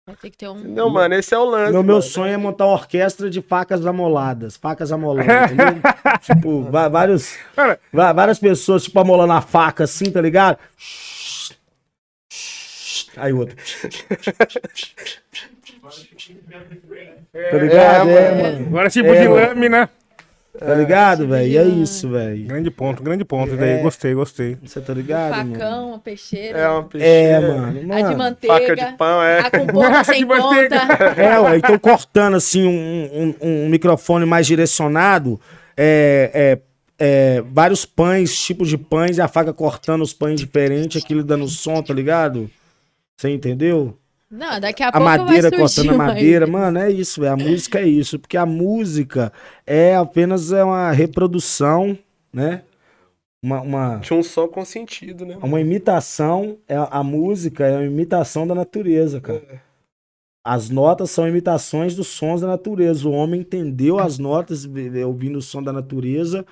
Vai 0.06 0.16
ter 0.16 0.30
que 0.30 0.36
ter 0.36 0.48
um. 0.48 0.54
Não, 0.58 0.90
mano, 0.90 1.14
esse 1.14 1.34
é 1.34 1.38
o 1.38 1.44
lance. 1.46 1.72
Meu, 1.72 1.82
meu 1.82 2.02
sonho 2.02 2.34
é 2.34 2.36
montar 2.36 2.66
uma 2.66 2.74
orquestra 2.74 3.30
de 3.30 3.40
facas 3.40 3.86
amoladas. 3.86 4.54
Facas 4.54 4.92
amoladas, 4.92 5.50
entendeu? 5.52 5.80
tipo, 6.20 6.62
vários, 6.90 7.36
várias 7.90 8.38
pessoas, 8.38 8.84
tipo, 8.84 9.00
amolando 9.00 9.32
a 9.32 9.40
faca 9.40 9.84
assim, 9.84 10.10
tá 10.10 10.20
ligado? 10.20 10.58
Aí 13.16 13.32
o 13.32 13.38
outro. 13.38 13.56
Tá 17.32 17.58
ligado? 17.58 18.08
É, 18.10 18.42
mano. 18.42 18.66
Agora 18.68 18.88
tipo 18.90 19.08
É, 19.08 19.22
de 19.22 19.28
mano. 19.28 19.46
lâmina. 19.48 19.90
Tá 20.58 20.72
ligado, 20.74 21.26
velho? 21.26 21.48
E 21.50 21.56
é 21.58 21.64
isso, 21.64 22.08
velho. 22.08 22.46
Grande 22.46 22.70
ponto, 22.70 23.02
grande 23.02 23.24
ponto. 23.24 23.56
Daí, 23.56 23.70
É. 23.70 23.82
gostei, 23.82 24.14
gostei. 24.14 24.56
Você 24.64 24.80
tá 24.80 24.94
ligado, 24.94 25.36
mano? 25.36 25.52
Facão, 25.54 25.88
uma 25.88 25.98
peixeira. 25.98 26.58
É 26.58 26.68
uma 26.68 26.80
É, 26.80 26.84
peixeira. 26.84 27.40
mano. 27.40 27.66
A 27.66 27.96
de 27.96 28.02
mano. 28.04 28.18
manteiga. 28.18 28.54
Faca 28.54 28.76
de 28.76 28.96
pão, 28.96 29.22
é. 29.22 29.38
A 29.40 29.50
com 29.50 29.66
ponta 29.66 30.04
sem 30.04 30.24
ponta. 30.26 30.76
É, 31.16 31.40
ué, 31.40 31.56
então 31.56 31.76
cortando 31.78 32.36
assim 32.36 32.64
um, 32.66 33.34
um- 33.42 33.64
um 33.64 33.68
microfone 33.68 34.24
mais 34.24 34.46
direcionado, 34.46 35.40
é, 35.76 36.30
é, 36.32 36.58
é, 37.38 37.42
vários 37.50 37.84
pães, 37.84 38.38
tipos 38.40 38.68
de 38.68 38.78
pães, 38.78 39.18
e 39.18 39.20
a 39.20 39.26
faca 39.26 39.52
cortando 39.52 40.02
os 40.02 40.12
pães 40.12 40.38
diferentes, 40.38 41.02
aquilo 41.02 41.24
dando 41.24 41.48
som, 41.48 41.82
tá 41.82 41.92
ligado? 41.92 42.48
Você 43.16 43.28
entendeu? 43.28 43.98
Não, 44.36 44.58
daqui 44.58 44.82
a, 44.82 44.88
A 44.88 44.92
pouco 44.92 45.04
madeira 45.04 45.48
vai 45.50 45.58
cortando 45.60 45.90
a 45.90 45.94
madeira, 45.96 46.46
mano, 46.46 46.78
é 46.78 46.90
isso, 46.90 47.20
velho. 47.20 47.32
A 47.34 47.36
música 47.36 47.78
é 47.80 47.86
isso, 47.86 48.18
porque 48.18 48.36
a 48.36 48.44
música 48.44 49.32
é 49.66 49.94
apenas 49.94 50.50
é 50.52 50.64
uma 50.64 50.90
reprodução, 50.90 51.96
né? 52.32 52.62
Uma, 53.42 53.60
uma, 53.60 53.98
Tinha 54.00 54.18
um 54.18 54.22
som 54.22 54.48
com 54.48 54.64
sentido, 54.64 55.24
né? 55.26 55.36
uma 55.42 55.60
imitação, 55.60 56.56
é, 56.66 56.74
a 56.90 57.02
música 57.04 57.66
é 57.66 57.76
uma 57.76 57.84
imitação 57.84 58.46
da 58.46 58.54
natureza, 58.54 59.20
cara. 59.20 59.62
As 60.46 60.68
notas 60.68 61.10
são 61.10 61.28
imitações 61.28 61.94
dos 61.94 62.08
sons 62.08 62.40
da 62.40 62.46
natureza. 62.46 63.08
O 63.08 63.12
homem 63.12 63.40
entendeu 63.40 63.98
as 63.98 64.18
notas 64.18 64.68
ouvindo 65.06 65.38
o 65.38 65.42
som 65.42 65.62
da 65.62 65.72
natureza 65.72 66.44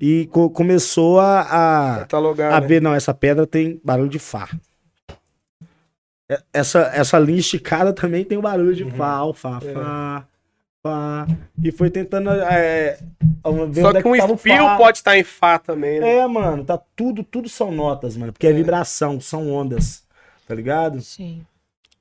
e 0.00 0.26
co- 0.26 0.50
começou 0.50 1.18
a, 1.20 1.40
a, 1.40 1.98
Catalogar, 2.00 2.52
a 2.52 2.60
né? 2.60 2.66
ver, 2.66 2.82
não, 2.82 2.94
essa 2.94 3.14
pedra 3.14 3.46
tem 3.46 3.80
barulho 3.84 4.08
de 4.10 4.18
Fá. 4.18 4.48
É- 6.28 6.42
Essa, 6.52 6.90
essa 6.94 7.18
linha 7.18 7.40
esticada 7.40 7.92
também 7.92 8.24
tem 8.24 8.38
o 8.38 8.42
barulho 8.42 8.74
de 8.74 8.84
Fá, 8.90 9.22
ó, 9.24 9.32
Fá, 9.32 9.60
É. 9.64 9.72
Fá, 9.72 10.26
Fá. 10.82 11.26
E 11.62 11.70
foi 11.70 11.90
tentando 11.90 12.30
é, 12.30 12.98
ver 13.70 13.82
Só 13.82 13.90
é 13.90 14.02
que 14.02 14.08
um 14.08 14.16
tava 14.16 14.32
o 14.32 14.36
fio 14.36 14.56
Fá. 14.56 14.76
pode 14.76 14.98
estar 14.98 15.16
em 15.16 15.22
Fá 15.22 15.58
também, 15.58 16.00
né? 16.00 16.16
É, 16.16 16.26
mano, 16.26 16.64
tá 16.64 16.78
tudo, 16.96 17.22
tudo 17.22 17.48
são 17.48 17.70
notas, 17.70 18.16
mano, 18.16 18.32
porque 18.32 18.46
é 18.46 18.52
vibração, 18.52 19.20
são 19.20 19.50
ondas, 19.52 20.04
tá 20.46 20.54
ligado? 20.54 21.00
Sim. 21.00 21.44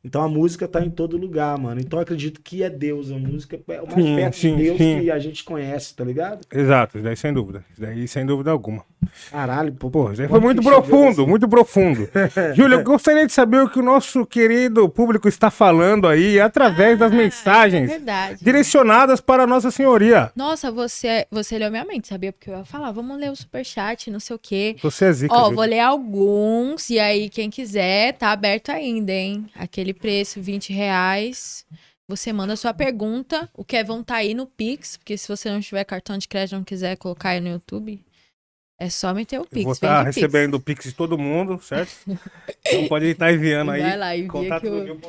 Então 0.04 0.24
a 0.24 0.28
música 0.28 0.68
tá 0.68 0.84
em 0.84 0.90
todo 0.90 1.16
lugar, 1.16 1.56
mano. 1.60 1.80
Então 1.80 2.00
eu 2.00 2.04
acredito 2.04 2.42
que 2.42 2.64
é 2.64 2.70
Deus, 2.72 3.12
a 3.12 3.18
música 3.20 3.60
é 3.68 3.82
o 3.82 3.86
mais 3.86 4.04
Sim, 4.04 4.16
perto 4.16 4.36
sim, 4.36 4.56
de 4.58 4.64
Deus 4.64 4.78
sim. 4.80 5.00
que 5.02 5.12
a 5.12 5.20
gente 5.20 5.44
conhece, 5.44 5.96
tá 5.96 6.04
ligado? 6.04 6.42
Exato, 6.52 6.98
isso 6.98 7.04
daí 7.04 7.16
sem 7.16 7.32
dúvida. 7.32 7.64
Isso 7.72 7.82
daí 7.82 8.08
sem 8.08 8.26
dúvida 8.26 8.50
alguma. 8.50 8.84
Caralho, 9.30 9.74
pô. 9.74 9.90
Pô, 9.90 10.12
foi 10.30 10.40
muito 10.40 10.62
profundo, 10.62 11.28
muito 11.28 11.48
profundo. 11.50 12.10
Júlio, 12.56 12.80
eu 12.80 12.84
gostaria 12.84 13.26
de 13.26 13.34
saber 13.34 13.62
o 13.64 13.70
que 13.70 13.80
o 13.80 13.84
nosso 13.84 14.26
querido 14.26 14.88
público 14.90 15.28
está 15.28 15.50
falando 15.50 16.08
aí 16.08 16.40
através 16.40 16.98
das 17.00 17.12
Ah, 17.12 17.16
mensagens 17.16 17.90
Verdade. 17.90 18.44
direcionadas 18.44 19.20
para 19.22 19.44
a 19.44 19.48
Nossa 19.48 19.72
Senhoria. 19.72 20.32
Nossa, 20.36 20.72
você, 20.72 21.26
você 21.32 21.58
leu 21.58 21.72
minha 21.72 21.86
mente, 21.86 22.08
sabia? 22.08 22.32
Porque 22.32 22.50
eu 22.50 22.58
ia 22.60 22.66
falar, 22.66 22.92
vamos 22.92 23.18
ler 23.20 23.32
o 23.32 23.36
superchat, 23.36 24.10
não 24.12 24.20
sei 24.20 24.36
o 24.36 24.40
quê. 24.40 24.76
Você 24.82 25.06
é 25.06 25.12
zica, 25.14 25.34
Ó, 25.34 25.44
Júlio. 25.46 25.56
vou 25.56 25.66
ler 25.66 25.80
alguns, 25.80 26.90
e 26.90 27.00
aí 27.00 27.30
quem 27.30 27.50
quiser, 27.50 28.14
tá 28.14 28.32
aberto 28.32 28.70
ainda, 28.70 29.12
hein? 29.12 29.46
Aquele 29.56 29.94
preço, 29.94 30.42
20 30.42 30.74
reais. 30.74 31.66
Você 32.08 32.34
manda 32.34 32.56
sua 32.58 32.74
pergunta. 32.74 33.50
O 33.56 33.64
Kevin 33.64 34.04
tá 34.04 34.16
aí 34.16 34.34
no 34.34 34.46
Pix, 34.46 34.98
porque 34.98 35.18
se 35.18 35.28
você 35.28 35.50
não 35.50 35.62
tiver 35.62 35.84
cartão 35.86 36.18
de 36.18 36.28
crédito 36.28 36.54
e 36.54 36.58
não 36.58 36.64
quiser 36.64 36.98
colocar 36.98 37.30
aí 37.30 37.40
no 37.40 37.48
YouTube, 37.50 38.02
é 38.82 38.90
só 38.90 39.14
meter 39.14 39.38
o 39.38 39.44
Eu 39.44 39.46
Pix. 39.46 39.64
vou 39.64 39.76
vem 39.76 39.90
estar 39.90 40.02
recebendo 40.02 40.56
o 40.56 40.60
Pix 40.60 40.86
de 40.86 40.94
todo 40.94 41.16
mundo, 41.16 41.62
certo? 41.62 41.92
Então 42.66 42.88
pode 42.88 43.06
estar 43.06 43.32
enviando 43.32 43.72
aí. 43.72 43.82
Vai 43.82 43.98
lá, 43.98 44.16
envia 44.16 44.30
Contato 44.30 44.62
que 44.62 44.68
eu-. 44.68 45.00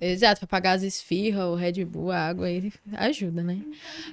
Exato, 0.00 0.40
pra 0.40 0.48
pagar 0.48 0.72
as 0.72 0.82
esfirras, 0.82 1.44
o 1.44 1.54
Red 1.54 1.84
Bull, 1.84 2.10
a 2.10 2.18
água 2.18 2.46
aí 2.46 2.70
ajuda, 2.92 3.42
né? 3.42 3.60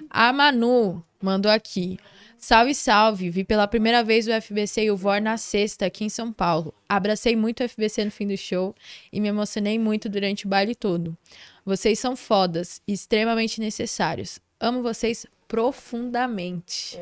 A 0.09 0.31
Manu 0.31 1.03
mandou 1.21 1.51
aqui. 1.51 1.97
Salve, 2.37 2.75
salve! 2.75 3.29
Vi 3.29 3.43
pela 3.43 3.67
primeira 3.67 4.03
vez 4.03 4.27
o 4.27 4.31
FBC 4.31 4.83
e 4.83 4.91
o 4.91 4.95
VOR 4.95 5.19
na 5.19 5.37
sexta, 5.37 5.85
aqui 5.85 6.05
em 6.05 6.09
São 6.09 6.31
Paulo. 6.31 6.73
Abracei 6.87 7.35
muito 7.35 7.63
o 7.63 7.67
FBC 7.67 8.05
no 8.05 8.11
fim 8.11 8.27
do 8.27 8.37
show 8.37 8.75
e 9.11 9.19
me 9.19 9.27
emocionei 9.27 9.79
muito 9.79 10.07
durante 10.07 10.45
o 10.45 10.49
baile 10.49 10.75
todo. 10.75 11.17
Vocês 11.65 11.99
são 11.99 12.15
fodas 12.15 12.79
e 12.87 12.93
extremamente 12.93 13.59
necessários. 13.59 14.39
Amo 14.59 14.81
vocês 14.81 15.25
profundamente. 15.47 16.99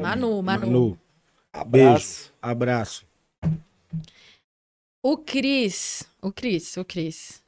Manu, 0.00 0.42
Manu. 0.42 0.66
Manu, 0.66 0.98
Abraço. 1.52 1.70
beijo, 1.70 2.32
abraço. 2.42 3.06
O 5.02 5.16
Cris, 5.16 6.04
o 6.20 6.32
Cris, 6.32 6.76
o 6.76 6.84
Cris. 6.84 7.42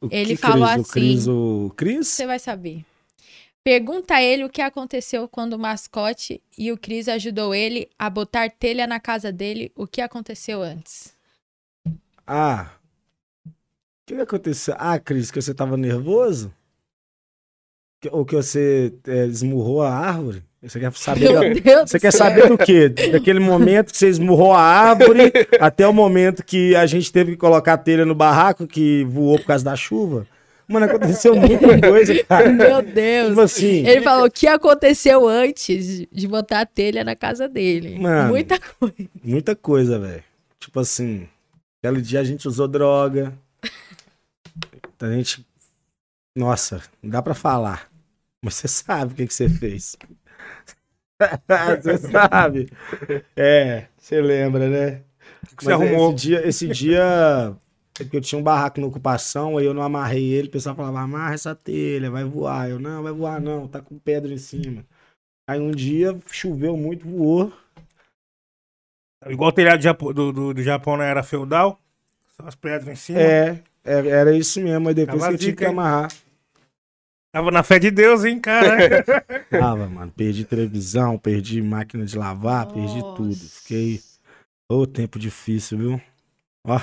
O 0.00 0.08
Ele 0.10 0.36
que 0.36 0.40
falou 0.40 0.68
Cris? 0.68 0.86
O 0.86 0.92
Cris, 0.92 1.18
assim- 1.20 1.30
o 1.30 1.70
Cris? 1.76 2.08
Você 2.08 2.26
vai 2.26 2.38
saber. 2.38 2.84
Pergunta 3.62 4.16
a 4.16 4.22
ele 4.22 4.44
o 4.44 4.50
que 4.50 4.60
aconteceu 4.60 5.26
quando 5.26 5.54
o 5.54 5.58
mascote 5.58 6.40
e 6.56 6.70
o 6.70 6.76
Cris 6.78 7.08
ajudou 7.08 7.54
ele 7.54 7.88
a 7.98 8.10
botar 8.10 8.50
telha 8.50 8.86
na 8.86 9.00
casa 9.00 9.32
dele. 9.32 9.72
O 9.74 9.86
que 9.86 10.00
aconteceu 10.00 10.62
antes? 10.62 11.14
Ah. 12.26 12.72
O 13.46 13.50
que, 14.06 14.14
aconteceu? 14.14 14.74
Ah, 14.78 14.98
Cris, 14.98 15.30
que 15.30 15.40
você 15.40 15.54
tava 15.54 15.76
nervoso? 15.78 16.52
Que- 18.02 18.10
Ou 18.10 18.24
que 18.26 18.36
você 18.36 18.92
é, 19.06 19.24
esmurrou 19.26 19.82
a 19.82 19.90
árvore? 19.94 20.44
Você 20.64 20.80
quer 20.80 20.92
saber? 20.96 21.28
Você 21.86 21.98
do 21.98 22.00
quer 22.00 22.10
céu. 22.10 22.12
saber 22.12 22.48
do 22.48 22.58
quê? 22.58 22.88
Daquele 22.88 23.38
momento 23.40 23.92
que 23.92 23.98
você 23.98 24.08
esmurrou 24.08 24.52
a 24.52 24.60
árvore 24.60 25.30
até 25.60 25.86
o 25.86 25.92
momento 25.92 26.42
que 26.44 26.74
a 26.74 26.86
gente 26.86 27.12
teve 27.12 27.32
que 27.32 27.36
colocar 27.36 27.74
a 27.74 27.78
telha 27.78 28.04
no 28.06 28.14
barraco 28.14 28.66
que 28.66 29.04
voou 29.04 29.38
por 29.38 29.46
causa 29.46 29.64
da 29.64 29.76
chuva? 29.76 30.26
Mano, 30.66 30.86
aconteceu 30.86 31.36
muita 31.36 31.78
coisa, 31.80 32.24
cara. 32.24 32.50
Meu 32.50 32.80
Deus. 32.80 33.28
Tipo 33.28 33.40
assim, 33.42 33.86
Ele 33.86 34.00
falou 34.00 34.26
o 34.26 34.30
que 34.30 34.46
aconteceu 34.46 35.28
antes 35.28 36.06
de 36.10 36.26
botar 36.26 36.62
a 36.62 36.66
telha 36.66 37.04
na 37.04 37.14
casa 37.14 37.46
dele. 37.46 37.98
Mano. 37.98 38.30
Muita 38.30 38.58
coisa. 38.58 38.94
muita 39.22 39.54
coisa, 39.54 39.98
velho. 39.98 40.24
Tipo 40.58 40.80
assim, 40.80 41.28
aquele 41.82 42.00
dia 42.00 42.20
a 42.20 42.24
gente 42.24 42.48
usou 42.48 42.66
droga. 42.66 43.34
A 44.98 45.10
gente. 45.12 45.44
Nossa, 46.34 46.80
não 47.02 47.10
dá 47.10 47.20
pra 47.20 47.34
falar. 47.34 47.90
Mas 48.42 48.54
você 48.54 48.66
sabe 48.68 49.12
o 49.12 49.16
que, 49.16 49.26
que 49.26 49.34
você 49.34 49.50
fez. 49.50 49.96
você 51.82 51.96
sabe. 51.98 52.70
É, 53.36 53.88
você 53.98 54.20
lembra, 54.20 54.68
né? 54.68 55.02
O 55.52 55.56
que 55.56 55.64
você 55.64 55.70
Mas 55.70 55.72
arrumou? 55.72 56.10
Esse 56.10 56.14
dia, 56.14 56.46
esse 56.46 56.68
dia 56.68 57.56
eu 58.12 58.20
tinha 58.20 58.38
um 58.38 58.42
barraco 58.42 58.80
na 58.80 58.86
ocupação, 58.86 59.56
aí 59.58 59.64
eu 59.66 59.74
não 59.74 59.82
amarrei 59.82 60.32
ele, 60.32 60.48
o 60.48 60.50
pessoal 60.50 60.74
falava, 60.74 61.00
amarra 61.00 61.34
essa 61.34 61.54
telha, 61.54 62.10
vai 62.10 62.24
voar. 62.24 62.70
Eu, 62.70 62.78
não, 62.78 63.02
vai 63.02 63.12
voar 63.12 63.40
não, 63.40 63.68
tá 63.68 63.80
com 63.80 63.98
pedra 63.98 64.32
em 64.32 64.38
cima. 64.38 64.84
Aí 65.48 65.60
um 65.60 65.72
dia 65.72 66.18
choveu 66.30 66.76
muito, 66.76 67.08
voou. 67.08 67.52
Igual 69.26 69.50
o 69.50 69.52
telhado 69.52 69.78
do 69.78 69.82
Japão, 69.84 70.12
do, 70.12 70.32
do- 70.32 70.62
Japão 70.62 70.96
na 70.96 71.04
era 71.04 71.22
feudal. 71.22 71.80
Só 72.36 72.46
as 72.46 72.54
pedras 72.54 72.88
em 72.88 72.96
cima. 72.96 73.20
É, 73.20 73.62
é- 73.84 74.08
era 74.08 74.36
isso 74.36 74.60
mesmo, 74.60 74.88
aí 74.88 74.94
depois 74.94 75.22
Tava 75.22 75.28
que 75.28 75.34
eu 75.34 75.38
tive 75.38 75.56
que 75.56 75.64
amarrar. 75.64 76.10
Tava 77.34 77.50
na 77.50 77.64
fé 77.64 77.80
de 77.80 77.90
Deus, 77.90 78.24
hein, 78.24 78.38
cara? 78.38 79.02
Tava, 79.50 79.88
mano, 79.88 80.12
perdi 80.16 80.44
televisão, 80.44 81.18
perdi 81.18 81.60
máquina 81.60 82.04
de 82.04 82.16
lavar, 82.16 82.72
perdi 82.72 83.00
Nossa. 83.00 83.16
tudo. 83.16 83.34
Fiquei. 83.34 84.00
Ô, 84.70 84.86
tempo 84.86 85.18
difícil, 85.18 85.76
viu? 85.76 86.00
Ó. 86.64 86.80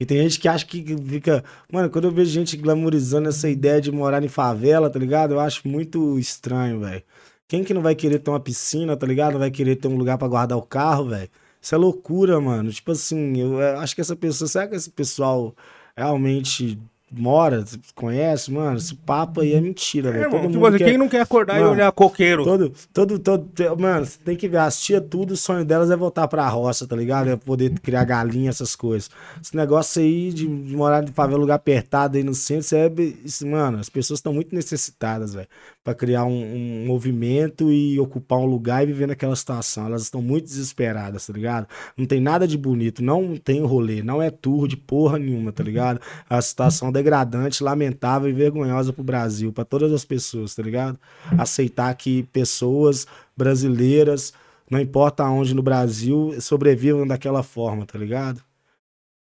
E 0.00 0.04
tem 0.04 0.20
gente 0.22 0.40
que 0.40 0.48
acha 0.48 0.66
que 0.66 0.84
fica. 1.08 1.44
Mano, 1.72 1.88
quando 1.88 2.06
eu 2.06 2.10
vejo 2.10 2.32
gente 2.32 2.56
glamorizando 2.56 3.28
essa 3.28 3.48
ideia 3.48 3.80
de 3.80 3.92
morar 3.92 4.24
em 4.24 4.28
favela, 4.28 4.90
tá 4.90 4.98
ligado? 4.98 5.34
Eu 5.34 5.38
acho 5.40 5.68
muito 5.68 6.18
estranho, 6.18 6.80
velho. 6.80 7.04
Quem 7.46 7.62
que 7.62 7.72
não 7.72 7.80
vai 7.80 7.94
querer 7.94 8.18
ter 8.18 8.30
uma 8.30 8.40
piscina, 8.40 8.96
tá 8.96 9.06
ligado? 9.06 9.34
Não 9.34 9.38
vai 9.38 9.52
querer 9.52 9.76
ter 9.76 9.86
um 9.86 9.96
lugar 9.96 10.18
pra 10.18 10.26
guardar 10.26 10.58
o 10.58 10.62
carro, 10.62 11.10
velho? 11.10 11.30
Isso 11.62 11.72
é 11.76 11.78
loucura, 11.78 12.40
mano. 12.40 12.72
Tipo 12.72 12.90
assim, 12.90 13.40
eu 13.40 13.60
eu 13.60 13.78
acho 13.78 13.94
que 13.94 14.00
essa 14.00 14.16
pessoa. 14.16 14.48
Será 14.48 14.66
que 14.66 14.74
esse 14.74 14.90
pessoal 14.90 15.54
realmente 15.96 16.76
mora, 17.16 17.64
conhece? 17.94 18.50
Mano, 18.50 18.76
esse 18.76 18.94
papo 18.94 19.40
aí 19.40 19.54
é 19.54 19.60
mentira, 19.60 20.08
É, 20.08 20.12
velho. 20.12 20.24
irmão, 20.24 20.40
Todo 20.40 20.50
tipo 20.50 20.58
mundo 20.64 20.68
assim, 20.68 20.78
quer- 20.78 20.84
quem 20.90 20.98
não 20.98 21.08
quer 21.08 21.20
acordar 21.20 21.56
e 21.56 21.60
Mano, 21.60 21.72
olhar 21.72 21.92
coqueiro? 21.92 22.44
Todo, 22.44 22.72
todo, 22.92 23.18
todo, 23.18 23.78
mano, 23.80 24.04
você 24.06 24.18
tem 24.24 24.36
que 24.36 24.48
ver, 24.48 24.58
as 24.58 24.80
tia 24.80 25.00
tudo, 25.00 25.32
o 25.32 25.36
sonho 25.36 25.64
delas 25.64 25.90
é 25.90 25.96
voltar 25.96 26.26
pra 26.28 26.48
roça, 26.48 26.86
tá 26.86 26.94
ligado? 26.96 27.28
É 27.30 27.36
poder 27.36 27.70
criar 27.80 28.04
galinha, 28.04 28.50
essas 28.50 28.74
coisas. 28.76 29.10
Esse 29.42 29.56
negócio 29.56 30.00
aí 30.02 30.32
de, 30.32 30.46
de 30.46 30.76
morar 30.76 31.02
de 31.02 31.12
favela, 31.12 31.38
lugar 31.40 31.54
apertado 31.54 32.16
aí 32.16 32.22
no 32.22 32.34
centro, 32.34 32.62
isso 32.64 32.74
é, 32.76 32.90
isso, 33.24 33.46
mano, 33.46 33.78
as 33.78 33.88
pessoas 33.88 34.18
estão 34.18 34.32
muito 34.32 34.54
necessitadas, 34.54 35.34
velho, 35.34 35.48
pra 35.84 35.94
criar 35.94 36.24
um, 36.24 36.32
um 36.32 36.86
movimento 36.86 37.70
e 37.70 38.00
ocupar 38.00 38.38
um 38.38 38.46
lugar 38.46 38.82
e 38.82 38.86
viver 38.86 39.06
naquela 39.06 39.36
situação. 39.36 39.84
Elas 39.86 40.02
estão 40.02 40.22
muito 40.22 40.46
desesperadas, 40.46 41.26
tá 41.26 41.32
ligado? 41.34 41.68
Não 41.94 42.06
tem 42.06 42.20
nada 42.20 42.48
de 42.48 42.56
bonito, 42.56 43.04
não 43.04 43.36
tem 43.36 43.60
rolê, 43.62 44.02
não 44.02 44.22
é 44.22 44.30
tour 44.30 44.66
de 44.66 44.78
porra 44.78 45.18
nenhuma, 45.18 45.52
tá 45.52 45.62
ligado? 45.62 46.00
A 46.28 46.40
situação 46.40 46.90
degradante, 46.90 47.62
lamentável 47.62 48.30
e 48.30 48.32
vergonhosa 48.32 48.94
pro 48.94 49.04
Brasil, 49.04 49.52
pra 49.52 49.64
todas 49.64 49.92
as 49.92 50.06
pessoas, 50.06 50.54
tá 50.54 50.62
ligado? 50.62 50.98
Aceitar 51.36 51.94
que 51.94 52.22
pessoas 52.24 53.06
brasileiras, 53.36 54.32
não 54.70 54.80
importa 54.80 55.22
aonde 55.22 55.54
no 55.54 55.62
Brasil, 55.62 56.34
sobrevivam 56.40 57.06
daquela 57.06 57.42
forma, 57.42 57.84
tá 57.84 57.98
ligado? 57.98 58.42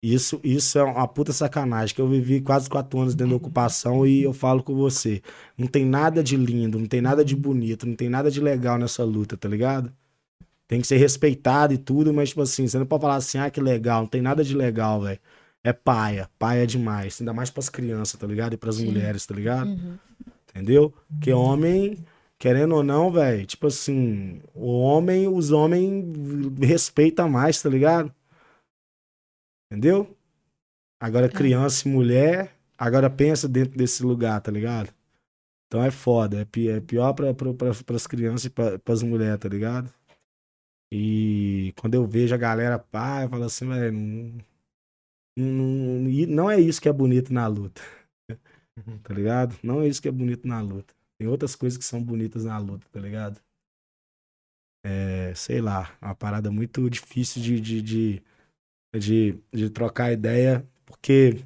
Isso, 0.02 0.40
isso 0.42 0.78
é 0.78 0.82
uma 0.82 1.06
puta 1.06 1.30
sacanagem, 1.30 1.94
que 1.94 2.00
eu 2.00 2.08
vivi 2.08 2.40
quase 2.40 2.70
quatro 2.70 2.98
anos 2.98 3.14
dentro 3.14 3.32
da 3.32 3.36
ocupação 3.36 4.06
e 4.06 4.22
eu 4.22 4.32
falo 4.32 4.62
com 4.62 4.74
você. 4.74 5.20
Não 5.58 5.66
tem 5.66 5.84
nada 5.84 6.22
de 6.22 6.36
lindo, 6.36 6.78
não 6.78 6.86
tem 6.86 7.02
nada 7.02 7.22
de 7.22 7.36
bonito, 7.36 7.86
não 7.86 7.94
tem 7.94 8.08
nada 8.08 8.30
de 8.30 8.40
legal 8.40 8.78
nessa 8.78 9.04
luta, 9.04 9.36
tá 9.36 9.46
ligado? 9.46 9.92
Tem 10.66 10.80
que 10.80 10.86
ser 10.86 10.96
respeitado 10.96 11.74
e 11.74 11.78
tudo, 11.78 12.14
mas, 12.14 12.30
tipo 12.30 12.40
assim, 12.40 12.66
você 12.66 12.78
não 12.78 12.86
pode 12.86 13.02
falar 13.02 13.16
assim, 13.16 13.38
ah, 13.38 13.50
que 13.50 13.60
legal, 13.60 14.02
não 14.02 14.08
tem 14.08 14.22
nada 14.22 14.42
de 14.42 14.54
legal, 14.56 15.02
velho. 15.02 15.18
É 15.62 15.72
paia, 15.72 16.30
paia 16.38 16.66
demais. 16.66 17.20
Ainda 17.20 17.34
mais 17.34 17.50
pras 17.50 17.68
crianças, 17.68 18.18
tá 18.18 18.26
ligado? 18.26 18.54
E 18.54 18.56
pras 18.56 18.76
Sim. 18.76 18.86
mulheres, 18.86 19.26
tá 19.26 19.34
ligado? 19.34 19.68
Uhum. 19.68 19.98
Entendeu? 20.48 20.94
Porque 21.10 21.32
homem, 21.32 21.98
querendo 22.38 22.74
ou 22.74 22.82
não, 22.82 23.12
velho, 23.12 23.44
tipo 23.44 23.66
assim, 23.66 24.40
o 24.54 24.80
homem, 24.80 25.28
os 25.28 25.50
homens 25.50 26.04
respeitam 26.58 27.28
mais, 27.28 27.60
tá 27.60 27.68
ligado? 27.68 28.10
Entendeu? 29.70 30.16
Agora 31.00 31.28
criança 31.30 31.88
e 31.88 31.92
mulher, 31.92 32.56
agora 32.78 33.10
pensa 33.10 33.48
dentro 33.48 33.78
desse 33.78 34.02
lugar, 34.02 34.40
tá 34.40 34.50
ligado? 34.52 34.92
Então 35.68 35.82
é 35.84 35.90
foda, 35.90 36.40
é 36.42 36.44
pi- 36.44 36.68
é 36.70 36.80
pior 36.80 37.14
pra, 37.14 37.34
pra, 37.34 37.54
pra, 37.54 37.72
pras 37.86 38.06
crianças 38.06 38.46
e 38.46 38.50
pra, 38.50 38.78
pras 38.78 39.02
mulheres, 39.02 39.40
tá 39.40 39.48
ligado? 39.48 39.92
E 40.92 41.72
quando 41.80 41.94
eu 41.94 42.06
vejo 42.06 42.34
a 42.34 42.38
galera, 42.38 42.78
pá, 42.78 43.22
eu 43.24 43.28
falo 43.30 43.44
assim, 43.44 43.68
velho, 43.68 43.92
não, 43.92 44.38
não, 45.36 46.26
não- 46.28 46.50
é 46.50 46.60
isso 46.60 46.80
que 46.80 46.88
é 46.88 46.92
bonito 46.92 47.32
na 47.32 47.46
luta. 47.46 47.82
Tá 49.02 49.12
ligado? 49.14 49.56
Não 49.62 49.82
é 49.82 49.88
isso 49.88 50.00
que 50.00 50.08
é 50.08 50.12
bonito 50.12 50.46
na 50.46 50.60
luta. 50.60 50.94
Tem 51.18 51.28
outras 51.28 51.54
coisas 51.54 51.76
que 51.78 51.84
são 51.84 52.02
bonitas 52.02 52.44
na 52.44 52.56
luta, 52.58 52.86
tá 52.90 53.00
ligado? 53.00 53.40
É, 54.84 55.32
sei 55.34 55.60
lá, 55.60 55.96
uma 56.02 56.14
parada 56.14 56.50
muito 56.50 56.88
difícil 56.90 57.40
de, 57.42 57.60
de, 57.60 57.82
de, 57.82 58.22
de, 58.98 59.38
de 59.52 59.70
trocar 59.70 60.12
ideia, 60.12 60.66
porque 60.84 61.44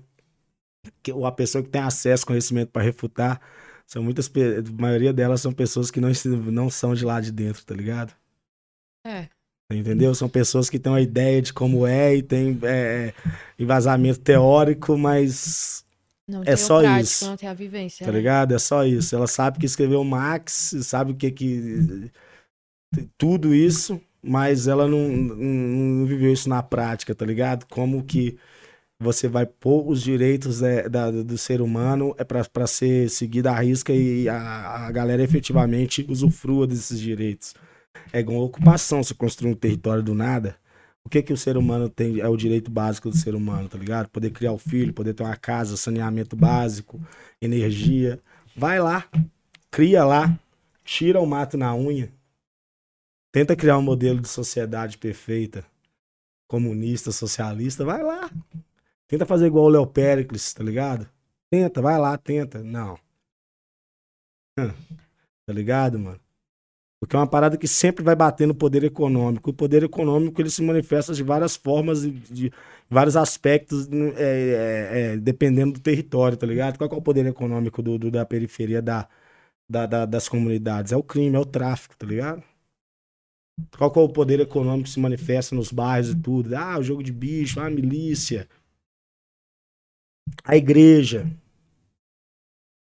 que 1.03 1.11
a 1.11 1.33
pessoa 1.33 1.63
que 1.63 1.71
tem 1.71 1.83
acesso, 1.83 2.27
conhecimento 2.27 2.71
para 2.71 2.83
refutar, 2.83 3.41
são 3.87 4.03
muitas, 4.03 4.29
a 4.29 4.83
maioria 4.83 5.13
delas 5.13 5.41
são 5.41 5.53
pessoas 5.53 5.91
que 5.91 6.01
não, 6.01 6.11
não 6.51 6.71
são 6.71 6.95
de 6.95 7.05
lá 7.05 7.21
de 7.21 7.31
dentro, 7.31 7.65
tá 7.65 7.75
ligado? 7.75 8.15
É. 9.07 9.29
Entendeu? 9.71 10.15
São 10.15 10.29
pessoas 10.29 10.69
que 10.69 10.79
têm 10.79 10.93
uma 10.93 11.01
ideia 11.01 11.41
de 11.41 11.53
como 11.53 11.87
é 11.87 12.17
e 12.17 12.23
tem 12.23 12.59
é, 12.63 13.13
embasamento 13.59 14.21
teórico, 14.21 14.97
mas 14.97 15.85
Não 16.29 16.43
É 16.45 16.57
só 16.57 16.81
prático, 16.81 17.03
isso, 17.03 17.27
não 17.27 17.37
tem 17.37 17.49
a 17.49 17.55
vivência. 17.55 18.05
Tá 18.05 18.13
né? 18.13 18.19
ligado? 18.19 18.55
É 18.55 18.59
só 18.59 18.85
isso. 18.85 19.15
Ela 19.15 19.27
sabe 19.27 19.59
que 19.59 19.67
escreveu 19.67 20.05
Max, 20.05 20.75
sabe 20.83 21.13
o 21.13 21.17
que 21.17 21.31
que. 21.31 22.11
Tudo 23.19 23.55
isso, 23.55 24.01
mas 24.27 24.67
ela 24.69 24.89
não, 24.89 25.09
não, 25.09 25.37
não 25.37 26.07
viveu 26.07 26.33
isso 26.33 26.49
na 26.49 26.63
prática, 26.63 27.15
tá 27.15 27.25
ligado? 27.27 27.67
Como 27.69 28.05
que 28.05 28.37
você 28.99 29.29
vai 29.29 29.47
pôr 29.47 29.89
os 29.89 30.03
direitos 30.03 30.63
é, 30.63 30.89
da- 30.89 31.11
do 31.11 31.37
ser 31.39 31.61
humano 31.61 32.15
é 32.19 32.25
para 32.25 32.67
ser 32.67 33.11
seguida 33.11 33.53
à 33.53 33.61
risca 33.61 33.93
e 33.93 34.29
a, 34.29 34.87
a 34.87 34.91
galera 34.93 35.23
efetivamente 35.23 36.07
usufrua 36.09 36.67
desses 36.67 36.99
direitos. 37.01 37.55
É 38.13 38.21
igual 38.21 38.43
ocupação, 38.43 39.03
se 39.03 39.15
construir 39.15 39.51
um 39.53 39.55
território 39.57 40.03
do 40.03 40.15
nada. 40.15 40.57
O 41.05 41.09
que 41.09 41.23
que 41.23 41.33
o 41.33 41.37
ser 41.37 41.57
humano 41.57 41.89
tem? 41.89 42.21
É 42.21 42.29
o 42.29 42.37
direito 42.37 42.71
básico 42.71 43.11
do 43.11 43.17
ser 43.17 43.35
humano, 43.35 43.69
tá 43.69 43.77
ligado? 43.79 44.09
Poder 44.09 44.31
criar 44.31 44.53
o 44.53 44.59
filho, 44.59 44.93
poder 44.93 45.13
ter 45.15 45.23
uma 45.23 45.37
casa, 45.37 45.77
saneamento 45.77 46.35
básico, 46.35 47.01
energia. 47.43 48.19
Vai 48.57 48.81
lá, 48.81 49.05
cria 49.71 50.05
lá, 50.05 50.39
tira 50.85 51.21
o 51.21 51.27
mato 51.27 51.57
na 51.59 51.75
unha. 51.75 52.11
Tenta 53.35 53.57
criar 53.57 53.77
um 53.77 53.83
modelo 53.83 54.21
de 54.21 54.29
sociedade 54.29 54.97
perfeita, 54.97 55.65
comunista, 56.47 57.11
socialista, 57.11 57.85
vai 57.85 58.01
lá. 58.01 58.31
Tenta 59.09 59.27
fazer 59.27 59.47
igual 59.49 59.65
o 59.65 59.69
Léo 59.71 59.85
Pericles, 59.89 60.55
tá 60.55 60.63
ligado? 60.63 61.09
Tenta, 61.51 61.83
vai 61.83 61.99
lá, 61.99 62.17
tenta. 62.17 62.63
Não. 62.63 62.97
Tá 64.57 65.53
ligado, 65.53 65.99
mano? 65.99 66.21
Porque 67.01 67.17
é 67.17 67.19
uma 67.19 67.27
parada 67.27 67.59
que 67.59 67.67
sempre 67.67 68.05
vai 68.05 68.15
bater 68.15 68.47
no 68.47 68.55
poder 68.55 68.85
econômico. 68.85 69.51
O 69.51 69.53
poder 69.55 69.83
econômico 69.83 70.41
ele 70.41 70.49
se 70.49 70.63
manifesta 70.63 71.13
de 71.13 71.25
várias 71.25 71.57
formas 71.57 72.05
e 72.05 72.13
de 72.13 72.53
vários 72.89 73.17
aspectos, 73.17 73.89
é, 74.17 74.23
é, 74.23 75.15
é, 75.15 75.17
dependendo 75.17 75.73
do 75.73 75.81
território, 75.81 76.37
tá 76.39 76.47
ligado? 76.47 76.79
Qual 76.79 76.89
é 76.89 76.95
o 76.95 77.03
poder 77.03 77.27
econômico 77.27 77.83
do, 77.83 77.99
do- 77.99 78.13
da 78.13 78.25
periferia 78.25 78.81
da, 78.81 79.09
da- 79.69 79.87
da- 79.87 80.07
das 80.07 80.29
comunidades? 80.29 80.93
É 80.93 80.97
o 80.97 81.03
crime, 81.03 81.37
é 81.37 81.41
o 81.41 81.45
tráfico, 81.45 81.97
tá 81.97 82.07
ligado? 82.07 82.45
Qual 83.77 83.91
que 83.91 83.99
é 83.99 84.03
o 84.03 84.09
poder 84.09 84.41
econômico 84.41 84.85
que 84.85 84.91
se 84.91 85.01
manifesta 85.01 85.55
nos 85.55 85.71
bairros 85.71 86.11
e 86.11 86.17
tudo? 86.17 86.55
Ah, 86.57 86.79
o 86.79 86.83
jogo 86.83 87.03
de 87.03 87.13
bicho, 87.13 87.61
ah, 87.61 87.67
a 87.67 87.71
milícia, 87.71 88.49
a 90.45 90.57
igreja, 90.57 91.31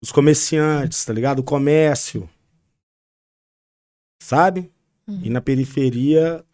os 0.03 0.11
comerciantes, 0.11 1.05
tá 1.05 1.13
ligado? 1.13 1.41
O 1.41 1.45
comércio, 1.45 2.29
sabe? 4.23 4.71
Uhum. 5.07 5.21
E 5.25 5.31
na 5.31 5.41
periferia, 5.41 6.45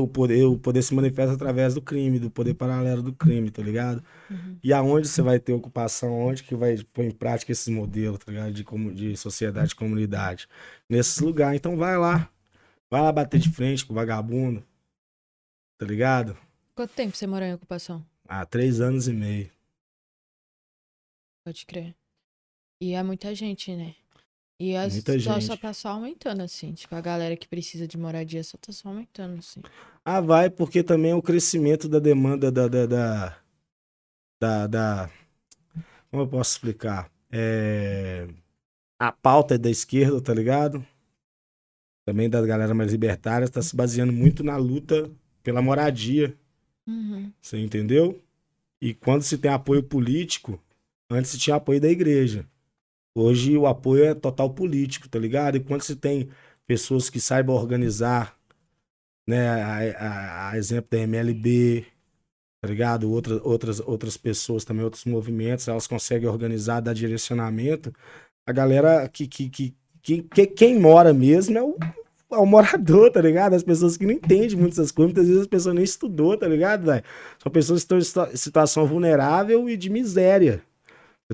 o 0.00 0.06
poder, 0.06 0.44
o 0.44 0.58
poder 0.58 0.82
se 0.82 0.94
manifesta 0.94 1.34
através 1.34 1.74
do 1.74 1.82
crime, 1.82 2.18
do 2.18 2.30
poder 2.30 2.54
paralelo 2.54 3.02
do 3.02 3.12
crime, 3.12 3.50
tá 3.50 3.62
ligado? 3.62 4.02
Uhum. 4.30 4.56
E 4.62 4.72
aonde 4.72 5.08
você 5.08 5.22
vai 5.22 5.38
ter 5.38 5.52
ocupação, 5.52 6.12
onde 6.12 6.42
que 6.42 6.54
vai 6.54 6.76
pôr 6.92 7.04
em 7.04 7.10
prática 7.10 7.52
esses 7.52 7.68
modelos, 7.68 8.18
tá 8.18 8.30
ligado? 8.30 8.52
De, 8.52 8.64
de 8.94 9.16
sociedade 9.16 9.72
e 9.72 9.76
comunidade. 9.76 10.48
Nesses 10.88 11.18
lugares. 11.18 11.56
Então 11.56 11.76
vai 11.76 11.98
lá. 11.98 12.28
Vai 12.92 13.00
lá 13.00 13.10
bater 13.10 13.40
de 13.40 13.48
frente 13.50 13.86
com 13.86 13.94
o 13.94 13.96
vagabundo. 13.96 14.62
Tá 15.78 15.86
ligado? 15.86 16.36
Quanto 16.74 16.92
tempo 16.92 17.16
você 17.16 17.26
morou 17.26 17.48
em 17.48 17.54
ocupação? 17.54 18.04
Há 18.28 18.44
três 18.44 18.82
anos 18.82 19.08
e 19.08 19.14
meio. 19.14 19.50
Pode 21.42 21.64
crer. 21.64 21.94
E 22.82 22.92
é 22.92 23.02
muita 23.02 23.34
gente, 23.34 23.74
né? 23.74 23.94
E 24.60 24.76
as, 24.76 24.92
Muita 24.92 25.18
só, 25.18 25.40
gente. 25.40 25.44
só 25.46 25.56
tá 25.56 25.72
só 25.72 25.88
aumentando, 25.88 26.42
assim. 26.42 26.74
Tipo, 26.74 26.94
a 26.94 27.00
galera 27.00 27.34
que 27.34 27.48
precisa 27.48 27.88
de 27.88 27.96
moradia 27.96 28.44
só 28.44 28.58
tá 28.58 28.70
só 28.70 28.90
aumentando, 28.90 29.38
assim. 29.38 29.62
Ah, 30.04 30.20
vai, 30.20 30.50
porque 30.50 30.82
também 30.82 31.12
é 31.12 31.14
o 31.14 31.22
crescimento 31.22 31.88
da 31.88 31.98
demanda 31.98 32.52
da. 32.52 32.68
da, 32.68 32.84
da, 32.84 33.42
da, 34.38 34.66
da- 34.66 35.10
como 36.10 36.24
eu 36.24 36.28
posso 36.28 36.50
explicar? 36.52 37.10
É, 37.30 38.28
a 39.00 39.10
pauta 39.10 39.54
é 39.54 39.58
da 39.58 39.70
esquerda, 39.70 40.20
tá 40.20 40.34
ligado? 40.34 40.86
Também 42.04 42.28
da 42.28 42.44
galera 42.44 42.74
mais 42.74 42.90
libertária, 42.92 43.44
está 43.44 43.62
se 43.62 43.76
baseando 43.76 44.12
muito 44.12 44.42
na 44.42 44.56
luta 44.56 45.10
pela 45.42 45.62
moradia. 45.62 46.36
Uhum. 46.86 47.32
Você 47.40 47.58
entendeu? 47.58 48.20
E 48.80 48.94
quando 48.94 49.22
se 49.22 49.38
tem 49.38 49.50
apoio 49.52 49.82
político, 49.82 50.60
antes 51.10 51.30
se 51.32 51.38
tinha 51.38 51.56
apoio 51.56 51.80
da 51.80 51.88
igreja. 51.90 52.46
Hoje 53.14 53.56
o 53.56 53.66
apoio 53.66 54.04
é 54.04 54.14
total 54.14 54.50
político, 54.54 55.08
tá 55.08 55.18
ligado? 55.18 55.56
E 55.56 55.60
quando 55.60 55.82
se 55.82 55.96
tem 55.96 56.30
pessoas 56.66 57.10
que 57.10 57.20
saibam 57.20 57.56
organizar, 57.56 58.36
né, 59.26 59.48
a, 59.48 60.48
a- 60.48 60.50
a 60.50 60.58
exemplo 60.58 60.90
da 60.90 60.98
MLB, 60.98 61.86
tá 62.62 62.68
ligado? 62.68 63.10
Outras, 63.10 63.40
outras, 63.44 63.80
outras 63.80 64.16
pessoas 64.16 64.64
também, 64.64 64.84
outros 64.84 65.04
movimentos, 65.04 65.68
elas 65.68 65.86
conseguem 65.86 66.28
organizar, 66.28 66.80
dar 66.80 66.94
direcionamento. 66.94 67.92
A 68.46 68.52
galera 68.52 69.08
que, 69.08 69.26
que, 69.28 69.48
que, 69.50 69.76
que, 70.02 70.22
que- 70.22 70.46
quem 70.46 70.78
mora 70.78 71.12
mesmo 71.12 71.56
é 71.58 71.62
o, 71.62 71.76
é 72.32 72.36
o 72.36 72.46
morador, 72.46 73.10
tá 73.10 73.20
ligado? 73.20 73.54
As 73.54 73.62
pessoas 73.62 73.96
que 73.96 74.04
não 74.06 74.12
entendem 74.12 74.56
muito 74.56 74.72
essas 74.72 74.90
coisas, 74.90 75.12
muitas 75.12 75.26
vezes 75.26 75.42
as 75.42 75.46
pessoas 75.48 75.74
nem 75.74 75.84
estudou, 75.84 76.36
tá 76.36 76.48
ligado? 76.48 76.86
São 77.42 77.52
pessoas 77.52 77.80
que 77.80 77.84
estão 77.84 77.98
em 77.98 78.02
situa- 78.02 78.36
situação 78.36 78.86
vulnerável 78.86 79.68
e 79.68 79.76
de 79.76 79.88
miséria, 79.90 80.62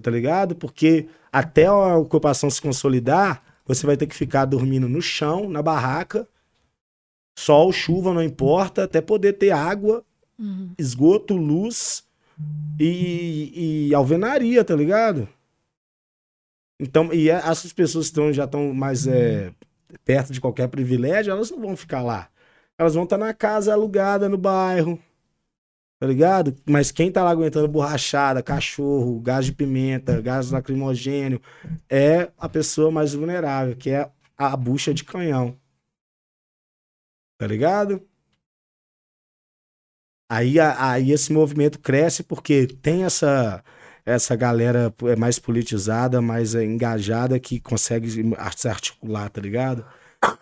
tá 0.02 0.10
ligado? 0.10 0.54
Porque 0.54 1.06
até 1.32 1.66
a 1.66 1.96
ocupação 1.96 2.48
se 2.50 2.60
consolidar, 2.62 3.42
você 3.66 3.86
vai 3.86 3.96
ter 3.96 4.06
que 4.06 4.14
ficar 4.14 4.44
dormindo 4.44 4.88
no 4.88 5.00
chão, 5.02 5.48
na 5.48 5.62
barraca, 5.62 6.26
sol, 7.38 7.72
chuva, 7.72 8.12
não 8.12 8.22
importa, 8.22 8.84
até 8.84 9.00
poder 9.00 9.34
ter 9.34 9.50
água, 9.50 10.04
Uhum. 10.38 10.70
esgoto, 10.78 11.36
luz 11.36 12.04
e, 12.78 13.88
e 13.88 13.94
alvenaria, 13.94 14.62
tá 14.64 14.74
ligado? 14.76 15.28
Então, 16.80 17.12
e 17.12 17.28
é- 17.28 17.34
essas 17.34 17.72
pessoas 17.72 18.06
que 18.06 18.10
estão, 18.10 18.32
já 18.32 18.44
estão 18.44 18.72
mais 18.72 19.06
é, 19.06 19.52
perto 20.04 20.32
de 20.32 20.40
qualquer 20.40 20.68
privilégio, 20.68 21.30
elas 21.32 21.50
não 21.50 21.60
vão 21.60 21.76
ficar 21.76 22.02
lá. 22.02 22.28
Elas 22.78 22.94
vão 22.94 23.04
estar 23.04 23.18
na 23.18 23.34
casa 23.34 23.72
alugada 23.72 24.28
no 24.28 24.38
bairro, 24.38 24.98
tá 25.98 26.06
ligado? 26.06 26.56
Mas 26.68 26.92
quem 26.92 27.10
tá 27.10 27.24
lá 27.24 27.30
aguentando 27.30 27.66
borrachada, 27.68 28.42
cachorro, 28.42 29.20
gás 29.20 29.44
de 29.46 29.52
pimenta, 29.52 30.20
gás 30.20 30.50
lacrimogênio, 30.50 31.40
é 31.90 32.30
a 32.38 32.48
pessoa 32.48 32.90
mais 32.90 33.14
vulnerável, 33.14 33.76
que 33.76 33.90
é 33.90 34.10
a 34.36 34.56
bucha 34.56 34.94
de 34.94 35.04
canhão. 35.04 35.58
Tá 37.38 37.46
ligado? 37.46 38.06
Aí, 40.30 40.60
aí 40.60 41.10
esse 41.10 41.32
movimento 41.32 41.78
cresce 41.78 42.22
porque 42.22 42.66
tem 42.66 43.04
essa 43.04 43.64
essa 44.08 44.34
galera 44.34 44.92
é 45.04 45.16
mais 45.16 45.38
politizada, 45.38 46.20
mais 46.22 46.54
é, 46.54 46.64
engajada 46.64 47.38
que 47.38 47.60
consegue 47.60 48.10
se 48.56 48.68
articular, 48.68 49.28
tá 49.28 49.40
ligado? 49.40 49.84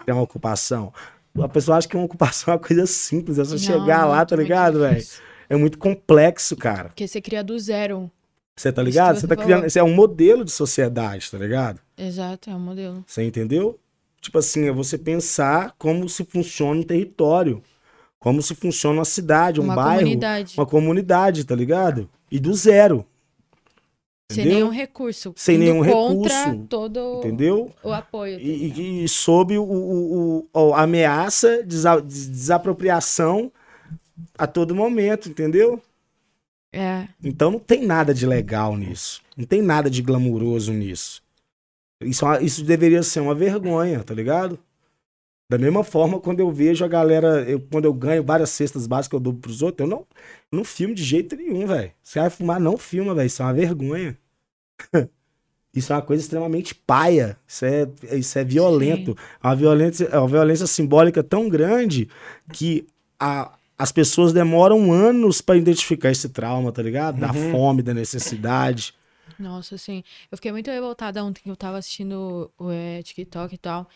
Tem 0.04 0.14
uma 0.14 0.22
ocupação. 0.22 0.92
A 1.38 1.48
pessoa 1.48 1.76
acha 1.76 1.88
que 1.88 1.96
uma 1.96 2.04
ocupação 2.04 2.54
é 2.54 2.56
uma 2.56 2.62
coisa 2.62 2.86
simples, 2.86 3.38
é 3.38 3.44
só 3.44 3.52
Não, 3.52 3.58
chegar 3.58 4.06
lá, 4.06 4.24
tá 4.24 4.36
ligado, 4.36 4.80
velho? 4.80 5.04
É 5.48 5.56
muito 5.56 5.78
complexo, 5.78 6.56
cara. 6.56 6.88
Porque 6.88 7.06
você 7.06 7.20
cria 7.20 7.42
do 7.42 7.58
zero. 7.58 8.10
Você 8.56 8.72
tá 8.72 8.82
ligado? 8.82 9.16
Você 9.16 9.22
você 9.22 9.26
tá 9.26 9.36
criando. 9.36 9.66
Isso 9.66 9.78
é 9.78 9.82
um 9.82 9.94
modelo 9.94 10.44
de 10.44 10.50
sociedade, 10.52 11.30
tá 11.30 11.36
ligado? 11.36 11.80
Exato, 11.98 12.48
é 12.48 12.54
o 12.54 12.58
modelo. 12.58 13.04
Você 13.06 13.22
entendeu? 13.22 13.78
Tipo 14.20 14.38
assim, 14.38 14.66
é 14.68 14.72
você 14.72 14.96
pensar 14.96 15.74
como 15.76 16.08
se 16.08 16.24
funciona 16.24 16.80
um 16.80 16.82
território. 16.82 17.62
Como 18.18 18.40
se 18.40 18.54
funciona 18.54 18.98
uma 18.98 19.04
cidade, 19.04 19.60
um 19.60 19.64
Uma 19.64 19.74
bairro. 19.76 19.98
comunidade. 20.00 20.54
Uma 20.56 20.66
comunidade, 20.66 21.44
tá 21.44 21.54
ligado? 21.54 22.08
E 22.30 22.40
do 22.40 22.54
zero. 22.54 23.04
Sem 24.30 24.40
entendeu? 24.44 24.58
nenhum 24.58 24.70
recurso. 24.70 25.32
Sem 25.36 25.56
nenhum 25.58 25.84
contra 25.84 26.44
recurso, 26.46 26.66
todo 26.68 27.18
Entendeu? 27.20 27.72
o 27.82 27.92
apoio. 27.92 28.36
tá 28.36 28.42
E, 28.42 28.56
ligado? 28.56 28.80
e- 28.80 29.04
e 29.04 29.08
sob 29.08 29.56
o, 29.56 29.62
o- 29.62 30.48
o- 30.52 30.74
a 30.74 30.82
ameaça 30.82 31.58
de 31.58 31.68
desa- 31.68 32.00
de 32.00 32.26
desapropriação 32.28 33.52
a 34.36 34.46
todo 34.46 34.74
momento, 34.74 35.28
entendeu? 35.28 35.80
É, 36.72 37.06
Então 37.22 37.52
não 37.52 37.58
tem 37.60 37.86
nada 37.86 38.12
de 38.12 38.26
legal 38.26 38.76
nisso. 38.76 39.22
Não 39.36 39.44
tem 39.46 39.62
nada 39.62 39.88
de 39.88 40.02
glamuroso 40.02 40.72
nisso. 40.72 41.22
Isso, 42.00 42.26
é 42.30 42.42
isso 42.42 42.64
deveria 42.64 43.02
ser 43.02 43.20
uma 43.20 43.34
vergonha, 43.34 44.02
tá 44.02 44.12
ligado? 44.12 44.58
Da 45.48 45.56
mesma 45.58 45.84
forma, 45.84 46.18
quando 46.18 46.40
eu 46.40 46.50
vejo 46.50 46.84
a 46.84 46.88
galera, 46.88 47.42
eu- 47.48 47.60
quando 47.60 47.84
eu 47.84 47.92
ganho 47.94 48.22
várias 48.24 48.50
cestas 48.50 48.86
básicas 48.86 49.08
que 49.10 49.14
eu 49.16 49.20
dou 49.20 49.32
pros 49.34 49.62
outros, 49.62 49.88
eu 49.88 49.96
não, 49.96 50.04
não 50.50 50.64
filmo 50.64 50.94
de 50.94 51.04
jeito 51.04 51.36
nenhum, 51.36 51.66
velho. 51.66 51.92
Você 52.02 52.18
vai 52.18 52.30
fumar, 52.30 52.58
não 52.58 52.76
filma, 52.76 53.14
velho. 53.14 53.26
Isso 53.28 53.42
é 53.42 53.44
uma 53.44 53.54
vergonha. 53.54 54.18
Isso 55.74 55.92
é 55.92 55.96
uma 55.96 56.02
coisa 56.02 56.22
extremamente 56.22 56.74
paia. 56.74 57.38
Isso 57.46 57.64
é, 57.66 57.86
isso 58.16 58.38
é 58.38 58.44
violento. 58.44 59.14
É 59.42 59.46
uma 59.46 59.54
violência, 59.56 60.04
é 60.06 60.18
uma 60.18 60.26
violência 60.28 60.66
simbólica 60.66 61.22
tão 61.22 61.50
grande 61.50 62.08
que 62.52 62.86
a- 63.20 63.52
as 63.78 63.92
pessoas 63.92 64.32
demoram 64.32 64.90
anos 64.90 65.42
pra 65.42 65.54
identificar 65.54 66.10
esse 66.10 66.30
trauma, 66.30 66.72
tá 66.72 66.82
ligado? 66.82 67.20
Da 67.20 67.30
fome, 67.32 67.82
da 67.82 67.92
necessidade. 67.92 68.94
nossa, 69.38 69.74
assim. 69.74 70.02
Eu 70.32 70.38
fiquei 70.38 70.50
muito 70.50 70.70
revoltada 70.70 71.22
ontem 71.22 71.42
que 71.42 71.50
eu 71.50 71.56
tava 71.56 71.76
assistindo 71.76 72.50
o 72.58 72.70
é, 72.70 73.02
TikTok 73.02 73.54
e 73.54 73.58
tal. 73.58 73.86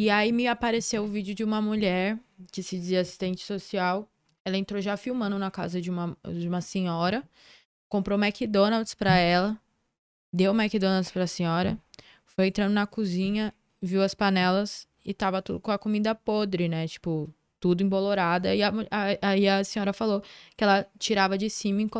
E 0.00 0.10
aí 0.10 0.30
me 0.30 0.46
apareceu 0.46 1.02
o 1.02 1.08
vídeo 1.08 1.34
de 1.34 1.42
uma 1.42 1.60
mulher 1.60 2.16
que 2.52 2.62
se 2.62 2.78
dizia 2.78 3.00
assistente 3.00 3.44
social. 3.44 4.08
Ela 4.44 4.56
entrou 4.56 4.80
já 4.80 4.96
filmando 4.96 5.36
na 5.40 5.50
casa 5.50 5.82
de 5.82 5.90
uma, 5.90 6.16
de 6.24 6.46
uma 6.46 6.60
senhora. 6.60 7.28
Comprou 7.88 8.16
McDonald's 8.16 8.94
pra 8.94 9.16
ela. 9.16 9.60
Deu 10.32 10.54
McDonald's 10.54 11.10
pra 11.10 11.26
senhora. 11.26 11.76
Foi 12.24 12.46
entrando 12.46 12.74
na 12.74 12.86
cozinha, 12.86 13.52
viu 13.82 14.00
as 14.00 14.14
panelas 14.14 14.86
e 15.04 15.12
tava 15.12 15.42
tudo 15.42 15.58
com 15.58 15.72
a 15.72 15.78
comida 15.78 16.14
podre, 16.14 16.68
né? 16.68 16.86
Tipo, 16.86 17.28
tudo 17.58 17.82
embolorada. 17.82 18.54
E 18.54 18.62
a 18.62 18.72
aí 19.20 19.48
a 19.48 19.64
senhora 19.64 19.92
falou 19.92 20.22
que 20.56 20.62
ela 20.62 20.86
tirava 20.96 21.36
de 21.36 21.50
cima 21.50 21.82
e 21.82 21.90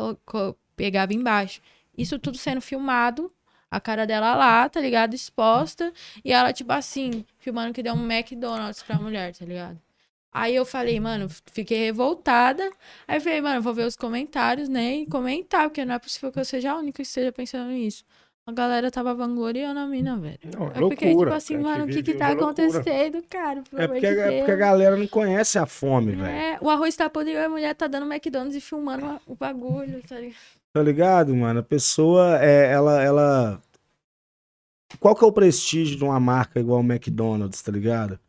pegava 0.73 1.13
embaixo. 1.13 1.59
Isso 1.97 2.17
tudo 2.17 2.37
sendo 2.37 2.61
filmado, 2.61 3.29
a 3.71 3.79
cara 3.79 4.05
dela 4.07 4.35
lá, 4.35 4.67
tá 4.69 4.79
ligado? 4.81 5.13
Exposta. 5.13 5.91
E 6.23 6.31
ela, 6.31 6.51
tipo 6.53 6.71
assim, 6.73 7.25
filmando 7.39 7.73
que 7.73 7.83
deu 7.83 7.93
um 7.93 8.11
McDonald's 8.11 8.81
pra 8.83 8.97
mulher, 8.99 9.33
tá 9.35 9.45
ligado? 9.45 9.79
Aí 10.31 10.55
eu 10.55 10.65
falei, 10.65 10.99
mano, 10.99 11.27
fiquei 11.51 11.85
revoltada. 11.85 12.63
Aí 13.07 13.17
eu 13.17 13.21
falei, 13.21 13.41
mano, 13.41 13.61
vou 13.61 13.73
ver 13.73 13.85
os 13.87 13.95
comentários, 13.95 14.69
né? 14.69 14.97
E 14.97 15.05
comentar, 15.07 15.63
porque 15.69 15.83
não 15.83 15.95
é 15.95 15.99
possível 15.99 16.31
que 16.31 16.39
eu 16.39 16.45
seja 16.45 16.71
a 16.71 16.77
única 16.77 16.97
que 16.97 17.01
esteja 17.01 17.31
pensando 17.31 17.69
nisso. 17.71 18.03
A 18.45 18.51
galera 18.51 18.89
tava 18.89 19.13
vangloriando 19.13 19.79
a 19.79 19.85
mina, 19.85 20.17
velho. 20.17 20.39
Não, 20.55 20.67
é 20.67 20.79
Eu 20.81 20.89
fiquei 20.89 21.09
tipo 21.09 21.15
loucura. 21.19 21.35
assim, 21.35 21.55
A 21.55 21.57
gente 21.57 21.67
mano, 21.67 21.83
o 21.83 21.87
que 21.87 22.01
que 22.03 22.13
tá 22.15 22.25
uma 22.25 22.33
loucura. 22.33 22.67
acontecendo, 22.67 23.23
cara? 23.29 23.63
É 23.75 23.87
porque, 23.87 23.99
de 24.01 24.19
é 24.19 24.37
porque 24.39 24.51
a 24.51 24.55
galera 24.55 24.95
não 24.97 25.07
conhece 25.07 25.59
a 25.59 25.65
fome, 25.67 26.13
velho. 26.13 26.29
É, 26.31 26.57
o 26.61 26.69
arroz 26.69 26.95
tá 26.95 27.09
podre 27.09 27.33
e 27.33 27.37
a 27.37 27.49
mulher 27.49 27.75
tá 27.75 27.85
dando 27.87 28.11
McDonald's 28.11 28.55
e 28.55 28.61
filmando 28.61 29.05
a- 29.05 29.21
o 29.27 29.35
bagulho, 29.35 30.01
tá 30.07 30.15
ligado? 30.19 30.35
Tá 30.73 30.83
ligado, 30.83 31.35
mano? 31.35 31.59
A 31.59 31.63
pessoa, 31.63 32.37
é, 32.43 32.71
ela, 32.71 33.01
ela. 33.01 33.61
Qual 34.99 35.15
que 35.15 35.23
é 35.23 35.27
o 35.27 35.31
prestígio 35.31 35.97
de 35.97 36.03
uma 36.03 36.19
marca 36.19 36.59
igual 36.59 36.79
o 36.79 36.83
McDonald's, 36.83 37.61
tá 37.61 37.71
ligado? 37.71 38.19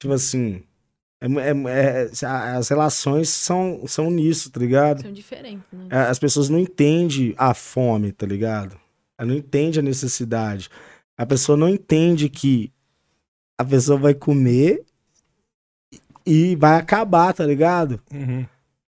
Tipo 0.00 0.14
assim. 0.14 0.62
é- 1.22 1.26
é- 1.26 2.04
é- 2.06 2.10
as 2.56 2.68
relações 2.68 3.28
são, 3.28 3.86
são 3.86 4.10
nisso, 4.10 4.50
tá 4.50 4.58
ligado? 4.58 5.02
São 5.02 5.12
diferentes, 5.12 5.66
né? 5.70 5.88
As 6.08 6.18
pessoas 6.18 6.48
não 6.48 6.58
entendem 6.58 7.34
a 7.36 7.52
fome, 7.52 8.10
tá 8.10 8.24
ligado? 8.26 8.80
Ela 9.18 9.28
não 9.28 9.34
entende 9.36 9.78
a 9.78 9.82
necessidade. 9.82 10.70
A 11.18 11.26
pessoa 11.26 11.58
não 11.58 11.68
entende 11.68 12.30
que 12.30 12.72
a 13.58 13.64
pessoa 13.66 13.98
vai 13.98 14.14
comer 14.14 14.82
e 16.24 16.56
vai 16.56 16.78
acabar, 16.78 17.34
tá 17.34 17.44
ligado? 17.44 18.00
Uhum. 18.10 18.46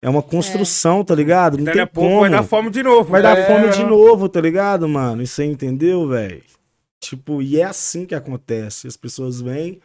É 0.08 0.10
uma 0.10 0.24
construção, 0.24 1.04
tá 1.04 1.14
ligado? 1.14 1.58
Não 1.58 1.66
Daqui 1.66 1.76
tem 1.80 1.84
a 1.84 1.88
pouco 1.88 2.08
como. 2.10 2.22
vai 2.22 2.30
dar 2.30 2.44
fome 2.44 2.70
de 2.70 2.82
novo. 2.82 3.12
Vai 3.12 3.22
dar 3.22 3.38
É, 3.38 3.46
fome 3.46 3.70
de 3.72 3.84
novo, 3.84 4.30
tá 4.30 4.40
ligado, 4.40 4.88
mano? 4.88 5.22
E 5.22 5.28
você 5.28 5.44
entendeu, 5.44 6.08
velho? 6.08 6.42
Tipo, 6.98 7.42
e 7.42 7.60
é 7.60 7.66
assim 7.66 8.06
que 8.06 8.16
acontece. 8.16 8.88
As 8.88 8.96
pessoas 8.96 9.42
vêm, 9.42 9.82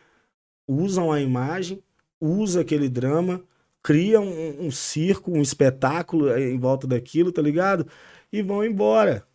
usam 0.69 1.11
a 1.11 1.21
imagem, 1.21 1.83
usam 2.21 2.63
aquele 2.63 2.89
drama, 2.89 3.43
criam 3.83 4.23
um, 4.25 4.67
um 4.67 4.71
circo, 4.71 5.33
um 5.33 5.43
espetáculo 5.43 6.33
em 6.39 6.57
volta 6.57 6.87
daquilo, 6.87 7.33
tá 7.33 7.43
ligado? 7.43 7.85
E 8.33 8.43
vão 8.43 8.65
embora. 8.65 9.27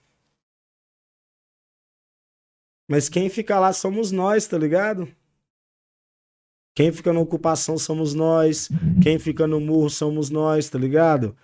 Mas 2.89 3.09
quem 3.09 3.27
fica 3.29 3.59
lá 3.59 3.73
somos 3.73 4.09
nós, 4.13 4.47
tá 4.47 4.57
ligado? 4.57 5.05
Quem 6.77 6.91
fica 6.91 7.11
na 7.11 7.19
ocupação 7.19 7.75
somos 7.75 8.13
nós. 8.13 8.69
Quem 9.01 9.17
fica 9.17 9.47
no 9.47 9.59
murro 9.59 9.89
somos 9.89 10.29
nós, 10.29 10.69
tá 10.69 10.77
ligado? 10.77 11.35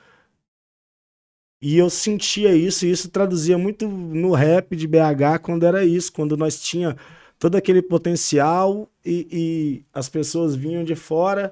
E 1.60 1.76
eu 1.76 1.90
sentia 1.90 2.56
isso, 2.56 2.86
e 2.86 2.92
isso 2.92 3.10
traduzia 3.10 3.58
muito 3.58 3.88
no 3.88 4.32
rap 4.34 4.76
de 4.76 4.86
BH 4.88 5.40
quando 5.42 5.66
era 5.66 5.84
isso, 5.84 6.14
quando 6.14 6.38
nós 6.38 6.62
tinha 6.62 6.96
todo 7.40 7.56
aquele 7.56 7.82
potencial 7.82 8.88
e, 9.04 9.28
e 9.32 9.86
as 9.92 10.08
pessoas 10.08 10.54
vinham 10.56 10.84
de 10.84 10.94
fora, 10.94 11.52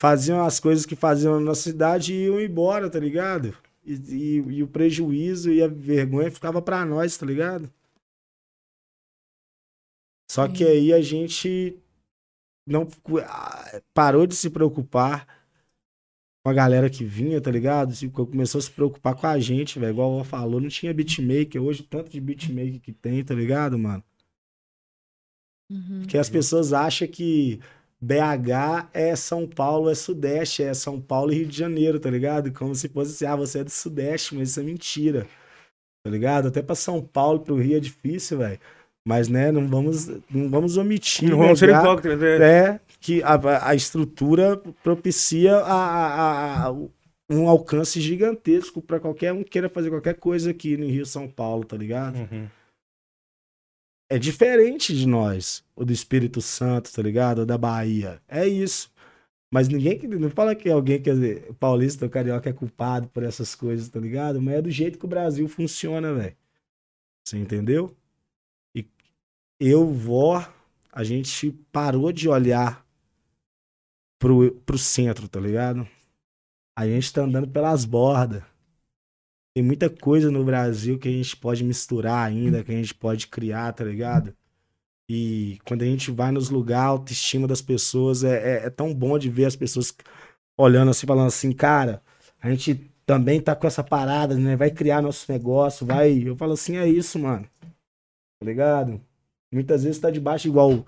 faziam 0.00 0.44
as 0.44 0.58
coisas 0.58 0.84
que 0.84 0.96
faziam 0.96 1.34
na 1.34 1.40
nossa 1.46 1.62
cidade 1.62 2.12
e 2.12 2.24
iam 2.24 2.40
embora, 2.40 2.90
tá 2.90 2.98
ligado? 2.98 3.56
E, 3.86 3.92
e- 3.94 4.44
e 4.56 4.62
o 4.64 4.66
prejuízo 4.66 5.52
e 5.52 5.62
a 5.62 5.68
vergonha 5.68 6.28
ficava 6.28 6.60
pra 6.60 6.84
nós, 6.84 7.16
tá 7.16 7.24
ligado? 7.24 7.70
Só 10.28 10.48
que 10.48 10.64
aí 10.64 10.92
a 10.92 11.00
gente 11.00 11.78
não 12.70 12.88
ah, 13.26 13.82
parou 13.94 14.26
de 14.26 14.34
se 14.36 14.50
preocupar 14.50 15.26
com 16.44 16.50
a 16.50 16.54
galera 16.54 16.90
que 16.90 17.02
vinha, 17.04 17.40
tá 17.40 17.50
ligado? 17.50 17.94
Se- 17.94 18.08
Começou 18.10 18.58
a 18.58 18.62
se 18.62 18.70
preocupar 18.70 19.14
com 19.14 19.26
a 19.26 19.38
gente, 19.38 19.78
velho. 19.78 19.92
Igual 19.92 20.14
ela 20.16 20.24
falou, 20.24 20.60
não 20.60 20.68
tinha 20.68 20.92
beatmaker. 20.94 21.62
Hoje, 21.62 21.82
tanto 21.82 22.10
de 22.10 22.20
beatmaker 22.20 22.80
que 22.80 22.92
tem, 22.92 23.24
tá 23.24 23.34
ligado, 23.34 23.78
mano? 23.78 24.02
Uhum. 25.70 26.02
Que 26.08 26.18
as 26.18 26.28
pessoas 26.28 26.72
acham 26.72 27.06
que 27.08 27.60
BH 28.00 28.88
é 28.92 29.14
São 29.14 29.46
Paulo, 29.46 29.88
é 29.90 29.94
Sudeste, 29.94 30.62
é 30.62 30.74
São 30.74 31.00
Paulo 31.00 31.32
e 31.32 31.36
Rio 31.36 31.46
de 31.46 31.56
Janeiro, 31.56 32.00
tá 32.00 32.10
ligado? 32.10 32.52
Como 32.52 32.74
se 32.74 32.88
fosse 32.88 33.12
assim, 33.12 33.26
ah, 33.32 33.36
você 33.36 33.60
é 33.60 33.64
do 33.64 33.70
Sudeste, 33.70 34.34
mas 34.34 34.50
isso 34.50 34.60
é 34.60 34.62
mentira. 34.62 35.26
Tá 36.04 36.10
ligado? 36.10 36.48
Até 36.48 36.62
pra 36.62 36.74
São 36.76 37.02
Paulo, 37.06 37.40
pro 37.40 37.56
Rio 37.56 37.76
é 37.78 37.80
difícil, 37.80 38.38
velho. 38.38 38.60
Mas, 39.06 39.28
né, 39.28 39.50
não 39.50 39.66
vamos, 39.66 40.06
não 40.30 40.48
vamos 40.50 40.76
omitir. 40.76 41.30
Não 41.30 41.38
vamos 41.38 41.58
ser 41.58 41.70
hipócritas. 41.70 42.20
né? 42.20 42.36
é 42.74 42.80
que 43.00 43.22
a, 43.22 43.68
a 43.68 43.74
estrutura 43.74 44.58
propicia 44.82 45.56
a, 45.56 45.74
a- 45.74 46.66
a- 46.68 46.72
um 47.32 47.48
alcance 47.48 48.00
gigantesco 48.00 48.82
para 48.82 49.00
qualquer 49.00 49.32
um 49.32 49.42
que 49.42 49.50
queira 49.50 49.70
fazer 49.70 49.88
qualquer 49.88 50.14
coisa 50.14 50.50
aqui 50.50 50.76
no 50.76 50.86
Rio 50.86 51.06
São 51.06 51.26
Paulo, 51.28 51.64
tá 51.64 51.76
ligado? 51.76 52.16
Uhum. 52.16 52.46
É 54.10 54.18
diferente 54.18 54.94
de 54.94 55.06
nós, 55.06 55.64
o 55.76 55.84
do 55.84 55.92
Espírito 55.92 56.40
Santo, 56.42 56.92
tá 56.92 57.00
ligado? 57.00 57.42
O 57.42 57.46
da 57.46 57.56
Bahia. 57.56 58.20
É 58.28 58.46
isso. 58.46 58.90
Mas 59.52 59.68
ninguém 59.68 59.98
que 59.98 60.06
não 60.06 60.28
fala 60.30 60.54
que 60.54 60.68
alguém 60.68 61.00
quer 61.00 61.14
dizer, 61.14 61.54
paulista 61.54 62.04
ou 62.04 62.10
carioca 62.10 62.50
é 62.50 62.52
culpado 62.52 63.08
por 63.08 63.22
essas 63.22 63.54
coisas, 63.54 63.88
tá 63.88 63.98
ligado? 64.00 64.42
Mas 64.42 64.54
é 64.56 64.62
do 64.62 64.70
jeito 64.70 64.98
que 64.98 65.04
o 65.04 65.08
Brasil 65.08 65.48
funciona, 65.48 66.12
velho. 66.12 66.36
Você 67.24 67.38
entendeu? 67.38 67.94
Eu, 69.60 69.92
vó, 69.92 70.42
a 70.90 71.04
gente 71.04 71.52
parou 71.70 72.10
de 72.10 72.28
olhar 72.28 72.84
pro, 74.18 74.52
pro 74.62 74.78
centro, 74.78 75.28
tá 75.28 75.38
ligado? 75.38 75.86
A 76.76 76.86
gente 76.86 77.12
tá 77.12 77.22
andando 77.22 77.46
pelas 77.46 77.84
bordas. 77.84 78.42
Tem 79.54 79.62
muita 79.62 79.90
coisa 79.90 80.30
no 80.30 80.42
Brasil 80.44 80.98
que 80.98 81.08
a 81.08 81.12
gente 81.12 81.36
pode 81.36 81.62
misturar 81.62 82.26
ainda, 82.26 82.64
que 82.64 82.72
a 82.72 82.74
gente 82.74 82.94
pode 82.94 83.26
criar, 83.26 83.72
tá 83.74 83.84
ligado? 83.84 84.34
E 85.10 85.58
quando 85.66 85.82
a 85.82 85.86
gente 85.86 86.10
vai 86.10 86.30
nos 86.30 86.48
lugares, 86.48 86.86
a 86.86 86.88
autoestima 86.88 87.46
das 87.46 87.60
pessoas 87.60 88.24
é, 88.24 88.62
é, 88.62 88.66
é 88.66 88.70
tão 88.70 88.94
bom 88.94 89.18
de 89.18 89.28
ver 89.28 89.44
as 89.44 89.56
pessoas 89.56 89.94
olhando 90.56 90.90
assim, 90.90 91.06
falando 91.06 91.26
assim, 91.26 91.52
cara, 91.52 92.02
a 92.40 92.48
gente 92.48 92.90
também 93.04 93.40
tá 93.40 93.56
com 93.56 93.66
essa 93.66 93.82
parada, 93.82 94.36
né? 94.36 94.56
Vai 94.56 94.70
criar 94.70 95.02
nosso 95.02 95.30
negócio, 95.30 95.84
vai. 95.84 96.22
Eu 96.26 96.36
falo 96.36 96.52
assim, 96.52 96.76
é 96.76 96.88
isso, 96.88 97.18
mano. 97.18 97.44
Tá 97.60 98.46
ligado? 98.46 99.04
Muitas 99.52 99.82
vezes 99.84 99.98
tá 99.98 100.10
debaixo 100.10 100.46
igual 100.46 100.84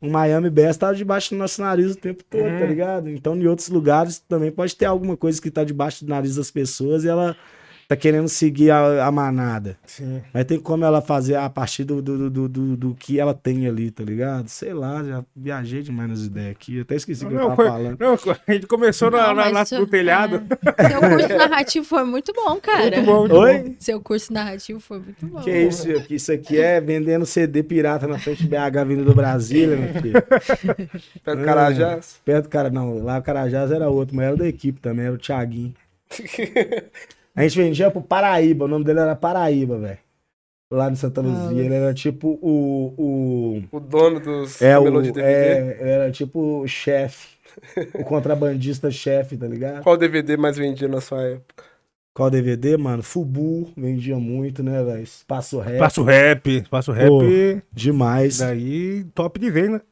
O 0.00 0.08
Miami 0.08 0.48
Bass 0.48 0.76
tá 0.76 0.92
debaixo 0.92 1.30
do 1.30 1.38
nosso 1.38 1.60
nariz 1.60 1.92
o 1.92 1.96
tempo 1.96 2.22
todo, 2.24 2.44
tá 2.44 2.66
ligado? 2.66 3.10
Então, 3.10 3.36
em 3.36 3.46
outros 3.46 3.68
lugares 3.68 4.20
também 4.20 4.50
pode 4.52 4.76
ter 4.76 4.84
alguma 4.84 5.16
coisa 5.16 5.42
que 5.42 5.50
tá 5.50 5.64
debaixo 5.64 6.04
do 6.04 6.08
nariz 6.08 6.36
das 6.36 6.50
pessoas 6.50 7.04
e 7.04 7.08
ela 7.08 7.36
tá 7.88 7.96
querendo 7.96 8.28
seguir 8.28 8.70
a, 8.70 9.06
a 9.06 9.10
manada. 9.10 9.78
Sim. 9.86 10.20
Mas 10.32 10.44
tem 10.44 10.60
como 10.60 10.84
ela 10.84 11.00
fazer 11.00 11.36
a 11.36 11.48
partir 11.48 11.84
do, 11.84 12.02
do, 12.02 12.28
do, 12.28 12.46
do, 12.48 12.76
do 12.76 12.94
que 12.94 13.18
ela 13.18 13.32
tem 13.32 13.66
ali, 13.66 13.90
tá 13.90 14.04
ligado? 14.04 14.46
Sei 14.48 14.74
lá, 14.74 15.02
já 15.02 15.24
viajei 15.34 15.80
demais 15.82 16.10
nas 16.10 16.20
ideias 16.20 16.50
aqui. 16.50 16.76
Eu 16.76 16.82
até 16.82 16.96
esqueci 16.96 17.24
o 17.24 17.28
que 17.28 17.34
eu 17.34 17.40
tava 17.40 17.56
foi- 17.56 17.66
falando. 17.66 17.96
não, 17.98 18.12
a 18.46 18.52
gente 18.52 18.66
começou 18.66 19.10
na, 19.10 19.28
Não, 19.28 19.34
na, 19.34 19.50
na- 19.50 19.62
isso- 19.62 19.78
no 19.80 19.86
telhado. 19.86 20.42
é. 20.76 20.88
Seu 20.90 21.00
curso 21.00 21.28
narrativo 21.38 21.86
foi 21.86 22.04
muito 22.04 22.32
bom, 22.34 22.60
cara. 22.60 22.82
Muito 22.96 23.02
bom, 23.06 23.20
muito 23.20 23.36
Oi? 23.36 23.58
bom. 23.58 23.74
Seu 23.78 24.00
curso 24.02 24.32
narrativo 24.34 24.80
foi 24.80 24.98
muito 24.98 25.26
bom. 25.26 25.40
Que 25.40 25.50
isso? 25.50 25.86
Que 26.02 26.16
isso 26.16 26.30
aqui 26.30 26.60
é 26.60 26.82
vendendo 26.82 27.24
CD 27.24 27.62
pirata 27.62 28.06
na 28.06 28.18
frente 28.18 28.42
de 28.42 28.48
BH 28.48 28.84
vindo 28.86 29.04
do 29.06 29.14
Brasília, 29.14 29.76
meu 29.78 29.94
filho. 30.02 30.22
Pé 31.24 31.34
do 31.36 31.42
Carajás. 31.42 32.20
Perto 32.22 32.44
do 32.44 32.48
cara, 32.50 32.68
não, 32.68 33.02
lá 33.02 33.16
o 33.18 33.22
Carajás 33.22 33.72
era 33.72 33.88
outro, 33.88 34.14
mas 34.14 34.26
era 34.26 34.36
da 34.36 34.46
equipe 34.46 34.78
também, 34.78 35.06
era 35.06 35.14
o 35.14 35.18
Thiaguinho. 35.18 35.72
A 37.38 37.42
gente 37.42 37.56
vendia 37.56 37.90
pro 37.90 38.00
Paraíba, 38.02 38.64
o 38.64 38.68
nome 38.68 38.84
dele 38.84 39.00
era 39.00 39.14
Paraíba, 39.16 39.78
velho. 39.78 39.98
Lá 40.70 40.90
no 40.90 40.96
Santa 40.96 41.20
Luzia, 41.22 41.64
ele 41.64 41.74
era 41.74 41.94
tipo 41.94 42.38
o. 42.42 42.92
o 42.98 43.62
O 43.76 43.80
dono 43.80 44.20
dos 44.20 44.60
é, 44.60 44.78
o, 44.78 45.00
de 45.00 45.12
DVD. 45.12 45.22
é, 45.22 45.78
ele 45.80 45.90
era 45.90 46.10
tipo 46.10 46.60
o 46.60 46.68
chefe. 46.68 47.38
O 47.94 48.04
contrabandista 48.04 48.90
chefe, 48.90 49.36
tá 49.36 49.46
ligado? 49.46 49.82
Qual 49.82 49.96
DVD 49.96 50.36
mais 50.36 50.56
vendia 50.58 50.86
na 50.86 51.00
sua 51.00 51.22
época? 51.22 51.64
Qual 52.14 52.30
DVD, 52.30 52.76
mano? 52.76 53.02
Fubu, 53.02 53.70
vendia 53.76 54.16
muito, 54.16 54.62
né, 54.62 54.82
velho? 54.84 55.02
Espaço 55.02 55.58
Rap. 55.58 55.78
Passo 55.78 56.02
rap, 56.02 56.64
passo 56.68 56.92
rap. 56.92 57.08
Pô. 57.08 57.20
Demais. 57.72 58.38
Daí, 58.38 59.04
top 59.14 59.38
de 59.40 59.50
venda. 59.50 59.82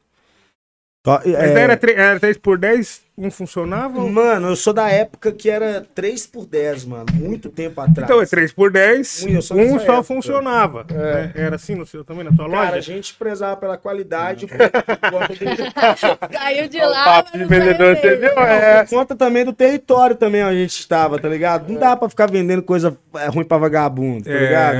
Tó- 1.03 1.21
Mas 1.25 1.27
é, 1.33 1.53
daí 1.53 1.63
era, 1.63 1.77
tre- 1.77 1.93
era 1.93 2.19
3 2.19 2.37
por 2.37 2.57
10 2.57 3.03
um 3.19 3.31
funcionava? 3.31 3.99
Mano, 4.07 4.49
eu 4.49 4.55
sou 4.55 4.71
da 4.71 4.89
época 4.91 5.31
que 5.31 5.49
era 5.49 5.83
3 5.95 6.27
por 6.27 6.45
10, 6.45 6.85
mano. 6.85 7.05
Muito 7.13 7.49
tempo 7.49 7.81
atrás. 7.81 8.07
Então, 8.07 8.21
é 8.21 8.25
3 8.27 8.51
por 8.51 8.71
10 8.71 9.23
Ui, 9.23 9.37
eu 9.37 9.41
sou 9.41 9.57
um 9.57 9.79
só 9.79 9.85
época. 9.85 10.03
funcionava. 10.03 10.85
É, 10.93 11.31
Era 11.45 11.55
assim 11.55 11.73
no 11.73 11.83
seu 11.83 12.03
também, 12.03 12.23
na 12.23 12.31
sua 12.31 12.47
Cara, 12.47 12.67
a 12.67 12.69
loja? 12.75 12.81
gente 12.81 13.15
prezava 13.15 13.57
pela 13.57 13.75
qualidade. 13.75 14.45
por 14.45 14.57
do- 14.57 14.67
Caiu 16.31 16.69
de 16.69 16.79
lá. 16.79 17.03
papo 17.05 17.37
de 17.37 17.45
vendedor, 17.45 17.95
você 17.97 18.15
viu? 18.17 18.29
É. 18.39 18.83
por 18.83 18.89
conta 18.89 19.15
também 19.15 19.43
do 19.43 19.51
território 19.53 20.15
também 20.15 20.43
onde 20.43 20.55
a 20.57 20.59
gente 20.59 20.79
estava, 20.79 21.17
tá 21.19 21.27
ligado? 21.27 21.71
Não 21.73 21.79
dá 21.79 21.95
pra 21.97 22.07
ficar 22.09 22.29
vendendo 22.29 22.61
coisa 22.61 22.95
é, 23.15 23.27
ruim 23.29 23.43
pra 23.45 23.57
vagabundo, 23.57 24.25
tá 24.25 24.31
É. 24.31 24.39
ligado? 24.39 24.77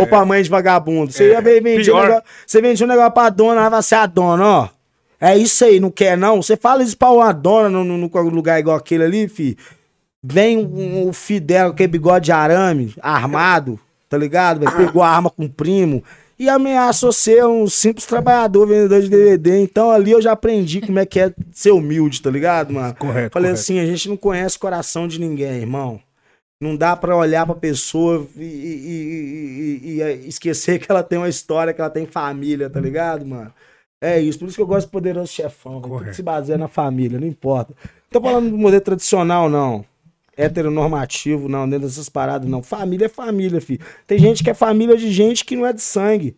Ou 0.00 0.06
pra 0.06 0.24
mãe 0.24 0.40
de 0.40 0.48
vagabundo. 0.48 1.10
Você 1.10 1.30
ia 1.30 1.40
ver- 1.40 1.60
vendia 1.60 1.94
um 1.96 2.00
negócio, 2.00 2.22
você 2.46 2.62
vendia 2.62 2.86
um 2.86 2.88
negócio 2.88 3.10
pra 3.12 3.28
dona, 3.28 3.60
ela 3.62 3.68
vai 3.70 3.82
ser 3.82 3.96
a 3.96 4.06
dona, 4.06 4.46
ó. 4.46 4.68
É 5.22 5.36
isso 5.38 5.64
aí, 5.64 5.78
não 5.78 5.90
quer 5.90 6.18
não? 6.18 6.42
Você 6.42 6.56
fala 6.56 6.82
isso 6.82 6.96
pra 6.98 7.10
uma 7.12 7.32
dona 7.32 7.68
num, 7.68 8.08
lugar 8.28 8.58
igual 8.58 8.76
aquele 8.76 9.04
ali, 9.04 9.28
fi. 9.28 9.56
Vem 10.24 10.58
um, 10.58 11.08
um 11.08 11.12
filho 11.12 11.40
dela 11.46 11.68
com 11.70 11.74
aquele 11.74 11.88
bigode 11.88 12.24
de 12.26 12.32
arame, 12.32 12.92
armado, 13.00 13.78
tá 14.08 14.18
ligado? 14.18 14.60
velho? 14.60 14.76
Pegou 14.76 15.02
a 15.02 15.08
arma 15.08 15.30
com 15.30 15.44
o 15.44 15.48
primo 15.48 16.02
e 16.38 16.48
ameaçou 16.48 17.12
ser 17.12 17.44
um 17.46 17.68
simples 17.68 18.04
trabalhador, 18.04 18.66
vendedor 18.66 19.00
de 19.00 19.08
DVD. 19.08 19.60
Então 19.60 19.90
ali 19.92 20.10
eu 20.10 20.20
já 20.20 20.32
aprendi 20.32 20.80
como 20.80 20.98
é 20.98 21.06
que 21.06 21.20
é 21.20 21.32
ser 21.52 21.70
humilde, 21.70 22.20
tá 22.20 22.28
ligado, 22.30 22.72
mano? 22.72 22.92
Correto, 22.94 23.32
Falei 23.32 23.50
correto. 23.50 23.60
assim, 23.60 23.78
a 23.78 23.86
gente 23.86 24.08
não 24.08 24.16
conhece 24.16 24.56
o 24.56 24.60
coração 24.60 25.06
de 25.06 25.20
ninguém, 25.20 25.52
irmão. 25.60 26.00
Não 26.60 26.76
dá 26.76 26.94
pra 26.96 27.16
olhar 27.16 27.44
pra 27.46 27.54
pessoa 27.54 28.26
e, 28.36 28.42
e- 28.42 29.80
e- 29.82 30.00
e- 30.00 30.24
e 30.24 30.28
esquecer 30.28 30.78
que 30.80 30.90
ela 30.90 31.02
tem 31.02 31.18
uma 31.18 31.28
história, 31.28 31.72
que 31.72 31.80
ela 31.80 31.90
tem 31.90 32.06
família, 32.06 32.68
tá 32.70 32.80
ligado, 32.80 33.24
mano? 33.26 33.52
É 34.04 34.20
isso, 34.20 34.36
por 34.40 34.48
isso 34.48 34.56
que 34.56 34.62
eu 34.62 34.66
gosto 34.66 34.88
do 34.88 34.90
poderoso 34.90 35.32
chefão, 35.32 35.80
Correto. 35.80 36.16
se 36.16 36.22
baseia 36.24 36.58
na 36.58 36.66
família, 36.66 37.20
não 37.20 37.26
importa. 37.26 37.72
Não 37.80 38.20
tô 38.20 38.20
falando 38.20 38.50
do 38.50 38.58
modelo 38.58 38.82
tradicional, 38.82 39.48
não. 39.48 39.84
Heteronormativo, 40.36 41.48
não, 41.48 41.68
dentro 41.68 41.86
dessas 41.86 42.08
paradas, 42.08 42.48
não. 42.48 42.62
Família 42.64 43.06
é 43.06 43.08
família, 43.08 43.60
filho. 43.60 43.80
Tem 44.06 44.18
gente 44.18 44.42
que 44.42 44.50
é 44.50 44.54
família 44.54 44.96
de 44.96 45.10
gente 45.12 45.44
que 45.44 45.54
não 45.54 45.64
é 45.64 45.72
de 45.72 45.80
sangue. 45.82 46.36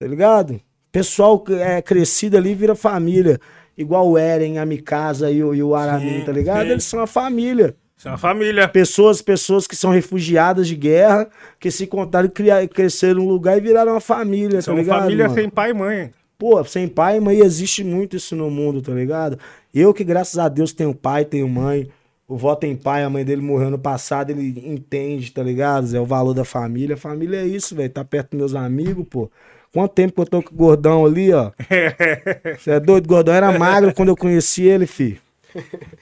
Tá 0.00 0.06
ligado? 0.06 0.60
Pessoal 0.90 1.38
que 1.38 1.52
é 1.54 1.82
crescido 1.82 2.36
ali 2.36 2.54
vira 2.54 2.74
família. 2.74 3.38
Igual 3.76 4.08
o 4.08 4.16
Eren, 4.18 4.58
a 4.58 4.64
Mikasa 4.64 5.30
e 5.30 5.44
o, 5.44 5.54
e 5.54 5.62
o 5.62 5.74
Aramin, 5.74 6.20
Sim, 6.20 6.24
tá 6.24 6.32
ligado? 6.32 6.64
sim. 6.66 6.72
Eles 6.72 6.84
são 6.84 7.00
a 7.00 7.06
família. 7.06 7.76
É 8.04 8.08
uma 8.08 8.16
família. 8.18 8.66
Pessoas, 8.68 9.20
pessoas 9.20 9.66
que 9.66 9.76
são 9.76 9.90
refugiadas 9.90 10.66
de 10.66 10.76
guerra, 10.76 11.28
que 11.60 11.70
se 11.70 11.86
contaram, 11.86 12.28
criar, 12.28 12.66
cresceram 12.68 13.20
num 13.20 13.28
lugar 13.28 13.58
e 13.58 13.60
viraram 13.60 13.92
uma 13.92 14.00
família, 14.00 14.62
São 14.62 14.74
tá 14.74 14.80
ligado? 14.80 15.00
família 15.02 15.24
mano? 15.28 15.34
sem 15.40 15.50
pai 15.50 15.70
e 15.70 15.74
mãe. 15.74 16.10
Pô, 16.38 16.62
sem 16.64 16.86
pai 16.86 17.16
e 17.16 17.20
mãe 17.20 17.40
existe 17.40 17.82
muito 17.82 18.16
isso 18.16 18.36
no 18.36 18.48
mundo, 18.48 18.80
tá 18.80 18.92
ligado? 18.92 19.36
Eu 19.74 19.92
que, 19.92 20.04
graças 20.04 20.38
a 20.38 20.48
Deus, 20.48 20.72
tenho 20.72 20.94
pai, 20.94 21.24
tenho 21.24 21.48
mãe. 21.48 21.90
O 22.28 22.36
vó 22.36 22.54
tem 22.54 22.76
pai, 22.76 23.02
a 23.02 23.10
mãe 23.10 23.24
dele 23.24 23.42
morreu 23.42 23.70
no 23.70 23.78
passado, 23.78 24.30
ele 24.30 24.62
entende, 24.64 25.32
tá 25.32 25.42
ligado? 25.42 25.92
É 25.96 26.00
o 26.00 26.06
valor 26.06 26.34
da 26.34 26.44
família. 26.44 26.96
Família 26.96 27.40
é 27.40 27.46
isso, 27.46 27.74
velho. 27.74 27.90
Tá 27.90 28.04
perto 28.04 28.30
dos 28.30 28.38
meus 28.38 28.54
amigos, 28.54 29.04
pô. 29.10 29.28
Quanto 29.72 29.92
tempo 29.94 30.14
que 30.14 30.20
eu 30.20 30.26
tô 30.26 30.42
com 30.42 30.54
o 30.54 30.56
gordão 30.56 31.04
ali, 31.04 31.32
ó? 31.32 31.50
Você 32.56 32.70
é 32.70 32.78
doido? 32.78 33.06
O 33.06 33.08
gordão 33.08 33.34
era 33.34 33.58
magro 33.58 33.92
quando 33.92 34.10
eu 34.10 34.16
conheci 34.16 34.62
ele, 34.62 34.86
fi. 34.86 35.20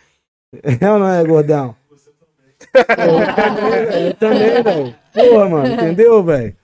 É 0.80 0.90
ou 0.90 0.98
não 0.98 1.08
é, 1.08 1.22
gordão? 1.22 1.76
Eu 2.72 4.14
também, 4.14 4.62
velho. 4.62 4.94
Porra, 5.12 5.48
mano, 5.48 5.74
entendeu, 5.74 6.22
velho? 6.22 6.56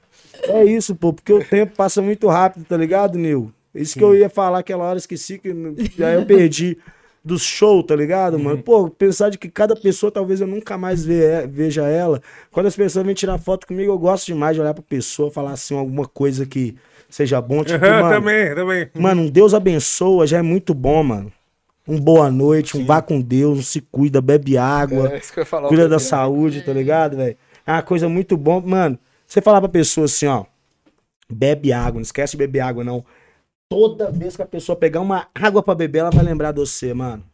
É 0.44 0.64
isso, 0.64 0.94
pô, 0.94 1.12
porque 1.12 1.32
o 1.32 1.44
tempo 1.44 1.76
passa 1.76 2.00
muito 2.00 2.26
rápido, 2.28 2.64
tá 2.64 2.76
ligado, 2.76 3.18
Nil? 3.18 3.52
Isso 3.74 3.96
que 3.96 4.04
eu 4.04 4.14
ia 4.14 4.28
falar 4.28 4.58
aquela 4.58 4.84
hora, 4.84 4.98
esqueci 4.98 5.38
que 5.38 5.54
já 5.96 6.12
eu 6.12 6.24
perdi 6.26 6.78
do 7.24 7.38
show, 7.38 7.82
tá 7.82 7.94
ligado, 7.96 8.38
mano? 8.38 8.62
Pô, 8.62 8.90
pensar 8.90 9.30
de 9.30 9.38
que 9.38 9.48
cada 9.48 9.74
pessoa 9.76 10.10
talvez 10.10 10.40
eu 10.40 10.46
nunca 10.46 10.76
mais 10.76 11.04
ve- 11.04 11.46
veja 11.48 11.86
ela. 11.86 12.20
Quando 12.50 12.66
as 12.66 12.76
pessoas 12.76 13.06
vêm 13.06 13.14
tirar 13.14 13.38
foto 13.38 13.66
comigo, 13.66 13.90
eu 13.92 13.98
gosto 13.98 14.26
demais 14.26 14.54
de 14.56 14.60
olhar 14.60 14.74
pra 14.74 14.82
pessoa, 14.82 15.30
falar 15.30 15.52
assim, 15.52 15.76
alguma 15.76 16.06
coisa 16.06 16.44
que 16.44 16.76
seja 17.08 17.40
bom. 17.40 17.62
Tipo, 17.64 17.84
Aham, 17.84 18.00
mano, 18.00 18.14
também, 18.16 18.54
também. 18.54 18.90
Mano, 18.94 19.22
um 19.22 19.30
Deus 19.30 19.54
abençoa 19.54 20.26
já 20.26 20.38
é 20.38 20.42
muito 20.42 20.74
bom, 20.74 21.02
mano. 21.02 21.32
Um 21.86 21.98
boa 21.98 22.30
noite, 22.30 22.76
um 22.76 22.84
vá 22.84 23.00
com 23.02 23.20
Deus, 23.20 23.58
um 23.58 23.62
se 23.62 23.80
cuida, 23.80 24.20
bebe 24.20 24.56
água, 24.56 25.12
É 25.14 25.18
isso 25.18 25.32
que 25.32 25.38
eu 25.40 25.42
ia 25.42 25.46
falar. 25.46 25.68
cuida 25.68 25.88
da 25.88 25.98
saúde, 25.98 26.62
tá 26.62 26.72
ligado, 26.72 27.16
velho? 27.16 27.36
É 27.66 27.72
uma 27.72 27.82
coisa 27.82 28.08
muito 28.08 28.36
bom. 28.36 28.60
Mano, 28.60 28.98
você 29.26 29.40
falar 29.40 29.60
pra 29.60 29.68
pessoa 29.68 30.04
assim, 30.04 30.26
ó, 30.26 30.44
bebe 31.30 31.72
água, 31.72 31.94
não 31.94 32.02
esquece 32.02 32.32
de 32.32 32.36
beber 32.38 32.60
água, 32.60 32.84
não. 32.84 33.04
Toda 33.72 34.10
vez 34.10 34.36
que 34.36 34.42
a 34.42 34.46
pessoa 34.46 34.76
pegar 34.76 35.00
uma 35.00 35.28
água 35.34 35.62
pra 35.62 35.74
beber, 35.74 36.00
ela 36.00 36.10
vai 36.10 36.24
lembrar 36.24 36.52
de 36.52 36.60
você, 36.60 36.92
mano. 36.92 37.24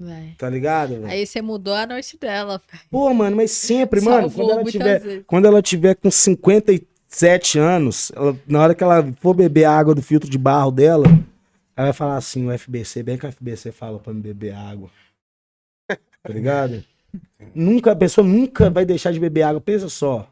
Vai. 0.00 0.34
Tá 0.36 0.50
ligado, 0.50 0.90
velho? 0.94 1.06
Aí 1.06 1.24
você 1.24 1.40
mudou 1.40 1.74
a 1.74 1.86
noite 1.86 2.18
dela. 2.18 2.60
Pô, 2.90 3.12
mano, 3.14 3.36
mas 3.36 3.52
sempre, 3.52 4.00
mano, 4.00 4.28
quando 4.30 4.50
ela 4.50 4.64
tiver, 4.64 5.00
vezes. 5.00 5.24
quando 5.26 5.46
ela 5.46 5.62
tiver 5.62 5.94
com 5.94 6.10
57 6.10 7.58
anos, 7.58 8.10
ela- 8.16 8.36
na 8.46 8.60
hora 8.62 8.74
que 8.74 8.82
ela 8.82 9.12
for 9.20 9.32
beber 9.34 9.64
a 9.64 9.72
água 9.78 9.94
do 9.94 10.02
filtro 10.02 10.28
de 10.28 10.36
barro 10.38 10.72
dela, 10.72 11.06
ela 11.76 11.86
vai 11.86 11.92
falar 11.92 12.16
assim, 12.16 12.46
o 12.46 12.50
FBC, 12.50 13.02
bem 13.04 13.16
que 13.16 13.24
o 13.24 13.28
FBC 13.30 13.70
fala 13.70 14.00
pra 14.00 14.12
me 14.12 14.20
beber 14.20 14.54
água. 14.54 14.90
Tá 15.88 16.32
ligado? 16.32 16.82
nunca, 17.54 17.92
a 17.92 17.96
pessoa 17.96 18.26
nunca 18.26 18.70
vai 18.70 18.84
deixar 18.84 19.12
de 19.12 19.20
beber 19.20 19.42
água, 19.42 19.60
pensa 19.60 19.88
só. 19.88 20.28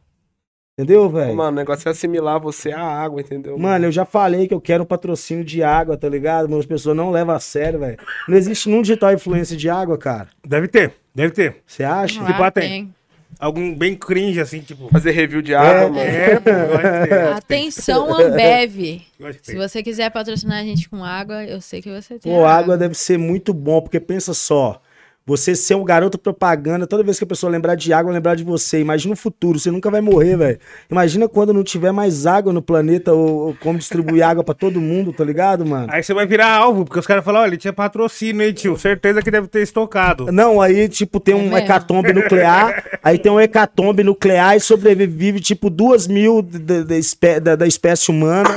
Entendeu, 0.80 1.10
velho? 1.10 1.36
Mano, 1.36 1.50
o 1.50 1.60
negócio 1.60 1.86
é 1.88 1.92
assimilar 1.92 2.40
você 2.40 2.72
à 2.72 2.80
água, 2.80 3.20
entendeu? 3.20 3.58
Mano, 3.58 3.84
eu 3.84 3.92
já 3.92 4.06
falei 4.06 4.48
que 4.48 4.54
eu 4.54 4.60
quero 4.60 4.82
um 4.82 4.86
patrocínio 4.86 5.44
de 5.44 5.62
água, 5.62 5.94
tá 5.94 6.08
ligado? 6.08 6.48
Mas 6.48 6.60
as 6.60 6.66
pessoas 6.66 6.96
não 6.96 7.10
levam 7.10 7.34
a 7.34 7.38
sério, 7.40 7.78
velho. 7.80 7.98
Não 8.26 8.34
existe 8.34 8.66
nenhum 8.68 8.80
digital 8.80 9.12
influência 9.12 9.54
de 9.56 9.68
água, 9.68 9.98
cara. 9.98 10.28
Deve 10.46 10.68
ter, 10.68 10.94
deve 11.14 11.32
ter. 11.34 11.56
Você 11.66 11.84
acha? 11.84 12.24
que 12.24 12.32
Ah, 12.32 12.50
tem? 12.50 12.68
tem. 12.68 12.94
Algum 13.38 13.74
bem 13.74 13.94
cringe, 13.94 14.40
assim, 14.40 14.60
tipo. 14.60 14.88
Fazer 14.88 15.10
review 15.10 15.42
de 15.42 15.54
água, 15.54 15.88
mano. 15.90 16.00
É, 16.00 16.40
pô, 16.40 16.50
eu 16.50 17.32
Atenção, 17.36 18.14
Ambev. 18.14 19.02
eu 19.18 19.34
Se 19.42 19.56
você 19.56 19.82
quiser 19.82 20.10
patrocinar 20.10 20.60
a 20.60 20.64
gente 20.64 20.88
com 20.88 21.04
água, 21.04 21.44
eu 21.44 21.60
sei 21.60 21.82
que 21.82 21.90
você 21.90 22.18
tem. 22.18 22.32
Pô, 22.32 22.44
água 22.46 22.76
deve 22.78 22.94
ser 22.94 23.18
muito 23.18 23.52
bom, 23.52 23.82
porque 23.82 24.00
pensa 24.00 24.32
só. 24.32 24.80
Você 25.26 25.54
ser 25.54 25.76
um 25.76 25.84
garoto 25.84 26.18
propaganda, 26.18 26.86
toda 26.86 27.04
vez 27.04 27.16
que 27.18 27.24
a 27.24 27.26
pessoa 27.26 27.52
lembrar 27.52 27.76
de 27.76 27.92
água, 27.92 28.10
lembrar 28.12 28.34
de 28.34 28.42
você. 28.42 28.80
Imagina 28.80 29.12
o 29.14 29.16
futuro, 29.16 29.58
você 29.60 29.70
nunca 29.70 29.88
vai 29.90 30.00
morrer, 30.00 30.36
velho. 30.36 30.58
Imagina 30.90 31.28
quando 31.28 31.52
não 31.52 31.62
tiver 31.62 31.92
mais 31.92 32.26
água 32.26 32.52
no 32.52 32.60
planeta 32.62 33.12
ou, 33.12 33.48
ou 33.48 33.56
como 33.60 33.78
distribuir 33.78 34.26
água 34.26 34.42
pra 34.42 34.54
todo 34.54 34.80
mundo, 34.80 35.12
tá 35.12 35.22
ligado, 35.22 35.64
mano? 35.64 35.86
Aí 35.90 36.02
você 36.02 36.12
vai 36.14 36.26
virar 36.26 36.48
alvo, 36.56 36.84
porque 36.84 36.98
os 36.98 37.06
caras 37.06 37.24
falam, 37.24 37.42
olha, 37.42 37.50
ele 37.50 37.58
tinha 37.58 37.72
patrocínio, 37.72 38.42
hein, 38.44 38.52
tio? 38.52 38.76
Certeza 38.76 39.22
que 39.22 39.30
deve 39.30 39.46
ter 39.46 39.62
estocado. 39.62 40.32
Não, 40.32 40.60
aí, 40.60 40.88
tipo, 40.88 41.20
tem 41.20 41.34
É 41.34 41.36
um 41.36 41.42
mesmo? 41.42 41.58
hecatombe 41.58 42.12
nuclear, 42.12 42.84
aí 43.04 43.16
tem 43.18 43.30
um 43.30 43.40
hecatombe 43.40 44.02
nuclear 44.02 44.56
e 44.56 44.60
sobrevive, 44.60 45.38
tipo, 45.38 45.70
duas 45.70 46.08
mil 46.08 46.42
da, 46.42 46.82
da, 46.82 46.96
espé- 46.96 47.38
da- 47.38 47.54
da 47.56 47.66
espécie 47.68 48.10
humana. 48.10 48.48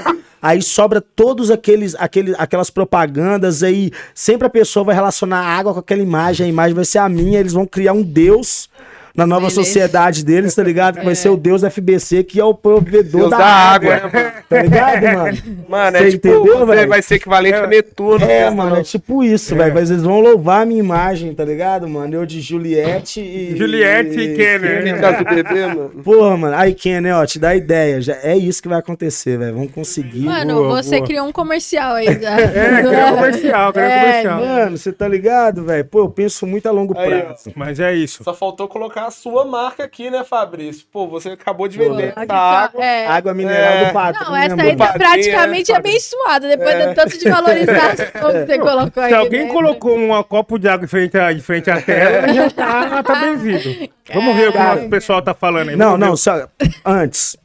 Aí 0.44 0.62
sobra 0.62 1.00
todos 1.00 1.50
aqueles, 1.50 1.96
aqueles, 1.96 2.36
aquelas 2.38 2.70
propagandas 2.70 3.64
aí. 3.64 3.92
Sempre 4.14 4.46
a 4.46 4.50
pessoa 4.50 4.84
vai 4.84 4.94
relacionar 4.94 5.40
a 5.40 5.48
água 5.48 5.74
com 5.74 5.80
aquela 5.80 6.02
imagem, 6.02 6.46
a 6.46 6.50
imagem 6.50 6.76
vai 6.76 6.84
ser 6.84 6.98
a 6.98 7.08
minha, 7.08 7.40
eles 7.40 7.54
vão 7.54 7.66
criar 7.66 7.94
um 7.94 8.04
deus 8.04 8.70
na 9.16 9.28
nova 9.28 9.42
Beleza. 9.48 9.56
sociedade 9.64 10.26
deles, 10.26 10.56
tá 10.56 10.64
ligado? 10.64 10.98
Que 10.98 11.04
vai 11.06 11.14
É. 11.14 11.16
ser 11.16 11.30
o 11.30 11.38
Deus 11.38 11.62
FBC, 11.64 12.24
que 12.24 12.40
é 12.40 12.44
o 12.46 12.54
provedor 12.54 13.04
Deus 13.22 13.30
da, 13.30 13.38
da 13.38 13.46
água. 13.46 13.96
água, 13.96 14.10
né? 14.10 14.34
Tá 14.50 14.62
ligado, 14.62 15.04
mano? 15.04 15.38
Mano, 15.70 15.98
Você 15.98 16.04
é 16.04 16.10
tipo, 16.12 16.28
entendeu, 16.28 16.66
velho? 16.66 16.90
vai 16.90 17.02
ser 17.02 17.16
equivalente 17.16 17.56
a 17.56 17.68
Netuno. 17.68 18.26
É, 18.26 18.50
mano, 18.50 18.76
é 18.78 18.84
tipo 18.84 19.24
isso, 19.24 19.56
velho. 19.56 19.74
Mas 19.74 19.90
eles 19.92 20.04
vão 20.04 20.20
louvar 20.20 20.62
a 20.62 20.66
minha 20.66 20.80
imagem, 20.80 21.34
tá 21.34 21.44
ligado, 21.46 21.88
mano? 21.88 22.14
Eu 22.16 22.26
de 22.26 22.42
Juliette 22.42 23.20
e. 23.22 23.56
Juliette 23.58 24.20
e 24.20 24.36
Kenner. 24.36 24.94
Por 24.94 25.02
causa 25.02 25.18
do 25.20 25.26
bebê, 25.26 25.68
mano. 25.68 25.90
Porra, 26.04 26.38
mano. 26.38 26.56
Aí, 26.56 26.74
Kenner, 26.74 27.16
ó, 27.16 27.26
te 27.26 27.40
dá 27.40 27.56
ideia. 27.56 28.02
Já 28.02 28.18
é 28.24 28.36
isso 28.38 28.62
que 28.62 28.68
vai 28.68 28.80
acontecer, 28.80 29.38
velho. 29.38 29.54
Vamos 29.54 29.72
conseguir. 29.72 30.22
Mano, 30.26 30.56
boa, 30.56 30.82
você 30.84 30.98
boa. 30.98 31.08
criou 31.08 31.28
um 31.28 31.32
comercial 31.32 31.96
aí. 31.96 32.06
Já. 32.20 32.34
É, 32.54 32.82
criou 32.84 33.06
um 33.08 33.16
comercial, 33.16 33.74
criou 33.74 33.88
um 33.88 33.92
É, 33.92 34.00
comercial. 34.00 34.40
Mano, 34.46 34.78
você 34.78 34.92
tá 34.92 35.08
ligado, 35.08 35.64
velho? 35.66 35.86
Pô, 35.86 36.00
eu 36.00 36.10
penso 36.10 36.46
muito 36.46 36.68
a 36.68 36.72
longo 36.72 36.98
Aí, 36.98 37.08
prazo. 37.22 37.52
Mas 37.56 37.80
é 37.80 37.94
isso. 37.94 38.24
Só 38.24 38.34
faltou 38.34 38.68
colocar 38.68 39.03
a 39.06 39.12
sua 39.12 39.46
marca 39.46 39.84
aqui, 39.84 40.10
né, 40.10 40.24
Fabrício? 40.24 40.86
Pô, 40.92 41.08
você 41.08 41.30
acabou 41.30 41.68
de 41.68 41.78
Pô, 41.78 41.84
vender 41.84 42.10
aqui 42.10 42.20
essa 42.20 42.26
tá- 42.28 42.36
água. 42.40 42.84
é. 42.84 43.08
Água 43.08 43.34
mineral 43.34 43.74
É. 43.74 43.86
do 43.86 43.94
patrão. 43.94 44.30
Não, 44.30 44.36
essa 44.36 44.56
né, 44.56 44.64
aí 44.64 44.76
mano? 44.76 44.92
tá 44.92 44.98
praticamente 44.98 45.72
é, 45.72 45.76
abençoada, 45.76 46.48
depois 46.48 46.88
do 46.88 46.96
tanto 46.96 47.18
de 47.18 47.30
valorização 47.30 48.06
que 48.12 48.46
você 48.46 48.60
colocou 48.60 49.04
aí. 49.04 49.10
Se 49.10 49.16
alguém 49.16 49.46
né? 49.46 49.52
colocou 49.52 49.98
um 49.98 50.24
copo 50.24 50.58
de 50.58 50.68
água 50.68 50.86
em 50.86 50.88
frente 50.88 51.18
à, 51.18 51.32
em 51.32 51.40
frente 51.40 51.70
à 51.70 51.82
tela, 51.82 52.28
já 52.34 52.50
tá, 52.50 53.04
tá 53.04 53.16
benzido. 53.16 53.90
Vamos 54.14 54.36
ver 54.36 54.50
o 54.50 54.52
que 54.54 54.86
o 54.86 54.90
pessoal 54.90 55.22
tá 55.22 55.34
falando 55.34 55.70
aí. 55.70 55.76
Não, 55.76 55.98
não, 55.98 56.16
só 56.18 56.48
antes. 56.86 57.38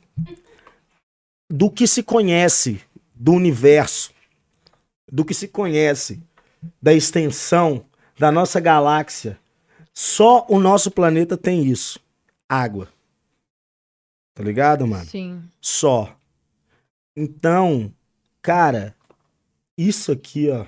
Do 1.51 1.71
que 1.71 1.87
se 1.87 2.03
conhece 2.03 2.81
do 3.15 3.33
universo, 3.33 4.11
do 5.11 5.25
que 5.25 5.33
se 5.35 5.49
conhece 5.49 6.21
da 6.81 6.93
extensão 6.93 7.85
da 8.19 8.31
nossa 8.31 8.61
galáxia, 8.61 9.39
só 10.01 10.47
o 10.49 10.61
nosso 10.61 10.93
planeta 10.93 11.37
tem 11.37 11.65
isso: 11.65 11.99
água. 12.49 12.87
Tá 14.33 14.45
ligado, 14.45 14.87
mano? 14.87 15.05
Sim. 15.05 15.43
Só. 15.61 16.17
Então, 17.17 17.93
cara, 18.41 18.95
isso 19.77 20.13
aqui, 20.13 20.51
ó. 20.51 20.65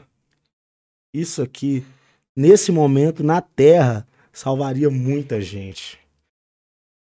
Isso 1.15 1.41
aqui, 1.43 1.87
nesse 2.35 2.73
momento, 2.73 3.23
na 3.23 3.41
Terra, 3.41 4.05
salvaria 4.33 4.91
muita 4.91 5.41
gente. 5.41 5.97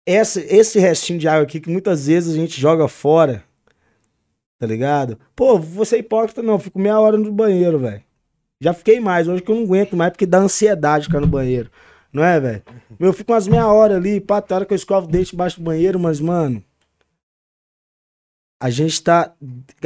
Essa, 0.06 0.42
esse 0.42 0.80
restinho 0.80 1.20
de 1.20 1.30
água 1.30 1.44
aqui 1.44 1.62
que 1.62 1.70
muitas 1.70 2.08
vezes 2.08 2.34
a 2.34 2.38
gente 2.38 2.60
joga 2.60 2.90
fora, 2.90 3.42
tá 4.60 4.68
ligado? 4.68 5.18
Pô, 5.34 5.58
você 5.58 5.96
é 5.96 6.00
hipócrita, 6.00 6.44
não. 6.44 6.60
Fico 6.60 6.78
meia 6.78 7.00
hora 7.00 7.18
no 7.18 7.32
banheiro, 7.32 7.80
velho. 7.80 8.04
Já 8.60 8.74
fiquei 8.74 9.00
mais, 9.00 9.30
hoje 9.30 9.42
que 9.42 9.50
eu 9.50 9.56
não 9.56 9.64
aguento 9.64 9.96
mais, 9.96 10.12
porque 10.12 10.26
dá 10.26 10.40
ansiedade 10.40 11.06
ficar 11.06 11.22
no 11.22 11.28
banheiro. 11.28 11.72
Não 12.18 12.24
é, 12.24 12.40
velho? 12.40 12.64
Eu 13.00 13.14
fico 13.14 13.32
umas 13.32 13.48
meia 13.48 13.68
hora 13.68 13.96
ali, 13.96 14.20
pá, 14.20 14.42
tem 14.42 14.56
hora 14.56 14.66
que 14.66 14.74
eu 14.74 14.76
escovo 14.76 15.06
o 15.06 15.10
dente 15.12 15.36
embaixo 15.36 15.60
do 15.60 15.64
banheiro, 15.64 16.00
mas, 16.00 16.20
mano. 16.20 16.64
A 18.60 18.72
gente 18.72 19.04
tá. 19.04 19.36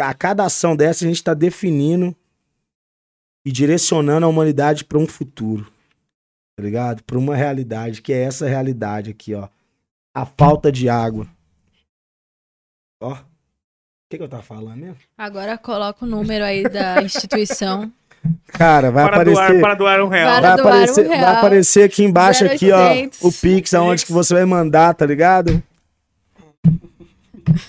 A 0.01 0.13
cada 0.13 0.45
ação 0.45 0.73
dessa, 0.73 1.03
a 1.03 1.07
gente 1.09 1.21
tá 1.21 1.33
definindo 1.33 2.15
e 3.45 3.51
direcionando 3.51 4.25
a 4.25 4.29
humanidade 4.29 4.85
pra 4.85 4.97
um 4.97 5.05
futuro. 5.05 5.69
Tá 6.55 6.63
ligado? 6.63 7.03
Pra 7.03 7.19
uma 7.19 7.35
realidade, 7.35 8.01
que 8.01 8.13
é 8.13 8.23
essa 8.23 8.47
realidade 8.47 9.11
aqui, 9.11 9.35
ó. 9.35 9.49
A 10.15 10.25
falta 10.25 10.71
de 10.71 10.87
água. 10.87 11.27
Ó. 13.01 13.11
O 13.11 13.25
que, 14.09 14.17
que 14.17 14.23
eu 14.23 14.29
tava 14.29 14.43
falando 14.43 14.79
mesmo? 14.79 14.99
Agora 15.17 15.57
coloca 15.57 16.05
o 16.05 16.07
número 16.07 16.45
aí 16.45 16.63
da 16.63 17.03
instituição. 17.03 17.91
Cara, 18.47 18.91
vai 18.91 19.05
Para 19.05 19.23
doar, 19.23 19.35
aparecer. 19.45 19.61
para 19.61 19.73
doar 19.75 20.01
um 20.01 20.07
real. 20.07 20.29
Para 20.29 20.41
Vai 20.41 20.57
doar 20.57 20.65
um 20.65 20.69
aparecer, 20.69 21.07
vai 21.07 21.17
real. 21.17 21.35
aparecer 21.37 21.83
aqui 21.83 22.03
embaixo 22.03 22.45
aqui, 22.45 22.71
ó, 22.71 22.89
0800. 22.89 23.21
o 23.21 23.31
Pix, 23.41 23.73
aonde 23.73 24.05
que 24.05 24.11
você 24.11 24.33
vai 24.33 24.45
mandar, 24.45 24.93
tá 24.93 25.05
ligado? 25.05 25.61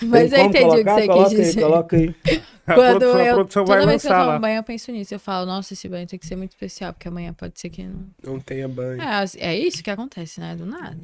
Mas 0.03 0.31
Tem 0.31 0.41
eu 0.41 0.47
entendi 0.47 0.67
o 0.67 0.77
que 0.77 0.85
colocar? 0.85 0.95
você 0.95 1.07
coloca 1.07 1.29
quis 1.31 1.39
aí, 1.39 1.45
dizer. 1.45 1.61
Coloca 1.63 1.97
aí. 1.97 2.15
A 2.65 2.75
Quando 2.75 2.99
produção, 3.01 3.17
a 3.21 3.25
eu, 3.25 3.35
produção 3.35 3.65
toda 3.65 3.77
vai 3.79 3.87
vez 3.89 4.03
que 4.03 4.09
eu 4.09 4.13
tomo 4.15 4.39
banho, 4.39 4.57
eu 4.59 4.63
penso 4.63 4.93
nisso. 4.93 5.13
Eu 5.13 5.19
falo, 5.19 5.47
nossa, 5.47 5.73
esse 5.73 5.89
banho 5.89 6.07
tem 6.07 6.17
que 6.17 6.25
ser 6.25 6.37
muito 6.37 6.53
especial, 6.53 6.93
porque 6.93 7.09
amanhã 7.09 7.33
pode 7.33 7.59
ser 7.59 7.69
que 7.71 7.83
não. 7.83 8.05
Não 8.25 8.39
tenha 8.39 8.69
banho. 8.69 9.03
É, 9.03 9.25
é 9.39 9.59
isso 9.59 9.83
que 9.83 9.91
acontece, 9.91 10.39
né? 10.39 10.55
Do 10.55 10.65
nada. 10.65 10.97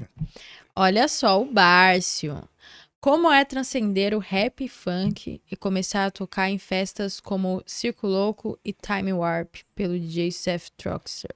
Olha 0.76 1.08
só, 1.08 1.42
o 1.42 1.44
Bárcio. 1.44 2.38
Como 3.00 3.30
é 3.30 3.44
transcender 3.44 4.12
o 4.12 4.18
rap 4.18 4.64
e 4.64 4.68
funk 4.68 5.40
e 5.50 5.56
começar 5.56 6.06
a 6.06 6.10
tocar 6.10 6.50
em 6.50 6.58
festas 6.58 7.20
como 7.20 7.62
Circo 7.64 8.06
Louco 8.08 8.58
e 8.64 8.72
Time 8.72 9.12
Warp 9.12 9.56
pelo 9.74 9.98
DJ 9.98 10.32
Seth 10.32 10.70
Troxer? 10.76 11.30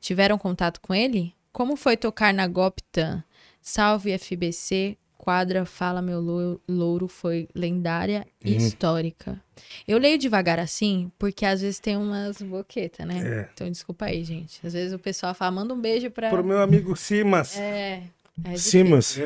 Tiveram 0.00 0.36
contato 0.36 0.80
com 0.80 0.94
ele? 0.94 1.34
Como 1.50 1.76
foi 1.76 1.96
tocar 1.96 2.34
na 2.34 2.46
Goptan? 2.46 3.24
Salve 3.60 4.12
FBC, 4.18 4.98
quadra 5.16 5.64
Fala 5.64 6.02
Meu 6.02 6.20
Lou- 6.20 6.60
Louro 6.68 7.08
foi 7.08 7.48
lendária 7.54 8.26
e 8.44 8.54
histórica. 8.56 9.40
Eu 9.88 9.96
leio 9.98 10.18
devagar 10.18 10.58
assim, 10.58 11.10
porque 11.18 11.46
às 11.46 11.62
vezes 11.62 11.78
tem 11.80 11.96
umas 11.96 12.42
boquetas, 12.42 13.06
né? 13.06 13.20
É. 13.24 13.48
Então 13.54 13.70
desculpa 13.70 14.06
aí, 14.06 14.22
gente. 14.24 14.60
Às 14.66 14.72
vezes 14.74 14.92
o 14.92 14.98
pessoal 14.98 15.32
fala, 15.34 15.52
manda 15.52 15.72
um 15.72 15.80
beijo 15.80 16.10
pra... 16.10 16.28
Pro 16.28 16.44
meu 16.44 16.60
amigo 16.60 16.94
Simas. 16.96 17.56
É. 17.56 18.02
é. 18.44 18.56
Simas. 18.56 19.16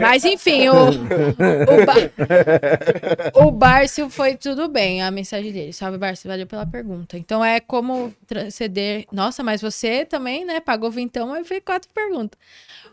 Mas 0.00 0.24
enfim, 0.24 0.68
o, 0.68 0.88
o, 0.88 1.86
Ba- 1.86 3.46
o 3.46 3.50
Bárcio 3.50 4.08
foi 4.10 4.36
tudo 4.36 4.68
bem, 4.68 5.02
a 5.02 5.10
mensagem 5.10 5.52
dele. 5.52 5.72
Salve, 5.72 5.98
Bárcio, 5.98 6.28
valeu 6.28 6.46
pela 6.46 6.66
pergunta. 6.66 7.16
Então 7.16 7.44
é 7.44 7.60
como 7.60 8.14
transcender. 8.26 9.06
Nossa, 9.12 9.42
mas 9.42 9.60
você 9.60 10.04
também, 10.04 10.44
né? 10.44 10.60
Pagou 10.60 10.90
vintão 10.90 11.36
e 11.36 11.44
fez 11.44 11.62
quatro 11.64 11.88
perguntas. 11.92 12.38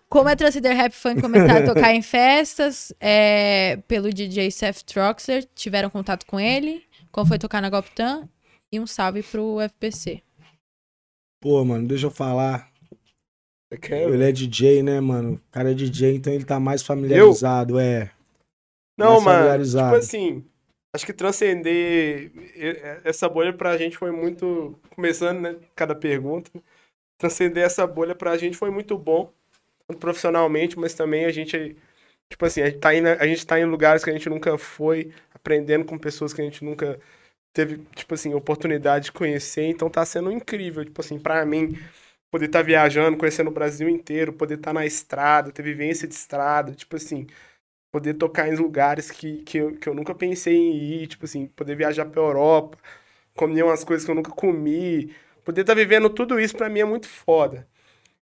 Como 0.09 0.30
é 0.30 0.35
transcender 0.35 0.75
rap 0.75 0.93
funk 0.93 1.22
começar 1.22 1.57
a 1.57 1.65
tocar 1.65 1.93
em 1.93 2.01
festas 2.01 2.93
é, 2.99 3.80
pelo 3.88 4.14
DJ 4.14 4.51
Seth 4.51 4.83
Troxler? 4.83 5.48
Tiveram 5.56 5.90
contato 5.90 6.25
com 6.25 6.40
ele? 6.40 6.83
Como 7.11 7.27
foi 7.27 7.40
tocar 7.40 7.61
na 7.61 7.69
Goptan? 7.69 8.30
E 8.72 8.80
um 8.80 8.85
salve 8.88 9.23
pro 9.23 9.59
FPC. 9.61 10.22
Pô, 11.41 11.64
mano, 11.65 11.88
deixa 11.88 12.06
eu 12.07 12.11
falar. 12.11 12.72
Ele 13.82 14.24
é 14.24 14.32
DJ, 14.32 14.84
né, 14.84 15.00
mano? 15.00 15.34
O 15.34 15.52
cara 15.52 15.72
é 15.72 15.74
DJ, 15.74 16.16
então 16.16 16.34
ele 16.34 16.45
tá 16.45 16.60
mais 16.60 16.84
familiarizado, 16.84 17.80
é. 17.80 18.11
Não, 18.98 19.19
mais 19.19 19.74
mano. 19.74 19.85
Tipo 19.85 19.95
assim, 19.95 20.45
acho 20.95 21.06
que 21.06 21.14
transcender 21.14 22.32
essa 23.03 23.27
bolha 23.27 23.53
pra 23.53 23.77
gente 23.77 23.98
foi 23.98 24.11
muito. 24.11 24.77
Começando, 24.95 25.42
né? 25.42 25.56
Cada 25.76 25.95
pergunta. 25.95 26.52
Transcender 27.19 27.64
essa 27.64 27.88
bolha 27.88 28.14
pra 28.14 28.38
gente 28.38 28.58
foi 28.58 28.69
muito 28.69 28.98
bom. 28.98 29.32
Tanto 29.88 30.00
profissionalmente, 30.00 30.77
mas 30.77 30.93
também 30.93 31.26
a 31.26 31.32
gente. 31.32 31.76
Tipo 32.32 32.45
assim, 32.45 32.61
a 32.61 32.66
gente, 32.66 32.80
tá 32.80 32.95
indo, 32.95 33.08
a 33.08 33.27
gente 33.27 33.45
tá 33.45 33.60
em 33.60 33.66
lugares 33.66 34.03
que 34.03 34.10
a 34.10 34.14
gente 34.14 34.30
nunca 34.30 34.58
foi, 34.58 35.11
aprendendo 35.34 35.85
com 35.85 35.98
pessoas 35.98 36.34
que 36.34 36.42
a 36.42 36.43
gente 36.43 36.64
nunca 36.64 37.00
teve, 37.53 37.77
tipo 37.95 38.14
assim, 38.14 38.34
oportunidade 38.34 39.06
de 39.06 39.11
conhecer. 39.11 39.66
Então 39.66 39.90
tá 39.90 40.03
sendo 40.06 40.32
incrível, 40.32 40.84
tipo 40.84 41.00
assim, 41.00 41.19
pra 41.19 41.45
mim, 41.45 41.77
poder 42.34 42.48
estar 42.48 42.64
viajando, 42.64 43.18
conhecendo 43.18 43.50
o 43.50 43.53
Brasil 43.53 43.88
inteiro, 43.90 44.34
poder 44.34 44.56
estar 44.58 44.74
na 44.74 44.86
estrada, 44.88 45.53
ter 45.53 45.64
vivência 45.64 46.10
de 46.10 46.16
estrada, 46.16 46.74
tipo 46.76 46.98
assim, 46.98 47.28
poder 47.92 48.16
tocar 48.16 48.48
em 48.50 48.56
lugares 48.56 49.12
que, 49.12 49.44
que, 49.44 49.58
eu, 49.60 49.76
que 49.78 49.90
eu 49.90 49.95
nunca 49.95 50.16
pensei 50.16 50.56
em 50.56 51.03
ir, 51.03 51.08
tipo 51.08 51.26
assim, 51.26 51.48
poder 51.48 51.76
viajar 51.78 52.06
pra 52.06 52.22
Europa, 52.22 52.78
comer 53.36 53.64
umas 53.64 53.84
coisas 53.84 54.06
que 54.06 54.12
eu 54.12 54.16
nunca 54.16 54.32
comi, 54.32 55.16
poder 55.45 55.62
estar 55.62 55.76
vivendo 55.76 56.10
tudo 56.10 56.40
isso 56.40 56.56
pra 56.58 56.70
mim 56.70 56.82
é 56.82 56.86
muito 56.86 57.08
foda. 57.10 57.68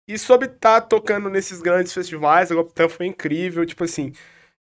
E 0.08 0.18
sobre 0.18 0.48
estar 0.48 0.82
tocando 0.82 1.28
nesses 1.30 1.60
grandes 1.60 1.92
festivais, 1.92 2.50
a 2.52 2.54
Goptan 2.54 2.88
foi 2.88 3.06
incrível, 3.06 3.66
tipo 3.66 3.84
assim, 3.84 4.12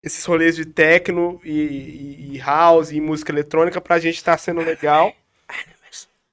esses 0.03 0.25
rolês 0.25 0.55
de 0.57 0.65
techno 0.65 1.41
e, 1.45 1.51
e- 1.51 2.35
e 2.35 2.39
house 2.39 2.91
e 2.91 3.01
música 3.01 3.31
eletrônica 3.31 3.81
pra 3.81 3.99
gente 3.99 4.23
tá 4.23 4.37
sendo 4.37 4.61
legal. 4.61 5.15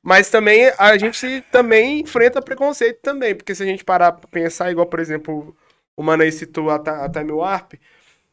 Mas 0.03 0.31
também 0.31 0.73
a 0.79 0.97
gente 0.97 1.43
também 1.51 2.01
enfrenta 2.01 2.41
preconceito 2.43 3.01
também, 3.03 3.35
porque 3.35 3.55
se 3.55 3.63
a 3.63 3.67
gente 3.67 3.85
parar 3.85 4.13
pra 4.13 4.29
pensar, 4.29 4.71
igual, 4.71 4.87
por 4.87 5.01
exemplo, 5.01 5.57
o 5.97 6.03
Mano 6.03 6.23
aí 6.23 6.33
citou 6.33 6.71
a, 6.71 6.77
a 6.77 7.09
Time 7.11 7.33
Warp, 7.33 7.75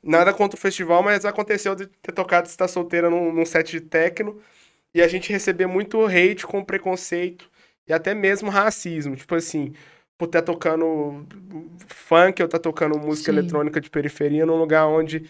nada 0.04 0.34
contra 0.34 0.58
o 0.58 0.62
festival, 0.62 1.04
mas 1.04 1.26
aconteceu 1.26 1.76
de 1.76 1.88
ter 1.88 2.12
tocado 2.14 2.48
Está 2.48 2.68
Solteira 2.68 3.10
num, 3.10 3.34
num 3.34 3.46
set 3.46 3.72
de 3.72 3.82
techno 3.82 4.40
e 4.94 5.02
a 5.02 5.08
gente 5.08 5.32
receber 5.32 5.68
muito 5.68 6.04
hate 6.06 6.46
com 6.48 6.64
preconceito 6.64 7.50
e 7.88 7.94
até 7.94 8.14
mesmo 8.14 8.50
racismo. 8.50 9.16
Tipo 9.16 9.36
assim, 9.36 9.74
por 10.18 10.26
estar 10.28 10.42
tocando 10.44 11.26
funk 11.88 12.42
ou 12.42 12.46
estar 12.46 12.60
tocando 12.60 12.98
música 13.00 13.32
Sim. 13.32 13.38
eletrônica 13.40 13.82
de 13.82 13.90
periferia 13.90 14.46
num 14.46 14.58
lugar 14.58 14.88
onde 14.88 15.30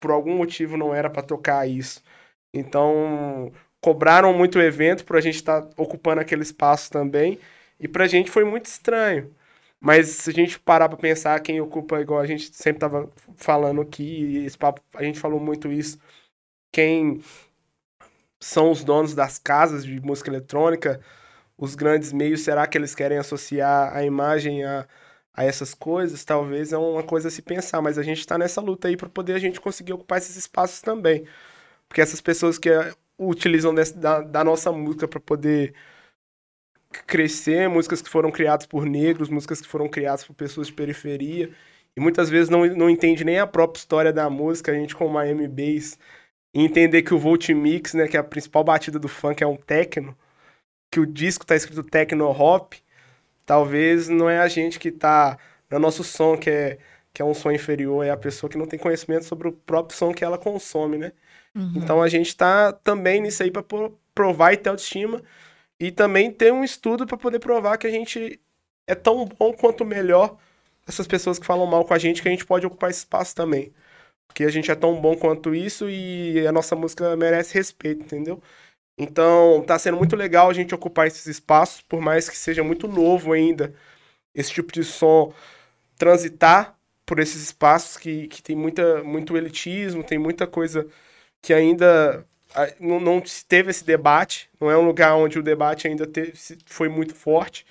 por 0.00 0.10
algum 0.10 0.36
motivo 0.36 0.76
não 0.76 0.94
era 0.94 1.10
pra 1.10 1.22
tocar 1.22 1.66
isso. 1.68 2.02
Então, 2.52 3.52
cobraram 3.86 4.32
muito 4.32 4.58
o 4.58 4.62
evento 4.62 5.04
por 5.04 5.16
a 5.16 5.20
gente 5.20 5.36
estar 5.36 5.64
ocupando 5.76 6.20
aquele 6.20 6.42
espaço 6.42 6.90
também. 6.90 7.38
E 7.78 7.86
pra 7.86 8.08
gente 8.08 8.32
foi 8.32 8.44
muito 8.44 8.66
estranho. 8.66 9.32
Mas 9.80 10.08
se 10.08 10.30
a 10.30 10.32
gente 10.32 10.58
parar 10.58 10.88
pra 10.88 10.98
pensar, 10.98 11.38
quem 11.38 11.60
ocupa, 11.60 12.00
igual 12.00 12.18
a 12.18 12.26
gente 12.26 12.52
sempre 12.52 12.80
tava 12.80 13.08
falando 13.36 13.80
aqui, 13.80 14.44
esse 14.44 14.58
papo, 14.58 14.80
a 14.92 15.04
gente 15.04 15.20
falou 15.20 15.38
muito 15.38 15.70
isso, 15.70 16.00
quem 16.72 17.22
são 18.40 18.72
os 18.72 18.82
donos 18.82 19.14
das 19.14 19.38
casas 19.38 19.84
de 19.84 20.00
música 20.00 20.30
eletrônica, 20.30 21.00
os 21.56 21.76
grandes 21.76 22.12
meios, 22.12 22.40
será 22.40 22.66
que 22.66 22.76
eles 22.76 22.92
querem 22.94 23.18
associar 23.18 23.96
a 23.96 24.04
imagem 24.04 24.64
a, 24.64 24.84
a 25.32 25.44
essas 25.44 25.74
coisas? 25.74 26.24
Talvez 26.24 26.72
é 26.72 26.78
uma 26.78 27.04
coisa 27.04 27.28
a 27.28 27.30
se 27.30 27.42
pensar, 27.42 27.80
mas 27.82 27.98
a 27.98 28.02
gente 28.02 28.18
está 28.18 28.36
nessa 28.36 28.60
luta 28.60 28.88
aí 28.88 28.96
para 28.96 29.08
poder 29.08 29.34
a 29.34 29.38
gente 29.38 29.60
conseguir 29.60 29.92
ocupar 29.92 30.18
esses 30.18 30.34
espaços 30.36 30.80
também. 30.80 31.24
Porque 31.88 32.00
essas 32.00 32.20
pessoas 32.20 32.58
que 32.58 32.70
utilizam 33.18 33.74
desse- 33.74 33.96
da, 33.98 34.20
da 34.22 34.44
nossa 34.44 34.72
música 34.72 35.08
para 35.08 35.20
poder 35.20 35.74
crescer, 37.06 37.68
músicas 37.68 38.00
que 38.02 38.08
foram 38.08 38.30
criadas 38.30 38.66
por 38.66 38.86
negros, 38.86 39.28
músicas 39.28 39.60
que 39.60 39.68
foram 39.68 39.88
criadas 39.88 40.24
por 40.24 40.34
pessoas 40.34 40.68
de 40.68 40.72
periferia, 40.72 41.50
e 41.96 42.00
muitas 42.00 42.28
vezes 42.30 42.48
não, 42.48 42.66
não 42.66 42.90
entende 42.90 43.24
nem 43.24 43.38
a 43.38 43.46
própria 43.46 43.78
história 43.80 44.12
da 44.12 44.28
música, 44.30 44.72
a 44.72 44.74
gente 44.74 44.94
com 44.94 45.08
Miami 45.08 45.48
Bass, 45.48 45.98
entender 46.54 47.02
que 47.02 47.14
o 47.14 47.18
Volt 47.18 47.48
Mix, 47.50 47.94
né, 47.94 48.08
que 48.08 48.16
é 48.16 48.20
a 48.20 48.24
principal 48.24 48.64
batida 48.64 48.98
do 48.98 49.08
funk, 49.08 49.42
é 49.42 49.46
um 49.46 49.56
techno, 49.56 50.16
que 50.92 51.00
o 51.00 51.06
disco 51.06 51.46
tá 51.46 51.56
escrito 51.56 51.82
techno 51.84 52.26
hop, 52.30 52.74
talvez 53.46 54.08
não 54.08 54.28
é 54.30 54.38
a 54.40 54.48
gente 54.48 54.78
que 54.78 54.90
tá 54.92 55.38
no 55.70 55.78
nosso 55.78 56.04
som, 56.04 56.36
que 56.38 56.50
é, 56.50 56.78
que 57.12 57.22
é 57.22 57.24
um 57.24 57.34
som 57.34 57.52
inferior, 57.52 58.04
é 58.04 58.10
a 58.10 58.16
pessoa 58.16 58.50
que 58.50 58.58
não 58.58 58.66
tem 58.66 58.78
conhecimento 58.78 59.24
sobre 59.26 59.48
o 59.48 59.52
próprio 59.52 59.98
som 59.98 60.12
que 60.14 60.24
ela 60.24 60.38
consome, 60.38 60.98
né? 60.98 61.12
Uhum. 61.56 61.72
Então 61.74 62.02
a 62.02 62.08
gente 62.08 62.36
tá 62.36 62.70
também 62.70 63.22
nisso 63.22 63.42
aí 63.42 63.50
para 63.50 63.64
provar 64.14 64.52
e 64.52 64.58
ter 64.58 64.68
autoestima 64.68 65.22
e 65.80 65.90
também 65.90 66.30
ter 66.30 66.52
um 66.52 66.62
estudo 66.62 67.06
para 67.06 67.16
poder 67.16 67.38
provar 67.38 67.78
que 67.78 67.86
a 67.86 67.90
gente 67.90 68.38
é 68.86 68.94
tão 68.94 69.24
bom 69.24 69.54
quanto 69.54 69.84
melhor 69.84 70.36
essas 70.86 71.06
pessoas 71.06 71.38
que 71.38 71.46
falam 71.46 71.66
mal 71.66 71.84
com 71.84 71.94
a 71.94 71.98
gente 71.98 72.22
que 72.22 72.28
a 72.28 72.30
gente 72.30 72.44
pode 72.44 72.66
ocupar 72.66 72.90
esse 72.90 73.00
espaço 73.00 73.34
também. 73.34 73.72
Porque 74.28 74.44
a 74.44 74.50
gente 74.50 74.70
é 74.70 74.74
tão 74.74 75.00
bom 75.00 75.16
quanto 75.16 75.54
isso 75.54 75.88
e 75.88 76.46
a 76.46 76.52
nossa 76.52 76.76
música 76.76 77.16
merece 77.16 77.54
respeito, 77.54 78.04
entendeu? 78.04 78.40
Então, 78.98 79.62
tá 79.66 79.78
sendo 79.78 79.96
muito 79.96 80.14
legal 80.16 80.50
a 80.50 80.54
gente 80.54 80.74
ocupar 80.74 81.06
esses 81.06 81.26
espaços, 81.26 81.80
por 81.82 82.00
mais 82.00 82.28
que 82.28 82.36
seja 82.36 82.62
muito 82.62 82.86
novo 82.86 83.32
ainda 83.32 83.74
esse 84.34 84.52
tipo 84.52 84.72
de 84.72 84.84
som 84.84 85.32
transitar 85.96 86.76
por 87.06 87.18
esses 87.18 87.42
espaços 87.42 87.96
que, 87.96 88.26
que 88.28 88.42
tem 88.42 88.56
muita, 88.56 89.02
muito 89.02 89.36
elitismo, 89.36 90.04
tem 90.04 90.18
muita 90.18 90.46
coisa 90.46 90.86
que 91.46 91.54
ainda 91.54 92.26
não, 92.80 92.98
não 92.98 93.22
teve 93.46 93.70
esse 93.70 93.84
debate, 93.84 94.50
não 94.60 94.68
é 94.68 94.76
um 94.76 94.84
lugar 94.84 95.14
onde 95.14 95.38
o 95.38 95.42
debate 95.44 95.86
ainda 95.86 96.04
teve, 96.04 96.32
foi 96.66 96.88
muito 96.88 97.14
forte. 97.14 97.64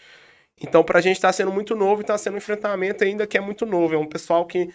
Então, 0.61 0.81
pra 0.81 1.01
gente 1.01 1.19
tá 1.19 1.29
sendo 1.33 1.51
muito 1.51 1.75
novo 1.75 2.01
e 2.01 2.05
tá 2.05 2.17
sendo 2.17 2.35
um 2.35 2.37
enfrentamento 2.37 3.03
ainda 3.03 3.27
que 3.27 3.37
é 3.37 3.41
muito 3.41 3.65
novo. 3.65 3.93
É 3.93 3.97
um 3.97 4.07
pessoal 4.07 4.45
que 4.45 4.73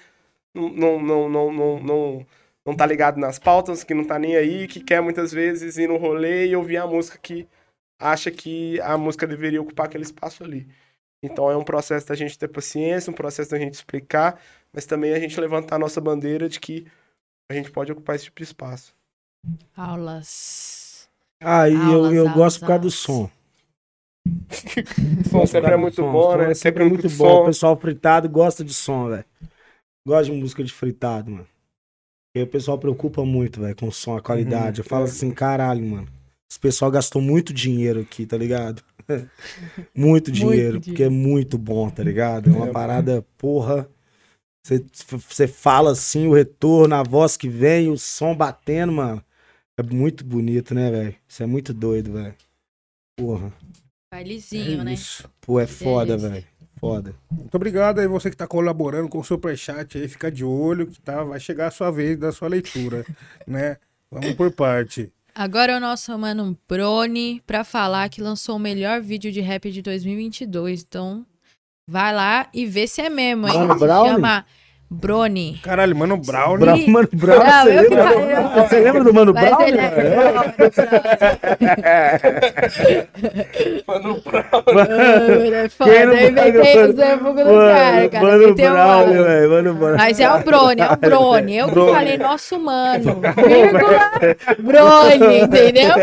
não, 0.54 0.68
não, 0.68 1.00
não, 1.00 1.28
não, 1.30 1.52
não, 1.52 1.80
não, 1.80 2.26
não 2.66 2.76
tá 2.76 2.84
ligado 2.84 3.18
nas 3.18 3.38
pautas, 3.38 3.82
que 3.82 3.94
não 3.94 4.04
tá 4.04 4.18
nem 4.18 4.36
aí, 4.36 4.68
que 4.68 4.80
quer 4.80 5.00
muitas 5.00 5.32
vezes 5.32 5.78
ir 5.78 5.88
no 5.88 5.96
rolê 5.96 6.48
e 6.48 6.54
ouvir 6.54 6.76
a 6.76 6.86
música 6.86 7.16
que 7.16 7.48
acha 7.98 8.30
que 8.30 8.78
a 8.82 8.98
música 8.98 9.26
deveria 9.26 9.62
ocupar 9.62 9.86
aquele 9.86 10.04
espaço 10.04 10.44
ali. 10.44 10.68
Então 11.22 11.50
é 11.50 11.56
um 11.56 11.64
processo 11.64 12.06
da 12.06 12.14
gente 12.14 12.38
ter 12.38 12.48
paciência, 12.48 13.10
um 13.10 13.14
processo 13.14 13.50
da 13.50 13.58
gente 13.58 13.72
explicar, 13.74 14.38
mas 14.70 14.84
também 14.84 15.14
a 15.14 15.18
gente 15.18 15.40
levantar 15.40 15.76
a 15.76 15.78
nossa 15.78 16.02
bandeira 16.02 16.50
de 16.50 16.60
que 16.60 16.86
a 17.50 17.54
gente 17.54 17.70
pode 17.70 17.92
ocupar 17.92 18.16
esse 18.16 18.24
tipo 18.24 18.38
de 18.38 18.44
espaço. 18.44 18.94
Aulas. 19.76 21.08
Aí 21.42 21.90
eu, 21.90 22.06
Aulas, 22.06 22.12
eu 22.12 22.28
aulas, 22.28 22.32
gosto 22.32 22.60
por 22.60 22.66
causa 22.66 22.80
do 22.82 22.88
aulas. 22.88 22.94
som. 22.94 23.30
O 25.18 25.24
som 25.24 25.46
sempre 25.46 25.74
é 25.74 25.76
muito 25.76 26.02
Som, 26.02 26.12
bom, 26.12 26.36
som 26.36 26.36
né? 26.36 26.50
é 26.50 26.54
sempre 26.54 26.84
muito 26.84 27.08
bom. 27.10 27.36
O 27.36 27.40
som. 27.40 27.44
pessoal 27.44 27.76
fritado 27.78 28.28
gosta 28.28 28.64
de 28.64 28.74
som, 28.74 29.08
velho. 29.08 29.24
Gosta 30.06 30.32
de 30.32 30.38
música 30.38 30.64
de 30.64 30.72
fritado, 30.72 31.30
mano. 31.30 31.46
E 32.36 32.42
o 32.42 32.46
pessoal 32.46 32.78
preocupa 32.78 33.24
muito, 33.24 33.60
velho, 33.60 33.76
com 33.76 33.88
o 33.88 33.92
som, 33.92 34.16
a 34.16 34.22
qualidade. 34.22 34.80
Eu 34.80 34.84
falo 34.84 35.04
assim, 35.04 35.32
caralho, 35.32 35.84
mano. 35.84 36.08
Esse 36.50 36.60
pessoal 36.60 36.90
gastou 36.90 37.22
muito 37.22 37.52
dinheiro 37.52 38.00
aqui, 38.00 38.26
tá 38.26 38.36
ligado? 38.36 38.82
muito 39.94 40.30
dinheiro, 40.30 40.80
porque 40.80 41.04
é 41.04 41.08
muito 41.08 41.58
bom, 41.58 41.90
tá 41.90 42.02
ligado? 42.02 42.50
É 42.50 42.52
uma 42.52 42.68
parada, 42.68 43.24
porra. 43.38 43.88
Você- 44.62 45.48
fala 45.48 45.92
assim, 45.92 46.26
o 46.26 46.34
retorno, 46.34 46.94
a 46.94 47.02
voz 47.02 47.36
que 47.36 47.48
vem, 47.48 47.90
o 47.90 47.98
som 47.98 48.34
batendo, 48.34 48.92
mano. 48.92 49.24
É 49.78 49.82
muito 49.82 50.24
bonito, 50.24 50.74
né, 50.74 50.90
velho? 50.90 51.16
Isso 51.26 51.42
é 51.42 51.46
muito 51.46 51.72
doido, 51.72 52.12
velho. 52.12 52.34
Porra. 53.16 53.52
Bailezinho, 54.12 54.84
né? 54.84 54.92
Isso. 54.92 55.28
Pô, 55.40 55.58
é 55.58 55.66
foda, 55.66 56.18
velho. 56.18 56.44
Foda. 56.78 57.14
Muito 57.30 57.54
obrigado 57.54 57.98
aí 57.98 58.06
você 58.06 58.30
que 58.30 58.36
tá 58.36 58.46
colaborando 58.46 59.08
com 59.08 59.18
o 59.18 59.24
Superchat 59.24 59.98
aí, 59.98 60.08
fica 60.08 60.30
de 60.30 60.44
olho 60.44 60.86
que 60.86 61.00
tá, 61.00 61.22
vai 61.22 61.38
chegar 61.38 61.68
a 61.68 61.70
sua 61.70 61.90
vez 61.90 62.18
da 62.18 62.32
sua 62.32 62.48
leitura, 62.48 63.04
né? 63.46 63.76
Vamos 64.10 64.34
por 64.34 64.50
parte. 64.50 65.12
Agora 65.34 65.72
é 65.72 65.76
o 65.76 65.80
nosso 65.80 66.16
mano 66.18 66.58
Brony 66.68 67.40
pra 67.46 67.64
falar 67.64 68.08
que 68.08 68.20
lançou 68.20 68.56
o 68.56 68.58
melhor 68.58 69.00
vídeo 69.00 69.30
de 69.30 69.40
rap 69.40 69.70
de 69.70 69.80
2022. 69.80 70.82
Então, 70.82 71.24
vai 71.86 72.14
lá 72.14 72.48
e 72.54 72.66
vê 72.66 72.86
se 72.86 73.00
é 73.00 73.08
mesmo, 73.10 73.48
hein? 73.48 73.54
Mano 73.58 73.74
Se 73.74 73.80
Brownie? 73.80 74.12
chama 74.12 74.44
Brony. 74.92 75.60
Caralho, 75.62 75.94
mano, 75.94 76.16
Brown. 76.16 76.58
Bra 76.58 76.76
Mano 76.76 77.08
Brown, 77.12 77.38
não, 77.38 77.62
você, 77.62 77.78
eu 77.78 77.88
que 77.88 77.94
lembra? 77.94 78.42
você 78.66 78.80
lembra 78.80 79.04
do 79.04 79.14
Mano 79.14 79.32
Mas 79.32 79.44
Brown? 79.44 79.62
ele 79.68 79.78
é 79.78 79.90
Mano, 83.86 84.20
Mano, 84.74 85.54
é 85.54 85.68
foda. 85.68 85.90
Quem 85.92 86.06
não 86.06 86.12
Eu 86.14 86.30
inventei 86.30 86.52
pega, 86.52 86.88
os 86.90 86.98
ângulos 86.98 87.36
do 87.36 87.44
cara, 87.44 88.08
cara. 88.08 88.26
Mano 88.26 88.48
um 88.48 88.54
Brown, 88.54 89.06
velho. 89.24 89.50
Mano 89.50 89.74
Brown. 89.74 89.96
Mas 89.96 90.18
é 90.20 90.32
o 90.32 90.38
Brony, 90.42 90.80
é 90.80 90.92
o 90.92 90.96
Brony. 90.96 91.56
Eu 91.58 91.66
que 91.68 91.74
Brony. 91.74 91.92
falei, 91.92 92.18
nosso 92.18 92.58
mano. 92.58 93.20
Vírgula, 93.46 94.10
Brony, 94.58 95.40
entendeu? 95.42 95.94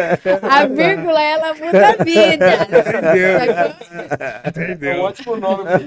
A 0.50 0.66
vírgula, 0.66 1.22
ela 1.22 1.54
muda 1.54 1.90
a 1.90 1.94
vida. 2.04 2.46
é 2.46 2.58
um 4.48 4.50
Entendeu? 4.62 5.02
ótimo 5.02 5.36
nome. 5.36 5.64
Mano, 5.64 5.80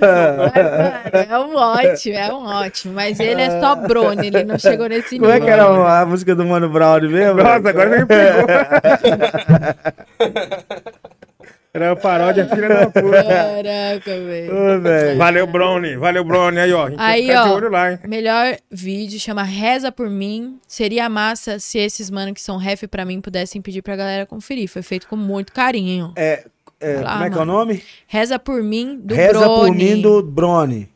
é 1.30 1.38
um 1.38 1.56
ótimo, 1.56 2.16
é 2.16 2.32
um 2.34 2.44
ótimo. 2.46 2.89
Mas 2.92 3.18
ele 3.20 3.40
é 3.40 3.60
só 3.60 3.74
Brony, 3.74 4.28
ele 4.28 4.44
não 4.44 4.58
chegou 4.58 4.88
nesse 4.88 5.18
Como 5.18 5.30
nível. 5.30 5.32
é 5.32 5.40
que 5.40 5.50
era 5.50 6.00
a 6.00 6.06
música 6.06 6.34
do 6.34 6.44
Mano 6.44 6.68
Brown 6.68 7.00
mesmo? 7.02 7.42
Nossa, 7.42 7.68
agora 7.68 7.90
me 7.90 8.06
pegou. 8.06 8.46
Era 11.72 11.92
a 11.92 11.96
paródia 11.96 12.48
filha 12.48 12.68
da 12.68 12.90
puta. 12.90 13.22
Caraca, 13.22 14.04
velho. 14.04 15.16
Valeu, 15.16 15.46
Brownie. 15.46 15.96
Valeu, 15.96 16.24
Brownie. 16.24 16.58
Aí, 16.58 16.72
ó. 16.72 16.90
Aí, 16.98 17.30
ó. 17.32 17.54
olho 17.54 17.70
lá, 17.70 17.92
hein? 17.92 17.98
Melhor 18.08 18.56
vídeo 18.68 19.20
chama 19.20 19.44
Reza 19.44 19.92
por 19.92 20.10
mim. 20.10 20.58
Seria 20.66 21.08
massa 21.08 21.60
se 21.60 21.78
esses 21.78 22.10
mano 22.10 22.34
que 22.34 22.42
são 22.42 22.56
ref 22.56 22.88
pra 22.88 23.04
mim 23.04 23.20
pudessem 23.20 23.62
pedir 23.62 23.82
pra 23.82 23.94
galera 23.94 24.26
conferir. 24.26 24.68
Foi 24.68 24.82
feito 24.82 25.06
com 25.06 25.14
muito 25.14 25.52
carinho. 25.52 26.12
É, 26.16 26.44
é, 26.80 26.94
lá, 27.02 27.12
como 27.12 27.24
é 27.24 27.30
que 27.30 27.38
é 27.38 27.40
o 27.40 27.44
nome? 27.44 27.82
Reza 28.08 28.36
por 28.36 28.60
mim 28.64 28.98
do 29.00 29.14
Reza 29.14 29.46
por 29.46 29.66
Brony. 29.66 29.84
mim 29.84 30.02
do 30.02 30.22
Brony. 30.24 30.88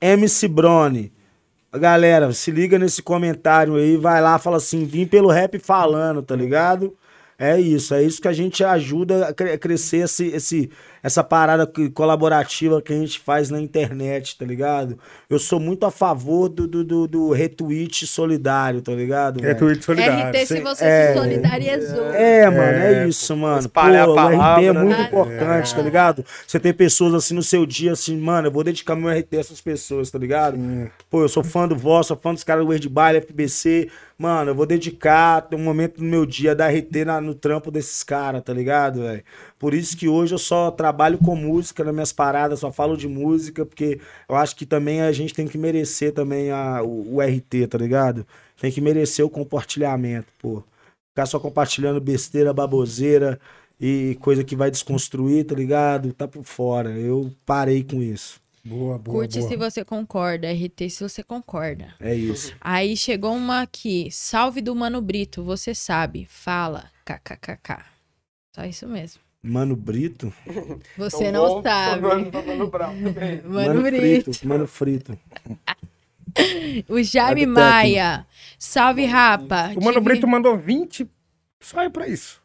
MC 0.00 0.48
Brony. 0.48 1.12
Galera, 1.72 2.32
se 2.32 2.50
liga 2.50 2.78
nesse 2.78 3.02
comentário 3.02 3.74
aí, 3.76 3.96
vai 3.96 4.20
lá, 4.22 4.38
fala 4.38 4.56
assim, 4.56 4.84
vim 4.86 5.06
pelo 5.06 5.28
rap 5.28 5.58
falando, 5.58 6.22
tá 6.22 6.34
ligado? 6.34 6.96
É 7.38 7.60
isso, 7.60 7.92
é 7.92 8.02
isso 8.02 8.22
que 8.22 8.28
a 8.28 8.32
gente 8.32 8.64
ajuda 8.64 9.28
a 9.28 9.34
cre- 9.34 9.58
crescer 9.58 9.98
esse, 9.98 10.28
esse, 10.28 10.70
essa 11.06 11.22
parada 11.22 11.66
colaborativa 11.94 12.82
que 12.82 12.92
a 12.92 12.96
gente 12.96 13.20
faz 13.20 13.50
na 13.50 13.60
internet, 13.60 14.36
tá 14.36 14.44
ligado? 14.44 14.98
Eu 15.30 15.38
sou 15.38 15.60
muito 15.60 15.86
a 15.86 15.90
favor 15.90 16.48
do, 16.48 16.66
do, 16.66 16.82
do, 16.84 17.06
do 17.06 17.30
retweet 17.32 18.06
solidário, 18.06 18.80
tá 18.82 18.92
ligado? 18.92 19.40
Retweet 19.40 19.84
solidário. 19.84 20.30
RT, 20.30 20.46
se 20.46 20.56
Sim. 20.56 20.62
você 20.62 20.84
É. 20.84 21.12
se 21.12 21.18
solidarizou. 21.18 22.10
É, 22.12 22.50
mano, 22.50 22.60
é 22.62 23.08
isso, 23.08 23.36
mano. 23.36 23.54
Pô, 23.54 23.60
espalhar 23.60 24.08
a 24.08 24.10
o 24.10 24.14
RT 24.14 24.18
é 24.18 24.36
palavra, 24.36 24.84
muito 24.84 24.98
né? 24.98 25.04
importante, 25.06 25.74
tá 25.74 25.82
ligado? 25.82 26.24
Você 26.46 26.58
tem 26.58 26.72
pessoas 26.72 27.14
assim 27.14 27.34
no 27.34 27.42
seu 27.42 27.64
dia, 27.64 27.92
assim, 27.92 28.16
mano, 28.16 28.48
eu 28.48 28.52
vou 28.52 28.64
dedicar 28.64 28.96
meu 28.96 29.08
RT 29.10 29.36
a 29.36 29.40
essas 29.40 29.60
pessoas, 29.60 30.10
tá 30.10 30.18
ligado? 30.18 30.58
Pô, 31.08 31.22
eu 31.22 31.28
sou 31.28 31.44
fã 31.44 31.68
do 31.68 31.76
Voz, 31.76 32.06
sou 32.08 32.16
fã 32.16 32.32
dos 32.34 32.42
caras 32.44 32.64
do 32.64 32.68
Word 32.70 32.88
Baile, 32.88 33.18
FBC. 33.20 33.88
Mano, 34.18 34.52
eu 34.52 34.54
vou 34.54 34.64
dedicar 34.64 35.42
tem 35.42 35.58
um 35.58 35.62
momento 35.62 36.02
no 36.02 36.08
meu 36.08 36.24
dia 36.24 36.54
da 36.54 36.66
RT 36.70 37.04
na- 37.04 37.20
no 37.20 37.34
trampo 37.34 37.70
desses 37.70 38.02
caras, 38.02 38.42
tá 38.42 38.50
ligado, 38.52 39.02
velho? 39.02 39.22
Por 39.58 39.74
isso 39.74 39.94
que 39.94 40.08
hoje 40.08 40.34
eu 40.34 40.38
só 40.38 40.70
trabalho 40.70 40.95
com 41.22 41.36
música 41.36 41.84
nas 41.84 41.94
minhas 41.94 42.12
paradas, 42.12 42.60
só 42.60 42.72
falo 42.72 42.96
de 42.96 43.08
música, 43.08 43.64
porque 43.64 44.00
eu 44.28 44.36
acho 44.36 44.56
que 44.56 44.66
também 44.66 45.00
a 45.00 45.12
gente 45.12 45.34
tem 45.34 45.46
que 45.46 45.58
merecer 45.58 46.12
também 46.12 46.50
a, 46.50 46.82
o, 46.82 47.16
o 47.16 47.20
RT, 47.20 47.68
tá 47.68 47.78
ligado? 47.78 48.26
Tem 48.60 48.72
que 48.72 48.80
merecer 48.80 49.24
o 49.24 49.30
compartilhamento, 49.30 50.28
pô. 50.38 50.62
Ficar 51.10 51.26
só 51.26 51.38
compartilhando 51.38 52.00
besteira, 52.00 52.52
baboseira 52.52 53.40
e 53.80 54.16
coisa 54.20 54.44
que 54.44 54.56
vai 54.56 54.70
desconstruir, 54.70 55.44
tá 55.44 55.54
ligado? 55.54 56.12
Tá 56.12 56.26
por 56.26 56.44
fora. 56.44 56.90
Eu 56.90 57.30
parei 57.44 57.82
com 57.82 58.02
isso. 58.02 58.40
Boa, 58.64 58.98
boa, 58.98 59.18
Curte 59.18 59.38
boa. 59.38 59.48
se 59.48 59.56
você 59.56 59.84
concorda, 59.84 60.50
RT 60.50 60.90
se 60.90 61.02
você 61.02 61.22
concorda. 61.22 61.94
É 62.00 62.14
isso. 62.14 62.52
Aí 62.60 62.96
chegou 62.96 63.32
uma 63.32 63.62
aqui. 63.62 64.08
Salve 64.10 64.60
do 64.60 64.74
Mano 64.74 65.00
Brito, 65.00 65.44
você 65.44 65.72
sabe. 65.72 66.26
Fala. 66.28 66.90
KKKK. 67.04 67.84
Só 68.54 68.64
isso 68.64 68.88
mesmo. 68.88 69.25
Mano 69.46 69.76
Brito. 69.76 70.32
Você 70.98 71.30
não 71.30 71.46
bom, 71.46 71.62
sabe. 71.62 72.02
Mano, 72.06 72.30
mano 72.46 72.66
Brown 72.68 72.94
também. 73.02 73.40
Mano, 73.44 73.82
Brito. 73.82 74.32
Frito. 74.32 74.48
Mano 74.48 74.66
Frito. 74.66 75.18
O 76.88 77.02
Jaime 77.02 77.42
Sabe 77.42 77.46
Maia. 77.46 78.26
Salve, 78.58 79.06
rapa. 79.06 79.70
O 79.74 79.80
Mano 79.80 79.92
Tive- 79.94 80.00
Brito 80.00 80.28
mandou 80.28 80.54
20 80.58 81.08
só 81.60 81.80
é 81.80 81.88
pra 81.88 82.06
isso. 82.06 82.40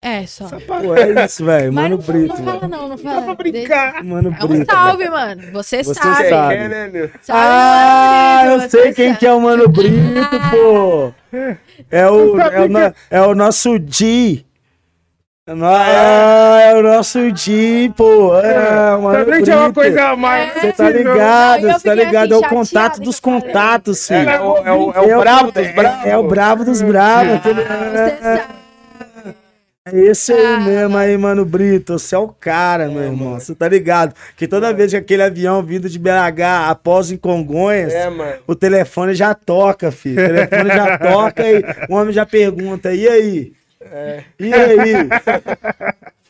É, 0.00 0.24
só. 0.26 0.48
Pô, 0.60 0.94
é 0.94 1.24
isso, 1.24 1.44
velho. 1.44 1.72
Mano 1.72 1.96
não, 1.96 2.04
Brito, 2.04 2.28
não 2.28 2.44
fala 2.44 2.68
não, 2.68 2.88
não 2.88 2.98
fala. 2.98 3.22
pra 3.22 3.34
brincar. 3.34 4.04
Mano 4.04 4.36
É 4.38 4.44
um 4.44 4.48
Brito. 4.48 4.72
salve, 4.72 5.08
mano. 5.10 5.42
Você, 5.52 5.82
Você 5.82 5.94
sabe. 5.94 6.28
sabe. 6.28 6.54
É, 6.54 6.68
né? 6.88 7.10
Salve, 7.20 7.42
Ah, 7.44 8.40
Mano 8.44 8.52
eu 8.52 8.58
Brito, 8.58 8.70
sei 8.70 8.92
quem 8.94 9.06
sabe. 9.08 9.18
que 9.18 9.26
é 9.26 9.32
o 9.32 9.40
Mano 9.40 9.68
Brito, 9.68 10.40
pô. 10.50 11.14
É 11.90 12.08
o, 12.10 12.38
é 12.40 12.60
o, 12.60 12.68
no- 12.68 12.94
é 13.10 13.22
o 13.22 13.34
nosso 13.34 13.76
Di. 13.78 14.46
É 15.44 15.52
Ah, 15.60 16.60
é 16.66 16.74
o 16.76 16.82
nosso 16.82 17.32
Di, 17.32 17.92
pô. 17.96 18.38
É, 18.38 18.94
o 18.94 19.02
Mano 19.02 19.24
Também 19.24 19.42
tinha 19.42 19.58
uma 19.58 19.72
coisa 19.72 20.14
mais. 20.14 20.52
Você 20.54 20.72
tá 20.72 20.84
Não, 20.84 20.90
ligado, 20.92 21.62
você 21.62 21.88
tá 21.88 21.94
ligado? 21.94 22.32
É 22.32 22.36
assim, 22.36 22.44
o 22.46 22.48
contato 22.48 22.68
chateada 22.72 23.00
dos 23.00 23.18
contatos, 23.20 24.06
filho. 24.06 24.30
É, 24.30 24.40
o, 24.40 24.56
é, 24.58 24.72
o, 24.72 24.92
é 24.92 25.10
É 25.10 25.16
o 25.16 25.20
brabo 25.20 25.50
dos 25.50 25.74
bravos. 25.74 26.06
É 26.06 26.16
o 26.16 26.22
brabo 26.28 26.64
dos 26.64 26.80
bravos. 26.82 27.40
É 29.84 29.98
esse 29.98 30.32
aí 30.32 30.46
Ah. 30.46 30.60
mesmo 30.60 30.96
aí, 30.96 31.18
mano 31.18 31.44
Brito. 31.44 31.98
Você 31.98 32.14
é 32.14 32.18
o 32.18 32.28
cara, 32.28 32.86
meu 32.86 33.02
irmão. 33.02 33.40
Você 33.40 33.52
tá 33.52 33.68
ligado? 33.68 34.14
Que 34.36 34.46
toda 34.46 34.72
vez 34.72 34.92
que 34.92 34.96
aquele 34.96 35.24
avião 35.24 35.60
vindo 35.60 35.88
de 35.88 35.98
BH 35.98 36.68
após 36.68 37.10
em 37.10 37.16
Congonhas, 37.16 37.92
É, 37.92 38.08
o 38.46 38.54
telefone 38.54 39.12
já 39.12 39.34
toca, 39.34 39.90
filho. 39.90 40.22
O 40.22 40.26
telefone 40.28 40.68
já 40.70 40.98
toca 40.98 41.42
e 41.44 41.64
o 41.90 41.96
homem 41.96 42.12
já 42.12 42.24
pergunta: 42.24 42.94
e 42.94 43.08
aí? 43.08 43.52
E 44.38 44.52
aí? 44.52 44.92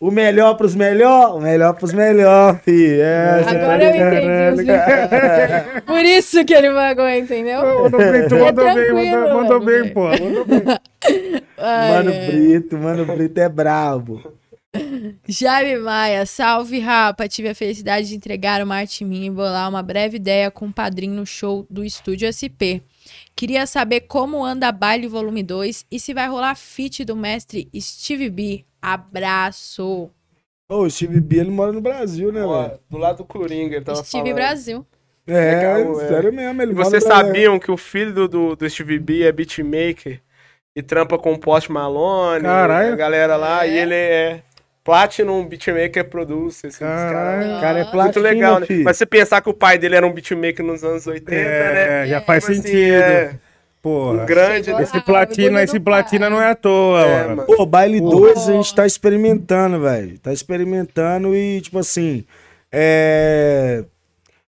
O 0.00 0.10
melhor 0.10 0.54
pros 0.54 0.74
melhor? 0.74 1.36
O 1.36 1.40
melhor 1.40 1.74
pros 1.74 1.92
melhor, 1.92 2.58
filho. 2.60 3.00
É, 3.02 3.42
tá 3.44 3.50
Agora 3.52 3.84
eu 3.84 3.92
ligado? 3.92 4.14
entendi 4.16 4.50
os 4.52 4.58
vídeos. 4.58 5.82
Por 5.84 6.04
isso 6.04 6.44
que 6.44 6.54
ele 6.54 6.70
pagou, 6.72 7.08
entendeu? 7.08 7.60
Mano 7.62 7.98
Brito, 7.98 8.34
É 8.34 8.38
mandou 8.40 8.64
bem, 8.64 8.74
tranquilo, 8.74 8.96
mandou, 9.20 9.34
mandou 9.42 9.60
mano. 9.60 9.64
bem, 9.64 9.92
pô. 9.92 10.08
Mandou 10.08 10.44
bem. 10.44 10.62
Ai, 11.58 11.90
Mano. 11.92 12.10
Brito, 12.26 12.78
mano 12.78 13.06
Brito 13.06 13.38
é 13.38 13.48
brabo. 13.48 14.32
Jaime 15.28 15.78
Maia, 15.78 16.24
salve 16.26 16.80
Rapa. 16.80 17.28
Tive 17.28 17.50
a 17.50 17.54
felicidade 17.54 18.08
de 18.08 18.16
entregar 18.16 18.60
uma 18.62 18.76
arte 18.76 19.04
minha 19.04 19.26
e 19.26 19.30
bolar 19.30 19.68
uma 19.68 19.82
breve 19.82 20.16
ideia 20.16 20.50
com 20.50 20.66
o 20.66 20.72
padrinho 20.72 21.14
no 21.14 21.26
show 21.26 21.64
do 21.70 21.84
Estúdio 21.84 22.26
SP. 22.32 22.82
Queria 23.34 23.66
saber 23.66 24.02
como 24.02 24.44
anda 24.44 24.70
Baile 24.70 25.08
Volume 25.08 25.42
2 25.42 25.86
e 25.90 25.98
se 25.98 26.12
vai 26.14 26.28
rolar 26.28 26.54
feat 26.54 27.04
do 27.04 27.16
mestre 27.16 27.68
Steve 27.80 28.28
B. 28.30 28.64
Abraço. 28.80 30.10
Ô, 30.68 30.82
o 30.82 30.90
Steve 30.90 31.20
B, 31.20 31.36
ele 31.38 31.50
mora 31.50 31.72
no 31.72 31.80
Brasil, 31.80 32.32
né, 32.32 32.40
velho? 32.40 32.78
do 32.88 32.96
lado 32.98 33.18
do 33.18 33.24
Coringa, 33.24 33.76
ele 33.76 33.84
tava 33.84 34.02
Steve 34.02 34.22
falando. 34.22 34.34
Brasil. 34.34 34.86
É, 35.26 35.54
Legal, 35.54 36.00
é. 36.00 36.08
sério 36.08 36.32
mesmo. 36.32 36.62
Ele 36.62 36.72
E 36.72 36.74
vocês 36.74 37.04
sabiam 37.04 37.58
que 37.58 37.70
o 37.70 37.76
filho 37.76 38.12
do, 38.12 38.28
do, 38.28 38.56
do 38.56 38.70
Steve 38.70 38.98
B 38.98 39.22
é 39.22 39.30
beatmaker 39.32 40.20
e 40.74 40.82
trampa 40.82 41.18
com 41.18 41.32
o 41.34 41.38
Post 41.38 41.70
Malone, 41.70 42.42
Caralho. 42.44 42.92
a 42.94 42.96
galera 42.96 43.36
lá, 43.36 43.66
É? 43.66 43.70
e 43.70 43.78
ele 43.78 43.94
é 43.94 44.42
Platinum 44.84 45.46
Beatmaker 45.46 46.04
Producer. 46.08 46.68
Assim, 46.68 46.78
Caralho. 46.80 47.60
cara 47.60 47.78
é 47.80 47.84
platina, 47.84 48.02
Muito 48.04 48.20
legal, 48.20 48.60
né? 48.60 48.66
filho. 48.66 48.84
Mas 48.84 48.96
você 48.96 49.06
pensar 49.06 49.40
que 49.40 49.48
o 49.48 49.54
pai 49.54 49.78
dele 49.78 49.94
era 49.96 50.06
um 50.06 50.12
beatmaker 50.12 50.64
nos 50.64 50.82
anos 50.82 51.06
80, 51.06 51.30
né? 51.40 52.04
É, 52.04 52.06
já 52.08 52.20
faz 52.20 52.44
Tipo 52.44 52.52
assim, 52.52 52.62
sentido. 52.62 52.92
é, 52.94 53.34
Porra. 53.80 54.22
um 54.22 54.26
grande, 54.26 54.72
né? 54.72 54.82
Esse 54.82 55.00
platina, 55.00 55.62
esse 55.62 55.78
platina 55.80 56.28
não 56.28 56.40
é 56.42 56.50
à 56.50 56.54
toa, 56.54 57.00
É, 57.06 57.28
mano. 57.28 57.44
Pô, 57.44 57.64
baile 57.64 58.00
Pô. 58.00 58.10
2 58.10 58.48
a 58.48 58.52
gente 58.52 58.74
tá 58.74 58.84
experimentando, 58.86 59.80
velho. 59.80 60.18
Tá 60.18 60.32
experimentando 60.32 61.34
e, 61.34 61.60
tipo 61.60 61.78
assim, 61.78 62.24
é. 62.70 63.84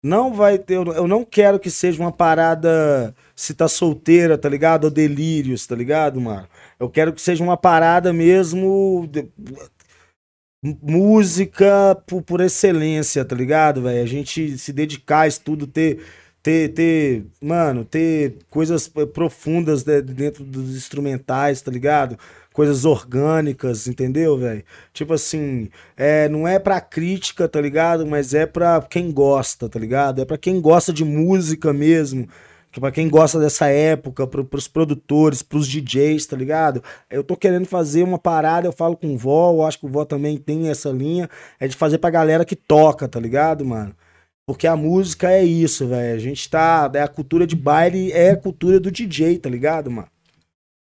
Não 0.02 0.34
vai 0.34 0.58
ter. 0.58 0.76
Eu 0.76 0.84
eu 0.94 1.08
não 1.08 1.24
quero 1.24 1.58
que 1.58 1.70
seja 1.72 2.02
uma 2.02 2.12
parada 2.12 3.16
se 3.34 3.54
tá 3.54 3.70
solteira, 3.70 4.38
tá 4.38 4.50
ligado? 4.50 4.84
Ou 4.86 4.92
delírios, 4.92 5.66
tá 5.66 5.76
ligado, 5.76 6.20
mano? 6.20 6.46
Eu 6.78 6.90
quero 6.90 7.14
que 7.14 7.22
seja 7.22 7.42
uma 7.42 7.56
parada 7.56 8.12
mesmo. 8.12 9.10
Música 10.64 11.94
por, 12.08 12.22
por 12.22 12.40
excelência, 12.40 13.26
tá 13.26 13.36
ligado, 13.36 13.82
velho? 13.82 14.02
A 14.02 14.06
gente 14.08 14.58
se 14.58 14.72
dedicar 14.72 15.22
a 15.22 15.28
estudo, 15.28 15.68
ter, 15.68 16.00
ter, 16.42 16.70
ter, 16.74 17.26
mano, 17.42 17.84
ter 17.84 18.38
coisas 18.50 18.88
profundas 19.14 19.84
de- 19.84 20.02
dentro 20.02 20.44
dos 20.46 20.74
instrumentais, 20.74 21.62
tá 21.62 21.70
ligado? 21.70 22.18
Coisas 22.54 22.86
orgânicas, 22.86 23.88
entendeu, 23.88 24.38
velho? 24.38 24.64
Tipo 24.94 25.14
assim, 25.14 25.70
é, 25.98 26.30
não 26.30 26.48
é 26.48 26.58
pra 26.60 26.80
crítica, 26.80 27.46
tá 27.50 27.60
ligado? 27.60 28.06
Mas 28.08 28.34
é 28.34 28.46
pra 28.46 28.82
quem 28.90 29.12
gosta, 29.12 29.68
tá 29.68 29.78
ligado? 29.80 30.22
É 30.22 30.26
pra 30.26 30.38
quem 30.38 30.62
gosta 30.62 30.94
de 30.94 31.04
música 31.04 31.74
mesmo. 31.74 32.28
Que 32.74 32.80
pra 32.80 32.92
quem 32.92 33.08
gosta 33.08 33.40
dessa 33.40 33.68
época, 33.68 34.26
pro, 34.26 34.44
pros 34.44 34.68
produtores, 34.68 35.44
pros 35.44 35.68
DJs, 35.68 36.26
tá 36.26 36.36
ligado? 36.36 36.84
Eu 37.08 37.24
tô 37.24 37.38
querendo 37.38 37.68
fazer 37.68 38.02
uma 38.02 38.18
parada, 38.18 38.68
eu 38.68 38.72
falo 38.72 38.98
com 38.98 39.14
o 39.14 39.18
Vó, 39.18 39.54
eu 39.54 39.64
acho 39.64 39.80
que 39.80 39.86
o 39.86 39.90
Vó 39.90 40.04
também 40.04 40.40
tem 40.40 40.70
essa 40.70 40.90
linha, 40.90 41.30
é 41.60 41.68
de 41.68 41.76
fazer 41.76 42.00
pra 42.00 42.10
galera 42.10 42.44
que 42.44 42.56
toca, 42.56 43.08
tá 43.08 43.20
ligado, 43.20 43.64
mano? 43.64 43.96
Porque 44.44 44.66
a 44.66 44.76
música 44.76 45.32
é 45.32 45.44
isso, 45.44 45.88
velho. 45.88 46.16
A 46.16 46.20
gente 46.20 46.50
tá. 46.50 46.90
É 46.96 47.02
a 47.02 47.08
cultura 47.08 47.46
de 47.46 47.56
baile 47.56 48.12
é 48.12 48.32
a 48.32 48.38
cultura 48.38 48.80
do 48.80 48.92
DJ, 48.92 49.38
tá 49.38 49.50
ligado, 49.50 49.92
mano? 49.92 50.08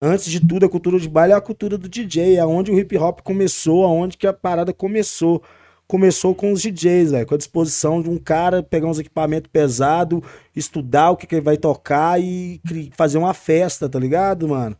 Antes 0.02 0.30
de 0.30 0.40
tudo, 0.40 0.64
a 0.64 0.70
cultura 0.70 0.98
de 0.98 1.08
baile 1.08 1.34
é 1.34 1.36
a 1.36 1.40
cultura 1.40 1.76
do 1.76 1.88
DJ, 1.88 2.36
é 2.36 2.46
onde 2.46 2.70
o 2.70 2.78
hip 2.78 2.96
hop 2.96 3.20
começou, 3.20 3.84
aonde 3.84 4.16
que 4.16 4.26
a 4.26 4.32
parada 4.32 4.72
começou. 4.72 5.42
Começou 5.86 6.34
com 6.34 6.52
os 6.52 6.62
DJs, 6.62 7.10
velho, 7.10 7.26
com 7.26 7.34
a 7.34 7.38
disposição 7.38 8.02
de 8.02 8.08
um 8.08 8.18
cara 8.18 8.62
pegar 8.62 8.86
uns 8.86 8.98
equipamentos 8.98 9.50
pesados, 9.52 10.20
estudar 10.56 11.10
o 11.10 11.16
que, 11.16 11.26
que 11.26 11.34
ele 11.34 11.42
vai 11.42 11.56
tocar 11.56 12.20
e 12.20 12.60
fazer 12.92 13.18
uma 13.18 13.34
festa, 13.34 13.88
tá 13.88 13.98
ligado, 13.98 14.48
mano? 14.48 14.76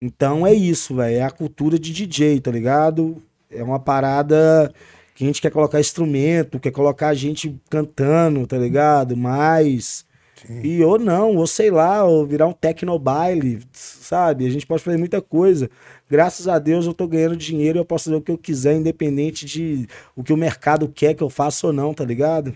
Então 0.00 0.46
é 0.46 0.54
isso, 0.54 0.94
velho. 0.96 1.16
É 1.16 1.22
a 1.22 1.30
cultura 1.30 1.78
de 1.78 1.92
DJ, 1.92 2.40
tá 2.40 2.50
ligado? 2.50 3.22
É 3.50 3.62
uma 3.62 3.78
parada 3.78 4.72
que 5.14 5.24
a 5.24 5.26
gente 5.26 5.40
quer 5.40 5.50
colocar 5.50 5.80
instrumento, 5.80 6.60
quer 6.60 6.70
colocar 6.70 7.08
a 7.08 7.14
gente 7.14 7.58
cantando, 7.70 8.46
tá 8.46 8.58
ligado? 8.58 9.16
Mas. 9.16 10.04
E 10.62 10.84
ou 10.84 10.98
não, 10.98 11.36
ou 11.36 11.46
sei 11.46 11.70
lá, 11.70 12.04
ou 12.04 12.26
virar 12.26 12.46
um 12.46 12.52
tecnobaile, 12.52 13.60
sabe? 13.72 14.46
A 14.46 14.50
gente 14.50 14.66
pode 14.66 14.82
fazer 14.82 14.98
muita 14.98 15.20
coisa. 15.20 15.70
Graças 16.08 16.46
a 16.48 16.58
Deus 16.58 16.86
eu 16.86 16.94
tô 16.94 17.06
ganhando 17.08 17.36
dinheiro 17.36 17.78
e 17.78 17.80
eu 17.80 17.84
posso 17.84 18.04
fazer 18.04 18.16
o 18.16 18.22
que 18.22 18.30
eu 18.30 18.38
quiser, 18.38 18.74
independente 18.76 19.44
de 19.44 19.86
o 20.14 20.22
que 20.22 20.32
o 20.32 20.36
mercado 20.36 20.88
quer 20.88 21.14
que 21.14 21.22
eu 21.22 21.30
faça 21.30 21.66
ou 21.66 21.72
não, 21.72 21.92
tá 21.94 22.04
ligado? 22.04 22.54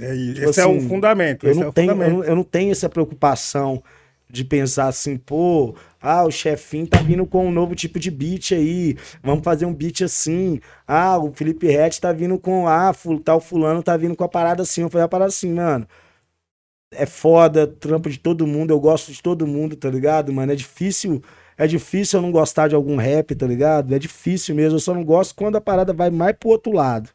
É, 0.00 0.14
isso. 0.14 0.34
Tipo 0.34 0.50
esse 0.50 0.60
é 0.60 0.66
o 0.66 0.76
assim, 0.76 0.80
fundamento. 0.80 1.46
Eu 1.46 1.52
é 1.52 1.54
não, 1.54 1.68
o 1.68 1.72
tenho, 1.72 1.90
eu, 1.90 1.94
fundamento. 1.94 2.10
não, 2.10 2.24
eu 2.24 2.36
não 2.36 2.44
tenho 2.44 2.72
essa 2.72 2.88
preocupação 2.88 3.82
de 4.30 4.44
pensar 4.44 4.88
assim, 4.88 5.16
pô, 5.16 5.74
ah, 6.00 6.24
o 6.24 6.30
chefinho 6.30 6.86
tá 6.86 7.00
vindo 7.00 7.24
com 7.26 7.46
um 7.46 7.50
novo 7.50 7.74
tipo 7.74 7.98
de 7.98 8.10
beat 8.10 8.52
aí, 8.52 8.94
vamos 9.22 9.42
fazer 9.42 9.64
um 9.64 9.72
beat 9.72 10.02
assim. 10.02 10.60
Ah, 10.86 11.18
o 11.18 11.32
Felipe 11.32 11.66
Rett 11.66 11.98
tá 12.00 12.12
vindo 12.12 12.38
com, 12.38 12.68
ah, 12.68 12.92
fu- 12.92 13.18
tal 13.20 13.40
fulano 13.40 13.82
tá 13.82 13.96
vindo 13.96 14.14
com 14.14 14.24
a 14.24 14.28
parada 14.28 14.62
assim, 14.62 14.82
eu 14.82 14.90
falei 14.90 15.04
a 15.06 15.08
parada 15.08 15.28
assim, 15.30 15.52
mano. 15.54 15.86
É 16.90 17.04
foda, 17.04 17.66
trampo 17.66 18.08
de 18.08 18.18
todo 18.18 18.46
mundo, 18.46 18.70
eu 18.70 18.80
gosto 18.80 19.12
de 19.12 19.22
todo 19.22 19.46
mundo, 19.46 19.76
tá 19.76 19.90
ligado, 19.90 20.32
mano? 20.32 20.52
É 20.52 20.56
difícil, 20.56 21.22
é 21.58 21.66
difícil 21.66 22.18
eu 22.18 22.22
não 22.22 22.32
gostar 22.32 22.68
de 22.68 22.74
algum 22.74 22.96
rap, 22.96 23.34
tá 23.34 23.46
ligado? 23.46 23.94
É 23.94 23.98
difícil 23.98 24.54
mesmo, 24.54 24.76
eu 24.76 24.80
só 24.80 24.94
não 24.94 25.04
gosto 25.04 25.34
quando 25.34 25.56
a 25.56 25.60
parada 25.60 25.92
vai 25.92 26.08
mais 26.10 26.34
pro 26.38 26.48
outro 26.50 26.72
lado, 26.72 27.10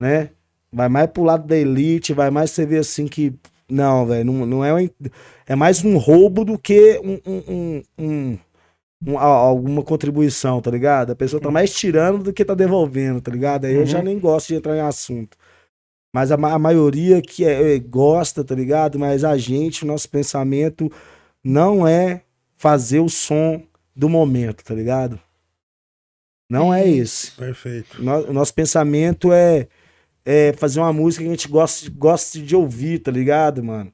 né? 0.00 0.30
Vai 0.72 0.88
mais 0.88 1.10
pro 1.10 1.22
lado 1.24 1.46
da 1.46 1.56
elite, 1.56 2.12
vai 2.12 2.30
mais 2.30 2.50
você 2.50 2.64
ver 2.66 2.78
assim 2.78 3.06
que. 3.06 3.34
Não, 3.68 4.06
velho, 4.06 4.24
não, 4.32 4.46
não 4.46 4.64
é. 4.64 4.72
um- 4.74 4.88
É 5.46 5.56
mais 5.56 5.84
um 5.84 5.96
roubo 5.98 6.44
do 6.44 6.58
que 6.58 7.00
um, 7.04 7.18
um- 7.26 7.42
um- 7.48 7.82
um- 7.98 8.38
um- 9.06 9.18
alguma 9.18 9.82
contribuição, 9.82 10.60
tá 10.60 10.70
ligado? 10.70 11.10
A 11.12 11.16
pessoa 11.16 11.40
tá 11.42 11.50
mais 11.50 11.74
tirando 11.74 12.22
do 12.22 12.32
que 12.32 12.44
tá 12.44 12.54
devolvendo, 12.54 13.20
tá 13.20 13.30
ligado? 13.30 13.64
Aí 13.64 13.74
eu 13.74 13.86
já 13.86 14.02
nem 14.02 14.18
gosto 14.18 14.48
de 14.48 14.54
entrar 14.56 14.76
em 14.76 14.80
assunto. 14.80 15.36
Mas 16.14 16.30
a, 16.32 16.36
ma- 16.36 16.52
a 16.52 16.58
maioria 16.58 17.20
que 17.20 17.44
é, 17.44 17.74
é, 17.76 17.78
gosta, 17.78 18.44
tá 18.44 18.54
ligado? 18.54 18.98
Mas 18.98 19.24
a 19.24 19.36
gente, 19.36 19.84
o 19.84 19.86
nosso 19.86 20.08
pensamento 20.08 20.90
não 21.44 21.86
é 21.86 22.22
fazer 22.56 23.00
o 23.00 23.08
som 23.08 23.62
do 23.94 24.08
momento, 24.08 24.64
tá 24.64 24.74
ligado? 24.74 25.20
Não 26.50 26.72
é 26.72 26.86
esse. 26.88 27.32
Perfeito. 27.32 28.02
No- 28.02 28.28
O 28.28 28.32
nosso 28.32 28.54
pensamento 28.54 29.32
é, 29.32 29.66
é 30.24 30.52
fazer 30.52 30.80
uma 30.80 30.92
música 30.92 31.22
que 31.24 31.28
a 31.28 31.32
gente 31.32 31.48
gosta, 31.48 32.38
de 32.40 32.54
ouvir, 32.54 33.00
tá 33.00 33.10
ligado, 33.10 33.62
mano? 33.64 33.92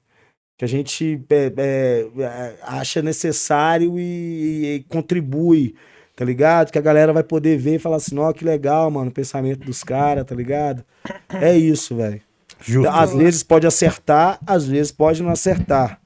Que 0.58 0.64
a 0.64 0.68
gente 0.68 1.24
é, 1.30 1.52
é, 1.56 2.06
é, 2.22 2.56
acha 2.62 3.00
necessário 3.00 3.98
e, 3.98 4.76
e 4.76 4.84
contribui, 4.88 5.74
tá 6.14 6.24
ligado? 6.24 6.70
Que 6.70 6.78
a 6.78 6.82
galera 6.82 7.12
vai 7.12 7.22
poder 7.24 7.56
ver 7.56 7.76
e 7.76 7.78
falar 7.78 7.96
assim, 7.96 8.18
ó, 8.18 8.32
que 8.32 8.44
legal, 8.44 8.90
mano, 8.90 9.10
o 9.10 9.14
pensamento 9.14 9.64
dos 9.64 9.82
caras, 9.82 10.24
tá 10.26 10.34
ligado? 10.34 10.84
É 11.30 11.56
isso, 11.56 11.96
velho. 11.96 12.20
Justo. 12.60 12.90
Às 12.90 13.14
vezes 13.14 13.42
pode 13.42 13.66
acertar, 13.66 14.38
às 14.46 14.66
vezes 14.66 14.92
pode 14.92 15.22
não 15.22 15.30
acertar. 15.30 16.00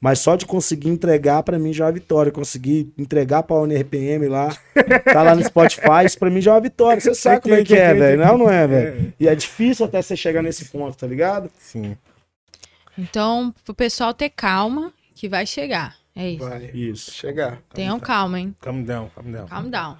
Mas 0.00 0.18
só 0.18 0.36
de 0.36 0.44
conseguir 0.46 0.88
entregar, 0.88 1.42
pra 1.42 1.58
mim 1.58 1.72
já 1.72 1.84
é 1.84 1.86
uma 1.86 1.92
vitória. 1.92 2.30
Conseguir 2.30 2.92
entregar 2.98 3.42
pra 3.42 3.56
UNRPM 3.56 4.28
lá, 4.28 4.54
tá 5.12 5.22
lá 5.22 5.34
no 5.34 5.44
Spotify, 5.44 6.04
isso 6.04 6.18
pra 6.18 6.30
mim 6.30 6.40
já 6.40 6.52
é 6.52 6.54
uma 6.54 6.60
vitória. 6.60 7.00
Você 7.00 7.14
sabe 7.14 7.42
como 7.42 7.54
é 7.54 7.64
que 7.64 7.74
é, 7.74 7.94
velho. 7.94 8.24
Não, 8.24 8.38
não 8.38 8.50
é, 8.50 8.66
velho. 8.66 9.12
E 9.18 9.26
é 9.28 9.34
difícil 9.34 9.86
até 9.86 10.00
você 10.02 10.16
chegar 10.16 10.42
nesse 10.42 10.66
ponto, 10.66 10.96
tá 10.96 11.06
ligado? 11.06 11.50
Sim. 11.58 11.96
Então, 12.98 13.54
pro 13.64 13.74
pessoal 13.74 14.12
ter 14.12 14.30
calma, 14.30 14.92
que 15.14 15.28
vai 15.28 15.46
chegar. 15.46 15.96
É 16.14 16.28
isso. 16.28 16.48
Vai 16.48 16.70
Isso. 16.74 17.12
chegar. 17.12 17.62
Tenham 17.72 18.00
calma, 18.00 18.40
hein? 18.40 18.54
Calm 18.60 18.82
down, 18.82 19.10
calm 19.14 19.30
down. 19.30 19.46
Calm 19.46 19.70
down. 19.70 19.96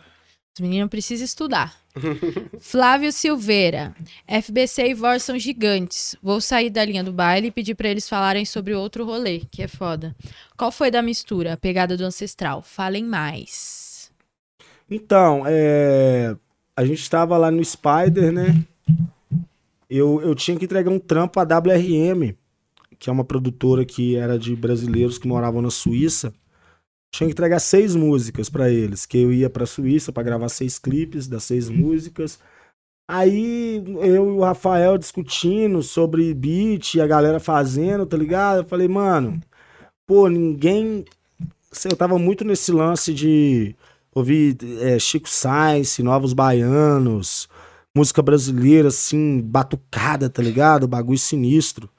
Os 0.54 0.60
meninos 0.60 0.90
precisam 0.90 1.24
estudar. 1.24 1.80
Flávio 2.60 3.12
Silveira. 3.12 3.94
FBC 4.26 4.88
e 4.88 4.94
Vor 4.94 5.20
são 5.20 5.38
gigantes. 5.38 6.16
Vou 6.22 6.40
sair 6.40 6.70
da 6.70 6.84
linha 6.84 7.04
do 7.04 7.12
baile 7.12 7.48
e 7.48 7.52
pedir 7.52 7.74
pra 7.74 7.88
eles 7.88 8.08
falarem 8.08 8.44
sobre 8.44 8.74
outro 8.74 9.04
rolê, 9.04 9.42
que 9.50 9.62
é 9.62 9.68
foda. 9.68 10.14
Qual 10.56 10.72
foi 10.72 10.90
da 10.90 11.02
mistura? 11.02 11.52
A 11.52 11.56
pegada 11.56 11.96
do 11.96 12.04
ancestral? 12.04 12.62
Falem 12.62 13.04
mais. 13.04 14.10
Então, 14.90 15.44
é, 15.46 16.36
a 16.76 16.84
gente 16.84 17.08
tava 17.08 17.36
lá 17.36 17.50
no 17.50 17.64
Spider, 17.64 18.32
né? 18.32 18.64
Eu, 19.88 20.20
eu 20.20 20.34
tinha 20.34 20.56
que 20.58 20.64
entregar 20.64 20.90
um 20.90 20.98
trampo 20.98 21.38
à 21.38 21.42
WRM, 21.42 22.34
que 22.98 23.08
é 23.08 23.12
uma 23.12 23.24
produtora 23.24 23.84
que 23.84 24.16
era 24.16 24.38
de 24.38 24.54
brasileiros 24.56 25.16
que 25.16 25.28
moravam 25.28 25.62
na 25.62 25.70
Suíça. 25.70 26.32
Tinha 27.12 27.26
que 27.26 27.32
entregar 27.32 27.58
seis 27.58 27.94
músicas 27.96 28.48
pra 28.48 28.70
eles, 28.70 29.04
que 29.04 29.18
eu 29.18 29.32
ia 29.32 29.50
pra 29.50 29.66
Suíça 29.66 30.12
pra 30.12 30.22
gravar 30.22 30.48
seis 30.48 30.78
clipes 30.78 31.26
das 31.26 31.44
seis 31.44 31.68
músicas. 31.68 32.38
Aí 33.08 33.82
eu 34.02 34.14
e 34.14 34.18
o 34.18 34.40
Rafael 34.40 34.96
discutindo 34.96 35.82
sobre 35.82 36.32
beat, 36.32 36.94
e 36.94 37.00
a 37.00 37.06
galera 37.06 37.40
fazendo, 37.40 38.06
tá 38.06 38.16
ligado? 38.16 38.58
Eu 38.58 38.64
falei, 38.64 38.86
mano, 38.86 39.40
pô, 40.06 40.28
ninguém. 40.28 41.04
Eu 41.84 41.96
tava 41.96 42.18
muito 42.18 42.44
nesse 42.44 42.70
lance 42.70 43.12
de 43.12 43.74
ouvir 44.14 44.56
é, 44.80 44.98
Chico 44.98 45.28
Sainz, 45.28 45.98
Novos 45.98 46.32
Baianos, 46.32 47.48
música 47.96 48.22
brasileira, 48.22 48.88
assim, 48.88 49.40
batucada, 49.40 50.30
tá 50.30 50.42
ligado? 50.42 50.86
Bagulho 50.86 51.18
sinistro. 51.18 51.90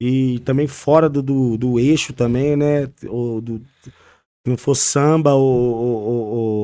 E 0.00 0.38
também 0.40 0.66
fora 0.66 1.08
do, 1.08 1.22
do, 1.22 1.56
do 1.56 1.80
eixo 1.80 2.12
também, 2.12 2.56
né? 2.56 2.88
O, 3.04 3.40
do, 3.40 3.60
não 4.48 4.56
for 4.56 4.74
samba 4.74 5.34
ou, 5.34 5.44
ou, 5.44 6.02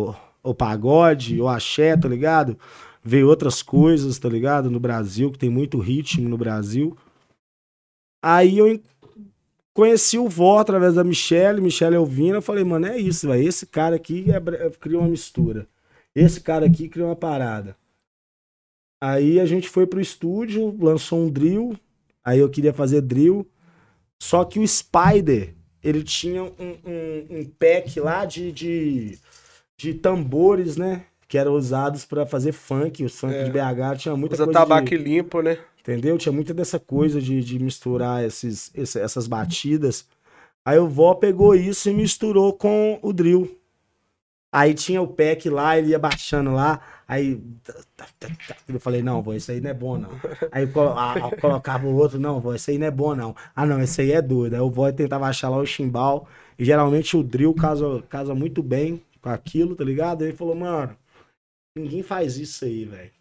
ou, 0.08 0.16
ou- 0.42 0.54
pagode, 0.54 1.40
ou 1.40 1.48
axé, 1.48 1.96
tá 1.96 2.08
ligado? 2.08 2.58
Veio 3.02 3.28
outras 3.28 3.62
coisas, 3.62 4.18
tá 4.18 4.28
ligado? 4.28 4.70
No 4.70 4.78
Brasil, 4.80 5.30
que 5.32 5.38
tem 5.38 5.50
muito 5.50 5.78
ritmo 5.78 6.28
no 6.28 6.38
Brasil. 6.38 6.96
Aí 8.24 8.58
eu 8.58 8.80
conheci 9.74 10.18
o 10.18 10.28
Vó 10.28 10.58
através 10.58 10.94
da 10.94 11.04
Michelle, 11.04 11.60
Michelle 11.60 11.96
ouvindo, 11.96 12.34
eu 12.36 12.42
falei, 12.42 12.64
mano, 12.64 12.86
é 12.86 12.98
isso, 12.98 13.26
velho. 13.28 13.46
Esse 13.46 13.66
cara 13.66 13.96
aqui 13.96 14.30
é, 14.30 14.38
bre- 14.38 14.70
cria 14.72 14.98
uma 14.98 15.08
mistura. 15.08 15.66
Esse 16.14 16.40
cara 16.40 16.66
aqui 16.66 16.88
cria 16.88 17.06
uma 17.06 17.16
parada. 17.16 17.76
Aí 19.02 19.40
a 19.40 19.46
gente 19.46 19.68
foi 19.68 19.86
pro 19.86 20.00
estúdio, 20.00 20.76
lançou 20.80 21.18
um 21.20 21.30
drill. 21.30 21.76
Aí 22.24 22.38
eu 22.38 22.48
queria 22.50 22.72
fazer 22.72 23.00
drill. 23.00 23.46
Só 24.22 24.44
que 24.44 24.60
o 24.60 24.68
Spider, 24.68 25.56
ele 25.82 26.02
tinha 26.02 26.42
um, 26.44 26.52
um, 26.58 27.26
um 27.38 27.44
pack 27.58 27.98
lá 28.00 28.24
de, 28.24 28.52
de, 28.52 29.18
de 29.76 29.94
tambores, 29.94 30.76
né? 30.76 31.04
Que 31.28 31.38
eram 31.38 31.54
usados 31.54 32.04
pra 32.04 32.26
fazer 32.26 32.52
funk. 32.52 33.04
O 33.04 33.08
funk 33.08 33.34
É. 33.34 33.44
de 33.44 33.50
BH 33.50 33.96
tinha 33.98 34.16
muita 34.16 34.34
Usa 34.34 34.44
coisa 34.44 34.58
tabaco 34.60 34.88
de, 34.88 34.96
limpo, 34.96 35.40
né? 35.42 35.58
Entendeu? 35.80 36.16
Tinha 36.18 36.32
muita 36.32 36.54
dessa 36.54 36.78
coisa 36.78 37.20
de, 37.20 37.42
de 37.42 37.58
misturar 37.58 38.22
esses, 38.24 38.70
esse- 38.74 39.00
essas 39.00 39.26
batidas. 39.26 40.06
Aí 40.64 40.78
o 40.78 40.86
vó 40.88 41.14
pegou 41.14 41.54
isso 41.56 41.90
e 41.90 41.94
misturou 41.94 42.52
com 42.52 42.98
o 43.02 43.12
drill. 43.12 43.58
Aí 44.52 44.74
tinha 44.74 45.00
o 45.00 45.08
pack 45.08 45.48
lá, 45.48 45.78
ele 45.78 45.88
ia 45.88 45.98
baixando 45.98 46.52
lá. 46.52 46.82
Aí 47.08 47.36
tá, 47.64 47.74
tá, 47.96 48.06
tá, 48.18 48.56
eu 48.68 48.78
falei, 48.78 49.02
não, 49.02 49.22
vô, 49.22 49.32
isso 49.32 49.50
aí 49.50 49.60
não 49.60 49.70
é 49.70 49.74
bom, 49.74 49.96
não. 49.98 50.10
Aí 50.52 50.66
colocava 51.40 51.86
o 51.86 51.94
outro, 51.96 52.18
não, 52.18 52.38
vô, 52.40 52.54
isso 52.54 52.70
aí 52.70 52.76
não 52.78 52.86
é 52.86 52.90
bom, 52.90 53.14
não. 53.14 53.34
Ah, 53.56 53.64
não, 53.64 53.80
esse 53.80 54.02
aí 54.02 54.12
é 54.12 54.20
doido. 54.20 54.54
Aí 54.54 54.60
o 54.60 54.70
vó 54.70 54.92
tentava 54.92 55.26
achar 55.26 55.48
lá 55.48 55.56
o 55.56 55.66
chimbal. 55.66 56.28
E 56.58 56.64
geralmente 56.64 57.16
o 57.16 57.22
drill 57.22 57.54
casa, 57.54 58.02
casa 58.10 58.34
muito 58.34 58.62
bem 58.62 59.02
com 59.22 59.30
aquilo, 59.30 59.74
tá 59.74 59.84
ligado? 59.84 60.22
Ele 60.22 60.36
falou, 60.36 60.54
mano, 60.54 60.96
ninguém 61.76 62.02
faz 62.02 62.36
isso 62.36 62.64
aí, 62.64 62.84
velho. 62.84 63.12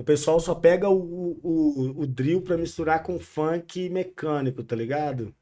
O 0.00 0.04
pessoal 0.04 0.38
só 0.38 0.54
pega 0.54 0.88
o, 0.88 1.38
o, 1.42 2.02
o 2.02 2.06
drill 2.06 2.42
pra 2.42 2.56
misturar 2.56 3.02
com 3.02 3.18
funk 3.18 3.88
mecânico, 3.90 4.62
tá 4.62 4.76
ligado? 4.76 5.34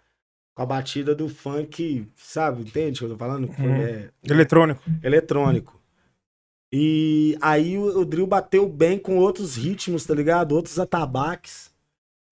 Com 0.56 0.62
a 0.62 0.66
batida 0.66 1.14
do 1.14 1.28
funk, 1.28 2.08
sabe? 2.16 2.62
Entende 2.62 2.96
o 2.96 2.98
que 3.00 3.04
eu 3.04 3.10
tô 3.10 3.18
falando? 3.18 3.44
Uhum. 3.58 3.74
É, 3.76 4.10
Eletrônico. 4.24 4.82
eletrônico. 5.02 5.82
E 6.72 7.36
aí 7.42 7.76
o, 7.76 8.00
o 8.00 8.04
drill 8.06 8.26
bateu 8.26 8.66
bem 8.66 8.98
com 8.98 9.18
outros 9.18 9.54
ritmos, 9.54 10.04
tá 10.06 10.14
ligado? 10.14 10.52
Outros 10.52 10.78
atabaques. 10.78 11.70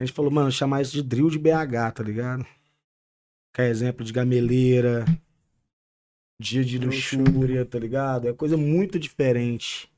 A 0.01 0.05
gente 0.05 0.15
falou, 0.15 0.31
mano, 0.31 0.51
chamar 0.51 0.81
isso 0.81 0.93
de 0.93 1.03
drill 1.03 1.29
de 1.29 1.39
BH, 1.39 1.93
tá 1.95 2.03
ligado? 2.03 2.47
Que 3.55 3.61
é 3.63 3.69
exemplo 3.69 4.03
de 4.05 4.13
gameleira, 4.13 5.05
dia 6.41 6.65
de 6.65 6.79
luxúria, 6.79 7.65
tá 7.67 7.79
ligado? 7.79 8.27
É 8.27 8.33
coisa 8.33 8.57
muito 8.57 8.99
diferente. 8.99 9.93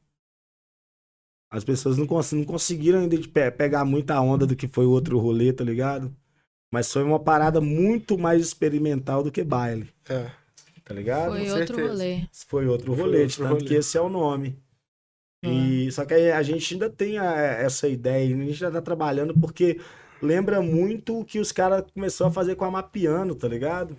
As 1.51 1.63
pessoas 1.65 1.97
não, 1.97 2.07
cons- 2.09 2.33
não 2.33 2.45
conseguiram 2.45 2.99
ainda 3.01 3.17
de 3.17 3.29
pe- 3.29 3.53
pegar 3.53 3.85
muita 3.85 4.21
onda 4.21 4.45
do 4.47 4.57
que 4.57 4.67
foi 4.67 4.85
o 4.85 4.91
outro 4.91 5.17
rolê, 5.19 5.53
tá 5.53 5.63
ligado? 5.65 6.15
Mas 6.73 6.93
foi 6.93 7.03
uma 7.03 7.19
parada 7.21 7.61
muito 7.61 8.19
mais 8.19 8.43
experimental 8.43 9.23
do 9.23 9.31
que 9.33 9.43
baile, 9.45 9.89
É. 10.09 10.31
tá 10.85 10.93
ligado? 10.95 11.31
Foi 11.33 11.45
com 11.45 11.51
outro 11.53 11.67
certeza. 11.77 11.89
rolê. 11.89 12.21
Foi 12.47 12.67
outro 12.67 12.95
Foi 12.95 13.03
rolê, 13.05 13.23
outro 13.23 13.37
tanto 13.39 13.53
rolê. 13.55 13.65
que 13.65 13.75
esse 13.75 13.97
é 13.97 14.01
o 14.01 14.09
nome. 14.09 14.57
E, 15.45 15.91
só 15.93 16.05
que 16.05 16.13
aí 16.13 16.33
a 16.33 16.43
gente 16.43 16.75
ainda 16.75 16.91
tem 16.91 17.19
a- 17.19 17.35
essa 17.41 17.87
ideia, 17.87 18.35
a 18.35 18.39
gente 18.39 18.55
já 18.55 18.69
tá 18.71 18.83
trabalhando 18.83 19.33
porque 19.39 19.79
lembra 20.21 20.61
muito 20.61 21.21
o 21.21 21.25
que 21.25 21.39
os 21.39 21.53
caras 21.53 21.85
começaram 21.95 22.31
a 22.31 22.35
fazer 22.35 22.57
com 22.57 22.65
a 22.65 22.71
Mapiano, 22.71 23.33
tá 23.35 23.47
ligado? 23.47 23.97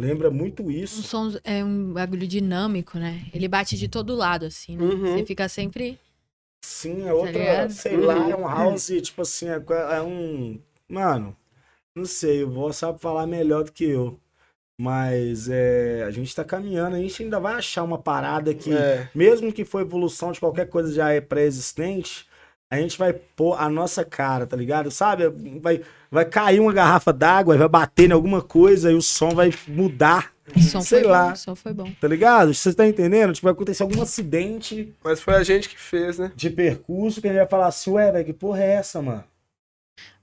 Lembra 0.00 0.30
muito 0.30 0.62
Um 0.62 0.70
isso. 0.70 1.02
som 1.02 1.32
é 1.42 1.64
um 1.64 1.92
bagulho 1.92 2.26
dinâmico, 2.26 2.98
né? 2.98 3.26
Ele 3.34 3.48
bate 3.48 3.76
de 3.76 3.88
todo 3.88 4.14
lado, 4.14 4.46
assim, 4.46 4.76
né? 4.76 4.84
Uhum. 4.84 5.16
Você 5.18 5.26
fica 5.26 5.48
sempre. 5.48 5.98
Sim, 6.64 7.02
é 7.08 7.12
outra, 7.12 7.32
ligado? 7.32 7.70
sei 7.72 7.96
lá, 7.96 8.14
Uhum. 8.16 8.30
é 8.30 8.36
um 8.36 8.46
house, 8.46 8.92
tipo 9.02 9.22
assim, 9.22 9.48
é, 9.48 9.60
é 9.96 10.02
um. 10.02 10.60
Mano, 10.88 11.36
não 11.98 12.06
sei, 12.06 12.42
o 12.44 12.50
vó 12.50 12.72
sabe 12.72 13.00
falar 13.00 13.26
melhor 13.26 13.64
do 13.64 13.72
que 13.72 13.84
eu. 13.84 14.18
Mas 14.80 15.48
é, 15.50 16.04
a 16.06 16.10
gente 16.10 16.34
tá 16.34 16.44
caminhando, 16.44 16.94
a 16.94 16.98
gente 17.00 17.22
ainda 17.22 17.40
vai 17.40 17.54
achar 17.54 17.82
uma 17.82 17.98
parada 17.98 18.54
que, 18.54 18.72
É. 18.72 19.08
mesmo 19.14 19.52
que 19.52 19.64
for 19.64 19.80
evolução 19.80 20.30
de 20.30 20.38
qualquer 20.38 20.68
coisa 20.68 20.92
já 20.92 21.10
é 21.12 21.20
pré-existente, 21.20 22.26
a 22.70 22.76
gente 22.78 22.96
vai 22.96 23.12
pôr 23.12 23.54
a 23.60 23.68
nossa 23.68 24.04
cara, 24.04 24.46
tá 24.46 24.56
ligado? 24.56 24.88
Sabe? 24.90 25.28
Vai, 25.60 25.82
vai 26.10 26.24
cair 26.24 26.60
uma 26.60 26.72
garrafa 26.72 27.12
d'água, 27.12 27.56
vai 27.56 27.68
bater 27.68 28.08
em 28.08 28.12
alguma 28.12 28.40
coisa 28.40 28.92
e 28.92 28.94
o 28.94 29.02
som 29.02 29.30
vai 29.30 29.52
mudar, 29.66 30.32
O 30.54 30.60
som 30.60 30.80
Sei 30.80 31.00
foi 31.02 31.10
lá. 31.10 31.26
bom, 31.28 31.32
o 31.32 31.36
som 31.36 31.54
foi 31.56 31.72
bom. 31.74 31.92
tá 32.00 32.06
ligado? 32.06 32.54
Você 32.54 32.72
tá 32.72 32.86
entendendo? 32.86 33.32
Tipo, 33.32 33.46
vai 33.46 33.52
acontecer 33.54 33.82
algum 33.82 34.00
acidente 34.00 34.94
Mas 35.02 35.20
foi 35.20 35.34
a 35.34 35.42
gente 35.42 35.68
que 35.68 35.78
fez, 35.78 36.18
né? 36.18 36.30
de 36.36 36.50
percurso 36.50 37.20
que 37.20 37.26
a 37.26 37.30
gente 37.30 37.40
vai 37.40 37.48
falar 37.48 37.66
assim, 37.66 37.90
ué, 37.90 38.12
velho, 38.12 38.24
que 38.24 38.32
porra 38.32 38.62
é 38.62 38.74
essa, 38.74 39.02
mano? 39.02 39.24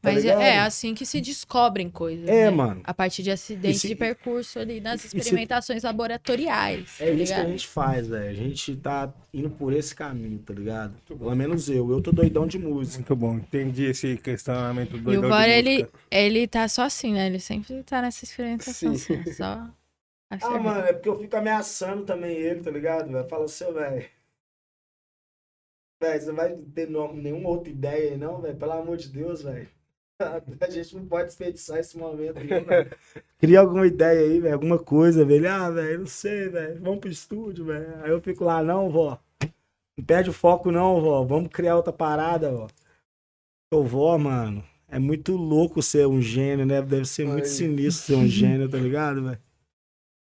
Tá 0.02 0.12
Mas 0.12 0.18
é, 0.24 0.28
ligado? 0.28 0.42
é 0.42 0.60
assim 0.60 0.94
que 0.94 1.06
se 1.06 1.20
descobrem 1.20 1.90
coisas. 1.90 2.28
É, 2.30 2.46
né? 2.46 2.52
mano. 2.52 2.82
A 2.84 2.94
partir 2.94 3.24
de 3.24 3.32
acidentes 3.32 3.82
se- 3.82 3.88
de 3.88 3.96
percurso 3.96 4.60
ali 4.60 4.80
nas 4.80 5.02
se- 5.02 5.08
experimentações 5.08 5.84
laboratoriais. 5.84 7.02
É 7.02 7.06
tá 7.08 7.12
isso 7.14 7.34
que 7.34 7.40
a 7.40 7.46
gente 7.50 7.68
faz, 7.68 8.08
velho. 8.08 8.30
A 8.30 8.34
gente 8.34 8.76
tá 8.76 9.12
indo 9.34 9.50
por 9.50 9.74
esse 9.74 9.96
caminho, 9.96 10.40
tá 10.40 10.54
ligado? 10.54 10.94
Pelo 11.08 11.36
menos 11.36 11.70
eu. 11.70 11.90
Eu 11.90 12.02
tô 12.02 12.12
doidão 12.12 12.46
de 12.46 12.60
música. 12.60 12.98
Muito 13.00 13.16
bom. 13.16 13.36
Entendi 13.38 13.86
esse 13.86 14.16
questionamento 14.18 14.98
do 14.98 15.12
E 15.14 15.18
o 15.18 15.22
Bora, 15.22 15.50
ele, 15.50 15.88
ele 16.12 16.48
tá 16.48 16.68
só 16.68 16.84
assim, 16.84 17.14
né? 17.14 17.28
Ele 17.28 17.40
sempre 17.40 17.82
tá 17.84 18.02
nessa 18.02 18.24
experimentação, 18.24 18.96
Sim. 18.96 19.16
assim, 19.22 19.34
só. 19.34 19.68
Ah, 20.42 20.60
mano, 20.60 20.80
é 20.86 20.94
porque 20.94 21.08
eu 21.08 21.18
fico 21.20 21.36
ameaçando 21.38 22.04
também 22.04 22.36
ele, 22.36 22.62
tá 22.62 22.70
ligado? 22.72 23.10
Fala 23.30 23.46
assim, 23.46 23.72
velho. 23.72 24.06
Velho, 26.02 26.22
você 26.22 26.32
vai 26.32 26.56
ter 26.56 26.90
nenhuma 26.90 27.50
outra 27.50 27.70
ideia 27.70 28.12
aí, 28.12 28.18
não, 28.18 28.42
velho? 28.42 28.58
Pelo 28.58 28.72
amor 28.74 28.98
de 28.98 29.10
Deus, 29.10 29.42
velho. 29.42 29.68
A 30.62 30.70
gente 30.70 30.96
não 30.96 31.06
pode 31.06 31.26
desperdiçar 31.26 31.78
esse 31.78 31.98
momento, 31.98 32.36
não, 32.36 32.64
velho. 32.64 32.92
Cria 33.38 33.60
alguma 33.60 33.88
ideia 33.88 34.22
aí, 34.22 34.40
velho. 34.40 34.54
Alguma 34.54 34.80
coisa, 34.80 35.26
velho. 35.26 35.50
Ah, 35.50 35.70
velho, 35.70 36.00
não 36.00 36.08
sei, 36.08 36.50
velho. 36.50 36.82
Vamos 36.82 37.00
pro 37.00 37.10
estúdio, 37.10 37.66
velho. 37.66 38.04
Aí 38.04 38.12
eu 38.12 38.22
fico 38.22 38.44
lá, 38.44 38.64
não, 38.64 38.90
vó. 38.90 39.20
Não 39.98 40.06
perde 40.06 40.30
o 40.30 40.34
foco, 40.34 40.72
não, 40.72 41.02
vó. 41.02 41.24
Vamos 41.24 41.50
criar 41.50 41.76
outra 41.76 41.94
parada, 41.94 42.52
vó. 42.52 42.68
Ô, 43.74 43.84
vó, 43.84 44.18
mano. 44.18 44.64
É 44.88 45.00
muito 45.00 45.36
louco 45.36 45.82
ser 45.82 46.08
um 46.08 46.22
gênio, 46.22 46.66
né? 46.66 46.82
Deve 46.82 47.06
ser 47.06 47.26
muito 47.26 47.46
Aí. 47.46 47.50
sinistro 47.50 48.16
ser 48.16 48.16
um 48.16 48.28
gênio, 48.28 48.70
tá 48.70 48.78
ligado, 48.78 49.24
velho? 49.24 49.40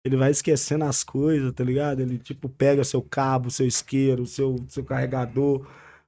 Ele 0.05 0.15
vai 0.15 0.29
esquecendo 0.29 0.85
as 0.85 1.03
coisas, 1.03 1.51
tá 1.51 1.63
ligado? 1.63 1.99
Ele, 1.99 2.19
tipo, 2.19 2.47
pega 2.47 2.83
seu 2.83 3.01
cabo, 3.01 3.49
seu 3.49 3.65
isqueiro, 3.65 4.25
seu, 4.27 4.55
seu 4.69 4.83
carregador. 4.83 5.65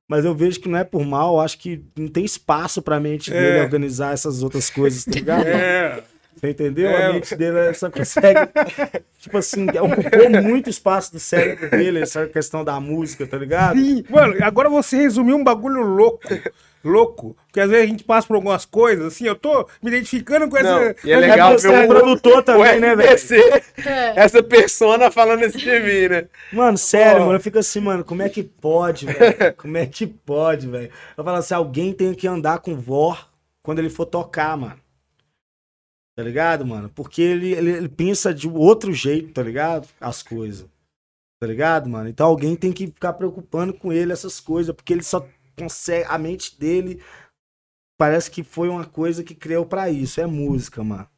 Mas 0.08 0.24
eu 0.24 0.36
vejo 0.36 0.60
que 0.62 0.70
não 0.70 0.78
é 0.78 0.84
por 0.84 1.04
mal, 1.04 1.34
eu 1.34 1.40
acho 1.42 1.58
que 1.58 1.84
não 1.98 2.08
tem 2.08 2.24
espaço 2.24 2.80
pra 2.82 3.00
mente 3.00 3.32
dele 3.32 3.58
É. 3.58 3.64
organizar 3.64 4.14
essas 4.14 4.44
outras 4.44 4.70
coisas, 4.70 5.04
tá 5.04 5.12
ligado? 5.12 5.46
É. 5.50 6.04
Você 6.40 6.52
entendeu? 6.52 6.88
É. 6.88 7.06
A 7.08 7.14
mente 7.14 7.36
dele 7.36 7.74
só 7.74 7.90
consegue. 7.90 8.40
tipo 9.18 9.36
assim, 9.40 9.66
ocupou 9.68 10.44
muito 10.44 10.70
espaço 10.70 11.12
do 11.12 11.20
cérebro 11.20 11.68
dele, 11.72 12.00
essa 12.02 12.28
questão 12.28 12.64
da 12.64 12.80
música, 12.80 13.26
tá 13.26 13.38
ligado? 13.38 13.76
Sim, 13.80 14.04
mano, 14.08 14.36
agora 14.44 14.70
você 14.70 14.98
resumiu 14.98 15.36
um 15.36 15.44
bagulho 15.44 15.82
louco. 15.82 16.30
Louco. 16.88 17.36
Porque 17.48 17.60
às 17.60 17.70
vezes 17.70 17.86
a 17.86 17.90
gente 17.90 18.04
passa 18.04 18.28
por 18.28 18.36
algumas 18.36 18.66
coisas, 18.66 19.06
assim, 19.06 19.26
eu 19.26 19.36
tô 19.36 19.68
me 19.82 19.90
identificando 19.90 20.48
com 20.50 20.58
essa. 20.58 20.80
Não, 20.80 20.96
e 21.04 21.12
é 21.12 21.18
legal 21.18 21.58
ver 21.58 21.74
é 21.74 21.86
o- 21.86 21.88
produtor 21.88 22.44
também, 22.44 22.78
o 22.78 22.82
né, 22.82 22.96
velho? 22.96 23.10
FBC, 23.18 23.64
essa 24.16 24.42
persona 24.44 25.12
falando 25.12 25.44
esse 25.44 25.58
mim, 25.58 26.08
né? 26.10 26.28
Mano, 26.54 26.78
sério, 26.78 27.22
mano, 27.22 27.34
eu 27.36 27.40
fico 27.40 27.60
assim, 27.60 27.80
mano, 27.80 28.04
como 28.04 28.22
é 28.22 28.30
que 28.30 28.44
pode, 28.44 29.06
velho? 29.06 29.54
Como 29.58 29.78
é 29.78 29.86
que 29.86 30.08
pode, 30.08 30.68
velho? 30.68 30.92
Eu 31.18 31.24
falo 31.24 31.38
assim, 31.38 31.54
alguém 31.54 31.94
tem 31.94 32.14
que 32.14 32.28
andar 32.28 32.60
com 32.60 32.76
vor 32.76 33.30
quando 33.64 33.80
ele 33.80 33.90
for 33.90 34.06
tocar, 34.06 34.56
mano. 34.56 34.80
Tá 36.16 36.24
ligado, 36.24 36.66
mano? 36.66 36.90
Porque 36.96 37.22
ele, 37.22 37.52
ele, 37.54 37.72
ele 37.72 37.90
pensa 37.90 38.34
de 38.34 38.48
outro 38.48 38.92
jeito, 38.92 39.34
tá 39.34 39.44
ligado? 39.44 39.88
As 40.02 40.24
coisas. 40.24 40.66
Tá 41.40 41.46
ligado, 41.46 41.88
mano? 41.88 42.10
Então 42.10 42.26
alguém 42.28 42.56
tem 42.56 42.72
que 42.74 42.88
ficar 42.88 43.14
preocupando 43.14 43.72
com 43.72 43.94
ele 43.94 44.12
essas 44.12 44.40
coisas, 44.40 44.74
porque 44.76 44.94
ele 44.94 45.04
só 45.04 45.28
consegue. 45.58 46.06
A 46.08 46.18
mente 46.18 46.58
dele 46.60 47.04
parece 47.98 48.30
que 48.30 48.44
foi 48.44 48.70
uma 48.70 48.86
coisa 48.86 49.24
que 49.24 49.36
criou 49.36 49.66
pra 49.66 49.90
isso. 49.90 50.22
É 50.22 50.26
música, 50.26 50.84
mano. 50.84 51.10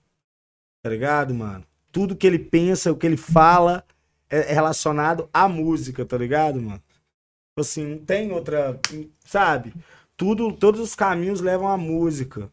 Tá 0.83 0.89
ligado, 0.89 1.33
mano? 1.33 1.65
Tudo 1.91 2.15
que 2.15 2.25
ele 2.25 2.39
pensa, 2.39 2.91
o 2.91 2.95
que 2.95 3.05
ele 3.05 3.17
fala 3.17 3.85
é 4.29 4.53
relacionado 4.53 5.29
à 5.33 5.47
música, 5.47 6.05
tá 6.05 6.17
ligado, 6.17 6.61
mano? 6.61 6.79
Tipo 6.79 7.61
assim, 7.61 7.85
não 7.85 7.97
tem 8.05 8.31
outra. 8.31 8.79
Sabe? 9.25 9.73
Tudo, 10.15 10.53
todos 10.53 10.79
os 10.79 10.95
caminhos 10.95 11.41
levam 11.41 11.67
à 11.67 11.77
música. 11.77 12.51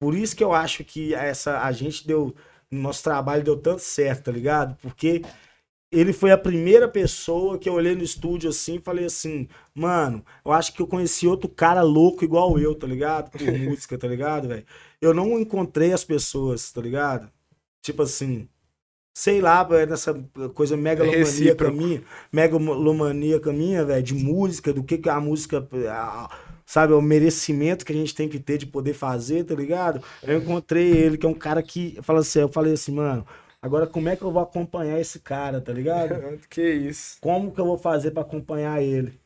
Por 0.00 0.14
isso 0.14 0.34
que 0.36 0.42
eu 0.42 0.52
acho 0.52 0.84
que 0.84 1.14
essa 1.14 1.60
a 1.62 1.72
gente 1.72 2.06
deu. 2.06 2.34
Nosso 2.70 3.04
trabalho 3.04 3.44
deu 3.44 3.56
tanto 3.60 3.82
certo, 3.82 4.24
tá 4.24 4.32
ligado? 4.32 4.74
Porque 4.80 5.22
ele 5.92 6.12
foi 6.12 6.32
a 6.32 6.38
primeira 6.38 6.88
pessoa 6.88 7.58
que 7.58 7.68
eu 7.68 7.74
olhei 7.74 7.94
no 7.94 8.02
estúdio 8.02 8.48
assim 8.48 8.76
e 8.76 8.80
falei 8.80 9.04
assim, 9.04 9.46
mano, 9.74 10.24
eu 10.44 10.50
acho 10.50 10.72
que 10.72 10.80
eu 10.80 10.86
conheci 10.86 11.26
outro 11.26 11.50
cara 11.50 11.82
louco 11.82 12.24
igual 12.24 12.58
eu, 12.58 12.74
tá 12.74 12.86
ligado? 12.86 13.30
Por 13.30 13.40
música, 13.52 13.98
tá 13.98 14.08
ligado, 14.08 14.48
velho? 14.48 14.64
Eu 15.00 15.12
não 15.12 15.38
encontrei 15.38 15.92
as 15.92 16.02
pessoas, 16.02 16.72
tá 16.72 16.80
ligado? 16.80 17.30
Tipo 17.82 18.02
assim, 18.02 18.48
sei 19.14 19.42
lá, 19.42 19.62
velho, 19.62 19.90
nessa 19.90 20.14
coisa 20.54 20.76
megalomaníaca 20.76 21.70
minha, 21.70 22.02
megalomaníaca 22.32 23.52
minha, 23.52 23.84
velho, 23.84 24.02
de 24.02 24.14
música, 24.14 24.72
do 24.72 24.82
que 24.82 24.96
que 24.96 25.10
a 25.10 25.20
música, 25.20 25.68
ah, 25.90 26.30
sabe, 26.64 26.94
o 26.94 27.02
merecimento 27.02 27.84
que 27.84 27.92
a 27.92 27.96
gente 27.96 28.14
tem 28.14 28.28
que 28.30 28.38
ter 28.38 28.56
de 28.56 28.66
poder 28.66 28.94
fazer, 28.94 29.44
tá 29.44 29.54
ligado? 29.54 30.02
Eu 30.22 30.38
encontrei 30.38 30.90
ele, 30.90 31.18
que 31.18 31.26
é 31.26 31.28
um 31.28 31.34
cara 31.34 31.62
que, 31.62 31.98
fala 32.02 32.20
assim, 32.20 32.40
eu 32.40 32.48
falei 32.48 32.72
assim, 32.72 32.92
mano, 32.92 33.26
agora 33.62 33.86
como 33.86 34.08
é 34.08 34.16
que 34.16 34.22
eu 34.22 34.32
vou 34.32 34.42
acompanhar 34.42 35.00
esse 35.00 35.20
cara, 35.20 35.60
tá 35.60 35.72
ligado? 35.72 36.14
Que 36.50 36.62
isso. 36.70 37.16
Como 37.20 37.52
que 37.52 37.60
eu 37.60 37.64
vou 37.66 37.78
fazer 37.78 38.10
pra 38.10 38.22
acompanhar 38.22 38.82
ele? 38.82 39.18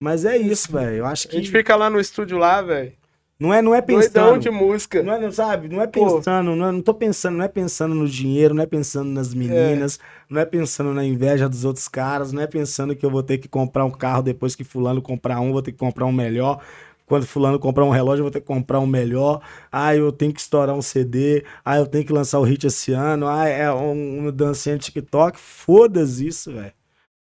Mas 0.00 0.24
é 0.24 0.36
isso, 0.36 0.70
velho. 0.70 0.96
Eu 0.96 1.06
acho 1.06 1.26
A 1.26 1.30
que 1.30 1.36
gente 1.38 1.50
fica 1.50 1.74
lá 1.76 1.88
no 1.88 1.98
estúdio 2.00 2.36
lá, 2.36 2.60
velho. 2.60 2.92
não 3.38 3.52
é, 3.54 3.62
não 3.62 3.74
é 3.74 3.80
Doidão 3.80 4.34
pensando. 4.34 4.38
de 4.38 4.50
música. 4.50 5.02
Não 5.02 5.14
é, 5.14 5.20
não, 5.20 5.32
sabe? 5.32 5.68
Não 5.68 5.80
é 5.80 5.86
Pô. 5.86 6.16
pensando, 6.18 6.54
não, 6.54 6.68
é, 6.68 6.72
não 6.72 6.82
tô 6.82 6.92
pensando, 6.94 7.36
não 7.38 7.44
é 7.44 7.48
pensando 7.48 7.94
no 7.94 8.06
dinheiro, 8.08 8.54
não 8.54 8.62
é 8.62 8.66
pensando 8.66 9.08
nas 9.10 9.32
meninas, 9.32 9.98
não 10.28 10.40
é 10.40 10.44
pensando 10.44 10.92
na 10.92 11.04
inveja 11.04 11.48
dos 11.48 11.64
outros 11.64 11.88
caras, 11.88 12.32
não 12.32 12.42
é 12.42 12.46
pensando 12.46 12.94
que 12.94 13.04
eu 13.06 13.10
vou 13.10 13.22
ter 13.22 13.38
que 13.38 13.48
comprar 13.48 13.84
um 13.84 13.90
carro 13.90 14.22
depois 14.22 14.54
que 14.54 14.64
fulano 14.64 15.00
comprar 15.00 15.40
um, 15.40 15.52
vou 15.52 15.62
ter 15.62 15.72
que 15.72 15.78
comprar 15.78 16.06
um 16.06 16.12
melhor. 16.12 16.62
Quando 17.06 17.26
fulano 17.26 17.58
comprar 17.58 17.84
um 17.84 17.90
relógio, 17.90 18.20
eu 18.22 18.24
vou 18.24 18.30
ter 18.30 18.40
que 18.40 18.46
comprar 18.46 18.80
um 18.80 18.86
melhor. 18.86 19.42
Ah, 19.70 19.94
eu 19.94 20.10
tenho 20.12 20.32
que 20.32 20.40
estourar 20.40 20.74
um 20.74 20.82
CD. 20.82 21.44
Ah, 21.64 21.76
eu 21.76 21.86
tenho 21.86 22.04
que 22.04 22.12
lançar 22.12 22.38
o 22.40 22.44
hit 22.44 22.66
esse 22.66 22.92
ano. 22.92 23.26
Ah, 23.28 23.46
é 23.48 23.70
um, 23.72 24.20
uma 24.20 24.32
dancinha 24.32 24.78
TikTok. 24.78 25.38
Foda-se 25.38 26.26
isso, 26.26 26.52
velho. 26.52 26.72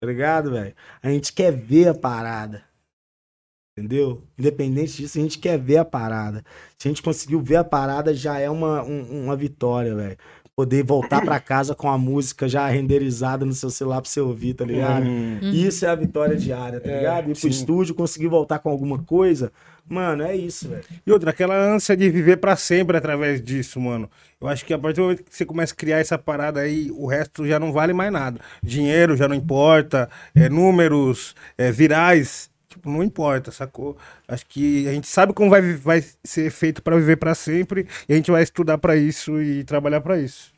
Tá 0.02 0.08
ligado, 0.08 0.52
velho? 0.52 0.76
A 1.04 1.10
gente 1.10 1.34
quer 1.34 1.52
ver 1.52 1.90
a 1.90 1.94
parada. 1.96 2.64
Entendeu? 3.76 4.22
Independente 4.38 4.98
disso, 4.98 5.18
a 5.18 5.22
gente 5.22 5.40
quer 5.40 5.58
ver 5.60 5.78
a 5.78 5.86
parada. 5.86 6.44
Se 6.78 6.88
a 6.88 6.92
gente 6.92 7.02
conseguiu 7.02 7.42
ver 7.42 7.56
a 7.56 7.64
parada, 7.64 8.14
já 8.14 8.38
é 8.40 8.48
uma, 8.50 8.84
um- 8.84 9.24
uma 9.26 9.36
vitória, 9.36 9.96
velho. 9.96 10.18
Poder 10.56 10.84
voltar 10.84 11.20
pra 11.26 11.40
casa 11.40 11.74
com 11.74 11.90
a 11.90 11.98
música 11.98 12.48
já 12.48 12.68
renderizada 12.68 13.44
no 13.44 13.54
seu 13.54 13.72
celular 13.72 14.02
pra 14.02 14.10
você 14.10 14.22
ouvir, 14.22 14.54
tá 14.54 14.64
ligado? 14.64 15.04
Hum. 15.08 15.40
Isso 15.42 15.84
é 15.84 15.90
a 15.90 15.96
vitória 15.96 16.36
diária, 16.36 16.80
tá 16.80 16.92
É, 16.92 16.98
ligado? 16.98 17.24
Ir 17.24 17.32
pro 17.34 17.36
sim. 17.42 17.48
estúdio, 17.48 17.96
conseguir 17.96 18.28
voltar 18.28 18.60
com 18.60 18.70
alguma 18.70 19.00
coisa. 19.00 19.52
Mano, 19.90 20.22
é 20.22 20.36
isso, 20.36 20.70
velho. 20.70 20.84
E 21.08 21.12
outra, 21.12 21.32
aquela 21.32 21.56
ânsia 21.58 21.98
de 21.98 22.08
viver 22.08 22.38
pra 22.38 22.56
sempre 22.56 22.96
através 22.96 23.42
disso, 23.44 23.80
mano. 23.82 24.08
Eu 24.40 24.48
acho 24.48 24.64
que 24.64 24.74
a 24.76 24.78
partir 24.78 24.98
do 24.98 25.04
momento 25.04 25.24
que 25.24 25.36
você 25.36 25.44
começa 25.44 25.74
a 25.74 25.76
criar 25.76 25.98
essa 25.98 26.20
parada 26.20 26.60
aí, 26.60 26.92
o 26.92 27.08
resto 27.08 27.48
já 27.48 27.60
não 27.60 27.74
vale 27.74 27.92
mais 27.92 28.12
nada. 28.14 28.40
Dinheiro 28.62 29.18
já 29.18 29.28
não 29.28 29.36
importa, 29.36 30.08
é, 30.36 30.50
números, 30.50 31.34
é, 31.58 31.72
virais, 31.72 32.48
tipo, 32.74 32.90
não 32.90 33.04
importa, 33.04 33.52
sacou? 33.52 33.98
Acho 34.28 34.46
que 34.46 34.88
a 34.88 34.92
gente 34.92 35.08
sabe 35.08 35.34
como 35.34 35.50
vai, 35.50 35.62
vai 35.74 36.04
ser 36.24 36.52
feito 36.52 36.82
pra 36.82 36.96
viver 36.96 37.18
pra 37.18 37.36
sempre 37.36 37.88
e 38.08 38.14
a 38.14 38.16
gente 38.16 38.32
vai 38.32 38.44
estudar 38.44 38.78
pra 38.78 38.96
isso 38.96 39.42
e 39.42 39.64
trabalhar 39.64 40.02
pra 40.02 40.20
isso. 40.20 40.52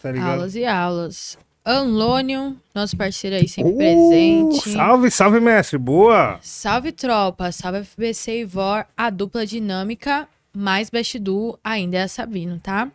Tá 0.00 0.10
ligado? 0.10 0.32
Aulas 0.32 0.54
e 0.54 0.64
aulas. 0.64 1.38
Anlônio, 1.64 2.56
nosso 2.74 2.96
parceiro 2.96 3.36
aí 3.36 3.46
sempre 3.46 3.72
Uh, 3.72 3.76
presente. 3.76 4.70
Salve, 4.70 5.10
salve, 5.12 5.38
mestre. 5.38 5.78
Boa! 5.78 6.38
Salve 6.42 6.90
tropa, 6.90 7.52
salve 7.52 7.84
FBC 7.84 8.40
e 8.40 8.44
VOR, 8.44 8.84
a 8.96 9.10
dupla 9.10 9.46
dinâmica, 9.46 10.26
mais 10.52 10.90
Best 10.90 11.20
Duo 11.20 11.56
ainda 11.62 11.98
é 11.98 12.02
a 12.02 12.08
Sabino, 12.08 12.58
tá? 12.58 12.90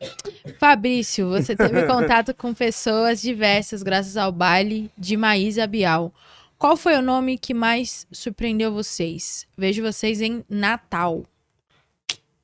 Fabrício, 0.60 1.30
você 1.30 1.56
teve 1.56 1.84
contato 1.88 2.34
com 2.34 2.54
pessoas 2.54 3.22
diversas 3.22 3.82
graças 3.82 4.18
ao 4.18 4.34
baile 4.34 4.92
de 4.98 5.16
Maísa 5.16 5.66
Bial. 5.66 6.12
Qual 6.58 6.76
foi 6.76 6.96
o 6.98 7.02
nome 7.02 7.38
que 7.38 7.54
mais 7.54 8.08
surpreendeu 8.12 8.74
vocês? 8.74 9.48
Vejo 9.58 9.82
vocês 9.84 10.22
em 10.22 10.44
Natal. 10.50 11.24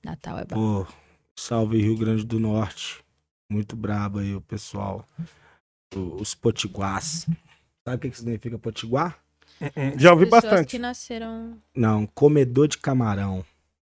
Natal 0.03 0.37
é 0.39 0.45
bom. 0.45 0.85
Salve 1.35 1.81
Rio 1.81 1.97
Grande 1.97 2.23
do 2.23 2.39
Norte. 2.39 3.03
Muito 3.49 3.75
brabo 3.75 4.19
aí 4.19 4.35
o 4.35 4.41
pessoal. 4.41 5.07
O- 5.95 6.21
Os 6.21 6.35
potiguás. 6.35 7.25
Sabe 7.83 7.97
o 7.97 7.99
que 7.99 8.09
que 8.11 8.17
significa 8.17 8.57
potiguar? 8.59 9.17
Já 9.97 10.11
ouvi 10.11 10.25
bastante. 10.25 10.71
que 10.71 10.79
nasceram... 10.79 11.57
Não, 11.75 12.05
comedor 12.07 12.67
de 12.67 12.77
camarão. 12.77 13.45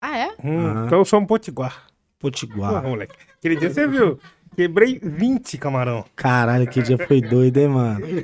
Ah, 0.01 0.17
é? 0.17 0.27
Hum. 0.43 0.85
Então 0.85 0.99
eu 0.99 1.05
sou 1.05 1.19
um 1.19 1.25
potiguar. 1.25 1.87
Potiguar. 2.19 2.73
Porra, 2.73 2.87
moleque. 2.89 3.15
Aquele 3.37 3.55
dia 3.55 3.69
você 3.69 3.87
viu? 3.87 4.19
Quebrei 4.55 4.99
20 5.03 5.57
camarão. 5.57 6.05
Caralho, 6.15 6.67
que 6.67 6.81
dia 6.81 6.97
foi 6.97 7.21
doido, 7.21 7.57
hein, 7.57 7.67
mano? 7.67 8.05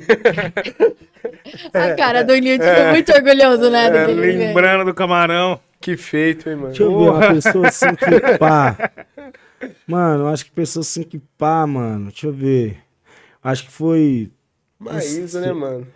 A 1.72 1.94
cara 1.94 2.22
do 2.24 2.34
Nilton 2.34 2.64
ficou 2.64 2.90
muito 2.90 3.12
orgulhoso, 3.12 3.70
né? 3.70 3.86
É, 3.86 3.90
daquele 3.90 4.20
evento. 4.20 4.38
lembrando 4.38 4.84
do 4.86 4.94
camarão. 4.94 5.60
Que 5.80 5.96
feito, 5.96 6.48
hein, 6.48 6.56
mano. 6.56 6.68
Deixa 6.68 6.82
eu 6.84 6.98
ver 6.98 7.10
uma 7.10 7.34
pessoa 7.34 7.68
assim 7.68 7.94
que 7.94 8.38
pá. 8.38 8.76
Mano, 9.86 10.28
acho 10.28 10.44
que 10.44 10.50
pessoa 10.50 10.82
assim 10.82 11.02
que 11.02 11.18
pá, 11.36 11.66
mano. 11.66 12.06
Deixa 12.06 12.26
eu 12.26 12.32
ver. 12.32 12.78
Acho 13.42 13.64
que 13.64 13.70
foi. 13.70 14.30
Maísa, 14.78 15.40
né, 15.40 15.52
mano? 15.52 15.86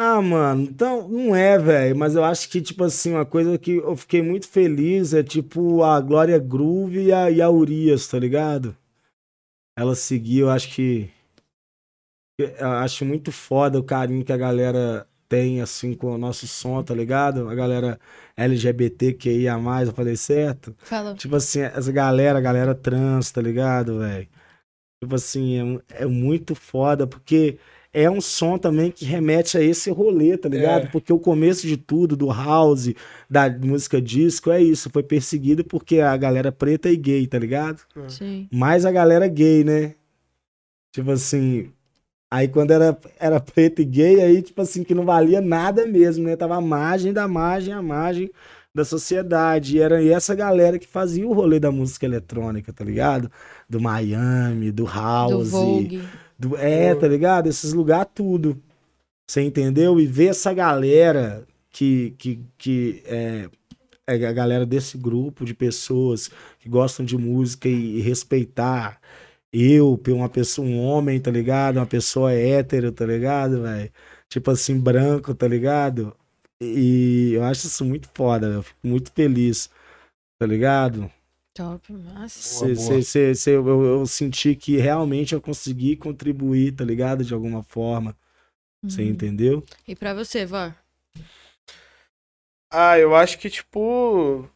Ah, 0.00 0.22
mano, 0.22 0.62
então 0.62 1.08
não 1.08 1.34
é, 1.34 1.58
velho, 1.58 1.96
mas 1.96 2.14
eu 2.14 2.22
acho 2.22 2.48
que, 2.48 2.60
tipo 2.60 2.84
assim, 2.84 3.14
uma 3.14 3.26
coisa 3.26 3.58
que 3.58 3.78
eu 3.78 3.96
fiquei 3.96 4.22
muito 4.22 4.46
feliz 4.46 5.12
é, 5.12 5.24
tipo, 5.24 5.82
a 5.82 6.00
Glória 6.00 6.38
Groove 6.38 7.06
e 7.06 7.12
a, 7.12 7.28
e 7.28 7.42
a 7.42 7.50
Urias, 7.50 8.06
tá 8.06 8.16
ligado? 8.16 8.76
Ela 9.78 9.94
seguiu, 9.94 10.50
acho 10.50 10.74
que. 10.74 11.08
Eu 12.36 12.68
acho 12.68 13.04
muito 13.04 13.30
foda 13.30 13.78
o 13.78 13.84
carinho 13.84 14.24
que 14.24 14.32
a 14.32 14.36
galera 14.36 15.06
tem, 15.28 15.60
assim, 15.60 15.94
com 15.94 16.12
o 16.12 16.18
nosso 16.18 16.48
som, 16.48 16.82
tá 16.82 16.92
ligado? 16.92 17.48
A 17.48 17.54
galera 17.54 18.00
LGBTQIA, 18.36 19.52
eu 19.86 19.92
falei 19.92 20.16
certo? 20.16 20.74
Falou. 20.80 21.14
Tipo 21.14 21.36
assim, 21.36 21.60
essa 21.60 21.92
galera, 21.92 22.38
a 22.38 22.42
galera 22.42 22.74
trans, 22.74 23.30
tá 23.30 23.40
ligado, 23.40 24.00
velho? 24.00 24.28
Tipo 25.00 25.14
assim, 25.14 25.78
é, 25.88 26.02
é 26.02 26.06
muito 26.06 26.56
foda, 26.56 27.06
porque 27.06 27.60
é 27.92 28.10
um 28.10 28.20
som 28.20 28.58
também 28.58 28.90
que 28.90 29.04
remete 29.04 29.56
a 29.56 29.62
esse 29.62 29.90
rolê, 29.90 30.36
tá 30.36 30.48
ligado? 30.48 30.84
É. 30.84 30.86
Porque 30.86 31.12
o 31.12 31.18
começo 31.18 31.66
de 31.66 31.76
tudo, 31.76 32.16
do 32.16 32.28
house, 32.28 32.92
da 33.28 33.48
música 33.50 34.00
disco, 34.00 34.50
é 34.50 34.62
isso. 34.62 34.90
Foi 34.90 35.02
perseguido 35.02 35.64
porque 35.64 36.00
a 36.00 36.16
galera 36.16 36.52
preta 36.52 36.90
e 36.90 36.96
gay, 36.96 37.26
tá 37.26 37.38
ligado? 37.38 37.80
Sim. 38.08 38.48
Mais 38.52 38.84
a 38.84 38.92
galera 38.92 39.26
gay, 39.26 39.64
né? 39.64 39.94
Tipo 40.92 41.12
assim. 41.12 41.70
Aí 42.30 42.46
quando 42.46 42.72
era, 42.72 42.98
era 43.18 43.40
preto 43.40 43.80
e 43.80 43.86
gay, 43.86 44.20
aí, 44.20 44.42
tipo 44.42 44.60
assim, 44.60 44.84
que 44.84 44.94
não 44.94 45.06
valia 45.06 45.40
nada 45.40 45.86
mesmo, 45.86 46.24
né? 46.24 46.36
Tava 46.36 46.56
a 46.56 46.60
margem 46.60 47.10
da 47.10 47.26
margem, 47.26 47.72
a 47.72 47.80
margem 47.80 48.30
da 48.74 48.84
sociedade. 48.84 49.76
E 49.76 49.80
era 49.80 50.04
essa 50.04 50.34
galera 50.34 50.78
que 50.78 50.86
fazia 50.86 51.26
o 51.26 51.32
rolê 51.32 51.58
da 51.58 51.72
música 51.72 52.04
eletrônica, 52.04 52.70
tá 52.70 52.84
ligado? 52.84 53.30
Do 53.66 53.80
Miami, 53.80 54.70
do 54.70 54.84
Do 54.84 54.90
House. 54.90 55.50
Vogue. 55.50 56.02
Do- 56.38 56.56
é, 56.56 56.94
tá 56.94 57.08
ligado? 57.08 57.48
Esses 57.48 57.72
lugares 57.72 58.10
tudo. 58.14 58.62
Você 59.28 59.42
entendeu? 59.42 60.00
E 60.00 60.06
ver 60.06 60.28
essa 60.28 60.52
galera 60.54 61.46
que, 61.70 62.12
que, 62.18 62.44
que 62.58 63.02
é, 63.06 63.48
é 64.06 64.26
a 64.26 64.32
galera 64.32 64.66
desse 64.66 64.98
grupo 64.98 65.44
de 65.44 65.54
pessoas 65.54 66.30
que 66.58 66.68
gostam 66.68 67.04
de 67.06 67.16
música 67.18 67.68
e, 67.68 67.98
e 67.98 68.00
respeitar 68.00 69.00
eu, 69.52 70.00
uma 70.08 70.28
pessoa, 70.28 70.66
um 70.66 70.80
homem, 70.80 71.20
tá 71.20 71.30
ligado? 71.30 71.76
Uma 71.78 71.86
pessoa 71.86 72.32
hétero, 72.32 72.92
tá 72.92 73.06
ligado, 73.06 73.62
velho? 73.62 73.90
Tipo 74.28 74.50
assim, 74.50 74.78
branco, 74.80 75.34
tá 75.34 75.48
ligado? 75.48 76.16
E 76.60 77.32
eu 77.34 77.44
acho 77.44 77.66
isso 77.66 77.84
muito 77.84 78.08
foda, 78.14 78.46
eu 78.48 78.62
fico 78.62 78.78
muito 78.86 79.12
feliz, 79.12 79.70
tá 80.38 80.46
ligado? 80.46 81.10
Top, 81.58 81.92
massa. 81.92 82.66
Cê- 82.66 82.74
boa. 82.76 83.02
cê- 83.02 83.02
cê- 83.02 83.34
cê- 83.34 83.56
eu, 83.56 83.84
eu 83.84 84.06
senti 84.06 84.54
que 84.54 84.76
realmente 84.76 85.34
eu 85.34 85.40
consegui 85.40 85.96
contribuir, 85.96 86.70
tá 86.72 86.84
ligado? 86.84 87.24
De 87.24 87.34
alguma 87.34 87.64
forma. 87.64 88.16
Você 88.86 89.02
Uhum. 89.02 89.10
entendeu? 89.10 89.64
E 89.88 89.96
pra 89.96 90.14
você, 90.14 90.46
Vó? 90.46 90.72
Ah, 92.70 92.98
eu 92.98 93.14
acho 93.16 93.38
que, 93.38 93.50
tipo, 93.50 94.48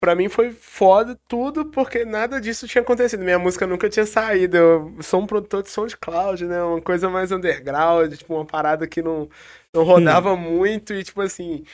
pra 0.00 0.14
mim 0.14 0.28
foi 0.28 0.52
foda 0.52 1.18
tudo, 1.28 1.66
porque 1.66 2.04
nada 2.04 2.40
disso 2.40 2.68
tinha 2.68 2.82
acontecido. 2.82 3.24
Minha 3.24 3.38
música 3.38 3.66
nunca 3.66 3.88
tinha 3.88 4.06
saído. 4.06 4.56
Eu 4.56 4.96
sou 5.02 5.22
um 5.22 5.26
produtor 5.26 5.62
de 5.62 5.70
SoundCloud, 5.70 6.46
né? 6.46 6.62
Uma 6.62 6.82
coisa 6.82 7.08
mais 7.10 7.32
underground, 7.32 8.14
tipo, 8.14 8.34
uma 8.34 8.46
parada 8.46 8.86
que 8.88 9.02
não, 9.02 9.28
não 9.74 9.84
rodava 9.84 10.36
muito 10.36 10.94
e, 10.94 11.04
tipo 11.04 11.20
assim, 11.22 11.64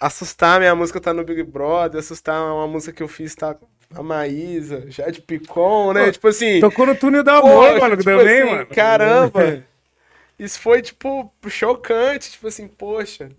assustar 0.00 0.58
minha 0.60 0.74
música 0.74 1.00
tá 1.00 1.12
no 1.14 1.24
Big 1.24 1.42
Brother, 1.44 2.00
assustar 2.00 2.42
uma 2.42 2.66
música 2.66 2.92
que 2.92 3.02
eu 3.02 3.08
fiz 3.08 3.34
tá 3.34 3.56
a 3.94 4.02
Maísa, 4.02 4.84
já 4.90 5.08
de 5.10 5.20
Picon, 5.20 5.92
né? 5.92 6.06
Pô, 6.06 6.12
tipo 6.12 6.28
assim. 6.28 6.60
Tocou 6.60 6.86
no 6.86 6.94
túnel 6.94 7.24
da 7.24 7.38
amor, 7.38 7.78
mano, 7.80 7.96
tipo 7.96 8.10
também, 8.10 8.42
assim, 8.42 8.50
mano. 8.50 8.66
Caramba! 8.66 9.64
Isso 10.38 10.60
foi, 10.60 10.82
tipo, 10.82 11.32
chocante. 11.48 12.30
Tipo 12.32 12.48
assim, 12.48 12.68
poxa. 12.68 13.30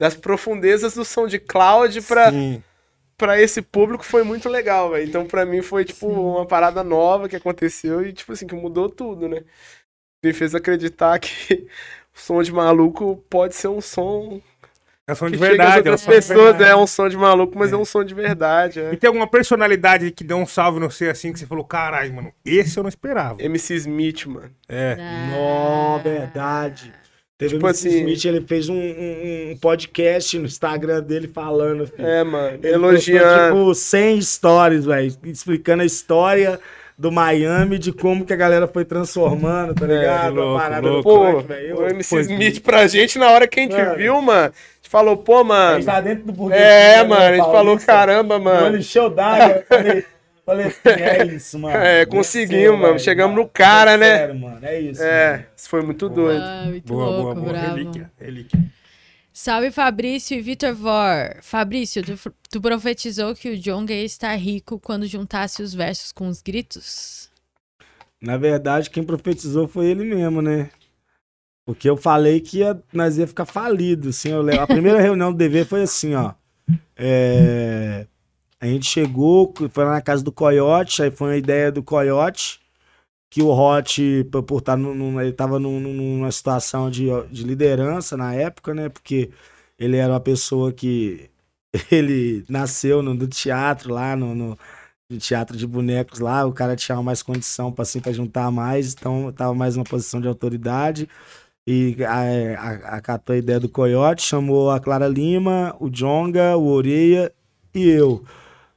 Das 0.00 0.14
profundezas 0.14 0.94
do 0.94 1.04
som 1.04 1.26
de 1.26 1.38
Cloud 1.38 2.00
pra, 2.02 2.30
Sim. 2.32 2.62
pra 3.16 3.40
esse 3.40 3.62
público 3.62 4.04
foi 4.04 4.24
muito 4.24 4.48
legal, 4.48 4.90
velho. 4.90 5.06
Então, 5.06 5.26
pra 5.26 5.44
mim, 5.44 5.62
foi, 5.62 5.84
tipo, 5.84 6.08
uma 6.08 6.46
parada 6.46 6.82
nova 6.82 7.28
que 7.28 7.36
aconteceu 7.36 8.04
e, 8.04 8.12
tipo 8.12 8.32
assim, 8.32 8.46
que 8.46 8.54
mudou 8.54 8.88
tudo, 8.88 9.28
né? 9.28 9.44
Me 10.24 10.32
fez 10.32 10.54
acreditar 10.54 11.18
que 11.20 11.68
o 12.14 12.18
som 12.18 12.42
de 12.42 12.52
maluco 12.52 13.22
pode 13.28 13.54
ser 13.54 13.68
um 13.68 13.80
som 13.80 14.40
É 15.08 15.14
som 15.14 15.26
que 15.26 15.32
de 15.32 15.38
verdade. 15.38 15.78
outras 15.78 15.86
é 15.86 15.94
um 15.94 15.98
som 15.98 16.10
de 16.10 16.16
pessoas. 16.16 16.38
verdade. 16.44 16.70
É 16.70 16.76
um 16.76 16.86
som 16.86 17.08
de 17.08 17.16
maluco, 17.16 17.58
mas 17.58 17.72
é, 17.72 17.76
um 17.76 17.84
som 17.84 18.04
de 18.04 18.14
verdade. 18.14 18.78
E 18.78 18.82
É. 18.82 18.96
tem 18.96 19.08
alguma 19.08 19.26
personalidade 19.26 20.10
que 20.12 20.22
deu 20.22 20.36
um 20.36 20.46
salve 20.46 20.78
no 20.78 20.90
você 20.90 21.08
assim, 21.08 21.32
que 21.32 21.38
você 21.40 21.46
falou, 21.46 21.64
caralho, 21.64 22.14
mano, 22.14 22.32
esse 22.44 22.76
eu 22.78 22.82
não 22.84 22.88
esperava. 22.88 23.42
MC 23.42 23.74
Smith, 23.74 24.26
mano. 24.26 24.50
É. 24.68 24.96
Não, 25.30 26.00
verdade. 26.02 26.92
Teve 27.36 27.54
Tipo 27.54 27.66
o 27.66 27.68
MC 27.70 27.88
assim- 27.88 27.98
Smith, 27.98 28.24
ele 28.24 28.40
fez 28.46 28.68
um, 28.68 28.74
um- 28.76 29.50
um 29.52 29.56
podcast 29.60 30.38
no 30.38 30.46
Instagram 30.46 31.02
dele 31.02 31.26
falando. 31.26 31.86
filho. 31.88 32.06
É, 32.06 32.22
mano. 32.22 32.58
Ele 32.62 32.72
Elogiando. 32.74 33.24
postou, 33.56 33.58
tipo 33.72 33.74
100 33.74 34.22
stories, 34.22 34.84
velho, 34.84 35.12
explicando 35.24 35.82
a 35.82 35.86
história 35.86 36.60
do 36.96 37.10
Miami, 37.10 37.78
de 37.80 37.90
como 37.92 38.24
que 38.24 38.32
a 38.32 38.36
galera 38.36 38.68
foi 38.68 38.84
transformando, 38.84 39.74
tá 39.74 39.86
ligado? 39.86 40.26
É, 40.26 40.30
louco, 40.30 40.56
a 40.56 40.60
parada 40.60 40.88
louco. 40.88 41.32
do 41.32 41.40
velho. 41.48 41.80
o 41.80 41.86
MC 41.88 42.08
Foi- 42.10 42.20
Smith 42.22 42.60
pra 42.62 42.86
gente, 42.86 43.18
na 43.18 43.28
hora 43.30 43.48
que 43.48 43.58
a 43.58 43.62
gente 43.64 43.74
Mano. 43.76 43.96
viu, 43.96 44.22
mano, 44.22 44.52
falou, 44.92 45.16
pô, 45.16 45.38
A 45.38 45.44
mano. 45.44 45.76
gente 45.76 45.86
tá 45.86 46.00
dentro 46.00 46.24
do 46.26 46.32
Burger 46.32 46.58
É, 46.60 46.98
King, 46.98 47.02
né, 47.02 47.08
mano, 47.08 47.22
a 47.24 47.34
gente 47.36 47.44
falou, 47.46 47.78
caramba, 47.80 48.38
Mano, 48.38 48.60
mano. 48.62 48.76
encheu 48.76 49.10
d'água. 49.10 49.56
eu 49.56 49.64
Falei, 49.66 50.04
falei 50.44 50.66
assim, 50.66 50.80
é 51.02 51.24
isso, 51.26 51.58
mano. 51.58 51.76
É, 51.76 52.04
conseguimos, 52.06 52.78
mano. 52.80 52.98
Chegamos 52.98 53.34
no 53.36 53.48
cara, 53.48 53.96
né? 53.96 54.18
Sério, 54.18 54.34
mano, 54.38 54.58
é 54.66 54.80
isso. 54.80 55.02
É, 55.02 55.32
mano. 55.32 55.44
isso 55.56 55.68
foi 55.68 55.82
muito 55.82 56.08
doido. 56.08 56.42
Ah, 56.42 56.64
muito 56.66 56.86
Boa, 56.86 57.04
louco, 57.06 57.22
boa, 57.22 57.34
boa. 57.36 57.52
bravo. 57.52 57.76
Relíquia, 57.76 58.12
relíquia. 58.20 58.60
Salve 59.32 59.70
Fabrício 59.70 60.36
e 60.36 60.42
Vitor 60.42 60.74
Vor. 60.74 61.36
Fabrício, 61.40 62.02
tu, 62.04 62.32
tu 62.50 62.60
profetizou 62.60 63.34
que 63.34 63.48
o 63.48 63.56
Jonga 63.56 63.94
ia 63.94 64.04
estar 64.04 64.34
rico 64.34 64.78
quando 64.78 65.06
juntasse 65.06 65.62
os 65.62 65.72
versos 65.72 66.12
com 66.12 66.28
os 66.28 66.42
gritos? 66.42 67.30
Na 68.20 68.36
verdade, 68.36 68.90
quem 68.90 69.02
profetizou 69.02 69.66
foi 69.66 69.86
ele 69.86 70.04
mesmo, 70.04 70.42
né? 70.42 70.70
Porque 71.64 71.88
eu 71.88 71.96
falei 71.96 72.40
que 72.40 72.58
ia, 72.58 72.80
nós 72.92 73.18
ia 73.18 73.26
ficar 73.26 73.46
falido, 73.46 74.08
assim. 74.08 74.30
eu 74.30 74.60
a 74.60 74.66
primeira 74.66 75.00
reunião 75.00 75.32
do 75.32 75.38
DV 75.38 75.64
foi 75.64 75.82
assim, 75.82 76.14
ó. 76.14 76.32
É, 76.96 78.06
a 78.60 78.66
gente 78.66 78.86
chegou, 78.86 79.52
foi 79.70 79.84
lá 79.84 79.92
na 79.92 80.02
casa 80.02 80.22
do 80.24 80.32
Coyote, 80.32 81.02
aí 81.02 81.10
foi 81.10 81.30
uma 81.30 81.36
ideia 81.36 81.72
do 81.72 81.82
Coyote, 81.82 82.60
que 83.30 83.42
o 83.42 83.48
Hot, 83.48 84.24
por 84.46 84.58
estar 84.58 84.76
num- 84.76 85.20
ele 85.20 85.32
tava 85.32 85.58
num- 85.58 85.80
num- 85.80 85.94
numa 86.18 86.32
situação 86.32 86.90
de, 86.90 87.06
de 87.30 87.44
liderança 87.44 88.16
na 88.16 88.34
época, 88.34 88.74
né? 88.74 88.88
Porque 88.88 89.30
ele 89.78 89.96
era 89.96 90.12
uma 90.12 90.20
pessoa 90.20 90.72
que 90.72 91.30
ele 91.90 92.44
nasceu 92.48 93.02
no 93.02 93.16
do 93.16 93.26
teatro 93.28 93.92
lá 93.94 94.14
no, 94.16 94.34
no, 94.34 94.58
no 95.10 95.18
teatro 95.18 95.56
de 95.56 95.66
bonecos 95.66 96.20
lá, 96.20 96.44
o 96.46 96.52
cara 96.52 96.76
tinha 96.76 97.00
mais 97.02 97.22
condição 97.22 97.72
para 97.72 97.82
assim, 97.82 98.00
juntar 98.12 98.50
mais, 98.50 98.94
então 98.94 99.32
tava 99.32 99.54
mais 99.54 99.76
numa 99.76 99.84
posição 99.84 100.20
de 100.20 100.28
autoridade. 100.28 101.08
E 101.66 101.96
a- 102.04 102.60
a- 102.60 102.96
acatou 102.96 103.34
a 103.34 103.38
ideia 103.38 103.60
do 103.60 103.68
Coyote, 103.68 104.22
chamou 104.22 104.70
a 104.70 104.80
Clara 104.80 105.06
Lima, 105.06 105.76
o 105.78 105.88
Jonga, 105.88 106.56
o 106.56 106.66
Oreia 106.66 107.32
e 107.74 107.88
eu. 107.88 108.24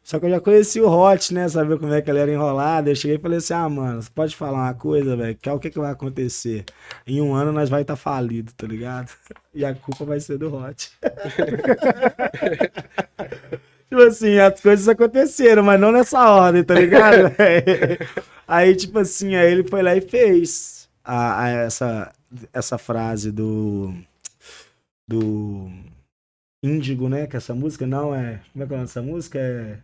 Só 0.03 0.19
que 0.19 0.27
eu 0.27 0.29
já 0.29 0.39
conheci 0.39 0.79
o 0.79 0.87
Hot, 0.87 1.33
né? 1.33 1.49
Sabia 1.49 1.77
como 1.79 1.91
é 1.93 1.99
que 2.01 2.09
ele 2.11 2.19
era 2.19 2.31
enrolado. 2.31 2.89
Eu 2.89 2.95
cheguei 2.95 3.17
e 3.17 3.19
falei 3.19 3.39
assim: 3.39 3.53
ah, 3.55 3.67
mano, 3.67 4.01
você 4.03 4.09
pode 4.13 4.35
falar 4.35 4.59
uma 4.65 4.73
coisa, 4.75 5.15
velho? 5.17 5.35
Que 5.35 5.49
é 5.49 5.53
o 5.53 5.57
que, 5.59 5.71
que 5.71 5.79
vai 5.79 5.91
acontecer? 5.91 6.63
Em 7.07 7.19
um 7.21 7.33
ano 7.33 7.51
nós 7.51 7.69
vai 7.69 7.81
estar 7.81 7.95
falido, 7.95 8.51
tá 8.55 8.67
ligado? 8.67 9.09
E 9.53 9.65
a 9.65 9.73
culpa 9.73 10.05
vai 10.05 10.19
ser 10.19 10.37
do 10.37 10.53
Hot. 10.55 10.91
tipo 13.89 14.01
assim, 14.01 14.37
as 14.39 14.59
coisas 14.61 14.87
aconteceram, 14.87 15.63
mas 15.63 15.79
não 15.79 15.91
nessa 15.91 16.27
ordem, 16.29 16.63
tá 16.63 16.73
ligado? 16.75 17.31
aí, 18.47 18.75
tipo 18.75 18.99
assim, 18.99 19.35
aí 19.35 19.51
ele 19.51 19.67
foi 19.67 19.81
lá 19.81 19.95
e 19.95 20.01
fez 20.01 20.74
a, 21.05 21.43
a 21.43 21.49
essa, 21.49 22.13
essa 22.51 22.77
frase 22.77 23.31
do. 23.31 23.93
Do. 25.07 25.69
Índigo, 26.63 27.07
né? 27.07 27.27
Que 27.27 27.37
essa 27.37 27.53
música 27.53 27.85
não 27.85 28.13
é. 28.13 28.41
Como 28.51 28.63
é 28.63 28.67
que 28.67 28.73
é 28.73 28.75
o 28.75 28.77
nome 28.77 28.87
dessa 28.87 29.01
música? 29.01 29.39
É. 29.39 29.79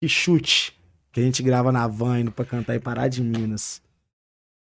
Que 0.00 0.08
chute. 0.08 0.78
Que 1.10 1.20
a 1.20 1.22
gente 1.22 1.42
grava 1.42 1.72
na 1.72 1.86
van 1.88 2.20
indo 2.20 2.30
pra 2.30 2.44
cantar 2.44 2.76
em 2.76 2.80
Pará 2.80 3.08
de 3.08 3.22
Minas. 3.22 3.82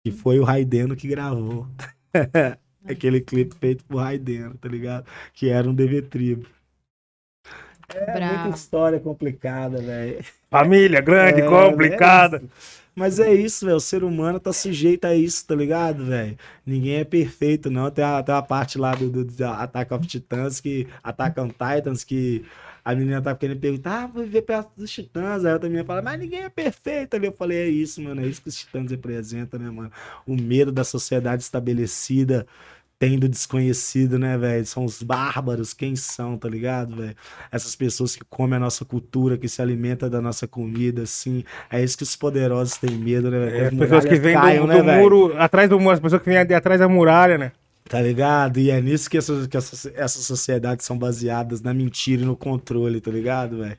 Que 0.03 0.11
foi 0.11 0.39
o 0.39 0.43
Raideno 0.43 0.95
que 0.95 1.07
gravou. 1.07 1.67
Aquele 2.83 3.21
clipe 3.21 3.55
feito 3.55 3.85
por 3.85 3.97
Raideno, 3.97 4.57
tá 4.57 4.67
ligado? 4.67 5.05
Que 5.33 5.49
era 5.49 5.69
um 5.69 5.75
DV 5.75 6.01
Tribo. 6.03 6.47
É 7.95 8.13
Bravo. 8.13 8.43
muita 8.43 8.57
história 8.57 8.99
complicada, 8.99 9.81
velho. 9.81 10.23
Família 10.49 11.01
grande, 11.01 11.41
É, 11.41 11.45
complicada. 11.47 12.37
é. 12.37 12.41
Mas 12.93 13.19
é 13.19 13.33
isso, 13.33 13.65
velho. 13.65 13.77
O 13.77 13.81
ser 13.81 14.03
humano 14.03 14.39
tá 14.39 14.51
sujeito 14.51 15.05
a 15.05 15.15
isso, 15.15 15.45
tá 15.47 15.55
ligado, 15.55 16.05
velho? 16.05 16.37
Ninguém 16.65 16.95
é 16.95 17.03
perfeito, 17.05 17.69
não. 17.69 17.89
Tem 17.89 18.03
a, 18.03 18.21
tem 18.21 18.35
a 18.35 18.41
parte 18.41 18.77
lá 18.77 18.93
do, 18.93 19.09
do, 19.09 19.23
do 19.25 19.45
Attack 19.45 19.93
of 19.93 20.05
Titans, 20.05 20.59
que 20.59 20.87
Attack 21.01 21.39
on 21.39 21.47
Titans, 21.49 22.03
que 22.03 22.43
a 22.83 22.93
menina 22.93 23.21
tá 23.21 23.33
querendo 23.35 23.59
perguntar, 23.59 24.03
ah, 24.03 24.07
vou 24.07 24.23
viver 24.23 24.41
perto 24.41 24.71
dos 24.75 24.91
titãs. 24.91 25.45
Aí 25.45 25.51
a 25.51 25.53
outra 25.53 25.69
menina 25.69 25.85
fala, 25.85 26.01
mas 26.01 26.19
ninguém 26.19 26.41
é 26.43 26.49
perfeito 26.49 27.15
ali. 27.15 27.27
Eu 27.27 27.31
falei, 27.31 27.59
é 27.59 27.67
isso, 27.69 28.01
mano. 28.01 28.21
É 28.21 28.27
isso 28.27 28.41
que 28.41 28.49
os 28.49 28.57
titãs 28.59 28.91
representam, 28.91 29.57
né, 29.59 29.69
mano? 29.69 29.91
O 30.27 30.35
medo 30.35 30.71
da 30.71 30.83
sociedade 30.83 31.43
estabelecida 31.43 32.45
tendo 33.01 33.27
desconhecido, 33.27 34.19
né, 34.19 34.37
velho? 34.37 34.63
São 34.63 34.85
os 34.85 35.01
bárbaros, 35.01 35.73
quem 35.73 35.95
são, 35.95 36.37
tá 36.37 36.47
ligado, 36.47 36.97
velho? 36.97 37.15
Essas 37.51 37.75
pessoas 37.75 38.15
que 38.15 38.23
comem 38.29 38.57
a 38.57 38.59
nossa 38.59 38.85
cultura, 38.85 39.39
que 39.39 39.49
se 39.49 39.59
alimentam 39.59 40.07
da 40.07 40.21
nossa 40.21 40.47
comida, 40.47 41.01
assim. 41.01 41.43
É 41.67 41.83
isso 41.83 41.97
que 41.97 42.03
os 42.03 42.15
poderosos 42.15 42.77
têm 42.77 42.91
medo, 42.91 43.31
né, 43.31 43.39
velho? 43.39 43.55
É, 43.55 43.61
as 43.61 43.73
as 43.73 43.79
pessoas 43.79 44.05
que 44.05 44.19
vêm 44.19 44.35
do, 44.35 44.61
do 44.61 44.67
né, 44.67 44.83
velho? 44.83 45.01
muro, 45.01 45.33
atrás 45.35 45.67
do 45.67 45.79
muro, 45.79 45.95
as 45.95 45.99
pessoas 45.99 46.21
que 46.21 46.29
vêm 46.29 46.45
de 46.45 46.53
atrás 46.53 46.79
da 46.79 46.87
muralha, 46.87 47.39
né? 47.39 47.51
Tá 47.89 47.99
ligado? 47.99 48.59
E 48.59 48.69
é 48.69 48.79
nisso 48.79 49.09
que, 49.09 49.17
essas, 49.17 49.47
que 49.47 49.57
essas, 49.57 49.87
essas 49.95 50.23
sociedades 50.23 50.85
são 50.85 50.95
baseadas 50.95 51.59
na 51.59 51.73
mentira 51.73 52.21
e 52.21 52.25
no 52.25 52.37
controle, 52.37 53.01
tá 53.01 53.09
ligado, 53.09 53.57
velho? 53.57 53.77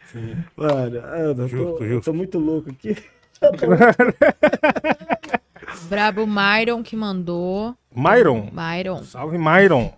Mano, 0.57 0.97
eu 0.97 1.33
tô, 1.33 1.47
Justo, 1.47 2.01
tô 2.07 2.13
muito 2.13 2.41
louco 2.41 2.71
aqui. 2.71 2.97
Brabo 5.89 6.27
Myron 6.27 6.83
que 6.83 6.97
mandou. 6.97 7.77
Myron. 7.95 8.49
Myron. 8.53 9.03
Salve, 9.05 9.39
Myron. 9.39 9.93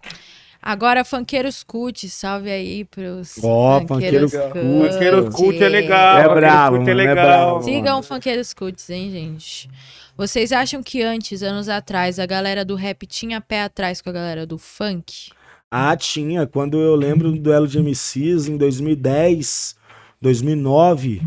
Agora, 0.60 1.05
Funkeiros 1.05 1.62
Cult, 1.62 2.08
salve 2.08 2.50
aí 2.50 2.86
pros 2.86 3.36
Ó, 3.42 3.81
Funkeiros 3.86 4.32
Funkeiros 4.32 4.52
Cult. 4.52 4.92
Funkeiros 4.92 5.34
Cult 5.34 5.62
é 5.62 5.68
legal. 5.68 6.18
É 6.18 6.34
brabo, 6.34 6.76
Cult 6.78 6.89
é 6.89 6.90
é 6.90 6.94
legal. 6.94 7.14
brabo. 7.14 7.62
Sigam 7.64 8.02
Funkeiros 8.02 8.55
Cults, 8.55 8.89
hein, 8.89 9.10
gente? 9.10 9.68
Vocês 10.16 10.52
acham 10.52 10.82
que 10.82 11.02
antes, 11.02 11.42
anos 11.42 11.68
atrás, 11.68 12.18
a 12.18 12.24
galera 12.24 12.64
do 12.64 12.76
rap 12.76 13.06
tinha 13.06 13.40
pé 13.40 13.62
atrás 13.62 14.00
com 14.00 14.08
a 14.08 14.12
galera 14.12 14.47
do 14.47 14.56
funk? 14.56 15.31
Ah, 15.70 15.94
tinha. 15.97 16.47
Quando 16.47 16.81
eu 16.81 16.94
lembro 16.94 17.32
do 17.32 17.39
duelo 17.39 17.66
de 17.66 17.78
MCs 17.81 18.48
em 18.48 18.56
2010, 18.56 19.76
2009, 20.23 21.20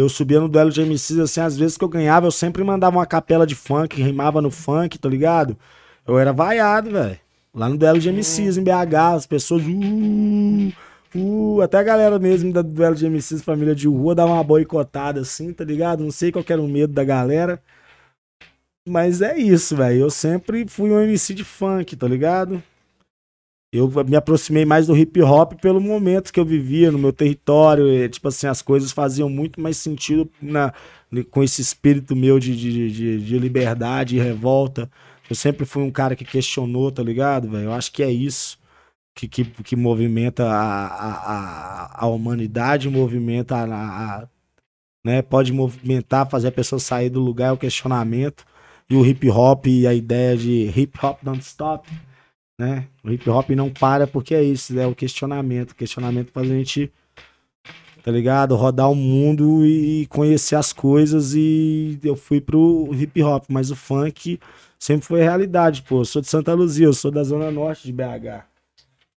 eu 0.00 0.08
subia 0.08 0.40
no 0.40 0.48
duelo 0.48 0.70
de 0.70 0.80
MCs, 0.82 1.18
assim, 1.18 1.40
às 1.40 1.56
vezes 1.56 1.76
que 1.76 1.84
eu 1.84 1.88
ganhava, 1.88 2.26
eu 2.26 2.30
sempre 2.32 2.64
mandava 2.64 2.96
uma 2.96 3.06
capela 3.06 3.46
de 3.46 3.54
funk, 3.54 4.00
rimava 4.02 4.42
no 4.42 4.50
funk, 4.50 4.98
tá 4.98 5.08
ligado? 5.08 5.56
Eu 6.06 6.18
era 6.18 6.32
vaiado, 6.32 6.90
velho. 6.90 7.18
Lá 7.54 7.68
no 7.68 7.78
duelo 7.78 7.98
de 8.00 8.08
MCs 8.10 8.56
em 8.58 8.64
BH, 8.64 9.14
as 9.14 9.26
pessoas. 9.26 9.62
"Uh, 9.64 10.72
tipo, 11.04 11.60
até 11.60 11.78
a 11.78 11.82
galera 11.82 12.18
mesmo 12.18 12.52
da 12.52 12.62
duelo 12.62 12.96
de 12.96 13.06
MCs, 13.06 13.42
família 13.42 13.74
de 13.74 13.86
rua, 13.88 14.14
dá 14.14 14.26
uma 14.26 14.42
boicotada 14.42 15.20
assim, 15.20 15.52
tá 15.52 15.64
ligado? 15.64 16.02
Não 16.02 16.10
sei 16.10 16.32
qual 16.32 16.44
era 16.48 16.60
o 16.60 16.68
medo 16.68 16.92
da 16.92 17.04
galera. 17.04 17.62
Mas 18.86 19.22
é 19.22 19.38
isso, 19.38 19.76
velho. 19.76 20.00
Eu 20.00 20.10
sempre 20.10 20.66
fui 20.68 20.90
um 20.90 21.00
MC 21.00 21.34
de 21.34 21.44
funk, 21.44 21.96
tá 21.96 22.06
ligado? 22.06 22.62
Eu 23.76 23.90
me 24.06 24.14
aproximei 24.16 24.64
mais 24.64 24.86
do 24.86 24.96
hip 24.96 25.20
hop 25.22 25.54
pelo 25.60 25.80
momento 25.80 26.32
que 26.32 26.38
eu 26.38 26.44
vivia 26.44 26.92
no 26.92 26.98
meu 26.98 27.12
território. 27.12 27.88
E, 27.88 28.08
tipo 28.08 28.28
assim, 28.28 28.46
as 28.46 28.62
coisas 28.62 28.92
faziam 28.92 29.28
muito 29.28 29.60
mais 29.60 29.76
sentido 29.76 30.30
na, 30.40 30.72
com 31.30 31.42
esse 31.42 31.60
espírito 31.60 32.14
meu 32.14 32.38
de, 32.38 32.54
de, 32.56 32.90
de, 32.92 33.20
de 33.24 33.38
liberdade 33.38 34.16
e 34.16 34.20
revolta. 34.20 34.88
Eu 35.28 35.34
sempre 35.34 35.64
fui 35.66 35.82
um 35.82 35.90
cara 35.90 36.14
que 36.14 36.24
questionou, 36.24 36.92
tá 36.92 37.02
ligado, 37.02 37.50
velho? 37.50 37.64
Eu 37.64 37.72
acho 37.72 37.90
que 37.92 38.02
é 38.02 38.10
isso 38.10 38.58
que, 39.14 39.26
que, 39.28 39.44
que 39.44 39.76
movimenta 39.76 40.44
a, 40.44 40.86
a, 40.86 41.34
a, 41.34 42.04
a 42.04 42.06
humanidade, 42.06 42.88
movimenta 42.88 43.56
a, 43.56 43.64
a- 44.22 44.28
né? 45.04 45.22
Pode 45.22 45.52
movimentar, 45.52 46.28
fazer 46.28 46.48
a 46.48 46.52
pessoa 46.52 46.78
sair 46.78 47.10
do 47.10 47.20
lugar, 47.20 47.48
é 47.48 47.52
o 47.52 47.56
questionamento. 47.58 48.44
E 48.88 48.94
o 48.96 49.04
hip 49.04 49.28
hop 49.30 49.66
e 49.66 49.86
a 49.86 49.94
ideia 49.94 50.36
de 50.36 50.70
hip 50.76 50.98
hop 51.02 51.18
don't 51.22 51.40
stop, 51.42 51.88
né? 52.58 52.86
O 53.02 53.10
hip 53.10 53.28
hop 53.28 53.50
não 53.50 53.70
para 53.70 54.06
porque 54.06 54.34
é 54.34 54.42
isso, 54.42 54.78
é 54.78 54.86
o 54.86 54.94
questionamento. 54.94 55.72
O 55.72 55.74
questionamento 55.76 56.30
faz 56.32 56.50
a 56.50 56.54
gente, 56.54 56.92
tá 58.02 58.10
ligado? 58.10 58.54
Rodar 58.54 58.90
o 58.90 58.94
mundo 58.94 59.64
e 59.66 60.06
conhecer 60.06 60.56
as 60.56 60.72
coisas. 60.72 61.34
E 61.34 61.98
eu 62.02 62.16
fui 62.16 62.40
pro 62.40 62.90
hip 62.92 63.22
hop, 63.22 63.44
mas 63.48 63.70
o 63.70 63.76
funk 63.76 64.38
sempre 64.78 65.06
foi 65.06 65.22
realidade, 65.22 65.82
pô. 65.82 66.00
Eu 66.00 66.04
sou 66.04 66.22
de 66.22 66.28
Santa 66.28 66.54
Luzia, 66.54 66.86
eu 66.86 66.92
sou 66.94 67.10
da 67.10 67.24
zona 67.24 67.50
norte 67.50 67.84
de 67.84 67.92
BH. 67.92 68.44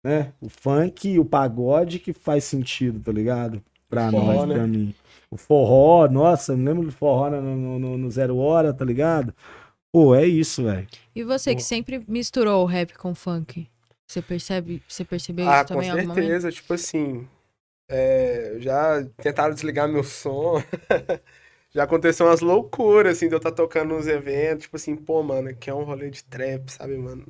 Né? 0.04 0.32
O 0.40 0.48
funk 0.50 1.10
e 1.10 1.20
o 1.20 1.26
pagode 1.26 1.98
que 2.00 2.14
faz 2.14 2.44
sentido, 2.44 3.00
tá 3.00 3.12
ligado? 3.12 3.62
Pra 3.90 4.12
Forró, 4.12 4.34
nós, 4.34 4.48
né? 4.50 4.56
pra 4.56 4.68
mim. 4.68 4.94
O 5.32 5.38
forró, 5.38 6.08
nossa, 6.08 6.54
eu 6.54 6.58
me 6.58 6.66
lembro 6.66 6.86
do 6.86 6.92
forró 6.92 7.30
no, 7.30 7.42
no, 7.42 7.80
no- 7.80 7.98
no 7.98 8.12
Zero 8.12 8.38
Hora, 8.38 8.72
tá 8.74 8.86
ligado? 8.86 9.34
Pô, 9.92 10.14
é 10.14 10.26
isso, 10.26 10.64
velho. 10.64 10.88
E 11.16 11.24
você 11.24 11.56
que 11.56 11.64
sempre 11.64 12.04
misturou 12.08 12.64
o 12.64 12.66
rap 12.66 12.94
com 12.96 13.16
funk? 13.16 13.68
Você 14.08 14.22
percebe, 14.22 14.84
você 14.88 15.04
percebeu 15.04 15.48
Ah, 15.48 15.56
isso 15.56 15.74
com 15.74 15.74
também 15.76 15.90
momento? 15.92 16.14
certeza. 16.14 16.52
Tipo 16.52 16.74
assim, 16.74 17.28
é, 17.90 18.56
já 18.60 19.04
tentaram 19.18 19.54
desligar 19.54 19.88
meu 19.88 20.04
som. 20.04 20.62
já 21.74 21.84
aconteceu 21.84 22.26
umas 22.26 22.42
loucuras, 22.42 23.18
assim, 23.18 23.28
de 23.28 23.36
eu 23.36 23.38
estar 23.38 23.52
tocando 23.52 23.96
nos 23.96 24.08
eventos. 24.08 24.64
Tipo 24.64 24.76
assim, 24.76 24.96
pô, 24.96 25.24
mano, 25.24 25.50
aqui 25.50 25.70
é 25.70 25.74
um 25.74 25.84
rolê 25.84 26.10
de 26.10 26.24
trap, 26.24 26.70
sabe, 26.72 26.98
mano? 26.98 27.26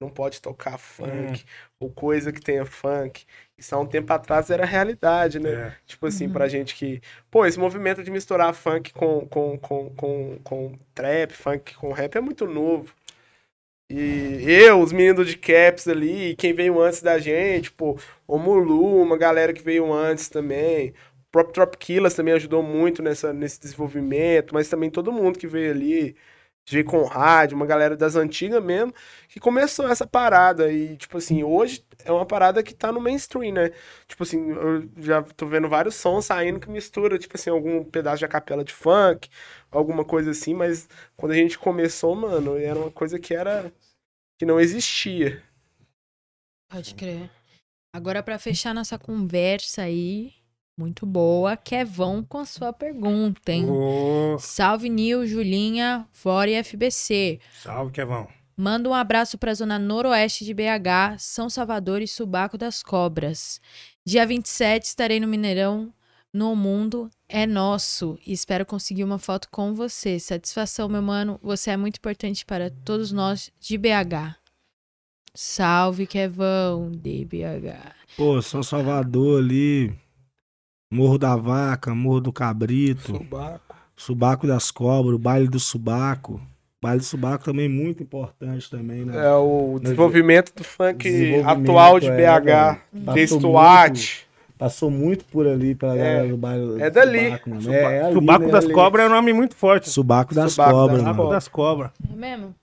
Não 0.00 0.10
pode 0.10 0.42
tocar 0.42 0.78
funk, 0.78 1.44
ou 1.78 1.88
coisa 1.90 2.32
que 2.32 2.40
tenha 2.40 2.66
funk. 2.66 3.24
Isso 3.56 3.72
há 3.74 3.78
um 3.78 3.86
tempo 3.86 4.12
atrás 4.12 4.50
era 4.50 4.64
realidade, 4.64 5.38
né? 5.38 5.50
É. 5.52 5.76
Tipo 5.86 6.06
assim, 6.06 6.28
pra 6.28 6.48
gente 6.48 6.74
que. 6.74 7.00
Pô, 7.30 7.46
esse 7.46 7.58
movimento 7.58 8.02
de 8.02 8.10
misturar 8.10 8.52
funk 8.52 8.92
com, 8.92 9.26
com, 9.28 9.56
com, 9.58 9.90
com, 9.94 10.38
com 10.42 10.78
trap, 10.92 11.32
funk 11.32 11.74
com 11.76 11.92
rap 11.92 12.16
é 12.16 12.20
muito 12.20 12.46
novo. 12.46 12.92
E 13.94 14.44
eu, 14.50 14.80
os 14.80 14.92
meninos 14.92 15.28
de 15.28 15.36
Caps 15.36 15.86
ali, 15.86 16.34
quem 16.36 16.54
veio 16.54 16.80
antes 16.80 17.02
da 17.02 17.18
gente, 17.18 17.70
pô, 17.70 17.98
o 18.26 18.38
Mulu, 18.38 19.02
uma 19.02 19.18
galera 19.18 19.52
que 19.52 19.62
veio 19.62 19.92
antes 19.92 20.28
também. 20.28 20.90
O 21.28 21.32
próprio 21.32 21.54
Trop 21.54 21.76
Killers 21.78 22.14
também 22.14 22.34
ajudou 22.34 22.62
muito 22.62 23.02
nessa, 23.02 23.32
nesse 23.32 23.60
desenvolvimento, 23.60 24.54
mas 24.54 24.68
também 24.68 24.90
todo 24.90 25.12
mundo 25.12 25.38
que 25.38 25.46
veio 25.46 25.70
ali. 25.72 26.16
G 26.64 26.84
Conrad, 26.84 27.52
uma 27.52 27.66
galera 27.66 27.96
das 27.96 28.16
antigas 28.16 28.62
mesmo, 28.62 28.94
que 29.28 29.40
começou 29.40 29.88
essa 29.88 30.06
parada. 30.06 30.72
E, 30.72 30.96
tipo 30.96 31.18
assim, 31.18 31.42
hoje 31.42 31.84
é 32.04 32.12
uma 32.12 32.24
parada 32.26 32.62
que 32.62 32.74
tá 32.74 32.92
no 32.92 33.00
mainstream, 33.00 33.52
né? 33.54 33.70
Tipo 34.06 34.22
assim, 34.22 34.50
eu 34.50 34.88
já 34.98 35.22
tô 35.22 35.46
vendo 35.46 35.68
vários 35.68 35.94
sons 35.96 36.26
saindo 36.26 36.60
que 36.60 36.70
mistura, 36.70 37.18
tipo 37.18 37.36
assim, 37.36 37.50
algum 37.50 37.84
pedaço 37.84 38.18
de 38.20 38.28
capela 38.28 38.64
de 38.64 38.72
funk, 38.72 39.28
alguma 39.70 40.04
coisa 40.04 40.30
assim, 40.30 40.54
mas 40.54 40.88
quando 41.16 41.32
a 41.32 41.36
gente 41.36 41.58
começou, 41.58 42.14
mano, 42.14 42.56
era 42.58 42.78
uma 42.78 42.90
coisa 42.90 43.18
que 43.18 43.34
era. 43.34 43.72
que 44.38 44.46
não 44.46 44.60
existia. 44.60 45.42
Pode 46.70 46.94
crer. 46.94 47.30
Agora, 47.94 48.22
pra 48.22 48.38
fechar 48.38 48.74
nossa 48.74 48.98
conversa 48.98 49.82
aí, 49.82 50.32
muito 50.76 51.04
boa, 51.06 51.56
Kevão 51.56 52.24
com 52.24 52.38
a 52.38 52.44
sua 52.46 52.72
pergunta, 52.72 53.52
hein? 53.52 53.68
Ô, 53.68 54.36
Salve, 54.38 54.88
Nil, 54.88 55.26
Julinha, 55.26 56.06
Fora 56.12 56.50
e 56.50 56.62
FBC. 56.62 57.40
salve, 57.62 57.92
Kevão. 57.92 58.26
Manda 58.56 58.88
um 58.88 58.94
abraço 58.94 59.38
pra 59.38 59.54
zona 59.54 59.78
noroeste 59.78 60.44
de 60.44 60.52
BH, 60.54 61.18
São 61.18 61.48
Salvador 61.48 62.02
e 62.02 62.06
Subaco 62.08 62.58
das 62.58 62.82
Cobras. 62.82 63.60
Dia 64.04 64.26
27 64.26 64.84
estarei 64.84 65.18
no 65.18 65.26
Mineirão, 65.26 65.92
no 66.32 66.54
Mundo 66.54 67.10
é 67.28 67.46
Nosso. 67.46 68.18
E 68.26 68.32
espero 68.32 68.66
conseguir 68.66 69.04
uma 69.04 69.18
foto 69.18 69.48
com 69.50 69.74
você. 69.74 70.18
Satisfação, 70.18 70.88
meu 70.88 71.02
mano. 71.02 71.38
Você 71.42 71.70
é 71.70 71.76
muito 71.76 71.96
importante 71.96 72.44
para 72.44 72.70
todos 72.70 73.10
nós 73.12 73.50
de 73.60 73.76
BH. 73.78 74.36
Salve, 75.34 76.06
Kevão, 76.06 76.90
de 76.90 77.24
BH. 77.24 77.94
Pô, 78.16 78.40
São 78.42 78.62
Salvador 78.62 79.42
ali, 79.42 79.94
Morro 80.92 81.16
da 81.16 81.34
Vaca, 81.34 81.94
Morro 81.94 82.20
do 82.20 82.30
Cabrito, 82.30 83.16
Subaco. 83.16 83.74
Subaco 83.96 84.46
das 84.46 84.70
Cobras, 84.70 85.14
o 85.14 85.18
Baile 85.18 85.48
do 85.48 85.58
Subaco. 85.58 86.38
Baile 86.82 86.98
do 86.98 87.04
Subaco 87.04 87.42
também 87.42 87.66
muito 87.66 88.02
importante 88.02 88.68
também, 88.68 89.02
né? 89.02 89.24
É 89.24 89.34
o 89.34 89.78
desenvolvimento 89.80 90.52
do 90.54 90.62
funk 90.62 91.10
Desenvolvimento, 91.10 91.48
atual 91.70 91.98
de 91.98 92.08
é, 92.10 92.16
BH. 92.16 92.78
Passou 93.06 93.14
Testuate. 93.14 94.26
Passou 94.58 94.90
muito 94.90 95.24
por 95.24 95.46
ali 95.46 95.74
pela 95.74 95.96
galera 95.96 96.28
do 96.28 96.36
baile 96.36 96.82
é 96.82 96.90
dali. 96.90 97.24
Subaco, 97.24 97.48
mano. 97.50 97.62
Suba- 97.62 97.74
É, 97.74 97.82
é 97.82 98.02
ali, 98.04 98.14
Subaco 98.14 98.44
né? 98.44 98.50
das. 98.52 98.66
Cobras 98.66 99.04
é 99.06 99.08
um 99.08 99.12
nome 99.12 99.32
muito 99.32 99.56
forte. 99.56 99.88
Subaco 99.88 100.34
das 100.34 100.54
Cobras. 100.56 100.98
Subaco 100.98 101.30
das 101.30 101.48
Cobras. 101.48 101.90
É 102.12 102.14
mesmo? 102.14 102.54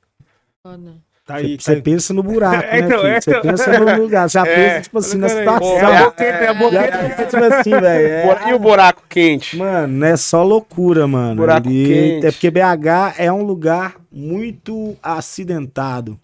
Foda. 0.62 0.94
Tá 1.30 1.36
aí. 1.36 1.58
Você 1.60 1.76
tá- 1.76 1.82
pensa 1.84 2.12
no 2.12 2.24
buraco, 2.24 2.64
É, 2.66 2.82
né, 2.82 2.88
então, 2.88 3.06
é, 3.08 3.22
Você 3.22 3.30
então. 3.30 3.42
pensa 3.44 3.80
no 3.80 4.02
lugar, 4.02 4.28
já 4.28 4.44
pensa, 4.46 4.82
tipo 4.82 4.98
assim, 4.98 5.18
na 5.20 5.30
situação. 5.30 5.78
É 5.78 5.86
a 5.98 6.04
boqueta, 6.06 6.38
é 6.44 6.48
a 6.48 6.54
boqueta. 6.56 7.26
tipo 7.26 7.44
assim, 7.44 7.70
velho. 7.70 8.08
é- 8.08 8.26
Bora- 8.26 8.50
E 8.50 8.54
o 8.54 8.60
buraco 8.60 9.04
quente? 9.08 9.56
Mano, 9.56 10.06
é 10.06 10.18
só 10.18 10.42
loucura, 10.44 11.06
mano. 11.08 11.36
Buraco 11.36 11.68
quente. 11.70 12.26
É 12.26 12.32
porque 12.32 12.50
BH 12.50 13.14
é 13.20 13.32
um 13.32 13.44
lugar 13.44 13.96
muito 14.12 14.98
acidentado. 15.04 16.20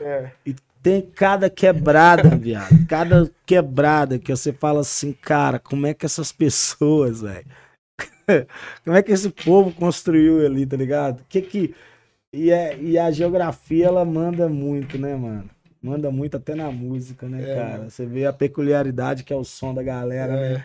É. 0.00 0.30
E 0.44 0.56
tem 0.82 1.00
cada 1.14 1.48
quebrada, 1.48 2.30
viado. 2.36 2.86
Cada 2.88 3.30
quebrada 3.46 4.18
que 4.18 4.34
você 4.34 4.52
fala 4.52 4.80
assim, 4.80 5.12
cara, 5.12 5.60
como 5.60 5.86
é 5.86 5.94
que 5.94 6.04
essas 6.06 6.32
pessoas, 6.32 7.20
velho? 7.22 7.44
como 8.84 8.96
é 8.96 9.02
que 9.02 9.12
esse 9.12 9.28
povo 9.28 9.72
construiu 9.72 10.44
ali, 10.44 10.64
tá 10.66 10.76
ligado? 10.76 11.20
Que 11.28 11.40
que. 11.40 11.74
E, 12.32 12.50
é, 12.50 12.78
e 12.80 12.98
a 12.98 13.10
geografia, 13.10 13.86
ela 13.86 14.04
manda 14.04 14.48
muito, 14.48 14.96
né, 14.98 15.14
mano? 15.16 15.50
Manda 15.82 16.10
muito 16.10 16.36
até 16.36 16.54
na 16.54 16.70
música, 16.70 17.28
né, 17.28 17.42
É, 17.42 17.54
cara? 17.54 17.78
mano. 17.78 17.90
Você 17.90 18.06
vê 18.06 18.26
a 18.26 18.32
peculiaridade 18.32 19.24
que 19.24 19.32
é 19.32 19.36
o 19.36 19.44
som 19.44 19.74
da 19.74 19.82
galera, 19.82 20.36
né? 20.36 20.54
É. 20.54 20.64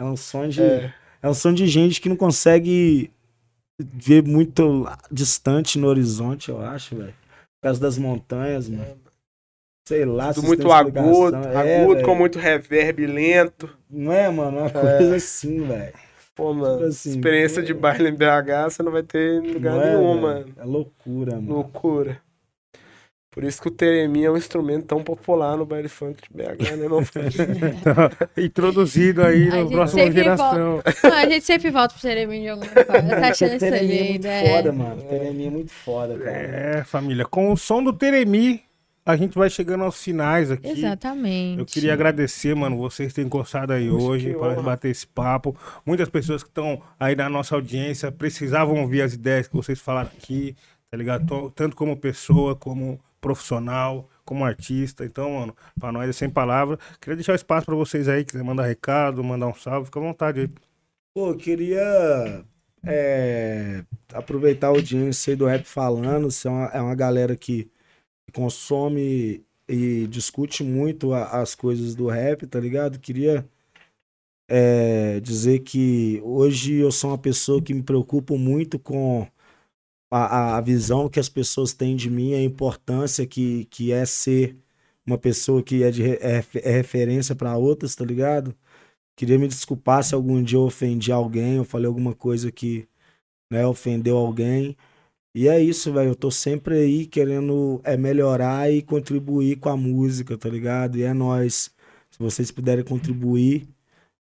É 0.00 0.04
um 0.04 0.16
som 0.16 0.48
de. 0.48 0.62
É. 0.62 0.94
É 1.22 1.28
um 1.28 1.34
som 1.34 1.52
de 1.52 1.66
gente 1.66 2.00
que 2.00 2.08
não 2.08 2.16
consegue 2.16 3.10
ver 3.80 4.22
muito 4.22 4.86
distante 5.10 5.78
no 5.78 5.88
horizonte, 5.88 6.50
eu 6.50 6.60
acho, 6.60 6.96
velho. 6.96 7.12
Por 7.12 7.68
causa 7.68 7.80
das 7.80 7.98
montanhas, 7.98 8.68
mano. 8.68 8.96
Sei 9.86 10.04
lá, 10.04 10.32
Tudo 10.32 10.42
se 10.42 10.46
muito 10.48 10.72
agudo, 10.72 11.36
É, 11.36 11.82
agudo, 11.82 12.02
com 12.02 12.14
muito 12.14 12.38
reverb 12.38 13.06
lento. 13.06 13.68
Não 13.90 14.12
é, 14.12 14.30
mano? 14.30 14.58
Uma 14.58 14.70
coisa 14.70 15.16
assim, 15.16 15.66
velho. 15.66 15.94
Pô, 16.34 16.52
mano, 16.52 16.76
Tipo 16.78 16.88
assim, 16.88 17.10
experiência 17.10 17.62
de 17.62 17.72
baile 17.72 18.08
em 18.08 18.14
BH 18.14 18.64
você 18.70 18.82
não 18.82 18.90
vai 18.90 19.02
ter 19.02 19.42
em 19.42 19.52
lugar 19.52 19.74
Não 19.74 19.82
é, 19.82 19.96
nenhum, 19.96 20.20
mano. 20.20 20.46
É 20.56 20.64
loucura, 20.64 21.36
mano. 21.36 21.54
Loucura. 21.54 22.20
Por 23.34 23.42
isso 23.42 23.60
que 23.60 23.66
o 23.66 23.70
Teremi 23.70 24.24
é 24.24 24.30
um 24.30 24.36
instrumento 24.36 24.86
tão 24.86 25.02
popular 25.02 25.56
no 25.56 25.66
baile 25.66 25.88
funk 25.88 26.22
de 26.22 26.28
BH, 26.32 26.76
né, 26.76 26.88
meu 26.88 27.02
filho? 27.04 27.26
Introduzido 28.38 29.24
aí 29.24 29.48
A 29.48 29.64
na 29.64 29.70
próxima 29.70 30.10
geração. 30.10 30.80
Não, 31.02 31.12
a 31.12 31.28
gente 31.28 31.44
sempre 31.44 31.70
volta 31.70 31.94
pro 31.94 32.00
Cereminho 32.00 32.42
de 32.42 32.48
alguma 32.48 32.70
forma. 32.70 33.08
Tá 33.08 33.28
achando 33.28 33.50
isso 33.54 33.58
Teremi 33.58 33.92
é 33.92 33.98
ali, 33.98 34.08
muito 34.10 34.24
né? 34.24 34.48
foda, 34.48 34.72
mano. 34.72 35.02
Teremi 35.02 35.46
é 35.46 35.50
muito 35.50 35.72
foda, 35.72 36.16
cara. 36.16 36.30
É, 36.30 36.84
família. 36.84 37.24
Com 37.24 37.52
o 37.52 37.56
som 37.56 37.82
do 37.82 37.92
Teremi, 37.92 38.62
a 39.06 39.16
gente 39.16 39.36
vai 39.36 39.50
chegando 39.50 39.84
aos 39.84 40.02
finais 40.02 40.50
aqui. 40.50 40.68
Exatamente. 40.68 41.58
Eu 41.58 41.66
queria 41.66 41.92
agradecer, 41.92 42.54
mano, 42.54 42.78
vocês 42.78 43.12
terem 43.12 43.28
gostado 43.28 43.72
aí 43.72 43.90
Poxa, 43.90 44.04
hoje 44.04 44.34
para 44.34 44.62
bater 44.62 44.90
esse 44.90 45.06
papo. 45.06 45.54
Muitas 45.84 46.08
pessoas 46.08 46.42
que 46.42 46.48
estão 46.48 46.80
aí 46.98 47.14
na 47.14 47.28
nossa 47.28 47.54
audiência 47.54 48.10
precisavam 48.10 48.80
ouvir 48.80 49.02
as 49.02 49.12
ideias 49.12 49.46
que 49.46 49.54
vocês 49.54 49.78
falaram 49.78 50.10
aqui, 50.16 50.56
tá 50.90 50.96
ligado? 50.96 51.50
Tanto 51.50 51.76
como 51.76 51.96
pessoa, 51.96 52.56
como 52.56 52.98
profissional, 53.20 54.08
como 54.24 54.44
artista. 54.44 55.04
Então, 55.04 55.32
mano, 55.32 55.56
pra 55.78 55.92
nós 55.92 56.08
é 56.08 56.12
sem 56.12 56.30
palavra. 56.30 56.78
Queria 56.98 57.16
deixar 57.16 57.32
o 57.32 57.36
espaço 57.36 57.66
pra 57.66 57.74
vocês 57.74 58.08
aí, 58.08 58.24
quiser 58.24 58.42
mandar 58.42 58.64
recado, 58.64 59.22
mandar 59.22 59.48
um 59.48 59.54
salve, 59.54 59.86
fica 59.86 60.00
à 60.00 60.02
vontade 60.02 60.40
aí. 60.40 60.48
Pô, 61.14 61.30
eu 61.30 61.36
queria 61.36 62.42
é, 62.82 63.84
aproveitar 64.12 64.68
a 64.68 64.70
audiência 64.70 65.32
aí 65.32 65.36
do 65.36 65.46
Rap 65.46 65.64
Falando. 65.64 66.30
Você 66.30 66.48
é 66.48 66.50
uma, 66.50 66.66
é 66.68 66.80
uma 66.80 66.94
galera 66.94 67.36
que 67.36 67.70
consome 68.34 69.44
e 69.68 70.06
discute 70.08 70.62
muito 70.64 71.12
a- 71.14 71.40
as 71.42 71.54
coisas 71.54 71.94
do 71.94 72.08
rap, 72.08 72.46
tá 72.46 72.60
ligado? 72.60 72.98
Queria 73.00 73.48
é, 74.48 75.20
dizer 75.20 75.60
que 75.60 76.20
hoje 76.24 76.74
eu 76.74 76.92
sou 76.92 77.10
uma 77.10 77.18
pessoa 77.18 77.62
que 77.62 77.72
me 77.74 77.82
preocupo 77.82 78.36
muito 78.38 78.78
com 78.78 79.26
a, 80.10 80.56
a- 80.58 80.60
visão 80.62 81.08
que 81.08 81.20
as 81.20 81.28
pessoas 81.28 81.72
têm 81.74 81.96
de 81.96 82.10
mim, 82.10 82.34
a 82.34 82.42
importância 82.42 83.26
que, 83.26 83.66
que 83.66 83.92
é 83.92 84.04
ser 84.06 84.56
uma 85.06 85.18
pessoa 85.18 85.62
que 85.62 85.82
é, 85.84 85.90
de, 85.90 86.02
é, 86.16 86.44
é 86.64 86.72
referência 86.72 87.34
para 87.36 87.56
outras, 87.58 87.94
tá 87.96 88.04
ligado? 88.04 88.54
Queria 89.16 89.38
me 89.38 89.48
desculpar 89.48 90.04
se 90.04 90.14
algum 90.14 90.42
dia 90.42 90.58
eu 90.58 90.64
ofendi 90.64 91.12
alguém, 91.12 91.56
eu 91.56 91.64
falei 91.64 91.86
alguma 91.88 92.14
coisa 92.14 92.52
que 92.52 92.88
né, 93.50 93.66
ofendeu 93.66 94.16
alguém. 94.18 94.76
E 95.34 95.48
é 95.48 95.60
isso, 95.60 95.92
velho. 95.92 96.10
Eu 96.10 96.14
tô 96.14 96.30
sempre 96.30 96.76
aí 96.76 97.06
querendo 97.06 97.80
é, 97.84 97.96
melhorar 97.96 98.70
e 98.70 98.82
contribuir 98.82 99.56
com 99.56 99.68
a 99.68 99.76
música, 99.76 100.38
tá 100.38 100.48
ligado? 100.48 100.96
E 100.96 101.02
é 101.02 101.12
nóis. 101.12 101.70
Se 102.10 102.18
vocês 102.18 102.50
puderem 102.52 102.84
contribuir, 102.84 103.68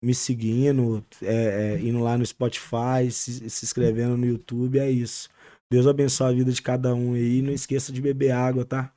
me 0.00 0.14
seguindo, 0.14 1.04
é, 1.22 1.74
é, 1.74 1.80
indo 1.80 1.98
lá 1.98 2.16
no 2.16 2.24
Spotify, 2.24 3.10
se, 3.10 3.50
se 3.50 3.64
inscrevendo 3.64 4.16
no 4.16 4.24
YouTube, 4.24 4.78
é 4.78 4.88
isso. 4.88 5.28
Deus 5.70 5.86
abençoe 5.86 6.28
a 6.28 6.32
vida 6.32 6.52
de 6.52 6.62
cada 6.62 6.94
um 6.94 7.14
aí. 7.14 7.38
E 7.38 7.42
não 7.42 7.52
esqueça 7.52 7.92
de 7.92 8.00
beber 8.00 8.30
água, 8.30 8.64
tá? 8.64 8.92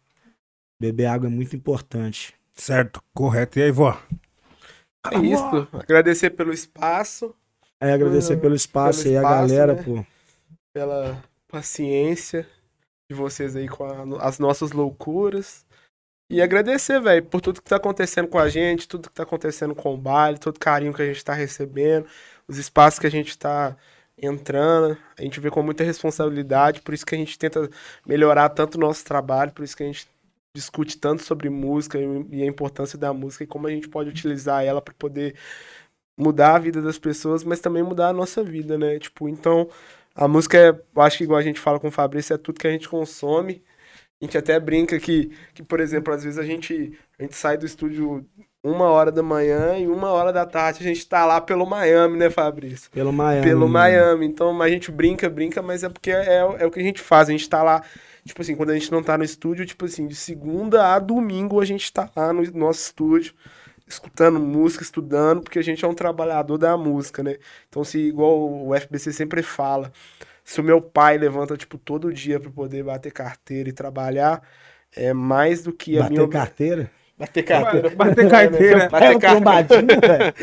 Beber 0.79 1.07
água 1.07 1.27
é 1.27 1.31
muito 1.31 1.55
importante. 1.55 2.33
Certo, 2.53 3.01
correto. 3.13 3.57
E 3.57 3.63
aí, 3.63 3.71
vó? 3.71 3.99
É 5.11 5.17
isso. 5.19 5.67
Agradecer 5.73 6.29
pelo 6.29 6.53
espaço, 6.53 7.33
É 7.81 7.91
agradecer 7.91 8.29
Pelo- 8.35 8.41
pelo 8.41 8.55
espaço 8.55 9.03
pelo 9.03 9.09
aí, 9.11 9.17
a 9.17 9.21
espaço, 9.21 9.47
galera, 9.53 9.73
né? 9.73 9.83
pô. 9.83 10.05
pela 10.73 11.23
paciência 11.53 12.47
de 13.11 13.15
vocês 13.15 13.55
aí 13.55 13.67
com 13.69 13.83
a- 13.85 14.27
as 14.27 14.39
nossas 14.39 14.71
loucuras. 14.71 15.63
E 16.31 16.41
agradecer, 16.41 16.99
velho, 17.01 17.23
por 17.25 17.41
tudo 17.41 17.61
que 17.61 17.69
tá 17.69 17.77
acontecendo 17.77 18.27
com 18.27 18.39
a 18.39 18.49
gente, 18.49 18.87
tudo 18.87 19.09
que 19.09 19.15
tá 19.15 19.23
acontecendo 19.23 19.75
com 19.75 19.93
o 19.93 19.97
baile, 19.97 20.39
todo 20.39 20.59
carinho 20.59 20.93
que 20.93 21.01
a 21.03 21.05
gente 21.05 21.23
tá 21.23 21.33
recebendo, 21.33 22.07
os 22.47 22.57
espaços 22.57 22.99
que 22.99 23.07
a 23.07 23.11
gente 23.11 23.37
tá 23.37 23.77
entrando. 24.17 24.97
A 25.17 25.21
gente 25.23 25.39
vê 25.39 25.51
com 25.51 25.63
muita 25.63 25.83
responsabilidade, 25.83 26.81
por 26.81 26.93
isso 26.93 27.05
que 27.05 27.15
a 27.15 27.17
gente 27.19 27.37
tenta 27.37 27.69
melhorar 28.05 28.49
tanto 28.49 28.75
o 28.75 28.81
nosso 28.81 29.05
trabalho, 29.05 29.51
por 29.53 29.63
isso 29.63 29.77
que 29.77 29.83
a 29.83 29.87
gente 29.87 30.07
discute 30.55 30.97
tanto 30.97 31.23
sobre 31.23 31.49
música 31.49 31.99
e 31.99 32.05
e 32.31 32.43
a 32.43 32.47
importância 32.47 32.97
da 32.97 33.13
música 33.13 33.43
e 33.43 33.47
como 33.47 33.67
a 33.67 33.71
gente 33.71 33.89
pode 33.89 34.09
utilizar 34.09 34.63
ela 34.65 34.81
para 34.81 34.93
poder 34.95 35.35
mudar 36.17 36.55
a 36.55 36.59
vida 36.59 36.81
das 36.81 36.99
pessoas, 36.99 37.43
mas 37.43 37.59
também 37.59 37.83
mudar 37.83 38.09
a 38.09 38.13
nossa 38.13 38.43
vida, 38.43 38.77
né? 38.77 38.99
Tipo, 38.99 39.27
então, 39.29 39.69
a 40.15 40.27
música 40.27 40.57
é, 40.57 40.69
eu 40.69 41.01
acho 41.01 41.17
que 41.17 41.23
igual 41.23 41.39
a 41.39 41.43
gente 41.43 41.59
fala 41.59 41.79
com 41.79 41.87
o 41.87 41.91
Fabrício, 41.91 42.33
é 42.33 42.37
tudo 42.37 42.59
que 42.59 42.67
a 42.67 42.71
gente 42.71 42.87
consome. 42.87 43.63
A 44.21 44.25
gente 44.25 44.37
até 44.37 44.59
brinca 44.59 44.99
que, 44.99 45.31
que 45.53 45.63
por 45.63 45.79
exemplo, 45.79 46.13
às 46.13 46.23
vezes 46.23 46.39
a 46.39 46.43
gente, 46.43 46.97
a 47.19 47.23
gente 47.23 47.35
sai 47.35 47.57
do 47.57 47.65
estúdio 47.65 48.25
uma 48.63 48.85
hora 48.85 49.11
da 49.11 49.21
manhã 49.21 49.77
e 49.77 49.87
uma 49.87 50.09
hora 50.11 50.31
da 50.31 50.45
tarde 50.45 50.79
a 50.79 50.83
gente 50.83 51.05
tá 51.05 51.25
lá 51.25 51.41
pelo 51.41 51.65
Miami, 51.65 52.17
né, 52.17 52.29
Fabrício? 52.29 52.89
Pelo 52.91 53.11
Miami. 53.11 53.45
Pelo. 53.45 53.67
Miami. 53.67 54.25
Então 54.25 54.61
a 54.61 54.69
gente 54.69 54.89
brinca, 54.89 55.29
brinca, 55.29 55.61
mas 55.61 55.83
é 55.83 55.89
porque 55.89 56.11
é, 56.11 56.37
é 56.59 56.65
o 56.65 56.71
que 56.71 56.79
a 56.79 56.83
gente 56.83 57.01
faz. 57.01 57.27
A 57.27 57.33
gente 57.33 57.49
tá 57.49 57.61
lá, 57.61 57.83
tipo 58.25 58.41
assim, 58.41 58.55
quando 58.55 58.69
a 58.69 58.73
gente 58.73 58.89
não 58.91 59.03
tá 59.03 59.17
no 59.17 59.23
estúdio, 59.25 59.65
tipo 59.65 59.83
assim, 59.83 60.07
de 60.07 60.15
segunda 60.15 60.93
a 60.93 60.99
domingo 60.99 61.59
a 61.59 61.65
gente 61.65 61.91
tá 61.91 62.09
lá 62.15 62.31
no 62.31 62.43
nosso 62.53 62.85
estúdio, 62.85 63.33
escutando 63.93 64.39
música, 64.39 64.83
estudando, 64.83 65.41
porque 65.41 65.59
a 65.59 65.63
gente 65.63 65.83
é 65.83 65.87
um 65.87 65.93
trabalhador 65.93 66.57
da 66.57 66.75
música, 66.77 67.23
né? 67.23 67.37
Então, 67.69 67.83
se 67.83 67.97
igual 67.99 68.37
o 68.67 68.73
FBC 68.75 69.11
sempre 69.13 69.41
fala, 69.41 69.91
se 70.43 70.59
o 70.59 70.63
meu 70.63 70.81
pai 70.81 71.17
levanta, 71.17 71.55
tipo, 71.57 71.77
todo 71.77 72.11
dia 72.13 72.39
pra 72.39 72.49
poder 72.51 72.83
bater 72.83 73.11
carteira 73.11 73.69
e 73.69 73.73
trabalhar, 73.73 74.41
é 74.95 75.13
mais 75.13 75.63
do 75.63 75.71
que 75.73 75.97
a 75.97 76.03
Bater 76.03 76.13
minha. 76.17 76.29
carteira? 76.29 76.91
Bater 77.17 77.43
carteira. 77.43 77.89
Bater 77.91 78.29
carteira. 78.29 78.89
Bater, 78.89 79.05
É 79.11 79.19
car... 79.19 79.31
trombadinho, 79.31 79.87
velho. 80.01 80.33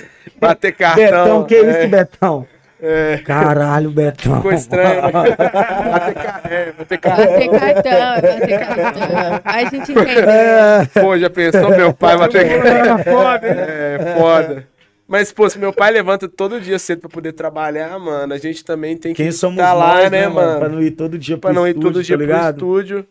bater 0.40 0.72
cartão. 0.76 1.04
Betão, 1.04 1.44
que 1.44 1.54
é, 1.54 1.80
isso, 1.80 1.88
Betão? 1.90 2.48
É. 2.82 3.18
Caralho, 3.18 3.90
Betão. 3.90 4.36
Ficou 4.36 4.52
estranho. 4.52 5.02
né? 5.02 5.10
bater, 5.12 6.98
car... 6.98 7.20
é, 7.20 7.48
cartão. 7.48 8.22
Bater 8.22 8.58
cartão. 8.58 9.40
Aí 9.44 9.66
a 9.66 9.70
gente 9.70 9.92
entendeu. 9.92 10.30
É, 10.30 10.86
Pô, 10.86 11.18
já 11.18 11.28
pensou 11.28 11.70
meu 11.70 11.92
pai 11.92 12.16
bater 12.16 12.48
cartão? 12.62 12.98
foda, 13.12 13.48
hein? 13.48 13.54
É, 13.60 14.14
foda. 14.18 14.66
Mas, 15.06 15.32
pô, 15.32 15.50
se 15.50 15.58
meu 15.58 15.72
pai 15.72 15.90
levanta 15.90 16.28
todo 16.28 16.60
dia 16.60 16.78
cedo 16.78 17.00
pra 17.00 17.10
poder 17.10 17.32
trabalhar, 17.32 17.98
mano, 17.98 18.32
a 18.32 18.38
gente 18.38 18.64
também 18.64 18.96
tem 18.96 19.12
que 19.12 19.32
somos 19.32 19.56
tá 19.56 19.70
nós, 19.74 19.78
lá, 19.78 19.96
né, 20.02 20.10
né, 20.10 20.28
mano? 20.28 20.58
Pra 20.60 20.68
não 20.68 20.80
ir 20.80 20.92
todo 20.92 21.18
dia 21.18 21.36
pro 21.36 21.50
Pra 21.50 21.52
não 21.52 21.66
ir 21.66 21.70
estúdio, 21.70 21.92
todo 21.92 22.02
dia 22.02 22.16
tá 22.16 22.18
pro 22.18 22.26
ligado? 22.26 22.54
estúdio 22.54 23.06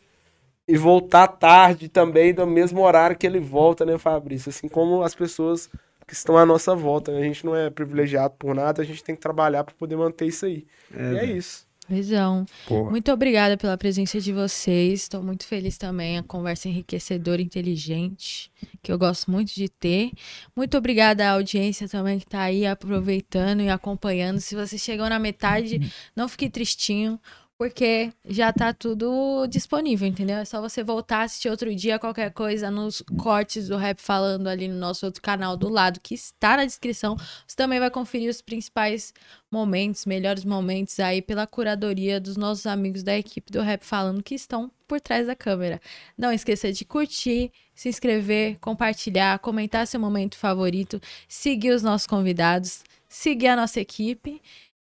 e 0.65 0.77
voltar 0.77 1.27
tarde 1.27 1.89
também, 1.89 2.33
do 2.33 2.47
mesmo 2.47 2.81
horário 2.81 3.17
que 3.17 3.27
ele 3.27 3.39
volta, 3.39 3.85
né, 3.85 3.97
Fabrício? 3.97 4.49
Assim 4.49 4.69
como 4.69 5.03
as 5.03 5.13
pessoas 5.13 5.69
que 6.09 6.15
estão 6.15 6.35
à 6.35 6.43
nossa 6.43 6.73
volta, 6.75 7.11
né? 7.11 7.19
A 7.19 7.23
gente 7.23 7.45
não 7.45 7.55
é 7.55 7.69
privilegiado 7.69 8.33
por 8.39 8.55
nada, 8.55 8.81
a 8.81 8.85
gente 8.85 9.03
tem 9.03 9.13
que 9.15 9.21
trabalhar 9.21 9.63
pra 9.63 9.75
poder 9.75 9.95
manter 9.95 10.25
isso 10.25 10.43
aí. 10.43 10.65
e 10.91 11.17
é 11.17 11.25
isso. 11.25 11.69
Visão. 11.87 12.45
Porra. 12.67 12.91
Muito 12.91 13.11
obrigada 13.11 13.57
pela 13.57 13.75
presença 13.77 14.19
de 14.19 14.31
vocês. 14.31 15.01
Estou 15.01 15.23
muito 15.23 15.45
feliz 15.45 15.77
também. 15.77 16.19
A 16.19 16.23
conversa 16.23 16.69
enriquecedora, 16.69 17.41
inteligente, 17.41 18.51
que 18.83 18.91
eu 18.91 18.97
gosto 18.97 19.31
muito 19.31 19.53
de 19.53 19.67
ter. 19.67 20.11
Muito 20.55 20.77
obrigada 20.77 21.27
à 21.27 21.31
audiência 21.31 21.87
também 21.87 22.19
que 22.19 22.25
está 22.25 22.41
aí 22.41 22.65
aproveitando 22.65 23.61
e 23.61 23.69
acompanhando. 23.69 24.39
Se 24.39 24.55
você 24.55 24.77
chegou 24.77 25.09
na 25.09 25.17
metade, 25.17 25.91
não 26.15 26.27
fique 26.29 26.47
tristinho. 26.49 27.19
Porque 27.59 28.13
já 28.23 28.53
tá 28.53 28.73
tudo 28.73 29.45
disponível, 29.47 30.07
entendeu? 30.07 30.37
É 30.37 30.45
só 30.45 30.61
você 30.61 30.81
voltar, 30.81 31.23
assistir 31.23 31.49
outro 31.49 31.75
dia, 31.75 31.99
qualquer 31.99 32.31
coisa, 32.31 32.71
nos 32.71 33.03
cortes 33.17 33.67
do 33.67 33.75
Rap 33.75 33.99
Falando 33.99 34.47
ali 34.47 34.69
no 34.69 34.77
nosso 34.77 35.05
outro 35.05 35.21
canal 35.21 35.57
do 35.57 35.67
lado, 35.67 35.99
que 35.99 36.15
está 36.15 36.55
na 36.55 36.63
descrição. 36.63 37.17
Você 37.45 37.57
também 37.57 37.77
vai 37.77 37.91
conferir 37.91 38.29
os 38.29 38.41
principais 38.41 39.13
momentos, 39.51 40.05
melhores 40.05 40.45
momentos 40.45 41.01
aí 41.01 41.21
pela 41.21 41.45
curadoria 41.45 42.17
dos 42.17 42.37
nossos 42.37 42.65
amigos 42.65 43.03
da 43.03 43.17
equipe 43.17 43.51
do 43.51 43.61
Rap 43.61 43.83
Falando 43.83 44.23
que 44.23 44.35
estão 44.35 44.71
por 44.87 45.01
trás 45.01 45.27
da 45.27 45.35
câmera. 45.35 45.81
Não 46.17 46.31
esqueça 46.31 46.71
de 46.71 46.85
curtir, 46.85 47.51
se 47.75 47.89
inscrever, 47.89 48.57
compartilhar, 48.61 49.37
comentar 49.39 49.85
seu 49.85 49.99
momento 49.99 50.37
favorito, 50.37 51.01
seguir 51.27 51.71
os 51.71 51.83
nossos 51.83 52.07
convidados, 52.07 52.85
seguir 53.09 53.47
a 53.47 53.57
nossa 53.57 53.81
equipe 53.81 54.41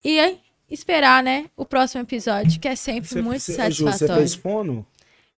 e 0.04 0.20
aí, 0.20 0.40
esperar, 0.72 1.22
né, 1.22 1.46
o 1.56 1.66
próximo 1.66 2.02
episódio, 2.02 2.60
que 2.60 2.68
é 2.68 2.76
sempre 2.76 3.10
Você- 3.10 3.22
muito 3.22 3.42
você- 3.42 3.52
Ju, 3.52 3.58
satisfatório. 3.86 3.98
Você 4.08 4.16
fez 4.16 4.36
fono? 4.36 4.86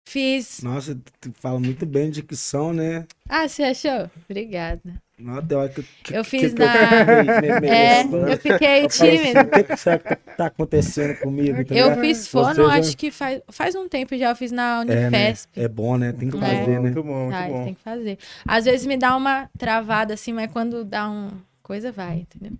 Fiz. 0.04 0.60
Nossa, 0.62 0.98
tu 1.20 1.30
fala 1.34 1.60
muito 1.60 1.86
bem 1.86 2.10
de 2.10 2.20
dicção, 2.22 2.72
né? 2.72 3.06
Ah, 3.28 3.46
você 3.46 3.62
achou? 3.62 4.10
Obrigada. 4.28 4.80
Nossa, 5.16 5.56
hora 5.56 5.68
que, 5.68 5.84
que, 6.02 6.16
Eu 6.16 6.24
fiz 6.24 6.52
que 6.52 6.60
eu 6.60 6.66
na- 6.66 7.04
meio 7.40 7.64
É, 7.72 8.02
eu 8.32 8.36
fiquei 8.36 8.82
Eu 8.82 8.86
assim, 8.86 9.10
tímida. 9.18 9.42
O 9.42 9.48
que, 9.48 9.62
que 9.62 9.76
será 9.76 9.98
que 9.98 10.04
tá, 10.08 10.16
tá 10.36 10.46
acontecendo 10.46 11.16
comigo? 11.20 11.64
tá 11.64 11.72
Eu 11.76 11.90
ligado? 11.90 12.00
fiz 12.00 12.18
Você 12.18 12.28
fono, 12.30 12.54
já- 12.68 12.74
acho 12.74 12.96
que 12.96 13.12
faz, 13.12 13.40
faz 13.48 13.74
um 13.76 13.88
tempo 13.88 14.16
já. 14.18 14.30
Eu 14.30 14.36
fiz 14.36 14.50
na 14.50 14.82
É, 14.82 14.84
né? 14.84 15.06
Unifesp. 15.06 15.60
É 15.60 15.68
bom, 15.68 15.96
né? 15.96 16.10
Tem 16.12 16.28
que 16.28 16.36
É. 16.36 16.40
fazer, 16.40 16.66
né? 16.72 16.80
Muito 16.80 17.02
bom, 17.04 17.22
muito 17.26 17.30
Tá, 17.38 17.46
bom. 17.48 17.64
tem 17.64 17.74
que 17.74 17.82
fazer. 17.82 18.18
Às 18.44 18.64
vezes 18.64 18.84
me 18.84 18.96
dá 18.96 19.14
uma 19.16 19.48
travada 19.56 20.14
assim, 20.14 20.32
mas 20.32 20.50
quando 20.50 20.84
dá 20.84 21.08
um 21.08 21.30
coisa 21.62 21.92
vai, 21.92 22.26
entendeu? 22.28 22.58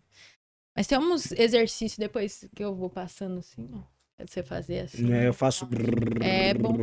Mas 0.77 0.87
tem 0.87 0.99
uns 0.99 1.33
exercícios 1.33 1.99
depois 1.99 2.49
que 2.55 2.65
eu 2.65 2.75
vou 2.75 2.89
passando 2.89 3.39
assim, 3.39 3.69
ó. 3.73 3.81
Pra 4.17 4.27
você 4.27 4.43
fazer 4.43 4.81
assim. 4.81 5.13
É, 5.13 5.27
eu 5.29 5.35
faço. 5.35 5.69
É 6.23 6.55
bom. 6.55 6.77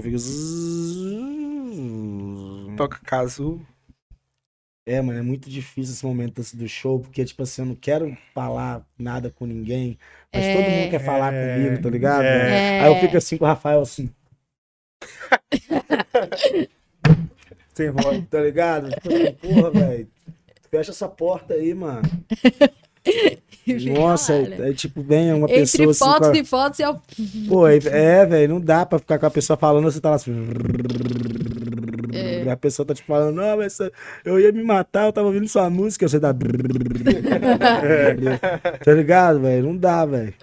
Toca 2.75 2.99
casu. 2.99 3.65
É, 4.85 5.01
mano, 5.01 5.19
é 5.19 5.21
muito 5.21 5.49
difícil 5.49 5.93
esse 5.93 6.05
momento 6.05 6.39
antes 6.39 6.53
do 6.55 6.67
show, 6.67 6.99
porque, 6.99 7.23
tipo 7.23 7.43
assim, 7.43 7.61
eu 7.61 7.67
não 7.67 7.75
quero 7.75 8.17
falar 8.33 8.83
nada 8.97 9.29
com 9.29 9.45
ninguém, 9.45 9.99
mas 10.33 10.43
É. 10.45 10.53
todo 10.55 10.63
mundo 10.63 10.89
quer 10.89 11.05
falar 11.05 11.31
É, 11.31 11.55
comigo, 11.55 11.83
tá 11.83 11.89
ligado? 11.91 12.23
é. 12.23 12.77
É. 12.77 12.79
Aí 12.81 12.87
eu 12.87 12.95
fico 12.99 13.15
assim 13.15 13.37
com 13.37 13.45
o 13.45 13.47
Rafael, 13.47 13.81
assim, 13.81 14.09
Sem 17.73 17.91
voz. 17.91 18.23
tá 18.29 18.41
ligado? 18.41 18.89
Tipo 18.89 19.09
assim, 19.09 19.31
porra, 19.33 19.71
velho, 19.71 20.07
fecha 20.71 20.91
essa 20.91 21.07
porta 21.07 21.53
aí, 21.53 21.73
mano. 21.73 22.01
Nossa, 23.93 24.33
aí, 24.33 24.53
aí, 24.61 24.73
tipo, 24.73 25.01
vem 25.01 25.33
uma 25.33 25.45
Entre 25.49 25.61
pessoa 25.61 25.91
assim. 25.91 25.99
fotos 26.05 26.27
com 26.29 26.35
a- 26.35 26.39
e 26.39 26.45
fotos 26.45 26.79
eu. 26.79 26.95
Pô, 27.47 27.65
aí- 27.65 27.79
é, 27.85 28.25
velho, 28.25 28.53
não 28.55 28.61
dá 28.61 28.85
pra 28.85 28.99
ficar 28.99 29.19
com 29.19 29.25
a 29.25 29.31
pessoa 29.31 29.57
falando, 29.57 29.83
você 29.91 29.99
tá 29.99 30.09
lá 30.09 30.15
assim. 30.15 30.33
É. 32.13 32.49
A 32.51 32.57
pessoa 32.57 32.85
tá 32.85 32.93
te 32.93 33.03
falando, 33.03 33.35
não, 33.35 33.57
mas 33.57 33.77
eu 34.25 34.39
ia 34.39 34.51
me 34.51 34.63
matar, 34.63 35.05
eu 35.05 35.13
tava 35.13 35.27
ouvindo 35.27 35.47
sua 35.47 35.69
música, 35.69 36.07
você 36.07 36.19
tá. 36.19 36.33
tá 38.83 38.93
ligado, 38.93 39.39
velho? 39.41 39.65
Não 39.67 39.77
dá, 39.77 40.05
velho. 40.05 40.33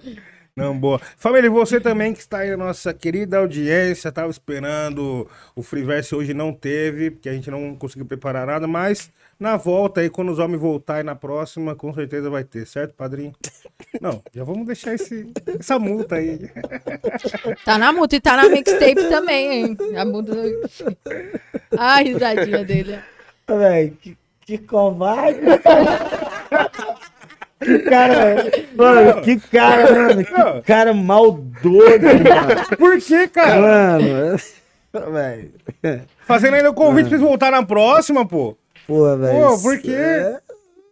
Não, 0.57 0.75
boa. 0.75 0.99
Família, 1.19 1.49
e 1.49 1.51
você 1.51 1.79
também 1.79 2.15
que 2.15 2.21
está 2.21 2.39
aí 2.39 2.51
na 2.53 2.57
nossa 2.57 2.95
querida 2.95 3.37
audiência, 3.37 4.11
tava 4.11 4.31
esperando 4.31 5.29
o 5.55 5.63
Freeverse 5.63 6.15
hoje 6.15 6.33
não 6.33 6.51
teve, 6.51 7.11
porque 7.11 7.29
a 7.29 7.35
gente 7.35 7.51
não 7.51 7.77
conseguiu 7.77 8.07
preparar 8.07 8.47
nada, 8.47 8.67
mas 8.67 9.11
na 9.39 9.59
volta 9.59 10.01
aí, 10.01 10.09
quando 10.09 10.33
os 10.33 10.39
homens 10.39 10.59
voltarem 10.59 11.05
na 11.05 11.15
próxima, 11.15 11.75
com 11.75 11.93
certeza 11.93 12.31
vai 12.31 12.43
ter, 12.43 12.67
certo, 12.67 12.95
padrinho? 12.95 13.35
Não, 14.01 14.23
já 14.35 14.45
vamos 14.45 14.67
deixar 14.67 14.95
esse, 14.95 15.31
essa 15.61 15.79
multa 15.79 16.15
aí. 16.15 16.51
Tá 17.63 17.77
na 17.77 17.93
multa 17.93 18.17
e 18.17 18.21
tá 18.21 18.35
na 18.35 18.49
mixtape 18.49 19.11
também, 19.11 19.53
hein? 19.53 19.77
A 19.95 20.07
multa. 20.07 20.33
A 21.77 21.97
risadinha 21.99 22.65
dele. 22.65 22.99
Velho, 23.47 23.91
que, 24.01 24.17
que 24.41 24.57
covarde. 24.57 25.41
que 27.61 27.79
cara, 27.81 28.51
mano, 28.75 29.23
que 29.23 29.37
cara, 29.41 29.93
mano, 29.93 30.25
que 30.25 30.63
cara 30.67 30.93
maldoso, 30.93 32.01
mano. 32.03 32.77
Por 32.79 32.99
que, 33.01 33.29
cara? 33.29 33.61
Mano, 33.61 34.37
velho. 35.13 35.53
Fazendo 36.27 36.55
ainda 36.55 36.71
o 36.71 36.75
convite 36.75 37.09
pra 37.09 37.19
vocês 37.19 37.29
voltar 37.29 37.51
na 37.51 37.63
próxima, 37.65 38.27
pô. 38.27 38.57
Porra, 38.87 39.17
velho. 39.17 39.49
Pô, 39.49 39.63
por 39.63 39.79
quê? 39.79 39.91
É, 39.93 40.39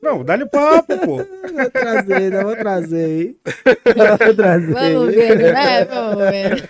Não, 0.03 0.25
dá-lhe 0.25 0.47
papo, 0.47 0.99
pô. 0.99 1.17
vou 1.55 1.71
trazer, 1.71 2.15
ainda 2.15 2.43
vou 2.45 2.57
trazer 2.57 3.05
aí. 3.05 3.37
Vou 4.27 4.35
trazer. 4.35 4.73
Vamos 4.73 5.15
ver, 5.15 5.37
né? 5.39 5.85
Vamos 5.85 6.17
ver. 6.17 6.69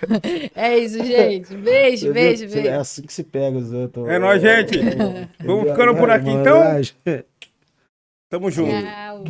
É 0.55 0.77
isso, 0.77 1.03
gente. 1.03 1.55
Beijo, 1.55 2.13
beijo, 2.13 2.45
É 2.45 2.47
beijo. 2.49 2.69
assim 2.79 3.01
que 3.01 3.13
se 3.13 3.23
pega 3.23 3.57
os 3.57 3.71
outros. 3.73 4.07
É 4.07 4.19
nóis, 4.19 4.41
gente. 4.41 4.79
Vamos 5.43 5.71
ficando 5.71 5.95
por 5.95 6.09
aqui, 6.09 6.29
então. 6.29 6.63
então. 7.05 7.23
Tamo 8.29 8.51
junto. 8.51 8.71
Tchau. 8.71 9.23